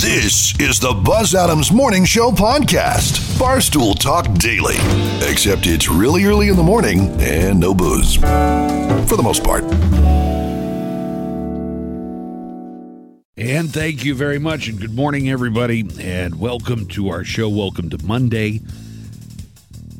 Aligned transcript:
This 0.00 0.58
is 0.58 0.80
the 0.80 0.94
Buzz 0.94 1.34
Adams 1.34 1.70
Morning 1.70 2.06
Show 2.06 2.30
podcast. 2.30 3.20
Barstool 3.38 3.96
Talk 3.96 4.32
Daily. 4.38 4.76
Except 5.30 5.66
it's 5.66 5.86
really 5.86 6.24
early 6.24 6.48
in 6.48 6.56
the 6.56 6.62
morning 6.62 7.10
and 7.20 7.60
no 7.60 7.74
booze. 7.74 8.16
For 8.16 9.16
the 9.16 9.22
most 9.22 9.44
part. 9.44 9.64
And 13.36 13.70
thank 13.70 14.02
you 14.02 14.14
very 14.14 14.38
much, 14.38 14.66
and 14.66 14.80
good 14.80 14.94
morning, 14.94 15.28
everybody, 15.28 15.86
and 16.00 16.40
welcome 16.40 16.86
to 16.88 17.10
our 17.10 17.22
show. 17.22 17.50
Welcome 17.50 17.90
to 17.90 18.02
Monday. 18.02 18.60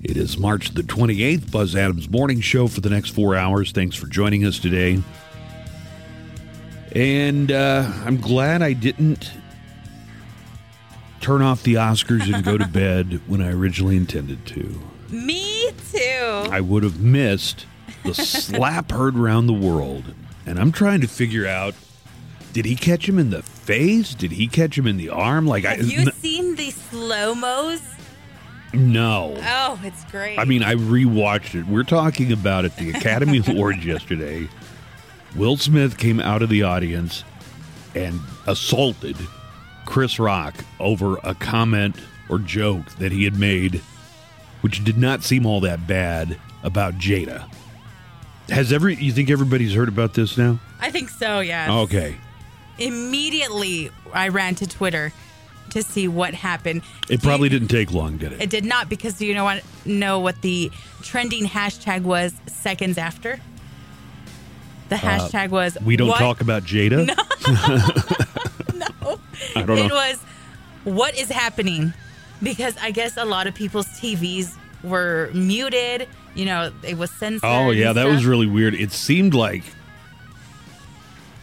It 0.03 0.17
is 0.17 0.39
March 0.39 0.73
the 0.73 0.83
28th, 0.83 1.53
Buzz 1.53 1.77
Adams 1.77 2.09
Morning 2.09 2.41
Show 2.41 2.67
for 2.67 2.81
the 2.81 2.91
next 2.91 3.11
four 3.11 3.37
hours. 3.37 3.73
Thanks 3.73 3.95
for 3.95 4.07
joining 4.07 4.47
us 4.47 4.59
today. 4.59 5.03
And 6.93 7.53
uh, 7.53 7.93
I'm 8.07 8.19
glad 8.19 8.63
I 8.63 8.73
didn't 8.73 9.31
turn 11.23 11.43
off 11.43 11.63
the 11.63 11.75
Oscars 11.75 12.33
and 12.33 12.45
go 12.45 12.59
to 12.59 12.67
bed 12.67 13.21
when 13.27 13.41
I 13.41 13.51
originally 13.53 13.97
intended 13.97 14.45
to. 14.47 14.79
Me 15.11 15.71
too. 15.93 16.49
I 16.51 16.61
would 16.61 16.83
have 16.83 17.01
missed 17.01 17.67
the 18.05 18.15
slap 18.15 18.91
heard 18.91 19.17
around 19.17 19.47
the 19.47 19.53
world. 19.53 20.15
And 20.47 20.59
I'm 20.59 20.73
trying 20.73 21.01
to 21.03 21.07
figure 21.09 21.47
out 21.47 21.75
did 22.53 22.65
he 22.67 22.75
catch 22.77 23.09
him 23.09 23.19
in 23.19 23.31
the 23.31 23.43
face? 23.43 24.15
Did 24.15 24.33
he 24.33 24.47
catch 24.47 24.77
him 24.77 24.87
in 24.87 24.97
the 24.99 25.09
arm? 25.09 25.47
Like 25.47 25.65
Have 25.65 25.81
I 25.81 25.83
you 25.85 26.01
n- 26.01 26.13
seen 26.13 26.55
the 26.57 26.71
slow 26.71 27.35
mos? 27.35 27.81
no. 28.75 29.35
Oh, 29.39 29.81
it's 29.85 30.05
great. 30.11 30.39
I 30.39 30.45
mean, 30.45 30.63
I 30.63 30.75
rewatched 30.75 31.55
it. 31.59 31.67
We're 31.67 31.83
talking 31.83 32.33
about 32.33 32.65
at 32.65 32.77
the 32.77 32.91
Academy 32.91 33.43
Awards 33.47 33.85
yesterday. 33.85 34.49
Will 35.37 35.57
Smith 35.57 35.97
came 35.99 36.21
out 36.21 36.43
of 36.43 36.49
the 36.51 36.63
audience 36.63 37.25
and 37.95 38.19
assaulted 38.47 39.17
Chris 39.85 40.19
Rock 40.19 40.55
over 40.81 41.19
a 41.25 41.35
comment 41.35 41.97
or 42.29 42.39
joke 42.39 42.87
that 42.99 43.13
he 43.13 43.25
had 43.25 43.39
made, 43.39 43.83
which 44.63 44.85
did 44.85 44.99
not 44.99 45.23
seem 45.23 45.45
all 45.47 45.61
that 45.61 45.87
bad 45.87 46.39
about 46.63 46.95
Jada. 46.95 47.49
Has 48.49 48.73
every 48.73 48.97
you 48.97 49.13
think 49.13 49.31
everybody's 49.31 49.75
heard 49.75 49.89
about 49.89 50.15
this 50.15 50.37
now? 50.37 50.59
I 50.81 50.91
think 50.91 51.09
so. 51.11 51.41
Yeah. 51.41 51.73
Okay. 51.81 52.17
Immediately, 52.79 53.91
I 54.13 54.29
ran 54.29 54.55
to 54.57 54.67
Twitter 54.67 55.13
to 55.71 55.83
see 55.83 56.09
what 56.09 56.35
happened. 56.35 56.83
It 57.09 57.23
probably 57.23 57.49
didn't 57.49 57.69
take 57.69 57.93
long, 57.93 58.19
did 58.19 58.33
it? 58.33 58.43
It 58.43 58.51
did 58.51 58.65
not 58.65 58.89
because 58.89 59.15
do 59.15 59.27
you 59.27 59.35
know 59.35 59.45
what? 59.45 59.63
Know 59.85 60.19
what 60.21 60.41
the 60.43 60.71
trending 61.03 61.45
hashtag 61.47 62.03
was 62.03 62.35
seconds 62.47 62.99
after? 62.99 63.41
The 64.89 64.97
hashtag 64.97 65.49
was 65.51 65.77
Uh, 65.77 65.81
we 65.85 65.97
don't 65.97 66.09
what? 66.09 66.19
talk 66.19 66.41
about 66.41 66.65
Jada. 66.65 67.07
No. 67.07 67.15
I 69.57 69.63
don't 69.63 69.77
know. 69.77 69.85
It 69.87 69.91
was 69.93 70.19
what 70.85 71.17
is 71.19 71.29
happening 71.31 71.93
because 72.43 72.77
I 72.79 72.91
guess 72.91 73.17
a 73.17 73.25
lot 73.25 73.47
of 73.47 73.55
people's 73.55 73.87
TVs 73.87 74.57
were 74.83 75.31
muted. 75.35 76.09
You 76.35 76.45
know, 76.47 76.73
it 76.83 76.97
was 76.99 77.11
censored. 77.11 77.41
Oh 77.45 77.71
yeah, 77.71 77.93
that 77.93 78.07
was 78.07 78.25
really 78.25 78.47
weird. 78.47 78.75
It 78.75 78.93
seemed 78.93 79.35
like 79.35 79.65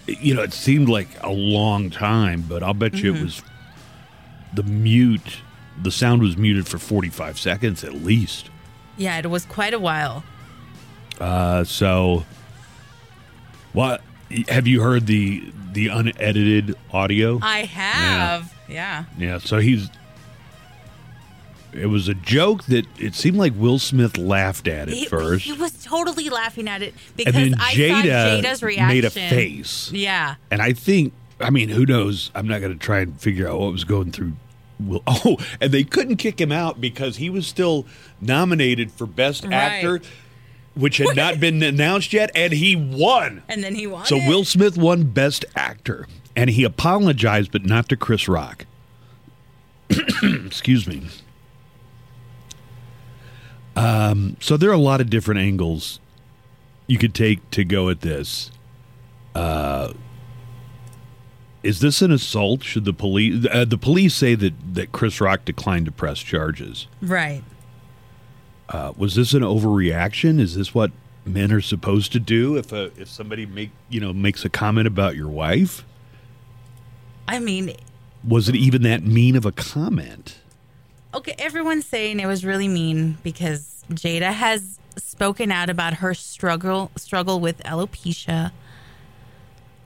you 0.07 0.33
know, 0.33 0.41
it 0.41 0.53
seemed 0.53 0.89
like 0.89 1.07
a 1.21 1.29
long 1.31 1.89
time, 1.91 2.43
but 2.47 2.63
I'll 2.63 2.73
bet 2.73 2.93
Mm-hmm. 2.93 3.05
you 3.05 3.15
it 3.15 3.21
was 3.23 3.43
the 4.53 4.63
mute 4.63 5.41
the 5.81 5.91
sound 5.91 6.21
was 6.21 6.35
muted 6.35 6.67
for 6.67 6.77
45 6.79 7.37
seconds 7.39 7.83
at 7.83 7.93
least. 7.93 8.49
Yeah, 8.97 9.17
it 9.19 9.29
was 9.29 9.45
quite 9.45 9.73
a 9.73 9.79
while. 9.79 10.23
Uh 11.19 11.63
so 11.63 12.25
what 13.73 14.01
have 14.47 14.65
you 14.67 14.81
heard 14.81 15.05
the 15.05 15.51
the 15.79 15.87
unedited 15.87 16.75
audio? 16.91 17.39
I 17.41 17.59
have. 17.63 18.53
Yeah. 18.67 19.05
yeah, 19.17 19.37
so 19.39 19.59
he's 19.59 19.89
it 21.71 21.85
was 21.85 22.07
a 22.07 22.15
joke 22.15 22.63
that 22.65 22.85
it 22.99 23.13
seemed 23.13 23.37
like 23.37 23.53
Will 23.55 23.77
Smith 23.79 24.17
laughed 24.17 24.67
at 24.67 24.89
it 24.89 24.95
He, 24.95 25.05
first. 25.05 25.45
he 25.45 25.53
was 25.53 25.71
totally 25.83 26.27
laughing 26.29 26.67
at 26.67 26.81
it 26.81 26.93
and 26.93 27.15
because 27.15 27.33
then 27.35 27.53
I 27.59 27.71
Jada 27.73 28.41
saw 28.41 28.49
Jada's 28.49 28.63
reaction. 28.63 28.87
made 28.87 29.05
a 29.05 29.09
face. 29.11 29.91
Yeah. 29.91 30.35
And 30.49 30.61
I 30.63 30.73
think, 30.73 31.13
I 31.39 31.51
mean, 31.51 31.69
who 31.69 31.85
knows? 31.85 32.31
I'm 32.33 32.47
not 32.47 32.59
going 32.61 32.73
to 32.73 32.79
try 32.79 32.99
and 33.01 33.19
figure 33.21 33.47
out 33.47 33.59
what 33.59 33.71
was 33.71 33.83
going 33.83 34.11
through. 34.11 34.33
Will. 34.79 35.03
Oh, 35.07 35.37
and 35.61 35.71
they 35.71 35.83
couldn't 35.83 36.15
kick 36.17 36.39
him 36.41 36.51
out 36.51 36.79
because 36.81 37.17
he 37.17 37.29
was 37.29 37.45
still 37.45 37.85
nominated 38.21 38.91
for 38.91 39.05
Best 39.05 39.43
Right. 39.43 39.53
Actor, 39.53 40.01
which 40.75 40.97
had 40.97 41.15
not 41.15 41.39
been 41.39 41.61
announced 41.63 42.13
yet, 42.13 42.31
and 42.35 42.53
he 42.53 42.75
won. 42.75 43.43
And 43.47 43.63
then 43.63 43.75
he 43.75 43.87
won. 43.87 44.05
So 44.05 44.15
it. 44.17 44.27
Will 44.27 44.43
Smith 44.45 44.77
won 44.77 45.03
Best 45.03 45.45
Actor, 45.55 46.07
and 46.35 46.49
he 46.49 46.63
apologized, 46.63 47.51
but 47.51 47.65
not 47.65 47.89
to 47.89 47.97
Chris 47.97 48.27
Rock. 48.27 48.65
Excuse 50.23 50.87
me. 50.87 51.07
Um, 53.75 54.35
so 54.39 54.57
there 54.57 54.69
are 54.69 54.73
a 54.73 54.77
lot 54.77 54.99
of 55.01 55.09
different 55.09 55.39
angles 55.39 55.99
you 56.87 56.97
could 56.97 57.13
take 57.13 57.49
to 57.51 57.63
go 57.63 57.89
at 57.89 58.01
this. 58.01 58.51
Uh, 59.35 59.93
is 61.63 61.79
this 61.79 62.01
an 62.01 62.11
assault? 62.11 62.63
Should 62.63 62.85
the 62.85 62.93
police? 62.93 63.45
Uh, 63.49 63.65
the 63.65 63.77
police 63.77 64.15
say 64.15 64.35
that 64.35 64.53
that 64.73 64.91
Chris 64.91 65.21
Rock 65.21 65.45
declined 65.45 65.85
to 65.85 65.91
press 65.91 66.19
charges. 66.19 66.87
Right. 67.01 67.43
Uh, 68.69 68.93
was 68.95 69.15
this 69.15 69.33
an 69.33 69.41
overreaction? 69.41 70.39
Is 70.39 70.55
this 70.55 70.73
what 70.73 70.91
men 71.25 71.51
are 71.51 71.61
supposed 71.61 72.11
to 72.13 72.19
do 72.19 72.55
if 72.55 72.71
a 72.71 72.91
if 72.99 73.07
somebody 73.09 73.45
make 73.45 73.71
you 73.89 73.99
know 73.99 74.13
makes 74.13 74.45
a 74.45 74.49
comment 74.49 74.87
about 74.87 75.15
your 75.15 75.27
wife? 75.27 75.83
I 77.27 77.39
mean, 77.39 77.73
Was 78.27 78.49
it 78.49 78.55
even 78.55 78.81
that 78.83 79.03
mean 79.03 79.35
of 79.35 79.45
a 79.45 79.51
comment? 79.51 80.39
okay, 81.13 81.33
everyone's 81.39 81.87
saying 81.87 82.19
it 82.19 82.27
was 82.27 82.45
really 82.45 82.67
mean 82.67 83.17
because 83.23 83.83
Jada 83.91 84.31
has 84.31 84.77
spoken 84.97 85.51
out 85.51 85.67
about 85.69 85.95
her 85.95 86.13
struggle 86.13 86.91
struggle 86.95 87.39
with 87.39 87.57
alopecia. 87.63 88.51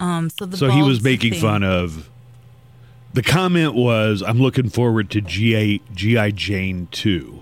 Um, 0.01 0.29
so 0.29 0.45
the 0.45 0.57
so 0.57 0.69
he 0.69 0.81
was 0.83 1.01
making 1.01 1.31
thing- 1.33 1.41
fun 1.41 1.63
of. 1.63 2.09
The 3.13 3.21
comment 3.21 3.75
was, 3.75 4.23
"I'm 4.23 4.39
looking 4.39 4.69
forward 4.69 5.09
to 5.11 5.21
GI 5.21 5.81
GI 5.93 6.31
Jane 6.33 6.87
2." 6.91 7.41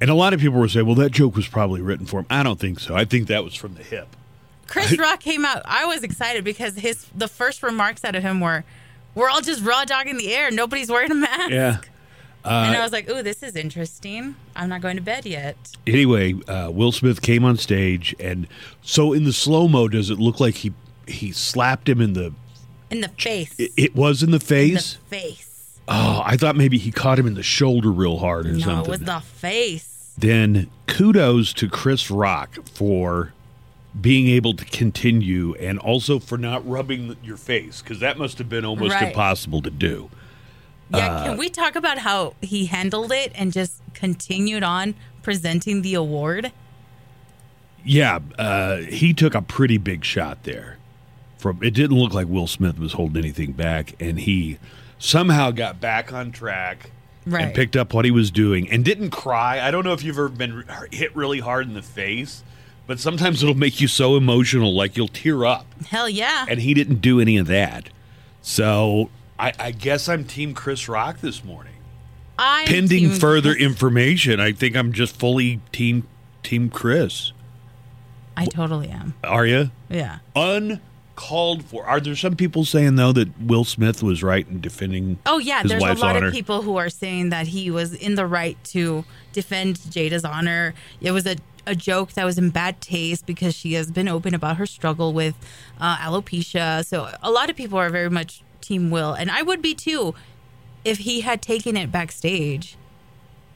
And 0.00 0.10
a 0.10 0.14
lot 0.14 0.32
of 0.32 0.40
people 0.40 0.58
were 0.58 0.68
saying, 0.68 0.86
"Well, 0.86 0.94
that 0.96 1.10
joke 1.12 1.34
was 1.34 1.48
probably 1.48 1.80
written 1.80 2.06
for 2.06 2.20
him." 2.20 2.26
I 2.30 2.42
don't 2.42 2.58
think 2.58 2.80
so. 2.80 2.94
I 2.94 3.04
think 3.04 3.26
that 3.28 3.44
was 3.44 3.54
from 3.54 3.74
the 3.74 3.82
hip. 3.82 4.08
Chris 4.68 4.96
Rock 4.98 5.20
came 5.20 5.44
out. 5.44 5.62
I 5.64 5.86
was 5.86 6.02
excited 6.02 6.44
because 6.44 6.76
his 6.76 7.06
the 7.14 7.28
first 7.28 7.62
remarks 7.62 8.04
out 8.04 8.14
of 8.14 8.22
him 8.22 8.40
were, 8.40 8.64
"We're 9.14 9.28
all 9.28 9.40
just 9.40 9.64
raw 9.64 9.84
dogging 9.84 10.16
the 10.18 10.32
air. 10.34 10.50
Nobody's 10.50 10.90
wearing 10.90 11.10
a 11.10 11.14
mask." 11.16 11.50
Yeah. 11.50 11.78
and 12.44 12.76
I 12.76 12.82
was 12.82 12.92
like, 12.92 13.10
"Ooh, 13.10 13.22
this 13.22 13.42
is 13.42 13.56
interesting. 13.56 14.36
I'm 14.54 14.68
not 14.68 14.80
going 14.80 14.96
to 14.96 15.02
bed 15.02 15.26
yet." 15.26 15.56
Anyway, 15.86 16.34
uh, 16.46 16.70
Will 16.70 16.92
Smith 16.92 17.20
came 17.22 17.44
on 17.44 17.56
stage, 17.56 18.14
and 18.20 18.46
so 18.82 19.12
in 19.12 19.24
the 19.24 19.32
slow 19.32 19.66
mo, 19.68 19.88
does 19.88 20.10
it 20.10 20.18
look 20.18 20.38
like 20.38 20.56
he 20.56 20.72
he 21.06 21.32
slapped 21.32 21.88
him 21.88 22.00
in 22.00 22.12
the? 22.12 22.32
In 22.90 23.00
the 23.00 23.08
face. 23.08 23.54
It, 23.58 23.72
it 23.76 23.94
was 23.96 24.22
in 24.22 24.30
the 24.30 24.36
in 24.36 24.40
the 24.40 24.80
face. 24.80 24.96
Oh, 25.90 26.22
I 26.24 26.36
thought 26.36 26.54
maybe 26.54 26.76
he 26.78 26.90
caught 26.90 27.18
him 27.18 27.26
in 27.26 27.34
the 27.34 27.42
shoulder 27.42 27.90
real 27.90 28.18
hard 28.18 28.46
or 28.46 28.52
No, 28.52 28.58
something. 28.58 28.84
it 28.84 28.88
was 28.90 29.00
the 29.00 29.20
face. 29.20 30.12
then 30.18 30.68
kudos 30.86 31.52
to 31.54 31.68
Chris 31.68 32.10
Rock 32.10 32.58
for 32.74 33.32
being 33.98 34.26
able 34.28 34.52
to 34.54 34.64
continue 34.66 35.54
and 35.54 35.78
also 35.78 36.18
for 36.18 36.36
not 36.36 36.68
rubbing 36.68 37.16
your 37.24 37.36
face 37.36 37.80
because 37.80 38.00
that 38.00 38.18
must 38.18 38.36
have 38.38 38.48
been 38.48 38.64
almost 38.64 38.94
Right. 38.94 39.08
impossible 39.08 39.62
to 39.62 39.70
do. 39.70 40.10
Yeah, 40.92 40.98
Uh, 41.06 41.24
can 41.24 41.36
we 41.38 41.48
talk 41.48 41.74
about 41.76 41.98
how 41.98 42.34
he 42.42 42.66
handled 42.66 43.12
it 43.12 43.32
and 43.34 43.52
just 43.52 43.80
continued 43.94 44.62
on 44.62 44.94
presenting 45.22 45.82
the 45.82 45.94
award? 45.94 46.52
Yeah, 47.84 48.18
uh, 48.38 48.78
he 48.78 49.14
took 49.14 49.34
a 49.34 49.42
pretty 49.42 49.78
big 49.78 50.04
shot 50.04 50.44
there. 50.44 50.76
From 51.38 51.62
it 51.62 51.72
didn't 51.74 51.96
look 51.96 52.12
like 52.12 52.26
Will 52.26 52.46
Smith 52.48 52.78
was 52.78 52.94
holding 52.94 53.22
anything 53.22 53.52
back, 53.52 53.94
and 54.00 54.18
he 54.20 54.58
somehow 54.98 55.50
got 55.50 55.80
back 55.80 56.12
on 56.12 56.32
track 56.32 56.90
and 57.24 57.54
picked 57.54 57.76
up 57.76 57.92
what 57.92 58.04
he 58.04 58.10
was 58.10 58.30
doing 58.30 58.70
and 58.70 58.84
didn't 58.84 59.10
cry. 59.10 59.60
I 59.60 59.70
don't 59.70 59.84
know 59.84 59.92
if 59.92 60.02
you've 60.02 60.16
ever 60.16 60.28
been 60.28 60.64
hit 60.90 61.14
really 61.14 61.40
hard 61.40 61.66
in 61.66 61.74
the 61.74 61.82
face, 61.82 62.42
but 62.86 62.98
sometimes 62.98 63.42
it'll 63.42 63.54
make 63.54 63.80
you 63.80 63.88
so 63.88 64.16
emotional, 64.16 64.74
like 64.74 64.96
you'll 64.96 65.08
tear 65.08 65.44
up. 65.44 65.66
Hell 65.86 66.08
yeah. 66.08 66.46
and 66.48 66.60
he 66.60 66.72
didn't 66.74 67.00
do 67.02 67.20
any 67.20 67.36
of 67.36 67.46
that. 67.48 67.90
So 68.40 69.10
I, 69.38 69.52
I 69.58 69.70
guess 69.72 70.08
I'm 70.08 70.24
Team 70.24 70.54
Chris 70.54 70.88
Rock 70.88 71.20
this 71.20 71.44
morning. 71.44 71.74
I'm 72.38 72.66
Pending 72.66 73.10
team- 73.10 73.18
further 73.18 73.52
information, 73.52 74.40
I 74.40 74.52
think 74.52 74.76
I'm 74.76 74.92
just 74.92 75.16
fully 75.16 75.60
Team 75.72 76.06
Team 76.42 76.70
Chris. 76.70 77.32
I 78.36 78.46
totally 78.46 78.88
am. 78.88 79.14
Are 79.24 79.44
you 79.44 79.70
Yeah. 79.90 80.20
Uncalled 81.18 81.64
for? 81.64 81.84
Are 81.86 82.00
there 82.00 82.16
some 82.16 82.36
people 82.36 82.64
saying 82.64 82.96
though 82.96 83.12
that 83.12 83.40
Will 83.40 83.64
Smith 83.64 84.02
was 84.02 84.22
right 84.22 84.46
in 84.48 84.60
defending? 84.60 85.18
Oh 85.26 85.38
yeah, 85.38 85.62
there's 85.62 85.82
a 85.82 85.94
lot 85.94 86.16
honor? 86.16 86.28
of 86.28 86.32
people 86.32 86.62
who 86.62 86.76
are 86.76 86.90
saying 86.90 87.30
that 87.30 87.48
he 87.48 87.70
was 87.70 87.94
in 87.94 88.14
the 88.14 88.26
right 88.26 88.62
to 88.64 89.04
defend 89.32 89.78
Jada's 89.78 90.24
honor. 90.24 90.74
It 91.00 91.12
was 91.12 91.26
a 91.26 91.36
a 91.66 91.74
joke 91.74 92.12
that 92.12 92.24
was 92.24 92.38
in 92.38 92.48
bad 92.48 92.80
taste 92.80 93.26
because 93.26 93.54
she 93.54 93.74
has 93.74 93.90
been 93.90 94.08
open 94.08 94.32
about 94.34 94.56
her 94.56 94.64
struggle 94.64 95.12
with 95.12 95.34
uh, 95.78 95.98
alopecia. 95.98 96.84
So 96.86 97.10
a 97.22 97.30
lot 97.30 97.50
of 97.50 97.56
people 97.56 97.78
are 97.78 97.90
very 97.90 98.08
much 98.08 98.42
Team 98.62 98.90
Will, 98.90 99.12
and 99.12 99.30
I 99.30 99.42
would 99.42 99.60
be 99.60 99.74
too 99.74 100.14
if 100.84 100.98
he 100.98 101.20
had 101.20 101.42
taken 101.42 101.76
it 101.76 101.92
backstage 101.92 102.76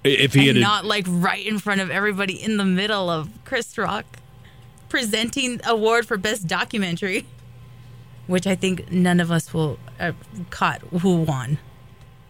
If 0.04 0.34
he 0.34 0.48
had 0.48 0.56
not 0.56 0.84
like 0.84 1.06
right 1.08 1.46
in 1.46 1.58
front 1.58 1.80
of 1.80 1.90
everybody 1.90 2.34
in 2.34 2.56
the 2.58 2.64
middle 2.64 3.08
of 3.08 3.30
Chris 3.44 3.78
Rock 3.78 4.04
presenting 4.90 5.58
award 5.64 6.06
for 6.06 6.18
best 6.18 6.46
documentary, 6.46 7.24
which 8.26 8.46
I 8.46 8.54
think 8.54 8.90
none 8.90 9.20
of 9.20 9.30
us 9.30 9.52
will 9.52 9.78
uh, 10.00 10.12
caught 10.50 10.80
who 11.00 11.22
won. 11.22 11.58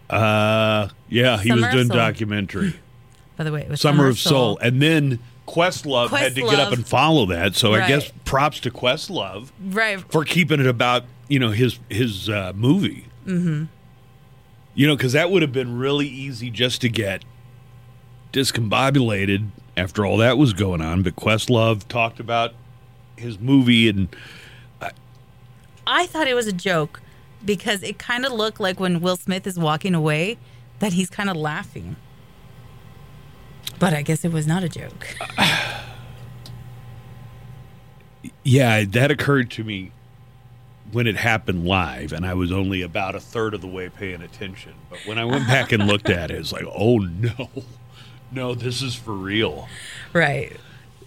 uh, 0.09 0.89
yeah, 1.09 1.37
he 1.37 1.49
Summer 1.49 1.61
was 1.61 1.73
doing 1.73 1.87
Soul. 1.87 1.97
documentary. 1.97 2.75
By 3.37 3.43
the 3.43 3.51
way, 3.51 3.61
it 3.61 3.69
was 3.69 3.81
Summer 3.81 4.07
of 4.07 4.19
Soul. 4.19 4.57
And 4.59 4.81
then 4.81 5.19
Questlove 5.47 6.09
had 6.09 6.35
to 6.35 6.41
get 6.41 6.59
up 6.59 6.71
and 6.71 6.87
follow 6.87 7.25
that. 7.27 7.55
So 7.55 7.73
I 7.73 7.87
guess 7.87 8.11
props 8.25 8.59
to 8.61 8.71
Questlove 8.71 9.49
right? 9.59 9.99
for 10.11 10.23
keeping 10.23 10.59
it 10.59 10.67
about, 10.67 11.03
you 11.27 11.39
know, 11.39 11.49
his 11.49 11.79
his 11.89 12.29
uh, 12.29 12.53
movie. 12.55 13.07
Mm-hmm. 13.25 13.65
You 14.75 14.87
know, 14.87 14.95
because 14.95 15.13
that 15.13 15.31
would 15.31 15.41
have 15.41 15.51
been 15.51 15.77
really 15.77 16.07
easy 16.07 16.49
just 16.49 16.81
to 16.81 16.89
get 16.89 17.23
discombobulated 18.31 19.49
after 19.77 20.05
all 20.05 20.17
that 20.17 20.37
was 20.37 20.53
going 20.53 20.81
on. 20.81 21.03
But 21.03 21.15
Questlove 21.15 21.87
talked 21.87 22.19
about 22.19 22.53
his 23.15 23.39
movie 23.39 23.89
and 23.89 24.07
I 25.85 26.05
thought 26.07 26.27
it 26.27 26.33
was 26.33 26.47
a 26.47 26.53
joke 26.53 27.01
because 27.43 27.83
it 27.83 27.97
kind 27.99 28.25
of 28.25 28.31
looked 28.31 28.59
like 28.59 28.79
when 28.79 29.01
Will 29.01 29.17
Smith 29.17 29.45
is 29.45 29.59
walking 29.59 29.93
away 29.93 30.37
that 30.79 30.93
he's 30.93 31.09
kind 31.09 31.29
of 31.29 31.35
laughing. 31.35 31.95
But 33.79 33.93
I 33.93 34.01
guess 34.01 34.23
it 34.23 34.31
was 34.31 34.47
not 34.47 34.63
a 34.63 34.69
joke. 34.69 35.15
Yeah, 38.45 38.83
that 38.83 39.09
occurred 39.09 39.51
to 39.51 39.63
me 39.63 39.91
when 40.91 41.07
it 41.07 41.15
happened 41.15 41.65
live, 41.65 42.11
and 42.11 42.25
I 42.25 42.33
was 42.33 42.51
only 42.51 42.81
about 42.81 43.15
a 43.15 43.19
third 43.19 43.53
of 43.53 43.61
the 43.61 43.67
way 43.67 43.89
paying 43.89 44.21
attention. 44.21 44.73
But 44.89 44.99
when 45.05 45.17
I 45.17 45.25
went 45.25 45.47
back 45.47 45.71
and 45.71 45.87
looked 45.87 46.09
at 46.09 46.29
it, 46.29 46.37
it's 46.37 46.51
like, 46.51 46.65
oh 46.73 46.97
no, 46.97 47.49
no, 48.31 48.53
this 48.53 48.81
is 48.81 48.95
for 48.95 49.13
real. 49.13 49.67
Right. 50.13 50.55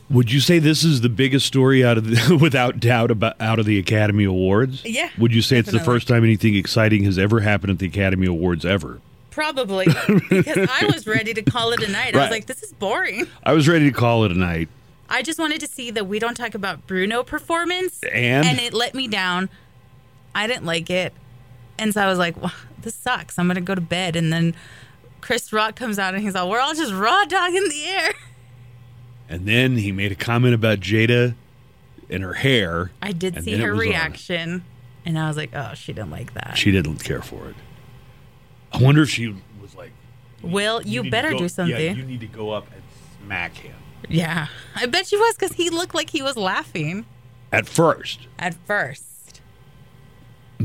Would 0.09 0.31
you 0.31 0.41
say 0.41 0.59
this 0.59 0.85
is 0.85 1.01
the 1.01 1.09
biggest 1.09 1.47
story 1.47 1.85
out 1.85 1.99
of 1.99 2.07
the, 2.07 2.37
without 2.41 2.79
doubt 2.79 3.11
about 3.11 3.41
out 3.41 3.59
of 3.59 3.67
the 3.67 3.79
Academy 3.79 4.25
Awards? 4.25 4.85
Yeah, 4.85 5.11
Would 5.19 5.35
you 5.35 5.43
say 5.43 5.59
it's 5.59 5.73
the 5.73 5.81
first 5.81 6.07
time 6.07 6.23
anything 6.23 6.55
exciting 6.55 7.05
has 7.05 7.19
ever 7.19 7.41
happened 7.41 7.73
at 7.73 7.79
the 7.79 7.87
Academy 7.87 8.27
Awards 8.27 8.65
ever? 8.65 9.01
Probably 9.31 9.87
because 10.31 10.69
I 10.71 10.87
was 10.87 11.07
ready 11.07 11.35
to 11.35 11.43
call 11.43 11.73
it 11.73 11.83
a 11.83 11.91
night. 11.91 12.17
I 12.17 12.21
was 12.23 12.31
like, 12.31 12.47
this 12.47 12.63
is 12.63 12.73
boring. 12.73 13.27
I 13.43 13.53
was 13.53 13.69
ready 13.69 13.91
to 13.91 13.97
call 13.97 14.25
it 14.25 14.33
a 14.33 14.39
night. 14.39 14.69
I 15.11 15.23
just 15.23 15.39
wanted 15.39 15.61
to 15.61 15.67
see 15.67 15.91
the 15.91 16.05
We 16.05 16.19
Don't 16.19 16.37
Talk 16.37 16.55
About 16.55 16.87
Bruno 16.87 17.23
performance. 17.23 18.01
And? 18.13 18.47
And 18.47 18.59
it 18.59 18.73
let 18.73 18.95
me 18.95 19.09
down. 19.09 19.49
I 20.35 20.47
didn't 20.47 20.65
like 20.65 20.89
it. 20.91 21.13
And 21.79 21.93
so 21.93 22.01
I 22.01 22.07
was 22.07 22.19
like, 22.19 22.41
well, 22.41 22.53
this 22.81 22.95
sucks. 22.95 23.39
I'm 23.39 23.47
going 23.47 23.57
to 23.57 23.61
go 23.61 23.75
to 23.75 23.81
bed. 23.81 24.17
And 24.17 24.33
then 24.33 24.55
Chris 25.21 25.53
Rock 25.53 25.77
comes 25.77 25.99
out 25.99 26.15
and 26.15 26.23
he's 26.23 26.35
all, 26.35 26.49
we're 26.49 26.61
all 26.61 26.75
just 26.75 26.93
raw 26.93 27.25
dog 27.25 27.55
in 27.55 27.69
the 27.69 27.85
air. 27.85 28.15
And 29.29 29.47
then 29.47 29.77
he 29.77 29.93
made 29.93 30.13
a 30.13 30.17
comment 30.17 30.55
about 30.55 30.81
Jada 30.81 31.35
and 32.09 32.23
her 32.23 32.35
hair. 32.35 32.91
I 33.03 33.13
did 33.13 33.43
see 33.43 33.57
her 33.57 33.73
was 33.73 33.81
on. 33.87 33.91
reaction. 33.91 34.65
And 35.05 35.19
I 35.19 35.29
was 35.29 35.37
like, 35.37 35.51
oh, 35.55 35.73
she 35.75 35.93
didn't 35.93 36.11
like 36.11 36.35
that. 36.35 36.57
She 36.57 36.71
didn't 36.71 36.99
care 37.05 37.23
for 37.23 37.49
it. 37.49 37.57
I 38.73 38.83
wonder 38.83 39.03
if 39.03 39.11
she 39.11 39.35
was 39.61 39.75
like, 39.75 39.91
Will, 40.43 40.83
you, 40.83 41.05
to 41.05 41.11
better 41.11 41.31
go- 41.31 41.39
do 41.39 41.49
something. 41.49 41.75
Yeah, 41.81 41.93
you 41.93 42.03
need 42.05 42.21
to 42.21 42.27
go 42.27 42.51
up 42.51 42.67
and 42.73 42.83
smack 43.25 43.55
him. 43.55 43.75
Yeah. 44.09 44.49
I 44.75 44.87
bet 44.87 45.07
she 45.07 45.17
was 45.17 45.35
because 45.35 45.53
he 45.57 45.71
looked 45.71 45.95
like 45.95 46.11
he 46.11 46.23
was 46.23 46.37
laughing 46.37 47.07
At 47.53 47.67
first, 47.67 48.21
at 48.39 48.55
first. 48.67 49.41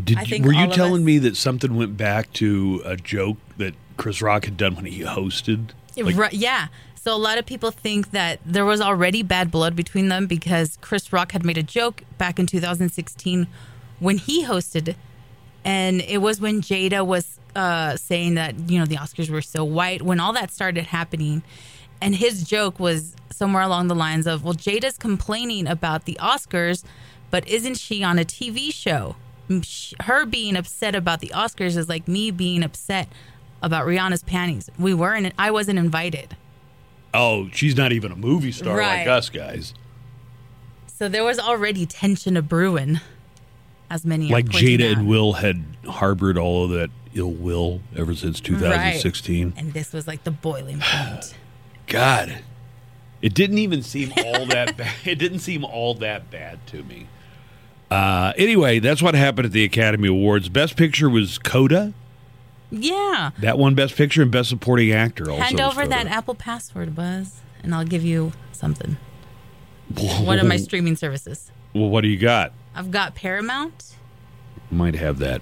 did 0.04 0.30
you, 0.30 0.44
were 0.44 0.54
you 0.54 0.68
telling 0.68 1.02
us- 1.02 1.06
me 1.06 1.18
that 1.20 1.36
something 1.36 1.76
went 1.76 1.98
back 1.98 2.32
to 2.34 2.82
a 2.86 2.96
joke 2.98 3.38
that 3.58 3.74
Chris 3.98 4.22
Rock 4.22 4.46
had 4.46 4.58
done 4.58 4.76
when 4.76 4.86
he 4.86 5.02
hosted? 5.02 5.70
Like, 5.98 6.16
right, 6.16 6.34
yeah. 6.34 6.68
So 7.04 7.16
a 7.16 7.18
lot 7.18 7.40
of 7.40 7.48
people 7.48 7.72
think 7.72 8.12
that 8.12 8.40
there 8.46 8.64
was 8.64 8.80
already 8.80 9.24
bad 9.24 9.50
blood 9.50 9.76
between 9.76 10.10
them 10.10 10.28
because 10.28 10.78
Chris 10.82 11.12
Rock 11.12 11.32
had 11.32 11.44
made 11.44 11.58
a 11.58 11.64
joke 11.64 12.04
back 12.20 12.38
in 12.38 12.46
2016 12.46 13.48
when 13.98 14.20
he 14.20 14.46
hosted, 14.46 14.94
and 15.66 16.02
it 16.02 16.20
was 16.20 16.40
when 16.40 16.62
Jada 16.62 17.04
was 17.04 17.40
uh, 17.56 17.98
saying 17.98 18.36
that 18.36 18.70
you 18.70 18.78
know 18.78 18.86
the 18.86 18.98
Oscars 18.98 19.32
were 19.32 19.42
so 19.42 19.64
white 19.64 20.04
when 20.04 20.20
all 20.20 20.32
that 20.34 20.52
started 20.52 20.86
happening, 20.86 21.42
and 22.00 22.14
his 22.14 22.44
joke 22.44 22.80
was 22.80 23.16
somewhere 23.32 23.64
along 23.64 23.88
the 23.88 23.96
lines 23.96 24.28
of, 24.28 24.44
"Well, 24.44 24.54
Jada's 24.54 25.00
complaining 25.00 25.66
about 25.66 26.06
the 26.06 26.20
Oscars, 26.22 26.84
but 27.32 27.48
isn't 27.48 27.80
she 27.80 28.04
on 28.04 28.20
a 28.20 28.26
TV 28.26 28.72
show? 28.72 29.16
Her 30.02 30.28
being 30.28 30.56
upset 30.56 30.94
about 30.94 31.20
the 31.20 31.30
Oscars 31.30 31.76
is 31.78 31.90
like 31.90 32.08
me 32.08 32.30
being 32.30 32.62
upset." 32.62 33.08
About 33.64 33.86
Rihanna's 33.86 34.24
panties. 34.24 34.72
We 34.80 34.96
weren't, 34.96 35.36
I 35.38 35.52
wasn't 35.52 35.78
invited. 35.78 36.36
Oh, 37.14 37.50
she's 37.52 37.76
not 37.76 37.92
even 37.92 38.12
a 38.12 38.16
movie 38.16 38.52
star 38.52 38.78
like 38.78 39.08
us 39.08 39.30
guys. 39.30 39.74
So 40.88 41.10
there 41.10 41.24
was 41.24 41.40
already 41.40 41.86
tension 41.86 42.38
a 42.38 42.42
brewing, 42.42 43.00
as 43.90 44.06
many 44.06 44.30
Like 44.30 44.46
Jada 44.46 44.92
out. 44.92 44.98
and 45.00 45.08
Will 45.08 45.34
had 45.34 45.64
harbored 45.88 46.38
all 46.38 46.66
of 46.66 46.72
that 46.72 46.92
ill 47.14 47.32
will 47.32 47.82
ever 47.96 48.14
since 48.16 48.40
2016. 48.40 49.54
and 49.58 49.74
this 49.74 49.92
was 49.94 50.08
like 50.08 50.24
the 50.24 50.32
boiling 50.32 50.80
point. 50.80 51.34
God, 51.88 52.44
it 53.22 53.34
didn't 53.34 53.58
even 53.58 53.82
seem 53.82 54.14
all 54.26 54.46
that 54.46 54.78
bad. 54.78 54.94
It 55.04 55.16
didn't 55.16 55.40
seem 55.40 55.66
all 55.66 55.94
that 55.96 56.30
bad 56.32 56.66
to 56.68 56.84
me. 56.84 57.08
Uh, 57.90 58.32
anyway, 58.38 58.80
that's 58.80 59.02
what 59.02 59.16
happened 59.16 59.48
at 59.48 59.52
the 59.52 59.66
Academy 59.66 60.08
Awards. 60.08 60.48
Best 60.48 60.78
Picture 60.78 61.10
was 61.10 61.38
Coda. 61.38 61.94
Yeah, 62.72 63.32
That 63.40 63.58
one 63.58 63.76
Best 63.76 63.96
Picture 63.96 64.22
and 64.22 64.32
Best 64.32 64.50
Supporting 64.50 64.92
Actor. 64.94 65.30
Also 65.30 65.42
hand 65.44 65.60
over 65.60 65.86
that 65.86 66.08
Apple 66.08 66.36
password, 66.36 66.96
Buzz, 66.96 67.42
and 67.64 67.76
I'll 67.76 67.86
give 67.86 68.04
you 68.04 68.32
something. 68.54 68.96
One 70.24 70.40
of 70.40 70.48
my 70.48 70.56
streaming 70.56 70.96
services. 70.96 71.52
Well, 71.74 71.90
what 71.90 72.02
do 72.02 72.08
you 72.08 72.18
got? 72.18 72.54
I've 72.74 72.92
got 72.92 73.14
Paramount, 73.14 73.96
Might 74.72 74.96
have 74.96 75.20
that 75.20 75.42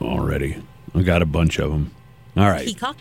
already. 0.00 0.62
I 0.94 1.02
got 1.02 1.20
a 1.20 1.26
bunch 1.26 1.58
of 1.58 1.70
them. 1.70 1.90
All 2.36 2.48
right. 2.48 2.66
Peacock. 2.66 2.96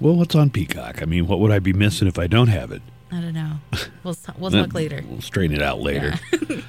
Well, 0.00 0.14
what's 0.14 0.34
on 0.36 0.50
Peacock? 0.50 1.02
I 1.02 1.04
mean, 1.04 1.26
what 1.26 1.40
would 1.40 1.50
I 1.50 1.58
be 1.58 1.72
missing 1.72 2.06
if 2.06 2.18
I 2.18 2.26
don't 2.28 2.46
have 2.48 2.70
it? 2.70 2.82
I 3.10 3.20
don't 3.20 3.34
know. 3.34 3.58
We'll 4.04 4.16
we'll 4.38 4.50
talk 4.52 4.72
later. 4.72 5.04
We'll 5.06 5.20
straighten 5.20 5.56
it 5.56 5.62
out 5.62 5.80
later. 5.80 6.14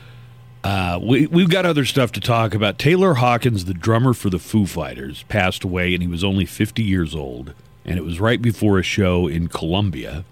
uh, 0.64 1.00
we, 1.02 1.26
we've 1.28 1.50
got 1.50 1.66
other 1.66 1.86
stuff 1.86 2.12
to 2.14 2.20
talk 2.20 2.54
about. 2.54 2.78
Taylor 2.78 3.16
Hawkins, 3.16 3.66
the 3.66 3.74
drummer 3.74 4.14
for 4.14 4.30
the 4.30 4.40
Foo 4.40 4.66
Fighters, 4.66 5.24
passed 5.24 5.64
away, 5.64 5.94
and 5.94 6.04
he 6.04 6.08
was 6.08 6.24
only 6.24 6.46
50 6.46 6.84
years 6.84 7.16
old. 7.16 7.54
And 7.84 7.98
it 7.98 8.04
was 8.04 8.20
right 8.20 8.40
before 8.42 8.78
a 8.78 8.84
show 8.84 9.28
in 9.28 9.48
Colombia. 9.48 10.24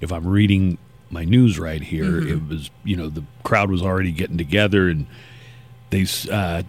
If 0.00 0.10
I'm 0.10 0.26
reading 0.26 0.78
my 1.10 1.24
news 1.24 1.58
right 1.58 1.82
here, 1.82 2.26
it 2.26 2.48
was, 2.48 2.70
you 2.84 2.96
know, 2.96 3.08
the 3.10 3.22
crowd 3.42 3.70
was 3.70 3.82
already 3.82 4.12
getting 4.12 4.38
together, 4.38 4.88
and 4.88 5.06
they, 5.90 6.06
uh, 6.32 6.62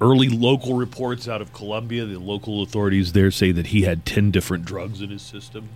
early 0.00 0.28
local 0.28 0.74
reports 0.76 1.26
out 1.26 1.42
of 1.42 1.52
Colombia, 1.52 2.04
the 2.06 2.18
local 2.18 2.62
authorities 2.62 3.12
there 3.12 3.32
say 3.32 3.50
that 3.50 3.68
he 3.68 3.82
had 3.82 4.06
10 4.06 4.30
different 4.30 4.64
drugs 4.64 5.02
in 5.02 5.10
his 5.10 5.22
system. 5.22 5.68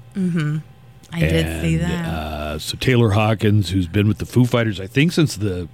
I 1.10 1.20
did 1.20 1.62
see 1.62 1.76
that. 1.76 2.06
Uh, 2.06 2.58
so 2.58 2.76
Taylor 2.76 3.10
Hawkins, 3.10 3.70
who's 3.70 3.86
been 3.86 4.08
with 4.08 4.18
the 4.18 4.26
Foo 4.26 4.44
Fighters, 4.44 4.80
I 4.80 4.86
think 4.86 5.12
since 5.12 5.36
the, 5.36 5.68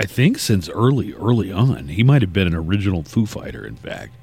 I 0.00 0.06
think 0.06 0.38
since 0.38 0.68
early 0.68 1.12
early 1.14 1.52
on, 1.52 1.88
he 1.88 2.02
might 2.02 2.22
have 2.22 2.32
been 2.32 2.46
an 2.46 2.54
original 2.54 3.02
Foo 3.02 3.26
Fighter. 3.26 3.66
In 3.66 3.76
fact, 3.76 4.14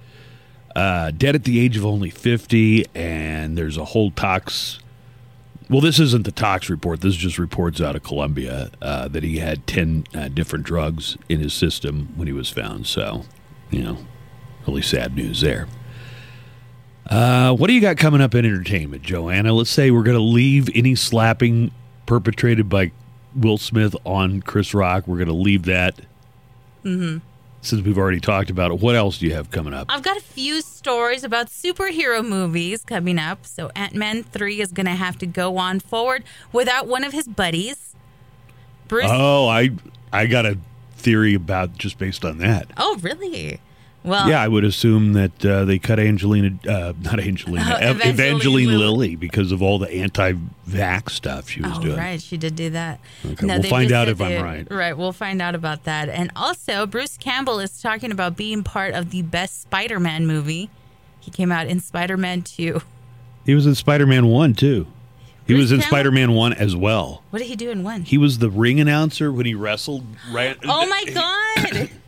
uh, 0.75 1.11
dead 1.11 1.35
at 1.35 1.43
the 1.43 1.59
age 1.59 1.77
of 1.77 1.85
only 1.85 2.09
fifty, 2.09 2.85
and 2.95 3.57
there's 3.57 3.77
a 3.77 3.85
whole 3.85 4.11
tox. 4.11 4.79
Well, 5.69 5.81
this 5.81 5.99
isn't 5.99 6.25
the 6.25 6.31
tox 6.31 6.69
report. 6.69 7.01
This 7.01 7.15
is 7.15 7.17
just 7.17 7.39
reports 7.39 7.79
out 7.79 7.95
of 7.95 8.03
Colombia 8.03 8.69
uh, 8.81 9.07
that 9.07 9.23
he 9.23 9.37
had 9.39 9.65
ten 9.65 10.03
uh, 10.13 10.27
different 10.27 10.65
drugs 10.65 11.17
in 11.29 11.39
his 11.39 11.53
system 11.53 12.11
when 12.15 12.27
he 12.27 12.33
was 12.33 12.49
found. 12.49 12.85
So, 12.85 13.23
you 13.71 13.81
know, 13.81 13.97
really 14.67 14.81
sad 14.81 15.15
news 15.15 15.39
there. 15.41 15.67
Uh, 17.07 17.53
what 17.53 17.67
do 17.67 17.73
you 17.73 17.81
got 17.81 17.97
coming 17.97 18.21
up 18.21 18.33
in 18.35 18.45
entertainment, 18.45 19.03
Joanna? 19.03 19.53
Let's 19.53 19.69
say 19.69 19.91
we're 19.91 20.03
going 20.03 20.17
to 20.17 20.23
leave 20.23 20.69
any 20.73 20.95
slapping 20.95 21.71
perpetrated 22.05 22.69
by 22.69 22.91
Will 23.35 23.57
Smith 23.57 23.95
on 24.05 24.41
Chris 24.41 24.73
Rock. 24.73 25.07
We're 25.07 25.17
going 25.17 25.27
to 25.27 25.33
leave 25.33 25.63
that. 25.63 25.95
Mm-hmm. 26.83 27.17
Since 27.61 27.81
we've 27.83 27.97
already 27.97 28.19
talked 28.19 28.49
about 28.49 28.71
it, 28.71 28.79
what 28.79 28.95
else 28.95 29.19
do 29.19 29.25
you 29.25 29.33
have 29.33 29.49
coming 29.49 29.73
up? 29.73 29.87
I've 29.89 30.01
got 30.01 30.17
a 30.17 30.21
few 30.21 30.61
stories 30.61 31.23
about 31.23 31.47
superhero 31.47 32.25
movies 32.25 32.83
coming 32.83 33.17
up. 33.17 33.45
So 33.45 33.71
Ant 33.75 33.95
Man 33.95 34.23
3 34.23 34.59
is 34.59 34.71
going 34.73 34.85
to 34.85 34.93
have 34.93 35.17
to 35.19 35.25
go 35.25 35.57
on 35.57 35.79
forward 35.79 36.25
without 36.51 36.87
one 36.87 37.05
of 37.05 37.13
his 37.13 37.27
buddies. 37.27 37.95
Bruce. 38.89 39.09
Oh, 39.09 39.47
I 39.47 39.71
I 40.11 40.25
got 40.25 40.45
a 40.45 40.57
theory 40.97 41.33
about 41.35 41.77
just 41.77 41.97
based 41.97 42.25
on 42.25 42.37
that. 42.39 42.67
Oh, 42.77 42.97
really? 43.01 43.59
Well, 44.03 44.27
Yeah, 44.29 44.41
I 44.41 44.47
would 44.47 44.63
assume 44.65 45.13
that 45.13 45.45
uh, 45.45 45.63
they 45.65 45.79
cut 45.79 45.99
Angelina, 45.99 46.57
uh, 46.67 46.93
not 47.01 47.19
Angelina, 47.19 47.65
Oh, 47.73 47.75
Ev- 47.75 47.95
Evangeline 47.97 48.09
Evangeline 48.13 48.67
Lilly. 48.67 48.77
Lilly 48.77 49.15
because 49.15 49.51
of 49.51 49.61
all 49.61 49.79
the 49.79 49.89
anti-vax 49.91 51.11
stuff 51.11 51.49
she 51.49 51.61
was 51.61 51.71
Oh, 51.77 51.81
doing. 51.81 51.97
right. 51.97 52.21
She 52.21 52.37
did 52.37 52.55
do 52.55 52.69
that. 52.71 52.99
Okay, 53.25 53.45
we'll 53.45 53.63
find 53.63 53.91
out 53.91 54.09
if 54.09 54.19
I'm 54.21 54.43
right. 54.43 54.67
Right. 54.69 54.97
We'll 54.97 55.13
find 55.13 55.41
out 55.41 55.55
about 55.55 55.85
that. 55.85 56.09
And 56.09 56.31
also, 56.35 56.85
Bruce 56.85 57.17
Campbell 57.17 57.59
is 57.59 57.81
talking 57.81 58.11
about 58.11 58.35
being 58.35 58.63
part 58.63 58.93
of 58.93 59.11
the 59.11 59.21
best 59.21 59.61
Spider 59.61 59.99
Man 59.99 60.27
movie. 60.27 60.69
He 61.19 61.31
came 61.31 61.51
out 61.51 61.67
in 61.67 61.79
Spider 61.79 62.17
Man 62.17 62.41
2. 62.41 62.81
He 63.45 63.55
was 63.55 63.65
in 63.65 63.75
Spider-Man 63.75 64.27
One 64.27 64.53
too. 64.53 64.87
He 65.45 65.53
Bruce 65.53 65.63
was 65.63 65.71
in 65.73 65.79
Campbell? 65.81 65.95
Spider-Man 65.97 66.31
One 66.33 66.53
as 66.53 66.75
well. 66.77 67.23
What 67.29 67.39
did 67.39 67.47
he 67.49 67.57
do 67.57 67.69
in 67.71 67.83
one? 67.83 68.03
He 68.03 68.17
was 68.17 68.37
the 68.39 68.49
ring 68.49 68.79
announcer 68.79 69.31
when 69.33 69.45
he 69.45 69.53
wrestled. 69.53 70.05
Right, 70.31 70.57
oh, 70.63 70.85
my 70.85 71.03
God. 71.13 71.89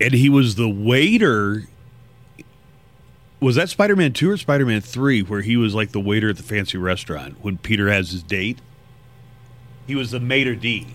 and 0.00 0.12
he 0.12 0.28
was 0.28 0.54
the 0.54 0.68
waiter. 0.68 1.64
Was 3.40 3.56
that 3.56 3.68
Spider 3.68 3.94
Man 3.94 4.12
2 4.12 4.30
or 4.30 4.36
Spider 4.36 4.66
Man 4.66 4.80
3 4.80 5.22
where 5.22 5.42
he 5.42 5.56
was 5.56 5.74
like 5.74 5.92
the 5.92 6.00
waiter 6.00 6.30
at 6.30 6.36
the 6.36 6.42
fancy 6.42 6.78
restaurant 6.78 7.36
when 7.42 7.58
Peter 7.58 7.88
has 7.88 8.10
his 8.10 8.22
date? 8.22 8.58
He 9.86 9.94
was 9.94 10.10
the 10.10 10.20
maitre 10.20 10.56
d'. 10.56 10.86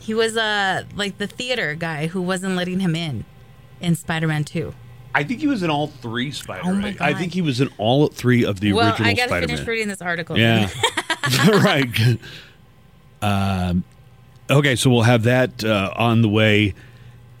he 0.00 0.14
was 0.14 0.36
uh, 0.36 0.84
like 0.94 1.18
the 1.18 1.26
theater 1.26 1.74
guy 1.74 2.06
who 2.06 2.22
wasn't 2.22 2.54
letting 2.54 2.80
him 2.80 2.94
in 2.94 3.24
in 3.80 3.94
Spider 3.96 4.28
Man 4.28 4.44
2. 4.44 4.74
I 5.14 5.24
think 5.24 5.40
he 5.40 5.46
was 5.46 5.62
in 5.62 5.70
all 5.70 5.88
three 5.88 6.30
Spider 6.30 6.62
Oh 6.66 6.74
Man. 6.74 6.96
I 7.00 7.14
think 7.14 7.32
he 7.32 7.42
was 7.42 7.60
in 7.60 7.70
all 7.78 8.08
three 8.08 8.44
of 8.44 8.60
the 8.60 8.72
well, 8.74 8.90
original 8.90 9.08
I 9.08 9.14
got 9.14 9.22
to 9.24 9.28
Spider 9.28 9.48
finish 9.48 9.66
reading 9.66 9.88
this 9.88 10.02
article. 10.02 10.38
Yeah. 10.38 10.68
right. 11.48 12.18
Um, 13.20 13.84
okay, 14.48 14.76
so 14.76 14.90
we'll 14.90 15.02
have 15.02 15.24
that 15.24 15.64
uh, 15.64 15.92
on 15.96 16.22
the 16.22 16.28
way. 16.28 16.74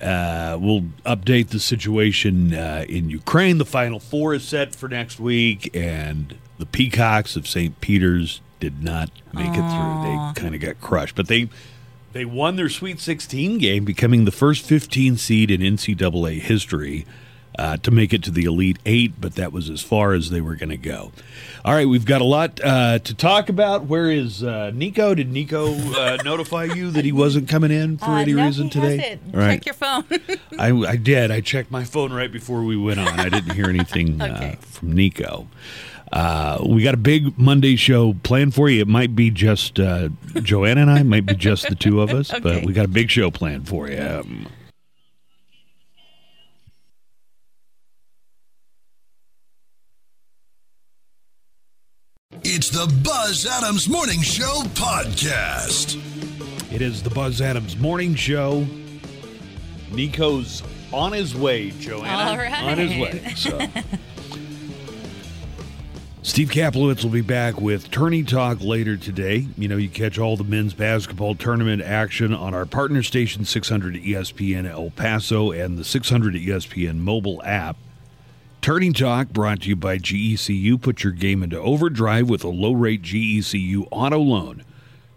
Uh, 0.00 0.56
we'll 0.60 0.82
update 1.04 1.48
the 1.48 1.58
situation 1.58 2.54
uh, 2.54 2.84
in 2.88 3.10
Ukraine. 3.10 3.58
The 3.58 3.64
Final 3.64 3.98
Four 3.98 4.34
is 4.34 4.46
set 4.46 4.74
for 4.74 4.88
next 4.88 5.18
week, 5.18 5.74
and 5.74 6.36
the 6.58 6.66
Peacocks 6.66 7.36
of 7.36 7.48
St. 7.48 7.80
Peter's 7.80 8.40
did 8.60 8.82
not 8.82 9.10
make 9.32 9.50
it 9.50 9.54
through. 9.54 10.02
They 10.02 10.40
kind 10.40 10.54
of 10.54 10.60
got 10.60 10.80
crushed, 10.80 11.16
but 11.16 11.28
they 11.28 11.48
they 12.12 12.24
won 12.24 12.56
their 12.56 12.68
Sweet 12.68 13.00
16 13.00 13.58
game, 13.58 13.84
becoming 13.84 14.24
the 14.24 14.30
first 14.32 14.64
15 14.64 15.16
seed 15.16 15.50
in 15.50 15.60
NCAA 15.60 16.40
history 16.40 17.04
uh, 17.58 17.76
to 17.78 17.90
make 17.90 18.12
it 18.14 18.22
to 18.24 18.30
the 18.30 18.44
Elite 18.44 18.78
Eight. 18.86 19.20
But 19.20 19.34
that 19.34 19.52
was 19.52 19.68
as 19.68 19.82
far 19.82 20.12
as 20.12 20.30
they 20.30 20.40
were 20.40 20.54
going 20.56 20.70
to 20.70 20.76
go. 20.76 21.12
All 21.64 21.74
right, 21.74 21.86
we've 21.88 22.04
got 22.06 22.20
a 22.20 22.24
lot 22.24 22.60
uh, 22.64 22.98
to 23.00 23.14
talk 23.14 23.48
about. 23.48 23.84
Where 23.84 24.10
is 24.10 24.42
uh, 24.42 24.70
Nico? 24.74 25.14
Did 25.14 25.30
Nico 25.32 25.74
uh, 25.74 26.16
notify 26.24 26.64
you 26.64 26.90
that 26.92 27.04
he 27.04 27.12
wasn't 27.12 27.48
coming 27.48 27.70
in 27.72 27.98
for 27.98 28.06
Uh, 28.06 28.20
any 28.20 28.32
no, 28.32 28.46
reason 28.46 28.70
today? 28.70 28.96
hasn't. 28.96 29.34
All 29.34 29.40
right. 29.40 29.62
Check 29.62 29.66
your 29.66 29.74
phone. 29.74 30.04
I, 30.58 30.70
I 30.92 30.96
did. 30.96 31.30
I 31.30 31.40
checked 31.40 31.70
my 31.70 31.84
phone 31.84 32.12
right 32.12 32.30
before 32.32 32.62
we 32.62 32.76
went 32.76 33.00
on. 33.00 33.08
I 33.08 33.28
didn't 33.28 33.52
hear 33.54 33.66
anything 33.68 34.22
Okay. 34.22 34.56
uh, 34.58 34.64
from 34.64 34.92
Nico. 34.92 35.48
Uh, 36.10 36.64
we 36.66 36.82
got 36.82 36.94
a 36.94 36.98
big 36.98 37.36
Monday 37.38 37.76
show 37.76 38.14
planned 38.22 38.54
for 38.54 38.70
you. 38.70 38.80
It 38.80 38.88
might 38.88 39.14
be 39.14 39.30
just 39.30 39.78
uh, 39.78 40.08
Joanna 40.42 40.80
and 40.82 40.90
I, 40.90 41.02
might 41.02 41.26
be 41.26 41.34
just 41.34 41.68
the 41.68 41.74
two 41.74 42.00
of 42.00 42.10
us, 42.10 42.32
but 42.42 42.64
we 42.64 42.72
got 42.72 42.86
a 42.86 42.88
big 42.88 43.10
show 43.10 43.30
planned 43.30 43.68
for 43.68 43.90
you. 43.90 44.00
Um, 44.00 44.46
It's 52.50 52.70
the 52.70 52.90
Buzz 53.04 53.44
Adams 53.44 53.90
Morning 53.90 54.22
Show 54.22 54.62
podcast. 54.72 56.02
it 56.72 56.80
is 56.80 57.02
the 57.02 57.10
Buzz 57.10 57.42
Adams 57.42 57.76
Morning 57.76 58.14
Show. 58.14 58.66
Nico's 59.92 60.62
on 60.90 61.12
his 61.12 61.36
way, 61.36 61.72
Joanna. 61.72 62.30
All 62.30 62.38
right. 62.38 62.62
On 62.62 62.78
his 62.78 62.98
way. 62.98 63.34
So. 63.36 63.58
Steve 66.22 66.48
Kaplowitz 66.48 67.04
will 67.04 67.10
be 67.10 67.20
back 67.20 67.60
with 67.60 67.90
Tourney 67.90 68.22
Talk 68.22 68.62
later 68.62 68.96
today. 68.96 69.46
You 69.58 69.68
know, 69.68 69.76
you 69.76 69.90
catch 69.90 70.18
all 70.18 70.38
the 70.38 70.44
men's 70.44 70.72
basketball 70.72 71.34
tournament 71.34 71.82
action 71.82 72.32
on 72.32 72.54
our 72.54 72.64
partner 72.64 73.02
station 73.02 73.44
600 73.44 73.96
ESPN 73.96 74.66
El 74.66 74.88
Paso 74.88 75.52
and 75.52 75.76
the 75.76 75.84
600 75.84 76.32
ESPN 76.32 76.96
mobile 76.96 77.42
app. 77.44 77.76
Tourney 78.60 78.92
Talk 78.92 79.28
brought 79.28 79.62
to 79.62 79.68
you 79.68 79.76
by 79.76 79.98
GECU. 79.98 80.80
Put 80.80 81.04
your 81.04 81.12
game 81.12 81.42
into 81.42 81.58
overdrive 81.58 82.28
with 82.28 82.44
a 82.44 82.48
low 82.48 82.72
rate 82.72 83.02
GECU 83.02 83.86
auto 83.90 84.18
loan. 84.18 84.64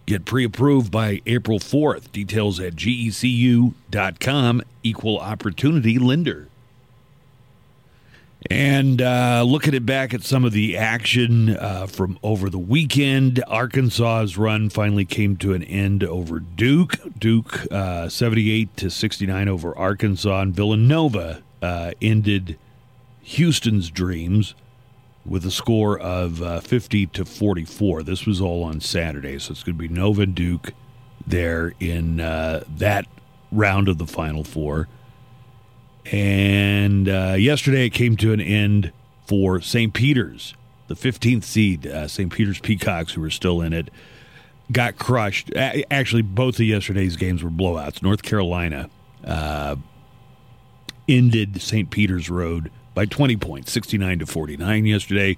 Get 0.05 0.25
pre 0.25 0.45
approved 0.45 0.91
by 0.91 1.21
April 1.25 1.59
4th. 1.59 2.11
Details 2.11 2.59
at 2.59 2.75
gecu.com. 2.75 4.61
Equal 4.83 5.19
opportunity 5.19 5.97
lender. 5.99 6.47
And 8.49 9.01
uh, 9.01 9.43
looking 9.47 9.75
at 9.75 9.85
back 9.85 10.13
at 10.13 10.23
some 10.23 10.43
of 10.43 10.51
the 10.51 10.75
action 10.75 11.55
uh, 11.55 11.85
from 11.85 12.17
over 12.23 12.49
the 12.49 12.57
weekend, 12.57 13.43
Arkansas's 13.47 14.35
run 14.35 14.69
finally 14.69 15.05
came 15.05 15.37
to 15.37 15.53
an 15.53 15.63
end 15.63 16.03
over 16.03 16.39
Duke. 16.39 16.95
Duke 17.17 17.71
uh, 17.71 18.09
78 18.09 18.75
to 18.77 18.89
69 18.89 19.47
over 19.47 19.77
Arkansas, 19.77 20.41
and 20.41 20.55
Villanova 20.55 21.43
uh, 21.61 21.91
ended 22.01 22.57
Houston's 23.31 23.89
dreams 23.89 24.55
with 25.25 25.45
a 25.45 25.51
score 25.51 25.97
of 25.97 26.41
uh, 26.41 26.59
50 26.59 27.07
to 27.07 27.25
44. 27.25 28.03
This 28.03 28.25
was 28.25 28.41
all 28.41 28.63
on 28.63 28.81
Saturday, 28.81 29.39
so 29.39 29.51
it's 29.51 29.63
going 29.63 29.77
to 29.77 29.79
be 29.79 29.87
Nova 29.87 30.25
Duke 30.25 30.73
there 31.25 31.73
in 31.79 32.19
uh, 32.19 32.63
that 32.67 33.05
round 33.51 33.87
of 33.87 33.97
the 33.97 34.07
Final 34.07 34.43
Four. 34.43 34.89
And 36.11 37.07
uh, 37.07 37.35
yesterday 37.37 37.85
it 37.85 37.91
came 37.91 38.17
to 38.17 38.33
an 38.33 38.41
end 38.41 38.91
for 39.25 39.61
St. 39.61 39.93
Peter's, 39.93 40.55
the 40.87 40.95
15th 40.95 41.43
seed, 41.43 41.87
uh, 41.87 42.07
St. 42.07 42.33
Peter's 42.33 42.59
Peacocks, 42.59 43.13
who 43.13 43.21
were 43.21 43.29
still 43.29 43.61
in 43.61 43.71
it, 43.71 43.89
got 44.73 44.97
crushed. 44.97 45.55
Actually, 45.55 46.23
both 46.23 46.55
of 46.55 46.65
yesterday's 46.65 47.15
games 47.15 47.43
were 47.43 47.49
blowouts. 47.49 48.01
North 48.01 48.23
Carolina 48.23 48.89
uh, 49.23 49.77
ended 51.07 51.61
St. 51.61 51.89
Peter's 51.91 52.29
Road 52.29 52.71
by 52.93 53.05
20 53.05 53.37
points, 53.37 53.71
69 53.71 54.19
to 54.19 54.25
49 54.25 54.85
yesterday. 54.85 55.37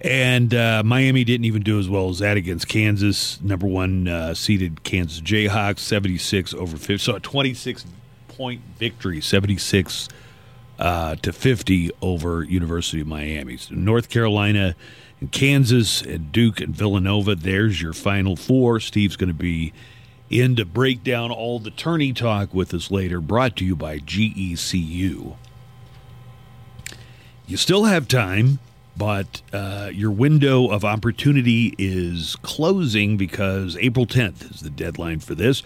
And 0.00 0.52
uh, 0.52 0.82
Miami 0.84 1.24
didn't 1.24 1.46
even 1.46 1.62
do 1.62 1.78
as 1.78 1.88
well 1.88 2.10
as 2.10 2.18
that 2.18 2.36
against 2.36 2.68
Kansas. 2.68 3.40
Number 3.40 3.66
one 3.66 4.06
uh, 4.06 4.34
seeded 4.34 4.82
Kansas 4.84 5.20
Jayhawks, 5.20 5.78
76 5.78 6.52
over 6.54 6.76
50. 6.76 6.98
So 6.98 7.16
a 7.16 7.20
26 7.20 7.86
point 8.28 8.60
victory, 8.76 9.20
76 9.20 10.08
uh, 10.78 11.16
to 11.16 11.32
50 11.32 11.90
over 12.02 12.42
University 12.42 13.00
of 13.00 13.06
Miami. 13.06 13.56
So 13.56 13.74
North 13.74 14.10
Carolina 14.10 14.74
and 15.20 15.32
Kansas 15.32 16.02
and 16.02 16.32
Duke 16.32 16.60
and 16.60 16.74
Villanova, 16.74 17.34
there's 17.34 17.80
your 17.80 17.92
final 17.92 18.36
four. 18.36 18.80
Steve's 18.80 19.16
going 19.16 19.28
to 19.28 19.34
be 19.34 19.72
in 20.28 20.56
to 20.56 20.64
break 20.64 21.04
down 21.04 21.30
all 21.30 21.58
the 21.58 21.70
tourney 21.70 22.12
talk 22.12 22.52
with 22.52 22.74
us 22.74 22.90
later, 22.90 23.20
brought 23.20 23.56
to 23.56 23.64
you 23.64 23.76
by 23.76 24.00
GECU. 24.00 25.36
You 27.46 27.58
still 27.58 27.84
have 27.84 28.08
time, 28.08 28.58
but 28.96 29.42
uh, 29.52 29.90
your 29.92 30.10
window 30.10 30.68
of 30.68 30.82
opportunity 30.82 31.74
is 31.76 32.36
closing 32.36 33.18
because 33.18 33.76
April 33.76 34.06
10th 34.06 34.50
is 34.50 34.60
the 34.60 34.70
deadline 34.70 35.20
for 35.20 35.34
this. 35.34 35.62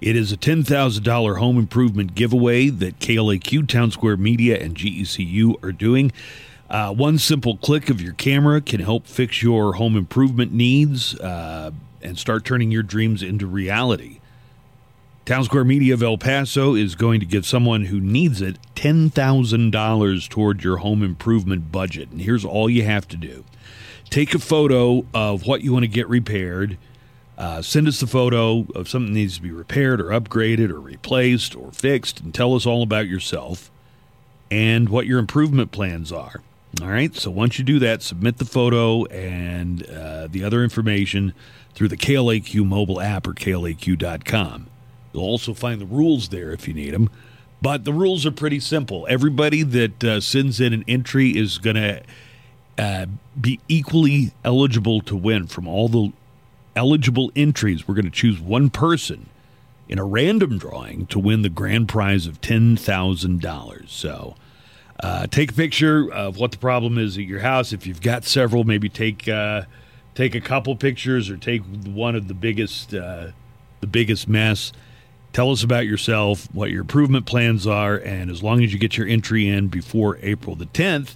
It 0.00 0.14
is 0.14 0.30
a 0.30 0.36
$10,000 0.36 1.38
home 1.38 1.58
improvement 1.58 2.14
giveaway 2.14 2.68
that 2.68 3.00
KLAQ, 3.00 3.66
Town 3.66 3.90
Square 3.90 4.18
Media, 4.18 4.62
and 4.62 4.76
GECU 4.76 5.62
are 5.64 5.72
doing. 5.72 6.12
Uh, 6.70 6.94
one 6.94 7.18
simple 7.18 7.56
click 7.56 7.90
of 7.90 8.00
your 8.00 8.12
camera 8.12 8.60
can 8.60 8.78
help 8.78 9.08
fix 9.08 9.42
your 9.42 9.72
home 9.72 9.96
improvement 9.96 10.52
needs 10.52 11.18
uh, 11.18 11.72
and 12.00 12.16
start 12.16 12.44
turning 12.44 12.70
your 12.70 12.84
dreams 12.84 13.24
into 13.24 13.48
reality. 13.48 14.20
Town 15.28 15.44
Square 15.44 15.64
Media 15.64 15.92
of 15.92 16.02
El 16.02 16.16
Paso 16.16 16.74
is 16.74 16.94
going 16.94 17.20
to 17.20 17.26
give 17.26 17.44
someone 17.44 17.84
who 17.84 18.00
needs 18.00 18.40
it 18.40 18.56
$10,000 18.76 20.28
toward 20.30 20.64
your 20.64 20.78
home 20.78 21.02
improvement 21.02 21.70
budget. 21.70 22.10
And 22.10 22.22
here's 22.22 22.46
all 22.46 22.70
you 22.70 22.82
have 22.84 23.06
to 23.08 23.16
do 23.18 23.44
take 24.08 24.34
a 24.34 24.38
photo 24.38 25.04
of 25.12 25.46
what 25.46 25.60
you 25.60 25.74
want 25.74 25.82
to 25.82 25.88
get 25.88 26.08
repaired. 26.08 26.78
Uh, 27.36 27.60
send 27.60 27.86
us 27.86 28.00
the 28.00 28.06
photo 28.06 28.66
of 28.74 28.88
something 28.88 29.12
that 29.12 29.18
needs 29.18 29.36
to 29.36 29.42
be 29.42 29.50
repaired 29.50 30.00
or 30.00 30.18
upgraded 30.18 30.70
or 30.70 30.80
replaced 30.80 31.54
or 31.54 31.72
fixed 31.72 32.20
and 32.20 32.34
tell 32.34 32.54
us 32.54 32.64
all 32.64 32.82
about 32.82 33.06
yourself 33.06 33.70
and 34.50 34.88
what 34.88 35.04
your 35.04 35.18
improvement 35.18 35.72
plans 35.72 36.10
are. 36.10 36.40
All 36.80 36.88
right. 36.88 37.14
So 37.14 37.30
once 37.30 37.58
you 37.58 37.66
do 37.66 37.78
that, 37.80 38.00
submit 38.00 38.38
the 38.38 38.46
photo 38.46 39.04
and 39.04 39.86
uh, 39.90 40.26
the 40.26 40.42
other 40.42 40.64
information 40.64 41.34
through 41.74 41.88
the 41.88 41.98
KLAQ 41.98 42.64
mobile 42.64 42.98
app 42.98 43.26
or 43.26 43.34
KLAQ.com. 43.34 44.68
You'll 45.12 45.24
also 45.24 45.54
find 45.54 45.80
the 45.80 45.86
rules 45.86 46.28
there 46.28 46.52
if 46.52 46.68
you 46.68 46.74
need 46.74 46.92
them. 46.92 47.10
But 47.60 47.84
the 47.84 47.92
rules 47.92 48.24
are 48.24 48.30
pretty 48.30 48.60
simple. 48.60 49.06
Everybody 49.08 49.62
that 49.62 50.04
uh, 50.04 50.20
sends 50.20 50.60
in 50.60 50.72
an 50.72 50.84
entry 50.86 51.36
is 51.36 51.58
going 51.58 51.76
to 51.76 52.02
uh, 52.78 53.06
be 53.40 53.58
equally 53.68 54.32
eligible 54.44 55.00
to 55.02 55.16
win 55.16 55.48
from 55.48 55.66
all 55.66 55.88
the 55.88 56.12
eligible 56.76 57.32
entries. 57.34 57.88
We're 57.88 57.96
going 57.96 58.04
to 58.04 58.10
choose 58.10 58.38
one 58.38 58.70
person 58.70 59.28
in 59.88 59.98
a 59.98 60.04
random 60.04 60.58
drawing 60.58 61.06
to 61.06 61.18
win 61.18 61.42
the 61.42 61.48
grand 61.48 61.88
prize 61.88 62.26
of 62.26 62.40
$10,000. 62.40 63.88
So 63.88 64.36
uh, 65.00 65.26
take 65.26 65.50
a 65.50 65.54
picture 65.54 66.12
of 66.12 66.36
what 66.36 66.52
the 66.52 66.58
problem 66.58 66.98
is 66.98 67.16
at 67.16 67.24
your 67.24 67.40
house. 67.40 67.72
If 67.72 67.86
you've 67.86 68.02
got 68.02 68.24
several, 68.24 68.64
maybe 68.64 68.88
take 68.88 69.28
uh, 69.28 69.62
take 70.14 70.34
a 70.34 70.40
couple 70.40 70.74
pictures 70.76 71.30
or 71.30 71.36
take 71.36 71.62
one 71.84 72.14
of 72.14 72.28
the 72.28 72.34
biggest 72.34 72.94
uh, 72.94 73.28
the 73.80 73.86
biggest 73.86 74.28
mess. 74.28 74.72
Tell 75.32 75.50
us 75.50 75.62
about 75.62 75.86
yourself, 75.86 76.48
what 76.52 76.70
your 76.70 76.80
improvement 76.80 77.26
plans 77.26 77.66
are, 77.66 77.96
and 77.96 78.30
as 78.30 78.42
long 78.42 78.62
as 78.62 78.72
you 78.72 78.78
get 78.78 78.96
your 78.96 79.06
entry 79.06 79.48
in 79.48 79.68
before 79.68 80.18
April 80.22 80.56
the 80.56 80.66
10th, 80.66 81.14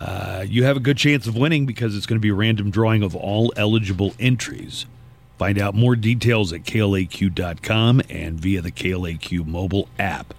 uh, 0.00 0.44
you 0.48 0.64
have 0.64 0.76
a 0.76 0.80
good 0.80 0.96
chance 0.96 1.26
of 1.26 1.36
winning 1.36 1.64
because 1.64 1.96
it's 1.96 2.06
going 2.06 2.16
to 2.18 2.20
be 2.22 2.30
a 2.30 2.34
random 2.34 2.70
drawing 2.70 3.02
of 3.02 3.14
all 3.14 3.52
eligible 3.56 4.14
entries. 4.18 4.86
Find 5.38 5.58
out 5.58 5.74
more 5.74 5.94
details 5.94 6.52
at 6.52 6.62
klaq.com 6.64 8.02
and 8.08 8.40
via 8.40 8.60
the 8.62 8.72
KLAQ 8.72 9.46
mobile 9.46 9.88
app. 9.98 10.34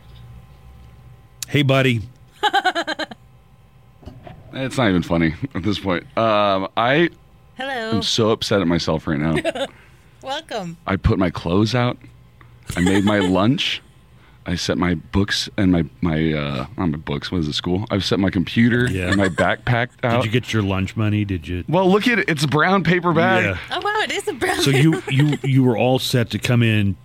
Hey, 1.48 1.62
buddy. 1.62 2.02
It's 4.56 4.78
not 4.78 4.90
even 4.90 5.02
funny 5.02 5.34
at 5.56 5.64
this 5.64 5.80
point. 5.80 6.06
Um, 6.18 6.68
I 6.78 7.10
Hello. 7.58 7.72
am 7.98 8.04
so 8.04 8.30
upset 8.30 8.62
at 8.62 8.68
myself 8.68 9.08
right 9.08 9.20
now. 9.20 9.36
Welcome. 10.22 10.78
I 10.86 10.96
put 10.96 11.18
my 11.20 11.30
clothes 11.30 11.74
out. 11.76 11.98
I 12.76 12.82
made 12.82 13.04
my 13.06 13.20
lunch. 13.20 13.82
I 14.46 14.56
set 14.56 14.78
my 14.78 14.96
books 14.96 15.50
and 15.58 15.72
my 15.72 15.86
my 16.02 16.34
uh, 16.34 16.66
not 16.78 16.90
my 16.90 16.98
books. 16.98 17.32
What 17.32 17.38
is 17.40 17.48
it? 17.48 17.54
School. 17.54 17.86
I've 17.90 18.04
set 18.04 18.20
my 18.20 18.30
computer 18.30 18.88
Yeah. 18.92 19.08
and 19.08 19.16
my 19.16 19.30
backpack 19.30 19.90
out. 20.04 20.18
Did 20.24 20.26
you 20.26 20.32
get 20.32 20.52
your 20.52 20.64
lunch 20.64 20.98
money? 20.98 21.24
Did 21.24 21.48
you? 21.48 21.64
well, 21.70 21.90
look 21.90 22.08
at 22.10 22.20
it. 22.20 22.28
It's 22.30 22.44
a 22.44 22.48
brown 22.48 22.84
paper 22.84 23.14
bag. 23.14 23.46
Yeah. 23.46 23.58
Oh 23.72 23.80
wow, 23.82 24.02
it 24.04 24.12
is 24.12 24.28
a 24.28 24.34
brown. 24.34 24.60
So 24.60 24.72
you 24.72 25.02
you 25.10 25.38
you 25.44 25.64
were 25.64 25.78
all 25.78 25.98
set 25.98 26.30
to 26.32 26.40
come 26.40 26.62
in, 26.62 26.98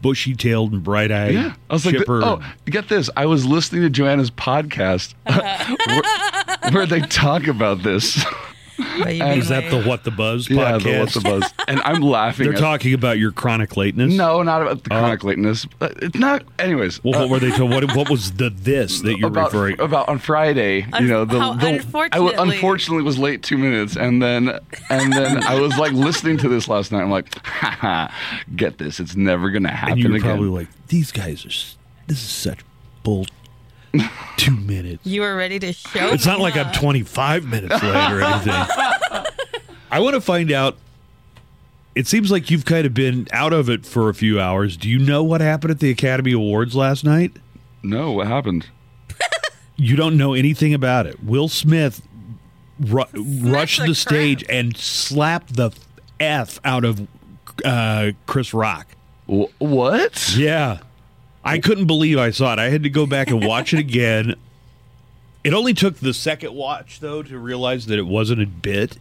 bushy 0.00 0.34
tailed 0.34 0.72
and 0.72 0.82
bright 0.82 1.12
eyed. 1.12 1.34
Yeah, 1.34 1.54
I 1.68 1.72
was 1.74 1.84
like, 1.84 1.96
chipper. 1.96 2.24
oh, 2.24 2.40
get 2.64 2.88
this! 2.88 3.10
I 3.16 3.26
was 3.26 3.44
listening 3.44 3.82
to 3.82 3.90
Joanna's 3.90 4.30
podcast 4.30 5.12
where, 6.64 6.72
where 6.72 6.86
they 6.86 7.00
talk 7.00 7.48
about 7.48 7.82
this. 7.82 8.24
But 8.78 9.14
you 9.16 9.24
is 9.24 9.48
that 9.48 9.70
the 9.70 9.82
What 9.82 10.04
the 10.04 10.10
Buzz 10.10 10.48
yeah, 10.48 10.72
podcast? 10.78 10.82
the 10.84 10.98
what's 11.00 11.14
the 11.14 11.20
buzz? 11.20 11.52
And 11.68 11.80
I'm 11.82 12.00
laughing. 12.00 12.44
They're 12.46 12.54
at- 12.54 12.60
talking 12.60 12.94
about 12.94 13.18
your 13.18 13.30
chronic 13.32 13.76
lateness. 13.76 14.14
No, 14.14 14.42
not 14.42 14.62
about 14.62 14.84
the 14.84 14.94
Oh. 14.94 14.98
chronic 15.00 15.24
lateness. 15.24 15.66
Uh, 15.80 15.88
It's 16.00 16.16
not. 16.16 16.44
Anyways, 16.58 17.02
Well, 17.04 17.14
uh, 17.16 17.20
what 17.26 17.30
were 17.30 17.38
they? 17.40 17.50
To, 17.56 17.66
what 17.66 17.94
what 17.96 18.08
was 18.08 18.32
the 18.32 18.50
this 18.50 19.00
that 19.02 19.18
you're 19.18 19.28
about 19.28 19.52
referring? 19.52 19.80
about 19.80 20.08
on 20.08 20.18
Friday? 20.18 20.86
Un- 20.92 21.02
you 21.02 21.08
know, 21.08 21.24
the, 21.24 21.38
how 21.40 21.52
the 21.54 21.66
I 21.66 21.70
w- 21.78 21.78
unfortunately- 21.80 22.54
unfortunately 22.54 23.02
was 23.02 23.18
late 23.18 23.42
two 23.42 23.58
minutes, 23.58 23.96
and 23.96 24.22
then 24.22 24.58
and 24.90 25.12
then 25.12 25.42
I 25.44 25.60
was 25.60 25.76
like 25.76 25.92
listening 25.92 26.38
to 26.38 26.48
this 26.48 26.68
last 26.68 26.92
night. 26.92 27.02
I'm 27.02 27.10
like, 27.10 27.34
ha 27.44 27.70
ha, 27.80 28.14
get 28.56 28.78
this, 28.78 29.00
it's 29.00 29.16
never 29.16 29.50
gonna 29.50 29.68
happen 29.70 29.92
and 29.94 30.02
you 30.02 30.08
were 30.10 30.16
again. 30.16 30.28
probably 30.30 30.48
like, 30.48 30.68
these 30.88 31.12
guys 31.12 31.44
are. 31.44 31.48
This 32.06 32.18
is 32.22 32.30
such 32.30 32.60
bull. 33.02 33.26
Two 34.36 34.56
minutes. 34.56 35.04
you 35.06 35.20
were 35.22 35.36
ready 35.36 35.58
to 35.58 35.72
show. 35.72 36.08
It's 36.08 36.26
not 36.26 36.38
me, 36.38 36.42
like 36.44 36.56
I'm 36.56 36.72
25 36.72 37.44
minutes 37.44 37.82
late 37.82 38.12
or 38.12 38.20
anything. 38.22 38.52
I 39.90 40.00
want 40.00 40.14
to 40.14 40.20
find 40.20 40.50
out. 40.52 40.76
It 41.94 42.06
seems 42.06 42.30
like 42.30 42.48
you've 42.50 42.64
kind 42.64 42.86
of 42.86 42.94
been 42.94 43.26
out 43.32 43.52
of 43.52 43.68
it 43.68 43.84
for 43.84 44.08
a 44.08 44.14
few 44.14 44.38
hours. 44.40 44.76
Do 44.76 44.88
you 44.88 44.98
know 45.00 45.24
what 45.24 45.40
happened 45.40 45.72
at 45.72 45.80
the 45.80 45.90
Academy 45.90 46.32
Awards 46.32 46.76
last 46.76 47.04
night? 47.04 47.32
no, 47.82 48.12
what 48.12 48.26
happened? 48.26 48.66
You 49.80 49.94
don't 49.94 50.16
know 50.16 50.34
anything 50.34 50.74
about 50.74 51.06
it. 51.06 51.22
Will 51.22 51.46
Smith 51.48 52.02
ru- 52.80 53.04
rushed 53.14 53.80
the 53.80 53.86
the 53.86 53.94
stage 53.94 54.44
and 54.48 54.76
slapped 54.76 55.54
the 55.54 55.70
f 56.18 56.58
out 56.64 56.84
of 56.84 57.06
uh, 57.64 58.10
Chris 58.26 58.52
Rock. 58.52 58.88
Wh- 59.28 59.44
what? 59.60 60.34
Yeah. 60.36 60.78
I 61.44 61.58
couldn't 61.58 61.86
believe 61.86 62.18
I 62.18 62.30
saw 62.30 62.52
it. 62.52 62.58
I 62.58 62.68
had 62.70 62.82
to 62.82 62.90
go 62.90 63.06
back 63.06 63.28
and 63.28 63.44
watch 63.44 63.72
it 63.72 63.78
again. 63.78 64.34
It 65.44 65.54
only 65.54 65.72
took 65.72 65.96
the 65.98 66.12
second 66.12 66.52
watch 66.54 67.00
though 67.00 67.22
to 67.22 67.38
realize 67.38 67.86
that 67.86 67.98
it 67.98 68.06
wasn't 68.06 68.42
a 68.42 68.46
bit. 68.46 68.98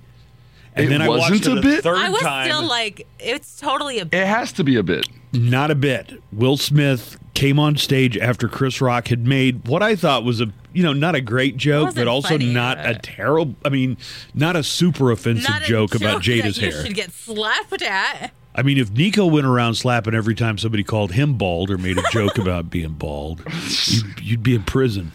And 0.75 0.85
It 0.85 0.89
then 0.89 1.01
I 1.01 1.09
wasn't 1.09 1.31
watched 1.31 1.47
it 1.47 1.51
a 1.53 1.57
a 1.57 1.61
bit? 1.61 1.83
third 1.83 1.97
I 1.97 2.09
was 2.09 2.21
time. 2.21 2.45
still 2.49 2.63
like, 2.67 3.07
it's 3.19 3.59
totally 3.59 3.99
a. 3.99 4.05
Bit. 4.05 4.21
It 4.21 4.27
has 4.27 4.51
to 4.53 4.63
be 4.63 4.75
a 4.75 4.83
bit. 4.83 5.07
Not 5.33 5.71
a 5.71 5.75
bit. 5.75 6.21
Will 6.31 6.55
Smith 6.55 7.17
came 7.33 7.57
on 7.59 7.75
stage 7.77 8.17
after 8.17 8.47
Chris 8.47 8.79
Rock 8.79 9.07
had 9.07 9.25
made 9.27 9.67
what 9.67 9.81
I 9.83 9.95
thought 9.95 10.23
was 10.23 10.39
a 10.39 10.51
you 10.73 10.83
know 10.83 10.93
not 10.93 11.15
a 11.15 11.21
great 11.21 11.57
joke, 11.57 11.95
but 11.95 12.07
also 12.07 12.29
funny, 12.29 12.53
not 12.53 12.77
a 12.79 12.93
terrible. 12.95 13.55
I 13.65 13.69
mean, 13.69 13.97
not 14.35 14.55
a 14.55 14.63
super 14.63 15.11
offensive 15.11 15.49
not 15.49 15.63
a 15.63 15.65
joke, 15.65 15.95
about 15.95 16.21
Jada's 16.21 16.57
that 16.57 16.65
you 16.67 16.71
hair. 16.71 16.85
should 16.85 16.95
get 16.95 17.11
slapped 17.11 17.81
at. 17.81 18.31
I 18.57 18.63
mean, 18.63 18.79
if 18.79 18.89
Nico 18.91 19.25
went 19.27 19.45
around 19.45 19.75
slapping 19.75 20.15
every 20.15 20.33
time 20.33 20.57
somebody 20.57 20.83
called 20.83 21.11
him 21.11 21.35
bald 21.37 21.69
or 21.69 21.77
made 21.77 21.97
a 21.97 22.03
joke 22.11 22.37
about 22.39 22.69
being 22.71 22.93
bald, 22.93 23.43
you'd, 23.87 24.19
you'd 24.19 24.43
be 24.43 24.55
in 24.55 24.63
prison. 24.63 25.11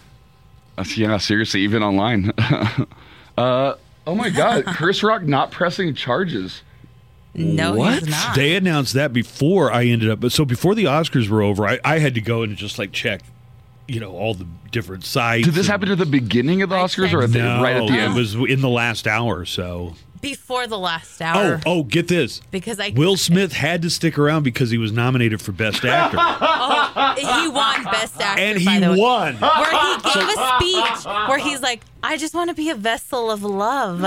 Uh, 0.78 0.84
Yeah, 0.96 1.18
seriously, 1.18 1.60
even 1.62 1.82
online. 1.82 2.30
uh, 3.36 3.74
oh 4.06 4.14
my 4.14 4.30
God, 4.30 4.64
Chris 4.76 5.02
Rock 5.02 5.22
not 5.24 5.50
pressing 5.50 5.94
charges. 5.94 6.62
No, 7.34 7.74
What? 7.74 7.94
he's 8.00 8.08
not. 8.08 8.36
They 8.36 8.54
announced 8.56 8.92
that 8.94 9.12
before 9.12 9.72
I 9.72 9.86
ended 9.86 10.10
up. 10.10 10.20
But 10.20 10.32
so 10.32 10.44
before 10.44 10.74
the 10.74 10.84
Oscars 10.84 11.28
were 11.28 11.42
over, 11.42 11.66
I, 11.66 11.80
I 11.84 11.98
had 11.98 12.14
to 12.14 12.20
go 12.20 12.42
and 12.42 12.56
just 12.56 12.78
like 12.78 12.92
check, 12.92 13.22
you 13.88 14.00
know, 14.00 14.12
all 14.12 14.34
the 14.34 14.46
different 14.70 15.04
sites. 15.04 15.46
Did 15.46 15.54
this 15.54 15.66
happen 15.66 15.90
at 15.90 15.98
the 15.98 16.06
beginning 16.06 16.60
of 16.62 16.68
the 16.68 16.76
Oscars 16.76 17.12
or 17.14 17.22
at 17.22 17.32
the, 17.32 17.38
No, 17.38 17.62
right 17.62 17.76
at 17.76 17.86
the 17.88 17.94
end? 17.94 18.12
it 18.12 18.16
was 18.16 18.34
in 18.34 18.60
the 18.60 18.68
last 18.68 19.06
hour. 19.06 19.40
or 19.40 19.44
So, 19.46 19.94
Before 20.22 20.66
the 20.66 20.78
last 20.78 21.20
oh, 21.20 21.24
hour. 21.24 21.60
oh, 21.66 21.80
oh, 21.80 21.82
get 21.82 22.08
this. 22.08 22.40
Because 22.50 22.80
I 22.80 22.90
Will 22.96 23.18
Smith 23.18 23.52
had 23.52 23.82
to 23.82 23.90
stick 23.90 24.18
around 24.18 24.44
because 24.44 24.70
he 24.70 24.78
was 24.78 24.92
nominated 24.92 25.42
for 25.42 25.52
Best 25.52 25.84
Actor, 25.84 26.16
oh, 26.20 27.14
he 27.18 27.48
won 27.48 27.84
Best 27.84 28.18
Actor, 28.20 28.40
and 28.40 28.64
by 28.64 28.72
he 28.72 28.78
the 28.78 28.92
way. 28.92 28.98
won. 28.98 29.34
Where 29.34 29.70
he 29.70 30.00
gave 30.02 30.28
a 30.28 30.58
speech 30.58 31.04
where 31.28 31.38
he's 31.38 31.60
like, 31.60 31.82
"I 32.02 32.16
just 32.16 32.34
want 32.34 32.48
to 32.50 32.54
be 32.54 32.70
a 32.70 32.74
vessel 32.74 33.30
of 33.30 33.42
love." 33.42 34.02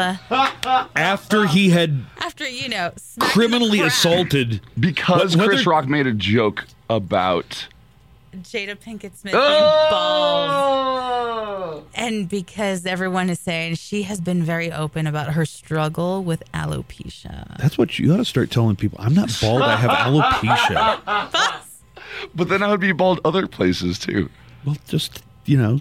After 0.96 1.46
he 1.46 1.70
had 1.70 2.06
After 2.20 2.48
you 2.48 2.70
know, 2.70 2.94
criminally 3.20 3.82
assaulted 3.82 4.62
because 4.80 5.36
Chris 5.36 5.68
Rock 5.68 5.88
made 5.88 6.08
a 6.08 6.14
joke 6.14 6.66
about. 6.90 7.68
Jada 8.44 8.76
Pinkett 8.76 9.16
Smith 9.16 9.34
being 9.34 9.42
bald, 9.42 10.50
Oh! 10.52 11.84
and 11.96 12.28
because 12.30 12.86
everyone 12.86 13.30
is 13.30 13.40
saying 13.40 13.76
she 13.76 14.04
has 14.04 14.20
been 14.22 14.44
very 14.44 14.72
open 14.72 15.08
about 15.08 15.34
her 15.34 15.46
struggle 15.46 16.24
with 16.24 16.44
alopecia. 16.54 17.58
That's 17.58 17.78
what 17.78 17.98
you 18.00 18.08
got 18.10 18.18
to 18.18 18.26
start 18.26 18.52
telling 18.52 18.76
people. 18.76 18.98
I'm 19.02 19.14
not 19.14 19.30
bald. 19.42 19.62
I 19.62 19.76
have 19.76 19.92
alopecia. 19.92 21.62
But 22.34 22.50
then 22.50 22.64
I 22.64 22.70
would 22.70 22.80
be 22.80 22.92
bald 22.92 23.20
other 23.24 23.46
places 23.46 24.00
too. 24.00 24.30
Well, 24.66 24.78
just 24.88 25.22
you 25.46 25.58
know, 25.58 25.80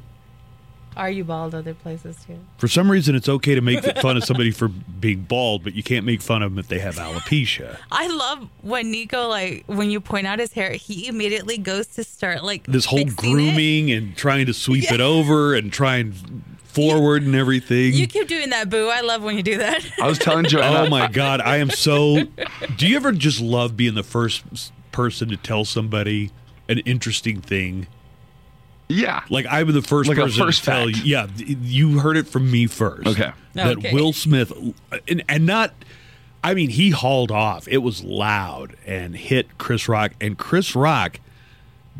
Are 0.96 1.10
you 1.10 1.24
bald 1.24 1.54
other 1.54 1.74
places 1.74 2.16
too? 2.26 2.38
for 2.58 2.68
some 2.68 2.90
reason, 2.90 3.14
it's 3.14 3.28
okay 3.28 3.54
to 3.54 3.60
make 3.60 3.84
fun 4.00 4.16
of 4.16 4.24
somebody 4.24 4.50
for 4.50 4.68
being 4.68 5.22
bald, 5.22 5.64
but 5.64 5.74
you 5.74 5.82
can't 5.82 6.06
make 6.06 6.22
fun 6.22 6.42
of 6.42 6.52
them 6.52 6.58
if 6.58 6.68
they 6.68 6.78
have 6.78 6.96
alopecia. 6.96 7.76
I 7.90 8.06
love 8.08 8.48
when 8.62 8.90
Nico 8.90 9.28
like 9.28 9.64
when 9.66 9.90
you 9.90 10.00
point 10.00 10.26
out 10.26 10.38
his 10.38 10.52
hair, 10.52 10.72
he 10.72 11.08
immediately 11.08 11.58
goes 11.58 11.86
to 11.88 12.04
start 12.04 12.44
like 12.44 12.64
This 12.66 12.84
whole 12.84 12.98
fixing 13.00 13.30
it. 13.30 13.32
grooming 13.34 13.90
and 13.90 14.16
trying 14.16 14.46
to 14.46 14.54
sweep 14.54 14.90
it 14.92 15.00
over 15.00 15.54
and 15.54 15.72
trying 15.72 16.12
forward 16.64 17.22
and 17.22 17.34
everything. 17.34 17.92
You 17.92 18.06
keep 18.08 18.26
doing 18.26 18.50
that, 18.50 18.68
boo. 18.68 18.88
I 18.88 19.00
love 19.00 19.22
when 19.22 19.36
you 19.36 19.42
do 19.42 19.58
that. 19.58 19.84
I 20.02 20.06
was 20.08 20.18
telling 20.18 20.44
Joanna. 20.46 20.86
Oh 20.86 20.88
my 20.88 21.06
God, 21.08 21.40
I 21.40 21.58
am 21.58 21.70
so. 21.70 22.24
Do 22.76 22.86
you 22.88 22.96
ever 22.96 23.12
just 23.12 23.40
love 23.40 23.76
being 23.76 23.94
the 23.94 24.02
first 24.02 24.72
person 24.90 25.28
to 25.28 25.36
tell 25.36 25.64
somebody 25.64 26.30
an 26.68 26.78
interesting 26.80 27.40
thing? 27.40 27.86
Yeah. 28.88 29.22
Like 29.30 29.46
I'm 29.48 29.72
the 29.72 29.82
first 29.82 30.08
Like 30.08 30.18
person 30.18 30.44
first 30.44 30.60
to 30.64 30.70
tell 30.70 30.84
fact. 30.86 30.98
you. 30.98 31.04
Yeah, 31.04 31.26
you 31.36 31.98
heard 31.98 32.16
it 32.16 32.26
from 32.28 32.50
me 32.50 32.66
first. 32.66 33.06
Okay. 33.06 33.32
That 33.54 33.78
Okay. 33.78 33.92
Will 33.92 34.12
Smith, 34.12 34.52
and, 35.08 35.22
and 35.28 35.46
not. 35.46 35.72
I 36.42 36.52
mean, 36.52 36.68
he 36.68 36.90
hauled 36.90 37.30
off. 37.30 37.66
It 37.68 37.78
was 37.78 38.04
loud 38.04 38.76
and 38.86 39.16
hit 39.16 39.56
Chris 39.56 39.88
Rock, 39.88 40.12
and 40.20 40.36
Chris 40.36 40.76
Rock 40.76 41.18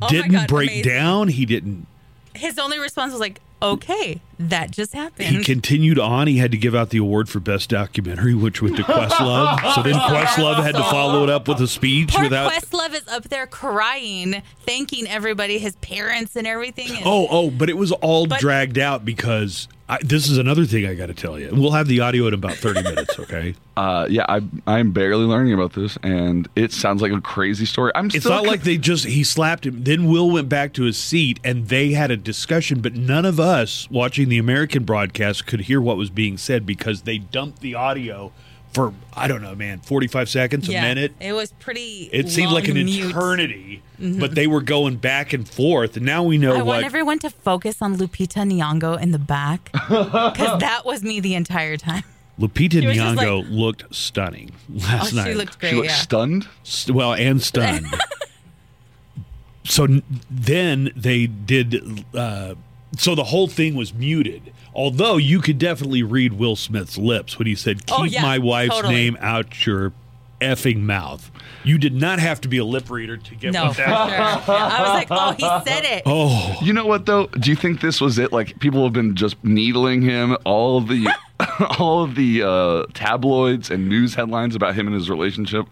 Oh 0.03 0.09
didn't 0.09 0.33
God, 0.33 0.49
break 0.49 0.69
amazing. 0.71 0.93
down. 0.93 1.29
He 1.29 1.47
didn't. 1.47 1.87
His 2.35 2.59
only 2.59 2.79
response 2.79 3.13
was 3.13 3.21
like, 3.21 3.41
"Okay, 3.63 4.21
that 4.39 4.71
just 4.71 4.93
happened." 4.95 5.29
He 5.29 5.43
continued 5.45 5.99
on. 5.99 6.27
He 6.27 6.39
had 6.39 6.51
to 6.51 6.57
give 6.59 6.75
out 6.75 6.91
the 6.91 6.99
award 6.99 7.29
for 7.29 7.41
best 7.41 7.71
documentary, 7.71 8.35
which 8.35 8.61
went 8.61 8.77
to 8.77 8.83
Questlove. 8.85 9.75
so 9.75 9.83
then 9.83 9.95
Questlove 9.95 10.63
had 10.63 10.75
to 10.75 10.83
follow 10.83 11.23
it 11.25 11.31
up 11.31 11.49
with 11.49 11.61
a 11.61 11.69
speech 11.69 12.13
Poor 12.13 12.25
without. 12.25 12.53
Questlove 12.53 12.95
is 12.95 13.07
up 13.09 13.25
there 13.31 13.47
crying, 13.47 14.43
thanking 14.67 15.07
everybody, 15.07 15.59
his 15.59 15.77
parents 15.77 16.37
and 16.37 16.47
everything. 16.47 16.91
And 16.91 17.07
Oh, 17.07 17.27
oh, 17.31 17.51
but 17.51 17.71
it 17.71 17.77
was 17.77 17.93
all 17.93 18.27
But- 18.27 18.41
dragged 18.41 18.79
out 18.79 19.05
because 19.05 19.69
I, 19.87 19.99
this 20.03 20.31
is 20.31 20.39
another 20.39 20.65
thing 20.65 20.87
I 20.87 20.95
got 20.95 21.07
to 21.07 21.15
tell 21.15 21.39
you. 21.39 21.51
We'll 21.53 21.73
have 21.73 21.89
the 21.89 22.01
audio 22.01 22.27
in 22.27 22.35
about 22.35 22.55
30 22.55 22.83
minutes, 22.83 23.19
okay? 23.19 23.55
Uh, 23.77 24.07
yeah, 24.09 24.25
I, 24.29 24.41
I'm 24.69 24.93
barely 24.93 25.25
learning 25.25 25.53
about 25.53 25.73
this, 25.73 25.99
and 26.05 26.49
it 26.55 26.73
sounds 26.73 27.03
like 27.03 27.11
a 27.11 27.21
crazy 27.21 27.67
story. 27.67 27.91
I'm 27.97 28.07
It's 28.07 28.25
not 28.25 28.47
like 28.47 28.63
they 28.63 28.79
just, 28.79 29.05
he 29.05 29.25
slapped 29.25 29.67
him. 29.67 29.83
Then 29.83 30.07
Will 30.07 30.31
went 30.31 30.49
back 30.49 30.75
to 30.75 30.85
his 30.85 30.97
seat 30.97 31.41
and 31.43 31.67
they 31.67 31.91
had 31.91 32.13
a 32.13 32.17
discussion, 32.17 32.81
but 32.81 32.95
none 32.95 33.25
of 33.25 33.41
us 33.41 33.91
watching 33.91 34.29
the 34.29 34.39
American 34.39 34.85
broadcast 34.85 35.47
could 35.47 35.63
hear 35.63 35.81
what 35.81 35.97
was 35.97 36.09
being 36.09 36.39
said 36.39 36.65
because 36.65 37.03
they 37.03 37.19
dumped 37.19 37.63
the 37.63 37.75
audio 37.75 38.31
for 38.75 38.93
I 39.17 39.29
don't 39.29 39.41
know, 39.41 39.55
man, 39.55 39.79
forty 39.81 40.07
five 40.09 40.29
seconds, 40.29 40.69
a 40.69 40.73
minute. 40.73 41.15
It 41.21 41.33
was 41.33 41.53
pretty. 41.53 42.11
It 42.13 42.29
seemed 42.29 42.53
like 42.53 42.69
an 42.69 42.75
mute. 42.75 43.11
eternity, 43.11 43.83
but 43.99 44.35
they 44.35 44.47
were 44.47 44.61
going 44.61 44.97
back 44.97 45.33
and 45.33 45.49
forth, 45.49 45.97
and 45.97 46.05
now 46.05 46.23
we 46.25 46.37
know 46.39 46.53
I 46.55 46.57
what. 46.59 46.67
want 46.67 46.85
everyone 46.85 47.19
to 47.21 47.31
focus 47.31 47.81
on 47.81 47.97
Lupita 47.97 48.43
Nyong'o 48.51 49.01
in 49.01 49.13
the 49.13 49.19
back 49.19 49.71
because 49.89 50.59
that 50.61 50.83
was 50.85 51.03
me 51.05 51.21
the 51.21 51.35
entire 51.35 51.77
time. 51.77 52.03
Lupita 52.39 52.81
She 52.81 52.87
was 52.89 52.97
just 52.97 53.17
Nyong'o 53.19 53.43
like- 53.43 53.51
looked 53.51 53.95
stunning 53.95 54.51
Oh, 54.69 54.79
last 54.79 55.13
night. 55.13 55.29
she 55.29 55.35
looked 55.35 55.61
great. 55.61 55.71
She 55.71 55.77
looked 55.77 55.89
yeah. 55.91 55.95
stunned. 55.95 56.49
S- 56.65 56.91
well 56.91 57.15
and 57.15 57.41
stunned. 57.41 57.87
so 59.65 59.85
n- 59.85 60.03
then 60.31 60.91
they 60.97 61.27
did. 61.27 62.05
Uh, 62.15 62.55
so 62.97 63.15
the 63.15 63.25
whole 63.25 63.47
thing 63.47 63.75
was 63.75 63.95
muted. 63.95 64.53
Although 64.75 65.17
you 65.19 65.41
could 65.41 65.59
definitely 65.59 66.03
read 66.03 66.33
Will 66.35 66.57
Smith's 66.57 66.99
lips 66.99 67.39
when 67.39 67.47
he 67.47 67.55
said, 67.55 67.87
"Keep 67.87 67.99
Oh, 67.99 68.05
yeah, 68.05 68.23
my 68.23 68.39
wife's 68.39 68.75
totally. 68.75 68.95
name 68.95 69.17
out 69.21 69.65
your 69.67 69.93
effing 70.41 70.81
mouth." 70.81 71.31
You 71.63 71.79
did 71.79 71.95
not 71.95 72.19
have 72.19 72.41
to 72.43 72.49
be 72.49 72.59
a 72.59 72.65
lip 72.65 72.91
reader 72.91 73.17
to 73.17 73.35
get 73.37 73.53
no, 73.55 73.67
what 73.67 73.77
for 73.77 73.83
that. 73.83 74.45
sure. 74.45 74.55
I 74.55 74.81
was 74.83 74.91
like, 74.91 75.07
oh, 75.11 75.33
he 75.33 75.71
said 75.71 75.85
it. 75.85 76.03
Oh, 76.05 76.59
You 76.63 76.73
know 76.75 76.85
what 76.85 77.07
though? 77.07 77.27
Do 77.29 77.49
you 77.51 77.57
think 77.57 77.81
this 77.81 78.01
was 78.03 78.19
it? 78.19 78.33
Like 78.33 78.59
people 78.61 78.85
have 78.85 78.93
been 78.93 79.15
just 79.15 79.43
needling 79.43 80.03
him. 80.03 80.37
All 80.45 80.77
of 80.77 80.89
the, 80.89 81.09
all 81.79 82.03
of 82.03 82.17
the 82.17 82.43
uh, 82.43 82.85
tabloids 82.93 83.71
and 83.71 83.89
news 83.89 84.15
headlines 84.15 84.55
about 84.55 84.75
him 84.75 84.87
and 84.87 84.95
his 84.95 85.09
relationship, 85.09 85.67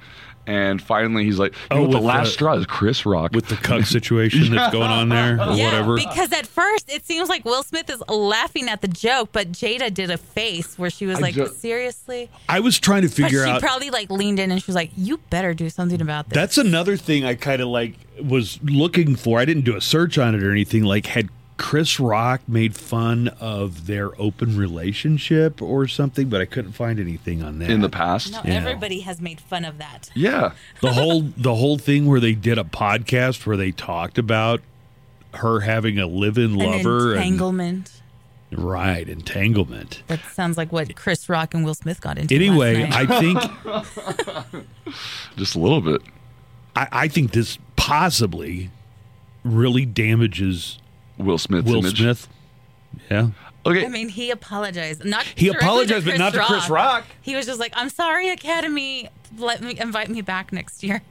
and 0.46 0.82
finally 0.82 1.24
he's 1.24 1.38
like, 1.38 1.52
you 1.52 1.58
Oh, 1.70 1.76
know 1.76 1.82
what 1.82 1.90
the 1.92 2.00
last 2.00 2.26
the- 2.28 2.32
straw 2.32 2.54
is 2.54 2.66
Chris 2.66 3.06
Rock. 3.06 3.32
with 3.32 3.46
the 3.48 3.56
cuck 3.56 3.84
situation 3.86 4.52
that's 4.54 4.72
going 4.72 4.90
on 4.90 5.08
there, 5.08 5.34
or 5.40 5.52
yeah, 5.54 5.66
whatever. 5.66 5.96
because 5.96 6.32
at 6.32 6.46
first 6.46 6.90
it 6.92 7.04
seems 7.06 7.28
like 7.28 7.44
Will 7.44 7.62
Smith 7.62 7.88
is 7.90 8.02
laughing 8.08 8.68
at 8.68 8.80
the 8.80 8.88
joke, 8.88 9.30
but 9.32 9.52
Jada 9.52 9.92
did 9.92 10.10
a 10.10 10.18
face 10.18 10.78
where 10.78 10.90
she 10.90 11.06
was 11.06 11.18
I 11.18 11.20
like, 11.22 11.34
ju- 11.34 11.46
seriously? 11.46 12.30
I 12.48 12.60
was 12.60 12.78
trying 12.78 13.02
to 13.02 13.08
figure 13.08 13.44
she 13.44 13.50
out. 13.50 13.60
She 13.60 13.66
probably 13.66 13.90
like 13.90 14.10
leaned 14.10 14.38
in 14.38 14.50
and 14.50 14.60
she 14.62 14.66
was 14.66 14.74
like, 14.76 14.90
you 14.96 15.18
better 15.30 15.54
do 15.54 15.70
something 15.70 16.00
about 16.00 16.28
this. 16.28 16.34
That's 16.36 16.58
another 16.58 16.96
thing 16.96 17.24
I 17.24 17.34
kind 17.34 17.62
of 17.62 17.68
like 17.68 17.94
was 18.22 18.58
looking 18.62 19.16
for. 19.16 19.38
I 19.38 19.44
didn't 19.44 19.64
do 19.64 19.76
a 19.76 19.80
search 19.80 20.18
on 20.18 20.34
it 20.34 20.42
or 20.42 20.50
anything. 20.50 20.84
Like, 20.84 21.06
had 21.06 21.28
Chris 21.62 21.98
Rock 22.00 22.42
made 22.46 22.74
fun 22.76 23.28
of 23.40 23.86
their 23.86 24.10
open 24.20 24.56
relationship 24.56 25.62
or 25.62 25.86
something? 25.88 26.28
But 26.28 26.40
I 26.42 26.44
couldn't 26.44 26.72
find 26.72 27.00
anything 27.00 27.42
on 27.42 27.58
that. 27.60 27.70
in 27.70 27.80
the 27.80 27.88
past. 27.88 28.32
no, 28.32 28.40
Yeah. 28.44 28.54
everybody 28.54 29.00
has 29.00 29.20
made 29.20 29.40
fun 29.40 29.64
of 29.64 29.78
that. 29.78 30.10
Yeah. 30.14 30.52
the 30.80 30.92
whole 30.92 31.22
the 31.36 31.54
whole 31.54 31.78
thing 31.78 32.06
where 32.06 32.20
they 32.20 32.32
did 32.34 32.58
a 32.58 32.64
podcast 32.64 33.46
where 33.46 33.56
they 33.56 33.70
talked 33.70 34.18
about 34.18 34.60
her 35.34 35.60
having 35.60 35.98
a 35.98 36.06
live-in 36.06 36.54
lover 36.56 37.12
An 37.12 37.18
and 37.18 37.24
entanglement. 37.26 38.02
right 38.50 39.08
entanglement. 39.08 40.02
That 40.08 40.20
sounds 40.32 40.58
like 40.58 40.72
what 40.72 40.94
Chris 40.96 41.28
Rock 41.30 41.54
and 41.54 41.64
Will 41.64 41.74
Smith 41.74 42.00
got 42.02 42.18
into. 42.18 42.34
Anyway, 42.34 42.82
last 42.84 43.08
night. 43.08 43.10
I 43.10 43.20
think 44.50 44.66
Just 45.36 45.54
a 45.54 45.58
little 45.58 45.80
bit. 45.80 46.02
I, 46.76 46.88
I 46.92 47.08
think 47.08 47.32
this 47.32 47.56
possibly 47.76 48.70
really 49.44 49.86
damages 49.86 50.78
Will 51.24 51.38
Smith's 51.38 51.68
Will 51.68 51.78
image. 51.78 51.98
Smith. 51.98 52.28
Yeah. 53.10 53.28
Okay. 53.64 53.84
I 53.84 53.88
mean, 53.88 54.08
he 54.08 54.30
apologized. 54.30 55.04
Not 55.04 55.24
He 55.24 55.48
apologized, 55.48 56.04
but 56.06 56.18
not 56.18 56.32
to 56.34 56.44
Chris 56.44 56.68
Rock. 56.68 57.04
He 57.20 57.36
was 57.36 57.46
just 57.46 57.60
like, 57.60 57.72
"I'm 57.76 57.88
sorry, 57.88 58.28
Academy. 58.30 59.08
Let 59.38 59.62
me 59.62 59.78
invite 59.78 60.10
me 60.10 60.20
back 60.20 60.52
next 60.52 60.82
year." 60.82 61.02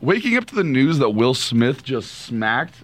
Waking 0.00 0.36
up 0.36 0.46
to 0.46 0.54
the 0.54 0.64
news 0.64 0.98
that 0.98 1.10
Will 1.10 1.34
Smith 1.34 1.84
just 1.84 2.10
smacked 2.10 2.76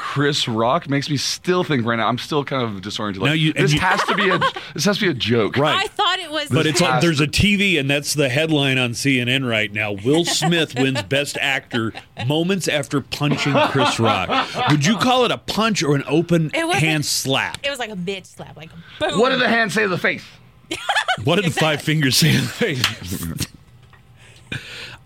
Chris 0.00 0.46
Rock 0.46 0.88
makes 0.88 1.10
me 1.10 1.16
still 1.16 1.64
think 1.64 1.84
right 1.84 1.96
now. 1.96 2.06
I'm 2.06 2.18
still 2.18 2.44
kind 2.44 2.62
of 2.62 2.80
disoriented. 2.82 3.20
Like, 3.20 3.40
you- 3.40 3.52
this 3.52 3.72
you- 3.74 3.80
has 3.80 4.00
to 4.04 4.14
be 4.14 4.30
a 4.30 4.38
this 4.72 4.84
has 4.84 4.96
to 4.98 5.04
be 5.06 5.10
a 5.10 5.14
joke. 5.14 5.56
Right. 5.56 5.74
I 5.84 5.88
thought 5.88 6.20
it 6.20 6.30
was, 6.30 6.48
But 6.48 6.66
it's 6.68 6.80
on, 6.80 7.00
there's 7.00 7.20
a 7.20 7.26
TV, 7.26 7.80
and 7.80 7.90
that's 7.90 8.14
the 8.14 8.28
headline 8.28 8.78
on 8.78 8.92
CNN 8.92 9.46
right 9.46 9.72
now. 9.72 9.92
Will 9.92 10.24
Smith 10.24 10.76
wins 10.78 11.02
Best 11.02 11.36
Actor 11.40 11.92
moments 12.26 12.68
after 12.68 13.00
punching 13.00 13.52
Chris 13.70 13.98
Rock. 13.98 14.30
Would 14.70 14.86
you 14.86 14.96
call 14.98 15.24
it 15.24 15.32
a 15.32 15.38
punch 15.38 15.82
or 15.82 15.96
an 15.96 16.04
open 16.06 16.50
hand 16.50 17.04
slap? 17.04 17.58
It 17.64 17.70
was 17.70 17.80
like 17.80 17.90
a 17.90 17.96
bitch 17.96 18.26
slap, 18.26 18.56
like 18.56 18.70
boom. 19.00 19.18
What 19.18 19.30
did 19.30 19.40
the 19.40 19.48
hand 19.48 19.72
say 19.72 19.82
to 19.82 19.88
the 19.88 19.98
face? 19.98 20.24
What 21.24 21.36
did 21.36 21.46
the 21.46 21.50
five 21.50 21.82
fingers 21.82 22.16
say 22.16 22.32
to 22.36 22.40
the 22.40 22.46
face? 22.46 23.46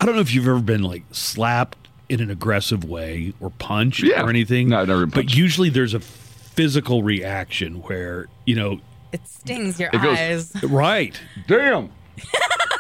I 0.01 0.05
don't 0.05 0.15
know 0.15 0.21
if 0.21 0.35
you've 0.35 0.47
ever 0.47 0.61
been 0.61 0.83
like 0.83 1.05
slapped 1.13 1.82
in 2.13 2.21
an 2.21 2.31
aggressive 2.31 2.85
way 2.85 3.33
or 3.41 3.51
punch 3.51 4.03
Yeah. 4.03 4.23
or 4.23 4.29
anything. 4.29 4.69
No, 4.69 4.81
I've 4.83 4.89
never 4.89 5.07
been 5.07 5.25
But 5.25 5.35
usually 5.35 5.71
there's 5.71 5.95
a 5.95 6.01
physical 6.01 7.03
reaction 7.03 7.77
where 7.83 8.27
you 8.45 8.55
know, 8.55 8.81
It 9.13 9.27
stings 9.27 9.81
your 9.81 9.89
It 9.93 10.03
goes- 10.03 10.19
eyes. 10.55 10.63
right? 10.65 11.19
Damn. 11.47 11.91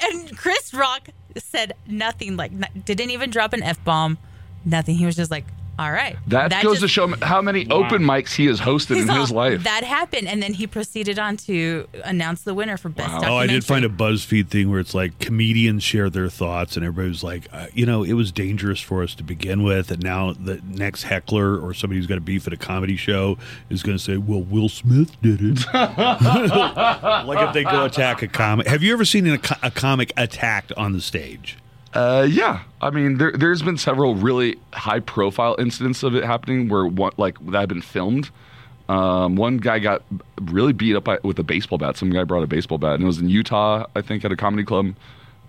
And 0.00 0.36
Chris 0.36 0.72
Rock 0.72 1.08
said 1.36 1.72
nothing, 1.86 2.36
like 2.36 2.52
didn't 2.84 3.10
even 3.10 3.30
drop 3.30 3.52
an 3.52 3.62
f 3.64 3.82
bomb, 3.84 4.16
nothing. 4.64 4.96
He 4.96 5.04
was 5.04 5.16
just 5.16 5.30
like, 5.30 5.44
"All 5.78 5.92
right." 5.92 6.16
That, 6.28 6.50
goes 6.62 6.80
just- 6.80 6.82
to 6.82 6.88
show 6.88 7.14
how 7.22 7.42
many 7.42 7.68
open 7.70 8.02
mics 8.02 8.34
he 8.34 8.46
has 8.46 8.60
hosted 8.60 8.96
He's 8.96 9.04
in 9.04 9.10
all, 9.10 9.20
his 9.20 9.30
life. 9.30 9.64
That 9.64 9.84
happened, 9.84 10.28
and 10.28 10.42
then 10.42 10.54
he 10.54 10.66
proceeded 10.66 11.18
on 11.18 11.36
to 11.38 11.86
announce 12.04 12.42
the 12.42 12.54
winner 12.54 12.76
for 12.76 12.88
best. 12.88 13.24
Oh, 13.24 13.36
I 13.36 13.46
did 13.46 13.64
find 13.64 13.84
a. 13.84 13.88
BuzzFeed 13.98 14.48
thing 14.48 14.70
where 14.70 14.78
it's 14.80 14.94
like 14.94 15.18
comedians 15.18 15.82
share 15.82 16.08
their 16.08 16.28
thoughts, 16.28 16.76
and 16.76 16.84
everybody 16.84 17.08
was 17.08 17.24
like, 17.24 17.48
uh, 17.52 17.66
you 17.74 17.84
know, 17.84 18.04
it 18.04 18.12
was 18.12 18.30
dangerous 18.30 18.80
for 18.80 19.02
us 19.02 19.14
to 19.16 19.24
begin 19.24 19.62
with, 19.62 19.90
and 19.90 20.02
now 20.02 20.32
the 20.32 20.60
next 20.68 21.02
heckler 21.02 21.58
or 21.58 21.74
somebody 21.74 21.98
who's 21.98 22.06
got 22.06 22.18
a 22.18 22.20
beef 22.20 22.46
at 22.46 22.52
a 22.52 22.56
comedy 22.56 22.96
show 22.96 23.36
is 23.70 23.82
going 23.82 23.98
to 23.98 24.02
say, 24.02 24.16
well, 24.16 24.40
Will 24.40 24.68
Smith 24.68 25.20
did 25.20 25.40
it. 25.42 25.66
like 25.74 27.48
if 27.48 27.54
they 27.54 27.64
go 27.64 27.84
attack 27.84 28.22
a 28.22 28.28
comic. 28.28 28.66
Have 28.66 28.82
you 28.82 28.92
ever 28.92 29.04
seen 29.04 29.26
a, 29.26 29.38
co- 29.38 29.56
a 29.62 29.70
comic 29.70 30.12
attacked 30.16 30.72
on 30.72 30.92
the 30.92 31.00
stage? 31.00 31.56
Uh, 31.94 32.26
yeah, 32.28 32.62
I 32.82 32.90
mean, 32.90 33.16
there, 33.18 33.32
there's 33.32 33.62
been 33.62 33.78
several 33.78 34.14
really 34.14 34.56
high-profile 34.74 35.56
incidents 35.58 36.02
of 36.02 36.14
it 36.14 36.22
happening 36.24 36.68
where 36.68 36.86
one 36.86 37.12
like 37.16 37.38
that 37.46 37.60
have 37.60 37.68
been 37.68 37.80
filmed. 37.82 38.30
Um, 38.88 39.36
one 39.36 39.56
guy 39.58 39.78
got 39.78 40.02
really 40.40 40.72
beat 40.72 40.96
up 40.96 41.04
by, 41.04 41.18
with 41.22 41.38
a 41.38 41.42
baseball 41.42 41.78
bat. 41.78 41.96
Some 41.96 42.10
guy 42.10 42.24
brought 42.24 42.42
a 42.42 42.46
baseball 42.46 42.78
bat, 42.78 42.94
and 42.94 43.02
it 43.02 43.06
was 43.06 43.18
in 43.18 43.28
Utah, 43.28 43.86
I 43.96 44.02
think, 44.02 44.24
at 44.24 44.32
a 44.32 44.36
comedy 44.36 44.64
club. 44.64 44.94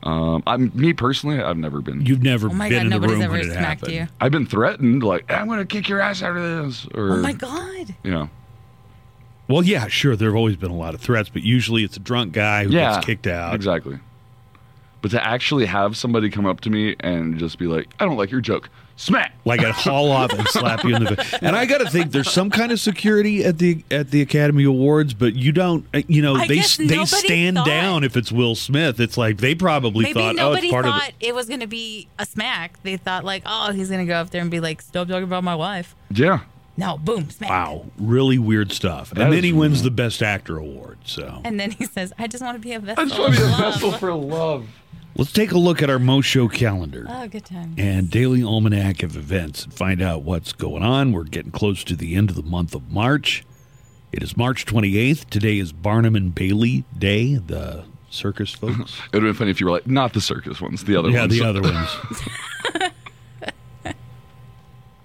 Um, 0.04 0.44
I'm 0.48 0.72
me 0.74 0.94
personally, 0.94 1.42
I've 1.42 1.58
never 1.58 1.82
been. 1.82 2.06
You've 2.06 2.24
never 2.24 2.48
Oh 2.50 2.54
my 2.54 2.70
been 2.70 2.78
god, 2.78 2.84
in 2.86 2.90
the 2.90 2.96
nobody's 2.96 3.14
room 3.16 3.22
ever 3.24 3.32
when 3.34 3.42
it 3.42 3.52
smacked 3.52 3.82
happened. 3.82 3.94
you. 3.94 4.08
I've 4.22 4.32
been 4.32 4.46
threatened, 4.46 5.04
like 5.04 5.30
I'm 5.30 5.48
gonna 5.50 5.66
kick 5.66 5.90
your 5.90 6.00
ass 6.00 6.24
out 6.24 6.38
of 6.38 6.66
this, 6.66 6.88
or 6.96 7.12
Oh 7.14 7.18
my 7.18 7.34
god. 7.34 7.94
you 8.04 8.12
know, 8.12 8.30
Well, 9.50 9.64
yeah, 9.64 9.88
sure. 9.88 10.16
There 10.16 10.30
have 10.30 10.38
always 10.38 10.56
been 10.56 10.72
a 10.72 10.76
lot 10.78 10.94
of 10.94 11.02
threats, 11.02 11.28
but 11.28 11.44
usually 11.44 11.84
it's 11.84 11.98
a 11.98 12.00
drunk 12.00 12.32
guy 12.32 12.64
who 12.64 12.72
yeah, 12.72 12.94
gets 12.96 13.06
kicked 13.06 13.28
out. 13.28 13.54
Exactly. 13.56 14.00
But 15.02 15.12
to 15.12 15.26
actually 15.26 15.66
have 15.66 15.96
somebody 15.96 16.30
come 16.30 16.46
up 16.46 16.62
to 16.62 16.70
me 16.70 16.96
and 17.00 17.38
just 17.40 17.58
be 17.58 17.68
like, 17.68 17.88
"I 18.00 18.06
don't 18.06 18.18
like 18.18 18.32
your 18.32 18.42
joke," 18.42 18.70
smack. 18.98 19.34
like 19.46 19.62
a 19.62 19.72
haul 19.72 20.12
off 20.12 20.32
and 20.34 20.46
slap 20.50 20.84
you 20.84 20.94
in 20.96 21.06
the 21.06 21.16
face. 21.16 21.40
And 21.42 21.56
I 21.56 21.66
got 21.66 21.78
to 21.78 21.90
think 21.90 22.12
there's 22.12 22.30
some 22.30 22.50
kind 22.50 22.72
of 22.74 22.80
security 22.82 23.46
at 23.46 23.58
the 23.60 23.84
at 23.90 24.12
the 24.12 24.22
Academy 24.22 24.66
Awards, 24.66 25.14
but 25.14 25.36
you 25.36 25.52
don't. 25.54 25.86
uh, 25.94 26.02
You 26.08 26.22
know, 26.22 26.36
I 26.36 26.48
they 26.48 26.56
guess 26.58 26.76
they 26.76 26.86
nobody 26.88 27.06
stand 27.06 27.58
thought- 27.58 27.66
down 27.68 28.04
if 28.04 28.18
it's 28.18 28.30
Will 28.32 28.56
Smith. 28.56 29.00
It's 29.00 29.18
like 29.18 29.38
they 29.38 29.56
probably 29.56 30.04
Maybe 30.04 30.20
thought, 30.20 30.36
oh, 30.38 30.50
nobody 30.50 30.68
it's 30.68 30.74
part 30.74 30.86
thought 30.86 31.10
of. 31.10 31.20
The, 31.20 31.28
it 31.28 31.36
was 31.36 31.48
going 31.48 31.62
to 31.62 31.68
be 31.68 32.08
a 32.20 32.26
smack. 32.26 32.82
They 32.84 32.98
thought 32.98 33.24
like, 33.24 33.44
oh, 33.46 33.72
he's 33.72 33.88
going 33.90 34.06
to 34.06 34.12
go 34.12 34.16
up 34.20 34.32
there 34.32 34.42
and 34.42 34.52
be 34.52 34.60
like, 34.60 34.82
stop 34.82 35.08
talking 35.08 35.24
about 35.24 35.44
my 35.46 35.56
wife. 35.56 35.96
Yeah. 36.12 36.42
No, 36.78 36.98
boom, 36.98 37.30
smack. 37.30 37.50
Wow, 37.50 37.88
really 37.98 38.40
weird 38.40 38.72
stuff. 38.72 39.10
That 39.10 39.24
and 39.24 39.34
is 39.34 39.38
then 39.38 39.44
he 39.44 39.52
wins 39.52 39.80
weird. 39.80 39.86
the 39.88 39.92
Best 39.92 40.24
Actor 40.24 40.58
award. 40.58 40.98
So 41.04 41.42
And 41.44 41.60
then 41.60 41.72
he 41.72 41.84
says, 41.86 42.14
I 42.18 42.28
just 42.28 42.42
want 42.42 42.56
to 42.56 42.62
be 42.62 42.72
a 42.72 42.80
vessel. 42.80 43.04
I 43.04 43.06
just 43.08 43.20
want 43.20 43.34
to 43.36 43.40
be 43.42 43.46
a 43.46 43.48
of 43.48 43.60
love." 43.60 43.74
vessel 43.74 43.92
for 43.92 44.14
love. 44.14 44.66
Let's 45.16 45.32
take 45.32 45.52
a 45.52 45.58
look 45.58 45.82
at 45.82 45.90
our 45.90 46.00
Mo 46.00 46.22
Show 46.22 46.48
calendar. 46.48 47.06
Oh, 47.10 47.28
good 47.28 47.46
time. 47.46 47.76
and 47.78 48.10
daily 48.10 48.44
almanac 48.44 49.04
of 49.04 49.16
events 49.18 49.64
and 49.66 49.74
find 49.74 50.02
out 50.02 50.24
what's 50.24 50.54
going 50.54 50.84
on. 50.84 51.12
We're 51.12 51.24
getting 51.24 51.52
close 51.52 51.84
to 51.86 51.96
the 51.96 52.16
end 52.16 52.30
of 52.30 52.36
the 52.36 52.44
month 52.44 52.74
of 52.76 52.92
March. 52.92 53.44
It 54.12 54.24
is 54.24 54.36
March 54.36 54.66
28th. 54.66 55.30
Today 55.30 55.60
is 55.60 55.72
Barnum 55.72 56.16
and 56.16 56.34
Bailey 56.34 56.84
Day, 56.98 57.36
the 57.36 57.86
circus 58.10 58.52
folks. 58.54 59.00
It 59.06 59.14
would 59.14 59.24
have 59.24 59.34
been 59.34 59.34
funny 59.36 59.52
if 59.52 59.60
you 59.60 59.68
were 59.68 59.72
like, 59.72 59.86
not 59.88 60.14
the 60.14 60.22
circus 60.22 60.60
ones, 60.60 60.84
the 60.84 60.96
other 60.96 61.10
yeah, 61.10 61.22
ones. 61.22 61.38
Yeah, 61.38 61.52
the 61.52 61.60
other 61.60 61.62
ones. 61.74 61.90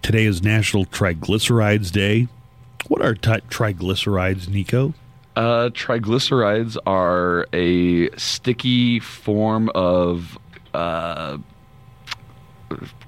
Today 0.03 0.25
is 0.27 0.43
National 0.43 0.85
Triglycerides 0.85 1.91
Day. 1.91 2.29
What 2.89 3.01
are 3.03 3.15
t- 3.15 3.31
triglycerides, 3.31 4.49
Nico? 4.49 4.93
Uh, 5.37 5.69
triglycerides 5.71 6.77
are 6.87 7.47
a 7.53 8.09
sticky 8.17 9.01
form 9.01 9.69
of 9.75 10.39
uh, 10.75 11.39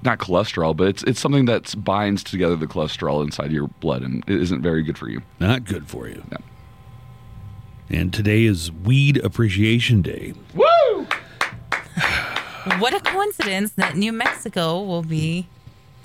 not 0.03 0.19
cholesterol, 0.19 0.75
but 0.75 0.87
it's 0.87 1.03
it's 1.03 1.19
something 1.19 1.45
that 1.45 1.73
binds 1.83 2.23
together 2.23 2.55
the 2.55 2.67
cholesterol 2.67 3.23
inside 3.23 3.51
your 3.51 3.67
blood 3.67 4.01
and 4.01 4.23
it 4.27 4.41
isn't 4.41 4.61
very 4.61 4.83
good 4.83 4.97
for 4.97 5.09
you. 5.09 5.21
Not 5.39 5.65
good 5.65 5.87
for 5.87 6.07
you. 6.07 6.23
No. 6.31 6.37
And 7.89 8.13
today 8.13 8.43
is 8.43 8.71
Weed 8.71 9.17
Appreciation 9.23 10.01
Day. 10.01 10.33
Woo! 10.53 11.07
What 12.79 12.93
a 12.93 12.99
coincidence 12.99 13.71
that 13.77 13.95
New 13.95 14.11
Mexico 14.11 14.81
will 14.83 15.01
be 15.01 15.47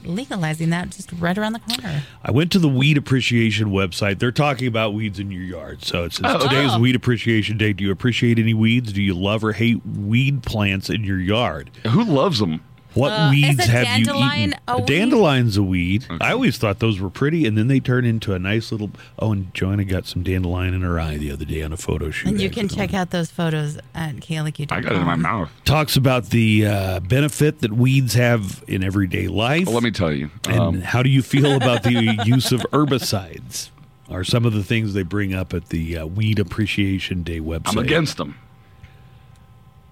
legalizing 0.05 0.71
that 0.71 0.91
just 0.91 1.11
right 1.13 1.37
around 1.37 1.53
the 1.55 1.61
corner. 1.61 2.03
I 2.25 2.31
went 2.31 2.53
to 2.53 2.59
the 2.59 2.69
weed 2.69 2.97
appreciation 2.99 3.69
website. 3.69 4.19
They're 4.19 4.33
talking 4.33 4.67
about 4.69 4.95
weeds 4.95 5.19
in 5.19 5.31
your 5.31 5.43
yard. 5.43 5.83
So 5.85 6.05
it 6.05 6.13
says 6.13 6.25
Oh. 6.27 6.39
today's 6.49 6.71
Oh. 6.73 6.79
weed 6.81 6.95
appreciation 6.97 7.57
day. 7.59 7.73
Do 7.73 7.85
you 7.85 7.91
appreciate 7.91 8.39
any 8.39 8.55
weeds? 8.55 8.93
Do 8.93 9.03
you 9.03 9.15
love 9.15 9.45
or 9.45 9.53
hate 9.53 9.81
weed 9.87 10.43
plants 10.43 10.89
in 10.91 11.05
your 11.05 11.19
yard? 11.21 11.71
Who 11.87 12.05
loves 12.05 12.39
them? 12.39 12.61
What 12.95 13.11
Uh, 13.13 13.29
weeds 13.31 13.59
a 13.59 13.71
have 13.71 13.99
you 13.99 14.05
eaten? 14.15 14.55
a 14.69 14.77
weed? 14.77 14.87
dandelion's 14.87 15.57
a 15.57 15.63
weed. 15.63 16.05
I 16.21 16.33
always 16.33 16.59
thought 16.59 16.79
those 16.81 17.01
were 17.01 17.09
pretty, 17.11 17.47
and 17.47 17.57
then 17.57 17.69
they 17.69 17.81
turn 17.81 18.05
into 18.05 18.35
a 18.35 18.39
nice 18.39 18.71
little. 18.71 18.91
Oh, 19.19 19.33
and 19.33 19.53
Joanna 19.55 19.85
got 19.85 20.07
some 20.07 20.23
dandelion 20.23 20.75
in 20.75 20.83
her 20.83 21.01
eye 21.01 21.17
the 21.17 21.31
other 21.31 21.45
day 21.45 21.63
on 21.63 21.73
a 21.73 21.77
photo 21.77 22.11
shoot. 22.11 22.29
And 22.29 22.41
you 22.41 22.51
can 22.51 22.69
check 22.69 22.93
out 22.95 23.11
those 23.11 23.31
photos 23.31 23.79
at 23.95 24.17
KLQ. 24.17 24.71
I 24.73 24.81
got 24.81 24.93
it 24.93 24.99
in 24.99 25.05
my 25.07 25.15
mouth. 25.17 25.51
Talks 25.65 25.97
about 25.97 26.27
the 26.31 26.67
uh, 26.67 27.01
benefit 27.01 27.61
that 27.61 27.73
weeds 27.73 28.15
have 28.15 28.63
in 28.69 28.83
everyday 28.85 29.29
life. 29.29 29.67
Well, 29.67 29.75
let 29.75 29.83
me 29.85 29.91
tell 29.91 30.13
you. 30.13 30.31
And 30.49 30.61
Um, 30.61 30.81
how 30.83 31.03
do 31.03 31.09
you 31.11 31.23
feel 31.23 31.57
about 31.57 31.83
the 31.85 32.19
use 32.27 32.53
of 32.53 32.61
herbicides? 32.73 33.71
Are 34.11 34.25
some 34.25 34.45
of 34.45 34.53
the 34.53 34.63
things 34.63 34.93
they 34.93 35.03
bring 35.05 35.33
up 35.33 35.55
at 35.55 35.71
the 35.71 35.97
uh, 35.99 36.07
Weed 36.07 36.39
Appreciation 36.39 37.23
Day 37.23 37.41
website? 37.41 37.69
I'm 37.73 37.79
against 37.79 38.19
them. 38.19 38.37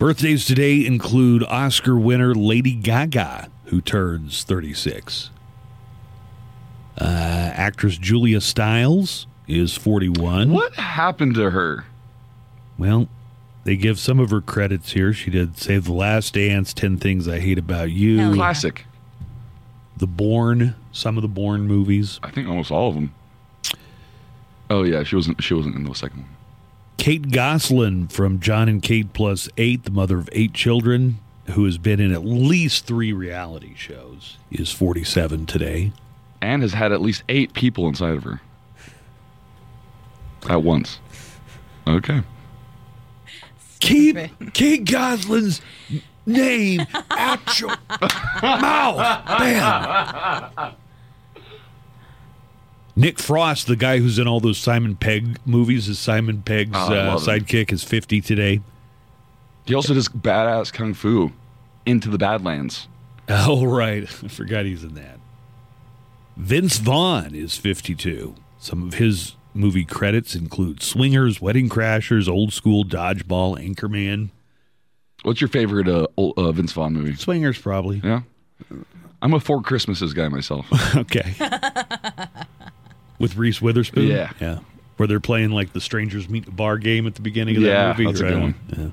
Birthdays 0.00 0.46
today 0.46 0.86
include 0.86 1.44
Oscar 1.44 1.94
winner 1.94 2.34
Lady 2.34 2.72
Gaga, 2.72 3.50
who 3.66 3.82
turns 3.82 4.44
36. 4.44 5.28
Uh, 6.98 7.04
actress 7.04 7.98
Julia 7.98 8.40
Stiles 8.40 9.26
is 9.46 9.76
41. 9.76 10.52
What 10.52 10.74
happened 10.76 11.34
to 11.34 11.50
her? 11.50 11.84
Well, 12.78 13.08
they 13.64 13.76
give 13.76 13.98
some 13.98 14.18
of 14.18 14.30
her 14.30 14.40
credits 14.40 14.92
here. 14.92 15.12
She 15.12 15.30
did 15.30 15.58
Save 15.58 15.84
the 15.84 15.92
Last 15.92 16.32
Dance, 16.32 16.72
10 16.72 16.96
Things 16.96 17.28
I 17.28 17.38
Hate 17.38 17.58
About 17.58 17.90
You, 17.90 18.16
yeah. 18.16 18.34
Classic. 18.34 18.86
The 19.98 20.06
Bourne, 20.06 20.76
some 20.92 21.18
of 21.18 21.22
the 21.22 21.28
Bourne 21.28 21.66
movies. 21.66 22.18
I 22.22 22.30
think 22.30 22.48
almost 22.48 22.70
all 22.70 22.88
of 22.88 22.94
them. 22.94 23.12
Oh 24.70 24.82
yeah, 24.82 25.02
she 25.02 25.14
wasn't. 25.14 25.42
She 25.42 25.52
wasn't 25.52 25.76
in 25.76 25.84
the 25.84 25.94
second 25.94 26.22
one. 26.22 26.36
Kate 27.00 27.30
Gosselin 27.32 28.08
from 28.08 28.40
Jon 28.40 28.68
and 28.68 28.82
Kate 28.82 29.14
Plus 29.14 29.48
Eight, 29.56 29.84
the 29.84 29.90
mother 29.90 30.18
of 30.18 30.28
eight 30.32 30.52
children, 30.52 31.18
who 31.52 31.64
has 31.64 31.78
been 31.78 31.98
in 31.98 32.12
at 32.12 32.26
least 32.26 32.84
three 32.84 33.10
reality 33.10 33.74
shows, 33.74 34.36
is 34.50 34.70
47 34.70 35.46
today. 35.46 35.92
and 36.42 36.60
has 36.60 36.74
had 36.74 36.92
at 36.92 37.00
least 37.00 37.22
eight 37.30 37.54
people 37.54 37.86
inside 37.88 38.14
of 38.16 38.24
her 38.24 38.40
at 40.48 40.62
once. 40.62 41.00
Okay. 41.88 42.20
Keep 43.80 44.52
Kate 44.52 44.84
Gosselin's 44.84 45.62
name 46.26 46.82
out 47.10 47.58
your 47.60 47.70
mouth. 48.42 49.26
Bam. 49.26 50.74
Nick 53.00 53.18
Frost, 53.18 53.66
the 53.66 53.76
guy 53.76 53.98
who's 53.98 54.18
in 54.18 54.28
all 54.28 54.40
those 54.40 54.58
Simon 54.58 54.94
Pegg 54.94 55.38
movies, 55.46 55.88
is 55.88 55.98
Simon 55.98 56.42
Pegg's 56.42 56.72
Oh, 56.74 56.92
uh, 56.92 57.14
love 57.14 57.26
him. 57.26 57.40
sidekick, 57.44 57.72
is 57.72 57.82
50 57.82 58.20
today. 58.20 58.60
He 59.64 59.74
also 59.74 59.94
does 59.94 60.08
badass 60.08 60.70
kung 60.72 60.92
fu 60.92 61.32
into 61.86 62.08
the 62.10 62.18
Badlands. 62.18 62.88
Oh, 63.32 63.64
right. 63.64 64.02
I 64.02 64.28
forgot 64.28 64.64
he's 64.64 64.82
in 64.82 64.94
that. 64.94 65.20
Vince 66.36 66.78
Vaughn 66.78 67.32
is 67.32 67.56
52. 67.56 68.34
Some 68.58 68.82
of 68.88 68.94
his 68.94 69.36
movie 69.54 69.84
credits 69.84 70.34
include 70.34 70.82
Swingers, 70.82 71.40
Wedding 71.40 71.68
Crashers, 71.68 72.28
Old 72.28 72.52
School, 72.52 72.84
Dodgeball, 72.84 73.56
Anchorman. 73.64 74.30
What's 75.22 75.40
your 75.40 75.46
favorite 75.46 75.86
uh, 75.86 76.08
uh, 76.18 76.50
Vince 76.50 76.72
Vaughn 76.72 76.92
movie? 76.94 77.14
Swingers, 77.14 77.56
probably. 77.56 78.00
Yeah, 78.02 78.22
I'm 79.22 79.32
a 79.32 79.38
Four 79.38 79.62
Christmases 79.62 80.12
guy 80.12 80.28
myself. 80.28 80.66
Okay. 80.96 81.32
With 83.20 83.36
Reese 83.36 83.62
Witherspoon? 83.62 84.08
Yeah. 84.08 84.32
Yeah. 84.40 84.58
Where 84.96 85.06
they're 85.06 85.20
playing 85.20 85.50
like 85.50 85.72
the 85.72 85.80
Strangers 85.80 86.28
Meet 86.28 86.46
the 86.46 86.50
Bar 86.50 86.78
game 86.78 87.06
at 87.06 87.14
the 87.14 87.22
beginning 87.22 87.56
of 87.56 87.62
Yeah, 87.62 87.92
that 87.92 87.98
movie. 87.98 88.10
that's 88.10 88.20
a 88.20 88.24
good 88.24 88.40
one. 88.40 88.54
Yeah. 88.76 88.90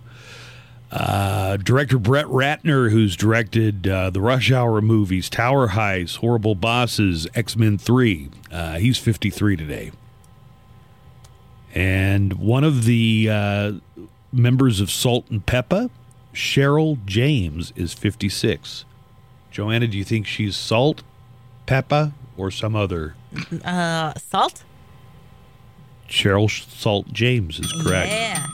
Uh, 0.90 1.58
director 1.58 1.98
Brett 1.98 2.28
Ratner, 2.28 2.92
who's 2.92 3.18
directed 3.18 3.88
uh, 3.88 4.10
the 4.10 4.22
Rush 4.22 4.52
Hour 4.52 4.80
movies, 4.82 5.30
Tower 5.30 5.70
Heist, 5.70 6.18
Horrible 6.18 6.56
Bosses, 6.56 7.28
X 7.36 7.58
Men 7.58 7.78
3. 7.78 8.30
Uh, 8.52 8.78
he's 8.78 8.98
53 8.98 9.58
today. 9.58 9.92
And 11.76 12.34
one 12.34 12.64
of 12.64 12.86
the 12.86 13.28
uh, 13.30 13.72
members 14.32 14.80
of 14.80 14.90
Salt 14.90 15.30
and 15.30 15.46
Pepa, 15.46 15.90
Cheryl 16.34 17.04
James, 17.06 17.74
is 17.76 17.94
56. 17.94 18.86
Joanna, 19.52 19.88
do 19.88 19.98
you 19.98 20.04
think 20.06 20.26
she's 20.26 20.56
Salt, 20.56 21.04
Pepa, 21.68 22.14
or 22.38 22.50
some 22.50 22.76
other? 22.76 23.16
Uh, 23.64 24.14
salt? 24.16 24.64
Cheryl 26.10 26.50
Salt 26.50 27.12
James 27.12 27.60
is 27.60 27.72
correct. 27.84 28.10
Yeah. 28.12 28.46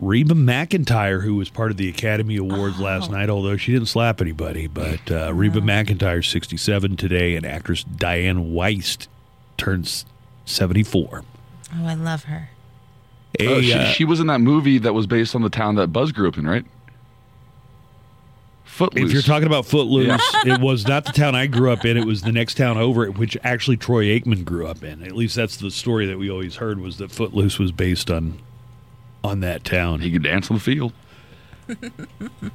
Reba 0.00 0.34
McEntire, 0.34 1.22
who 1.22 1.34
was 1.34 1.50
part 1.50 1.70
of 1.72 1.76
the 1.76 1.88
Academy 1.88 2.36
Awards 2.36 2.76
Oh. 2.78 2.84
last 2.84 3.10
night, 3.10 3.28
although 3.28 3.56
she 3.56 3.72
didn't 3.72 3.88
slap 3.88 4.20
anybody, 4.20 4.66
but 4.68 5.10
uh, 5.10 5.34
Reba 5.34 5.60
McEntire, 5.60 6.24
67 6.24 6.96
today, 6.96 7.34
and 7.34 7.44
actress 7.44 7.82
Diane 7.82 8.52
Wiest 8.52 9.08
turns 9.56 10.04
74. 10.44 11.24
Oh, 11.74 11.86
I 11.86 11.94
love 11.94 12.24
her. 12.24 12.50
A, 13.40 13.46
Oh, 13.48 13.60
she, 13.60 13.72
uh, 13.72 13.84
she 13.86 14.04
was 14.04 14.20
in 14.20 14.28
that 14.28 14.40
movie 14.40 14.78
that 14.78 14.94
was 14.94 15.06
based 15.08 15.34
on 15.34 15.42
the 15.42 15.50
town 15.50 15.74
that 15.74 15.88
Buzz 15.88 16.12
grew 16.12 16.28
up 16.28 16.38
in, 16.38 16.46
right? 16.46 16.64
Footloose. 18.68 19.06
if 19.06 19.12
you're 19.12 19.22
talking 19.22 19.46
about 19.46 19.66
Footloose, 19.66 20.06
Yeah. 20.06 20.18
it 20.54 20.60
was 20.60 20.86
not 20.86 21.04
the 21.04 21.12
town 21.12 21.34
I 21.34 21.46
grew 21.46 21.72
up 21.72 21.84
in. 21.84 21.96
It 21.96 22.04
was 22.04 22.22
the 22.22 22.30
next 22.32 22.56
town 22.56 22.76
over, 22.78 23.10
which 23.10 23.36
actually 23.42 23.76
Troy 23.76 24.04
Aikman 24.04 24.44
grew 24.44 24.66
up 24.66 24.84
in. 24.84 25.02
At 25.02 25.12
least 25.12 25.34
that's 25.34 25.56
the 25.56 25.70
story 25.70 26.06
that 26.06 26.18
we 26.18 26.30
always 26.30 26.56
heard 26.56 26.78
was 26.78 26.98
that 26.98 27.10
Footloose 27.10 27.58
was 27.58 27.72
based 27.72 28.10
on 28.10 28.38
on 29.24 29.40
that 29.40 29.64
town. 29.64 29.98
he 30.00 30.12
could 30.12 30.22
dance 30.22 30.48
on 30.50 30.56
the 30.58 30.62
field. 30.62 30.92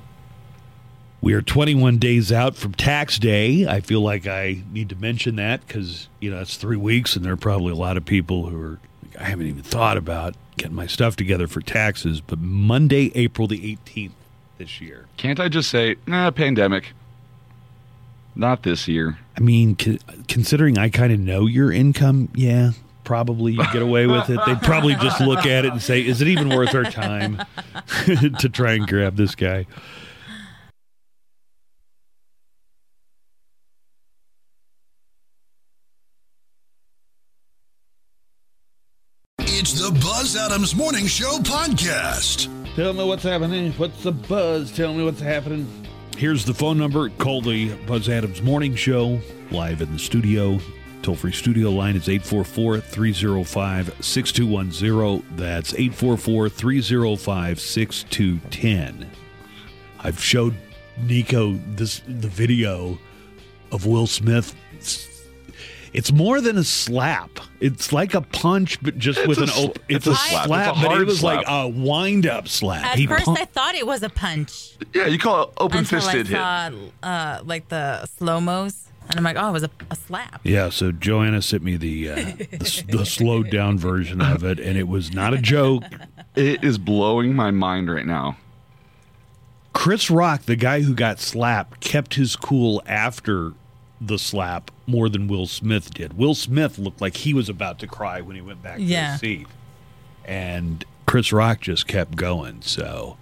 We 1.21 1.33
are 1.35 1.41
21 1.41 1.99
days 1.99 2.33
out 2.33 2.57
from 2.57 2.73
tax 2.73 3.17
day. 3.17 3.65
I 3.65 3.79
feel 3.79 4.01
like 4.01 4.27
I 4.27 4.61
need 4.73 4.89
to 4.89 4.97
mention 4.97 5.37
that 5.37 5.65
because, 5.65 6.09
you 6.19 6.29
know, 6.29 6.41
it's 6.41 6.57
three 6.57 6.75
weeks 6.75 7.15
and 7.15 7.23
there 7.23 7.31
are 7.31 7.37
probably 7.37 7.71
a 7.71 7.75
lot 7.77 7.95
of 7.95 8.03
people 8.03 8.47
who 8.47 8.61
are, 8.61 8.79
I 9.17 9.23
haven't 9.23 9.47
even 9.47 9.63
thought 9.63 9.95
about 9.95 10.35
getting 10.57 10.75
my 10.75 10.85
stuff 10.85 11.15
together 11.15 11.47
for 11.47 11.61
taxes. 11.61 12.19
But 12.19 12.39
Monday, 12.39 13.09
April 13.15 13.47
the 13.47 13.77
18th 13.85 14.11
this 14.63 14.79
year. 14.79 15.05
Can't 15.17 15.39
I 15.39 15.49
just 15.49 15.69
say, 15.69 15.97
nah, 16.07 16.31
pandemic? 16.31 16.93
Not 18.35 18.63
this 18.63 18.87
year. 18.87 19.17
I 19.37 19.41
mean, 19.41 19.77
c- 19.77 19.99
considering 20.27 20.77
I 20.77 20.89
kind 20.89 21.11
of 21.11 21.19
know 21.19 21.45
your 21.45 21.71
income, 21.71 22.29
yeah, 22.33 22.71
probably 23.03 23.53
you 23.53 23.63
get 23.73 23.81
away 23.81 24.07
with 24.07 24.29
it. 24.29 24.39
They'd 24.45 24.61
probably 24.61 24.95
just 24.95 25.19
look 25.21 25.45
at 25.45 25.65
it 25.65 25.71
and 25.71 25.81
say, 25.81 26.01
is 26.01 26.21
it 26.21 26.27
even 26.29 26.49
worth 26.49 26.73
our 26.73 26.83
time 26.85 27.43
to 28.39 28.49
try 28.49 28.73
and 28.73 28.87
grab 28.87 29.17
this 29.17 29.35
guy? 29.35 29.67
It's 39.39 39.73
the 39.73 39.91
Buzz 39.91 40.35
Adams 40.35 40.73
Morning 40.73 41.05
Show 41.05 41.37
podcast. 41.39 42.62
Tell 42.75 42.91
me 42.91 43.03
what's 43.05 43.21
happening. 43.21 43.71
What's 43.73 44.01
the 44.01 44.11
buzz? 44.11 44.71
Tell 44.75 44.95
me 44.95 45.03
what's 45.03 45.19
happening. 45.19 45.67
Here's 46.17 46.43
the 46.43 46.55
phone 46.55 46.79
number. 46.79 47.09
Call 47.09 47.41
the 47.41 47.71
Buzz 47.85 48.09
Adams 48.09 48.41
Morning 48.41 48.75
Show 48.75 49.19
live 49.51 49.81
in 49.83 49.93
the 49.93 49.99
studio. 49.99 50.59
Toll 51.03 51.15
free 51.15 51.31
studio 51.31 51.69
line 51.69 51.95
is 51.95 52.09
844 52.09 52.79
305 52.79 54.03
6210. 54.03 55.37
That's 55.37 55.75
844 55.75 56.49
305 56.49 57.59
6210. 57.59 59.11
I've 59.99 60.19
showed 60.19 60.55
Nico 60.97 61.59
this 61.75 62.01
the 62.07 62.27
video 62.27 62.97
of 63.71 63.85
Will 63.85 64.07
Smith. 64.07 64.55
It's, 65.93 66.09
it's 66.09 66.11
more 66.11 66.41
than 66.41 66.57
a 66.57 66.63
slap. 66.63 67.29
It's 67.59 67.93
like 67.93 68.13
a 68.13 68.21
punch, 68.21 68.81
but 68.81 68.97
just 68.97 69.19
It's 69.19 69.27
with 69.27 69.37
a 69.39 69.43
an 69.43 69.47
sl- 69.49 69.61
open. 69.61 69.81
It's, 69.89 70.05
it's 70.05 70.07
a 70.07 70.11
a 70.11 70.15
slap. 70.15 70.45
slap, 70.47 70.69
It's 70.69 70.77
a 70.77 70.81
but 70.81 70.91
it 70.91 70.95
hard 70.95 71.07
was 71.07 71.23
like 71.23 71.45
a 71.47 71.67
wind 71.67 72.25
up 72.27 72.47
slap. 72.47 72.83
At 72.85 72.97
He 72.97 73.07
first, 73.07 73.25
pun- 73.25 73.37
I 73.39 73.45
thought 73.45 73.75
it 73.75 73.85
was 73.87 74.03
a 74.03 74.09
punch 74.09 74.73
Yeah, 74.93 75.07
you 75.07 75.17
call 75.19 75.43
it 75.43 75.49
open 75.57 75.79
until 75.79 75.99
I 75.99 76.01
fisted 76.01 76.27
hit. 76.27 76.35
saw 76.37 76.69
uh, 77.03 77.41
like 77.45 77.69
the 77.69 78.05
slow 78.07 78.41
mos, 78.41 78.87
and 79.09 79.17
I'm 79.17 79.23
like, 79.23 79.35
oh, 79.37 79.49
it 79.49 79.51
was 79.53 79.63
a, 79.63 79.69
a 79.91 79.95
slap. 79.95 80.41
Yeah, 80.43 80.69
so 80.69 80.91
Joanna 80.91 81.41
sent 81.41 81.63
me 81.63 81.75
the 81.77 82.09
uh, 82.09 82.15
the, 82.15 82.85
the 82.89 83.05
slowed 83.05 83.49
down 83.49 83.77
version 83.77 84.21
of 84.21 84.43
it, 84.43 84.59
and 84.59 84.77
it 84.77 84.87
was 84.87 85.13
not 85.13 85.33
a 85.33 85.37
joke. 85.37 85.83
It 86.35 86.63
is 86.63 86.77
blowing 86.77 87.35
my 87.35 87.51
mind 87.51 87.91
right 87.91 88.05
now. 88.05 88.37
Chris 89.73 90.09
Rock, 90.11 90.43
the 90.43 90.55
guy 90.55 90.81
who 90.81 90.93
got 90.93 91.19
slapped, 91.19 91.79
kept 91.81 92.13
his 92.13 92.35
cool 92.35 92.81
after 92.85 93.53
the 94.01 94.17
slap 94.19 94.69
more 94.87 95.07
than 95.09 95.27
Will 95.27 95.45
Smith 95.47 95.93
did. 95.93 96.17
Will 96.17 96.35
Smith 96.35 96.77
looked 96.77 96.99
like 97.01 97.17
he 97.17 97.33
was 97.33 97.47
about 97.49 97.79
to 97.79 97.87
cry 97.87 98.21
when 98.21 98.35
he 98.35 98.41
went 98.41 98.61
back 98.61 98.77
to 98.77 98.83
his 98.83 99.19
seat, 99.19 99.47
and 100.25 100.83
Chris 101.05 101.31
Rock 101.33 101.61
just 101.61 101.87
kept 101.87 102.15
going. 102.15 102.61
So 102.61 103.17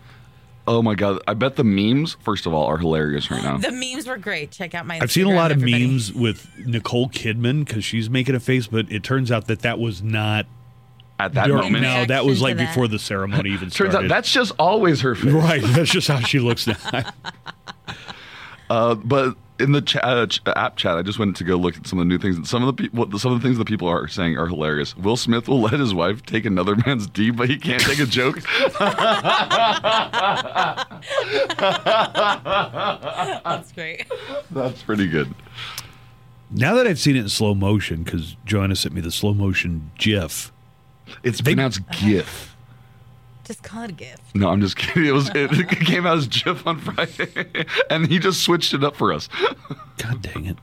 Oh 0.68 0.82
my 0.84 0.94
god! 0.94 1.20
I 1.28 1.34
bet 1.34 1.56
the 1.56 1.64
memes, 1.64 2.16
first 2.22 2.46
of 2.46 2.54
all, 2.54 2.66
are 2.68 2.78
hilarious 2.78 3.32
right 3.32 3.44
now. 3.44 3.58
The 3.58 3.72
memes 3.72 4.08
were 4.08 4.18
great. 4.18 4.52
Check 4.52 4.76
out 4.76 4.86
my. 4.86 5.00
I've 5.02 5.12
seen 5.12 5.26
a 5.26 5.34
lot 5.34 5.52
of 5.52 5.58
everybody. 5.58 5.88
memes 5.88 6.14
with 6.14 6.48
Nicole 6.66 7.10
Kidman 7.10 7.66
because 7.66 7.84
she's 7.84 8.10
making 8.12 8.36
a 8.36 8.40
face, 8.40 8.68
but 8.68 8.90
it 8.92 9.04
turns 9.04 9.32
out 9.32 9.48
that 9.48 9.62
that 9.62 9.80
was 9.80 10.02
not. 10.04 10.46
At 11.20 11.34
that 11.36 11.48
during- 11.48 11.64
moment, 11.64 11.84
No, 11.84 12.06
that 12.06 12.26
was 12.26 12.42
like 12.42 12.58
that. 12.58 12.68
before 12.70 12.88
the 12.88 12.98
ceremony 12.98 13.50
even 13.52 13.70
turns 13.72 13.92
started. 13.92 13.98
out 14.06 14.10
that's 14.10 14.32
just 14.32 14.54
always 14.58 15.02
her 15.02 15.14
face. 15.14 15.32
right. 15.32 15.62
That's 15.64 15.92
just 15.92 16.08
how 16.08 16.20
she 16.20 16.40
looks 16.40 16.66
now. 16.68 16.76
Uh, 18.70 18.96
but 18.96 19.36
in 19.62 19.72
the 19.72 19.82
chat, 19.82 20.04
uh, 20.04 20.28
ch- 20.28 20.42
app 20.48 20.76
chat, 20.76 20.98
I 20.98 21.02
just 21.02 21.20
went 21.20 21.36
to 21.38 21.44
go 21.44 21.56
look 21.56 21.78
at 21.78 21.88
some 21.88 22.00
of 22.00 22.06
the 22.06 22.10
new 22.10 22.18
things. 22.18 22.36
And 22.36 22.48
some 22.48 22.64
of 22.64 22.68
the 22.68 22.74
people, 22.84 23.20
some 23.20 23.32
of 23.34 23.42
the 23.42 23.48
things 23.48 23.58
that 23.58 23.68
people 23.68 23.88
are 23.88 24.08
saying 24.08 24.38
are 24.38 24.48
hilarious. 24.48 24.96
Will 24.98 25.18
Smith 25.18 25.48
will 25.48 25.62
let 25.62 25.80
his 25.80 25.94
wife 25.94 26.24
take 26.26 26.46
another 26.46 26.76
man's 26.86 27.08
D, 27.08 27.32
but 27.32 27.50
he 27.50 27.58
can't 27.58 27.82
take 27.82 28.00
a 28.00 28.06
joke. 28.06 28.42
That's 33.44 33.72
great. 33.72 34.06
That's 34.52 34.82
pretty 34.84 35.08
good. 35.08 35.34
now 36.50 36.76
that 36.76 36.88
I've 36.88 37.00
seen 37.00 37.16
it 37.16 37.20
in 37.22 37.30
slow 37.30 37.54
motion, 37.54 38.04
because 38.04 38.36
Joanna 38.46 38.76
sent 38.76 38.94
me 38.94 39.02
the 39.02 39.12
slow 39.12 39.34
motion 39.34 39.92
GIF. 39.98 40.52
It's 41.24 41.42
pronounced 41.42 41.82
GIF. 41.92 42.51
Just 43.52 43.64
call 43.64 43.84
it 43.84 43.90
a 43.90 43.94
gift. 43.94 44.34
No, 44.34 44.48
I'm 44.48 44.62
just 44.62 44.78
kidding. 44.78 45.06
It 45.06 45.12
was 45.12 45.30
it 45.36 45.52
came 45.86 46.08
out 46.08 46.16
as 46.16 46.28
GIF 46.30 46.66
on 46.66 46.80
Friday, 46.80 47.66
and 47.90 48.08
he 48.08 48.18
just 48.18 48.44
switched 48.44 48.74
it 48.74 48.82
up 48.82 48.96
for 48.96 49.12
us. 49.12 49.28
God 49.98 50.22
dang 50.22 50.46
it. 50.46 50.58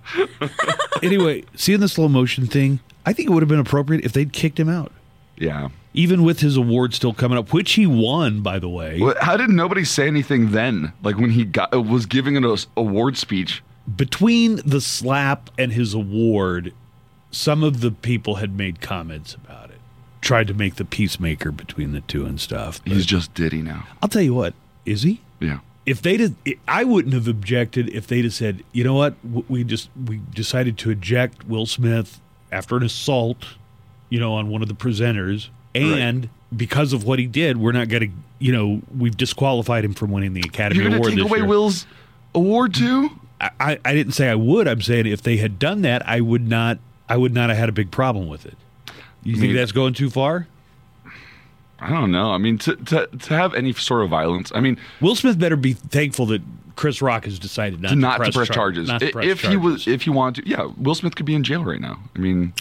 anyway, 1.02 1.44
seeing 1.54 1.80
the 1.80 1.88
slow 1.90 2.08
motion 2.08 2.46
thing, 2.46 2.80
I 3.04 3.12
think 3.12 3.28
it 3.28 3.32
would 3.32 3.42
have 3.42 3.48
been 3.50 3.58
appropriate 3.58 4.06
if 4.06 4.14
they'd 4.14 4.32
kicked 4.32 4.58
him 4.58 4.70
out. 4.70 4.90
Yeah. 5.36 5.68
Even 5.92 6.22
with 6.22 6.40
his 6.40 6.56
award 6.56 6.94
still 6.94 7.12
coming 7.12 7.36
up, 7.36 7.52
which 7.52 7.72
he 7.72 7.86
won, 7.86 8.40
by 8.40 8.58
the 8.58 8.70
way. 8.70 8.98
Well, 9.02 9.16
How 9.20 9.36
did 9.36 9.50
nobody 9.50 9.84
say 9.84 10.06
anything 10.06 10.52
then? 10.52 10.94
Like 11.02 11.18
when 11.18 11.28
he 11.28 11.44
got 11.44 11.74
uh, 11.74 11.82
was 11.82 12.06
giving 12.06 12.38
an 12.38 12.56
award 12.74 13.18
speech. 13.18 13.62
Between 13.96 14.62
the 14.64 14.80
slap 14.80 15.50
and 15.58 15.74
his 15.74 15.92
award, 15.92 16.72
some 17.30 17.62
of 17.62 17.82
the 17.82 17.90
people 17.90 18.36
had 18.36 18.56
made 18.56 18.80
comments 18.80 19.34
about 19.34 19.56
it. 19.56 19.57
Tried 20.20 20.48
to 20.48 20.54
make 20.54 20.74
the 20.76 20.84
peacemaker 20.84 21.50
between 21.52 21.92
the 21.92 22.00
two 22.02 22.26
and 22.26 22.40
stuff. 22.40 22.80
He's 22.84 23.06
just 23.06 23.32
Diddy 23.34 23.62
now. 23.62 23.86
I'll 24.02 24.08
tell 24.08 24.22
you 24.22 24.34
what, 24.34 24.54
is 24.84 25.02
he? 25.02 25.20
Yeah. 25.40 25.60
if 25.86 26.02
they 26.02 26.16
did 26.16 26.34
i 26.66 26.82
wouldn't 26.82 27.14
have 27.14 27.28
objected 27.28 27.88
if 27.90 28.08
they'd 28.08 28.24
have 28.24 28.34
said 28.34 28.64
you 28.72 28.82
know 28.82 28.94
what 28.94 29.14
we 29.48 29.62
just 29.62 29.88
we 30.06 30.20
decided 30.34 30.76
to 30.78 30.90
eject 30.90 31.46
will 31.46 31.64
smith 31.64 32.20
after 32.50 32.76
an 32.76 32.82
assault 32.82 33.44
you 34.10 34.18
know 34.18 34.34
on 34.34 34.48
one 34.48 34.60
of 34.62 34.66
the 34.68 34.74
presenters 34.74 35.48
and 35.76 36.28
because 36.56 36.92
of 36.92 37.04
what 37.04 37.20
he 37.20 37.26
did 37.26 37.56
we're 37.56 37.70
not 37.70 37.86
going 37.88 38.02
to 38.02 38.10
you 38.40 38.50
know 38.52 38.82
we've 38.98 39.16
disqualified 39.16 39.84
him 39.84 39.94
from 39.94 40.10
winning 40.10 40.34
the 40.34 40.40
academy 40.40 40.82
You're 40.82 40.96
award 40.96 41.12
take 41.12 41.20
away 41.24 41.38
year 41.38 41.46
Will's 41.46 41.86
award 42.34 42.74
too? 42.74 43.10
I, 43.40 43.78
I 43.84 43.94
didn't 43.94 44.14
say 44.14 44.28
i 44.28 44.34
would 44.34 44.66
i'm 44.66 44.82
saying 44.82 45.06
if 45.06 45.22
they 45.22 45.36
had 45.36 45.60
done 45.60 45.82
that 45.82 46.06
i 46.08 46.20
would 46.20 46.48
not 46.48 46.78
i 47.08 47.16
would 47.16 47.32
not 47.32 47.48
have 47.50 47.58
had 47.58 47.68
a 47.68 47.72
big 47.72 47.92
problem 47.92 48.26
with 48.26 48.44
it 48.44 48.56
you 49.22 49.34
think 49.34 49.48
mean- 49.48 49.56
that's 49.56 49.72
going 49.72 49.94
too 49.94 50.10
far 50.10 50.46
I 51.80 51.90
don't 51.90 52.10
know. 52.10 52.32
I 52.32 52.38
mean, 52.38 52.58
to, 52.58 52.74
to 52.74 53.06
to 53.06 53.34
have 53.34 53.54
any 53.54 53.72
sort 53.72 54.02
of 54.02 54.10
violence. 54.10 54.50
I 54.52 54.58
mean, 54.58 54.78
will 55.00 55.14
smith 55.14 55.38
better 55.38 55.54
be 55.54 55.74
thankful 55.74 56.26
that 56.26 56.42
chris 56.74 57.00
rock 57.00 57.24
has 57.24 57.38
decided 57.38 57.80
not 57.80 57.90
to 57.90 57.94
not 57.96 58.16
press 58.16 58.32
to 58.32 58.38
press 58.38 58.48
char- 58.48 58.54
charges. 58.54 58.88
not 58.88 59.00
to 59.00 59.10
press 59.12 59.26
if 59.26 59.40
he 59.42 59.56
was, 59.56 59.86
if 59.86 60.02
he 60.02 60.10
wanted 60.10 60.44
to, 60.44 60.50
yeah, 60.50 60.68
Will 60.76 60.96
Smith 60.96 61.14
could 61.14 61.26
be 61.26 61.34
in 61.36 61.44
jail 61.44 61.64
right 61.64 61.80
now. 61.80 62.00
I 62.16 62.18
mean, 62.18 62.52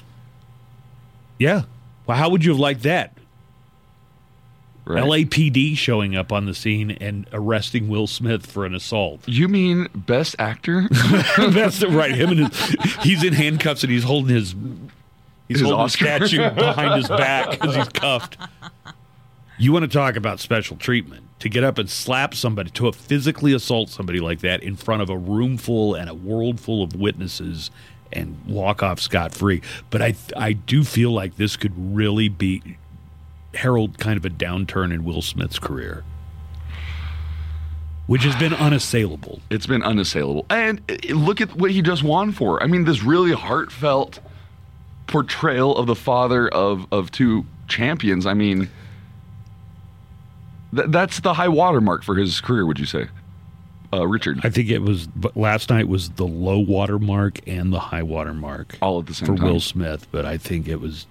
Yeah. 1.39 1.63
Well, 2.05 2.17
how 2.17 2.29
would 2.29 2.45
you 2.45 2.51
have 2.51 2.59
liked 2.59 2.83
that? 2.83 3.13
right? 4.85 5.03
LAPD 5.03 5.75
showing 5.77 6.15
up 6.15 6.31
on 6.31 6.45
the 6.45 6.53
scene 6.53 6.91
and 6.91 7.27
arresting 7.33 7.89
Will 7.89 8.07
Smith 8.07 8.45
for 8.45 8.65
an 8.65 8.73
assault. 8.73 9.21
You 9.27 9.47
mean 9.47 9.87
best 9.93 10.35
actor? 10.39 10.87
That's 11.37 11.83
right. 11.83 12.13
Him 12.15 12.29
and 12.29 12.39
his, 12.47 12.75
he's 13.03 13.23
in 13.23 13.33
handcuffs 13.33 13.83
and 13.83 13.91
he's 13.91 14.03
holding 14.03 14.35
his 14.35 14.55
he's 15.47 15.59
His 15.59 15.67
holding 15.67 15.83
Oscar. 15.85 16.05
a 16.05 16.27
statue 16.27 16.49
behind 16.55 16.95
his 16.95 17.07
back 17.07 17.51
because 17.51 17.75
he's 17.75 17.89
cuffed. 17.89 18.37
You 19.57 19.73
want 19.73 19.83
to 19.83 19.87
talk 19.87 20.15
about 20.15 20.39
special 20.39 20.77
treatment? 20.77 21.23
To 21.39 21.49
get 21.49 21.63
up 21.63 21.77
and 21.77 21.89
slap 21.89 22.33
somebody, 22.33 22.71
to 22.71 22.91
physically 22.91 23.53
assault 23.53 23.89
somebody 23.89 24.19
like 24.19 24.39
that 24.39 24.63
in 24.63 24.75
front 24.75 25.01
of 25.03 25.09
a 25.09 25.17
room 25.17 25.57
full 25.57 25.93
and 25.93 26.09
a 26.09 26.13
world 26.15 26.59
full 26.59 26.81
of 26.83 26.95
witnesses 26.95 27.69
and 28.11 28.37
walk 28.47 28.81
off 28.81 28.99
scot 28.99 29.33
free. 29.33 29.61
But 29.91 30.01
I 30.01 30.15
I 30.35 30.53
do 30.53 30.83
feel 30.83 31.11
like 31.11 31.37
this 31.37 31.55
could 31.55 31.73
really 31.95 32.27
be 32.29 32.77
herald 33.53 33.97
kind 33.99 34.17
of 34.17 34.25
a 34.25 34.29
downturn 34.29 34.91
in 34.93 35.03
Will 35.03 35.21
Smith's 35.21 35.59
career, 35.59 36.03
which 38.07 38.23
has 38.23 38.35
been 38.37 38.53
unassailable. 38.53 39.39
it's 39.49 39.65
been 39.67 39.83
unassailable. 39.83 40.45
And 40.49 40.81
uh, 40.89 41.13
look 41.13 41.41
at 41.41 41.55
what 41.55 41.71
he 41.71 41.81
just 41.81 42.03
won 42.03 42.31
for. 42.31 42.61
I 42.63 42.67
mean, 42.67 42.85
this 42.85 43.03
really 43.03 43.33
heartfelt 43.33 44.19
portrayal 45.07 45.75
of 45.77 45.87
the 45.87 45.95
father 45.95 46.47
of 46.47 46.85
of 46.91 47.11
two 47.11 47.45
champions. 47.67 48.25
I 48.25 48.33
mean, 48.33 48.69
th- 50.75 50.87
that's 50.89 51.19
the 51.21 51.33
high 51.33 51.47
watermark 51.47 52.03
for 52.03 52.15
his 52.15 52.41
career. 52.41 52.65
Would 52.65 52.79
you 52.79 52.85
say, 52.85 53.07
uh, 53.93 54.07
Richard? 54.07 54.39
I 54.43 54.49
think 54.49 54.69
it 54.69 54.79
was 54.81 55.07
but 55.07 55.35
last 55.37 55.69
night 55.69 55.87
was 55.87 56.09
the 56.11 56.27
low 56.27 56.59
water 56.59 56.99
mark 56.99 57.39
and 57.47 57.71
the 57.73 57.79
high 57.79 58.03
water 58.03 58.33
mark 58.33 58.77
All 58.81 58.99
at 58.99 59.05
the 59.07 59.13
same 59.13 59.27
time. 59.27 59.37
for 59.37 59.41
time. 59.43 59.51
Will 59.53 59.59
Smith, 59.59 60.07
but 60.11 60.25
I 60.25 60.37
think 60.37 60.67
it 60.67 60.79
was 60.81 61.07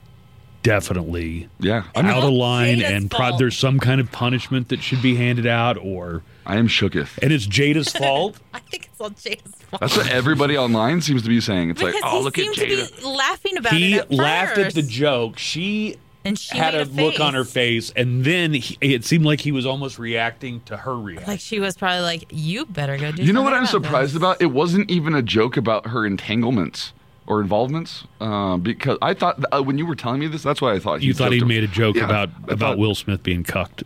definitely 0.62 1.48
yeah, 1.61 1.85
I 1.94 2.02
mean, 2.02 2.11
out 2.11 2.24
of 2.24 2.30
line 2.32 2.82
and 2.82 3.09
pro- 3.11 3.37
there's 3.38 3.56
some 3.56 3.78
kind 3.78 4.00
of 4.00 4.11
punishment 4.11 4.68
that 4.70 4.82
should 4.82 5.00
be 5.00 5.14
handed 5.14 5.46
out 5.46 5.78
or 5.78 6.22
I 6.46 6.56
am 6.56 6.68
shooketh. 6.68 7.18
and 7.22 7.32
it's 7.32 7.46
Jada's 7.46 7.90
fault. 7.90 8.38
I 8.54 8.61
think 8.61 8.87
it's 8.87 9.00
all 9.00 9.11
Jada's 9.11 9.54
fault. 9.62 9.80
That's 9.80 9.96
what 9.96 10.09
everybody 10.09 10.56
online 10.56 11.00
seems 11.00 11.22
to 11.22 11.28
be 11.28 11.40
saying. 11.40 11.70
It's 11.70 11.82
because 11.82 11.94
like, 11.94 12.04
oh, 12.04 12.20
look 12.20 12.38
at 12.38 12.44
seemed 12.44 12.56
Jada. 12.56 12.88
to 12.88 13.00
be 13.02 13.06
laughing 13.06 13.56
about 13.56 13.72
he 13.72 13.96
it. 13.96 14.09
He 14.09 14.16
laughed 14.16 14.59
at 14.59 14.74
the 14.74 14.82
joke. 14.82 15.38
She 15.38 15.96
and 16.24 16.38
she 16.38 16.56
had 16.56 16.74
made 16.74 16.88
a, 16.88 17.06
look 17.06 17.20
on 17.20 17.35
her 17.35 17.44
face. 17.44 17.90
face 17.90 17.92
and 17.96 18.24
then 18.24 18.52
he, 18.52 18.76
it 18.80 19.04
seemed 19.04 19.24
like 19.24 19.40
he 19.40 19.52
was 19.52 19.66
almost 19.66 19.98
reacting 19.98 20.61
to 20.62 20.76
her 20.76 20.96
reaction. 20.96 21.28
Like 21.28 21.40
she 21.40 21.61
was 21.61 21.76
probably 21.76 22.02
like, 22.02 22.26
"You 22.30 22.66
better 22.66 22.96
go 22.96 23.12
do." 23.12 23.22
You 23.22 23.32
know 23.32 23.42
what 23.42 23.52
I'm 23.52 23.66
surprised 23.66 24.12
this." 24.12 24.18
about? 24.18 24.40
It 24.40 24.46
wasn't 24.46 24.90
even 24.90 25.14
a 25.14 25.22
joke 25.22 25.56
about 25.56 25.88
her 25.88 26.06
entanglements 26.06 26.92
or 27.26 27.40
involvements. 27.40 28.04
Uh, 28.20 28.56
because 28.56 28.98
I 29.02 29.14
thought 29.14 29.42
uh, 29.52 29.62
when 29.62 29.78
you 29.78 29.86
were 29.86 29.96
telling 29.96 30.20
me 30.20 30.26
this, 30.28 30.42
that's 30.42 30.60
why 30.60 30.72
I 30.72 30.78
thought 30.78 31.02
you 31.02 31.12
thought 31.14 31.32
he 31.32 31.42
made 31.44 31.64
a 31.64 31.68
joke 31.68 31.96
Yeah, 31.96 32.04
about 32.04 32.28
I 32.48 32.52
about 32.52 32.58
thought- 32.58 32.78
Will 32.78 32.94
Smith 32.94 33.22
being 33.22 33.42
cucked, 33.44 33.82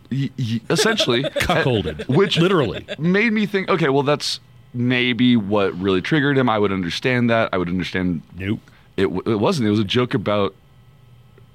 essentially 0.69 1.23
cuckolded, 1.41 2.07
which 2.07 2.37
literally. 2.37 2.85
made 2.99 3.33
me 3.33 3.45
think. 3.45 3.69
Okay, 3.69 3.89
well, 3.89 4.03
that's 4.03 4.39
maybe 4.73 5.35
what 5.35 5.77
really 5.79 6.01
triggered 6.01 6.37
him. 6.37 6.49
I 6.49 6.57
would 6.59 6.71
understand 6.71 7.29
that. 7.29 7.49
I 7.51 7.57
would 7.57 7.67
understand. 7.69 8.21
Nope. 8.37 8.59
It, 8.97 9.07
it 9.07 9.39
wasn't. 9.39 9.67
It 9.67 9.71
was 9.71 9.79
a 9.79 9.83
joke 9.85 10.13
about. 10.13 10.53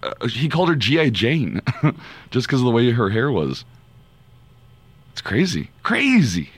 Uh, 0.03 0.27
he 0.29 0.49
called 0.49 0.69
her 0.69 0.75
GI 0.77 1.11
Jane, 1.13 1.61
just 2.31 2.47
because 2.47 2.61
of 2.61 2.67
the 2.67 2.71
way 2.73 2.91
her 2.91 3.11
hair 3.11 3.31
was. 3.31 3.65
It's 5.13 5.23
crazy, 5.23 5.71
crazy. 5.83 6.51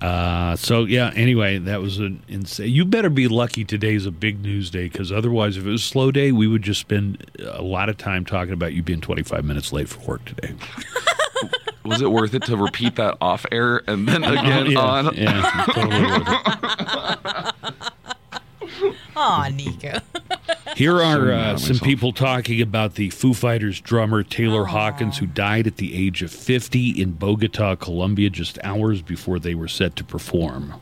Uh, 0.00 0.56
so 0.56 0.84
yeah. 0.84 1.12
Anyway, 1.14 1.58
that 1.58 1.80
was 1.80 1.98
an 1.98 2.22
insane. 2.28 2.70
You 2.70 2.84
better 2.84 3.10
be 3.10 3.28
lucky 3.28 3.64
today's 3.64 4.06
a 4.06 4.10
big 4.10 4.40
news 4.42 4.70
day 4.70 4.88
because 4.88 5.12
otherwise, 5.12 5.56
if 5.56 5.66
it 5.66 5.68
was 5.70 5.82
a 5.82 5.86
slow 5.86 6.10
day, 6.10 6.32
we 6.32 6.46
would 6.46 6.62
just 6.62 6.80
spend 6.80 7.30
a 7.40 7.62
lot 7.62 7.88
of 7.88 7.98
time 7.98 8.24
talking 8.24 8.54
about 8.54 8.72
you 8.72 8.82
being 8.82 9.00
25 9.00 9.44
minutes 9.44 9.72
late 9.72 9.88
for 9.88 10.00
work 10.12 10.24
today. 10.24 10.54
Was 11.84 12.02
it 12.02 12.10
worth 12.10 12.34
it 12.34 12.42
to 12.44 12.56
repeat 12.56 12.96
that 12.96 13.16
off 13.22 13.46
air 13.50 13.82
and 13.86 14.06
then 14.06 14.22
again 14.38 14.70
yeah, 14.70 14.78
on? 14.78 15.14
yeah, 15.16 15.64
totally 15.72 16.02
worth 16.04 16.28
it. 16.28 17.74
Aw, 19.16 19.50
Nico. 19.54 19.98
Here 20.76 21.00
are 21.00 21.32
uh, 21.32 21.56
some 21.56 21.78
people 21.78 22.12
talking 22.12 22.60
about 22.60 22.94
the 22.94 23.10
Foo 23.10 23.34
Fighters 23.34 23.80
drummer 23.80 24.22
Taylor 24.22 24.66
Hawkins, 24.66 25.18
who 25.18 25.26
died 25.26 25.66
at 25.66 25.76
the 25.76 25.94
age 25.94 26.22
of 26.22 26.30
50 26.30 27.00
in 27.00 27.12
Bogota, 27.12 27.74
Colombia, 27.76 28.30
just 28.30 28.58
hours 28.62 29.02
before 29.02 29.38
they 29.38 29.54
were 29.54 29.68
set 29.68 29.96
to 29.96 30.04
perform. 30.04 30.80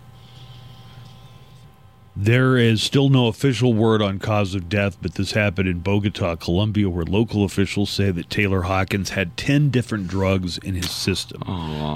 There 2.20 2.56
is 2.56 2.82
still 2.82 3.10
no 3.10 3.28
official 3.28 3.72
word 3.74 4.02
on 4.02 4.18
cause 4.18 4.56
of 4.56 4.68
death, 4.68 4.98
but 5.00 5.14
this 5.14 5.32
happened 5.32 5.68
in 5.68 5.78
Bogota, 5.78 6.34
Colombia, 6.34 6.88
where 6.90 7.04
local 7.04 7.44
officials 7.44 7.90
say 7.90 8.10
that 8.10 8.28
Taylor 8.28 8.62
Hawkins 8.62 9.10
had 9.10 9.36
10 9.36 9.70
different 9.70 10.08
drugs 10.08 10.58
in 10.58 10.74
his 10.74 10.90
system. 10.90 11.42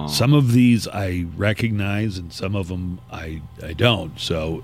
Some 0.09 0.33
of 0.33 0.53
these 0.53 0.87
I 0.87 1.27
recognize, 1.37 2.19
and 2.19 2.33
some 2.33 2.55
of 2.55 2.69
them 2.69 3.01
I, 3.11 3.43
I 3.65 3.73
don't. 3.73 4.19
So, 4.21 4.63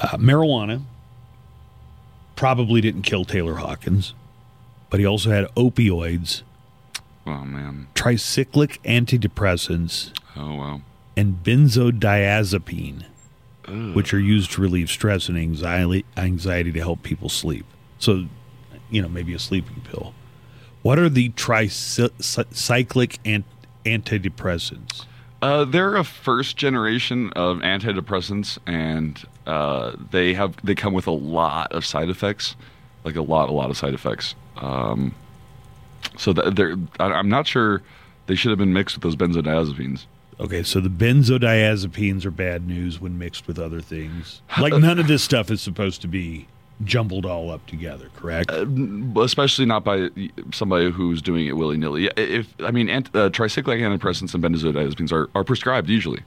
uh, 0.00 0.16
marijuana 0.16 0.82
probably 2.36 2.80
didn't 2.80 3.02
kill 3.02 3.24
Taylor 3.24 3.56
Hawkins, 3.56 4.14
but 4.88 5.00
he 5.00 5.06
also 5.06 5.30
had 5.30 5.46
opioids, 5.54 6.42
Oh 7.26 7.44
man. 7.44 7.88
tricyclic 7.94 8.78
antidepressants, 8.84 10.12
Oh 10.36 10.54
wow. 10.54 10.80
and 11.16 11.42
benzodiazepine, 11.44 13.04
which 13.94 14.12
are 14.14 14.18
used 14.20 14.52
to 14.52 14.60
relieve 14.62 14.90
stress 14.90 15.28
and 15.28 15.38
anxiety, 15.38 16.04
anxiety 16.16 16.72
to 16.72 16.80
help 16.80 17.02
people 17.02 17.28
sleep. 17.28 17.66
So, 17.98 18.26
you 18.90 19.02
know, 19.02 19.08
maybe 19.08 19.34
a 19.34 19.38
sleeping 19.38 19.82
pill. 19.82 20.14
What 20.82 20.98
are 20.98 21.08
the 21.10 21.28
tricyclic 21.30 23.18
ant- 23.26 23.44
antidepressants? 23.84 25.04
Uh, 25.42 25.64
they're 25.64 25.96
a 25.96 26.04
first 26.04 26.56
generation 26.56 27.30
of 27.34 27.58
antidepressants, 27.58 28.58
and 28.66 29.22
uh, 29.50 29.96
they 30.10 30.34
have 30.34 30.54
they 30.64 30.74
come 30.74 30.92
with 30.94 31.06
a 31.06 31.10
lot 31.36 31.72
of 31.72 31.84
side 31.84 32.08
effects, 32.08 32.54
like 33.04 33.16
a 33.16 33.22
lot, 33.22 33.48
a 33.48 33.52
lot 33.52 33.70
of 33.70 33.76
side 33.76 33.94
effects. 33.94 34.34
Um, 34.56 35.14
so 36.16 36.32
they're, 36.32 36.76
I- 36.98 37.12
I'm 37.12 37.28
not 37.28 37.46
sure 37.46 37.82
they 38.26 38.34
should 38.34 38.50
have 38.50 38.58
been 38.58 38.72
mixed 38.72 38.96
with 38.96 39.02
those 39.02 39.16
benzodiazepines. 39.16 40.06
Okay, 40.38 40.62
so 40.62 40.80
the 40.80 40.88
benzodiazepines 40.88 42.24
are 42.24 42.30
bad 42.30 42.66
news 42.66 43.00
when 43.00 43.18
mixed 43.18 43.46
with 43.46 43.58
other 43.58 43.80
things. 43.80 44.40
Like 44.60 44.72
none 44.74 44.98
of 44.98 45.06
this 45.06 45.22
stuff 45.22 45.50
is 45.50 45.60
supposed 45.60 46.00
to 46.02 46.08
be 46.08 46.46
jumbled 46.82 47.26
all 47.26 47.50
up 47.50 47.66
together, 47.66 48.08
correct? 48.16 48.50
especially 49.18 49.66
not 49.66 49.84
by 49.84 50.08
somebody 50.52 50.90
who's 50.90 51.20
doing 51.20 51.46
it 51.46 51.56
willy 51.56 51.76
nilly. 51.76 52.06
If 52.16 52.54
I 52.60 52.70
mean, 52.70 52.88
ant, 52.88 53.08
uh, 53.14 53.28
tricyclic 53.28 53.80
antidepressants 53.80 54.32
and 54.34 54.42
benzodiazepines 54.42 55.12
are, 55.12 55.28
are 55.34 55.44
prescribed 55.44 55.88
usually. 55.90 56.22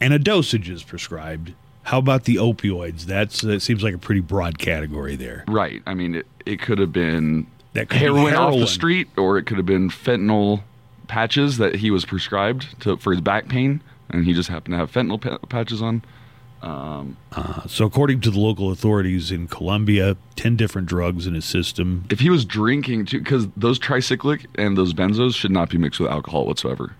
and 0.00 0.12
a 0.12 0.18
dosage 0.18 0.68
is 0.68 0.82
prescribed. 0.82 1.54
How 1.84 1.98
about 1.98 2.24
the 2.24 2.36
opioids? 2.36 3.04
That's 3.04 3.42
uh, 3.44 3.58
seems 3.58 3.82
like 3.82 3.94
a 3.94 3.98
pretty 3.98 4.20
broad 4.20 4.58
category 4.58 5.16
there. 5.16 5.44
Right. 5.48 5.82
I 5.86 5.94
mean, 5.94 6.16
it, 6.16 6.26
it 6.44 6.60
could 6.60 6.78
have 6.78 6.92
been 6.92 7.46
That 7.72 7.88
could 7.88 7.98
be 7.98 8.04
heroin, 8.04 8.34
off 8.34 8.54
the 8.54 8.66
street, 8.66 9.08
or 9.16 9.38
it 9.38 9.44
could 9.46 9.56
have 9.56 9.66
been 9.66 9.88
fentanyl 9.88 10.62
patches 11.06 11.56
that 11.56 11.76
he 11.76 11.90
was 11.90 12.04
prescribed 12.04 12.80
to 12.80 12.98
for 12.98 13.12
his 13.12 13.22
back 13.22 13.48
pain, 13.48 13.82
and 14.10 14.24
he 14.26 14.34
just 14.34 14.50
happened 14.50 14.74
to 14.74 14.78
have 14.78 14.92
fentanyl 14.92 15.20
pa- 15.20 15.38
patches 15.48 15.80
on. 15.80 16.02
So, 17.68 17.86
according 17.86 18.20
to 18.22 18.30
the 18.30 18.38
local 18.40 18.70
authorities 18.72 19.30
in 19.30 19.46
Colombia, 19.46 20.16
ten 20.36 20.56
different 20.56 20.88
drugs 20.88 21.26
in 21.26 21.34
his 21.34 21.44
system. 21.44 22.04
If 22.10 22.20
he 22.20 22.30
was 22.30 22.44
drinking 22.44 23.06
too, 23.06 23.20
because 23.20 23.46
those 23.56 23.78
tricyclic 23.78 24.46
and 24.56 24.76
those 24.76 24.92
benzos 24.92 25.34
should 25.36 25.52
not 25.52 25.70
be 25.70 25.78
mixed 25.78 26.00
with 26.00 26.10
alcohol 26.10 26.46
whatsoever. 26.46 26.94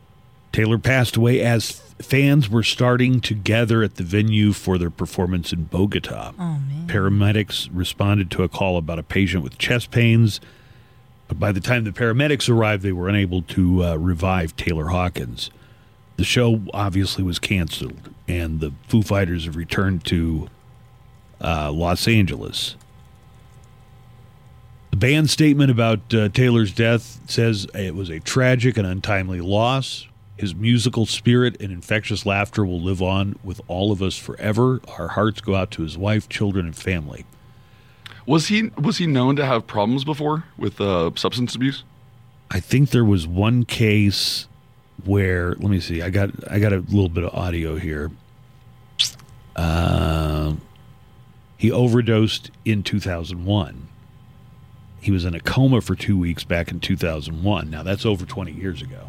Taylor 0.53 0.79
passed 0.79 1.17
away 1.17 1.41
as 1.43 1.83
fans 2.01 2.49
were 2.49 2.63
starting 2.63 3.21
to 3.21 3.35
gather 3.35 3.83
at 3.83 3.97
the 3.97 4.05
venue 4.05 4.53
for 4.53 4.79
their 4.79 4.91
performance 4.91 5.53
in 5.53 5.65
Bogota. 5.65 6.33
Oh 6.39 6.59
man. 6.59 6.87
Paramedics 6.87 7.69
responded 7.73 8.31
to 8.33 8.43
a 8.43 8.49
call 8.49 8.77
about 8.77 8.99
a 8.99 9.03
patient 9.03 9.43
with 9.43 9.59
chest 9.59 9.91
pains, 9.91 10.41
but 11.27 11.39
by 11.39 11.53
the 11.53 11.61
time 11.61 11.85
the 11.85 11.91
paramedics 11.91 12.49
arrived, 12.49 12.83
they 12.83 12.93
were 12.93 13.09
unable 13.09 13.43
to 13.43 13.85
uh, 13.85 13.97
revive 13.97 14.57
Taylor 14.57 14.89
Hawkins. 14.89 15.51
The 16.17 16.25
show 16.25 16.63
obviously 16.75 17.23
was 17.23 17.39
canceled, 17.39 18.11
and 18.27 18.61
the 18.61 18.73
Foo 18.89 19.03
Fighters 19.03 19.45
have 19.45 19.57
returned 19.57 20.05
to 20.07 20.49
uh, 21.41 21.71
Los 21.71 22.09
Angeles. 22.09 22.77
The 24.91 24.97
band's 24.97 25.31
statement 25.31 25.71
about 25.71 26.13
uh, 26.13 26.29
Taylor's 26.31 26.73
death 26.73 27.21
says 27.31 27.67
it 27.75 27.95
was 27.95 28.09
a 28.09 28.21
tragic 28.21 28.77
and 28.77 28.87
untimely 28.87 29.41
loss. 29.41 30.07
His 30.39 30.55
musical 30.55 31.05
spirit 31.05 31.61
and 31.61 31.73
infectious 31.73 32.25
laughter 32.25 32.65
will 32.65 32.81
live 32.81 33.03
on 33.03 33.37
with 33.43 33.61
all 33.67 33.91
of 33.91 34.01
us 34.01 34.17
forever. 34.17 34.81
Our 34.97 35.09
hearts 35.09 35.41
go 35.41 35.57
out 35.57 35.73
to 35.73 35.83
his 35.83 35.99
wife, 35.99 36.29
children, 36.29 36.65
and 36.65 36.77
family. 36.77 37.27
Was 38.25 38.47
he 38.47 38.71
was 38.79 38.99
he 38.99 39.07
known 39.09 39.35
to 39.37 39.45
have 39.45 39.67
problems 39.67 40.05
before 40.05 40.45
with 40.57 40.81
uh, 40.81 41.11
substance 41.17 41.57
abuse? 41.57 41.83
I 42.53 42.61
think 42.61 42.91
there 42.91 43.05
was 43.05 43.27
one 43.27 43.65
case 43.65 44.47
where 45.05 45.51
let 45.57 45.71
me 45.71 45.81
see. 45.81 46.03
I 46.03 46.11
got 46.11 46.31
I 46.49 46.61
got 46.61 46.73
a 46.73 46.79
little 46.79 47.09
bit 47.09 47.25
of 47.25 47.35
audio 47.35 47.75
here. 47.77 48.13
Uh, 49.57 50.55
he 51.57 51.73
overdosed 51.73 52.53
in 52.65 52.85
2001. 52.85 53.89
He 55.01 55.11
was 55.11 55.25
in 55.25 55.35
a 55.35 55.41
coma 55.41 55.81
for 55.81 55.97
two 55.97 56.17
weeks 56.17 56.45
back 56.45 56.71
in 56.71 56.79
2001. 56.79 57.71
Now 57.71 57.83
that's 57.83 58.07
over 58.07 58.25
20 58.25 58.53
years 58.53 58.83
ago. 58.83 59.09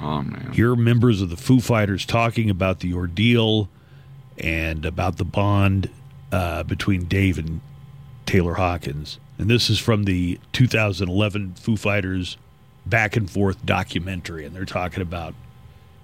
Oh 0.00 0.22
man. 0.22 0.52
Here 0.52 0.72
are 0.72 0.76
members 0.76 1.20
of 1.20 1.30
the 1.30 1.36
Foo 1.36 1.60
Fighters 1.60 2.06
talking 2.06 2.48
about 2.50 2.80
the 2.80 2.94
ordeal 2.94 3.68
and 4.38 4.84
about 4.84 5.18
the 5.18 5.24
bond 5.24 5.90
uh, 6.32 6.62
between 6.62 7.04
Dave 7.04 7.38
and 7.38 7.60
Taylor 8.26 8.54
Hawkins. 8.54 9.18
And 9.38 9.48
this 9.48 9.70
is 9.70 9.78
from 9.78 10.04
the 10.04 10.38
2011 10.52 11.54
Foo 11.54 11.76
Fighters 11.76 12.36
back 12.86 13.16
and 13.16 13.30
forth 13.30 13.64
documentary. 13.64 14.44
And 14.44 14.54
they're 14.54 14.64
talking 14.64 15.02
about, 15.02 15.34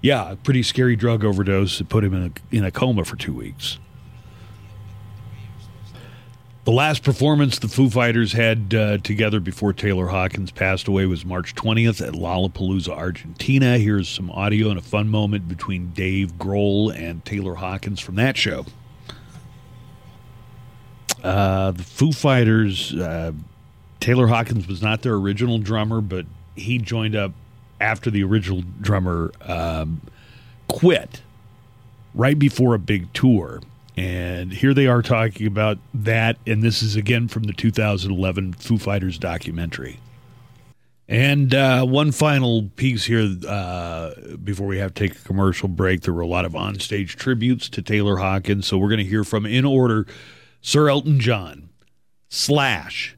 yeah, 0.01 0.31
a 0.31 0.35
pretty 0.35 0.63
scary 0.63 0.95
drug 0.95 1.23
overdose 1.23 1.77
that 1.77 1.89
put 1.89 2.03
him 2.03 2.13
in 2.13 2.23
a, 2.23 2.55
in 2.55 2.63
a 2.63 2.71
coma 2.71 3.05
for 3.05 3.15
two 3.15 3.33
weeks. 3.33 3.79
The 6.67 6.73
last 6.73 7.01
performance 7.01 7.59
the 7.59 7.69
Foo 7.69 7.89
Fighters 7.89 8.33
had 8.33 8.73
uh, 8.75 8.97
together 8.97 9.39
before 9.39 9.71
Taylor 9.71 10.07
Hawkins 10.07 10.51
passed 10.51 10.89
away 10.89 11.05
was 11.05 11.23
March 11.23 11.55
20th 11.55 12.05
at 12.05 12.13
Lollapalooza, 12.13 12.89
Argentina. 12.89 13.77
Here's 13.77 14.09
some 14.09 14.29
audio 14.31 14.69
and 14.69 14.77
a 14.77 14.81
fun 14.81 15.07
moment 15.07 15.47
between 15.47 15.91
Dave 15.91 16.33
Grohl 16.33 16.93
and 16.93 17.23
Taylor 17.23 17.55
Hawkins 17.55 18.01
from 18.01 18.15
that 18.15 18.35
show. 18.35 18.65
Uh, 21.23 21.71
the 21.71 21.83
Foo 21.83 22.11
Fighters, 22.11 22.93
uh, 22.93 23.31
Taylor 24.01 24.27
Hawkins 24.27 24.67
was 24.67 24.81
not 24.81 25.03
their 25.03 25.13
original 25.13 25.59
drummer, 25.59 26.01
but 26.01 26.25
he 26.57 26.79
joined 26.79 27.15
up 27.15 27.31
after 27.79 28.11
the 28.11 28.25
original 28.25 28.61
drummer 28.81 29.31
um, 29.43 30.01
quit 30.67 31.21
right 32.13 32.37
before 32.37 32.73
a 32.73 32.79
big 32.79 33.13
tour. 33.13 33.61
And 33.97 34.53
here 34.53 34.75
they 34.75 34.85
are 34.85 35.01
talking 35.01 35.47
about 35.47 35.79
that. 35.95 36.37
And 36.45 36.61
this 36.61 36.83
is 36.83 36.95
again 36.95 37.27
from 37.27 37.43
the 37.43 37.53
2011 37.53 38.53
Foo 38.53 38.77
Fighters 38.77 39.17
documentary. 39.17 39.99
And 41.09 41.55
uh, 41.55 41.85
one 41.85 42.11
final 42.11 42.69
piece 42.75 43.05
here 43.05 43.35
uh, 43.47 44.11
before 44.43 44.67
we 44.67 44.77
have 44.77 44.93
to 44.93 45.07
take 45.07 45.17
a 45.17 45.23
commercial 45.23 45.67
break. 45.67 46.01
There 46.01 46.13
were 46.13 46.21
a 46.21 46.27
lot 46.27 46.45
of 46.45 46.51
onstage 46.51 47.15
tributes 47.15 47.69
to 47.69 47.81
Taylor 47.81 48.17
Hawkins. 48.17 48.67
So 48.67 48.77
we're 48.77 48.89
going 48.89 48.99
to 48.99 49.05
hear 49.05 49.23
from, 49.23 49.45
in 49.45 49.65
order, 49.65 50.05
Sir 50.61 50.89
Elton 50.89 51.19
John, 51.19 51.69
Slash, 52.29 53.17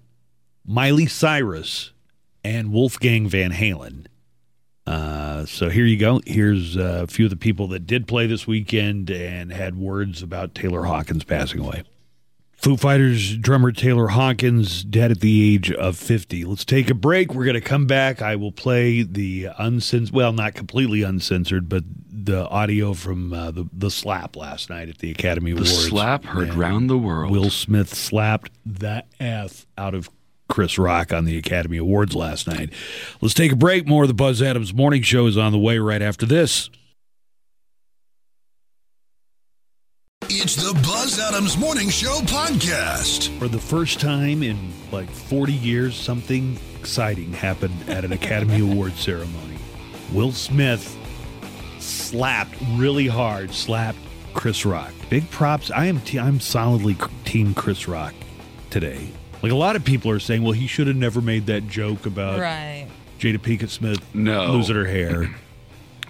Miley 0.65 1.07
Cyrus, 1.07 1.91
and 2.43 2.71
Wolfgang 2.71 3.27
Van 3.27 3.51
Halen. 3.51 4.05
Uh, 4.89 5.45
so 5.45 5.69
here 5.69 5.85
you 5.85 5.97
go. 5.97 6.19
Here's 6.25 6.75
a 6.75 7.05
few 7.05 7.25
of 7.25 7.29
the 7.29 7.37
people 7.37 7.67
that 7.67 7.85
did 7.85 8.07
play 8.07 8.25
this 8.25 8.47
weekend 8.47 9.11
and 9.11 9.51
had 9.51 9.77
words 9.77 10.23
about 10.23 10.55
Taylor 10.55 10.85
Hawkins 10.85 11.23
passing 11.23 11.59
away. 11.59 11.83
Foo 12.53 12.75
Fighters 12.75 13.37
drummer 13.37 13.71
Taylor 13.71 14.07
Hawkins 14.07 14.83
dead 14.83 15.11
at 15.11 15.19
the 15.21 15.53
age 15.53 15.71
of 15.71 15.95
50. 15.95 16.43
Let's 16.43 16.65
take 16.65 16.89
a 16.89 16.95
break. 16.95 17.33
We're 17.35 17.45
going 17.45 17.53
to 17.53 17.61
come 17.61 17.85
back. 17.85 18.21
I 18.21 18.35
will 18.35 18.51
play 18.51 19.03
the 19.03 19.49
uncensored, 19.59 20.13
well, 20.13 20.33
not 20.33 20.55
completely 20.55 21.03
uncensored, 21.03 21.69
but 21.69 21.83
the 22.11 22.49
audio 22.49 22.93
from 22.93 23.31
uh, 23.31 23.51
the 23.51 23.69
the 23.71 23.89
slap 23.89 24.35
last 24.35 24.69
night 24.69 24.89
at 24.89 24.97
the 24.97 25.09
Academy 25.11 25.51
The 25.51 25.57
Awards. 25.61 25.87
slap 25.87 26.25
heard 26.25 26.49
And 26.49 26.57
round 26.57 26.89
the 26.89 26.97
world. 26.97 27.31
Will 27.31 27.49
Smith 27.49 27.93
slapped 27.93 28.51
the 28.65 29.05
F 29.21 29.65
out 29.77 29.93
of 29.93 30.09
Chris 30.49 30.77
Rock 30.77 31.13
on 31.13 31.25
the 31.25 31.37
Academy 31.37 31.77
Awards 31.77 32.15
last 32.15 32.47
night. 32.47 32.71
Let's 33.21 33.33
take 33.33 33.51
a 33.51 33.55
break. 33.55 33.87
More 33.87 34.03
of 34.03 34.07
the 34.09 34.13
Buzz 34.13 34.41
Adams 34.41 34.73
Morning 34.73 35.01
Show 35.01 35.27
is 35.27 35.37
on 35.37 35.51
the 35.51 35.59
way 35.59 35.77
right 35.77 36.01
after 36.01 36.25
this. 36.25 36.69
It's 40.23 40.55
the 40.55 40.73
Buzz 40.83 41.17
Adams 41.19 41.57
Morning 41.57 41.89
Show 41.89 42.19
podcast. 42.21 43.35
For 43.39 43.47
the 43.47 43.59
first 43.59 43.99
time 43.99 44.43
in 44.43 44.71
like 44.91 45.09
40 45.09 45.53
years, 45.53 45.95
something 45.95 46.59
exciting 46.79 47.33
happened 47.33 47.73
at 47.87 48.05
an 48.05 48.11
Academy 48.13 48.59
Award 48.71 48.93
ceremony. 48.93 49.57
Will 50.13 50.31
Smith 50.31 50.95
slapped 51.79 52.55
really 52.73 53.07
hard, 53.07 53.53
slapped 53.53 53.97
Chris 54.33 54.65
Rock. 54.65 54.91
Big 55.09 55.29
props. 55.31 55.71
I 55.71 55.85
am 55.85 55.99
te- 56.01 56.19
I'm 56.19 56.39
solidly 56.39 56.95
team 57.25 57.53
Chris 57.55 57.87
Rock 57.87 58.13
today. 58.69 59.09
Like 59.41 59.51
a 59.51 59.55
lot 59.55 59.75
of 59.75 59.85
people 59.85 60.11
are 60.11 60.19
saying, 60.19 60.43
well, 60.43 60.51
he 60.51 60.67
should 60.67 60.87
have 60.87 60.95
never 60.95 61.21
made 61.21 61.45
that 61.47 61.67
joke 61.67 62.05
about 62.05 62.39
Right. 62.39 62.87
Jada 63.19 63.37
Pinkett 63.37 63.69
Smith 63.69 63.99
No. 64.13 64.51
losing 64.53 64.75
her 64.75 64.85
hair. 64.85 65.35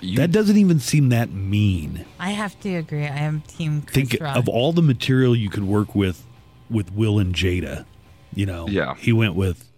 You- 0.01 0.15
that 0.15 0.31
doesn't 0.31 0.55
even 0.55 0.79
seem 0.79 1.09
that 1.09 1.29
mean. 1.29 2.05
I 2.17 2.29
have 2.29 2.57
to 2.61 2.73
agree. 2.77 3.03
I 3.03 3.17
am 3.17 3.41
team 3.41 3.81
Chris 3.81 3.93
Think 4.07 4.21
Rock. 4.23 4.37
of 4.37 4.47
all 4.47 4.71
the 4.71 4.81
material 4.81 5.35
you 5.35 5.49
could 5.49 5.65
work 5.65 5.93
with 5.93 6.25
with 6.69 6.93
Will 6.93 7.19
and 7.19 7.35
Jada. 7.35 7.83
You 8.33 8.45
know, 8.45 8.65
Yeah. 8.69 8.95
he 8.95 9.11
went 9.11 9.35
with 9.35 9.69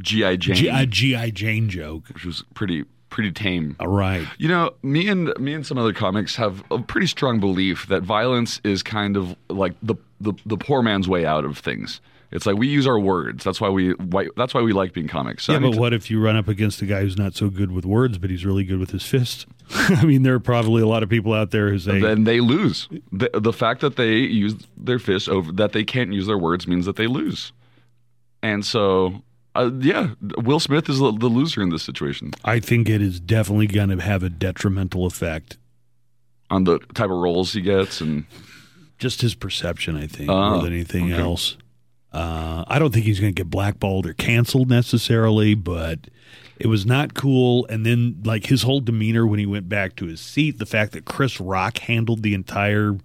GI 0.00 0.38
Jane, 0.38 0.56
G- 0.56 0.68
a 0.68 0.86
GI 0.86 1.30
Jane 1.32 1.68
joke. 1.68 2.04
which 2.08 2.24
was 2.24 2.42
pretty 2.54 2.84
pretty 3.10 3.30
tame. 3.30 3.76
All 3.78 3.88
right. 3.88 4.26
You 4.38 4.48
know, 4.48 4.70
me 4.82 5.06
and 5.08 5.30
me 5.38 5.52
and 5.52 5.66
some 5.66 5.76
other 5.76 5.92
comics 5.92 6.36
have 6.36 6.64
a 6.70 6.78
pretty 6.78 7.06
strong 7.06 7.38
belief 7.38 7.86
that 7.88 8.02
violence 8.02 8.62
is 8.64 8.82
kind 8.82 9.18
of 9.18 9.36
like 9.50 9.74
the 9.82 9.96
the, 10.22 10.32
the 10.46 10.56
poor 10.56 10.80
man's 10.80 11.06
way 11.06 11.26
out 11.26 11.44
of 11.44 11.58
things. 11.58 12.00
It's 12.32 12.46
like 12.46 12.56
we 12.56 12.66
use 12.66 12.86
our 12.86 12.98
words. 12.98 13.44
That's 13.44 13.60
why 13.60 13.68
we 13.68 13.90
why, 13.92 14.28
that's 14.36 14.54
why 14.54 14.62
we 14.62 14.72
like 14.72 14.92
being 14.94 15.06
comics. 15.08 15.44
So 15.44 15.52
yeah, 15.52 15.58
but 15.58 15.64
anytime- 15.66 15.80
what 15.80 15.92
if 15.92 16.10
you 16.10 16.18
run 16.20 16.34
up 16.36 16.48
against 16.48 16.80
a 16.80 16.86
guy 16.86 17.02
who's 17.02 17.18
not 17.18 17.34
so 17.34 17.50
good 17.50 17.70
with 17.72 17.84
words, 17.84 18.16
but 18.18 18.30
he's 18.30 18.44
really 18.46 18.64
good 18.64 18.78
with 18.78 18.90
his 18.90 19.04
fists? 19.04 19.44
I 19.74 20.04
mean, 20.04 20.22
there 20.22 20.34
are 20.34 20.40
probably 20.40 20.82
a 20.82 20.86
lot 20.86 21.02
of 21.02 21.08
people 21.08 21.34
out 21.34 21.50
there 21.50 21.70
who 21.70 21.78
say, 21.78 22.00
then 22.00 22.24
they 22.24 22.40
lose. 22.40 22.88
The, 23.12 23.30
the 23.34 23.52
fact 23.52 23.80
that 23.82 23.96
they 23.96 24.16
use 24.16 24.54
their 24.76 24.98
fists 24.98 25.28
over 25.28 25.52
that 25.52 25.72
they 25.72 25.84
can't 25.84 26.12
use 26.12 26.26
their 26.26 26.38
words 26.38 26.66
means 26.66 26.86
that 26.86 26.96
they 26.96 27.06
lose. 27.06 27.52
And 28.42 28.64
so, 28.64 29.22
uh, 29.54 29.70
yeah, 29.78 30.14
Will 30.38 30.58
Smith 30.60 30.88
is 30.88 30.98
the, 30.98 31.12
the 31.12 31.28
loser 31.28 31.62
in 31.62 31.68
this 31.68 31.82
situation. 31.82 32.32
I 32.44 32.58
think 32.60 32.88
it 32.88 33.00
is 33.02 33.20
definitely 33.20 33.66
going 33.66 33.90
to 33.90 34.02
have 34.02 34.22
a 34.22 34.30
detrimental 34.30 35.04
effect 35.06 35.58
on 36.50 36.64
the 36.64 36.78
type 36.94 37.10
of 37.10 37.16
roles 37.18 37.52
he 37.52 37.60
gets 37.60 38.00
and 38.00 38.24
Just 38.98 39.20
his 39.22 39.34
perception, 39.34 39.96
I 39.96 40.06
think, 40.06 40.30
Oh, 40.30 40.50
more 40.50 40.62
than 40.62 40.72
anything 40.72 41.12
okay. 41.12 41.22
else. 41.22 41.56
Uh, 42.12 42.64
I 42.68 42.78
don't 42.78 42.92
think 42.92 43.06
he's 43.06 43.20
going 43.20 43.34
to 43.34 43.40
get 43.40 43.50
blackballed 43.50 44.06
or 44.06 44.12
canceled 44.12 44.68
necessarily, 44.68 45.54
but 45.54 46.00
it 46.58 46.66
was 46.66 46.84
not 46.84 47.14
cool. 47.14 47.66
And 47.66 47.86
then, 47.86 48.20
like 48.24 48.46
his 48.46 48.62
whole 48.62 48.80
demeanor 48.80 49.26
when 49.26 49.38
he 49.38 49.46
went 49.46 49.68
back 49.68 49.96
to 49.96 50.06
his 50.06 50.20
seat, 50.20 50.58
the 50.58 50.66
fact 50.66 50.92
that 50.92 51.04
Chris 51.04 51.40
Rock 51.40 51.78
handled 51.78 52.22
the 52.22 52.34
entire 52.34 52.98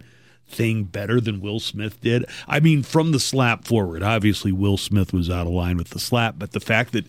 thing 0.47 0.83
better 0.85 1.19
than 1.19 1.41
Will 1.41 1.59
Smith 1.59 2.01
did. 2.01 2.25
I 2.47 2.59
mean, 2.59 2.83
from 2.83 3.11
the 3.11 3.19
slap 3.19 3.65
forward, 3.65 4.03
obviously 4.03 4.51
Will 4.51 4.77
Smith 4.77 5.13
was 5.13 5.29
out 5.29 5.47
of 5.47 5.53
line 5.53 5.77
with 5.77 5.89
the 5.89 5.99
slap, 5.99 6.35
but 6.37 6.51
the 6.51 6.59
fact 6.59 6.93
that 6.93 7.05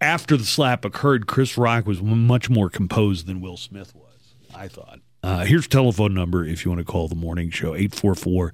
after 0.00 0.36
the 0.36 0.44
slap 0.44 0.84
occurred, 0.84 1.26
Chris 1.26 1.56
Rock 1.56 1.86
was 1.86 2.02
much 2.02 2.50
more 2.50 2.68
composed 2.68 3.26
than 3.26 3.40
Will 3.40 3.56
Smith 3.56 3.94
was, 3.94 4.34
I 4.54 4.68
thought. 4.68 5.00
Uh, 5.24 5.42
here's 5.46 5.66
telephone 5.66 6.12
number 6.12 6.44
if 6.44 6.66
you 6.66 6.70
want 6.70 6.80
to 6.80 6.84
call 6.84 7.08
the 7.08 7.14
morning 7.14 7.48
show 7.48 7.74
844 7.74 8.52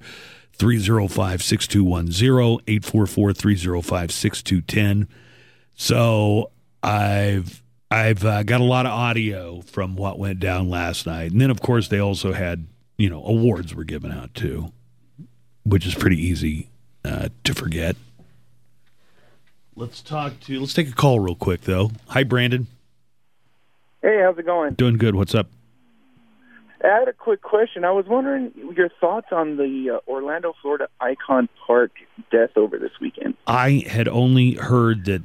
305 0.53 1.43
6210, 1.43 2.63
844 2.65 3.33
305 3.33 4.11
6210. 4.13 5.07
So 5.75 6.49
I've 6.81 7.61
I've 7.91 8.23
uh, 8.23 8.43
got 8.43 8.61
a 8.61 8.63
lot 8.63 8.85
of 8.85 8.93
audio 8.93 9.59
from 9.59 9.97
what 9.97 10.17
went 10.17 10.39
down 10.39 10.69
last 10.69 11.05
night, 11.05 11.33
and 11.33 11.41
then 11.41 11.51
of 11.51 11.59
course 11.61 11.89
they 11.89 11.99
also 11.99 12.31
had 12.31 12.67
you 12.97 13.09
know 13.09 13.21
awards 13.25 13.75
were 13.75 13.83
given 13.83 14.13
out 14.13 14.33
too, 14.33 14.71
which 15.65 15.85
is 15.85 15.93
pretty 15.93 16.25
easy 16.25 16.69
uh, 17.03 17.27
to 17.43 17.53
forget. 17.53 17.97
Let's 19.75 20.01
talk 20.01 20.39
to. 20.41 20.57
Let's 20.57 20.73
take 20.73 20.87
a 20.87 20.93
call 20.93 21.19
real 21.19 21.35
quick 21.35 21.63
though. 21.63 21.91
Hi, 22.07 22.23
Brandon. 22.23 22.67
Hey, 24.01 24.21
how's 24.23 24.37
it 24.37 24.45
going? 24.45 24.75
Doing 24.75 24.95
good. 24.97 25.15
What's 25.15 25.35
up? 25.35 25.49
I 26.83 26.87
had 26.99 27.07
a 27.07 27.13
quick 27.13 27.41
question. 27.41 27.83
I 27.83 27.91
was 27.91 28.05
wondering 28.07 28.51
your 28.75 28.89
thoughts 28.99 29.27
on 29.31 29.57
the 29.57 29.91
uh, 29.91 30.11
Orlando, 30.11 30.53
Florida 30.61 30.87
Icon 30.99 31.47
Park 31.65 31.91
death 32.31 32.51
over 32.55 32.77
this 32.77 32.91
weekend. 32.99 33.35
I 33.45 33.83
had 33.87 34.07
only 34.07 34.55
heard 34.55 35.05
that 35.05 35.23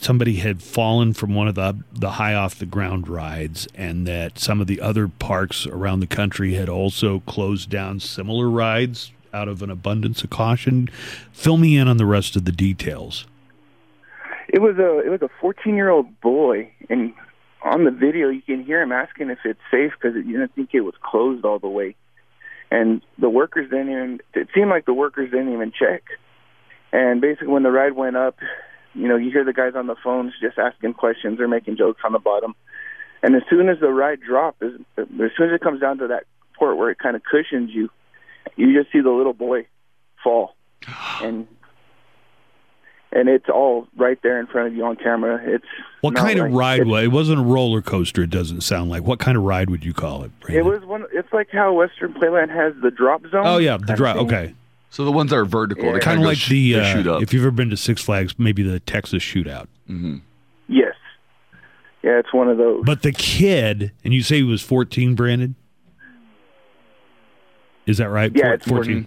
somebody 0.00 0.36
had 0.36 0.62
fallen 0.62 1.12
from 1.14 1.34
one 1.34 1.48
of 1.48 1.54
the 1.54 1.76
the 1.92 2.12
high 2.12 2.34
off 2.34 2.58
the 2.58 2.66
ground 2.66 3.08
rides, 3.08 3.66
and 3.74 4.06
that 4.06 4.38
some 4.38 4.60
of 4.60 4.66
the 4.66 4.80
other 4.80 5.08
parks 5.08 5.66
around 5.66 6.00
the 6.00 6.06
country 6.06 6.54
had 6.54 6.68
also 6.68 7.20
closed 7.20 7.70
down 7.70 8.00
similar 8.00 8.48
rides 8.48 9.12
out 9.32 9.48
of 9.48 9.62
an 9.62 9.70
abundance 9.70 10.22
of 10.22 10.30
caution. 10.30 10.88
Fill 11.32 11.56
me 11.56 11.76
in 11.76 11.88
on 11.88 11.96
the 11.96 12.06
rest 12.06 12.36
of 12.36 12.44
the 12.44 12.52
details. 12.52 13.26
It 14.48 14.60
was 14.60 14.76
a 14.76 14.98
it 15.00 15.08
was 15.08 15.22
a 15.22 15.30
14 15.40 15.74
year 15.74 15.88
old 15.88 16.20
boy, 16.20 16.70
and 16.90 17.14
on 17.64 17.84
the 17.84 17.90
video 17.90 18.28
you 18.28 18.42
can 18.42 18.64
hear 18.64 18.82
him 18.82 18.92
asking 18.92 19.30
if 19.30 19.38
it's 19.44 19.60
safe 19.70 19.92
because 19.92 20.16
you 20.16 20.32
didn't 20.32 20.54
think 20.54 20.70
it 20.72 20.80
was 20.80 20.94
closed 21.02 21.44
all 21.44 21.58
the 21.58 21.68
way, 21.68 21.94
and 22.70 23.02
the 23.18 23.28
workers 23.28 23.70
didn't 23.70 23.90
even. 23.90 24.20
It 24.34 24.48
seemed 24.54 24.70
like 24.70 24.86
the 24.86 24.94
workers 24.94 25.30
didn't 25.30 25.52
even 25.52 25.72
check, 25.72 26.02
and 26.92 27.20
basically 27.20 27.48
when 27.48 27.62
the 27.62 27.70
ride 27.70 27.94
went 27.94 28.16
up, 28.16 28.36
you 28.94 29.08
know 29.08 29.16
you 29.16 29.30
hear 29.30 29.44
the 29.44 29.52
guys 29.52 29.74
on 29.76 29.86
the 29.86 29.96
phones 30.02 30.32
just 30.40 30.58
asking 30.58 30.94
questions 30.94 31.40
or 31.40 31.48
making 31.48 31.76
jokes 31.76 32.02
on 32.04 32.12
the 32.12 32.18
bottom, 32.18 32.54
and 33.22 33.36
as 33.36 33.42
soon 33.48 33.68
as 33.68 33.78
the 33.80 33.90
ride 33.90 34.20
dropped, 34.20 34.62
as, 34.62 34.72
as 34.98 35.06
soon 35.36 35.50
as 35.50 35.54
it 35.54 35.60
comes 35.60 35.80
down 35.80 35.98
to 35.98 36.08
that 36.08 36.24
port 36.58 36.76
where 36.76 36.90
it 36.90 36.98
kind 36.98 37.16
of 37.16 37.22
cushions 37.22 37.70
you, 37.72 37.88
you 38.56 38.78
just 38.78 38.92
see 38.92 39.00
the 39.00 39.10
little 39.10 39.34
boy 39.34 39.66
fall, 40.22 40.54
and 41.22 41.46
and 43.12 43.28
it's 43.28 43.48
all 43.48 43.86
right 43.96 44.18
there 44.22 44.40
in 44.40 44.46
front 44.46 44.68
of 44.68 44.74
you 44.74 44.84
on 44.84 44.96
camera. 44.96 45.40
It's 45.44 45.64
What 46.00 46.14
not 46.14 46.20
kind 46.26 46.38
of 46.40 46.46
like- 46.46 46.58
ride 46.58 46.80
it's- 46.80 46.90
was 46.90 47.04
it? 47.04 47.08
wasn't 47.08 47.38
a 47.40 47.42
roller 47.42 47.82
coaster. 47.82 48.22
It 48.22 48.30
doesn't 48.30 48.62
sound 48.62 48.90
like. 48.90 49.02
What 49.04 49.18
kind 49.18 49.36
of 49.36 49.44
ride 49.44 49.70
would 49.70 49.84
you 49.84 49.92
call 49.92 50.24
it? 50.24 50.30
It 50.48 50.64
was 50.64 50.84
one. 50.84 51.04
It's 51.12 51.32
like 51.32 51.50
how 51.50 51.72
Western 51.74 52.14
Playland 52.14 52.50
has 52.50 52.74
the 52.82 52.90
drop 52.90 53.22
zone. 53.30 53.42
Oh 53.46 53.58
yeah, 53.58 53.76
the 53.76 53.80
kind 53.86 53.90
of 53.90 53.96
drive. 53.96 54.16
thing. 54.16 54.26
Okay, 54.26 54.54
so 54.90 55.04
the 55.04 55.12
ones 55.12 55.30
that 55.30 55.36
are 55.36 55.44
vertical, 55.44 55.84
Yeah. 55.84 55.92
they 55.92 55.98
kind 56.00 56.16
kind 56.16 56.20
of 56.20 56.26
like 56.26 56.44
the 56.48 56.72
they 56.72 56.92
shoot 56.92 57.06
uh, 57.06 57.16
up. 57.16 57.22
if 57.22 57.32
you've 57.32 57.42
ever 57.42 57.50
been 57.50 57.70
to 57.70 57.76
Six 57.76 58.02
Flags, 58.02 58.38
maybe 58.38 58.62
the 58.62 58.80
Texas 58.80 59.22
Shootout. 59.22 59.66
Mm-hmm. 59.90 60.16
Yes. 60.68 60.94
Yeah, 62.02 62.18
it's 62.18 62.32
one 62.32 62.48
of 62.48 62.56
those. 62.58 62.82
But 62.84 63.02
the 63.02 63.12
kid, 63.12 63.92
and 64.04 64.12
you 64.12 64.22
say 64.22 64.36
he 64.38 64.42
was 64.42 64.60
14, 64.62 65.14
Brandon? 65.14 65.54
Is 67.86 67.98
that 67.98 68.08
right? 68.10 68.32
yeah, 68.34 68.42
Four- 68.44 68.54
it's 68.54 68.66
14. 68.66 69.06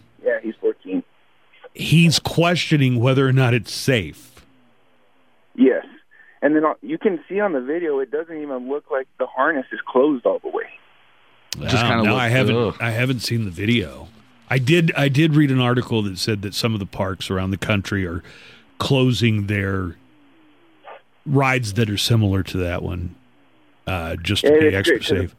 Yeah, 1.75 1.81
he's 1.83 2.19
questioning 2.19 2.99
whether 2.99 3.27
or 3.27 3.33
not 3.33 3.53
it's 3.53 3.71
safe. 3.71 4.45
Yes. 5.55 5.85
And 6.41 6.55
then 6.55 6.65
uh, 6.65 6.73
you 6.81 6.97
can 6.97 7.19
see 7.27 7.39
on 7.39 7.53
the 7.53 7.61
video, 7.61 7.99
it 7.99 8.11
doesn't 8.11 8.37
even 8.41 8.69
look 8.69 8.91
like 8.91 9.07
the 9.19 9.25
harness 9.25 9.65
is 9.71 9.79
closed 9.87 10.25
all 10.25 10.39
the 10.39 10.49
way. 10.49 10.63
Just 11.61 11.75
Wow, 11.83 11.89
kinda 11.89 12.03
no, 12.03 12.11
look- 12.13 12.21
I 12.21 12.29
haven't. 12.29 12.55
ugh. 12.55 12.77
I 12.81 12.91
haven't 12.91 13.19
seen 13.19 13.45
the 13.45 13.51
video. 13.51 14.07
I 14.49 14.59
did. 14.59 14.91
I 14.95 15.07
did 15.07 15.35
read 15.35 15.49
an 15.49 15.59
article 15.59 16.03
that 16.03 16.19
said 16.19 16.41
that 16.43 16.53
some 16.53 16.73
of 16.73 16.79
the 16.79 16.85
parks 16.85 17.31
around 17.31 17.49
the 17.51 17.57
country 17.57 18.05
are 18.05 18.21
closing 18.77 19.47
their 19.47 19.95
rides 21.25 21.73
that 21.73 21.89
are 21.89 21.97
similar 21.97 22.43
to 22.43 22.57
that 22.57 22.83
one, 22.83 23.15
uh, 23.87 24.17
just 24.17 24.43
to 24.45 24.53
Yeah, 24.53 24.59
be 24.69 24.75
extra 24.75 24.97
great 24.97 25.07
'cause 25.07 25.17
safe. 25.31 25.35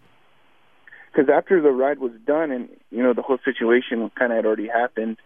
Because 1.13 1.29
after 1.31 1.61
the 1.61 1.71
ride 1.71 1.99
was 1.99 2.13
done 2.27 2.51
and, 2.51 2.69
you 2.91 3.01
know, 3.03 3.13
the 3.13 3.23
whole 3.23 3.39
situation 3.45 4.11
kind 4.17 4.33
of 4.33 4.37
had 4.37 4.47
already 4.47 4.67
happened, 4.67 5.19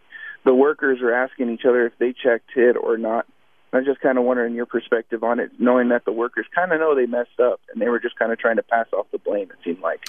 the 0.45 0.55
workers 0.55 1.01
were 1.01 1.13
asking 1.13 1.51
each 1.51 1.65
other 1.65 1.87
if 1.87 1.93
they 1.99 2.13
checked 2.13 2.51
it 2.57 2.77
or 2.77 2.97
not. 2.97 3.27
I'm 3.73 3.85
just 3.85 4.01
kind 4.01 4.19
of 4.19 4.25
wondering 4.25 4.55
your 4.55 4.67
perspective 4.67 5.23
on 5.23 5.39
it, 5.39 5.53
knowing 5.59 5.91
that 5.91 6.05
the 6.05 6.13
workers 6.13 6.47
kind 6.55 6.73
of 6.73 6.81
know 6.81 6.95
they 6.95 7.07
messed 7.07 7.39
up 7.41 7.61
and 7.73 7.81
they 7.81 7.89
were 7.89 8.01
just 8.01 8.19
kind 8.19 8.33
of 8.33 8.39
trying 8.39 8.57
to 8.57 8.65
pass 8.65 8.87
off 8.93 9.07
the 9.13 9.19
blame, 9.19 9.49
it 9.51 9.57
seemed 9.65 9.81
like. 9.81 10.07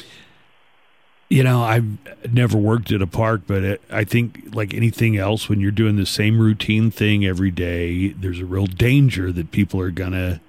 You 1.30 1.44
know, 1.44 1.62
I've 1.62 1.86
never 2.34 2.58
worked 2.58 2.92
at 2.92 3.02
a 3.02 3.08
park, 3.08 3.44
but 3.48 3.64
it, 3.64 3.82
I 3.90 4.04
think, 4.04 4.54
like 4.54 4.74
anything 4.74 5.16
else, 5.16 5.48
when 5.48 5.62
you're 5.62 5.72
doing 5.72 5.96
the 5.96 6.06
same 6.06 6.40
routine 6.40 6.92
thing 6.92 7.26
every 7.26 7.52
day, 7.52 8.10
there's 8.10 8.40
a 8.40 8.46
real 8.46 8.66
danger 8.66 9.32
that 9.32 9.52
people 9.52 9.80
are 9.80 9.92
going 9.92 10.12
to 10.12 10.42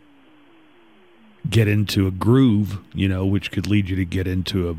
get 1.48 1.68
into 1.68 2.06
a 2.06 2.10
groove, 2.10 2.78
you 2.94 3.08
know, 3.08 3.26
which 3.26 3.52
could 3.52 3.66
lead 3.66 3.90
you 3.90 3.96
to 3.96 4.04
get 4.04 4.26
into 4.26 4.70
a, 4.70 4.76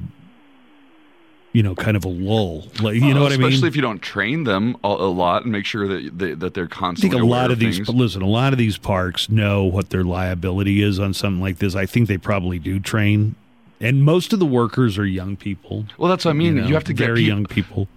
you 1.53 1.61
know, 1.61 1.75
kind 1.75 1.95
of 1.95 2.03
a 2.03 2.09
lull. 2.09 2.67
Like, 2.81 2.95
you 2.95 3.13
know 3.13 3.21
what 3.21 3.31
I 3.31 3.37
mean? 3.37 3.47
Especially 3.47 3.67
if 3.67 3.75
you 3.75 3.81
don't 3.83 4.01
train 4.01 4.43
them 4.43 4.75
a, 4.83 4.87
a 4.87 5.11
lot 5.11 5.43
and 5.43 5.51
make 5.51 5.65
sure 5.65 5.87
that 5.87 6.17
they, 6.17 6.33
that 6.33 6.55
they're 6.55 6.67
constantly. 6.67 7.15
I 7.15 7.21
think 7.21 7.23
a 7.23 7.31
lot 7.31 7.45
aware 7.45 7.51
of 7.53 7.59
these, 7.59 7.87
listen, 7.87 8.23
a 8.23 8.27
lot 8.27 8.53
of 8.53 8.59
these 8.59 8.77
parks 8.77 9.29
know 9.29 9.63
what 9.63 9.91
their 9.91 10.03
liability 10.03 10.81
is 10.81 10.99
on 10.99 11.13
something 11.13 11.41
like 11.41 11.59
this. 11.59 11.75
I 11.75 11.85
think 11.85 12.07
they 12.07 12.17
probably 12.17 12.57
do 12.57 12.79
train. 12.79 13.35
And 13.79 14.03
most 14.03 14.33
of 14.33 14.39
the 14.39 14.45
workers 14.45 14.97
are 14.97 15.05
young 15.05 15.35
people. 15.35 15.85
Well, 15.97 16.09
that's 16.09 16.25
what 16.25 16.31
I 16.31 16.33
mean. 16.33 16.55
You, 16.55 16.61
know, 16.63 16.67
have 16.69 16.85
to 16.85 16.93
get 16.93 17.05
very 17.05 17.21
young 17.21 17.45
people. 17.45 17.87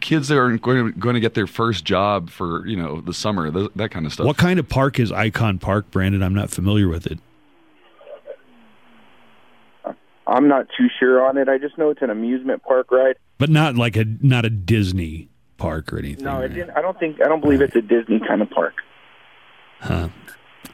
kids 0.00 0.28
that 0.28 0.38
are 0.38 0.56
going 0.56 0.92
to, 0.92 0.98
going 0.98 1.14
to 1.14 1.20
get 1.20 1.34
their 1.34 1.46
first 1.46 1.84
job 1.84 2.30
for 2.30 2.66
you 2.66 2.76
know 2.76 3.00
the 3.00 3.12
summer, 3.12 3.52
th- 3.52 3.70
that 3.76 3.90
kind 3.90 4.06
of 4.06 4.12
stuff. 4.12 4.26
What 4.26 4.38
kind 4.38 4.58
of 4.58 4.68
park 4.68 4.98
is 4.98 5.12
Icon 5.12 5.58
Park, 5.58 5.90
Brandon? 5.90 6.22
I'm 6.22 6.34
not 6.34 6.50
familiar 6.50 6.88
with 6.88 7.06
it. 7.06 7.18
I'm 10.26 10.48
not 10.48 10.66
too 10.76 10.88
sure 10.98 11.24
on 11.24 11.36
it. 11.36 11.48
I 11.48 11.58
just 11.58 11.76
know 11.76 11.90
it's 11.90 12.02
an 12.02 12.10
amusement 12.10 12.62
park 12.62 12.90
ride. 12.90 13.16
But 13.38 13.50
not 13.50 13.76
like 13.76 13.96
a 13.96 14.04
not 14.04 14.44
a 14.44 14.50
Disney 14.50 15.28
park 15.56 15.92
or 15.92 15.98
anything. 15.98 16.24
No, 16.24 16.36
right? 16.36 16.44
it 16.44 16.54
didn't. 16.54 16.70
I 16.76 16.82
don't 16.82 16.98
think. 16.98 17.20
I 17.20 17.28
don't 17.28 17.40
believe 17.40 17.60
it's 17.60 17.76
a 17.76 17.82
Disney 17.82 18.20
kind 18.20 18.42
of 18.42 18.50
park. 18.50 18.74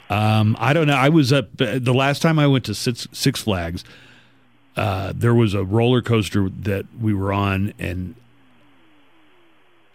Um, 0.09 0.57
I 0.59 0.73
don't 0.73 0.87
know. 0.87 0.95
I 0.95 1.09
was 1.09 1.31
up 1.31 1.49
uh, 1.61 1.79
the 1.79 1.93
last 1.93 2.21
time 2.21 2.37
I 2.37 2.47
went 2.47 2.65
to 2.65 2.75
Six, 2.75 3.07
Six 3.11 3.41
Flags. 3.41 3.83
Uh, 4.75 5.13
there 5.15 5.33
was 5.33 5.53
a 5.53 5.63
roller 5.63 6.01
coaster 6.01 6.49
that 6.49 6.85
we 6.99 7.13
were 7.13 7.31
on, 7.31 7.73
and 7.79 8.15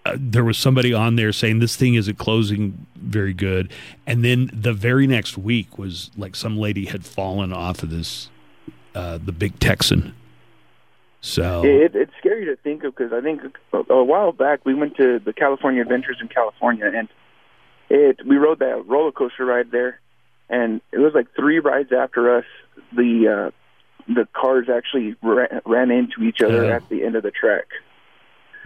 uh, 0.05 0.17
there 0.19 0.45
was 0.45 0.57
somebody 0.59 0.93
on 0.95 1.17
there 1.17 1.33
saying 1.33 1.59
this 1.59 1.77
thing 1.77 1.95
isn't 1.95 2.17
closing 2.17 2.87
very 2.95 3.35
good. 3.35 3.71
And 4.07 4.25
then 4.25 4.51
the 4.53 4.73
very 4.73 5.07
next 5.07 5.37
week 5.37 5.79
was 5.79 6.11
like 6.17 6.35
some 6.35 6.57
lady 6.57 6.87
had 6.87 7.05
fallen 7.05 7.53
off 7.53 7.83
of 7.83 7.91
this, 7.91 8.31
uh, 8.97 9.19
the 9.25 9.33
big 9.33 9.59
Texan. 9.61 10.15
So 11.21 11.65
It, 11.65 11.95
it's 11.97 12.13
scary 12.19 12.45
to 12.47 12.57
think 12.57 12.85
of 12.85 12.95
because 12.95 13.13
I 13.13 13.21
think 13.21 13.41
a, 13.73 13.79
a 13.93 14.05
while 14.05 14.33
back 14.33 14.65
we 14.65 14.75
went 14.75 14.97
to 14.97 15.19
the 15.19 15.33
California 15.33 15.83
Adventures 15.83 16.19
in 16.21 16.29
California 16.29 16.87
and 16.95 17.09
it 17.89 18.25
we 18.27 18.37
rode 18.37 18.59
that 18.61 18.85
roller 18.87 19.13
coaster 19.13 19.45
ride 19.45 19.71
there, 19.71 20.01
and 20.49 20.81
it 20.93 20.99
was 20.99 21.13
like 21.15 21.29
three 21.37 21.61
rides 21.61 21.93
after 21.93 22.37
us. 22.39 22.45
The 22.95 23.51
uh, 24.09 24.13
the 24.13 24.27
cars 24.33 24.67
actually 24.69 25.15
ran, 25.23 25.61
ran 25.65 25.91
into 25.93 26.23
each 26.23 26.41
other 26.43 26.65
Oh. 26.67 26.71
at 26.71 26.89
the 26.89 27.05
end 27.05 27.15
of 27.17 27.23
the 27.23 27.31
track. 27.31 27.67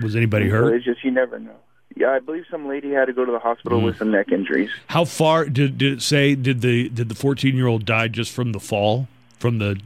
was 0.03 0.16
anybody 0.16 0.49
So 0.49 0.57
hurt? 0.57 0.74
it's 0.74 0.85
just 0.87 1.05
you 1.05 1.11
never 1.11 1.39
know. 1.39 1.57
Yeah, 1.97 2.12
I 2.12 2.18
believe 2.20 2.45
some 2.51 2.66
lady 2.68 2.93
had 2.93 3.07
to 3.07 3.12
go 3.12 3.24
to 3.26 3.33
the 3.33 3.39
hospital 3.39 3.81
Mm. 3.81 3.85
with 3.85 3.97
some 3.99 4.11
neck 4.11 4.33
injuries. 4.33 4.70
How 4.87 5.05
far 5.05 5.45
did 5.47 5.76
did 5.76 5.93
it 5.95 6.03
say? 6.03 6.35
Did 6.35 6.61
the 6.62 6.89
did 6.89 7.09
the 7.11 7.14
fourteen 7.14 7.57
year 7.57 7.66
old 7.66 7.85
die 7.85 8.09
just 8.09 8.33
from 8.33 8.53
the 8.53 8.61
fall 8.61 9.07
from 9.39 9.59
the 9.59 9.78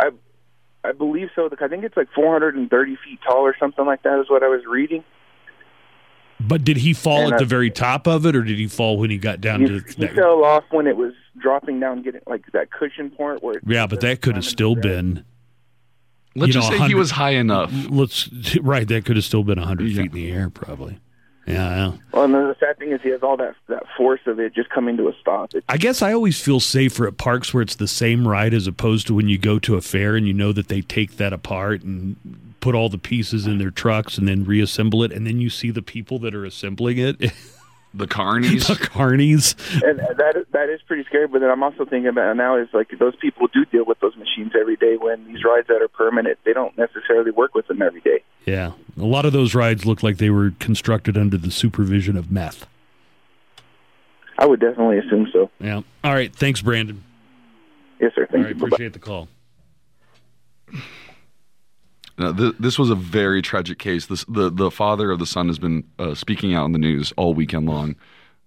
I 0.00 0.10
I 0.84 0.92
believe 0.92 1.28
so. 1.36 1.48
I 1.60 1.68
think 1.68 1.84
it's 1.84 1.96
like 1.96 2.08
430 2.14 2.96
feet 3.04 3.20
tall 3.26 3.42
or 3.42 3.54
something 3.58 3.84
like 3.86 4.02
that 4.02 4.18
is 4.20 4.28
what 4.28 4.42
I 4.42 4.48
was 4.48 4.62
reading. 4.68 5.04
But 6.40 6.64
did 6.64 6.78
he 6.78 6.92
fall 6.92 7.18
And 7.18 7.28
at 7.28 7.34
I- 7.34 7.38
the 7.38 7.44
very 7.44 7.70
top 7.70 8.08
of 8.08 8.26
it, 8.26 8.34
or 8.34 8.42
did 8.42 8.58
he 8.58 8.66
fall 8.66 8.98
when 8.98 9.10
he 9.10 9.18
got 9.18 9.40
down 9.40 9.60
He, 9.60 9.66
to 9.68 9.74
he 9.78 9.94
that? 10.06 10.14
fell 10.16 10.44
off 10.44 10.64
when 10.70 10.88
it 10.88 10.96
was 10.96 11.12
dropping 11.38 11.78
down, 11.78 12.02
getting 12.02 12.20
like 12.26 12.44
that 12.52 12.70
cushion 12.72 13.10
point 13.10 13.42
where. 13.44 13.54
It, 13.58 13.62
Yeah, 13.66 13.86
but 13.86 14.00
that 14.00 14.22
could 14.22 14.34
have 14.34 14.44
still 14.44 14.74
been. 14.74 15.24
Let's 16.34 16.48
you 16.48 16.60
just 16.60 16.72
know, 16.72 16.78
say 16.78 16.88
he 16.88 16.94
was 16.94 17.12
high 17.12 17.32
enough. 17.34 17.70
Let's 17.90 18.28
right. 18.62 18.88
That 18.88 19.04
could 19.04 19.16
have 19.16 19.24
still 19.24 19.44
been 19.44 19.58
hundred 19.58 19.90
Yeah. 19.90 20.02
feet 20.02 20.10
in 20.12 20.16
the 20.16 20.32
air, 20.32 20.50
probably. 20.50 20.98
Yeah, 21.46 21.54
yeah. 21.54 21.92
Well, 22.12 22.24
and 22.24 22.34
then 22.34 22.48
the 22.48 22.56
sad 22.60 22.78
thing 22.78 22.92
is 22.92 23.00
he 23.02 23.08
has 23.08 23.22
all 23.22 23.36
that 23.36 23.56
that 23.66 23.84
force 23.96 24.20
of 24.26 24.38
it 24.38 24.54
just 24.54 24.70
coming 24.70 24.96
to 24.98 25.08
a 25.08 25.12
stop. 25.20 25.54
It's, 25.54 25.64
I 25.68 25.76
guess 25.76 26.00
I 26.00 26.12
always 26.12 26.40
feel 26.40 26.60
safer 26.60 27.06
at 27.06 27.18
parks 27.18 27.52
where 27.52 27.62
it's 27.62 27.74
the 27.74 27.88
same 27.88 28.28
ride 28.28 28.54
as 28.54 28.66
opposed 28.66 29.08
to 29.08 29.14
when 29.14 29.28
you 29.28 29.38
go 29.38 29.58
to 29.60 29.74
a 29.74 29.80
fair 29.80 30.14
and 30.14 30.26
you 30.26 30.32
know 30.32 30.52
that 30.52 30.68
they 30.68 30.82
take 30.82 31.16
that 31.16 31.32
apart 31.32 31.82
and 31.82 32.16
put 32.60 32.76
all 32.76 32.88
the 32.88 32.98
pieces 32.98 33.46
in 33.46 33.58
their 33.58 33.72
trucks 33.72 34.18
and 34.18 34.28
then 34.28 34.44
reassemble 34.44 35.02
it, 35.02 35.12
and 35.12 35.26
then 35.26 35.40
you 35.40 35.50
see 35.50 35.70
the 35.70 35.82
people 35.82 36.20
that 36.20 36.34
are 36.34 36.44
assembling 36.44 36.96
it, 36.98 37.16
the 37.94 38.06
carnies. 38.06 38.66
The 38.68 38.74
carnies. 38.74 39.54
carnies. 39.54 39.82
and 39.88 39.98
that 40.18 40.36
is- 40.36 40.46
that 40.52 40.68
is 40.68 40.80
pretty 40.82 41.04
scary. 41.04 41.26
But 41.28 41.40
then 41.40 41.50
I'm 41.50 41.62
also 41.62 41.84
thinking 41.84 42.06
about 42.08 42.36
now 42.36 42.56
is 42.56 42.68
like 42.72 42.88
those 42.98 43.16
people 43.16 43.46
do 43.48 43.64
deal 43.66 43.84
with 43.84 44.00
those 44.00 44.16
machines 44.16 44.52
every 44.58 44.76
day. 44.76 44.96
When 44.96 45.26
these 45.26 45.44
rides 45.44 45.68
that 45.68 45.82
are 45.82 45.88
permanent, 45.88 46.38
they 46.44 46.52
don't 46.52 46.76
necessarily 46.78 47.30
work 47.30 47.54
with 47.54 47.66
them 47.68 47.82
every 47.82 48.00
day. 48.00 48.22
Yeah, 48.46 48.72
a 48.98 49.04
lot 49.04 49.24
of 49.24 49.32
those 49.32 49.54
rides 49.54 49.86
look 49.86 50.02
like 50.02 50.18
they 50.18 50.30
were 50.30 50.52
constructed 50.58 51.16
under 51.16 51.36
the 51.36 51.50
supervision 51.50 52.16
of 52.16 52.30
meth. 52.30 52.66
I 54.38 54.46
would 54.46 54.60
definitely 54.60 54.98
assume 54.98 55.28
so. 55.32 55.50
Yeah. 55.60 55.82
All 56.02 56.12
right. 56.12 56.34
Thanks, 56.34 56.60
Brandon. 56.60 57.04
Yes, 58.00 58.12
sir. 58.14 58.26
Thank 58.30 58.46
right. 58.46 58.48
you. 58.48 58.60
Bye-bye. 58.60 58.66
Appreciate 58.74 58.92
the 58.94 58.98
call. 58.98 59.28
No, 62.18 62.32
th- 62.32 62.54
this 62.60 62.78
was 62.78 62.90
a 62.90 62.94
very 62.94 63.40
tragic 63.42 63.78
case. 63.78 64.06
This, 64.06 64.24
the 64.28 64.50
the 64.50 64.70
father 64.70 65.10
of 65.10 65.18
the 65.18 65.26
son 65.26 65.48
has 65.48 65.58
been 65.58 65.84
uh, 65.98 66.14
speaking 66.14 66.54
out 66.54 66.66
in 66.66 66.72
the 66.72 66.78
news 66.78 67.12
all 67.16 67.34
weekend 67.34 67.66
long. 67.66 67.96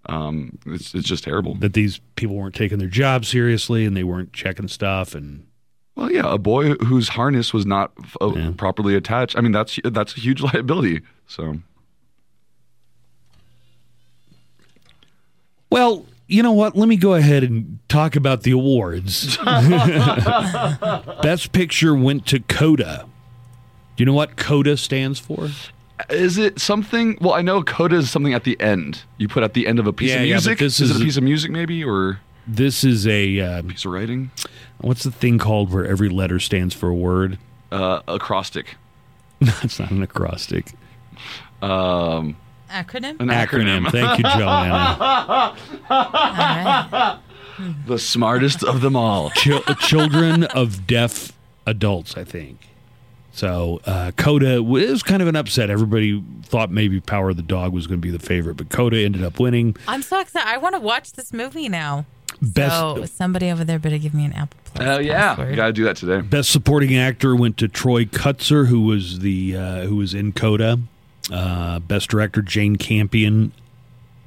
Um, 0.08 0.60
it's 0.68 0.94
it's 0.94 1.08
just 1.08 1.24
terrible. 1.24 1.56
That 1.56 1.74
these 1.74 2.00
people 2.16 2.36
weren't 2.36 2.54
taking 2.56 2.78
their 2.78 2.88
job 2.88 3.26
seriously 3.26 3.86
and 3.86 3.98
they 3.98 4.04
weren't 4.04 4.34
checking 4.34 4.68
stuff 4.68 5.16
and 5.16 5.48
Well, 5.96 6.12
yeah, 6.12 6.32
a 6.32 6.38
boy 6.38 6.74
whose 6.76 7.10
harness 7.10 7.54
was 7.54 7.66
not 7.66 7.92
uh, 8.22 8.32
Yeah. 8.36 8.52
properly 8.56 8.96
attached. 8.96 9.36
I 9.38 9.42
mean, 9.42 9.52
that's 9.52 9.80
that's 9.84 10.16
a 10.16 10.20
huge 10.20 10.42
liability. 10.54 11.02
So 11.26 11.58
Well, 15.72 16.06
you 16.28 16.44
know 16.44 16.52
what? 16.54 16.76
Let 16.78 16.88
me 16.88 16.98
go 16.98 17.16
ahead 17.16 17.44
and 17.44 17.80
talk 17.90 18.16
about 18.16 18.44
the 18.44 18.52
awards. 18.52 19.38
Best 21.24 21.52
Picture 21.52 21.94
went 21.96 22.26
to 22.28 22.40
Coda. 22.42 23.08
Do 23.96 24.02
you 24.02 24.06
know 24.06 24.14
what 24.14 24.36
Coda 24.38 24.78
stands 24.78 25.20
for? 25.20 25.50
is 26.10 26.38
it 26.38 26.60
something? 26.60 27.18
Well, 27.22 27.34
I 27.34 27.42
know 27.42 27.64
coda 27.64 27.96
is 27.96 28.12
something 28.12 28.34
at 28.34 28.44
the 28.44 28.60
end. 28.60 29.04
You 29.18 29.30
put 29.30 29.44
at 29.44 29.54
the 29.54 29.66
end 29.66 29.80
of 29.80 29.88
a 29.88 29.94
piece 29.94 30.10
Yeah, 30.10 30.18
of 30.18 30.26
yeah, 30.28 30.34
music. 30.36 30.60
this 30.60 30.82
is, 30.82 30.92
is- 30.92 30.98
it 30.98 31.02
a 31.02 31.06
piece 31.06 31.16
of 31.18 31.24
music 31.24 31.52
maybe 31.52 31.84
or 31.86 32.20
This 32.46 32.84
is 32.84 33.08
a 33.08 33.40
uh, 33.40 33.62
piece 33.62 33.86
of 33.86 33.92
writing? 33.94 34.30
what's 34.80 35.04
the 35.04 35.12
thing 35.12 35.38
called 35.40 35.72
where 35.72 35.86
every 35.88 36.10
letter 36.10 36.38
stands 36.38 36.74
for 36.76 36.90
a 36.90 36.94
word? 36.94 37.38
Uh, 37.72 38.02
acrostic. 38.10 38.76
That's 39.40 39.80
not 39.80 39.90
an 39.92 40.04
acrostic. 40.04 40.74
Um, 41.62 42.36
Acronym? 42.70 43.20
an 43.22 43.30
Acronym. 43.30 43.86
acronym. 43.88 43.92
Thank 43.92 44.18
you, 44.18 44.24
Joanna. 44.24 44.98
All 45.90 46.12
right. 46.12 47.20
the 47.88 47.98
smartest 47.98 48.64
of 48.66 48.82
them 48.82 48.96
all. 48.98 49.30
Chil- 49.32 49.64
children 49.80 50.44
of 50.44 50.86
deaf 50.86 51.32
adults, 51.66 52.18
I 52.18 52.26
think. 52.26 52.60
So 53.36 53.82
uh, 53.86 54.12
Coda 54.16 54.64
was 54.64 55.04
kind 55.04 55.22
of 55.22 55.28
an 55.28 55.36
upset. 55.36 55.70
Everybody 55.70 56.24
thought 56.44 56.72
maybe 56.72 57.02
Power 57.02 57.32
of 57.32 57.36
the 57.36 57.44
Dog 57.44 57.74
was 57.74 57.86
going 57.86 58.00
to 58.00 58.02
be 58.02 58.10
the 58.10 58.26
favorite, 58.26 58.56
but 58.56 58.70
Coda 58.70 58.98
ended 58.98 59.26
up 59.26 59.42
winning. 59.42 59.76
I'm 59.90 60.02
so 60.04 60.22
excited. 60.22 60.48
I 60.48 60.58
want 60.58 60.74
to 60.76 60.80
watch 60.80 61.12
this 61.14 61.34
movie 61.34 61.68
now. 61.68 62.06
Best 62.42 62.74
So 62.74 63.06
somebody 63.06 63.52
over 63.52 63.66
there 63.66 63.78
better 63.78 63.98
give 63.98 64.14
me 64.14 64.24
an 64.24 64.32
Apple 64.34 64.58
Plus. 64.64 64.88
Oh 64.88 65.00
yeah, 65.00 65.36
password. 65.36 65.56
got 65.58 65.68
to 65.68 65.74
do 65.74 65.84
that 65.84 65.98
today. 65.98 66.22
Best 66.22 66.50
supporting 66.50 66.96
actor 66.96 67.36
went 67.36 67.58
to 67.58 67.68
Troy 67.68 68.06
Kotsur, 68.06 68.68
who 68.68 68.82
was 68.84 69.20
the 69.20 69.56
uh, 69.58 69.82
who 69.82 69.98
was 69.98 70.14
in 70.14 70.32
Coda. 70.32 70.80
Uh, 71.32 71.80
best 71.80 72.10
director 72.10 72.42
Jane 72.42 72.78
Campion, 72.78 73.52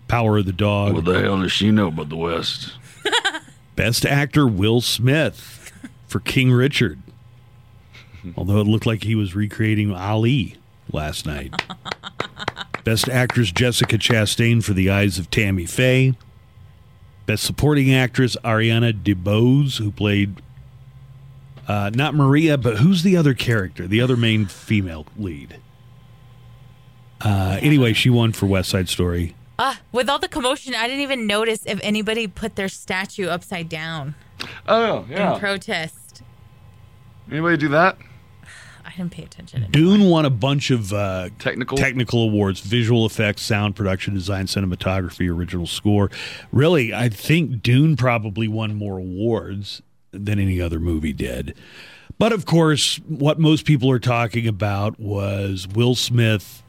Power 0.06 0.38
of 0.38 0.46
the 0.46 0.52
Dog. 0.52 0.94
What 0.94 1.04
the 1.06 1.20
hell 1.20 1.40
does 1.40 1.52
she 1.52 1.70
know 1.70 1.88
about 1.88 2.08
the 2.10 2.16
West? 2.16 2.72
Best 3.76 4.04
actor 4.04 4.46
Will 4.46 4.80
Smith 4.80 5.70
for 6.08 6.18
King 6.18 6.50
Richard. 6.50 7.00
Although 8.36 8.60
it 8.60 8.66
looked 8.66 8.86
like 8.86 9.04
he 9.04 9.14
was 9.14 9.34
recreating 9.34 9.92
Ali 9.92 10.56
last 10.92 11.26
night. 11.26 11.52
Best 12.84 13.08
actress 13.08 13.50
Jessica 13.52 13.98
Chastain 13.98 14.62
for 14.64 14.72
The 14.72 14.90
Eyes 14.90 15.18
of 15.18 15.30
Tammy 15.30 15.66
Faye. 15.66 16.14
Best 17.26 17.42
supporting 17.44 17.92
actress 17.92 18.36
Ariana 18.42 18.92
DeBose, 18.92 19.76
who 19.78 19.90
played 19.90 20.40
uh, 21.66 21.90
not 21.94 22.14
Maria, 22.14 22.56
but 22.56 22.78
who's 22.78 23.02
the 23.02 23.16
other 23.16 23.34
character? 23.34 23.86
The 23.86 24.00
other 24.00 24.16
main 24.16 24.46
female 24.46 25.04
lead. 25.18 25.56
Uh, 27.20 27.58
anyway, 27.60 27.92
she 27.92 28.08
won 28.08 28.32
for 28.32 28.46
West 28.46 28.70
Side 28.70 28.88
Story. 28.88 29.34
Ah, 29.58 29.80
with 29.92 30.08
all 30.08 30.18
the 30.18 30.28
commotion, 30.28 30.74
I 30.74 30.86
didn't 30.86 31.02
even 31.02 31.26
notice 31.26 31.66
if 31.66 31.78
anybody 31.82 32.26
put 32.28 32.54
their 32.56 32.68
statue 32.68 33.26
upside 33.26 33.68
down 33.68 34.14
Oh 34.66 35.04
yeah. 35.10 35.34
in 35.34 35.40
protest. 35.40 36.22
Anybody 37.30 37.56
do 37.56 37.68
that? 37.70 37.98
I 38.88 38.92
didn't 38.96 39.12
pay 39.12 39.22
attention. 39.24 39.64
anymore. 39.64 39.98
Dune 39.98 40.08
won 40.08 40.24
a 40.24 40.30
bunch 40.30 40.70
of 40.70 40.92
uh, 40.94 41.28
Technical. 41.38 41.76
technical 41.76 42.22
awards 42.22 42.60
visual 42.60 43.04
effects 43.04 43.42
sound 43.42 43.76
production 43.76 44.14
design 44.14 44.46
cinematography 44.46 45.28
original 45.30 45.66
score 45.66 46.10
really 46.52 46.94
i 46.94 47.08
think 47.10 47.62
dune 47.62 47.96
probably 47.96 48.48
won 48.48 48.74
more 48.74 48.96
awards 48.98 49.82
than 50.12 50.38
any 50.38 50.58
other 50.60 50.80
movie 50.80 51.12
did 51.12 51.54
but 52.18 52.32
of 52.32 52.46
course 52.46 52.96
what 53.06 53.38
most 53.38 53.66
people 53.66 53.90
are 53.90 53.98
talking 53.98 54.48
about 54.48 54.98
was 54.98 55.68
will 55.74 55.94
smith 55.94 56.62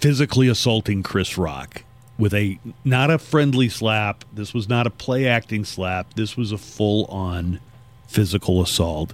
physically 0.00 0.48
assaulting 0.48 1.02
chris 1.02 1.36
rock 1.36 1.84
with 2.18 2.32
a 2.34 2.58
not 2.84 3.10
a 3.10 3.18
friendly 3.18 3.68
slap 3.68 4.24
this 4.32 4.54
was 4.54 4.66
not 4.68 4.86
a 4.86 4.90
play 4.90 5.26
acting 5.26 5.64
slap 5.64 6.14
this 6.14 6.36
was 6.38 6.52
a 6.52 6.58
full 6.58 7.04
on 7.06 7.60
physical 8.08 8.62
assault 8.62 9.12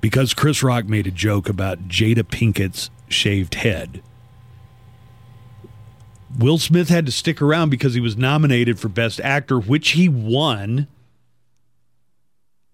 because 0.00 0.34
Chris 0.34 0.62
Rock 0.62 0.86
made 0.86 1.06
a 1.06 1.10
joke 1.10 1.48
about 1.48 1.88
Jada 1.88 2.22
Pinkett's 2.22 2.90
shaved 3.08 3.54
head. 3.56 4.02
Will 6.38 6.58
Smith 6.58 6.88
had 6.88 7.06
to 7.06 7.12
stick 7.12 7.40
around 7.40 7.70
because 7.70 7.94
he 7.94 8.00
was 8.00 8.16
nominated 8.16 8.78
for 8.78 8.88
Best 8.88 9.20
Actor, 9.20 9.58
which 9.60 9.90
he 9.90 10.08
won. 10.08 10.86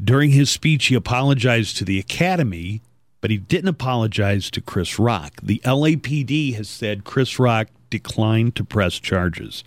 During 0.03 0.31
his 0.33 0.51
speech, 0.51 0.87
he 0.87 0.95
apologized 0.95 1.77
to 1.79 1.85
the 1.85 1.99
Academy, 1.99 2.83
but 3.21 3.31
he 3.31 3.39
didn't 3.39 3.69
apologize 3.69 4.51
to 4.51 4.61
Chris 4.61 4.99
Rock. 4.99 5.35
The 5.43 5.61
LAPD 5.65 6.55
has 6.57 6.69
said 6.69 7.05
Chris 7.05 7.39
Rock 7.39 7.69
declined 7.91 8.57
to 8.57 8.65
press 8.65 8.95
charges. 8.99 9.63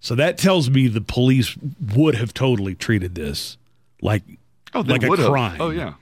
So 0.00 0.14
that 0.14 0.38
tells 0.38 0.70
me 0.70 0.88
the 0.88 1.00
police 1.02 1.56
would 1.94 2.14
have 2.14 2.32
totally 2.32 2.74
treated 2.74 3.14
this 3.14 3.58
like, 4.00 4.22
Oh, 4.74 4.80
like 4.80 5.02
a 5.02 5.08
would've. 5.08 5.26
crime. 5.28 5.60
Oh 5.60 5.70
yeah. 5.70 5.94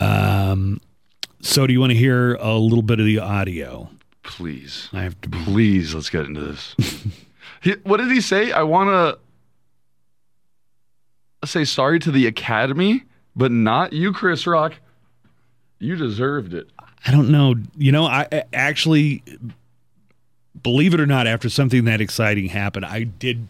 Um, 0.00 0.80
so 1.40 1.66
do 1.66 1.72
you 1.72 1.80
want 1.80 1.90
to 1.92 1.98
hear 1.98 2.34
a 2.36 2.54
little 2.54 2.82
bit 2.82 3.00
of 3.00 3.06
the 3.06 3.18
audio? 3.18 3.90
Please, 4.22 4.88
I 4.92 5.02
have 5.02 5.20
to 5.20 5.28
please, 5.28 5.94
let's 5.94 6.10
get 6.10 6.24
into 6.24 6.40
this. 6.40 6.74
he, 7.60 7.72
what 7.82 7.98
did 7.98 8.10
he 8.10 8.20
say? 8.20 8.52
I 8.52 8.62
want 8.62 8.88
to 11.42 11.46
say 11.46 11.64
sorry 11.64 11.98
to 12.00 12.10
the 12.10 12.26
Academy, 12.26 13.04
but 13.36 13.52
not 13.52 13.92
you, 13.92 14.12
Chris 14.12 14.46
Rock. 14.46 14.74
You 15.78 15.96
deserved 15.96 16.54
it. 16.54 16.70
I 17.06 17.10
don't 17.10 17.30
know. 17.30 17.54
You 17.76 17.92
know, 17.92 18.06
I 18.06 18.26
I 18.32 18.44
actually, 18.54 19.22
believe 20.62 20.94
it 20.94 21.00
or 21.00 21.06
not, 21.06 21.26
after 21.26 21.50
something 21.50 21.84
that 21.84 22.00
exciting 22.00 22.46
happened, 22.46 22.86
I 22.86 23.02
did 23.04 23.46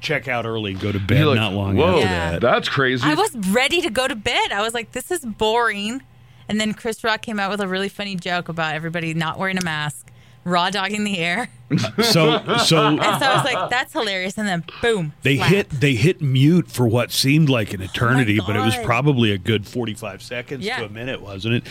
check 0.00 0.28
out 0.28 0.46
early 0.46 0.72
and 0.72 0.80
go 0.80 0.90
to 0.92 0.98
bed 1.00 1.26
like, 1.26 1.36
not 1.36 1.52
long 1.52 1.76
Whoa, 1.76 1.96
after 1.96 2.00
Yeah. 2.00 2.30
that. 2.32 2.40
that's 2.40 2.68
crazy. 2.68 3.02
I 3.06 3.14
was 3.14 3.34
ready 3.50 3.80
to 3.82 3.90
go 3.90 4.08
to 4.08 4.16
bed. 4.16 4.52
I 4.52 4.62
was 4.62 4.74
like, 4.74 4.92
this 4.92 5.10
is 5.10 5.20
boring. 5.24 6.02
And 6.48 6.60
then 6.60 6.74
Chris 6.74 7.04
Rock 7.04 7.22
came 7.22 7.38
out 7.38 7.50
with 7.50 7.60
a 7.60 7.68
really 7.68 7.88
funny 7.88 8.16
joke 8.16 8.48
about 8.48 8.74
everybody 8.74 9.14
not 9.14 9.38
wearing 9.38 9.56
a 9.56 9.64
mask, 9.64 10.10
raw 10.44 10.68
dogging 10.70 11.04
the 11.04 11.18
air. 11.18 11.48
So 12.02 12.42
so 12.64 12.86
And 12.88 13.00
so 13.00 13.26
I 13.26 13.34
was 13.36 13.44
like, 13.44 13.70
that's 13.70 13.92
hilarious. 13.92 14.36
And 14.36 14.48
then 14.48 14.64
boom. 14.82 15.12
they 15.22 15.36
slap. 15.36 15.48
hit 15.50 15.70
they 15.70 15.94
hit 15.94 16.20
mute 16.20 16.68
for 16.68 16.88
what 16.88 17.12
seemed 17.12 17.48
like 17.48 17.72
an 17.72 17.80
eternity, 17.80 18.40
but 18.44 18.56
it 18.56 18.60
was 18.60 18.76
probably 18.78 19.30
a 19.30 19.38
good 19.38 19.68
forty 19.68 19.94
five 19.94 20.20
seconds 20.20 20.64
Yeah. 20.66 20.80
to 20.80 20.86
a 20.86 20.88
minute, 20.88 21.22
wasn't 21.22 21.54
it? 21.54 21.62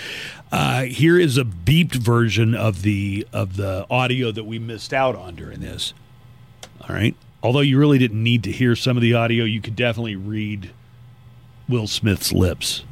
Uh, 0.53 0.83
here 0.83 1.19
is 1.19 1.37
a 1.37 1.43
beeped 1.43 1.95
version 1.95 2.55
of 2.55 2.83
the 2.83 3.27
of 3.33 3.57
the 3.57 3.85
audio 3.89 4.31
that 4.31 4.45
we 4.45 4.57
missed 4.57 4.93
out 4.93 5.17
on 5.17 5.35
during 5.35 5.59
this. 5.59 5.93
All 6.87 6.95
right. 6.95 7.15
Although 7.41 7.61
you 7.61 7.77
really 7.79 7.97
didn't 7.97 8.21
need 8.21 8.43
to 8.43 8.51
hear 8.51 8.75
some 8.75 8.97
of 8.97 9.01
the 9.01 9.13
audio, 9.13 9.45
you 9.45 9.61
could 9.61 9.75
definitely 9.75 10.15
read 10.15 10.71
Will 11.69 11.87
Smith's 11.87 12.33
lips. 12.33 12.83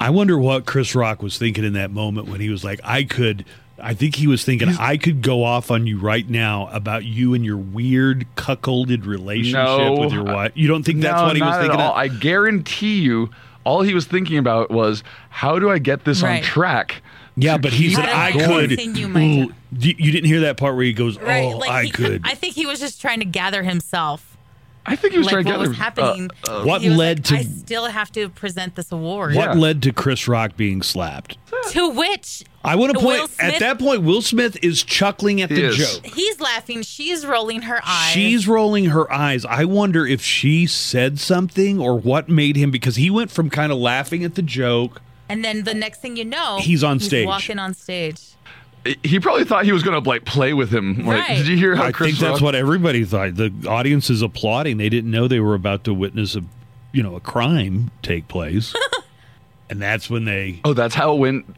I 0.00 0.10
wonder 0.10 0.38
what 0.38 0.64
Chris 0.66 0.94
Rock 0.94 1.22
was 1.22 1.38
thinking 1.38 1.64
in 1.64 1.72
that 1.72 1.90
moment 1.90 2.28
when 2.28 2.40
he 2.40 2.48
was 2.50 2.62
like, 2.62 2.80
I 2.84 3.02
could. 3.04 3.44
I 3.80 3.94
think 3.94 4.16
he 4.16 4.26
was 4.26 4.44
thinking, 4.44 4.70
I 4.70 4.96
could 4.96 5.22
go 5.22 5.44
off 5.44 5.70
on 5.70 5.86
you 5.86 5.98
right 5.98 6.28
now 6.28 6.68
about 6.72 7.04
you 7.04 7.34
and 7.34 7.44
your 7.44 7.56
weird 7.56 8.26
cuckolded 8.36 9.06
relationship 9.06 9.54
No. 9.64 9.94
with 10.00 10.12
your 10.12 10.24
wife. 10.24 10.50
You 10.56 10.66
don't 10.66 10.82
think 10.82 11.00
that's 11.00 11.20
no, 11.20 11.26
what 11.28 11.36
he 11.36 11.42
was 11.42 11.50
not 11.50 11.54
at 11.58 11.60
thinking? 11.62 11.80
all. 11.80 11.92
Of? 11.92 11.96
I 11.96 12.08
guarantee 12.08 12.98
you, 12.98 13.30
all 13.62 13.82
he 13.82 13.94
was 13.94 14.04
thinking 14.06 14.36
about 14.36 14.70
was 14.72 15.04
how 15.30 15.60
do 15.60 15.70
I 15.70 15.78
get 15.78 16.04
this 16.04 16.22
Right. 16.22 16.38
on 16.38 16.42
track? 16.42 17.02
Yeah, 17.38 17.58
but 17.58 17.72
he 17.72 17.92
said, 17.94 18.06
I 18.06 18.28
I 18.28 18.32
could. 18.32 18.70
continue 18.70 19.08
Ooh, 19.08 19.52
you 19.78 19.94
you 19.98 20.12
didn't 20.12 20.26
hear 20.26 20.40
that 20.40 20.56
part 20.56 20.74
where 20.74 20.84
he 20.84 20.92
goes, 20.92 21.18
Right. 21.18 21.44
oh, 21.44 21.58
like 21.58 21.70
I 21.70 21.84
he, 21.84 21.90
could. 21.90 22.22
I 22.24 22.34
think 22.34 22.54
he 22.54 22.66
was 22.66 22.80
just 22.80 23.00
trying 23.00 23.20
to 23.20 23.26
gather 23.26 23.62
himself. 23.62 24.36
I 24.86 24.96
think 24.96 25.12
he 25.12 25.18
was 25.18 25.26
like 25.26 25.32
trying 25.32 25.44
to 25.44 25.50
gather. 25.50 25.58
what 25.60 25.68
was 25.68 25.76
happening. 25.76 26.30
Uh, 26.48 26.62
What 26.62 26.80
was 26.82 26.96
led 26.96 27.18
like, 27.18 27.24
to- 27.26 27.34
I 27.36 27.42
still 27.42 27.84
have 27.86 28.10
to 28.12 28.30
present 28.30 28.74
this 28.74 28.90
award. 28.90 29.34
what 29.34 29.50
Yeah. 29.54 29.60
led 29.60 29.82
to 29.82 29.92
Chris 29.92 30.26
Rock 30.26 30.56
being 30.56 30.80
slapped? 30.80 31.36
To 31.72 31.90
which 31.90 32.42
I 32.64 32.74
want 32.76 32.94
to 32.94 32.98
point 32.98 33.28
Smith- 33.30 33.40
at 33.54 33.58
that 33.60 33.78
point. 33.78 34.02
Will 34.02 34.22
Smith 34.22 34.56
is 34.62 34.82
chuckling 34.82 35.42
at 35.42 35.50
the 35.50 35.64
is. 35.66 35.76
joke. 35.76 36.06
he's 36.06 36.40
laughing, 36.40 36.80
she's 36.82 37.26
rolling 37.26 37.62
her 37.62 37.80
eyes. 37.84 38.12
She's 38.12 38.48
rolling 38.48 38.86
her 38.86 39.12
eyes. 39.12 39.44
I 39.44 39.64
wonder 39.66 40.06
if 40.06 40.22
she 40.22 40.66
said 40.66 41.18
something 41.18 41.78
or 41.78 41.98
what 41.98 42.30
made 42.30 42.56
him 42.56 42.70
because 42.70 42.96
he 42.96 43.10
went 43.10 43.30
from 43.30 43.50
kind 43.50 43.70
of 43.70 43.76
laughing 43.76 44.24
at 44.24 44.36
the 44.36 44.42
joke. 44.42 45.02
And 45.28 45.44
then 45.44 45.64
the 45.64 45.74
next 45.74 46.00
thing 46.00 46.16
you 46.16 46.24
know, 46.24 46.58
He's 46.60 46.82
on 46.84 47.00
stage. 47.00 47.26
walking 47.26 47.58
on 47.58 47.74
stage. 47.74 48.20
he 49.02 49.20
probably 49.20 49.44
thought 49.44 49.64
he 49.64 49.72
was 49.72 49.82
going 49.82 50.00
to 50.02 50.08
like 50.08 50.24
play 50.24 50.54
with 50.54 50.70
him. 50.72 51.04
Like, 51.06 51.28
Right. 51.28 51.36
did 51.38 51.46
you 51.48 51.56
hear 51.56 51.74
how 51.76 51.84
I 51.84 51.92
Chris 51.92 52.10
think 52.12 52.20
that's 52.20 52.32
Rock- 52.34 52.40
what 52.42 52.54
everybody 52.54 53.04
thought. 53.04 53.34
The 53.34 53.52
audience 53.68 54.08
is 54.10 54.22
applauding. 54.22 54.76
They 54.78 54.88
didn't 54.88 55.10
know 55.10 55.28
they 55.28 55.40
were 55.40 55.54
about 55.54 55.84
to 55.84 55.92
witness 55.94 56.36
a, 56.36 56.42
you 56.92 57.02
know, 57.02 57.14
a 57.16 57.20
crime 57.20 57.90
take 58.02 58.28
place, 58.28 58.74
and 59.70 59.80
that's 59.82 60.08
when 60.08 60.24
they 60.24 60.60
Oh, 60.64 60.72
that's 60.74 60.94
how 60.94 61.14
it 61.14 61.18
went. 61.18 61.54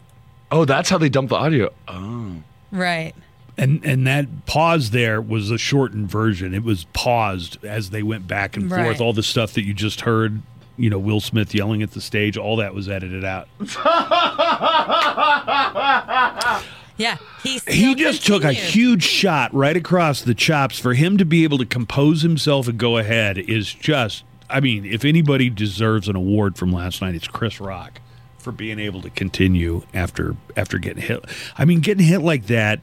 Oh, 0.50 0.64
that's 0.64 0.88
how 0.90 0.98
they 0.98 1.08
dumped 1.08 1.30
the 1.30 1.36
audio. 1.36 1.70
Oh. 1.86 2.32
Right. 2.72 3.12
and 3.56 3.84
and 3.84 4.06
that 4.06 4.46
pause 4.46 4.90
there 4.90 5.20
was 5.20 5.50
a 5.50 5.58
shortened 5.58 6.10
version. 6.10 6.54
It 6.54 6.64
was 6.64 6.84
paused 6.94 7.62
as 7.64 7.90
they 7.90 8.02
went 8.02 8.26
back 8.26 8.56
and 8.56 8.70
Right. 8.70 8.84
forth. 8.84 9.00
All 9.00 9.12
the 9.12 9.22
stuff 9.22 9.52
that 9.52 9.64
you 9.64 9.74
just 9.74 10.00
heard, 10.00 10.40
you 10.80 10.90
know, 10.90 10.98
Will 10.98 11.20
Smith 11.20 11.54
yelling 11.54 11.82
at 11.82 11.92
the 11.92 12.00
stage, 12.00 12.36
all 12.36 12.56
that 12.56 12.74
was 12.74 12.88
edited 12.88 13.24
out. 13.24 13.48
Yeah. 17.00 17.16
He, 17.42 17.58
he 17.66 17.94
just 17.94 18.26
took 18.26 18.44
a 18.44 18.52
huge 18.52 19.02
shot 19.02 19.54
right 19.54 19.74
across 19.74 20.20
the 20.20 20.34
chops 20.34 20.78
for 20.78 20.92
him 20.92 21.16
to 21.16 21.24
be 21.24 21.44
able 21.44 21.56
to 21.56 21.64
compose 21.64 22.20
himself 22.20 22.68
and 22.68 22.78
go 22.78 22.98
ahead 22.98 23.38
is 23.38 23.72
just 23.72 24.22
i 24.50 24.60
mean 24.60 24.84
if 24.84 25.06
anybody 25.06 25.48
deserves 25.48 26.08
an 26.08 26.16
award 26.16 26.58
from 26.58 26.70
last 26.70 27.00
night 27.00 27.14
it's 27.14 27.26
chris 27.26 27.58
rock 27.58 28.02
for 28.36 28.52
being 28.52 28.78
able 28.78 29.00
to 29.00 29.08
continue 29.08 29.82
after 29.94 30.36
after 30.58 30.76
getting 30.76 31.02
hit 31.02 31.24
i 31.56 31.64
mean 31.64 31.80
getting 31.80 32.04
hit 32.04 32.20
like 32.20 32.48
that 32.48 32.80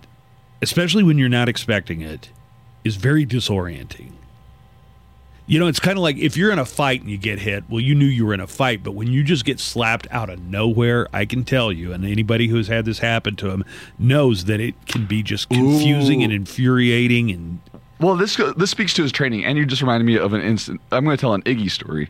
especially 0.64 1.04
when 1.04 1.20
you're 1.20 1.30
not 1.30 1.48
expecting 1.48 2.02
it 2.02 2.32
is 2.84 2.96
very 2.96 3.24
disorienting 3.24 4.14
you 5.48 5.60
know, 5.60 5.68
it's 5.68 5.80
kind 5.80 5.98
of 5.98 6.04
like 6.04 6.18
if 6.18 6.36
you're 6.36 6.52
in 6.52 6.60
a 6.60 6.66
fight 6.66 7.02
and 7.02 7.10
you 7.10 7.18
get 7.18 7.40
hit, 7.40 7.64
well, 7.70 7.80
you 7.80 7.96
knew 7.96 8.06
you 8.06 8.26
were 8.26 8.34
in 8.34 8.42
a 8.42 8.48
fight, 8.48 8.84
but 8.84 8.92
when 8.92 9.08
you 9.08 9.24
just 9.24 9.46
get 9.46 9.62
slapped 9.62 10.06
out 10.12 10.30
of 10.30 10.40
nowhere, 10.40 11.08
I 11.14 11.24
can 11.24 11.46
tell 11.46 11.72
you, 11.72 11.94
and 11.94 12.06
anybody 12.06 12.48
who's 12.50 12.68
had 12.68 12.84
this 12.84 13.00
happen 13.00 13.38
to 13.38 13.50
him 13.50 13.64
knows 13.98 14.46
that 14.46 14.60
it 14.60 14.76
can 14.88 15.06
be 15.06 15.24
just 15.24 15.48
confusing 15.48 16.22
Ooh. 16.22 16.26
and 16.26 16.34
infuriating. 16.34 17.32
And 17.32 17.60
Well, 18.02 18.18
this 18.18 18.36
this 18.58 18.72
speaks 18.72 18.94
to 18.96 19.04
his 19.04 19.14
training, 19.14 19.46
and 19.46 19.58
you 19.58 19.66
just 19.66 19.82
reminded 19.82 20.06
me 20.06 20.18
of 20.18 20.34
an 20.34 20.42
instant. 20.42 20.82
I'm 20.92 21.06
going 21.06 21.16
to 21.16 21.22
tell 21.22 21.34
an 21.34 21.44
Iggy 21.44 21.72
story. 21.72 22.10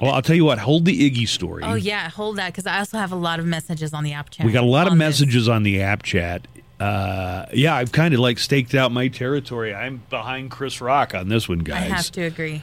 well, 0.00 0.12
I'll 0.12 0.22
tell 0.22 0.36
you 0.36 0.44
what, 0.44 0.58
hold 0.60 0.84
the 0.84 1.10
Iggy 1.10 1.26
story. 1.26 1.64
Oh, 1.64 1.74
yeah. 1.74 2.08
Hold 2.10 2.36
that 2.36 2.52
because 2.52 2.66
I 2.66 2.78
also 2.78 2.98
have 2.98 3.10
a 3.10 3.16
lot 3.16 3.40
of 3.40 3.46
messages 3.46 3.92
on 3.92 4.04
the 4.04 4.12
app 4.12 4.30
chat. 4.30 4.46
We 4.46 4.52
got 4.52 4.62
a 4.62 4.66
lot 4.66 4.86
of 4.86 4.92
on 4.92 4.98
this. 4.98 5.20
messages 5.20 5.48
on 5.48 5.64
the 5.64 5.82
app 5.82 6.04
chat. 6.04 6.46
Uh, 6.78 7.46
yeah, 7.52 7.74
I've 7.74 7.92
kind 7.92 8.12
of 8.12 8.20
like 8.20 8.38
staked 8.38 8.74
out 8.74 8.92
my 8.92 9.08
territory. 9.08 9.74
I'm 9.74 10.02
behind 10.10 10.50
Chris 10.50 10.80
Rock 10.80 11.14
on 11.14 11.28
this 11.28 11.48
one, 11.48 11.60
guys. 11.60 11.90
I 11.90 11.94
have 11.94 12.10
to 12.12 12.22
agree. 12.22 12.62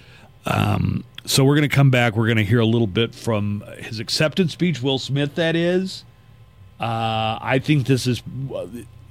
So 1.25 1.45
we're 1.45 1.55
going 1.55 1.69
to 1.69 1.73
come 1.73 1.89
back. 1.89 2.15
We're 2.15 2.27
going 2.27 2.37
to 2.37 2.43
hear 2.43 2.59
a 2.59 2.65
little 2.65 2.87
bit 2.87 3.15
from 3.15 3.63
his 3.77 3.99
acceptance 3.99 4.51
speech, 4.51 4.81
Will 4.81 4.99
Smith, 4.99 5.35
that 5.35 5.55
is. 5.55 6.03
Uh, 6.79 7.39
I 7.41 7.61
think 7.63 7.87
this 7.87 8.07
is, 8.07 8.21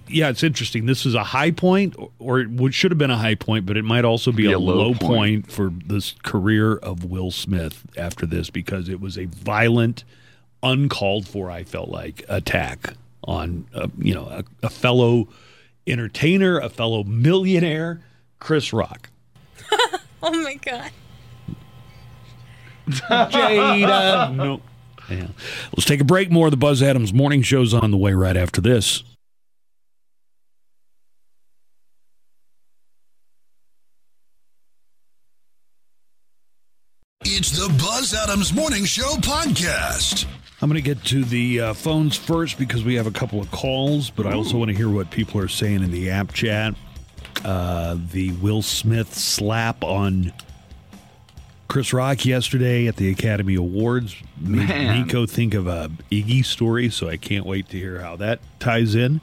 yeah, 0.08 0.28
it's 0.28 0.42
interesting. 0.42 0.84
This 0.84 1.06
is 1.06 1.14
a 1.14 1.24
high 1.24 1.52
point, 1.52 1.96
or 2.18 2.40
it 2.40 2.74
should 2.74 2.90
have 2.90 2.98
been 2.98 3.10
a 3.10 3.16
high 3.16 3.34
point, 3.34 3.64
but 3.64 3.78
it 3.78 3.84
might 3.84 4.04
also 4.04 4.30
be, 4.30 4.52
a, 4.52 4.58
low, 4.58 4.92
point. 4.92 5.50
for 5.50 5.72
this 5.86 6.14
career 6.22 6.76
of 6.76 7.04
Will 7.04 7.30
Smith 7.30 7.82
after 7.96 8.26
this 8.26 8.50
because 8.50 8.90
it 8.90 9.00
was 9.00 9.16
a 9.16 9.24
violent, 9.24 10.04
uncalled 10.62 11.26
for, 11.26 11.50
I 11.50 11.64
felt 11.64 11.88
like, 11.88 12.24
attack 12.28 12.94
on, 13.24 13.66
uh, 13.74 13.88
you 13.98 14.14
know, 14.14 14.24
a, 14.26 14.44
a 14.62 14.70
fellow 14.70 15.28
entertainer, 15.86 16.58
a 16.58 16.68
fellow 16.68 17.04
millionaire, 17.04 18.00
Chris 18.38 18.72
Rock. 18.72 19.10
Oh, 20.24 20.30
my 20.44 20.54
God. 20.54 20.90
Jada. 22.88 24.32
no. 24.36 24.62
Yeah. 25.10 25.26
Let's 25.72 25.84
take 25.84 26.00
a 26.00 26.04
break. 26.04 26.30
More 26.30 26.46
of 26.46 26.52
the 26.52 26.56
Buzz 26.56 26.80
Adams 26.80 27.12
morning 27.12 27.42
show's 27.42 27.74
on 27.74 27.90
the 27.90 27.96
way 27.96 28.12
right 28.12 28.36
after 28.36 28.60
this. 28.60 29.02
It's 37.24 37.50
the 37.50 37.68
Buzz 37.78 38.14
Adams 38.14 38.52
Morning 38.52 38.84
Show 38.84 39.14
podcast. 39.16 40.26
I'm 40.62 40.68
going 40.68 40.80
to 40.80 40.94
get 40.94 41.04
to 41.06 41.24
the 41.24 41.60
uh, 41.60 41.74
phones 41.74 42.16
first 42.16 42.56
because 42.56 42.84
we 42.84 42.94
have 42.94 43.08
a 43.08 43.10
couple 43.10 43.40
of 43.40 43.50
calls, 43.50 44.10
but 44.10 44.26
I 44.26 44.32
also 44.34 44.56
want 44.56 44.70
to 44.70 44.76
hear 44.76 44.88
what 44.88 45.10
people 45.10 45.40
are 45.40 45.48
saying 45.48 45.82
in 45.82 45.90
the 45.90 46.08
app 46.08 46.32
chat. 46.32 46.76
Uh, 47.44 47.96
the 48.12 48.30
Will 48.34 48.62
Smith 48.62 49.12
slap 49.12 49.82
on 49.82 50.32
Chris 51.66 51.92
Rock 51.92 52.24
yesterday 52.24 52.86
at 52.86 52.94
the 52.94 53.10
Academy 53.10 53.56
Awards 53.56 54.14
made 54.38 54.68
Man. 54.68 55.02
Nico 55.02 55.26
think 55.26 55.54
of 55.54 55.66
a 55.66 55.90
Iggy 56.12 56.44
story, 56.44 56.90
so 56.90 57.08
I 57.08 57.16
can't 57.16 57.44
wait 57.44 57.68
to 57.70 57.76
hear 57.76 58.00
how 58.00 58.14
that 58.16 58.38
ties 58.60 58.94
in. 58.94 59.20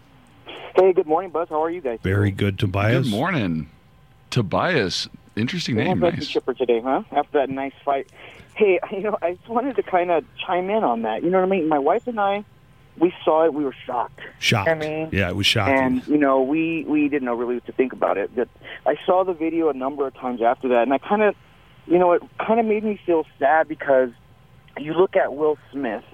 Hey, 0.76 0.92
good 0.92 1.06
morning, 1.06 1.30
Buzz. 1.30 1.48
How 1.48 1.62
are 1.62 1.70
you 1.70 1.80
guys? 1.80 1.98
Very 2.02 2.30
good, 2.30 2.58
Tobias. 2.58 3.08
Good 3.08 3.10
morning, 3.10 3.68
Tobias. 4.30 5.08
Interesting 5.34 5.76
Well, 5.76 5.86
name. 5.86 6.04
I'm 6.04 6.14
Nice. 6.14 6.28
chipper 6.28 6.54
today, 6.54 6.80
huh? 6.80 7.02
After 7.10 7.38
that 7.38 7.50
nice 7.50 7.72
fight. 7.84 8.06
Hey, 8.54 8.78
you 8.92 9.00
know, 9.00 9.18
I 9.22 9.32
just 9.34 9.48
wanted 9.48 9.76
to 9.76 9.82
kind 9.82 10.10
of 10.10 10.24
chime 10.46 10.68
in 10.70 10.84
on 10.84 11.02
that. 11.02 11.22
You 11.24 11.30
know 11.30 11.38
what 11.40 11.46
I 11.46 11.50
mean? 11.50 11.68
My 11.68 11.78
wife 11.78 12.06
and 12.06 12.20
I, 12.20 12.44
we 12.98 13.12
saw 13.24 13.44
it. 13.44 13.54
We 13.54 13.64
were 13.64 13.74
shocked. 13.86 14.20
Shocked. 14.38 14.68
I 14.68 14.74
mean, 14.74 15.08
yeah, 15.12 15.28
it 15.28 15.36
was 15.36 15.46
shocking. 15.46 15.74
And 15.76 16.06
you 16.08 16.18
know, 16.18 16.42
we 16.42 16.84
we 16.84 17.08
didn't 17.08 17.26
know 17.26 17.34
really 17.34 17.54
what 17.54 17.66
to 17.66 17.72
think 17.72 17.92
about 17.92 18.18
it. 18.18 18.30
But 18.34 18.48
I 18.86 18.96
saw 19.06 19.24
the 19.24 19.32
video 19.32 19.68
a 19.68 19.74
number 19.74 20.06
of 20.06 20.14
times 20.14 20.42
after 20.42 20.68
that, 20.68 20.82
and 20.82 20.92
I 20.92 20.98
kind 20.98 21.22
of, 21.22 21.34
you 21.88 21.98
know, 21.98 22.12
it 22.12 22.22
kind 22.44 22.60
of 22.60 22.66
made 22.66 22.84
me 22.84 23.00
feel 23.06 23.24
sad 23.38 23.68
because 23.68 24.10
you 24.78 24.92
look 24.94 25.16
at 25.16 25.34
Will 25.34 25.58
Smith, 25.72 26.04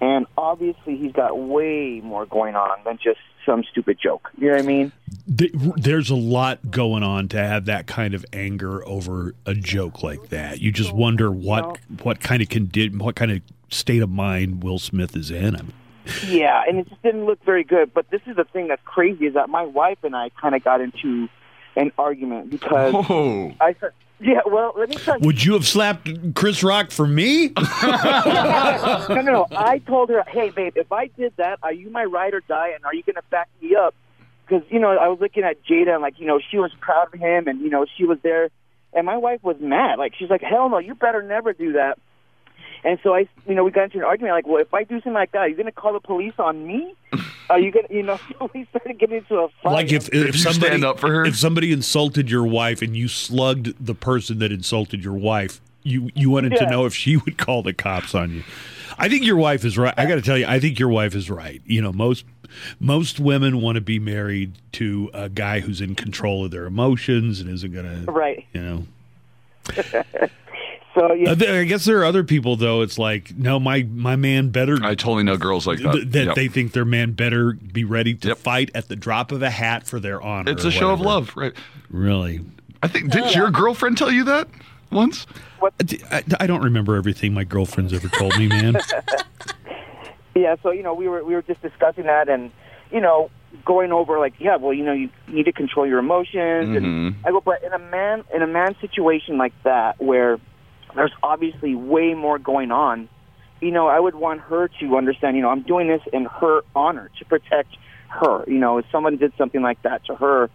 and 0.00 0.26
obviously 0.36 0.96
he's 0.96 1.12
got 1.12 1.38
way 1.38 2.00
more 2.02 2.26
going 2.26 2.54
on 2.56 2.78
than 2.84 2.98
just 3.02 3.20
some 3.46 3.62
stupid 3.70 3.98
joke. 4.02 4.30
You 4.38 4.48
know 4.48 4.54
what 4.54 4.62
I 4.62 4.66
mean? 4.66 4.92
Th- 5.38 5.52
There's 5.76 6.10
a 6.10 6.14
lot 6.16 6.70
going 6.70 7.02
on 7.02 7.28
to 7.28 7.38
have 7.38 7.66
that 7.66 7.86
kind 7.86 8.14
of 8.14 8.24
anger 8.32 8.86
over 8.86 9.34
a 9.46 9.54
joke 9.54 10.02
like 10.02 10.28
that. 10.30 10.60
You 10.60 10.72
just 10.72 10.92
wonder 10.92 11.30
what 11.30 11.78
what 12.02 12.20
kind 12.20 12.42
of 12.42 12.48
condi- 12.48 12.98
what 12.98 13.14
kind 13.16 13.30
of 13.32 13.40
state 13.70 14.02
of 14.02 14.10
mind 14.10 14.62
Will 14.62 14.78
Smith 14.78 15.16
is 15.16 15.30
in. 15.30 15.56
I 15.56 15.62
mean, 15.62 15.72
Yeah, 16.26 16.62
and 16.68 16.78
it 16.78 16.88
just 16.88 17.02
didn't 17.02 17.24
look 17.26 17.42
very 17.44 17.64
good. 17.64 17.92
But 17.94 18.10
this 18.10 18.20
is 18.26 18.36
the 18.36 18.44
thing 18.44 18.68
that's 18.68 18.82
crazy 18.84 19.26
is 19.26 19.34
that 19.34 19.48
my 19.48 19.62
wife 19.64 19.98
and 20.04 20.14
I 20.16 20.28
kind 20.30 20.54
of 20.54 20.62
got 20.64 20.80
into 20.80 21.28
an 21.76 21.90
argument 21.98 22.50
because 22.50 22.94
Oh, 23.10 23.52
I 23.60 23.74
said, 23.80 23.90
yeah, 24.20 24.40
well, 24.46 24.72
let 24.76 24.88
me 24.88 24.96
tell 24.96 25.18
you. 25.18 25.26
would 25.26 25.44
you 25.44 25.54
have 25.54 25.66
slapped 25.66 26.34
Chris 26.34 26.62
Rock 26.62 26.90
for 26.90 27.06
me? 27.06 27.48
no, 27.82 29.06
no, 29.08 29.20
no. 29.20 29.46
I 29.50 29.82
told 29.86 30.08
her, 30.10 30.24
hey, 30.28 30.50
babe, 30.50 30.74
if 30.76 30.92
I 30.92 31.08
did 31.08 31.32
that, 31.36 31.58
are 31.62 31.72
you 31.72 31.90
my 31.90 32.04
ride 32.04 32.34
or 32.34 32.40
die, 32.40 32.70
and 32.74 32.84
are 32.84 32.94
you 32.94 33.02
going 33.02 33.16
to 33.16 33.22
back 33.30 33.48
me 33.60 33.74
up? 33.74 33.94
Because 34.46 34.62
you 34.70 34.78
know, 34.78 34.96
I 34.96 35.08
was 35.08 35.18
looking 35.20 35.42
at 35.42 35.64
Jada, 35.64 35.94
and 35.94 36.02
like, 36.02 36.20
you 36.20 36.26
know, 36.26 36.40
she 36.50 36.58
was 36.58 36.72
proud 36.80 37.12
of 37.12 37.20
him, 37.20 37.48
and 37.48 37.60
you 37.60 37.70
know, 37.70 37.86
she 37.96 38.04
was 38.04 38.18
there, 38.22 38.50
and 38.92 39.04
my 39.04 39.16
wife 39.16 39.42
was 39.42 39.56
mad. 39.60 39.98
Like, 39.98 40.14
she's 40.16 40.30
like, 40.30 40.42
hell 40.42 40.68
no, 40.68 40.78
you 40.78 40.94
better 40.94 41.22
never 41.22 41.52
do 41.52 41.72
that. 41.72 41.98
And 42.84 42.98
so 43.02 43.14
I, 43.14 43.26
you 43.46 43.54
know, 43.54 43.64
we 43.64 43.70
got 43.70 43.84
into 43.84 43.98
an 43.98 44.04
argument. 44.04 44.34
Like, 44.34 44.46
well, 44.46 44.60
if 44.60 44.72
I 44.74 44.84
do 44.84 44.96
something 44.96 45.14
like 45.14 45.32
that, 45.32 45.38
are 45.38 45.48
you 45.48 45.56
going 45.56 45.66
to 45.66 45.72
call 45.72 45.94
the 45.94 46.00
police 46.00 46.34
on 46.38 46.66
me? 46.66 46.94
Are 47.48 47.58
you 47.58 47.70
going 47.70 47.86
to, 47.86 47.94
you 47.94 48.02
know? 48.02 48.18
So 48.38 48.50
we 48.54 48.66
started 48.66 48.98
getting 48.98 49.18
into 49.18 49.38
a 49.38 49.48
fight. 49.62 49.72
like 49.72 49.92
if 49.92 50.08
if 50.08 50.26
you 50.26 50.32
somebody 50.32 50.66
stand 50.66 50.84
up 50.84 50.98
for 50.98 51.10
her? 51.10 51.24
if 51.24 51.36
somebody 51.36 51.72
insulted 51.72 52.30
your 52.30 52.44
wife 52.44 52.82
and 52.82 52.96
you 52.96 53.08
slugged 53.08 53.74
the 53.84 53.94
person 53.94 54.38
that 54.40 54.52
insulted 54.52 55.02
your 55.02 55.14
wife, 55.14 55.60
you 55.82 56.10
you 56.14 56.30
wanted 56.30 56.56
to 56.56 56.66
know 56.66 56.84
if 56.84 56.94
she 56.94 57.16
would 57.16 57.38
call 57.38 57.62
the 57.62 57.72
cops 57.72 58.14
on 58.14 58.32
you. 58.32 58.44
I 58.96 59.08
think 59.08 59.24
your 59.24 59.36
wife 59.36 59.64
is 59.64 59.76
right. 59.76 59.94
I 59.96 60.06
got 60.06 60.16
to 60.16 60.22
tell 60.22 60.38
you, 60.38 60.46
I 60.46 60.60
think 60.60 60.78
your 60.78 60.88
wife 60.88 61.14
is 61.14 61.28
right. 61.28 61.60
You 61.66 61.82
know, 61.82 61.92
most 61.92 62.24
most 62.80 63.18
women 63.18 63.60
want 63.60 63.76
to 63.76 63.80
be 63.80 63.98
married 63.98 64.52
to 64.72 65.10
a 65.12 65.28
guy 65.28 65.60
who's 65.60 65.80
in 65.80 65.94
control 65.94 66.44
of 66.44 66.50
their 66.50 66.66
emotions 66.66 67.40
and 67.40 67.50
isn't 67.50 67.72
going 67.72 68.04
to, 68.04 68.12
right. 68.12 68.46
you 68.52 68.60
know. 68.62 68.86
So 70.94 71.12
yeah, 71.12 71.30
Uh, 71.30 71.60
I 71.60 71.64
guess 71.64 71.84
there 71.84 71.98
are 72.00 72.04
other 72.04 72.22
people 72.24 72.56
though. 72.56 72.82
It's 72.82 72.98
like 72.98 73.36
no, 73.36 73.58
my 73.58 73.82
my 73.82 74.14
man 74.16 74.50
better. 74.50 74.78
I 74.82 74.94
totally 74.94 75.24
know 75.24 75.36
girls 75.36 75.66
like 75.66 75.80
that. 75.80 75.92
th- 75.92 76.08
that 76.10 76.24
Yep. 76.26 76.34
they 76.36 76.48
think 76.48 76.72
their 76.72 76.84
man 76.84 77.12
better 77.12 77.52
be 77.52 77.82
ready 77.84 78.14
to 78.14 78.28
Yep. 78.28 78.38
fight 78.38 78.70
at 78.74 78.88
the 78.88 78.94
drop 78.96 79.32
of 79.32 79.42
a 79.42 79.50
hat 79.50 79.86
for 79.86 79.98
their 79.98 80.22
honor. 80.22 80.52
it's 80.52 80.64
a 80.64 80.70
show 80.70 80.90
of 80.90 81.00
love, 81.00 81.32
right? 81.36 81.52
Really, 81.90 82.40
I 82.82 82.88
think 82.88 83.10
did 83.10 83.34
your 83.34 83.50
girlfriend 83.50 83.98
tell 83.98 84.10
you 84.12 84.24
that 84.24 84.48
once? 84.92 85.26
I, 86.12 86.22
I 86.40 86.46
don't 86.46 86.62
remember 86.62 86.94
everything 86.94 87.32
my 87.34 87.44
girlfriend's 87.44 87.92
ever 87.94 88.08
told 88.08 88.38
me, 88.38 88.46
man. 88.48 88.76
yeah. 90.34 90.56
So 90.62 90.70
you 90.70 90.82
know, 90.82 90.94
we 90.94 91.08
were 91.08 91.24
we 91.24 91.34
were 91.34 91.42
just 91.42 91.62
discussing 91.62 92.04
that, 92.04 92.28
and 92.28 92.50
you 92.92 93.00
know, 93.00 93.30
going 93.64 93.92
over 93.92 94.18
like, 94.18 94.34
yeah, 94.38 94.56
well, 94.56 94.72
you 94.72 94.84
know, 94.84 94.92
you 94.92 95.10
need 95.28 95.44
to 95.44 95.52
control 95.52 95.86
your 95.86 95.98
emotions, 95.98 96.76
and 96.76 97.16
I 97.24 97.30
go, 97.30 97.40
but 97.40 97.62
in 97.62 97.72
a 97.72 97.78
man 97.78 98.24
in 98.34 98.42
a 98.42 98.46
man 98.46 98.76
situation 98.80 99.38
like 99.38 99.54
that, 99.64 100.00
where 100.00 100.38
there's 100.94 101.12
obviously 101.22 101.74
way 101.74 102.14
more 102.14 102.38
going 102.38 102.70
on, 102.70 103.08
you 103.60 103.70
know, 103.70 103.88
I 103.88 103.98
would 103.98 104.14
want 104.14 104.40
her 104.42 104.68
to 104.80 104.96
understand, 104.96 105.36
you 105.36 105.42
know, 105.42 105.50
I'm 105.50 105.62
doing 105.62 105.88
this 105.88 106.02
in 106.12 106.26
her 106.26 106.62
honor 106.74 107.10
to 107.18 107.24
protect 107.24 107.76
her. 108.08 108.44
You 108.46 108.58
know, 108.58 108.78
if 108.78 108.86
someone 108.92 109.16
did 109.16 109.32
something 109.36 109.62
like 109.62 109.80
that 109.82 110.04
to 110.06 110.14
her, 110.16 110.50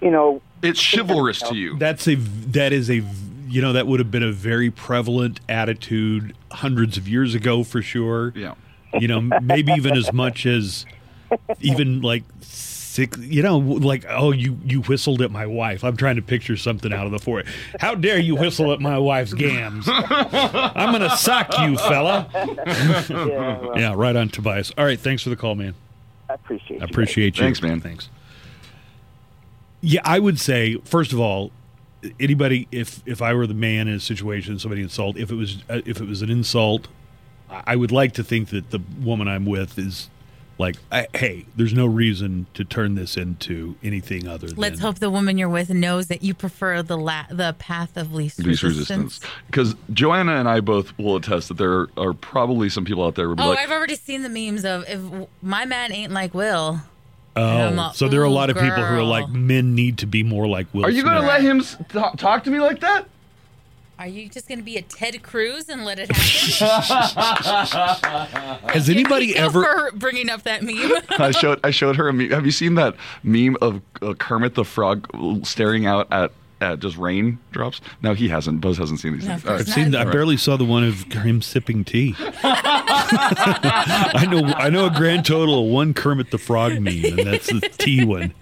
you 0.00 0.10
know, 0.10 0.42
It's 0.62 0.80
chivalrous 0.80 1.40
to 1.42 1.54
you. 1.54 1.78
That's 1.78 2.08
a 2.08 2.14
that 2.14 2.72
is 2.72 2.90
a 2.90 3.02
you 3.48 3.62
know 3.62 3.72
that 3.72 3.86
would 3.86 4.00
have 4.00 4.10
been 4.10 4.22
a 4.22 4.32
very 4.32 4.70
prevalent 4.70 5.40
attitude 5.48 6.34
hundreds 6.50 6.96
of 6.96 7.08
years 7.08 7.34
ago 7.34 7.64
for 7.64 7.82
sure. 7.82 8.32
Yeah. 8.34 8.54
You 8.98 9.08
know, 9.08 9.20
maybe 9.20 9.72
even 9.72 9.96
as 9.96 10.12
much 10.12 10.46
as 10.46 10.86
even 11.60 12.00
like 12.00 12.22
six. 12.94 13.18
You 13.18 13.42
know, 13.42 13.58
like 13.58 14.04
oh, 14.08 14.32
you 14.32 14.58
you 14.64 14.82
whistled 14.82 15.20
at 15.20 15.30
my 15.30 15.46
wife. 15.46 15.84
I'm 15.84 15.96
trying 15.96 16.16
to 16.16 16.22
picture 16.22 16.56
something 16.56 16.92
out 16.92 17.06
of 17.06 17.12
the 17.12 17.18
forest. 17.18 17.50
How 17.80 17.94
dare 17.94 18.18
you 18.18 18.36
whistle 18.36 18.72
at 18.72 18.80
my 18.80 18.98
wife's 18.98 19.34
gams? 19.34 19.86
I'm 19.88 20.92
gonna 20.92 21.16
sock 21.16 21.58
you, 21.60 21.76
fella. 21.76 22.28
yeah, 22.34 23.08
well, 23.10 23.72
Yeah, 23.78 23.94
right 23.96 24.14
on, 24.14 24.28
Tobias. 24.28 24.72
All 24.78 24.84
right, 24.84 24.98
thanks 24.98 25.22
for 25.22 25.30
the 25.30 25.36
call, 25.36 25.54
man. 25.54 25.74
I 26.30 26.34
appreciate. 26.34 26.82
I 26.82 26.84
appreciate 26.84 27.36
you. 27.36 27.42
Thanks, 27.44 27.60
man. 27.60 27.80
Thanks. 27.80 28.08
Yeah, 29.80 30.00
I 30.04 30.18
would 30.18 30.40
say 30.40 30.76
first 30.84 31.12
of 31.12 31.20
all, 31.20 31.50
anybody 32.20 32.68
if 32.70 33.02
if 33.06 33.20
I 33.20 33.34
were 33.34 33.46
the 33.46 33.54
man 33.54 33.88
in 33.88 33.94
a 33.94 34.00
situation, 34.00 34.58
somebody 34.58 34.82
insult, 34.82 35.16
if 35.16 35.30
it 35.30 35.36
was 35.36 35.62
uh, 35.68 35.80
if 35.84 36.00
it 36.00 36.08
was 36.08 36.22
an 36.22 36.30
insult, 36.30 36.88
I 37.50 37.62
I 37.66 37.76
would 37.76 37.92
like 37.92 38.12
to 38.14 38.24
think 38.24 38.50
that 38.50 38.70
the 38.70 38.80
woman 39.00 39.28
I'm 39.28 39.44
with 39.44 39.78
is 39.78 40.08
like, 40.58 40.76
I, 40.92 41.06
hey, 41.14 41.46
there's 41.56 41.72
no 41.74 41.86
reason 41.86 42.46
to 42.54 42.64
turn 42.64 42.94
this 42.94 43.16
into 43.16 43.74
anything 43.82 44.28
other 44.28 44.46
than. 44.46 44.56
Let's 44.56 44.80
hope 44.80 44.98
the 45.00 45.10
woman 45.10 45.36
you're 45.38 45.48
with 45.48 45.70
knows 45.70 46.06
that 46.08 46.22
you 46.22 46.34
prefer 46.34 46.82
the 46.82 46.96
la- 46.96 47.26
the 47.30 47.54
path 47.58 47.96
of 47.96 48.12
least, 48.14 48.38
Least 48.38 48.62
resistance. 48.62 49.04
resistance. 49.20 49.32
Because 49.46 49.74
Joanna 49.92 50.36
and 50.36 50.48
I 50.48 50.60
both 50.60 50.96
will 50.98 51.16
attest 51.16 51.48
that 51.48 51.56
there 51.58 51.88
are 51.96 52.12
probably 52.12 52.68
some 52.68 52.84
people 52.84 53.04
out 53.04 53.14
there 53.16 53.26
who 53.28 53.34
will 53.34 53.42
Oh, 53.44 53.48
like, 53.50 53.58
I've 53.58 53.70
already 53.72 53.96
seen 53.96 54.22
the 54.22 54.28
memes 54.28 54.64
of 54.64 54.84
if 54.88 55.00
my 55.42 55.64
man 55.64 55.92
ain't 55.92 56.12
like 56.12 56.34
Will. 56.34 56.80
Oh, 57.36 57.42
I'm 57.44 57.78
a- 57.78 57.92
so 57.94 58.08
there 58.08 58.20
are 58.20 58.24
a 58.24 58.30
lot 58.30 58.48
of 58.48 58.56
people 58.56 58.84
who 58.84 58.94
are 58.96 59.02
like, 59.02 59.28
men 59.28 59.74
need 59.74 59.98
to 59.98 60.06
be 60.06 60.22
more 60.22 60.46
like 60.46 60.68
Will. 60.72 60.84
"Are 60.84 60.90
you 60.90 61.02
going 61.02 61.16
to 61.20 61.26
let 61.26 61.42
him 61.42 61.58
s- 61.60 61.76
talk 62.16 62.44
to 62.44 62.50
me 62.50 62.60
like 62.60 62.78
that?" 62.80 63.08
Are 63.98 64.08
you 64.08 64.28
just 64.28 64.48
going 64.48 64.58
to 64.58 64.64
be 64.64 64.76
a 64.76 64.82
Ted 64.82 65.22
Cruz 65.22 65.68
and 65.68 65.84
let 65.84 65.98
it 66.00 66.10
happen? 66.10 66.68
Has 68.70 68.88
anybody 68.88 69.32
Thank 69.32 69.44
ever? 69.44 69.62
for 69.62 69.92
bringing 69.96 70.28
up 70.28 70.42
that 70.42 70.62
meme? 70.62 70.92
I 71.10 71.30
showed 71.30 71.60
I 71.62 71.70
showed 71.70 71.96
her 71.96 72.08
a 72.08 72.12
meme. 72.12 72.30
Have 72.30 72.44
you 72.44 72.50
seen 72.52 72.74
that 72.74 72.96
meme 73.22 73.56
of 73.62 73.80
uh, 74.02 74.14
Kermit 74.14 74.54
the 74.56 74.64
Frog 74.64 75.08
staring 75.46 75.86
out 75.86 76.08
at 76.10 76.32
at 76.72 76.80
just 76.80 76.96
raindrops? 76.96 77.80
No, 78.02 78.14
he 78.14 78.28
hasn't. 78.28 78.60
Buzz 78.60 78.78
hasn't 78.78 79.00
seen 79.00 79.14
these. 79.14 79.24
No, 79.24 79.30
things. 79.32 79.44
of 79.44 79.50
All 79.50 79.56
course 79.56 79.68
right. 79.68 79.74
Seen, 79.74 79.90
not. 79.92 80.08
I 80.08 80.10
barely 80.10 80.36
saw 80.36 80.56
the 80.56 80.64
one 80.64 80.84
of 80.84 81.02
him 81.12 81.42
sipping 81.42 81.84
tea. 81.84 82.14
I 82.18 84.26
know. 84.30 84.44
I 84.56 84.70
know 84.70 84.86
a 84.86 84.90
grand 84.90 85.24
total 85.24 85.64
of 85.64 85.70
one 85.70 85.94
Kermit 85.94 86.30
the 86.30 86.38
Frog 86.38 86.72
meme, 86.80 87.04
and 87.04 87.18
that's 87.20 87.46
the 87.48 87.60
tea 87.78 88.04
one. 88.04 88.34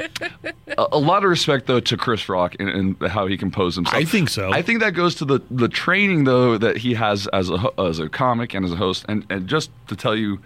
A, 0.79 0.87
a 0.93 0.99
lot 0.99 1.25
of 1.25 1.31
respect 1.31 1.67
though 1.67 1.81
to 1.81 1.97
Chris 1.97 2.29
Rock 2.29 2.57
and, 2.59 2.69
and 2.69 3.03
how 3.09 3.27
he 3.27 3.37
composed 3.37 3.77
himself. 3.77 3.97
I 3.97 4.05
think 4.05 4.29
so. 4.29 4.53
I 4.53 4.63
think 4.63 4.81
that 4.81 4.95
goes 4.95 5.15
to 5.17 5.25
the 5.25 5.41
the 5.51 5.69
training 5.69 6.25
though 6.25 6.59
that 6.59 6.79
he 6.79 6.95
has 6.95 7.27
as 7.29 7.51
a 7.51 7.71
as 7.79 7.99
a 7.99 8.09
comic 8.09 8.55
and 8.55 8.65
as 8.65 8.73
a 8.73 8.77
host. 8.77 9.05
And 9.09 9.27
and 9.31 9.49
just 9.49 9.71
to 9.89 9.97
tell 9.97 10.17
you, 10.17 10.41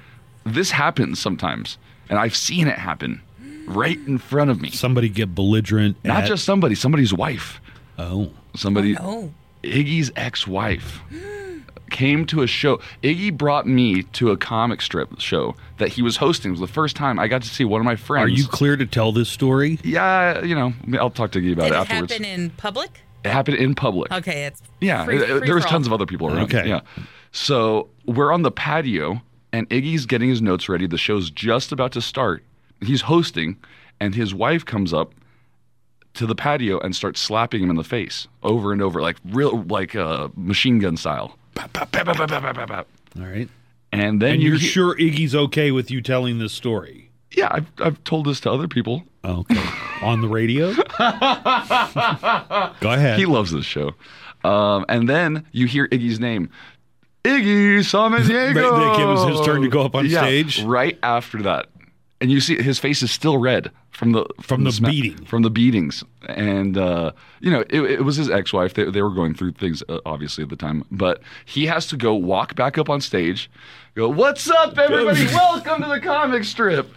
this 0.45 0.71
happens 0.71 1.21
sometimes, 1.21 1.79
and 2.09 2.19
I've 2.19 2.37
seen 2.37 2.69
it 2.69 2.79
happen 2.79 3.23
right 3.67 3.99
in 4.07 4.19
front 4.19 4.51
of 4.51 4.61
me. 4.61 4.71
Somebody 4.71 5.09
get 5.09 5.35
belligerent. 5.35 5.97
Not 6.05 6.25
at- 6.25 6.29
just 6.29 6.45
somebody, 6.45 6.75
somebody's 6.75 7.13
wife. 7.13 7.61
Oh, 7.99 8.31
Somebody. 8.55 8.97
Oh, 8.99 9.33
Iggy's 9.63 10.11
ex-wife 10.17 11.01
came 11.91 12.27
to 12.27 12.43
a 12.43 12.47
show. 12.47 12.81
Iggy 13.03 13.37
brought 13.37 13.67
me 13.67 14.03
to 14.05 14.31
a 14.31 14.37
comic 14.37 14.81
strip 14.81 15.21
show 15.21 15.55
that 15.79 15.89
he 15.89 16.03
was 16.03 16.17
hosting. 16.17 16.51
It 16.51 16.53
was 16.53 16.61
the 16.61 16.67
first 16.67 16.97
time 16.97 17.19
I 17.19 17.29
got 17.29 17.43
to 17.43 17.49
see 17.49 17.65
one 17.65 17.81
of 17.81 17.85
my 17.85 17.97
friends. 17.97 18.25
are 18.27 18.29
you 18.29 18.47
clear 18.47 18.77
to 18.77 18.87
tell 18.87 19.13
this 19.13 19.29
story? 19.29 19.79
Yeah, 19.85 20.43
you 20.43 20.55
know, 20.55 20.73
I'll 20.99 21.11
talk 21.11 21.33
to 21.33 21.41
Iggy 21.41 21.53
about 21.53 21.65
did 21.65 21.73
it 21.73 21.77
it 21.77 21.79
afterwards. 21.81 22.13
happen 22.13 22.25
in 22.27 22.51
public? 22.51 23.01
it 23.25 23.31
happened 23.33 23.57
in 23.57 23.75
public. 23.75 24.13
Okay, 24.13 24.45
it's 24.45 24.63
Yeah, 24.81 25.05
free- 25.05 25.19
free 25.19 25.41
there 25.41 25.55
was 25.57 25.65
all. 25.65 25.71
tons 25.73 25.87
of 25.89 25.93
other 25.93 26.07
people 26.07 26.29
around. 26.29 26.45
Okay. 26.55 26.69
Yeah. 26.69 26.81
So 27.33 27.89
we're 28.07 28.33
on 28.33 28.43
the 28.43 28.53
patio, 28.53 29.21
and 29.53 29.69
Iggy's 29.71 30.07
getting 30.07 30.29
his 30.29 30.41
notes 30.41 30.69
ready. 30.69 30.87
The 30.87 30.97
show's 30.99 31.31
just 31.31 31.73
about 31.73 31.91
to 31.93 32.01
start. 32.01 32.45
He's 32.83 33.01
hosting, 33.03 33.57
and 34.01 34.15
his 34.15 34.33
wife 34.35 34.65
comes 34.65 34.95
up 34.95 35.13
to 36.17 36.27
the 36.27 36.35
patio 36.35 36.79
and 36.81 36.95
starts 36.95 37.21
slapping 37.21 37.63
him 37.63 37.71
in 37.71 37.77
the 37.77 37.85
face 37.85 38.27
over 38.43 38.73
and 38.73 38.83
over, 38.83 39.01
like 39.01 39.17
real, 39.27 39.63
like 39.63 39.95
uh, 39.97 40.29
machine 40.37 40.79
gun 40.79 40.97
style. 40.97 41.37
All 43.19 43.27
right. 43.27 43.49
And 43.93 44.21
then 44.21 44.35
And 44.35 44.43
you 44.43 44.51
you're 44.51 44.59
sure 44.59 44.97
Iggy's 44.97 45.35
okay 45.35 45.71
with 45.71 45.91
you 45.91 46.03
telling 46.03 46.39
this 46.39 46.53
story? 46.53 47.11
Yeah, 47.33 47.49
I've, 47.51 47.67
I've 47.79 48.05
told 48.05 48.27
this 48.27 48.41
to 48.41 48.51
other 48.51 48.69
people. 48.69 49.05
Okay. 49.25 49.63
On 50.03 50.21
the 50.21 50.29
radio? 50.29 50.73
Go 52.81 52.91
ahead. 52.91 53.19
He 53.19 53.27
loves 53.27 53.51
this 53.53 53.65
show. 53.65 53.95
Um, 54.45 54.85
and 54.89 55.09
then 55.09 55.45
you 55.53 55.67
hear 55.67 55.89
Iggy's 55.89 56.21
name. 56.21 56.51
Iggy 57.25 57.79
Samaniego. 57.81 59.01
It 59.01 59.07
was 59.07 59.37
his 59.39 59.45
turn 59.47 59.63
to 59.63 59.69
go 59.69 59.83
up 59.83 59.95
on 59.97 60.07
Yeah, 60.07 60.21
stage? 60.21 60.63
Right 60.63 60.99
after 61.03 61.43
that. 61.43 61.67
And 62.21 62.31
you 62.31 62.41
see 62.41 62.61
his 62.63 62.79
face 62.79 63.03
is 63.03 63.11
still 63.11 63.37
red 63.37 63.71
from 63.91 64.13
the 64.13 64.25
From 64.41 64.65
the 64.65 64.73
sma- 64.73 64.89
beating. 64.89 65.25
From 65.27 65.43
the 65.43 65.51
beatings. 65.51 66.03
And, 66.29 66.79
uh, 66.79 67.13
you 67.41 67.51
know, 67.51 67.61
it, 67.69 67.81
it 67.83 68.05
was 68.07 68.17
his 68.17 68.31
ex 68.31 68.55
wife. 68.55 68.73
They, 68.73 68.85
they 68.91 69.03
were 69.03 69.11
going 69.11 69.35
through 69.35 69.53
things, 69.53 69.83
uh, 69.89 69.99
obviously, 70.07 70.43
at 70.43 70.49
the 70.49 70.57
time. 70.57 70.85
But 70.91 71.21
he 71.45 71.67
has 71.67 71.87
to 71.89 71.97
go 71.99 72.15
walk 72.15 72.55
back 72.55 72.79
up 72.79 72.89
on 72.89 73.03
stage, 73.03 73.51
go, 73.95 74.09
What's 74.09 74.49
up, 74.51 74.79
everybody? 74.79 75.27
Welcome 75.35 75.83
to 75.83 75.89
the 75.89 76.01
comic 76.01 76.45
strip. 76.45 76.89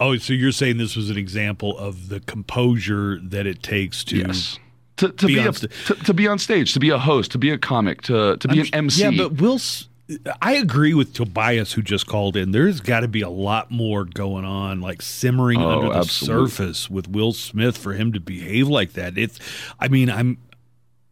oh, 0.00 0.16
so 0.16 0.32
you're 0.32 0.50
saying 0.52 0.78
this 0.78 0.96
was 0.96 1.08
an 1.08 1.16
example 1.18 1.78
of 1.78 2.08
the 2.08 2.18
composure 2.20 3.20
that 3.22 3.46
it 3.46 3.62
takes 3.62 4.02
to. 4.04 4.16
Yes. 4.18 4.58
To, 4.96 5.10
to, 5.10 5.26
Be 5.28 5.34
be, 5.34 5.40
on 5.40 5.46
up- 5.48 5.54
sta- 5.54 5.68
to, 5.86 5.94
to 5.94 6.14
be 6.14 6.26
on 6.26 6.40
stage, 6.40 6.72
to 6.72 6.80
be 6.80 6.90
a 6.90 6.98
host, 6.98 7.30
to 7.30 7.38
be 7.38 7.50
a 7.50 7.58
comic, 7.58 8.02
to, 8.02 8.36
to 8.38 8.48
be 8.48 8.58
I'm- 8.58 8.66
an 8.72 8.74
MC. 8.86 9.02
Yeah, 9.02 9.10
but 9.16 9.40
Will. 9.40 9.60
S- 10.08 10.18
I 10.42 10.54
agree 10.54 10.94
with 10.94 11.12
Tobias, 11.12 11.72
who 11.72 11.82
just 11.82 12.06
called 12.06 12.36
in. 12.36 12.50
There's 12.52 12.80
got 12.80 13.00
to 13.00 13.08
be 13.08 13.20
a 13.20 13.28
lot 13.28 13.70
more 13.70 14.04
going 14.04 14.44
on, 14.44 14.80
like 14.80 15.02
simmering 15.02 15.60
Oh, 15.60 15.70
under 15.70 15.88
the 15.90 15.98
absolutely. 15.98 16.50
surface 16.50 16.90
with 16.90 17.08
Will 17.08 17.32
Smith 17.32 17.76
for 17.76 17.92
him 17.94 18.12
to 18.12 18.20
behave 18.20 18.68
like 18.68 18.94
that. 18.94 19.16
It's. 19.18 19.38
I 19.78 19.88
mean, 19.88 20.10
I'm. 20.10 20.38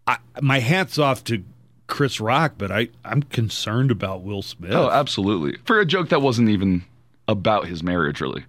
I, 0.07 0.19
my 0.41 0.61
hats 0.61 0.99
off 0.99 1.25
to 1.25 1.43
Chris 1.89 2.21
Rock, 2.21 2.55
but 2.59 2.71
I 2.71 2.89
I'm 3.05 3.23
concerned 3.23 3.91
about 3.91 4.23
Will 4.23 4.43
Smith. 4.43 4.73
Oh, 4.73 4.89
absolutely. 4.91 5.59
For 5.67 5.81
a 5.81 5.85
joke 5.87 6.09
that 6.11 6.23
wasn't 6.23 6.49
even 6.49 6.85
about 7.29 7.67
his 7.67 7.83
marriage, 7.83 8.21
really. 8.21 8.45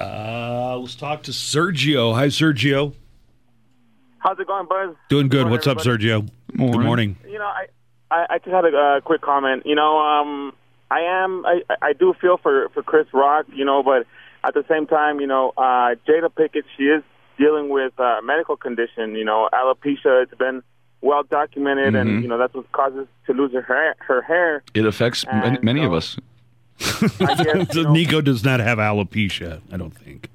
uh, 0.00 0.76
let's 0.78 0.94
talk 0.94 1.22
to 1.24 1.30
Sergio. 1.32 2.14
Hi, 2.14 2.26
Sergio. 2.28 2.94
How's 4.18 4.38
it 4.38 4.46
going, 4.46 4.66
Buzz? 4.66 4.94
Doing 5.08 5.28
good. 5.28 5.38
morning, 5.42 5.52
What's 5.52 5.66
up, 5.66 5.78
everybody. 5.80 6.04
Sergio? 6.08 6.28
Good 6.50 6.58
Morning. 6.58 6.82
morning. 6.82 7.16
You 7.26 7.38
know, 7.38 7.44
I, 7.46 7.66
I, 8.10 8.26
I 8.30 8.38
just 8.38 8.50
had 8.50 8.64
a 8.64 8.76
uh, 8.76 9.00
quick 9.00 9.20
comment. 9.20 9.64
You 9.66 9.74
know, 9.74 9.98
um, 9.98 10.52
I 10.90 11.00
am, 11.00 11.44
I, 11.46 11.62
I 11.82 11.92
do 11.92 12.14
feel 12.20 12.38
for 12.38 12.68
for 12.70 12.82
Chris 12.82 13.06
Rock. 13.12 13.46
You 13.54 13.64
know, 13.64 13.82
but 13.82 14.06
at 14.44 14.54
the 14.54 14.64
same 14.68 14.86
time, 14.86 15.20
you 15.20 15.26
know, 15.26 15.52
uh, 15.56 15.94
Jada 16.06 16.34
Pickett, 16.34 16.64
she 16.76 16.84
is 16.84 17.02
dealing 17.38 17.68
with 17.68 17.92
a 17.98 18.20
medical 18.22 18.56
condition. 18.56 19.14
You 19.14 19.24
know, 19.24 19.48
alopecia. 19.52 20.22
It's 20.22 20.34
been 20.34 20.62
well 21.00 21.22
documented, 21.22 21.94
Mhm. 21.94 22.00
and 22.00 22.22
you 22.22 22.28
know 22.28 22.38
that's 22.38 22.54
what 22.54 22.70
causes 22.72 23.06
to 23.26 23.32
lose 23.32 23.52
her 23.52 23.62
hair. 23.62 23.94
Her 24.00 24.22
hair. 24.22 24.62
It 24.74 24.84
affects 24.86 25.24
many, 25.26 25.46
And, 25.56 25.62
many 25.62 25.84
of 25.84 25.92
uh, 25.92 25.96
us. 25.96 26.16
Guess, 26.78 27.20
you 27.74 27.82
know, 27.84 27.92
Nico 27.92 28.20
does 28.20 28.44
not 28.44 28.60
have 28.60 28.78
alopecia. 28.78 29.60
I 29.72 29.76
don't 29.76 29.90
think. 29.96 30.28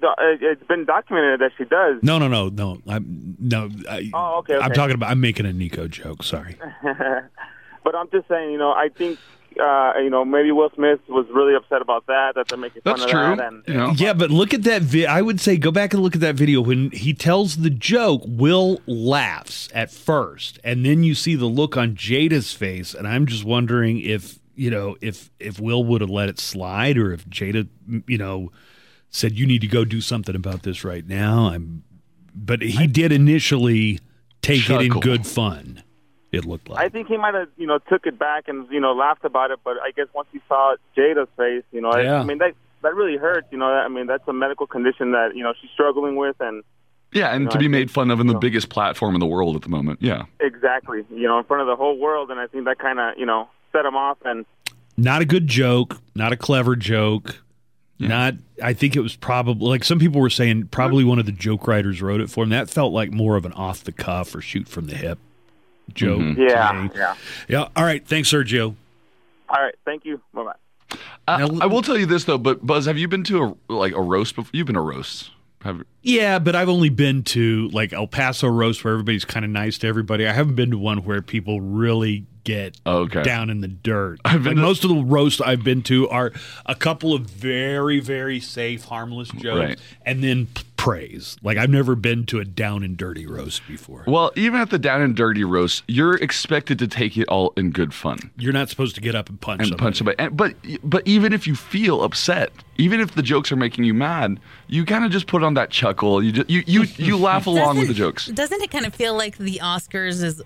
Do- 0.00 0.14
it- 0.18 0.42
it's 0.42 0.66
been 0.66 0.84
documented 0.84 1.40
that 1.40 1.52
she 1.58 1.64
does. 1.64 2.02
No, 2.02 2.18
no, 2.18 2.28
no, 2.28 2.48
no. 2.48 2.80
I'm 2.88 3.36
no. 3.38 3.68
I, 3.88 4.10
Oh, 4.14 4.38
okay, 4.38 4.56
I'm 4.56 4.72
talking 4.72 4.94
about. 4.94 5.10
I'm 5.10 5.20
making 5.20 5.46
a 5.46 5.52
Nico 5.52 5.88
joke. 5.88 6.22
Sorry. 6.22 6.56
but 7.84 7.94
I'm 7.94 8.08
just 8.10 8.28
saying, 8.28 8.50
you 8.52 8.58
know, 8.58 8.72
I 8.72 8.88
think 8.94 9.18
uh, 9.60 9.94
you 10.02 10.10
know, 10.10 10.24
maybe 10.24 10.52
Will 10.52 10.70
Smith 10.76 11.00
was 11.08 11.26
really 11.34 11.54
upset 11.56 11.82
about 11.82 12.06
that. 12.06 12.34
That 12.36 12.48
they're 12.48 12.56
making 12.58 12.82
That's 12.84 13.00
fun 13.04 13.10
of 13.10 13.10
true. 13.10 13.36
that. 13.36 13.52
And 13.52 13.62
You 13.66 13.74
know, 13.74 13.90
Yeah, 13.96 14.12
but 14.12 14.30
look 14.30 14.54
at 14.54 14.62
that. 14.62 14.82
Vi- 14.82 15.06
I 15.06 15.20
would 15.22 15.40
say 15.40 15.56
go 15.56 15.70
back 15.72 15.92
and 15.92 16.02
look 16.02 16.14
at 16.14 16.20
that 16.20 16.36
video 16.36 16.60
when 16.60 16.90
he 16.92 17.12
tells 17.14 17.56
the 17.58 17.70
joke. 17.70 18.22
Will 18.26 18.80
laughs 18.86 19.68
at 19.74 19.90
first, 19.90 20.58
and 20.62 20.84
then 20.84 21.02
you 21.02 21.14
see 21.14 21.34
the 21.34 21.46
look 21.46 21.76
on 21.76 21.94
Jada's 21.96 22.52
face, 22.52 22.94
and 22.94 23.08
I'm 23.08 23.26
just 23.26 23.44
wondering 23.44 24.00
if 24.00 24.38
you 24.54 24.70
know 24.70 24.96
if 25.00 25.30
if 25.40 25.58
Will 25.58 25.82
would 25.84 26.00
have 26.00 26.10
let 26.10 26.28
it 26.28 26.38
slide, 26.38 26.96
or 26.96 27.12
if 27.12 27.28
Jada, 27.28 27.66
you 28.06 28.18
know, 28.18 28.52
said 29.10 29.38
you 29.38 29.46
need 29.46 29.60
to 29.60 29.66
go 29.66 29.84
do 29.84 30.00
something 30.00 30.34
about 30.34 30.62
this 30.62 30.84
right 30.84 31.06
now. 31.06 31.48
I'm, 31.48 31.82
but 32.34 32.62
he 32.62 32.86
did 32.86 33.12
initially 33.12 33.98
take 34.42 34.68
it 34.70 34.80
in 34.80 34.92
good 35.00 35.26
fun. 35.26 35.82
It 36.32 36.44
looked 36.44 36.68
like. 36.68 36.78
I 36.84 36.88
think 36.88 37.08
he 37.08 37.16
might 37.16 37.34
have, 37.34 37.48
you 37.56 37.66
know, 37.66 37.78
took 37.88 38.06
it 38.06 38.16
back 38.18 38.46
and 38.46 38.70
you 38.70 38.78
know 38.80 38.92
laughed 38.92 39.24
about 39.24 39.50
it. 39.50 39.58
But 39.64 39.78
I 39.82 39.90
guess 39.90 40.06
once 40.14 40.28
he 40.32 40.40
saw 40.48 40.76
Jada's 40.96 41.28
face, 41.36 41.64
you 41.72 41.80
know, 41.80 41.90
I- 41.90 42.02
Yeah. 42.02 42.20
I, 42.20 42.24
mean 42.24 42.38
that 42.38 42.54
that 42.82 42.94
really 42.94 43.16
hurts. 43.16 43.48
You 43.50 43.58
know, 43.58 43.66
I 43.66 43.88
mean 43.88 44.06
that's 44.06 44.26
a 44.28 44.32
medical 44.32 44.66
condition 44.68 45.10
that 45.10 45.34
you 45.34 45.42
know 45.42 45.52
she's 45.60 45.70
struggling 45.72 46.14
with, 46.14 46.36
and 46.38 46.62
yeah, 47.12 47.34
and 47.34 47.46
know, 47.46 47.50
to 47.50 47.56
I 47.56 47.58
be 47.58 47.64
think- 47.64 47.72
made 47.72 47.90
fun 47.90 48.12
of 48.12 48.20
in 48.20 48.28
the 48.28 48.34
know. 48.34 48.38
biggest 48.38 48.68
platform 48.68 49.14
in 49.16 49.20
the 49.20 49.26
world 49.26 49.56
at 49.56 49.62
the 49.62 49.68
moment. 49.68 50.00
Yeah. 50.00 50.26
exactly, 50.38 51.04
you 51.10 51.26
know, 51.26 51.38
in 51.38 51.44
front 51.44 51.62
of 51.62 51.66
the 51.66 51.74
whole 51.74 51.98
world. 51.98 52.30
And 52.30 52.38
I 52.38 52.46
think 52.46 52.64
that 52.66 52.78
kind 52.78 53.00
of, 53.00 53.18
you 53.18 53.26
know, 53.26 53.48
set 53.72 53.84
him 53.84 53.96
off. 53.96 54.18
And 54.24 54.46
not 54.96 55.20
a 55.22 55.24
good 55.24 55.48
joke, 55.48 55.98
not 56.14 56.32
a 56.32 56.36
clever 56.36 56.76
joke. 56.76 57.42
Not, 58.08 58.34
I 58.62 58.72
think 58.72 58.96
it 58.96 59.00
was 59.00 59.14
probably 59.14 59.68
like 59.68 59.84
some 59.84 59.98
people 59.98 60.20
were 60.20 60.30
saying, 60.30 60.68
probably 60.68 61.04
one 61.04 61.18
of 61.18 61.26
the 61.26 61.32
joke 61.32 61.68
writers 61.68 62.00
wrote 62.00 62.20
it 62.20 62.30
for 62.30 62.44
him. 62.44 62.50
That 62.50 62.70
felt 62.70 62.92
like 62.92 63.10
more 63.12 63.36
of 63.36 63.44
an 63.44 63.52
off 63.52 63.84
the 63.84 63.92
cuff 63.92 64.34
or 64.34 64.40
shoot 64.40 64.68
from 64.68 64.86
the 64.86 64.94
hip 64.96 65.18
joke. 65.92 66.20
Mhm. 66.20 66.36
yeah, 66.48 66.82
me. 66.82 66.90
yeah. 66.94 67.14
yeah. 67.48 67.68
All 67.76 67.84
right, 67.84 68.04
thanks, 68.06 68.32
Sergio. 68.32 68.74
All 69.48 69.62
right, 69.62 69.74
thank 69.84 70.04
you. 70.04 70.20
Bye 70.32 70.44
bye. 70.44 70.96
Uh, 71.28 71.36
Now- 71.46 71.58
I 71.60 71.66
will 71.66 71.82
tell 71.82 71.98
you 71.98 72.06
this 72.06 72.24
though, 72.24 72.38
but 72.38 72.66
Buzz, 72.66 72.86
have 72.86 72.96
you 72.98 73.06
been 73.08 73.24
to 73.24 73.56
a 73.68 73.72
like 73.72 73.94
a 73.94 74.00
roast 74.00 74.34
before? 74.36 74.50
You've 74.54 74.66
been 74.66 74.74
to 74.74 74.80
roast. 74.80 75.30
Have 75.62 75.82
Yeah, 76.02 76.38
but 76.38 76.56
I've 76.56 76.70
only 76.70 76.88
been 76.88 77.22
to 77.24 77.68
like 77.68 77.92
El 77.92 78.06
Paso 78.06 78.48
roast 78.48 78.82
where 78.82 78.94
everybody's 78.94 79.26
kind 79.26 79.44
of 79.44 79.50
nice 79.50 79.76
to 79.78 79.86
everybody. 79.88 80.26
I 80.26 80.32
haven't 80.32 80.54
been 80.54 80.70
to 80.70 80.78
one 80.78 80.98
where 81.04 81.20
people 81.20 81.60
really 81.60 82.24
get 82.44 82.76
Okay. 82.86 83.22
down 83.22 83.50
in 83.50 83.60
the 83.60 83.68
dirt. 83.68 84.18
I've 84.24 84.42
been 84.42 84.52
Like, 84.52 84.56
to- 84.56 84.62
most 84.62 84.84
of 84.84 84.90
the 84.90 85.02
roasts 85.02 85.40
I've 85.40 85.62
been 85.64 85.82
to 85.82 86.08
are 86.08 86.32
a 86.66 86.74
couple 86.74 87.12
of 87.14 87.28
very, 87.30 88.00
very 88.00 88.40
safe, 88.40 88.84
harmless 88.86 89.28
jokes, 89.30 89.44
Right. 89.68 89.78
and 90.06 90.22
then 90.24 90.46
p- 90.46 90.62
praise. 90.76 91.36
Like 91.42 91.58
I've 91.58 91.68
never 91.68 91.94
been 91.94 92.24
to 92.26 92.38
a 92.40 92.44
down 92.46 92.82
and 92.82 92.96
dirty 92.96 93.26
roast 93.26 93.60
before. 93.68 94.02
Well, 94.06 94.32
even 94.34 94.60
at 94.60 94.70
the 94.70 94.78
down 94.78 95.02
and 95.02 95.14
dirty 95.14 95.44
roast, 95.44 95.82
you're 95.86 96.14
expected 96.14 96.78
to 96.78 96.88
take 96.88 97.18
it 97.18 97.28
all 97.28 97.52
in 97.56 97.70
good 97.70 97.92
fun 97.92 98.18
You're 98.38 98.54
not 98.54 98.70
supposed 98.70 98.94
to 98.94 99.02
get 99.02 99.14
up 99.14 99.28
and 99.28 99.38
punch 99.38 99.60
and 99.60 99.68
somebody. 99.68 99.82
punch 99.84 99.96
somebody. 99.98 100.18
And, 100.18 100.36
but 100.36 100.54
but 100.82 101.06
even 101.06 101.34
if 101.34 101.46
you 101.46 101.54
feel 101.54 102.02
upset, 102.02 102.50
even 102.78 102.98
if 103.00 103.14
the 103.14 103.22
jokes 103.22 103.52
are 103.52 103.56
making 103.56 103.84
you 103.84 103.92
mad, 103.92 104.40
you 104.68 104.86
kind 104.86 105.04
of 105.04 105.10
just 105.10 105.26
put 105.26 105.42
on 105.42 105.52
that 105.54 105.68
chuckle. 105.68 106.22
You 106.22 106.32
just, 106.32 106.48
you 106.48 106.62
you 106.66 106.84
you 106.96 107.16
laugh 107.28 107.46
along 107.46 107.76
with 107.78 107.88
the 107.88 107.94
jokes. 107.94 108.28
Doesn't 108.28 108.62
it 108.62 108.70
kind 108.70 108.86
of 108.86 108.94
feel 108.94 109.14
like 109.14 109.36
the 109.36 109.60
Oscars 109.62 110.22
is 110.24 110.40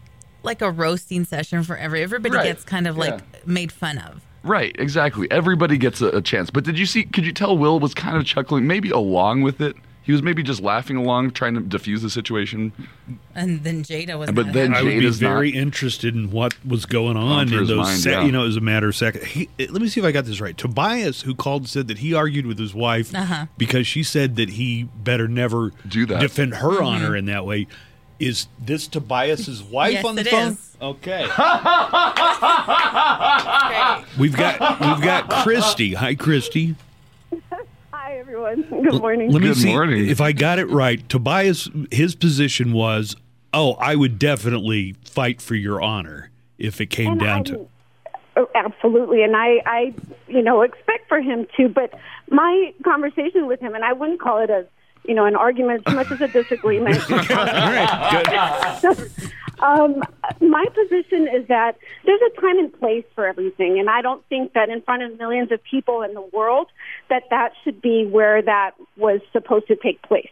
like 0.45 0.63
a 0.63 0.71
roasting 0.71 1.25
session 1.25 1.63
for 1.65 1.77
every 1.77 2.03
everybody 2.03 2.37
Right. 2.37 2.45
gets 2.47 2.65
kind 2.65 2.87
of 2.87 2.97
like 2.97 3.11
Yeah. 3.21 3.39
made 3.47 3.73
fun 3.73 3.99
of. 3.99 4.21
Right, 4.43 4.77
exactly. 4.79 5.27
Everybody 5.31 5.79
gets 5.79 6.01
a, 6.03 6.09
a 6.09 6.21
chance. 6.21 6.51
But 6.51 6.65
did 6.65 6.79
you 6.79 6.85
see? 6.87 7.05
Could 7.05 7.25
you 7.25 7.33
tell 7.33 7.57
Will 7.57 7.81
was 7.81 7.95
kind 7.95 8.17
of 8.17 8.25
chuckling, 8.27 8.67
maybe 8.67 8.91
along 8.91 9.41
with 9.43 9.61
it? 9.61 9.75
He 10.03 10.13
was 10.13 10.23
maybe 10.23 10.43
just 10.43 10.61
laughing 10.61 10.99
along, 10.99 11.31
trying 11.31 11.55
to 11.55 11.61
diffuse 11.63 12.03
the 12.03 12.11
situation. 12.11 12.73
And 13.35 13.65
then 13.65 13.83
Jada 13.83 14.19
was 14.19 14.31
But 14.33 14.53
then 14.53 14.73
happy. 14.73 14.81
I 14.81 14.83
would 14.83 15.01
be 15.01 15.07
Jada's 15.07 15.23
not- 15.23 15.29
very 15.31 15.49
interested 15.49 16.15
in 16.15 16.31
what 16.31 16.55
was 16.63 16.85
going 16.85 17.17
on 17.17 17.51
in 17.51 17.65
those. 17.67 17.71
mind, 17.79 18.01
se- 18.01 18.11
yeah. 18.11 18.23
You 18.23 18.31
know, 18.33 18.47
as 18.47 18.57
a 18.57 18.61
matter 18.61 18.89
of 18.89 18.97
second. 18.97 19.25
He, 19.25 19.49
let 19.59 19.81
me 19.81 19.89
see 19.89 20.01
if 20.01 20.05
I 20.07 20.13
got 20.13 20.27
this 20.27 20.43
right. 20.43 20.59
Tobias, 20.59 21.23
who 21.23 21.35
called, 21.35 21.67
said 21.71 21.89
that 21.89 21.99
he 21.99 22.13
argued 22.13 22.45
with 22.45 22.59
his 22.59 22.75
wife 22.75 23.15
Uh-huh. 23.15 23.47
because 23.57 23.87
she 23.87 24.03
said 24.03 24.37
that 24.37 24.51
he 24.51 24.91
better 25.03 25.27
never 25.27 25.73
Do 25.89 26.05
that. 26.05 26.21
defend 26.21 26.57
her 26.57 26.83
honor 26.83 27.17
in 27.17 27.25
that 27.25 27.47
way. 27.47 27.67
Is 28.21 28.47
this 28.59 28.87
Tobias's 28.87 29.63
wife 29.63 29.95
Yes, 29.95 30.05
on 30.05 30.15
the 30.15 30.21
it 30.23 30.29
phone? 30.29 30.53
is. 30.53 30.77
Okay, 30.81 31.23
we've 34.19 34.37
got 34.37 34.61
we've 34.81 35.03
got 35.05 35.29
Christy. 35.43 35.95
Hi, 35.95 36.15
Christy. 36.15 36.75
Hi, 37.93 38.19
everyone. 38.19 38.63
Good 38.63 39.01
morning. 39.01 39.31
Let 39.33 39.43
me 39.43 39.49
Good 39.49 39.57
see 39.57 39.73
morning. 39.73 40.09
if 40.09 40.21
I 40.21 40.33
got 40.33 40.59
it 40.59 40.71
right. 40.71 41.07
Tobias, 41.09 41.69
his 41.91 42.15
position 42.15 42.73
was, 42.73 43.17
"Oh, 43.53 43.75
I 43.75 43.95
would 43.97 44.19
definitely 44.19 44.95
fight 45.05 45.41
for 45.41 45.55
your 45.55 45.81
honor 45.83 46.31
if 46.59 46.81
it 46.81 46.87
came 46.87 47.13
And 47.13 47.21
down 47.21 47.29
I'm- 47.37 47.45
to." 47.45 47.69
Oh, 48.37 48.49
absolutely, 48.57 49.23
and 49.23 49.37
I, 49.37 49.63
I, 49.65 49.95
you 50.27 50.43
know, 50.43 50.63
expect 50.63 51.09
for 51.09 51.21
him 51.21 51.47
to. 51.57 51.69
But 51.69 51.95
my 52.31 52.75
conversation 52.85 53.47
with 53.47 53.61
him, 53.61 53.75
and 53.77 53.85
I 53.85 53.93
wouldn't 53.93 54.21
call 54.21 54.43
it 54.43 54.51
a, 54.51 54.67
you 55.05 55.15
know, 55.15 55.25
an 55.25 55.37
argument 55.37 55.83
as 55.87 55.95
much 55.95 56.11
as 56.11 56.21
a 56.21 56.29
disagreement. 56.29 57.01
Good. 57.09 57.19
um, 59.61 60.03
my 60.41 60.65
position 60.75 61.29
is 61.29 61.47
that 61.49 61.77
there's 62.05 62.21
a 62.21 62.41
time 62.41 62.59
and 62.59 62.73
place 62.81 63.05
for 63.15 63.27
everything, 63.27 63.79
and 63.79 63.91
I 63.91 64.03
don't 64.03 64.25
think 64.29 64.55
that 64.55 64.69
in 64.69 64.83
front 64.83 65.03
of 65.03 65.19
millions 65.19 65.53
of 65.53 65.63
people 65.63 66.03
in 66.03 66.15
the 66.15 66.29
world 66.33 66.69
that 67.11 67.25
that 67.31 67.53
should 67.63 67.81
be 67.81 68.07
where 68.07 68.43
that 68.43 68.73
was 68.97 69.21
supposed 69.33 69.69
to 69.69 69.77
take 69.77 70.03
place. 70.03 70.31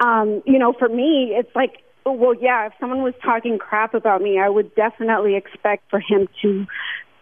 Um, 0.00 0.42
you 0.44 0.58
know, 0.58 0.72
for 0.72 0.88
me, 0.88 1.34
it's 1.34 1.54
like, 1.54 1.82
well, 2.04 2.34
yeah, 2.34 2.66
if 2.66 2.72
someone 2.78 3.02
was 3.02 3.14
talking 3.22 3.58
crap 3.58 3.94
about 3.94 4.20
me, 4.20 4.38
I 4.38 4.48
would 4.48 4.74
definitely 4.74 5.36
expect 5.36 5.90
for 5.90 5.98
him 5.98 6.28
to 6.42 6.66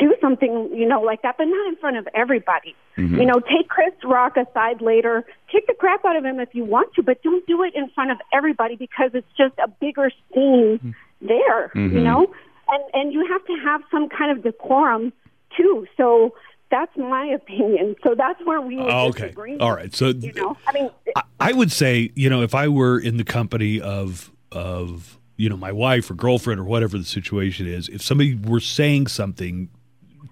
do 0.05 0.15
something, 0.21 0.71
you 0.75 0.87
know, 0.87 1.01
like 1.01 1.23
that, 1.23 1.37
but 1.39 1.45
not 1.45 1.67
in 1.69 1.77
front 1.77 1.97
of 1.97 2.07
everybody. 2.15 2.77
Mm-hmm. 2.99 3.21
You 3.21 3.27
know, 3.27 3.41
take 3.41 3.69
Chris 3.69 3.95
Rock 4.05 4.37
aside 4.37 4.83
later, 4.83 5.25
kick 5.51 5.67
the 5.67 5.73
crap 5.73 6.05
out 6.05 6.17
of 6.17 6.25
him 6.25 6.41
if 6.41 6.55
you 6.55 6.65
want 6.65 6.93
to, 6.95 7.03
but 7.03 7.23
don't 7.23 7.47
do 7.47 7.63
it 7.63 7.75
in 7.75 7.89
front 7.91 8.11
of 8.11 8.19
everybody 8.33 8.77
because 8.77 9.13
it's 9.15 9.27
just 9.37 9.55
a 9.59 9.69
bigger 9.69 10.11
scene 10.33 10.79
mm-hmm. 10.79 10.91
there, 11.27 11.71
you 11.75 11.89
mm-hmm. 11.89 12.05
know? 12.05 12.35
And 12.69 12.83
and 12.93 13.13
you 13.13 13.27
have 13.31 13.45
to 13.47 13.57
have 13.65 13.83
some 13.91 14.09
kind 14.11 14.31
of 14.31 14.43
decorum 14.43 15.13
too. 15.57 15.87
So 15.97 16.35
that's 16.71 16.95
my 16.97 17.27
opinion. 17.27 17.97
So 18.03 18.15
that's 18.15 18.41
where 18.45 18.61
we 18.61 18.79
okay. 18.79 19.23
disagree. 19.23 19.59
All 19.59 19.75
right. 19.75 19.95
So 19.95 20.09
You 20.09 20.33
know, 20.35 20.57
I 20.67 20.73
mean, 20.73 20.91
I, 21.17 21.23
I 21.41 21.53
would 21.53 21.73
say, 21.73 22.11
you 22.15 22.29
know, 22.29 22.43
if 22.43 22.55
I 22.55 22.69
were 22.69 22.99
in 22.99 23.17
the 23.17 23.25
company 23.25 23.81
of 23.81 24.31
of 24.53 25.19
you 25.37 25.49
know 25.49 25.57
my 25.57 25.73
wife 25.73 26.11
or 26.11 26.15
girlfriend 26.15 26.61
or 26.61 26.65
whatever 26.65 26.99
the 26.99 27.05
situation 27.05 27.67
is, 27.67 27.89
if 27.89 28.03
somebody 28.03 28.35
were 28.35 28.61
saying 28.61 29.09
something 29.09 29.69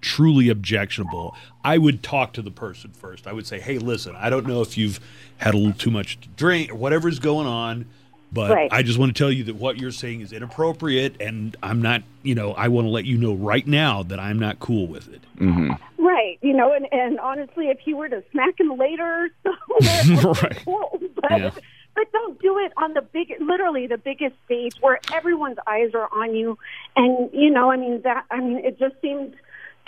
truly 0.03 0.50
objectionable, 0.50 1.34
I 1.64 1.78
would 1.78 2.03
talk 2.03 2.34
to 2.34 2.42
the 2.42 2.50
person 2.50 2.90
first. 2.92 3.26
I 3.26 3.32
would 3.32 3.46
say, 3.46 3.59
"Hey, 3.61 3.78
listen, 3.78 4.14
I 4.16 4.28
don't 4.28 4.46
know 4.46 4.61
if 4.61 4.76
you've 4.76 5.00
had 5.38 5.55
a 5.55 5.57
little 5.57 5.72
too 5.72 5.90
much 5.90 6.20
to 6.20 6.28
drink 6.36 6.70
or 6.70 6.74
whatever's 6.74 7.18
going 7.18 7.46
on." 7.46 7.86
But 8.34 8.50
Right. 8.50 8.72
I 8.72 8.82
just 8.82 8.98
want 8.98 9.14
to 9.14 9.18
tell 9.22 9.30
you 9.30 9.44
that 9.44 9.57
what 9.57 9.76
you're 9.78 9.90
saying 9.92 10.22
is 10.22 10.32
inappropriate, 10.32 11.20
and 11.20 11.55
I'm 11.62 11.82
not, 11.82 12.03
you 12.22 12.34
know, 12.34 12.53
I 12.53 12.68
want 12.68 12.86
to 12.86 12.90
let 12.90 13.05
you 13.05 13.18
know 13.18 13.34
right 13.34 13.66
now 13.66 14.03
that 14.05 14.18
I'm 14.18 14.38
not 14.38 14.59
cool 14.59 14.86
with 14.86 15.12
it. 15.12 15.20
Mm-hmm. 15.38 15.72
Right, 16.03 16.38
you 16.40 16.55
know, 16.55 16.72
and, 16.72 16.86
and 16.92 17.20
honestly, 17.20 17.68
if 17.68 17.86
you 17.86 17.96
were 17.96 18.09
to 18.09 18.24
smack 18.32 18.59
him 18.59 18.76
later, 18.78 19.28
somewhere, 19.44 20.32
Right. 20.42 20.62
cool. 20.64 20.98
But, 21.20 21.30
Yeah. 21.40 21.50
but 21.94 22.11
don't 22.12 22.40
do 22.40 22.59
it 22.59 22.72
on 22.78 22.94
the 22.94 23.03
big, 23.03 23.34
literally 23.38 23.86
the 23.86 23.98
biggest 23.98 24.34
stage 24.46 24.76
where 24.80 24.98
everyone's 25.12 25.59
eyes 25.66 25.90
are 25.94 26.09
on 26.11 26.34
you. 26.34 26.57
And, 26.96 27.28
you 27.34 27.50
know, 27.50 27.70
I 27.70 27.76
mean, 27.76 28.00
that, 28.03 28.24
I 28.30 28.40
mean, 28.40 28.64
it 28.64 28.78
just 28.78 28.94
seemed 29.03 29.34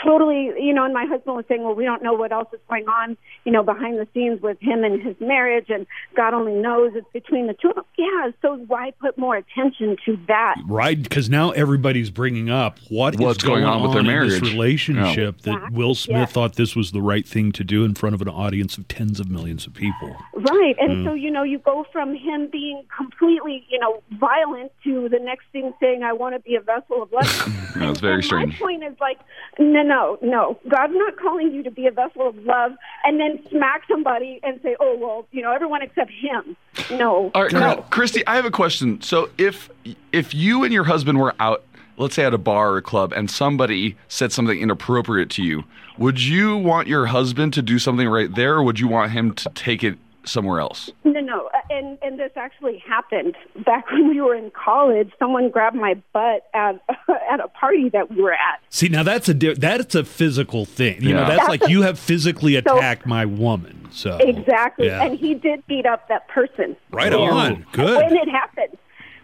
totally, 0.03 0.51
you 0.59 0.73
know, 0.73 0.85
and 0.85 0.93
my 0.95 1.05
husband 1.07 1.37
was 1.37 1.45
saying, 1.49 1.63
well, 1.63 1.75
we 1.75 1.85
don't 1.85 2.03
know 2.03 2.13
what 2.15 2.33
else 2.33 2.49
is 2.53 2.61
going 2.69 2.87
on, 2.89 3.17
you 3.45 3.53
know, 3.53 3.63
behind 3.63 3.99
the 3.99 4.07
scenes 4.15 4.41
with 4.43 4.59
him 4.61 4.85
and 4.85 5.03
his 5.03 5.17
marriage, 5.21 5.67
and 5.69 5.87
God 6.17 6.35
only 6.35 6.53
knows 6.55 6.93
it's 6.95 7.07
between 7.13 7.47
the 7.47 7.55
two 7.55 7.69
of 7.71 7.77
them. 7.77 7.85
Yeah, 7.97 8.31
so 8.43 8.57
why 8.67 8.93
put 9.01 9.17
more 9.19 9.37
attention 9.37 9.97
to 10.07 10.19
that? 10.29 10.57
Right, 10.67 11.01
because 11.03 11.29
now 11.31 11.51
everybody's 11.53 12.11
bringing 12.11 12.51
up 12.51 12.79
what 12.89 13.15
is 13.15 13.21
What's 13.21 13.43
going 13.45 13.65
on 13.65 13.83
with 13.83 13.93
their 13.93 14.01
in 14.01 14.07
marriage. 14.07 14.31
this 14.33 14.43
relationship 14.43 15.41
that 15.43 15.51
Exactly. 15.55 15.77
Will 15.79 15.95
Smith 15.95 16.17
Yeah. 16.19 16.25
thought 16.27 16.57
this 16.57 16.75
was 16.77 16.93
the 16.93 17.01
right 17.03 17.27
thing 17.27 17.53
to 17.53 17.65
do 17.65 17.85
in 17.85 17.95
front 17.95 18.15
of 18.15 18.23
an 18.23 18.29
audience 18.29 18.77
of 18.79 18.89
tens 18.89 19.21
of 19.21 19.31
millions 19.31 19.67
of 19.67 19.75
people. 19.75 20.17
Right. 20.35 20.77
And 20.79 20.99
Mm. 20.99 21.05
so, 21.05 21.15
you 21.15 21.31
know, 21.31 21.43
you 21.43 21.59
go 21.59 21.87
from 21.93 22.15
him 22.15 22.49
being 22.51 22.83
completely, 22.95 23.65
you 23.71 23.79
know, 23.79 24.03
violent 24.13 24.73
to 24.85 25.09
the 25.09 25.19
next 25.19 25.45
thing 25.53 25.73
saying, 25.81 26.03
I 26.03 26.13
want 26.13 26.35
to 26.35 26.41
be 26.41 26.55
a 26.57 26.61
vessel 26.61 27.03
of 27.03 27.13
love. 27.13 27.25
That's 27.77 27.91
was 27.91 28.01
very 28.01 28.15
and 28.17 28.25
strange. 28.25 28.53
My 28.53 28.59
point 28.67 28.85
is 28.85 28.95
like, 29.01 29.19
no, 29.85 30.19
no, 30.21 30.35
no. 30.35 30.59
God's 30.69 30.95
not 30.97 31.17
calling 31.17 31.53
you 31.53 31.63
to 31.63 31.71
be 31.71 31.87
a 31.87 31.91
vessel 31.91 32.29
of 32.29 32.37
love 32.45 32.73
and 33.05 33.21
then 33.21 33.41
smack 33.49 33.83
somebody 33.89 34.41
and 34.43 34.61
say, 34.63 34.77
oh, 34.81 34.97
well, 34.99 35.27
you 35.31 35.43
know, 35.43 35.53
everyone 35.53 35.83
except 35.83 36.11
him. 36.11 36.57
No. 36.91 37.31
All 37.35 37.43
right, 37.43 37.53
no. 37.53 37.85
Christy, 37.91 38.27
I 38.27 38.37
have 38.37 38.45
a 38.45 38.51
question. 38.51 39.01
So 39.01 39.31
if 39.39 39.71
if 40.13 40.35
you 40.35 40.65
and 40.65 40.73
your 40.73 40.85
husband 40.85 41.19
were 41.19 41.35
out, 41.41 41.65
let's 41.97 42.15
say 42.15 42.25
at 42.25 42.35
a 42.35 42.39
bar 42.39 42.73
or 42.73 42.79
a 42.79 42.83
club, 42.83 43.13
and 43.13 43.31
somebody 43.31 43.97
said 44.09 44.33
something 44.33 44.59
inappropriate 44.59 45.31
to 45.31 45.43
you, 45.43 45.65
would 45.99 46.23
you 46.23 46.57
want 46.57 46.89
your 46.89 47.07
husband 47.07 47.53
to 47.55 47.63
do 47.63 47.79
something 47.79 48.09
right 48.09 48.35
there, 48.35 48.55
or 48.55 48.63
would 48.63 48.81
you 48.81 48.89
want 48.89 49.13
him 49.13 49.33
to 49.35 49.49
take 49.51 49.85
it 49.85 49.99
somewhere 50.25 50.61
else? 50.61 50.91
No, 51.05 51.21
no, 51.21 51.47
uh, 51.55 51.59
and 51.71 51.99
and 52.03 52.19
this 52.19 52.33
actually 52.37 52.79
happened 52.79 53.35
back 53.65 53.91
when 53.91 54.09
we 54.09 54.21
were 54.21 54.35
in 54.35 54.51
college. 54.51 55.11
Someone 55.19 55.51
grabbed 55.51 55.77
my 55.77 55.95
butt 56.13 56.47
at 56.55 56.81
at 57.31 57.41
a 57.41 57.49
party 57.49 57.89
that 57.91 58.11
we 58.11 58.21
were 58.23 58.33
at. 58.33 58.61
See, 58.71 58.89
now 58.89 59.03
that's 59.03 59.29
a 59.29 59.35
that's 59.35 59.95
a 59.95 60.05
physical 60.05 60.65
thing. 60.65 61.03
You 61.03 61.13
know, 61.15 61.21
that's 61.27 61.37
That's 61.39 61.49
like 61.49 61.63
a- 61.65 61.71
you 61.71 61.83
have 61.83 61.99
physically 61.99 62.55
So- 62.67 62.77
attacked 62.77 63.07
my 63.07 63.25
woman. 63.27 63.89
So 63.93 64.17
Exactly, 64.19 64.87
yeah. 64.87 65.05
and 65.05 65.17
he 65.17 65.35
did 65.35 65.65
beat 65.69 65.87
up 65.87 66.09
that 66.09 66.27
person. 66.29 66.77
right 66.91 67.13
you 67.13 67.19
on. 67.19 67.65
Good. 67.71 67.97
When 67.97 68.17
it 68.17 68.29
happened, 68.29 68.77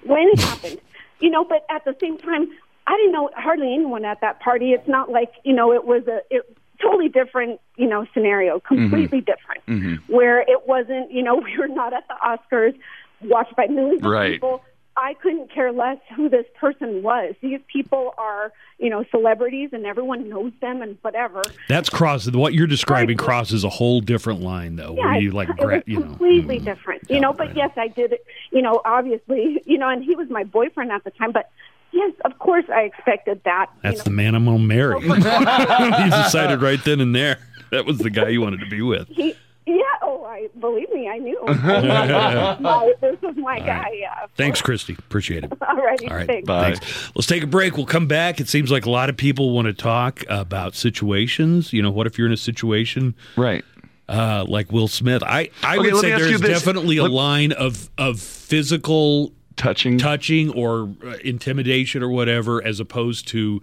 when 0.04 0.28
it 0.28 0.38
happened, 0.40 0.80
you 1.18 1.28
know. 1.28 1.44
But 1.44 1.66
at 1.70 1.84
the 1.84 1.96
same 2.00 2.16
time, 2.18 2.46
I 2.86 2.96
didn't 2.96 3.10
know 3.12 3.30
hardly 3.34 3.74
anyone 3.74 4.04
at 4.04 4.20
that 4.20 4.38
party. 4.38 4.70
It's 4.72 4.86
not 4.86 5.10
like 5.10 5.32
you 5.44 5.52
know 5.54 5.72
it 5.72 5.84
was 5.84 6.06
a 6.06 6.20
it, 6.30 6.56
totally 6.82 7.08
different 7.08 7.60
you 7.76 7.88
know 7.88 8.06
scenario, 8.14 8.60
completely 8.60 9.20
different. 9.20 10.00
Where 10.08 10.40
it 10.40 10.66
wasn't 10.66 11.10
you 11.12 11.22
know 11.22 11.36
we 11.44 11.56
were 11.58 11.68
not 11.68 11.92
at 11.92 12.04
the 12.08 12.14
Oscars, 12.24 12.76
watched 13.22 13.54
by 13.56 13.66
millions 13.66 14.02
of 14.04 14.32
people. 14.32 14.62
I 14.96 15.14
couldn't 15.14 15.50
care 15.52 15.72
less 15.72 15.98
who 16.14 16.28
this 16.28 16.44
person 16.60 17.02
was. 17.02 17.34
These 17.40 17.60
people 17.72 18.12
are, 18.18 18.52
you 18.78 18.90
know, 18.90 19.04
celebrities 19.10 19.70
and 19.72 19.86
everyone 19.86 20.28
knows 20.28 20.52
them 20.60 20.82
and 20.82 20.98
whatever. 21.00 21.42
That's 21.68 21.88
crosses 21.88 22.32
What 22.36 22.52
you're 22.54 22.66
describing 22.66 23.16
Right. 23.16 23.24
crosses 23.24 23.64
a 23.64 23.70
whole 23.70 24.00
different 24.00 24.40
line, 24.42 24.76
though, 24.76 24.94
Yeah, 24.98 25.04
where 25.06 25.20
you 25.20 25.30
like, 25.30 25.48
it 25.48 25.56
gra- 25.56 25.74
was 25.76 25.82
you 25.86 26.00
know. 26.00 26.06
completely 26.06 26.58
mm. 26.58 26.64
different, 26.64 27.02
you 27.08 27.20
know. 27.20 27.32
But 27.32 27.48
right. 27.48 27.56
yes, 27.56 27.70
I 27.76 27.88
did 27.88 28.12
it, 28.12 28.24
you 28.50 28.60
know, 28.60 28.82
obviously, 28.84 29.62
you 29.66 29.78
know, 29.78 29.88
and 29.88 30.04
he 30.04 30.16
was 30.16 30.28
my 30.28 30.44
boyfriend 30.44 30.90
at 30.92 31.04
the 31.04 31.12
time. 31.12 31.32
But 31.32 31.48
yes, 31.92 32.12
of 32.24 32.38
course, 32.38 32.64
I 32.72 32.82
expected 32.82 33.40
that. 33.44 33.66
That's 33.82 33.98
you 33.98 34.04
the 34.04 34.10
man 34.10 34.34
I'm 34.34 34.44
gonna 34.44 34.58
marry. 34.58 35.00
you 35.00 35.14
decided 35.14 36.62
right 36.62 36.82
then 36.84 37.00
and 37.00 37.14
there 37.14 37.38
that 37.70 37.86
was 37.86 37.98
the 37.98 38.10
guy 38.10 38.28
you 38.28 38.40
wanted 38.40 38.60
to 38.60 38.66
be 38.68 38.82
with. 38.82 39.08
He, 39.08 39.34
yeah, 39.66 39.76
oh, 40.02 40.24
I 40.24 40.48
believe 40.58 40.90
me, 40.92 41.08
I 41.08 41.18
knew. 41.18 41.40
my, 41.46 42.92
this 43.00 43.20
was 43.22 43.36
my 43.36 43.60
guy. 43.60 43.90
Yeah. 43.94 44.26
Thanks, 44.36 44.60
Christy. 44.60 44.94
Appreciate 44.98 45.44
it. 45.44 45.52
All 45.68 45.76
right. 45.76 46.00
All 46.10 46.16
right. 46.16 46.26
thanks. 46.26 46.46
Bye. 46.46 46.72
thanks. 46.72 47.12
Let's 47.14 47.28
take 47.28 47.42
a 47.44 47.46
break. 47.46 47.76
We'll 47.76 47.86
come 47.86 48.08
back. 48.08 48.40
It 48.40 48.48
seems 48.48 48.70
like 48.72 48.86
a 48.86 48.90
lot 48.90 49.08
of 49.10 49.16
people 49.16 49.50
want 49.52 49.66
to 49.66 49.72
talk 49.72 50.24
about 50.28 50.74
situations. 50.74 51.72
You 51.72 51.82
know, 51.82 51.90
what 51.90 52.06
if 52.08 52.18
you're 52.18 52.26
in 52.26 52.32
a 52.32 52.36
situation 52.38 53.14
Right. 53.36 53.64
uh, 54.08 54.44
like 54.48 54.72
Will 54.72 54.88
Smith? 54.88 55.22
I, 55.22 55.50
I 55.62 55.76
Okay, 55.78 55.92
would 55.92 56.00
say 56.00 56.06
me 56.08 56.12
ask 56.14 56.20
you 56.22 56.28
there's 56.38 56.40
this. 56.40 56.62
definitely 56.64 56.96
a 56.96 57.04
line 57.04 57.52
of 57.52 57.88
of 57.98 58.18
physical 58.18 59.32
Touching. 59.56 59.98
touching 59.98 60.50
or 60.50 60.94
uh, 61.04 61.16
intimidation 61.22 62.02
or 62.02 62.08
whatever, 62.08 62.64
as 62.64 62.80
opposed 62.80 63.28
to 63.28 63.60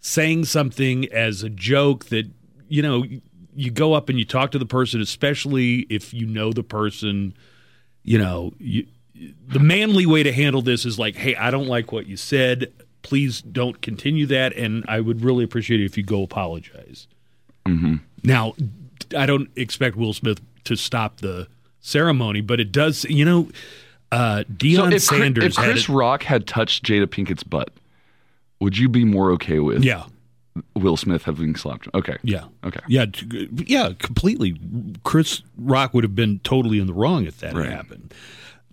saying 0.00 0.44
something 0.44 1.10
as 1.12 1.42
a 1.42 1.50
joke 1.50 2.06
that 2.06 2.26
you 2.68 2.82
know 2.82 3.04
you 3.54 3.70
go 3.70 3.94
up 3.94 4.08
and 4.08 4.18
you 4.18 4.24
talk 4.24 4.52
to 4.52 4.58
the 4.58 4.66
person, 4.66 5.00
especially 5.00 5.80
if 5.90 6.14
you 6.14 6.26
know 6.26 6.52
the 6.52 6.62
person. 6.62 7.34
You 8.02 8.18
know, 8.18 8.52
you, 8.58 8.86
the 9.48 9.58
manly 9.58 10.06
way 10.06 10.22
to 10.22 10.32
handle 10.32 10.62
this 10.62 10.86
is 10.86 10.98
like, 10.98 11.16
"Hey, 11.16 11.34
I 11.34 11.50
don't 11.50 11.66
like 11.66 11.92
what 11.92 12.06
you 12.06 12.16
said. 12.16 12.72
Please 13.02 13.42
don't 13.42 13.82
continue 13.82 14.26
that." 14.26 14.54
And 14.56 14.84
I 14.88 15.00
would 15.00 15.22
really 15.22 15.44
appreciate 15.44 15.80
it 15.80 15.84
if 15.84 15.96
you 15.96 16.02
go 16.02 16.22
apologize. 16.22 17.06
Mm-hmm. 17.66 17.96
Now, 18.22 18.54
I 19.16 19.26
don't 19.26 19.50
expect 19.56 19.96
Will 19.96 20.14
Smith 20.14 20.40
to 20.64 20.76
stop 20.76 21.18
the 21.18 21.48
ceremony, 21.80 22.40
but 22.40 22.60
it 22.60 22.72
does. 22.72 23.04
You 23.04 23.24
know, 23.24 23.48
uh, 24.12 24.44
Deion 24.52 24.76
So 24.76 24.84
if, 24.86 24.90
Chris- 24.90 25.06
Sanders 25.08 25.44
if 25.44 25.56
had 25.56 25.64
Chris 25.72 25.88
it- 25.88 25.92
Rock 25.92 26.22
had 26.22 26.46
touched 26.46 26.84
Jada 26.84 27.06
Pinkett's 27.06 27.42
butt, 27.42 27.70
would 28.60 28.76
you 28.78 28.88
be 28.88 29.04
more 29.04 29.30
okay 29.32 29.58
with 29.60 29.82
yeah. 29.84 30.04
Will 30.74 30.96
Smith 30.96 31.22
having 31.24 31.54
slapped 31.56 31.86
him? 31.86 31.92
Okay. 31.94 32.16
Yeah. 32.22 32.44
Okay. 32.64 32.80
Yeah. 32.88 33.06
Yeah. 33.66 33.92
Completely. 33.98 34.58
Chris 35.04 35.42
Rock 35.56 35.94
would 35.94 36.04
have 36.04 36.14
been 36.16 36.40
totally 36.40 36.80
in 36.80 36.86
the 36.86 36.92
wrong 36.92 37.24
if 37.24 37.38
that 37.38 37.54
Right. 37.54 37.66
had 37.66 37.72
happened. 37.74 38.12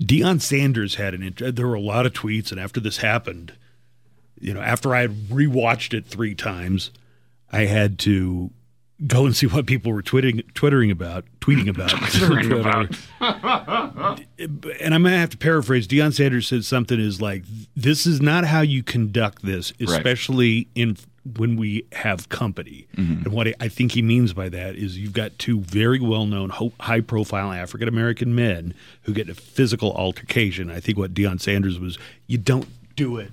Deion 0.02 0.42
Sanders 0.42 0.96
had 0.96 1.14
an. 1.14 1.34
There 1.38 1.68
were 1.68 1.74
a 1.76 1.80
lot 1.80 2.06
of 2.06 2.14
tweets, 2.14 2.52
and 2.52 2.60
after 2.60 2.80
this 2.80 2.98
happened, 2.98 3.54
you 4.40 4.54
know, 4.54 4.62
after 4.62 4.94
I 4.94 5.02
had 5.02 5.12
rewatched 5.30 5.94
it 5.94 6.06
three 6.08 6.36
times, 6.36 6.92
I 7.52 7.66
had 7.66 7.98
to 8.00 8.52
go 9.06 9.26
and 9.26 9.36
see 9.36 9.46
what 9.46 9.68
people 9.68 9.92
were 9.92 10.02
twitting, 10.02 10.42
twittering 10.56 10.90
about, 10.90 11.26
tweeting 11.40 11.70
about. 11.70 11.90
Twittering 12.12 12.52
about. 12.52 12.96
and 14.82 14.94
I'm 14.94 15.04
gonna 15.04 15.18
have 15.18 15.30
to 15.32 15.38
paraphrase. 15.38 15.88
Deion 15.88 16.14
Sanders 16.14 16.48
said 16.48 16.66
something 16.66 17.00
is 17.00 17.22
like, 17.22 17.44
"This 17.76 18.08
is 18.08 18.22
not 18.22 18.46
how 18.46 18.62
you 18.62 18.84
conduct 18.84 19.44
this, 19.44 19.74
especially 19.80 20.68
in 20.76 20.98
when 21.38 21.58
we 21.58 21.86
have 21.92 22.30
company." 22.30 22.88
Mm-hmm. 22.96 23.24
And 23.26 23.28
what 23.34 23.48
I- 23.62 23.68
think 23.68 23.92
he 23.92 24.02
means 24.02 24.34
by 24.34 24.50
that 24.50 24.76
is 24.76 24.98
you've 24.98 25.14
got 25.14 25.38
two 25.38 25.60
very 25.62 26.00
well-known, 26.00 26.52
high-profile 26.80 27.52
African 27.52 27.88
American 27.88 28.34
men 28.34 28.74
who 29.04 29.14
get 29.14 29.30
a 29.30 29.36
physical 29.36 29.92
altercation. 29.94 30.72
I 30.72 30.80
think 30.80 30.98
what 30.98 31.14
Deion 31.14 31.40
Sanders 31.40 31.80
was, 31.80 31.98
you 32.26 32.38
don't 32.38 32.68
do 32.96 33.18
it, 33.18 33.32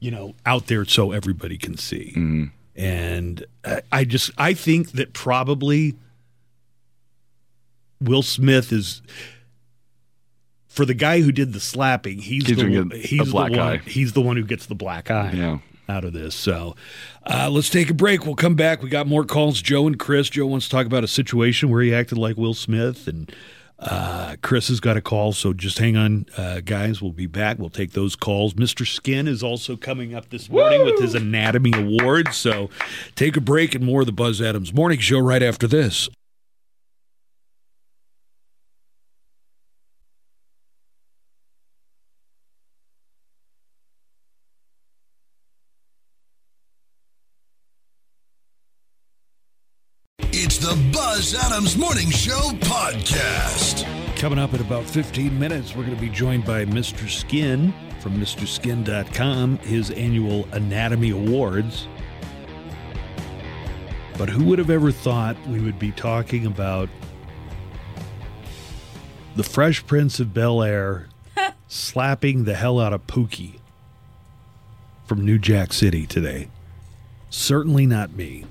you 0.00 0.10
know, 0.10 0.34
out 0.44 0.66
there 0.66 0.84
so 0.84 1.12
everybody 1.12 1.56
can 1.56 1.76
see. 1.76 2.12
Mm-hmm. 2.16 2.44
And 2.76 3.44
I, 3.90 4.04
just, 4.04 4.30
I 4.36 4.52
think 4.54 4.92
that 4.92 5.12
probably 5.14 5.96
Will 8.00 8.22
Smith 8.22 8.72
is 8.72 9.00
for 10.68 10.84
the 10.84 10.94
guy 10.94 11.20
who 11.22 11.32
did 11.32 11.52
the 11.54 11.60
slapping. 11.60 12.18
He's, 12.18 12.46
He's 12.46 12.56
the 12.58 12.64
one, 12.78 12.92
a 12.92 12.96
he's 12.98 13.30
black 13.32 13.52
the 13.52 13.58
one, 13.58 13.66
eye. 13.68 13.78
He's 13.78 14.12
the 14.12 14.20
one 14.20 14.36
who 14.36 14.44
gets 14.44 14.66
the 14.66 14.74
black 14.74 15.10
eye 15.10 15.32
Yeah. 15.34 15.58
out 15.88 16.04
of 16.04 16.12
this. 16.12 16.34
So 16.34 16.76
uh, 17.24 17.48
let's 17.50 17.70
take 17.70 17.88
a 17.88 17.94
break. 17.94 18.26
We'll 18.26 18.34
come 18.34 18.54
back. 18.56 18.82
We 18.82 18.90
got 18.90 19.06
more 19.06 19.24
calls. 19.24 19.62
Joe 19.62 19.86
and 19.86 19.98
Chris. 19.98 20.28
Joe 20.28 20.44
wants 20.46 20.66
to 20.66 20.70
talk 20.70 20.84
about 20.84 21.02
a 21.04 21.08
situation 21.08 21.70
where 21.70 21.80
he 21.80 21.94
acted 21.94 22.18
like 22.18 22.36
Will 22.36 22.52
Smith, 22.54 23.08
and 23.08 23.32
uh, 23.78 24.36
Chris 24.42 24.68
has 24.68 24.80
got 24.80 24.96
a 24.96 25.00
call. 25.00 25.32
So 25.32 25.52
just 25.52 25.78
hang 25.78 25.96
on, 25.96 26.26
uh, 26.36 26.60
guys. 26.60 27.02
We'll 27.02 27.12
be 27.12 27.26
back. 27.26 27.58
We'll 27.58 27.68
take 27.70 27.92
those 27.92 28.16
calls. 28.16 28.54
Mr. 28.54 28.86
Skin 28.86 29.28
is 29.28 29.42
also 29.42 29.76
coming 29.76 30.14
up 30.14 30.30
this 30.30 30.48
morning 30.48 30.84
with 30.84 30.98
his 31.00 31.14
Anatomy 31.14 31.72
Award. 31.74 32.32
So 32.34 32.70
take 33.14 33.36
a 33.36 33.40
break 33.40 33.74
and 33.74 33.84
more 33.84 34.00
of 34.00 34.06
the 34.06 34.12
Buzz 34.12 34.40
Adams 34.40 34.72
Morning 34.72 34.98
Show 34.98 35.18
right 35.18 35.42
after 35.42 35.66
this. 35.66 36.08
It's 50.18 50.58
the 50.58 50.74
Buzz 50.92 51.34
Adams 51.34 51.76
Morning 51.76 52.10
Show 52.10 52.38
podcast. 52.60 53.35
Coming 54.16 54.38
up 54.38 54.54
in 54.54 54.62
about 54.62 54.84
15 54.84 55.38
minutes, 55.38 55.76
we're 55.76 55.84
going 55.84 55.94
to 55.94 56.00
be 56.00 56.08
joined 56.08 56.46
by 56.46 56.64
Mr. 56.64 57.06
Skin 57.06 57.74
from 58.00 58.18
MrSkin.com, 58.18 59.58
his 59.58 59.90
annual 59.90 60.48
Anatomy 60.52 61.10
Awards. 61.10 61.86
But 64.16 64.30
who 64.30 64.44
would 64.44 64.58
have 64.58 64.70
ever 64.70 64.90
thought 64.90 65.36
we 65.46 65.60
would 65.60 65.78
be 65.78 65.92
talking 65.92 66.46
about 66.46 66.88
the 69.36 69.42
Fresh 69.42 69.86
Prince 69.86 70.18
of 70.18 70.32
Bel 70.32 70.62
Air 70.62 71.08
slapping 71.68 72.44
the 72.44 72.54
hell 72.54 72.80
out 72.80 72.94
of 72.94 73.06
Pookie 73.06 73.58
from 75.04 75.26
New 75.26 75.38
Jack 75.38 75.74
City 75.74 76.06
today? 76.06 76.48
Certainly 77.28 77.84
not 77.84 78.14
me. 78.14 78.46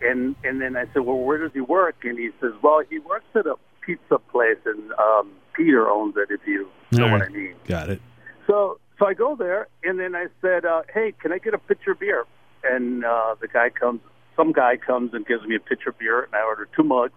and 0.00 0.34
and 0.44 0.62
then 0.62 0.76
I 0.76 0.86
said, 0.94 1.00
well, 1.00 1.18
where 1.18 1.36
does 1.36 1.52
he 1.52 1.60
work? 1.60 1.96
And 2.04 2.18
he 2.18 2.30
says, 2.40 2.52
well, 2.62 2.82
he 2.88 3.00
works 3.00 3.26
at 3.34 3.46
a 3.46 3.56
pizza 3.84 4.18
place, 4.30 4.58
and 4.64 4.92
um, 4.92 5.32
Peter 5.52 5.90
owns 5.90 6.14
it. 6.16 6.30
If 6.30 6.40
you 6.46 6.70
know 6.92 7.04
All 7.04 7.12
what. 7.12 7.22
I 7.22 7.28
mean. 7.28 7.54
Got 7.66 7.90
it. 7.90 8.00
So 8.46 8.78
so 8.98 9.06
I 9.06 9.14
go 9.14 9.34
there, 9.34 9.66
and 9.82 9.98
then 9.98 10.14
I 10.14 10.26
said, 10.40 10.64
uh, 10.64 10.82
"Hey, 10.94 11.12
can 11.20 11.32
I 11.32 11.38
get 11.38 11.54
a 11.54 11.58
pitcher 11.58 11.92
of 11.92 12.00
beer?" 12.00 12.24
And 12.64 13.04
uh, 13.04 13.34
the 13.40 13.48
guy 13.48 13.70
comes, 13.70 14.00
some 14.36 14.52
guy 14.52 14.76
comes 14.76 15.12
and 15.12 15.26
gives 15.26 15.44
me 15.44 15.56
a 15.56 15.60
pitcher 15.60 15.90
of 15.90 15.98
beer, 15.98 16.22
and 16.22 16.34
I 16.34 16.42
order 16.42 16.68
two 16.76 16.84
mugs. 16.84 17.14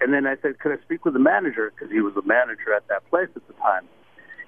And 0.00 0.12
then 0.12 0.26
I 0.26 0.34
said, 0.42 0.58
"Could 0.58 0.72
I 0.72 0.82
speak 0.82 1.04
with 1.04 1.14
the 1.14 1.20
manager?" 1.20 1.72
Because 1.72 1.92
he 1.92 2.00
was 2.00 2.14
the 2.14 2.22
manager 2.22 2.74
at 2.74 2.88
that 2.88 3.08
place 3.08 3.28
at 3.36 3.46
the 3.46 3.54
time. 3.54 3.84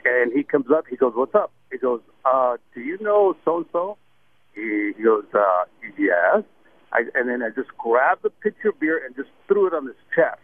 And 0.09 0.33
he 0.33 0.43
comes 0.43 0.67
up, 0.75 0.85
he 0.89 0.97
goes, 0.97 1.13
"What's 1.15 1.35
up?" 1.35 1.53
He 1.71 1.79
goes, 1.79 2.01
uh, 2.25 2.57
"Do 2.75 2.81
you 2.81 2.99
know 3.01 3.37
so 3.45 3.59
and 3.59 3.67
so?" 3.73 3.99
He, 4.55 4.93
goes, 5.05 5.25
uh, 5.35 5.65
yes. 5.97 6.43
I, 6.93 7.05
and 7.15 7.29
then 7.29 7.43
I 7.43 7.51
just 7.51 7.69
grabbed 7.79 8.23
the 8.23 8.31
pitcher 8.31 8.71
of 8.71 8.81
beer 8.81 9.05
and 9.05 9.15
just 9.15 9.29
threw 9.47 9.67
it 9.67 9.75
on 9.75 9.87
his 9.87 9.97
chest. 10.15 10.41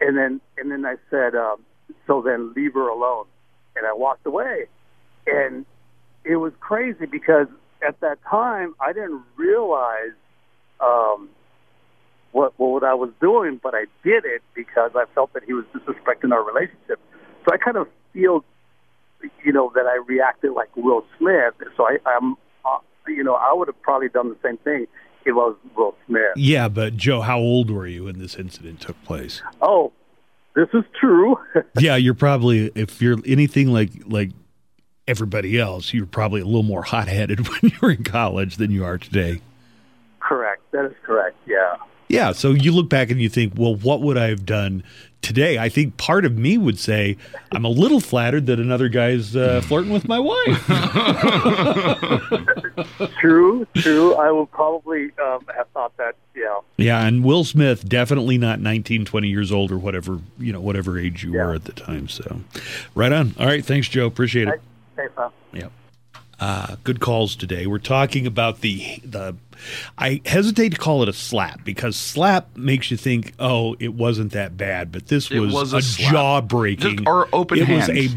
And 0.00 0.16
then, 0.16 0.40
and 0.56 0.70
then 0.70 0.84
I 0.84 0.96
said, 1.10 1.34
um, 1.34 1.64
so 2.06 2.22
then 2.22 2.52
leave 2.54 2.74
her 2.74 2.88
alone. 2.88 3.26
And 3.76 3.86
I 3.86 3.92
walked 3.92 4.26
away. 4.26 4.66
And 5.26 5.64
it 6.24 6.36
was 6.36 6.52
crazy 6.60 7.06
because 7.06 7.48
at 7.86 7.98
that 8.00 8.18
time 8.30 8.74
I 8.80 8.92
didn't 8.92 9.22
realize 9.36 10.14
um, 10.80 11.28
what 12.32 12.52
what 12.58 12.84
I 12.84 12.94
was 12.94 13.10
doing, 13.20 13.58
but 13.62 13.74
I 13.74 13.86
did 14.02 14.24
it 14.24 14.42
because 14.54 14.90
I 14.94 15.04
felt 15.14 15.32
that 15.34 15.44
he 15.44 15.54
was 15.54 15.64
disrespecting 15.74 16.32
our 16.32 16.44
relationship. 16.44 17.00
So 17.44 17.52
I 17.52 17.56
kind 17.56 17.76
of 17.76 17.88
feel, 18.12 18.44
you 19.44 19.52
know, 19.52 19.70
that 19.74 19.86
I 19.86 19.96
reacted 20.06 20.52
like 20.52 20.74
Will 20.76 21.04
Smith. 21.18 21.54
So 21.76 21.86
I, 21.86 21.98
I'm, 22.06 22.36
uh, 22.64 22.78
you 23.08 23.24
know, 23.24 23.34
I 23.34 23.52
would 23.52 23.68
have 23.68 23.80
probably 23.82 24.08
done 24.08 24.28
the 24.28 24.36
same 24.42 24.56
thing 24.58 24.86
if 25.24 25.32
I 25.32 25.36
was 25.36 25.56
Will 25.76 25.94
Smith. 26.06 26.32
Yeah, 26.36 26.68
but 26.68 26.96
Joe, 26.96 27.20
how 27.20 27.38
old 27.38 27.70
were 27.70 27.86
you 27.86 28.04
when 28.04 28.18
this 28.18 28.36
incident 28.36 28.80
took 28.80 29.02
place? 29.04 29.42
Oh, 29.60 29.92
this 30.54 30.68
is 30.72 30.84
true. 31.00 31.36
yeah, 31.78 31.96
you're 31.96 32.14
probably 32.14 32.70
if 32.74 33.02
you're 33.02 33.18
anything 33.26 33.68
like 33.72 33.90
like 34.06 34.30
everybody 35.06 35.58
else, 35.58 35.92
you're 35.92 36.06
probably 36.06 36.40
a 36.40 36.46
little 36.46 36.62
more 36.62 36.82
hot 36.94 37.08
headed 37.08 37.48
when 37.48 37.58
you 37.62 37.78
were 37.80 37.90
in 37.90 38.04
college 38.04 38.56
than 38.56 38.70
you 38.70 38.84
are 38.84 38.98
today. 38.98 39.40
correct. 40.20 40.62
That 40.72 40.86
is 40.86 40.94
correct. 41.04 41.36
Yeah. 41.46 41.76
Yeah, 42.08 42.32
so 42.32 42.50
you 42.50 42.72
look 42.72 42.88
back 42.88 43.10
and 43.10 43.20
you 43.20 43.28
think, 43.28 43.54
well, 43.56 43.74
what 43.74 44.00
would 44.02 44.16
I 44.18 44.28
have 44.28 44.44
done 44.46 44.84
today? 45.22 45.58
I 45.58 45.68
think 45.68 45.96
part 45.96 46.24
of 46.24 46.36
me 46.36 46.58
would 46.58 46.78
say 46.78 47.16
I'm 47.50 47.64
a 47.64 47.68
little 47.70 48.00
flattered 48.00 48.46
that 48.46 48.60
another 48.60 48.88
guy's 48.88 49.34
uh, 49.34 49.62
flirting 49.64 49.92
with 49.92 50.06
my 50.06 50.18
wife. 50.20 50.66
True. 53.20 53.66
True. 53.74 54.14
I 54.16 54.30
would 54.30 54.50
probably 54.50 55.10
um, 55.24 55.46
have 55.56 55.68
thought 55.72 55.96
that. 55.96 56.16
Yeah. 56.34 56.60
yeah, 56.76 57.06
and 57.06 57.24
Will 57.24 57.44
Smith 57.44 57.88
definitely 57.88 58.38
not 58.38 58.60
19, 58.60 59.04
20 59.04 59.28
years 59.28 59.52
old 59.52 59.70
or 59.70 59.78
whatever 59.78 60.18
you 60.38 60.52
know, 60.52 60.60
whatever 60.60 60.98
age 60.98 61.22
you 61.24 61.32
were 61.32 61.54
at 61.54 61.64
the 61.64 61.72
time. 61.72 62.08
So, 62.08 62.40
right 62.94 63.12
on. 63.12 63.34
All 63.38 63.46
right, 63.46 63.64
thanks, 63.64 63.88
Joe. 63.88 64.06
Appreciate 64.06 64.48
it. 64.48 64.60
Thanks, 64.96 65.16
man. 65.16 65.30
Yep. 65.52 65.72
Uh, 66.44 66.76
good 66.84 67.00
calls 67.00 67.34
today. 67.36 67.66
We're 67.66 67.78
talking 67.78 68.26
about 68.26 68.60
the 68.60 68.98
the. 69.02 69.34
I 69.96 70.20
hesitate 70.26 70.70
to 70.72 70.78
call 70.78 71.02
it 71.02 71.08
a 71.08 71.12
slap 71.14 71.64
because 71.64 71.96
slap 71.96 72.54
makes 72.54 72.90
you 72.90 72.98
think, 72.98 73.32
oh, 73.38 73.76
it 73.80 73.94
wasn't 73.94 74.32
that 74.32 74.58
bad, 74.58 74.92
but 74.92 75.06
this 75.06 75.30
It 75.30 75.38
was, 75.40 75.54
was 75.54 75.72
a 75.72 75.76
a, 75.78 75.82
slap. 75.82 76.12
jaw 76.12 76.40
breaking 76.42 77.08
or 77.08 77.28
open 77.32 77.60
It 77.60 77.68
was 77.70 77.88
a, 77.88 78.10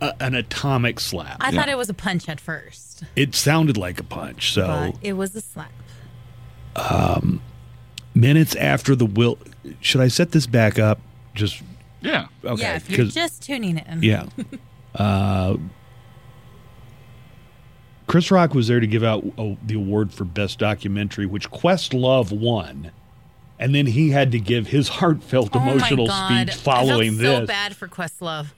a 0.00 0.14
an 0.20 0.34
atomic 0.34 0.98
slap. 0.98 1.36
I 1.40 1.52
thought 1.52 1.68
it 1.68 1.76
was 1.78 1.88
a 1.88 1.94
punch 1.94 2.28
at 2.28 2.40
first, 2.40 3.04
It 3.14 3.36
sounded 3.36 3.76
like 3.76 4.00
a 4.00 4.04
punch. 4.04 4.54
So 4.54 4.66
but 4.66 4.96
it 5.06 5.12
was 5.12 5.36
a 5.36 5.40
slap. 5.40 5.70
um, 6.74 7.40
minutes 8.12 8.56
after 8.56 8.96
the 8.96 9.06
will, 9.06 9.38
should 9.80 10.00
I 10.00 10.08
set 10.08 10.32
this 10.32 10.48
back 10.48 10.80
up? 10.80 11.00
Just 11.36 11.62
Yeah. 12.00 12.26
okay. 12.44 12.60
yeah, 12.62 12.74
if 12.76 12.90
you're 12.90 13.04
'cause- 13.04 13.14
just 13.14 13.42
tuning 13.42 13.78
in. 13.78 14.02
Yeah. 14.02 14.26
Uh, 14.94 15.58
Chris 18.08 18.30
Rock 18.30 18.54
was 18.54 18.66
there 18.68 18.80
to 18.80 18.86
give 18.86 19.04
out 19.04 19.24
oh, 19.38 19.56
the 19.64 19.74
award 19.74 20.12
for 20.12 20.24
best 20.24 20.58
documentary, 20.58 21.26
which 21.26 21.50
Questlove 21.50 22.32
won, 22.32 22.90
and 23.58 23.74
then 23.74 23.86
he 23.86 24.10
had 24.10 24.32
to 24.32 24.40
give 24.40 24.68
his 24.68 24.88
heartfelt, 24.98 25.50
Oh 25.54 25.60
emotional 25.60 26.08
speech 26.08 26.54
following 26.54 27.20
I 27.20 27.22
felt 27.22 27.34
so 27.34 27.40
this. 27.40 27.46
bad 27.48 27.76
for 27.76 27.86
Questlove. 27.86 28.48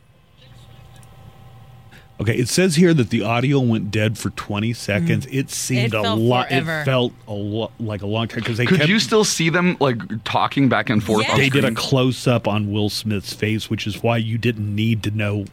Okay, 2.20 2.36
it 2.36 2.48
says 2.48 2.76
here 2.76 2.92
that 2.92 3.08
the 3.08 3.22
audio 3.22 3.60
went 3.60 3.90
dead 3.90 4.18
for 4.18 4.28
20 4.28 4.74
seconds. 4.74 5.26
It 5.30 5.48
seemed 5.50 5.92
Mm. 5.92 6.04
It 6.04 6.06
a 6.06 6.14
lot. 6.14 6.52
It 6.52 6.64
felt 6.84 7.14
a 7.26 7.32
lo- 7.32 7.72
like 7.80 8.02
a 8.02 8.06
long 8.06 8.28
time 8.28 8.40
because 8.40 8.58
they 8.58 8.66
Could 8.66 8.80
kept, 8.80 8.90
you 8.90 8.98
still 8.98 9.24
see 9.24 9.48
them 9.48 9.78
like 9.80 10.22
talking 10.22 10.68
back 10.68 10.90
and 10.90 11.02
forth? 11.02 11.28
on 11.30 11.38
They 11.38 11.48
did 11.48 11.64
a 11.64 11.72
close 11.72 12.26
up 12.26 12.46
on 12.46 12.70
Will 12.70 12.90
Smith's 12.90 13.32
face, 13.32 13.70
which 13.70 13.86
is 13.86 14.02
why 14.02 14.18
you 14.18 14.36
didn't 14.36 14.72
need 14.74 15.02
to 15.04 15.10
know. 15.10 15.46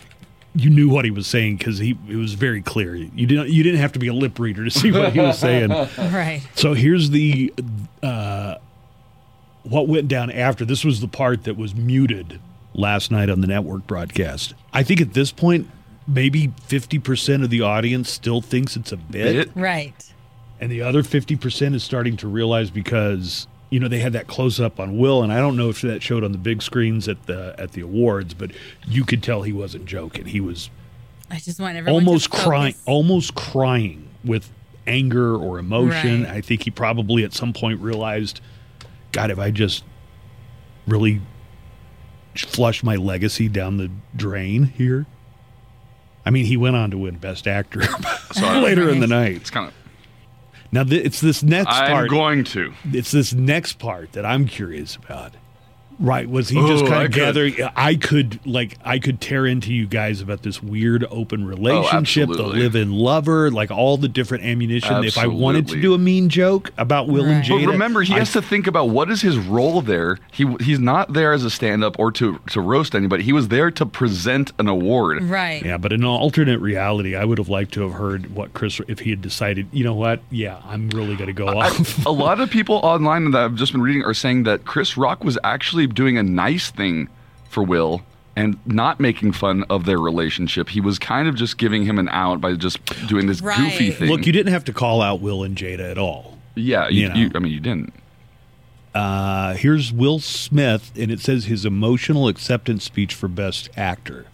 You 0.60 0.70
knew 0.72 0.90
what 0.90 1.06
he 1.06 1.12
was 1.12 1.28
saying 1.28 1.58
because 1.58 1.78
he 1.78 1.98
it 2.10 2.16
was 2.16 2.34
very 2.34 2.62
clear. 2.62 2.96
You 2.96 3.28
didn't 3.28 3.50
you 3.50 3.62
didn't 3.64 3.80
have 3.80 3.92
to 3.94 4.00
be 4.00 4.08
a 4.08 4.14
lip 4.14 4.40
reader 4.40 4.64
to 4.64 4.72
see 4.72 4.92
what 4.92 5.14
he 5.14 5.20
was 5.20 5.38
saying. 5.38 5.70
Right. 5.98 6.42
So 6.56 6.74
here's 6.74 7.12
the 7.12 7.54
uh, 8.02 8.56
what 9.64 9.88
went 9.88 10.08
down 10.08 10.32
after. 10.32 10.66
This 10.66 10.84
was 10.84 11.00
the 11.02 11.08
part 11.08 11.44
that 11.44 11.58
was 11.58 11.76
muted 11.76 12.40
last 12.74 13.12
night 13.12 13.30
on 13.30 13.42
the 13.42 13.48
network 13.48 13.86
broadcast. 13.88 14.54
I 14.74 14.84
think 14.84 15.02
at 15.02 15.14
this 15.14 15.32
point, 15.32 15.70
maybe 16.08 16.52
fifty 16.66 17.00
percent 17.00 17.44
of 17.44 17.50
the 17.50 17.62
audience 17.62 18.10
still 18.10 18.42
thinks 18.42 18.76
it's 18.76 18.92
a 18.92 18.98
bit, 18.98 19.50
Right. 19.56 19.94
and 20.60 20.72
the 20.72 20.82
other 20.82 21.04
fifty 21.04 21.36
percent 21.36 21.76
is 21.76 21.84
starting 21.84 22.18
to 22.18 22.28
realize 22.28 22.70
because 22.72 23.48
you 23.70 23.80
know 23.80 23.88
they 23.88 24.00
had 24.00 24.14
that 24.14 24.28
close 24.28 24.60
up 24.60 24.80
on 24.80 24.98
Will, 24.98 25.24
and 25.24 25.32
I 25.32 25.38
don't 25.38 25.58
know 25.58 25.70
if 25.70 25.82
that 25.82 26.02
showed 26.02 26.24
on 26.24 26.32
the 26.32 26.38
big 26.38 26.62
screens 26.62 27.08
at 27.08 27.26
the 27.26 27.56
at 27.58 27.74
the 27.74 27.82
awards, 27.82 28.34
but 28.34 28.52
you 28.88 29.04
could 29.04 29.22
tell 29.22 29.44
he 29.44 29.54
wasn't 29.54 29.86
joking. 29.86 30.26
He 30.26 30.40
was 30.40 30.70
I 31.30 31.40
just 31.40 31.60
want 31.60 31.78
everyone 31.78 32.06
almost 32.06 32.30
crying, 32.30 32.76
almost 32.86 33.36
crying 33.36 34.10
with 34.24 34.50
anger 34.86 35.36
or 35.36 35.60
emotion. 35.60 36.24
Right. 36.24 36.34
I 36.34 36.42
think 36.42 36.64
he 36.64 36.72
probably 36.72 37.24
at 37.24 37.34
some 37.34 37.54
point 37.54 37.82
realized, 37.82 38.40
God, 39.12 39.32
if 39.32 39.40
I 39.40 39.52
just 39.52 39.84
really 40.88 41.22
flushed 42.36 42.84
my 42.84 42.96
legacy 42.96 43.50
down 43.50 43.78
the 43.78 43.90
drain 44.16 44.64
here. 44.64 45.06
I 46.26 46.30
mean, 46.30 46.46
he 46.46 46.58
went 46.58 46.76
on 46.76 46.92
to 46.92 46.98
win 46.98 47.18
Best 47.18 47.48
Actor 47.48 47.84
later 48.42 48.90
in 48.90 49.00
the 49.00 49.08
night. 49.08 49.38
It's 49.38 49.50
kind 49.50 49.68
of. 49.68 49.74
Now 50.72 50.84
th- 50.84 51.06
it's 51.06 51.22
this 51.22 51.44
next 51.44 51.70
part. 51.70 51.92
I'm 51.92 52.08
going 52.08 52.44
to. 52.46 52.74
It's 52.92 53.12
this 53.12 53.34
next 53.34 53.80
part 53.80 54.12
that 54.14 54.26
I'm 54.26 54.46
curious 54.48 54.96
about. 54.96 55.34
Right? 56.00 56.30
Was 56.30 56.50
he 56.50 56.60
just 56.68 56.84
Oh, 56.84 56.88
kind 56.88 57.00
I 57.00 57.04
of 57.06 57.12
could- 57.12 57.20
gathering? 57.20 57.56
I 57.76 57.96
could 57.96 58.40
like 58.46 58.78
I 58.86 59.00
could 59.00 59.20
tear 59.20 59.48
into 59.48 59.74
you 59.74 59.88
guys 59.88 60.22
about 60.22 60.44
this 60.44 60.62
weird 60.62 61.06
open 61.10 61.44
oh, 61.44 61.48
relationship, 61.48 62.28
the 62.28 62.34
absolutely. 62.34 62.62
live-in 62.62 62.92
lover, 62.92 63.50
like 63.50 63.72
all 63.72 63.98
the 63.98 64.08
different 64.08 64.44
ammunition. 64.44 65.04
If 65.04 65.18
I 65.18 65.28
wanted 65.28 65.68
to 65.70 65.82
do 65.82 65.94
a 65.94 65.98
mean 65.98 66.30
joke 66.30 66.72
about 66.78 67.08
Will 67.08 67.26
and 67.26 67.44
Jada, 67.44 67.66
But 67.66 67.72
remember, 67.72 68.02
he 68.04 68.14
I- 68.14 68.20
has 68.20 68.32
to 68.34 68.42
think 68.42 68.68
about 68.68 68.90
what 68.90 69.10
is 69.10 69.22
his 69.22 69.38
role 69.38 69.82
there. 69.82 70.20
He 70.32 70.46
he's 70.62 70.80
not 70.80 71.14
there 71.14 71.34
as 71.34 71.44
a 71.44 71.50
stand-up 71.50 71.98
or 71.98 72.12
to 72.14 72.40
to 72.52 72.62
roast 72.62 72.94
anybody. 72.94 73.24
He 73.24 73.34
was 73.34 73.48
there 73.48 73.72
to 73.72 73.86
present 73.86 74.52
an 74.60 74.68
award. 74.68 75.24
Right. 75.24 75.64
Yeah, 75.66 75.78
but 75.78 75.92
in 75.94 76.02
an 76.02 76.08
alternate 76.08 76.60
reality, 76.60 77.16
I 77.16 77.26
would 77.26 77.40
have 77.40 77.50
liked 77.50 77.74
to 77.74 77.82
have 77.82 77.94
heard 77.94 78.36
what 78.36 78.54
Chris 78.54 78.80
if 78.88 79.00
he 79.00 79.10
had 79.10 79.22
decided. 79.22 79.68
You 79.72 79.84
know 79.84 79.96
what? 79.96 80.22
Yeah, 80.30 80.60
I'm 80.66 80.90
really 80.90 81.16
going 81.16 81.28
to 81.28 81.34
go 81.34 81.48
I- 81.48 81.68
off. 81.70 82.06
a 82.06 82.12
lot 82.12 82.40
of 82.40 82.52
people 82.52 82.76
online 82.84 83.32
that 83.32 83.42
I've 83.42 83.56
just 83.56 83.72
been 83.72 83.82
reading 83.82 84.04
are 84.04 84.14
saying 84.14 84.44
that 84.44 84.66
Chris 84.66 84.96
Rock 84.96 85.24
was 85.24 85.38
actually 85.44 85.87
doing 85.94 86.18
a 86.18 86.24
nice 86.24 86.70
thing 86.72 87.10
for 87.50 87.64
Will 87.64 88.02
and 88.36 88.60
not 88.66 89.00
making 89.00 89.32
fun 89.32 89.64
of 89.70 89.86
their 89.86 89.98
relationship. 90.00 90.70
He 90.70 90.80
was 90.82 91.00
kind 91.00 91.28
of 91.28 91.36
just 91.36 91.58
giving 91.58 91.86
him 91.86 91.98
an 91.98 92.08
out 92.10 92.40
by 92.40 92.54
just 92.54 92.80
doing 93.08 93.26
this 93.28 93.42
goofy 93.42 93.90
thing. 93.92 94.10
Look, 94.10 94.26
you 94.28 94.32
didn't 94.34 94.54
have 94.54 94.66
to 94.66 94.74
call 94.74 95.02
out 95.02 95.22
Will 95.22 95.44
and 95.44 95.56
Jada 95.56 95.90
at 95.90 95.98
all. 95.98 96.38
yeah, 96.56 96.88
you, 96.88 97.02
you 97.04 97.10
know. 97.10 97.16
you- 97.16 97.32
I 97.34 97.40
mean, 97.40 97.52
you 97.54 97.60
didn't. 97.60 97.94
Uh, 98.94 99.54
here's 99.54 99.92
Will 99.92 100.20
Smith, 100.20 100.92
and 100.96 101.12
it 101.12 101.20
says 101.20 101.46
his 101.46 101.66
emotional 101.66 102.28
acceptance 102.28 102.84
speech 102.84 103.14
for 103.14 103.28
Best 103.28 103.70
Actor. 103.78 104.26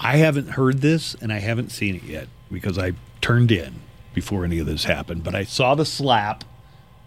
I 0.00 0.16
haven't 0.16 0.50
heard 0.50 0.80
this, 0.80 1.14
and 1.20 1.32
I 1.32 1.38
haven't 1.40 1.70
seen 1.72 1.96
it 1.96 2.02
yet 2.04 2.28
because 2.50 2.78
I 2.78 2.92
turned 3.20 3.50
in 3.52 3.74
before 4.14 4.44
any 4.44 4.58
of 4.58 4.66
this 4.66 4.84
happened. 4.84 5.24
But 5.24 5.34
I 5.34 5.44
saw 5.44 5.74
the 5.74 5.84
slap, 5.84 6.44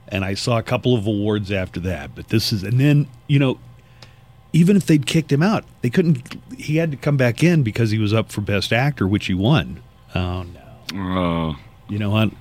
and 0.09 0.25
I 0.25 0.33
saw 0.33 0.57
a 0.57 0.63
couple 0.63 0.95
of 0.95 1.07
awards 1.07 1.51
after 1.51 1.79
that. 1.81 2.15
But 2.15 2.29
this 2.29 2.51
is, 2.51 2.63
and 2.63 2.79
then 2.79 3.07
you 3.27 3.39
know, 3.39 3.59
even 4.53 4.75
if 4.75 4.85
they'd 4.85 5.05
kicked 5.05 5.31
him 5.31 5.43
out, 5.43 5.63
they 5.81 5.89
couldn't. 5.89 6.37
He 6.57 6.77
had 6.77 6.91
to 6.91 6.97
come 6.97 7.17
back 7.17 7.43
in 7.43 7.63
because 7.63 7.91
he 7.91 7.97
was 7.99 8.13
up 8.13 8.31
for 8.31 8.41
Best 8.41 8.73
Actor, 8.73 9.07
which 9.07 9.27
he 9.27 9.33
won. 9.33 9.81
Oh 10.15 10.43
no! 10.43 10.61
Oh, 10.95 11.55
You 11.87 11.99
know 11.99 12.09
what? 12.09 12.31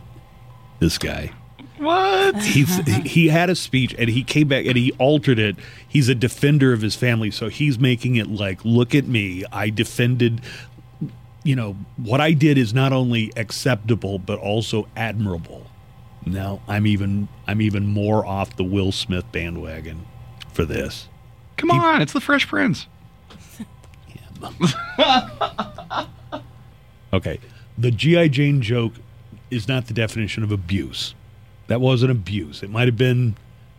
This 0.81 0.99
guy. 0.99 1.32
What? 1.78 2.36
He's 2.43 2.77
he 3.05 3.28
had 3.28 3.51
a 3.51 3.55
speech 3.55 3.95
and 3.97 4.09
he 4.09 4.24
came 4.24 4.49
back 4.49 4.66
and 4.66 4.77
he 4.77 4.93
altered 4.99 5.39
it. 5.39 5.57
He's 5.86 6.09
a 6.09 6.15
defender 6.15 6.73
of 6.73 6.82
his 6.82 6.97
family, 6.97 7.31
so 7.31 7.49
he's 7.49 7.78
making 7.78 8.16
it 8.16 8.28
like, 8.28 8.65
look 8.65 8.95
at 8.95 9.07
me. 9.07 9.45
I 9.53 9.70
defended 9.70 10.40
you 11.45 11.57
know, 11.57 11.77
what 11.97 12.20
I 12.20 12.32
did 12.32 12.59
is 12.59 12.74
not 12.74 12.93
only 12.93 13.32
acceptable 13.36 14.19
but 14.19 14.39
also 14.39 14.86
admirable. 14.97 15.66
Now 16.33 16.61
I'm 16.69 16.87
even 16.87 17.29
I'm 17.47 17.61
even 17.61 17.87
more 17.87 18.25
off 18.27 18.57
the 18.57 18.65
Will 18.65 18.93
Smith 18.93 19.31
bandwagon 19.33 20.07
for 20.53 20.65
this. 20.65 21.09
Come 21.57 21.71
on, 21.71 22.01
it's 22.03 22.13
the 22.13 22.21
Fresh 22.21 22.47
Prince. 22.49 22.87
Okay. 27.13 27.41
The 27.79 27.91
G.I. 27.91 28.29
Jane 28.29 28.61
joke 28.61 28.93
is 29.51 29.67
not 29.69 29.87
the 29.87 29.95
definition 29.95 30.43
of 30.43 30.53
abuse. 30.53 31.15
That 31.69 31.81
wasn't 31.81 32.11
abuse. 32.11 32.63
It 32.63 32.71
might 32.71 32.87
have 32.89 32.97
been 32.97 33.37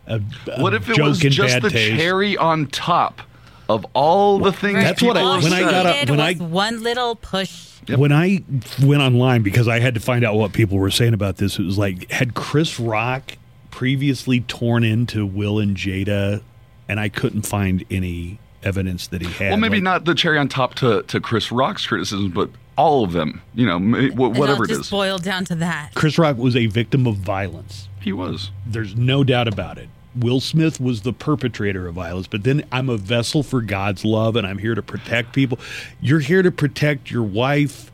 a, 0.08 0.22
a 0.48 0.62
What 0.62 0.74
if 0.74 0.90
it 0.90 0.96
joke 0.96 1.10
was 1.10 1.20
just 1.20 1.62
the 1.62 1.70
taste. 1.70 2.00
cherry 2.00 2.38
on 2.38 2.68
top 2.68 3.22
of 3.70 3.86
all 3.94 4.40
the 4.40 4.52
things. 4.52 4.84
That's 4.84 5.02
what 5.02 5.16
I- 5.16 5.22
All 5.22 5.42
when 5.42 5.54
I 5.54 5.62
got 5.62 5.86
up- 5.86 6.10
when 6.10 6.20
I- 6.20 6.34
one 6.34 6.84
little 6.84 7.16
push. 7.16 7.68
When 7.88 8.12
I 8.12 8.44
went 8.84 9.02
online 9.02 9.42
because 9.42 9.68
I 9.68 9.80
had 9.80 9.94
to 9.96 10.00
find 10.00 10.24
out 10.26 10.36
what 10.36 10.54
people 10.54 10.78
were 10.78 10.92
saying 10.92 11.14
about 11.14 11.38
this, 11.38 11.58
it 11.58 11.64
was 11.64 11.78
like 11.78 12.12
had 12.12 12.34
Chris 12.34 12.80
Rock 12.80 13.38
previously 13.72 14.42
torn 14.42 14.84
into 14.84 15.26
Will 15.26 15.60
and 15.60 15.76
Jada, 15.78 16.42
and 16.88 17.00
I 17.00 17.10
couldn't 17.10 17.44
find 17.44 17.84
any 17.90 18.40
evidence 18.64 19.08
that 19.08 19.22
he 19.22 19.32
had. 19.32 19.50
Well, 19.52 19.58
maybe 19.58 19.78
Like, 19.78 19.84
not 19.84 20.06
the 20.06 20.14
cherry 20.14 20.38
on 20.38 20.50
top 20.50 20.76
to, 20.76 21.02
to 21.04 21.20
Chris 21.20 21.52
Rock's 21.52 21.88
criticism, 21.88 22.30
but 22.30 22.50
all 22.78 23.04
of 23.04 23.14
them. 23.14 23.42
You 23.56 23.66
know, 23.66 23.80
whatever 24.12 24.66
it 24.66 24.72
it 24.72 24.74
just 24.74 24.82
is. 24.82 24.90
boiled 24.90 25.24
down 25.24 25.46
to 25.46 25.56
that. 25.56 25.92
Chris 25.96 26.18
Rock 26.18 26.38
was 26.38 26.56
a 26.56 26.66
victim 26.68 27.08
of 27.08 27.16
violence. 27.18 27.88
He 28.02 28.12
was. 28.14 28.52
There's 28.68 28.96
no 28.96 29.24
doubt 29.24 29.48
about 29.48 29.78
it. 29.78 29.90
Will 30.16 30.40
Smith 30.40 30.80
was 30.80 31.02
the 31.02 31.14
perpetrator 31.14 31.88
of 31.88 31.96
violence, 31.96 32.28
but 32.28 32.44
then 32.44 32.66
I'm 32.72 32.90
a 32.90 32.98
vessel 32.98 33.44
for 33.44 33.62
God's 33.62 34.04
love 34.04 34.36
and 34.36 34.46
I'm 34.46 34.58
here 34.58 34.76
to 34.76 34.82
protect 34.82 35.34
people. 35.34 35.60
You're 36.02 36.20
here 36.20 36.42
to 36.42 36.52
protect 36.52 37.12
your 37.12 37.24
wife 37.24 37.92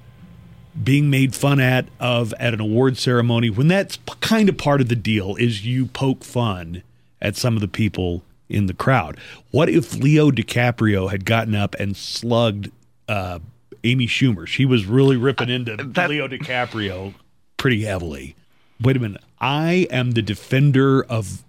being 0.82 1.10
made 1.10 1.34
fun 1.36 1.60
at 1.60 1.88
of 2.00 2.34
at 2.40 2.54
an 2.54 2.60
award 2.60 2.98
ceremony 2.98 3.50
when 3.50 3.68
that's 3.70 3.96
p- 3.98 4.14
kind 4.20 4.50
of 4.50 4.58
part 4.58 4.82
of 4.82 4.90
the 4.90 4.96
deal 4.96 5.36
is 5.38 5.66
you 5.66 5.86
poke 5.86 6.24
fun 6.24 6.84
at 7.22 7.36
some 7.38 7.56
of 7.56 7.62
the 7.62 7.68
people 7.68 8.24
in 8.50 8.66
the 8.66 8.74
crowd. 8.74 9.18
What 9.52 9.70
if 9.70 9.96
Leo 9.96 10.32
DiCaprio 10.32 11.10
had 11.12 11.26
gotten 11.26 11.56
up 11.56 11.76
and 11.80 11.96
slugged 11.96 12.72
uh, 13.08 13.40
Amy 13.84 14.06
Schumer? 14.08 14.46
She 14.48 14.66
was 14.66 14.86
really 14.86 15.16
ripping 15.18 15.50
into 15.50 15.76
that- 15.78 16.10
Leo 16.10 16.28
DiCaprio 16.28 17.14
pretty 17.58 17.84
heavily. 17.84 18.36
Wait 18.82 18.98
a 18.98 19.00
minute. 19.00 19.22
I 19.40 19.88
am 19.90 20.12
the 20.12 20.22
defender 20.22 21.04
of 21.06 21.44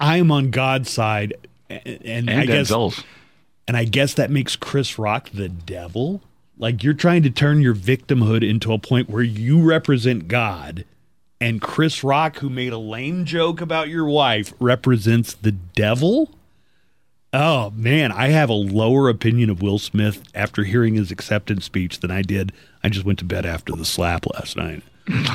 I 0.00 0.16
am 0.16 0.30
on 0.30 0.50
God's 0.50 0.90
side, 0.90 1.34
and, 1.68 2.02
and, 2.04 2.30
I 2.30 2.46
guess 2.46 2.70
Denzel's. 2.70 3.04
and 3.68 3.76
I 3.76 3.84
guess 3.84 4.14
that 4.14 4.30
makes 4.30 4.56
Chris 4.56 4.98
Rock 4.98 5.30
the 5.32 5.48
devil. 5.48 6.22
Like 6.58 6.82
you're 6.82 6.94
trying 6.94 7.22
to 7.22 7.30
turn 7.30 7.60
your 7.60 7.74
victimhood 7.74 8.48
into 8.48 8.72
a 8.72 8.78
point 8.78 9.08
where 9.08 9.22
you 9.22 9.62
represent 9.62 10.28
God, 10.28 10.84
and 11.40 11.60
Chris 11.60 12.04
Rock, 12.04 12.38
who 12.38 12.50
made 12.50 12.72
a 12.72 12.78
lame 12.78 13.24
joke 13.24 13.60
about 13.60 13.88
your 13.88 14.04
wife, 14.04 14.52
represents 14.60 15.32
the 15.32 15.52
devil. 15.52 16.30
Oh 17.32 17.70
man, 17.70 18.10
I 18.10 18.28
have 18.28 18.50
a 18.50 18.54
lower 18.54 19.08
opinion 19.08 19.50
of 19.50 19.62
Will 19.62 19.78
Smith 19.78 20.24
after 20.34 20.64
hearing 20.64 20.94
his 20.94 21.12
acceptance 21.12 21.64
speech 21.64 22.00
than 22.00 22.10
I 22.10 22.22
did. 22.22 22.52
I 22.82 22.88
just 22.88 23.06
went 23.06 23.20
to 23.20 23.24
bed 23.24 23.46
after 23.46 23.72
the 23.72 23.84
slap 23.84 24.26
last 24.26 24.56
night. 24.56 24.82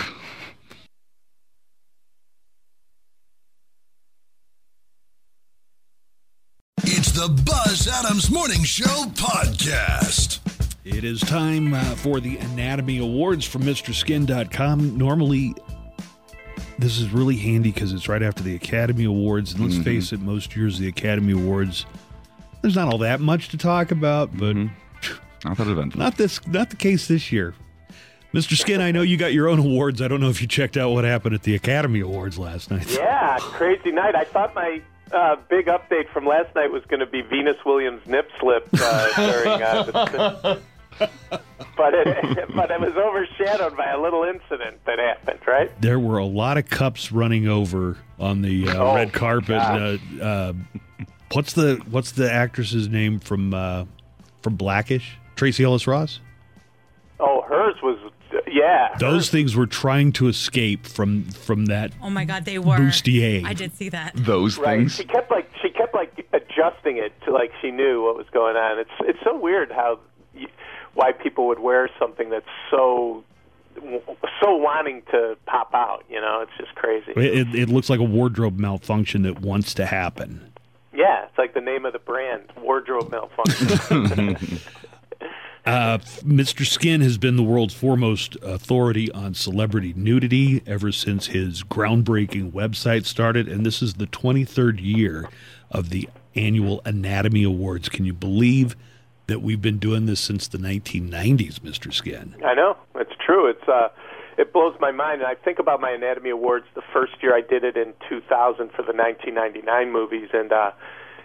It's 6.88 7.12
the 7.26 7.42
Buzz 7.44 7.88
Adams 7.88 8.30
Morning 8.30 8.64
Show 8.64 9.06
podcast. 9.16 10.40
It 10.84 11.04
is 11.04 11.20
time 11.22 11.74
uh, 11.74 11.82
for 11.96 12.20
the 12.20 12.38
Anatomy 12.38 13.00
Awards 13.00 13.44
from 13.46 13.64
MrSkin.com. 13.64 14.96
Normally, 14.96 15.56
this 16.78 17.00
is 17.00 17.10
really 17.12 17.36
handy 17.36 17.72
because 17.72 17.94
it's 17.94 18.08
right 18.08 18.22
after 18.22 18.44
the 18.44 18.54
Academy 18.54 19.06
Awards. 19.06 19.54
And 19.54 19.62
let's 19.64 19.84
face 19.84 20.14
it, 20.14 20.20
most 20.20 20.56
years 20.56 20.78
the 20.78 20.88
Academy 20.88 21.34
Awards, 21.34 21.88
there's 22.62 22.76
not 22.76 22.90
all 22.90 23.00
that 23.00 23.20
much 23.22 23.50
to 23.50 23.58
talk 23.58 23.90
about, 23.90 24.38
but 24.38 24.56
Not 24.56 25.58
that 25.58 25.68
eventful. 25.68 25.98
not 26.00 26.18
this, 26.18 26.46
not 26.46 26.70
the 26.70 26.76
case 26.76 27.08
this 27.08 27.32
year. 27.32 27.56
Mr. 28.36 28.56
Skin, 28.56 28.82
I 28.82 28.92
know 28.92 29.02
you 29.02 29.18
got 29.18 29.34
your 29.34 29.48
own 29.50 29.58
awards. 29.58 30.00
I 30.00 30.08
don't 30.08 30.20
know 30.22 30.30
if 30.30 30.42
you 30.44 30.48
checked 30.48 30.78
out 30.78 30.92
what 30.92 31.06
happened 31.06 31.34
at 31.34 31.42
the 31.42 31.56
Academy 31.56 32.02
Awards 32.02 32.38
last 32.38 32.70
night. 32.70 32.88
Yeah, 32.94 33.38
crazy 33.40 33.92
night. 33.92 34.14
I 34.14 34.26
thought 34.26 34.54
my 34.54 34.80
uh, 35.12 35.36
big 35.50 35.68
update 35.68 36.10
from 36.12 36.26
last 36.26 36.54
night 36.56 36.72
was 36.72 36.84
going 36.86 37.00
to 37.00 37.06
be 37.06 37.22
Venus 37.22 37.58
Williams' 37.66 38.02
nip 38.08 38.30
slip 38.40 38.68
uh, 38.80 39.14
during. 39.16 39.62
Uh, 39.62 40.60
but 41.78 41.94
it, 41.94 42.56
but 42.56 42.72
it 42.72 42.80
was 42.80 42.94
overshadowed 42.96 43.76
by 43.76 43.92
a 43.92 44.00
little 44.00 44.24
incident 44.24 44.84
that 44.86 45.00
happened. 45.00 45.40
Right? 45.46 45.70
There 45.82 46.00
were 46.00 46.18
a 46.18 46.26
lot 46.26 46.58
of 46.58 46.70
cups 46.70 47.12
running 47.12 47.48
over 47.48 47.98
on 48.20 48.42
the 48.42 48.70
uh, 48.70 48.78
Oh, 48.78 48.96
red 48.96 49.14
carpet. 49.14 49.58
Uh, 49.58 49.98
uh, 50.22 50.54
what's 51.34 51.54
the 51.54 51.82
what's 51.90 52.12
the 52.14 52.32
actress's 52.32 52.88
name 52.88 53.20
from 53.20 53.54
uh, 53.54 53.86
from 54.42 54.56
Blackish? 54.56 55.18
Tracee 55.36 55.66
Ellis 55.66 55.86
Ross. 55.86 56.20
Oh, 57.20 57.42
hers 57.44 57.76
was. 57.84 58.00
Yeah. 58.56 58.96
Those 59.00 59.30
things 59.30 59.54
were 59.54 59.68
trying 59.68 60.14
to 60.14 60.28
escape 60.30 60.86
from 60.86 61.24
from 61.26 61.66
that. 61.66 61.92
Oh 62.02 62.10
my 62.10 62.24
God, 62.24 62.46
they 62.46 62.58
were. 62.58 62.78
Bustier. 62.78 63.44
I 63.46 63.54
did 63.54 63.76
see 63.76 63.90
that. 63.90 64.14
Those 64.16 64.58
Right. 64.58 64.78
things. 64.80 64.96
She 64.96 65.04
kept 65.04 65.30
like 65.30 65.50
she 65.62 65.70
kept 65.70 65.94
like 65.94 66.26
adjusting 66.32 66.96
it 66.98 67.12
to 67.26 67.34
like 67.34 67.52
she 67.62 67.70
knew 67.72 68.04
what 68.06 68.16
was 68.16 68.28
going 68.32 68.56
on. 68.56 68.80
It's 68.80 68.90
it's 69.02 69.20
so 69.26 69.38
weird 69.38 69.72
how 69.74 70.00
y 70.34 70.46
why 70.94 71.12
people 71.12 71.48
would 71.48 71.60
wear 71.60 71.90
something 72.00 72.30
that's 72.30 72.46
so 72.72 73.24
so 74.42 74.56
wanting 74.56 75.02
to 75.12 75.36
pop 75.46 75.74
out. 75.74 76.06
You 76.10 76.22
know, 76.22 76.40
it's 76.42 76.52
just 76.58 76.76
crazy. 76.76 77.12
It, 77.18 77.54
it 77.54 77.70
looks 77.70 77.90
like 77.90 78.00
a 78.00 78.04
wardrobe 78.04 78.58
malfunction 78.58 79.24
that 79.24 79.42
wants 79.42 79.74
to 79.74 79.86
happen. 79.86 80.54
Yeah, 80.94 81.26
it's 81.26 81.38
like 81.38 81.54
the 81.54 81.60
name 81.62 81.86
of 81.86 81.92
the 81.92 82.00
brand, 82.00 82.44
wardrobe 82.62 83.12
malfunction. 83.12 84.38
Uh, 85.66 85.98
Mr. 86.24 86.64
Skin 86.66 87.02
has 87.02 87.18
been 87.18 87.38
the 87.38 87.44
world's 87.44 87.74
foremost 87.74 88.38
authority 88.44 89.12
on 89.12 89.34
celebrity 89.34 89.94
nudity 89.96 90.62
ever 90.68 90.92
since 90.92 91.28
his 91.28 91.64
groundbreaking 91.64 92.52
website 92.52 93.06
started, 93.06 93.48
and 93.48 93.66
this 93.66 93.82
is 93.82 93.96
the 93.96 94.06
23rd 94.06 94.80
year 94.80 95.28
of 95.72 95.90
the 95.90 96.08
annual 96.36 96.82
Anatomy 96.86 97.44
Awards. 97.44 97.90
Can 97.90 98.06
you 98.06 98.14
believe 98.14 98.76
that 99.26 99.42
we've 99.42 99.62
been 99.62 99.80
doing 99.80 100.06
this 100.06 100.20
since 100.20 100.48
the 100.48 100.60
1990s, 100.60 101.60
Mr. 101.60 101.92
Skin? 101.92 102.36
I 102.46 102.54
know 102.54 102.78
it's 102.96 103.14
true. 103.26 103.48
It's 103.48 103.68
uh, 103.68 103.90
it 104.38 104.54
blows 104.54 104.76
my 104.80 104.92
mind. 104.92 105.22
And 105.22 105.28
I 105.28 105.34
think 105.34 105.58
about 105.58 105.82
my 105.82 105.90
Anatomy 105.92 106.30
Awards. 106.30 106.66
The 106.76 106.84
first 106.94 107.14
year 107.24 107.36
I 107.36 107.42
did 107.42 107.64
it 107.64 107.76
in 107.76 107.94
2000 108.08 108.70
for 108.72 108.84
the 108.84 108.94
1999 108.94 109.92
movies, 109.92 110.30
and 110.32 110.52
uh, 110.52 110.72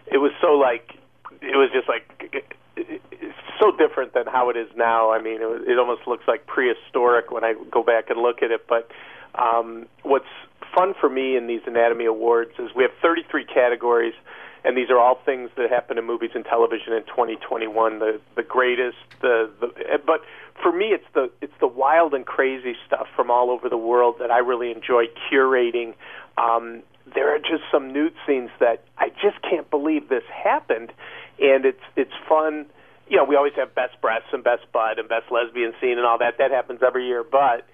it 0.06 0.18
was 0.18 0.32
so 0.40 0.52
like 0.52 0.94
it 1.42 1.56
was 1.56 1.70
just 1.74 1.88
like 1.88 2.46
it's 2.76 3.38
so 3.58 3.72
different 3.76 4.14
than 4.14 4.26
how 4.26 4.50
it 4.50 4.56
is 4.56 4.68
now. 4.76 5.12
I 5.12 5.20
mean, 5.20 5.40
it, 5.42 5.68
it 5.68 5.78
almost 5.78 6.06
looks 6.06 6.24
like 6.26 6.46
prehistoric 6.46 7.30
when 7.30 7.44
I 7.44 7.54
go 7.70 7.82
back 7.82 8.10
and 8.10 8.20
look 8.20 8.42
at 8.42 8.50
it. 8.50 8.66
But 8.68 8.90
um, 9.34 9.86
what's 10.02 10.24
fun 10.74 10.94
for 11.00 11.08
me 11.08 11.36
in 11.36 11.46
these 11.46 11.62
Anatomy 11.66 12.06
Awards 12.06 12.52
is 12.58 12.70
we 12.74 12.82
have 12.82 12.92
33 13.02 13.44
categories, 13.44 14.14
and 14.64 14.76
these 14.76 14.90
are 14.90 14.98
all 14.98 15.18
things 15.24 15.50
that 15.56 15.70
happen 15.70 15.98
in 15.98 16.04
movies 16.06 16.30
and 16.34 16.44
television 16.44 16.92
in 16.92 17.02
2021. 17.04 17.98
The 17.98 18.20
the 18.36 18.42
greatest, 18.42 18.98
the, 19.20 19.50
the 19.60 19.98
but 20.06 20.20
for 20.62 20.72
me, 20.72 20.86
it's 20.86 21.06
the 21.14 21.30
it's 21.40 21.52
the 21.60 21.66
wild 21.66 22.14
and 22.14 22.26
crazy 22.26 22.76
stuff 22.86 23.06
from 23.16 23.30
all 23.30 23.50
over 23.50 23.68
the 23.68 23.78
world 23.78 24.16
that 24.20 24.30
I 24.30 24.38
really 24.38 24.70
enjoy 24.70 25.06
curating. 25.30 25.94
Um, 26.36 26.82
there 27.14 27.34
are 27.34 27.38
just 27.38 27.64
some 27.72 27.92
nude 27.92 28.14
scenes 28.26 28.50
that 28.60 28.84
I 28.98 29.08
just 29.08 29.40
can't 29.42 29.68
believe 29.70 30.08
this 30.08 30.22
happened, 30.32 30.92
and 31.40 31.64
it's 31.64 31.82
it's 31.96 32.12
fun. 32.28 32.66
You 33.08 33.16
know, 33.16 33.24
we 33.24 33.34
always 33.36 33.54
have 33.56 33.74
best 33.74 34.00
breasts 34.00 34.28
and 34.32 34.44
best 34.44 34.70
butt 34.72 34.98
and 34.98 35.08
best 35.08 35.32
lesbian 35.32 35.72
scene 35.80 35.98
and 35.98 36.06
all 36.06 36.18
that. 36.18 36.38
That 36.38 36.50
happens 36.52 36.80
every 36.86 37.06
year, 37.06 37.24
but 37.24 37.66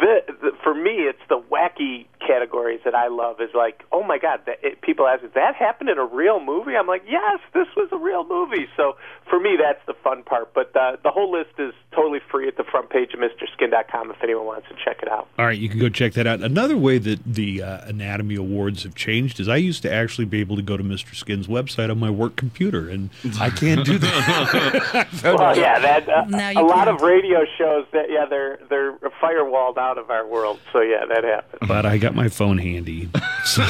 the, 0.00 0.32
the, 0.40 0.50
for 0.62 0.74
me, 0.74 0.90
it's 1.08 1.18
the 1.28 1.40
wacky 1.50 2.06
categories 2.26 2.80
that 2.84 2.94
I 2.94 3.08
love. 3.08 3.40
Is 3.40 3.50
like, 3.54 3.82
oh 3.92 4.02
my 4.02 4.18
god, 4.18 4.40
that, 4.46 4.58
it, 4.62 4.80
people 4.80 5.06
ask, 5.06 5.22
"Did 5.22 5.34
that 5.34 5.54
happen 5.56 5.88
in 5.88 5.98
a 5.98 6.04
real 6.04 6.40
movie?" 6.40 6.76
I'm 6.76 6.86
like, 6.86 7.02
yes, 7.08 7.40
this 7.54 7.66
was 7.76 7.88
a 7.92 7.96
real 7.96 8.26
movie. 8.26 8.66
So 8.76 8.96
for 9.28 9.40
me, 9.40 9.56
that's 9.60 9.84
the 9.86 9.94
fun 10.04 10.22
part. 10.22 10.52
But 10.54 10.74
uh, 10.76 10.96
the 11.02 11.10
whole 11.10 11.30
list 11.32 11.50
is 11.58 11.72
totally 11.94 12.20
free 12.30 12.48
at 12.48 12.56
the 12.56 12.64
front 12.64 12.90
page 12.90 13.12
of 13.14 13.20
MrSkin.com 13.20 14.10
if 14.10 14.16
anyone 14.22 14.46
wants 14.46 14.68
to 14.68 14.74
check 14.84 15.00
it 15.02 15.08
out. 15.10 15.28
All 15.38 15.46
right, 15.46 15.58
you 15.58 15.68
can 15.68 15.78
go 15.78 15.88
check 15.88 16.12
that 16.14 16.26
out. 16.26 16.40
Another 16.40 16.76
way 16.76 16.98
that 16.98 17.20
the 17.24 17.62
uh, 17.62 17.80
Anatomy 17.86 18.36
Awards 18.36 18.82
have 18.84 18.94
changed 18.94 19.40
is 19.40 19.48
I 19.48 19.56
used 19.56 19.82
to 19.82 19.92
actually 19.92 20.24
be 20.26 20.40
able 20.40 20.56
to 20.56 20.62
go 20.62 20.76
to 20.76 20.84
Mr. 20.84 21.14
Skin's 21.14 21.46
website 21.46 21.90
on 21.90 21.98
my 21.98 22.10
work 22.10 22.36
computer, 22.36 22.88
and 22.88 23.10
I 23.40 23.50
can't 23.50 23.84
do 23.84 23.98
that. 23.98 25.08
Well, 25.22 25.56
yeah, 25.56 25.78
that 25.78 26.08
uh, 26.08 26.24
Now 26.28 26.50
a 26.50 26.52
you 26.52 26.66
lot 26.66 26.86
can. 26.86 26.94
of 26.94 27.00
radio 27.00 27.44
shows 27.58 27.86
that 27.92 28.06
yeah, 28.10 28.26
they're 28.28 28.58
they're 28.68 28.92
firewalled 29.22 29.76
out 29.82 29.98
of 29.98 30.10
our 30.10 30.26
world. 30.26 30.60
So 30.72 30.80
yeah, 30.80 31.04
that 31.06 31.24
happens. 31.24 31.68
but 31.68 31.84
I 31.84 31.98
got 31.98 32.14
my 32.14 32.28
phone 32.28 32.58
handy. 32.58 33.08
So, 33.44 33.62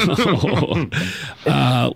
uh, 1.47 1.91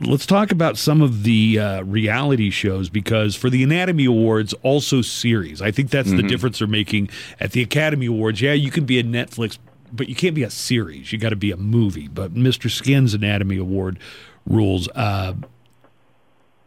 let's 0.00 0.26
talk 0.26 0.50
about 0.52 0.76
some 0.76 1.00
of 1.00 1.22
the 1.22 1.58
uh, 1.58 1.82
reality 1.84 2.50
shows 2.50 2.88
because 2.90 3.34
for 3.34 3.48
the 3.50 3.62
Anatomy 3.62 4.04
Awards, 4.04 4.52
also 4.62 5.00
series. 5.02 5.62
I 5.62 5.70
think 5.70 5.90
that's 5.90 6.10
the 6.10 6.22
difference 6.22 6.58
they're 6.58 6.68
making 6.68 7.08
at 7.40 7.52
the 7.52 7.62
Academy 7.62 8.06
Awards. 8.06 8.40
Yeah, 8.42 8.52
you 8.52 8.70
can 8.70 8.84
be 8.84 8.98
a 8.98 9.02
Netflix, 9.04 9.58
but 9.92 10.08
you 10.08 10.14
can't 10.14 10.34
be 10.34 10.42
a 10.42 10.50
series. 10.50 11.12
You 11.12 11.18
got 11.18 11.30
to 11.30 11.36
be 11.36 11.50
a 11.50 11.56
movie. 11.56 12.08
But 12.08 12.34
Mr. 12.34 12.70
Skin's 12.70 13.14
Anatomy 13.14 13.56
Award 13.56 13.98
rules 14.46 14.86
uh, 14.94 15.32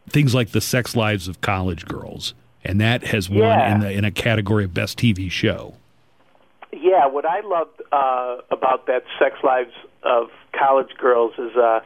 things 0.08 0.34
like 0.34 0.50
the 0.50 0.60
sex 0.60 0.96
lives 0.96 1.28
of 1.28 1.40
college 1.40 1.86
girls. 1.86 2.34
And 2.64 2.80
that 2.80 3.04
has 3.04 3.30
won 3.30 3.38
Yeah. 3.40 3.74
in, 3.74 3.80
the, 3.80 3.90
in 3.92 4.04
a 4.04 4.10
category 4.10 4.64
of 4.64 4.74
best 4.74 4.98
TV 4.98 5.30
show. 5.30 5.76
Yeah, 6.72 7.06
what 7.06 7.24
I 7.26 7.40
loved 7.40 7.82
uh, 7.92 8.42
about 8.50 8.86
that 8.86 9.02
Sex 9.18 9.36
Lives 9.42 9.72
of 10.02 10.28
College 10.56 10.90
Girls 10.98 11.32
is 11.38 11.56
uh, 11.56 11.80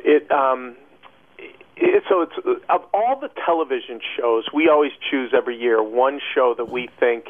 it 0.00 0.30
um, 0.30 0.76
it, 1.76 2.04
so 2.08 2.22
it's 2.22 2.62
of 2.68 2.82
all 2.94 3.18
the 3.20 3.30
television 3.44 4.00
shows, 4.16 4.44
we 4.54 4.68
always 4.68 4.92
choose 5.10 5.32
every 5.36 5.58
year 5.58 5.82
one 5.82 6.20
show 6.34 6.54
that 6.56 6.70
we 6.70 6.88
think 7.00 7.26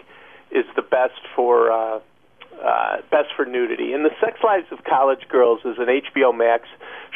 is 0.51 0.64
the 0.77 0.82
best 0.82 1.20
for 1.35 1.73
uh, 1.73 2.01
uh, 2.62 2.97
best 3.10 3.28
for 3.35 3.44
nudity. 3.44 3.93
And 3.93 4.05
the 4.05 4.14
Sex 4.20 4.39
Lives 4.44 4.66
of 4.70 4.85
College 4.85 5.27
Girls 5.28 5.60
is 5.64 5.77
an 5.78 5.86
HBO 5.86 6.36
Max 6.36 6.69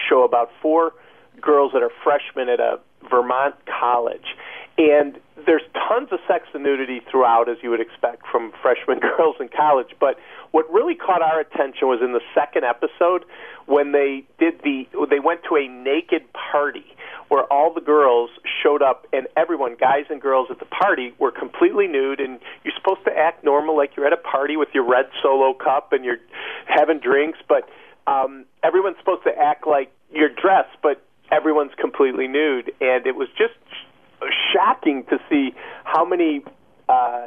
show 0.08 0.24
about 0.24 0.50
four 0.62 0.92
girls 1.40 1.72
that 1.72 1.82
are 1.82 1.92
freshmen 2.02 2.48
at 2.48 2.60
a 2.60 2.80
Vermont 3.10 3.54
college, 3.66 4.34
and 4.78 5.18
there's 5.46 5.62
tons 5.88 6.08
of 6.12 6.18
sex 6.26 6.46
and 6.54 6.62
nudity 6.62 7.00
throughout, 7.10 7.48
as 7.48 7.56
you 7.62 7.70
would 7.70 7.80
expect 7.80 8.26
from 8.30 8.52
freshman 8.60 8.98
girls 9.16 9.36
in 9.40 9.48
college. 9.48 9.94
But 9.98 10.18
what 10.50 10.70
really 10.72 10.94
caught 10.94 11.22
our 11.22 11.40
attention 11.40 11.88
was 11.88 12.00
in 12.02 12.12
the 12.12 12.20
second 12.34 12.64
episode 12.64 13.24
when 13.66 13.92
they 13.92 14.24
did 14.38 14.60
the 14.62 14.86
they 15.08 15.20
went 15.20 15.40
to 15.48 15.56
a 15.56 15.68
naked 15.68 16.22
party 16.32 16.84
where 17.28 17.44
all 17.52 17.72
the 17.72 17.80
girls 17.80 18.30
showed 18.62 18.82
up 18.82 19.06
and 19.12 19.26
everyone, 19.36 19.76
guys 19.78 20.04
and 20.10 20.20
girls 20.20 20.48
at 20.50 20.58
the 20.58 20.66
party, 20.66 21.12
were 21.18 21.32
completely 21.32 21.86
nude. 21.88 22.20
And 22.20 22.38
you're 22.64 22.74
supposed 22.76 23.04
to 23.04 23.12
act 23.16 23.44
normal 23.44 23.76
like 23.76 23.96
you're 23.96 24.06
at 24.06 24.12
a 24.12 24.18
party 24.18 24.56
with 24.56 24.68
your 24.74 24.88
red 24.88 25.06
solo 25.22 25.54
cup 25.54 25.92
and 25.92 26.04
you're 26.04 26.20
having 26.66 26.98
drinks, 26.98 27.38
but 27.48 27.68
um 28.06 28.44
everyone's 28.62 28.96
supposed 28.98 29.24
to 29.24 29.36
act 29.36 29.66
like 29.66 29.90
you're 30.12 30.30
dressed, 30.30 30.76
but 30.82 31.02
everyone's 31.30 31.72
completely 31.78 32.28
nude. 32.28 32.72
And 32.80 33.06
it 33.06 33.16
was 33.16 33.28
just 33.36 33.54
shocking 34.52 35.04
to 35.10 35.18
see 35.28 35.54
how 35.84 36.04
many 36.04 36.42
uh, 36.88 37.26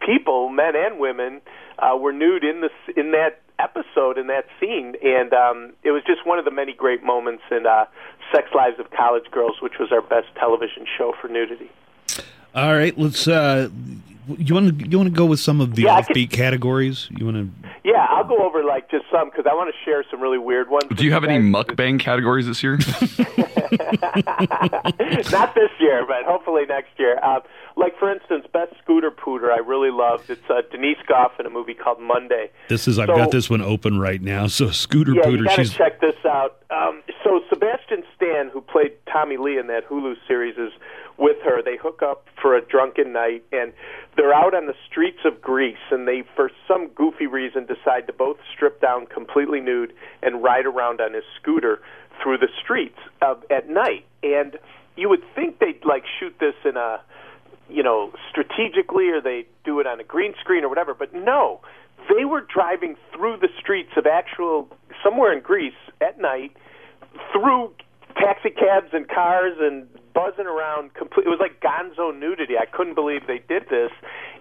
people, 0.00 0.48
men 0.48 0.74
and 0.76 0.98
women, 0.98 1.40
uh, 1.78 1.96
were 1.96 2.12
nude 2.12 2.44
in 2.44 2.60
this 2.60 2.96
in 2.96 3.12
that 3.12 3.40
episode 3.58 4.18
in 4.18 4.26
that 4.28 4.46
scene, 4.58 4.94
and 5.02 5.32
um, 5.32 5.72
it 5.82 5.90
was 5.90 6.02
just 6.06 6.26
one 6.26 6.38
of 6.38 6.44
the 6.44 6.50
many 6.50 6.72
great 6.72 7.02
moments 7.02 7.42
in 7.50 7.66
uh, 7.66 7.84
Sex 8.32 8.48
Lives 8.54 8.78
of 8.78 8.90
College 8.90 9.30
Girls, 9.30 9.60
which 9.60 9.74
was 9.78 9.92
our 9.92 10.00
best 10.00 10.28
television 10.38 10.86
show 10.96 11.14
for 11.20 11.28
nudity. 11.28 11.70
All 12.54 12.74
right, 12.74 12.96
let's. 12.98 13.28
Uh, 13.28 13.68
you 14.38 14.54
want 14.54 14.78
to 14.78 14.88
you 14.88 14.96
want 14.98 15.08
to 15.12 15.14
go 15.16 15.24
with 15.26 15.40
some 15.40 15.60
of 15.60 15.74
the 15.74 15.82
Yeah, 15.82 15.96
I 15.96 16.02
offbeat 16.02 16.30
categories? 16.30 17.08
You 17.10 17.24
want 17.26 17.36
to? 17.36 17.68
Yeah, 17.84 18.06
I'll 18.10 18.24
go 18.28 18.38
over 18.38 18.62
like 18.64 18.90
just 18.90 19.04
some 19.10 19.30
because 19.30 19.46
I 19.50 19.54
want 19.54 19.72
to 19.74 19.84
share 19.84 20.04
some 20.10 20.20
really 20.20 20.38
weird 20.38 20.68
ones. 20.70 20.84
Do 20.94 21.04
you 21.04 21.12
have 21.12 21.24
any 21.24 21.38
mukbang 21.38 21.98
categories 21.98 22.46
this 22.46 22.62
year? 22.62 22.78
Not 25.30 25.54
this 25.54 25.70
year, 25.80 26.04
but 26.06 26.24
hopefully 26.26 26.64
next 26.66 26.98
year. 26.98 27.18
Uh, 27.22 27.40
like 27.76 27.98
for 27.98 28.10
instance, 28.12 28.46
best 28.52 28.72
scooter 28.82 29.10
pooter 29.10 29.50
I 29.50 29.58
really 29.58 29.90
loved. 29.90 30.28
It's 30.30 30.42
uh, 30.50 30.62
Denise 30.70 30.98
Gough 31.08 31.32
in 31.38 31.46
a 31.46 31.50
movie 31.50 31.74
called 31.74 32.00
Monday. 32.00 32.50
This 32.68 32.86
is 32.88 32.98
I've 32.98 33.08
So- 33.08 33.16
got 33.16 33.30
this 33.30 33.48
one 33.48 33.60
open 33.62 33.98
right 33.98 34.20
now. 34.20 34.46
So 34.46 34.70
Scooter 34.70 35.12
yeah, 35.14 35.26
you 35.28 35.38
Pooter, 35.38 35.44
gotta 35.46 35.64
she's 35.64 35.72
check 35.74 36.00
this 36.00 36.16
out. 36.24 36.56
Um, 36.70 37.02
so 37.24 37.40
Sebastian 37.48 38.02
Stan, 38.16 38.48
who 38.52 38.60
played 38.60 38.92
Tommy 39.10 39.36
Lee 39.36 39.58
in 39.58 39.66
that 39.68 39.88
Hulu 39.88 40.14
series, 40.28 40.56
is 40.56 40.72
with 41.20 41.36
her. 41.44 41.62
They 41.62 41.76
hook 41.76 42.02
up 42.02 42.24
for 42.40 42.56
a 42.56 42.60
drunken 42.60 43.12
night, 43.12 43.44
and 43.52 43.72
they're 44.16 44.34
out 44.34 44.54
on 44.54 44.66
the 44.66 44.74
streets 44.90 45.20
of 45.24 45.40
Greece, 45.40 45.76
and 45.90 46.08
they, 46.08 46.24
for 46.34 46.50
some 46.66 46.88
goofy 46.88 47.26
reason, 47.26 47.66
decide 47.66 48.06
to 48.06 48.12
both 48.12 48.38
strip 48.52 48.80
down 48.80 49.06
completely 49.06 49.60
nude 49.60 49.92
and 50.22 50.42
ride 50.42 50.66
around 50.66 51.00
on 51.00 51.14
his 51.14 51.24
scooter 51.40 51.80
through 52.22 52.38
the 52.38 52.48
streets 52.62 52.98
of, 53.22 53.44
at 53.50 53.68
night. 53.68 54.04
And 54.22 54.58
you 54.96 55.08
would 55.08 55.22
think 55.34 55.58
they'd 55.58 55.84
like 55.84 56.04
shoot 56.18 56.34
this 56.40 56.54
in 56.64 56.76
a 56.76 57.00
you 57.70 57.82
know, 57.82 58.12
strategically 58.28 59.08
or 59.08 59.20
they 59.20 59.46
do 59.64 59.80
it 59.80 59.86
on 59.86 60.00
a 60.00 60.04
green 60.04 60.34
screen 60.40 60.64
or 60.64 60.68
whatever. 60.68 60.94
But 60.94 61.14
no, 61.14 61.60
they 62.08 62.24
were 62.24 62.40
driving 62.40 62.96
through 63.14 63.38
the 63.38 63.48
streets 63.58 63.90
of 63.96 64.06
actual 64.06 64.68
somewhere 65.04 65.32
in 65.32 65.40
Greece 65.40 65.72
at 66.00 66.20
night 66.20 66.56
through 67.32 67.72
taxi 68.16 68.50
cabs 68.50 68.88
and 68.92 69.08
cars 69.08 69.56
and 69.60 69.86
buzzing 70.14 70.46
around. 70.46 70.94
Complete. 70.94 71.26
It 71.26 71.30
was 71.30 71.40
like 71.40 71.60
Gonzo 71.60 72.16
nudity. 72.16 72.54
I 72.58 72.66
couldn't 72.66 72.94
believe 72.94 73.26
they 73.26 73.42
did 73.48 73.64
this, 73.70 73.90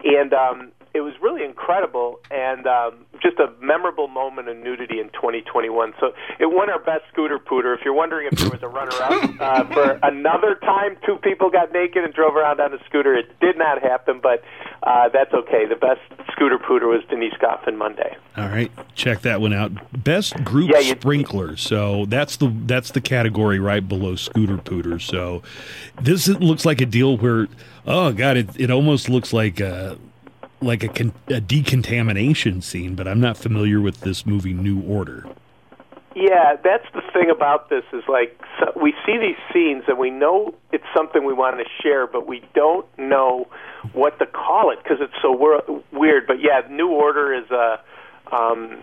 and 0.03 0.33
um, 0.33 0.71
it 0.93 1.01
was 1.01 1.13
really 1.21 1.43
incredible 1.43 2.19
and 2.31 2.65
um, 2.65 3.05
just 3.21 3.37
a 3.39 3.51
memorable 3.61 4.07
moment 4.07 4.49
in 4.49 4.63
nudity 4.63 4.99
in 4.99 5.09
2021. 5.09 5.93
So 5.99 6.13
it 6.39 6.47
won 6.47 6.69
our 6.69 6.79
best 6.79 7.03
scooter 7.11 7.37
pooter. 7.39 7.77
If 7.77 7.85
you're 7.85 7.93
wondering 7.93 8.27
if 8.31 8.39
there 8.39 8.49
was 8.49 8.63
a 8.63 8.67
runner-up 8.67 9.39
uh, 9.39 9.73
for 9.73 9.99
another 10.03 10.55
time, 10.55 10.97
two 11.05 11.17
people 11.17 11.49
got 11.49 11.71
naked 11.71 12.03
and 12.03 12.13
drove 12.13 12.35
around 12.35 12.59
on 12.59 12.73
a 12.73 12.83
scooter. 12.85 13.13
It 13.15 13.39
did 13.39 13.57
not 13.57 13.81
happen, 13.81 14.19
but 14.21 14.43
uh, 14.83 15.09
that's 15.09 15.33
okay. 15.33 15.65
The 15.67 15.75
best 15.75 16.01
scooter 16.31 16.57
pooter 16.57 16.87
was 16.87 17.03
Denise 17.09 17.33
Gough 17.39 17.67
in 17.67 17.77
Monday. 17.77 18.17
all 18.37 18.47
right. 18.49 18.71
Check 18.95 19.21
that 19.21 19.41
one 19.41 19.53
out. 19.53 19.71
Best 20.03 20.43
group 20.43 20.71
Yeah, 20.73 20.81
sprinkler. 20.81 21.55
So 21.55 22.05
that's 22.07 22.37
the 22.37 22.53
that's 22.65 22.91
the 22.91 23.01
category 23.01 23.59
right 23.59 23.87
below 23.87 24.15
Scooter 24.15 24.57
Pooter. 24.57 25.01
So 25.01 25.43
this 26.01 26.27
looks 26.27 26.65
like 26.65 26.81
a 26.81 26.85
deal 26.85 27.17
where 27.17 27.47
oh 27.85 28.11
god, 28.11 28.37
it 28.37 28.59
it 28.59 28.71
almost 28.71 29.07
looks 29.09 29.31
like 29.33 29.59
a 29.59 29.97
like 30.61 30.83
a, 30.83 30.89
con- 30.89 31.13
a 31.27 31.41
decontamination 31.41 32.61
scene. 32.61 32.95
But 32.95 33.07
I'm 33.07 33.19
not 33.19 33.37
familiar 33.37 33.81
with 33.81 34.01
this 34.01 34.25
movie 34.25 34.53
New 34.53 34.81
Order. 34.81 35.25
Yeah, 36.15 36.55
that's 36.63 36.85
the 36.93 37.01
thing 37.13 37.29
about 37.29 37.69
this 37.69 37.83
is 37.93 38.03
like 38.09 38.39
so 38.59 38.73
we 38.75 38.93
see 39.05 39.17
these 39.17 39.37
scenes 39.53 39.83
and 39.87 39.97
we 39.97 40.09
know 40.09 40.55
it's 40.71 40.83
something 40.95 41.23
we 41.23 41.33
want 41.33 41.57
to 41.59 41.65
share, 41.81 42.07
but 42.07 42.27
we 42.27 42.43
don't 42.55 42.85
know 42.97 43.47
what 43.93 44.17
to 44.19 44.25
call 44.25 44.71
it 44.71 44.79
because 44.83 44.97
it's 45.01 45.13
so 45.21 45.31
wor- 45.31 45.63
weird. 45.93 46.25
But 46.27 46.37
yeah, 46.41 46.61
New 46.69 46.89
Order 46.89 47.33
is 47.33 47.49
a 47.51 47.79
um, 48.35 48.81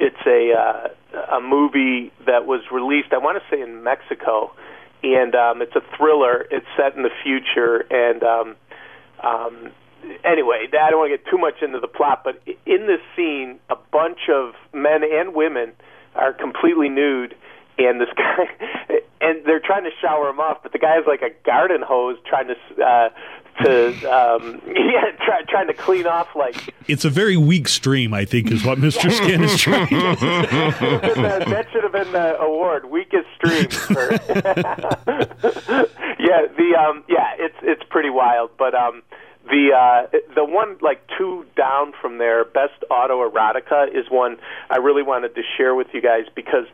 it's 0.00 0.16
a 0.26 0.52
uh, 0.52 1.36
a 1.36 1.40
movie 1.40 2.12
that 2.26 2.46
was 2.46 2.60
released. 2.72 3.12
I 3.12 3.18
want 3.18 3.40
to 3.40 3.56
say 3.56 3.62
in 3.62 3.82
Mexico, 3.82 4.52
and 5.02 5.34
um, 5.34 5.62
it's 5.62 5.76
a 5.76 5.82
thriller. 5.96 6.46
It's 6.50 6.66
set 6.76 6.96
in 6.96 7.02
the 7.02 7.14
future, 7.22 7.86
and 7.90 8.22
um, 8.22 8.56
um, 9.22 9.72
anyway, 10.24 10.66
I 10.72 10.90
don't 10.90 10.98
want 10.98 11.12
to 11.12 11.18
get 11.18 11.26
too 11.30 11.38
much 11.38 11.62
into 11.62 11.80
the 11.80 11.88
plot, 11.88 12.22
but 12.24 12.42
in 12.66 12.86
this 12.86 13.00
scene, 13.16 13.58
a 13.70 13.76
bunch 13.92 14.28
of 14.32 14.54
men 14.72 15.02
and 15.02 15.34
women 15.34 15.72
are 16.14 16.32
completely 16.32 16.88
nude, 16.88 17.34
and 17.78 18.00
this 18.00 18.08
guy, 18.16 18.48
and 19.20 19.44
they're 19.44 19.60
trying 19.60 19.84
to 19.84 19.90
shower 20.00 20.28
him 20.28 20.40
off, 20.40 20.62
but 20.62 20.72
the 20.72 20.78
guy 20.78 20.94
has 20.94 21.04
like 21.06 21.22
a 21.22 21.30
garden 21.44 21.82
hose 21.82 22.16
trying 22.26 22.48
to, 22.48 22.84
uh, 22.84 23.08
to, 23.62 23.88
um, 24.12 24.62
yeah, 24.66 25.10
try, 25.24 25.42
trying 25.48 25.66
to 25.68 25.74
clean 25.74 26.06
off 26.06 26.28
like 26.34 26.74
It's 26.86 27.04
a 27.04 27.10
very 27.10 27.36
weak 27.36 27.68
stream, 27.68 28.12
I 28.14 28.24
think, 28.24 28.50
is 28.50 28.64
what 28.64 28.78
Mr. 28.78 29.10
Skin 29.16 29.42
is 29.42 29.56
trying. 29.56 29.88
that, 29.90 31.44
that 31.46 31.66
should 31.72 31.82
have 31.82 31.92
been 31.92 32.12
the 32.12 32.38
award, 32.40 32.90
weakest 32.90 33.26
stream. 33.36 33.68
For 33.68 34.12
yeah, 36.18 36.46
the 36.56 36.74
um, 36.78 37.04
yeah, 37.08 37.34
it's 37.38 37.56
it's 37.62 37.82
pretty 37.90 38.10
wild, 38.10 38.50
but 38.58 38.74
um, 38.74 39.02
the 39.44 39.70
uh, 39.76 40.18
the 40.34 40.44
one 40.44 40.78
like 40.80 41.02
two 41.18 41.44
down 41.56 41.92
from 42.00 42.18
there, 42.18 42.44
best 42.44 42.82
auto 42.90 43.28
erotica 43.28 43.88
is 43.88 44.06
one 44.10 44.38
I 44.70 44.78
really 44.78 45.02
wanted 45.02 45.34
to 45.34 45.42
share 45.56 45.74
with 45.74 45.88
you 45.92 46.00
guys 46.00 46.24
because 46.34 46.66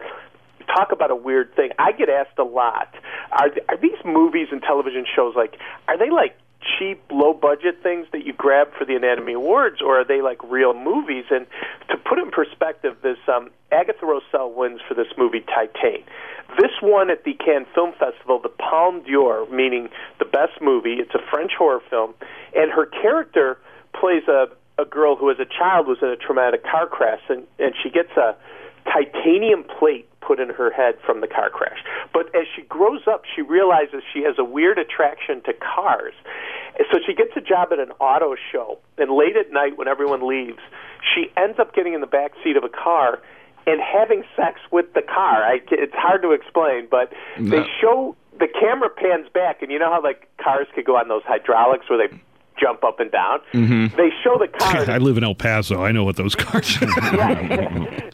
talk 0.67 0.93
about 0.93 1.11
a 1.11 1.17
weird 1.17 1.55
thing. 1.57 1.71
I 1.79 1.93
get 1.93 2.09
asked 2.09 2.39
a 2.39 2.45
lot: 2.45 2.95
Are 3.33 3.51
are 3.69 3.77
these 3.77 3.99
movies 4.05 4.49
and 4.53 4.63
television 4.63 5.05
shows 5.17 5.35
like 5.37 5.55
are 5.89 5.99
they 5.99 6.11
like 6.11 6.37
cheap, 6.79 7.03
low 7.11 7.33
budget 7.33 7.83
things 7.83 8.07
that 8.13 8.25
you 8.25 8.33
grab 8.33 8.69
for 8.79 8.85
the 8.85 8.95
Anatomy 8.95 9.33
Awards, 9.35 9.81
or 9.83 10.01
are 10.01 10.05
they 10.05 10.21
like 10.21 10.43
real 10.45 10.75
movies? 10.75 11.25
And 11.31 11.47
to 11.89 11.97
put 11.97 12.19
in 12.19 12.31
perspective, 12.31 12.97
this 13.03 13.19
um, 13.29 13.51
Agathe 13.73 14.03
Rousselle 14.03 14.53
wins 14.53 14.81
for 14.87 14.95
this 14.95 15.09
movie 15.17 15.41
Titane. 15.41 16.05
This 16.59 16.73
one 16.83 17.11
at 17.11 17.25
the 17.25 17.35
Cannes 17.35 17.67
Film 17.75 17.93
Festival 17.99 18.41
the 18.43 18.49
Palme 18.49 19.03
d'Or, 19.05 19.47
meaning 19.51 19.89
the 20.19 20.25
best 20.25 20.61
movie. 20.61 20.95
It's 20.95 21.15
a 21.15 21.23
French 21.31 21.53
horror 21.57 21.81
film, 21.89 22.15
and 22.55 22.71
her 22.71 22.87
character 22.87 23.59
plays 23.99 24.27
a 24.29 24.47
a 24.79 24.85
girl 24.87 25.15
who, 25.15 25.31
as 25.31 25.37
a 25.39 25.45
child, 25.45 25.87
was 25.87 25.99
in 26.01 26.09
a 26.09 26.17
traumatic 26.17 26.65
car 26.65 26.87
crash, 26.87 27.21
and 27.29 27.47
and 27.59 27.75
she 27.83 27.91
gets 27.91 28.11
a 28.17 28.35
titanium 28.85 29.65
plate 29.65 30.07
put 30.21 30.39
in 30.41 30.49
her 30.51 30.71
head 30.71 30.95
from 31.05 31.21
the 31.21 31.27
car 31.27 31.51
crash. 31.51 31.79
But 32.13 32.27
as 32.35 32.47
she 32.55 32.63
grows 32.63 33.03
up, 33.09 33.23
she 33.35 33.43
realizes 33.43 34.03
she 34.13 34.23
has 34.23 34.37
a 34.39 34.45
weird 34.45 34.79
attraction 34.79 35.43
to 35.43 35.53
cars. 35.55 36.15
So 36.91 36.99
she 37.05 37.15
gets 37.15 37.31
a 37.37 37.41
job 37.41 37.69
at 37.73 37.79
an 37.79 37.91
auto 38.01 38.37
show, 38.53 38.79
and 38.99 39.11
late 39.11 39.37
at 39.37 39.53
night 39.53 39.77
when 39.77 39.89
everyone 39.89 40.27
leaves, 40.27 40.59
she 41.15 41.31
ends 41.37 41.59
up 41.59 41.75
getting 41.75 41.95
in 41.95 42.01
the 42.01 42.07
back 42.07 42.33
seat 42.45 42.57
of 42.57 42.65
a 42.65 42.69
car 42.69 43.21
and 43.67 43.81
having 43.81 44.25
sex 44.37 44.61
with 44.71 44.93
the 44.95 45.03
car. 45.03 45.43
I, 45.45 45.61
it's 45.71 45.95
hard 45.95 46.23
to 46.23 46.33
explain, 46.33 46.89
but 46.91 47.13
No. 47.39 47.51
they 47.51 47.67
show 47.81 48.17
the 48.39 48.49
camera 48.49 48.89
pans 48.89 49.27
back, 49.33 49.61
and 49.63 49.71
you 49.71 49.79
know 49.79 49.91
how 49.91 50.03
like 50.03 50.29
cars 50.43 50.67
could 50.75 50.85
go 50.87 50.97
on 50.97 51.09
those 51.09 51.23
hydraulics 51.25 51.89
where 51.91 52.09
they 52.09 52.17
jump 52.61 52.85
up 52.85 53.01
and 53.01 53.11
down. 53.11 53.39
Mhm. 53.53 53.97
They 53.97 54.11
show 54.23 54.37
the 54.39 54.49
car. 54.49 54.85
I 54.91 54.99
live 54.99 55.17
in 55.17 55.25
El 55.25 55.35
Paso. 55.35 55.83
I 55.85 55.93
know 55.93 56.05
what 56.05 56.17
those 56.17 56.35
cars 56.35 56.77
are. 56.83 56.89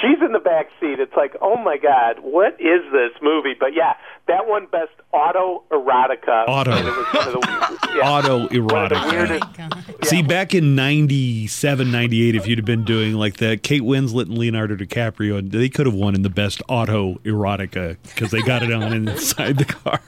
She's 0.00 0.18
in 0.20 0.32
the 0.32 0.40
back 0.42 0.68
seat. 0.80 0.98
It's 0.98 1.14
like, 1.16 1.36
oh 1.40 1.56
my 1.56 1.76
god, 1.76 2.16
what 2.22 2.54
is 2.60 2.82
this 2.92 3.12
movie? 3.22 3.54
But 3.58 3.72
yeah, 3.74 3.94
that 4.26 4.48
one 4.48 4.66
best 4.66 4.90
auto 5.12 5.62
erotica. 5.70 6.44
Auto. 6.48 6.72
And 6.72 6.88
it 6.88 6.96
was 6.96 7.06
one 7.14 7.28
of 7.28 7.34
the, 7.80 7.88
yeah, 7.96 8.10
Auto 8.10 8.38
one 8.38 8.82
of 8.84 8.88
the 8.90 8.94
erotica. 8.96 10.04
See, 10.04 10.22
back 10.22 10.54
in 10.54 10.74
97, 10.74 11.90
98, 11.92 12.34
if 12.34 12.46
you'd 12.48 12.58
have 12.58 12.64
been 12.64 12.84
doing 12.84 13.14
like 13.14 13.36
the 13.36 13.56
Kate 13.56 13.82
Winslet 13.82 14.22
and 14.22 14.38
Leonardo 14.38 14.74
DiCaprio, 14.74 15.48
they 15.48 15.68
could 15.68 15.86
have 15.86 15.94
won 15.94 16.16
in 16.16 16.22
the 16.22 16.30
best 16.30 16.60
auto 16.68 17.14
erotica 17.24 17.96
because 18.02 18.32
they 18.32 18.42
got 18.42 18.62
it 18.64 18.72
on 18.72 18.92
inside 18.92 19.56
the 19.58 19.64
car. 19.64 20.00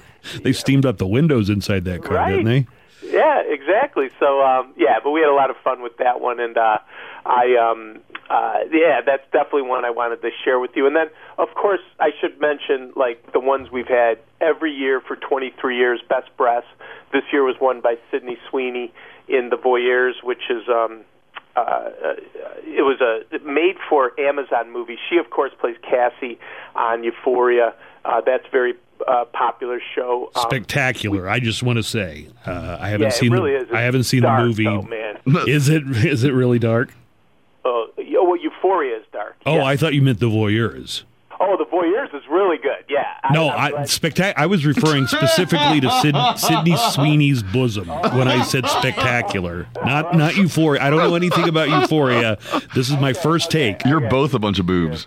they 0.43 0.53
steamed 0.53 0.87
up 0.87 0.99
the 0.99 1.07
windows 1.07 1.49
inside 1.51 1.85
that 1.85 2.03
car, 2.03 2.17
Right. 2.17 2.31
didn't 2.33 2.45
they? 2.47 2.67
Yeah, 3.25 3.43
exactly. 3.47 4.09
So 4.21 4.43
um, 4.43 4.75
yeah, 4.77 4.99
but 5.03 5.11
we 5.11 5.21
had 5.21 5.31
a 5.31 5.35
lot 5.35 5.49
of 5.51 5.57
fun 5.65 5.83
with 5.83 5.97
that 5.97 6.21
one, 6.21 6.41
and 6.41 6.57
uh, 6.59 6.79
I 7.25 7.57
um, 7.57 8.01
uh, 8.29 8.59
yeah, 8.71 9.01
that's 9.05 9.25
definitely 9.33 9.63
one 9.63 9.85
I 9.85 9.91
wanted 9.91 10.21
to 10.23 10.31
share 10.45 10.59
with 10.59 10.73
you. 10.75 10.87
And 10.87 10.95
then, 10.95 11.07
of 11.39 11.49
course, 11.55 11.81
I 11.99 12.11
should 12.21 12.39
mention 12.39 12.93
like 12.97 13.33
the 13.33 13.41
ones 13.41 13.71
we've 13.73 13.89
had 13.89 14.19
every 14.43 14.73
year 14.73 15.01
for 15.01 15.17
23 15.17 15.77
years. 15.77 16.01
Best 16.07 16.29
Breasts. 16.37 16.69
This 17.13 17.23
year 17.33 17.45
was 17.45 17.57
won 17.61 17.81
by 17.81 17.95
Sydney 18.11 18.37
Sweeney 18.51 18.93
in 19.27 19.49
The 19.49 19.57
Voyeurs, 19.57 20.23
which 20.23 20.51
is 20.51 20.69
um, 20.69 21.05
uh, 21.57 21.61
uh, 21.61 22.15
it 22.67 22.83
was 22.83 23.01
a 23.01 23.39
made 23.39 23.77
for 23.89 24.19
Amazon 24.21 24.71
movie. 24.71 24.99
She, 25.09 25.17
of 25.17 25.31
course, 25.31 25.53
plays 25.59 25.77
Cassie 25.83 26.39
on 26.75 27.05
Euphoria. 27.05 27.75
Uh, 28.05 28.21
that's 28.21 28.45
very 28.53 28.75
uh, 29.07 29.25
popular 29.27 29.81
show. 29.95 30.31
Um, 30.35 30.43
Spectacular. 30.43 31.29
I 31.29 31.41
just 31.41 31.63
want 31.63 31.77
to 31.79 31.83
say, 31.83 32.29
uh, 32.47 32.79
I 32.81 32.89
haven't 32.89 33.03
Yeah, 33.03 33.09
it 33.09 33.15
seen. 33.15 33.33
really 33.33 33.53
the, 33.53 33.63
is. 33.65 33.69
I 33.73 33.81
haven't 33.83 34.05
seen 34.05 34.23
the 34.23 34.37
movie. 34.39 34.65
though, 34.65 34.83
man. 34.83 35.19
Is 35.49 35.69
it? 35.69 35.83
Is 36.05 36.23
it 36.25 36.33
really 36.33 36.59
dark? 36.59 36.93
Uh, 37.65 37.71
well, 37.97 38.37
Euphoria 38.37 38.97
is 38.99 39.05
dark. 39.13 39.37
Oh, 39.47 39.57
yeah. 39.57 39.65
I 39.65 39.77
thought 39.77 39.95
you 39.95 40.03
meant 40.03 40.21
the 40.21 40.27
voyeurs. 40.29 41.05
Oh, 41.41 41.57
The 41.59 41.65
Voyeurs 41.65 42.15
is 42.15 42.23
really 42.31 42.57
good. 42.59 42.85
Yeah. 42.89 43.05
No, 43.33 43.51
I'm 43.51 43.61
I, 43.61 43.71
glad- 43.71 43.87
spectac- 43.89 44.35
I 44.37 44.47
was 44.47 44.65
referring 44.65 45.07
specifically 45.07 45.81
to 45.81 45.91
Sid- 46.01 46.15
Sydney 46.39 46.77
Sweeney's 46.77 47.43
bosom 47.43 47.89
when 47.89 48.29
I 48.29 48.43
said 48.45 48.67
spectacular, 48.69 49.67
not 49.85 50.15
not 50.15 50.37
Euphoria. 50.37 50.83
I 50.83 50.91
don't 50.91 51.01
know 51.01 51.17
anything 51.17 51.49
about 51.49 51.69
Euphoria. 51.69 52.39
This 52.75 52.89
is 52.89 52.97
my 52.99 53.13
first 53.13 53.51
take. 53.51 53.85
You're 53.85 54.09
both 54.09 54.33
a 54.35 54.39
bunch 54.39 54.59
of 54.59 54.67
boobs. 54.67 55.07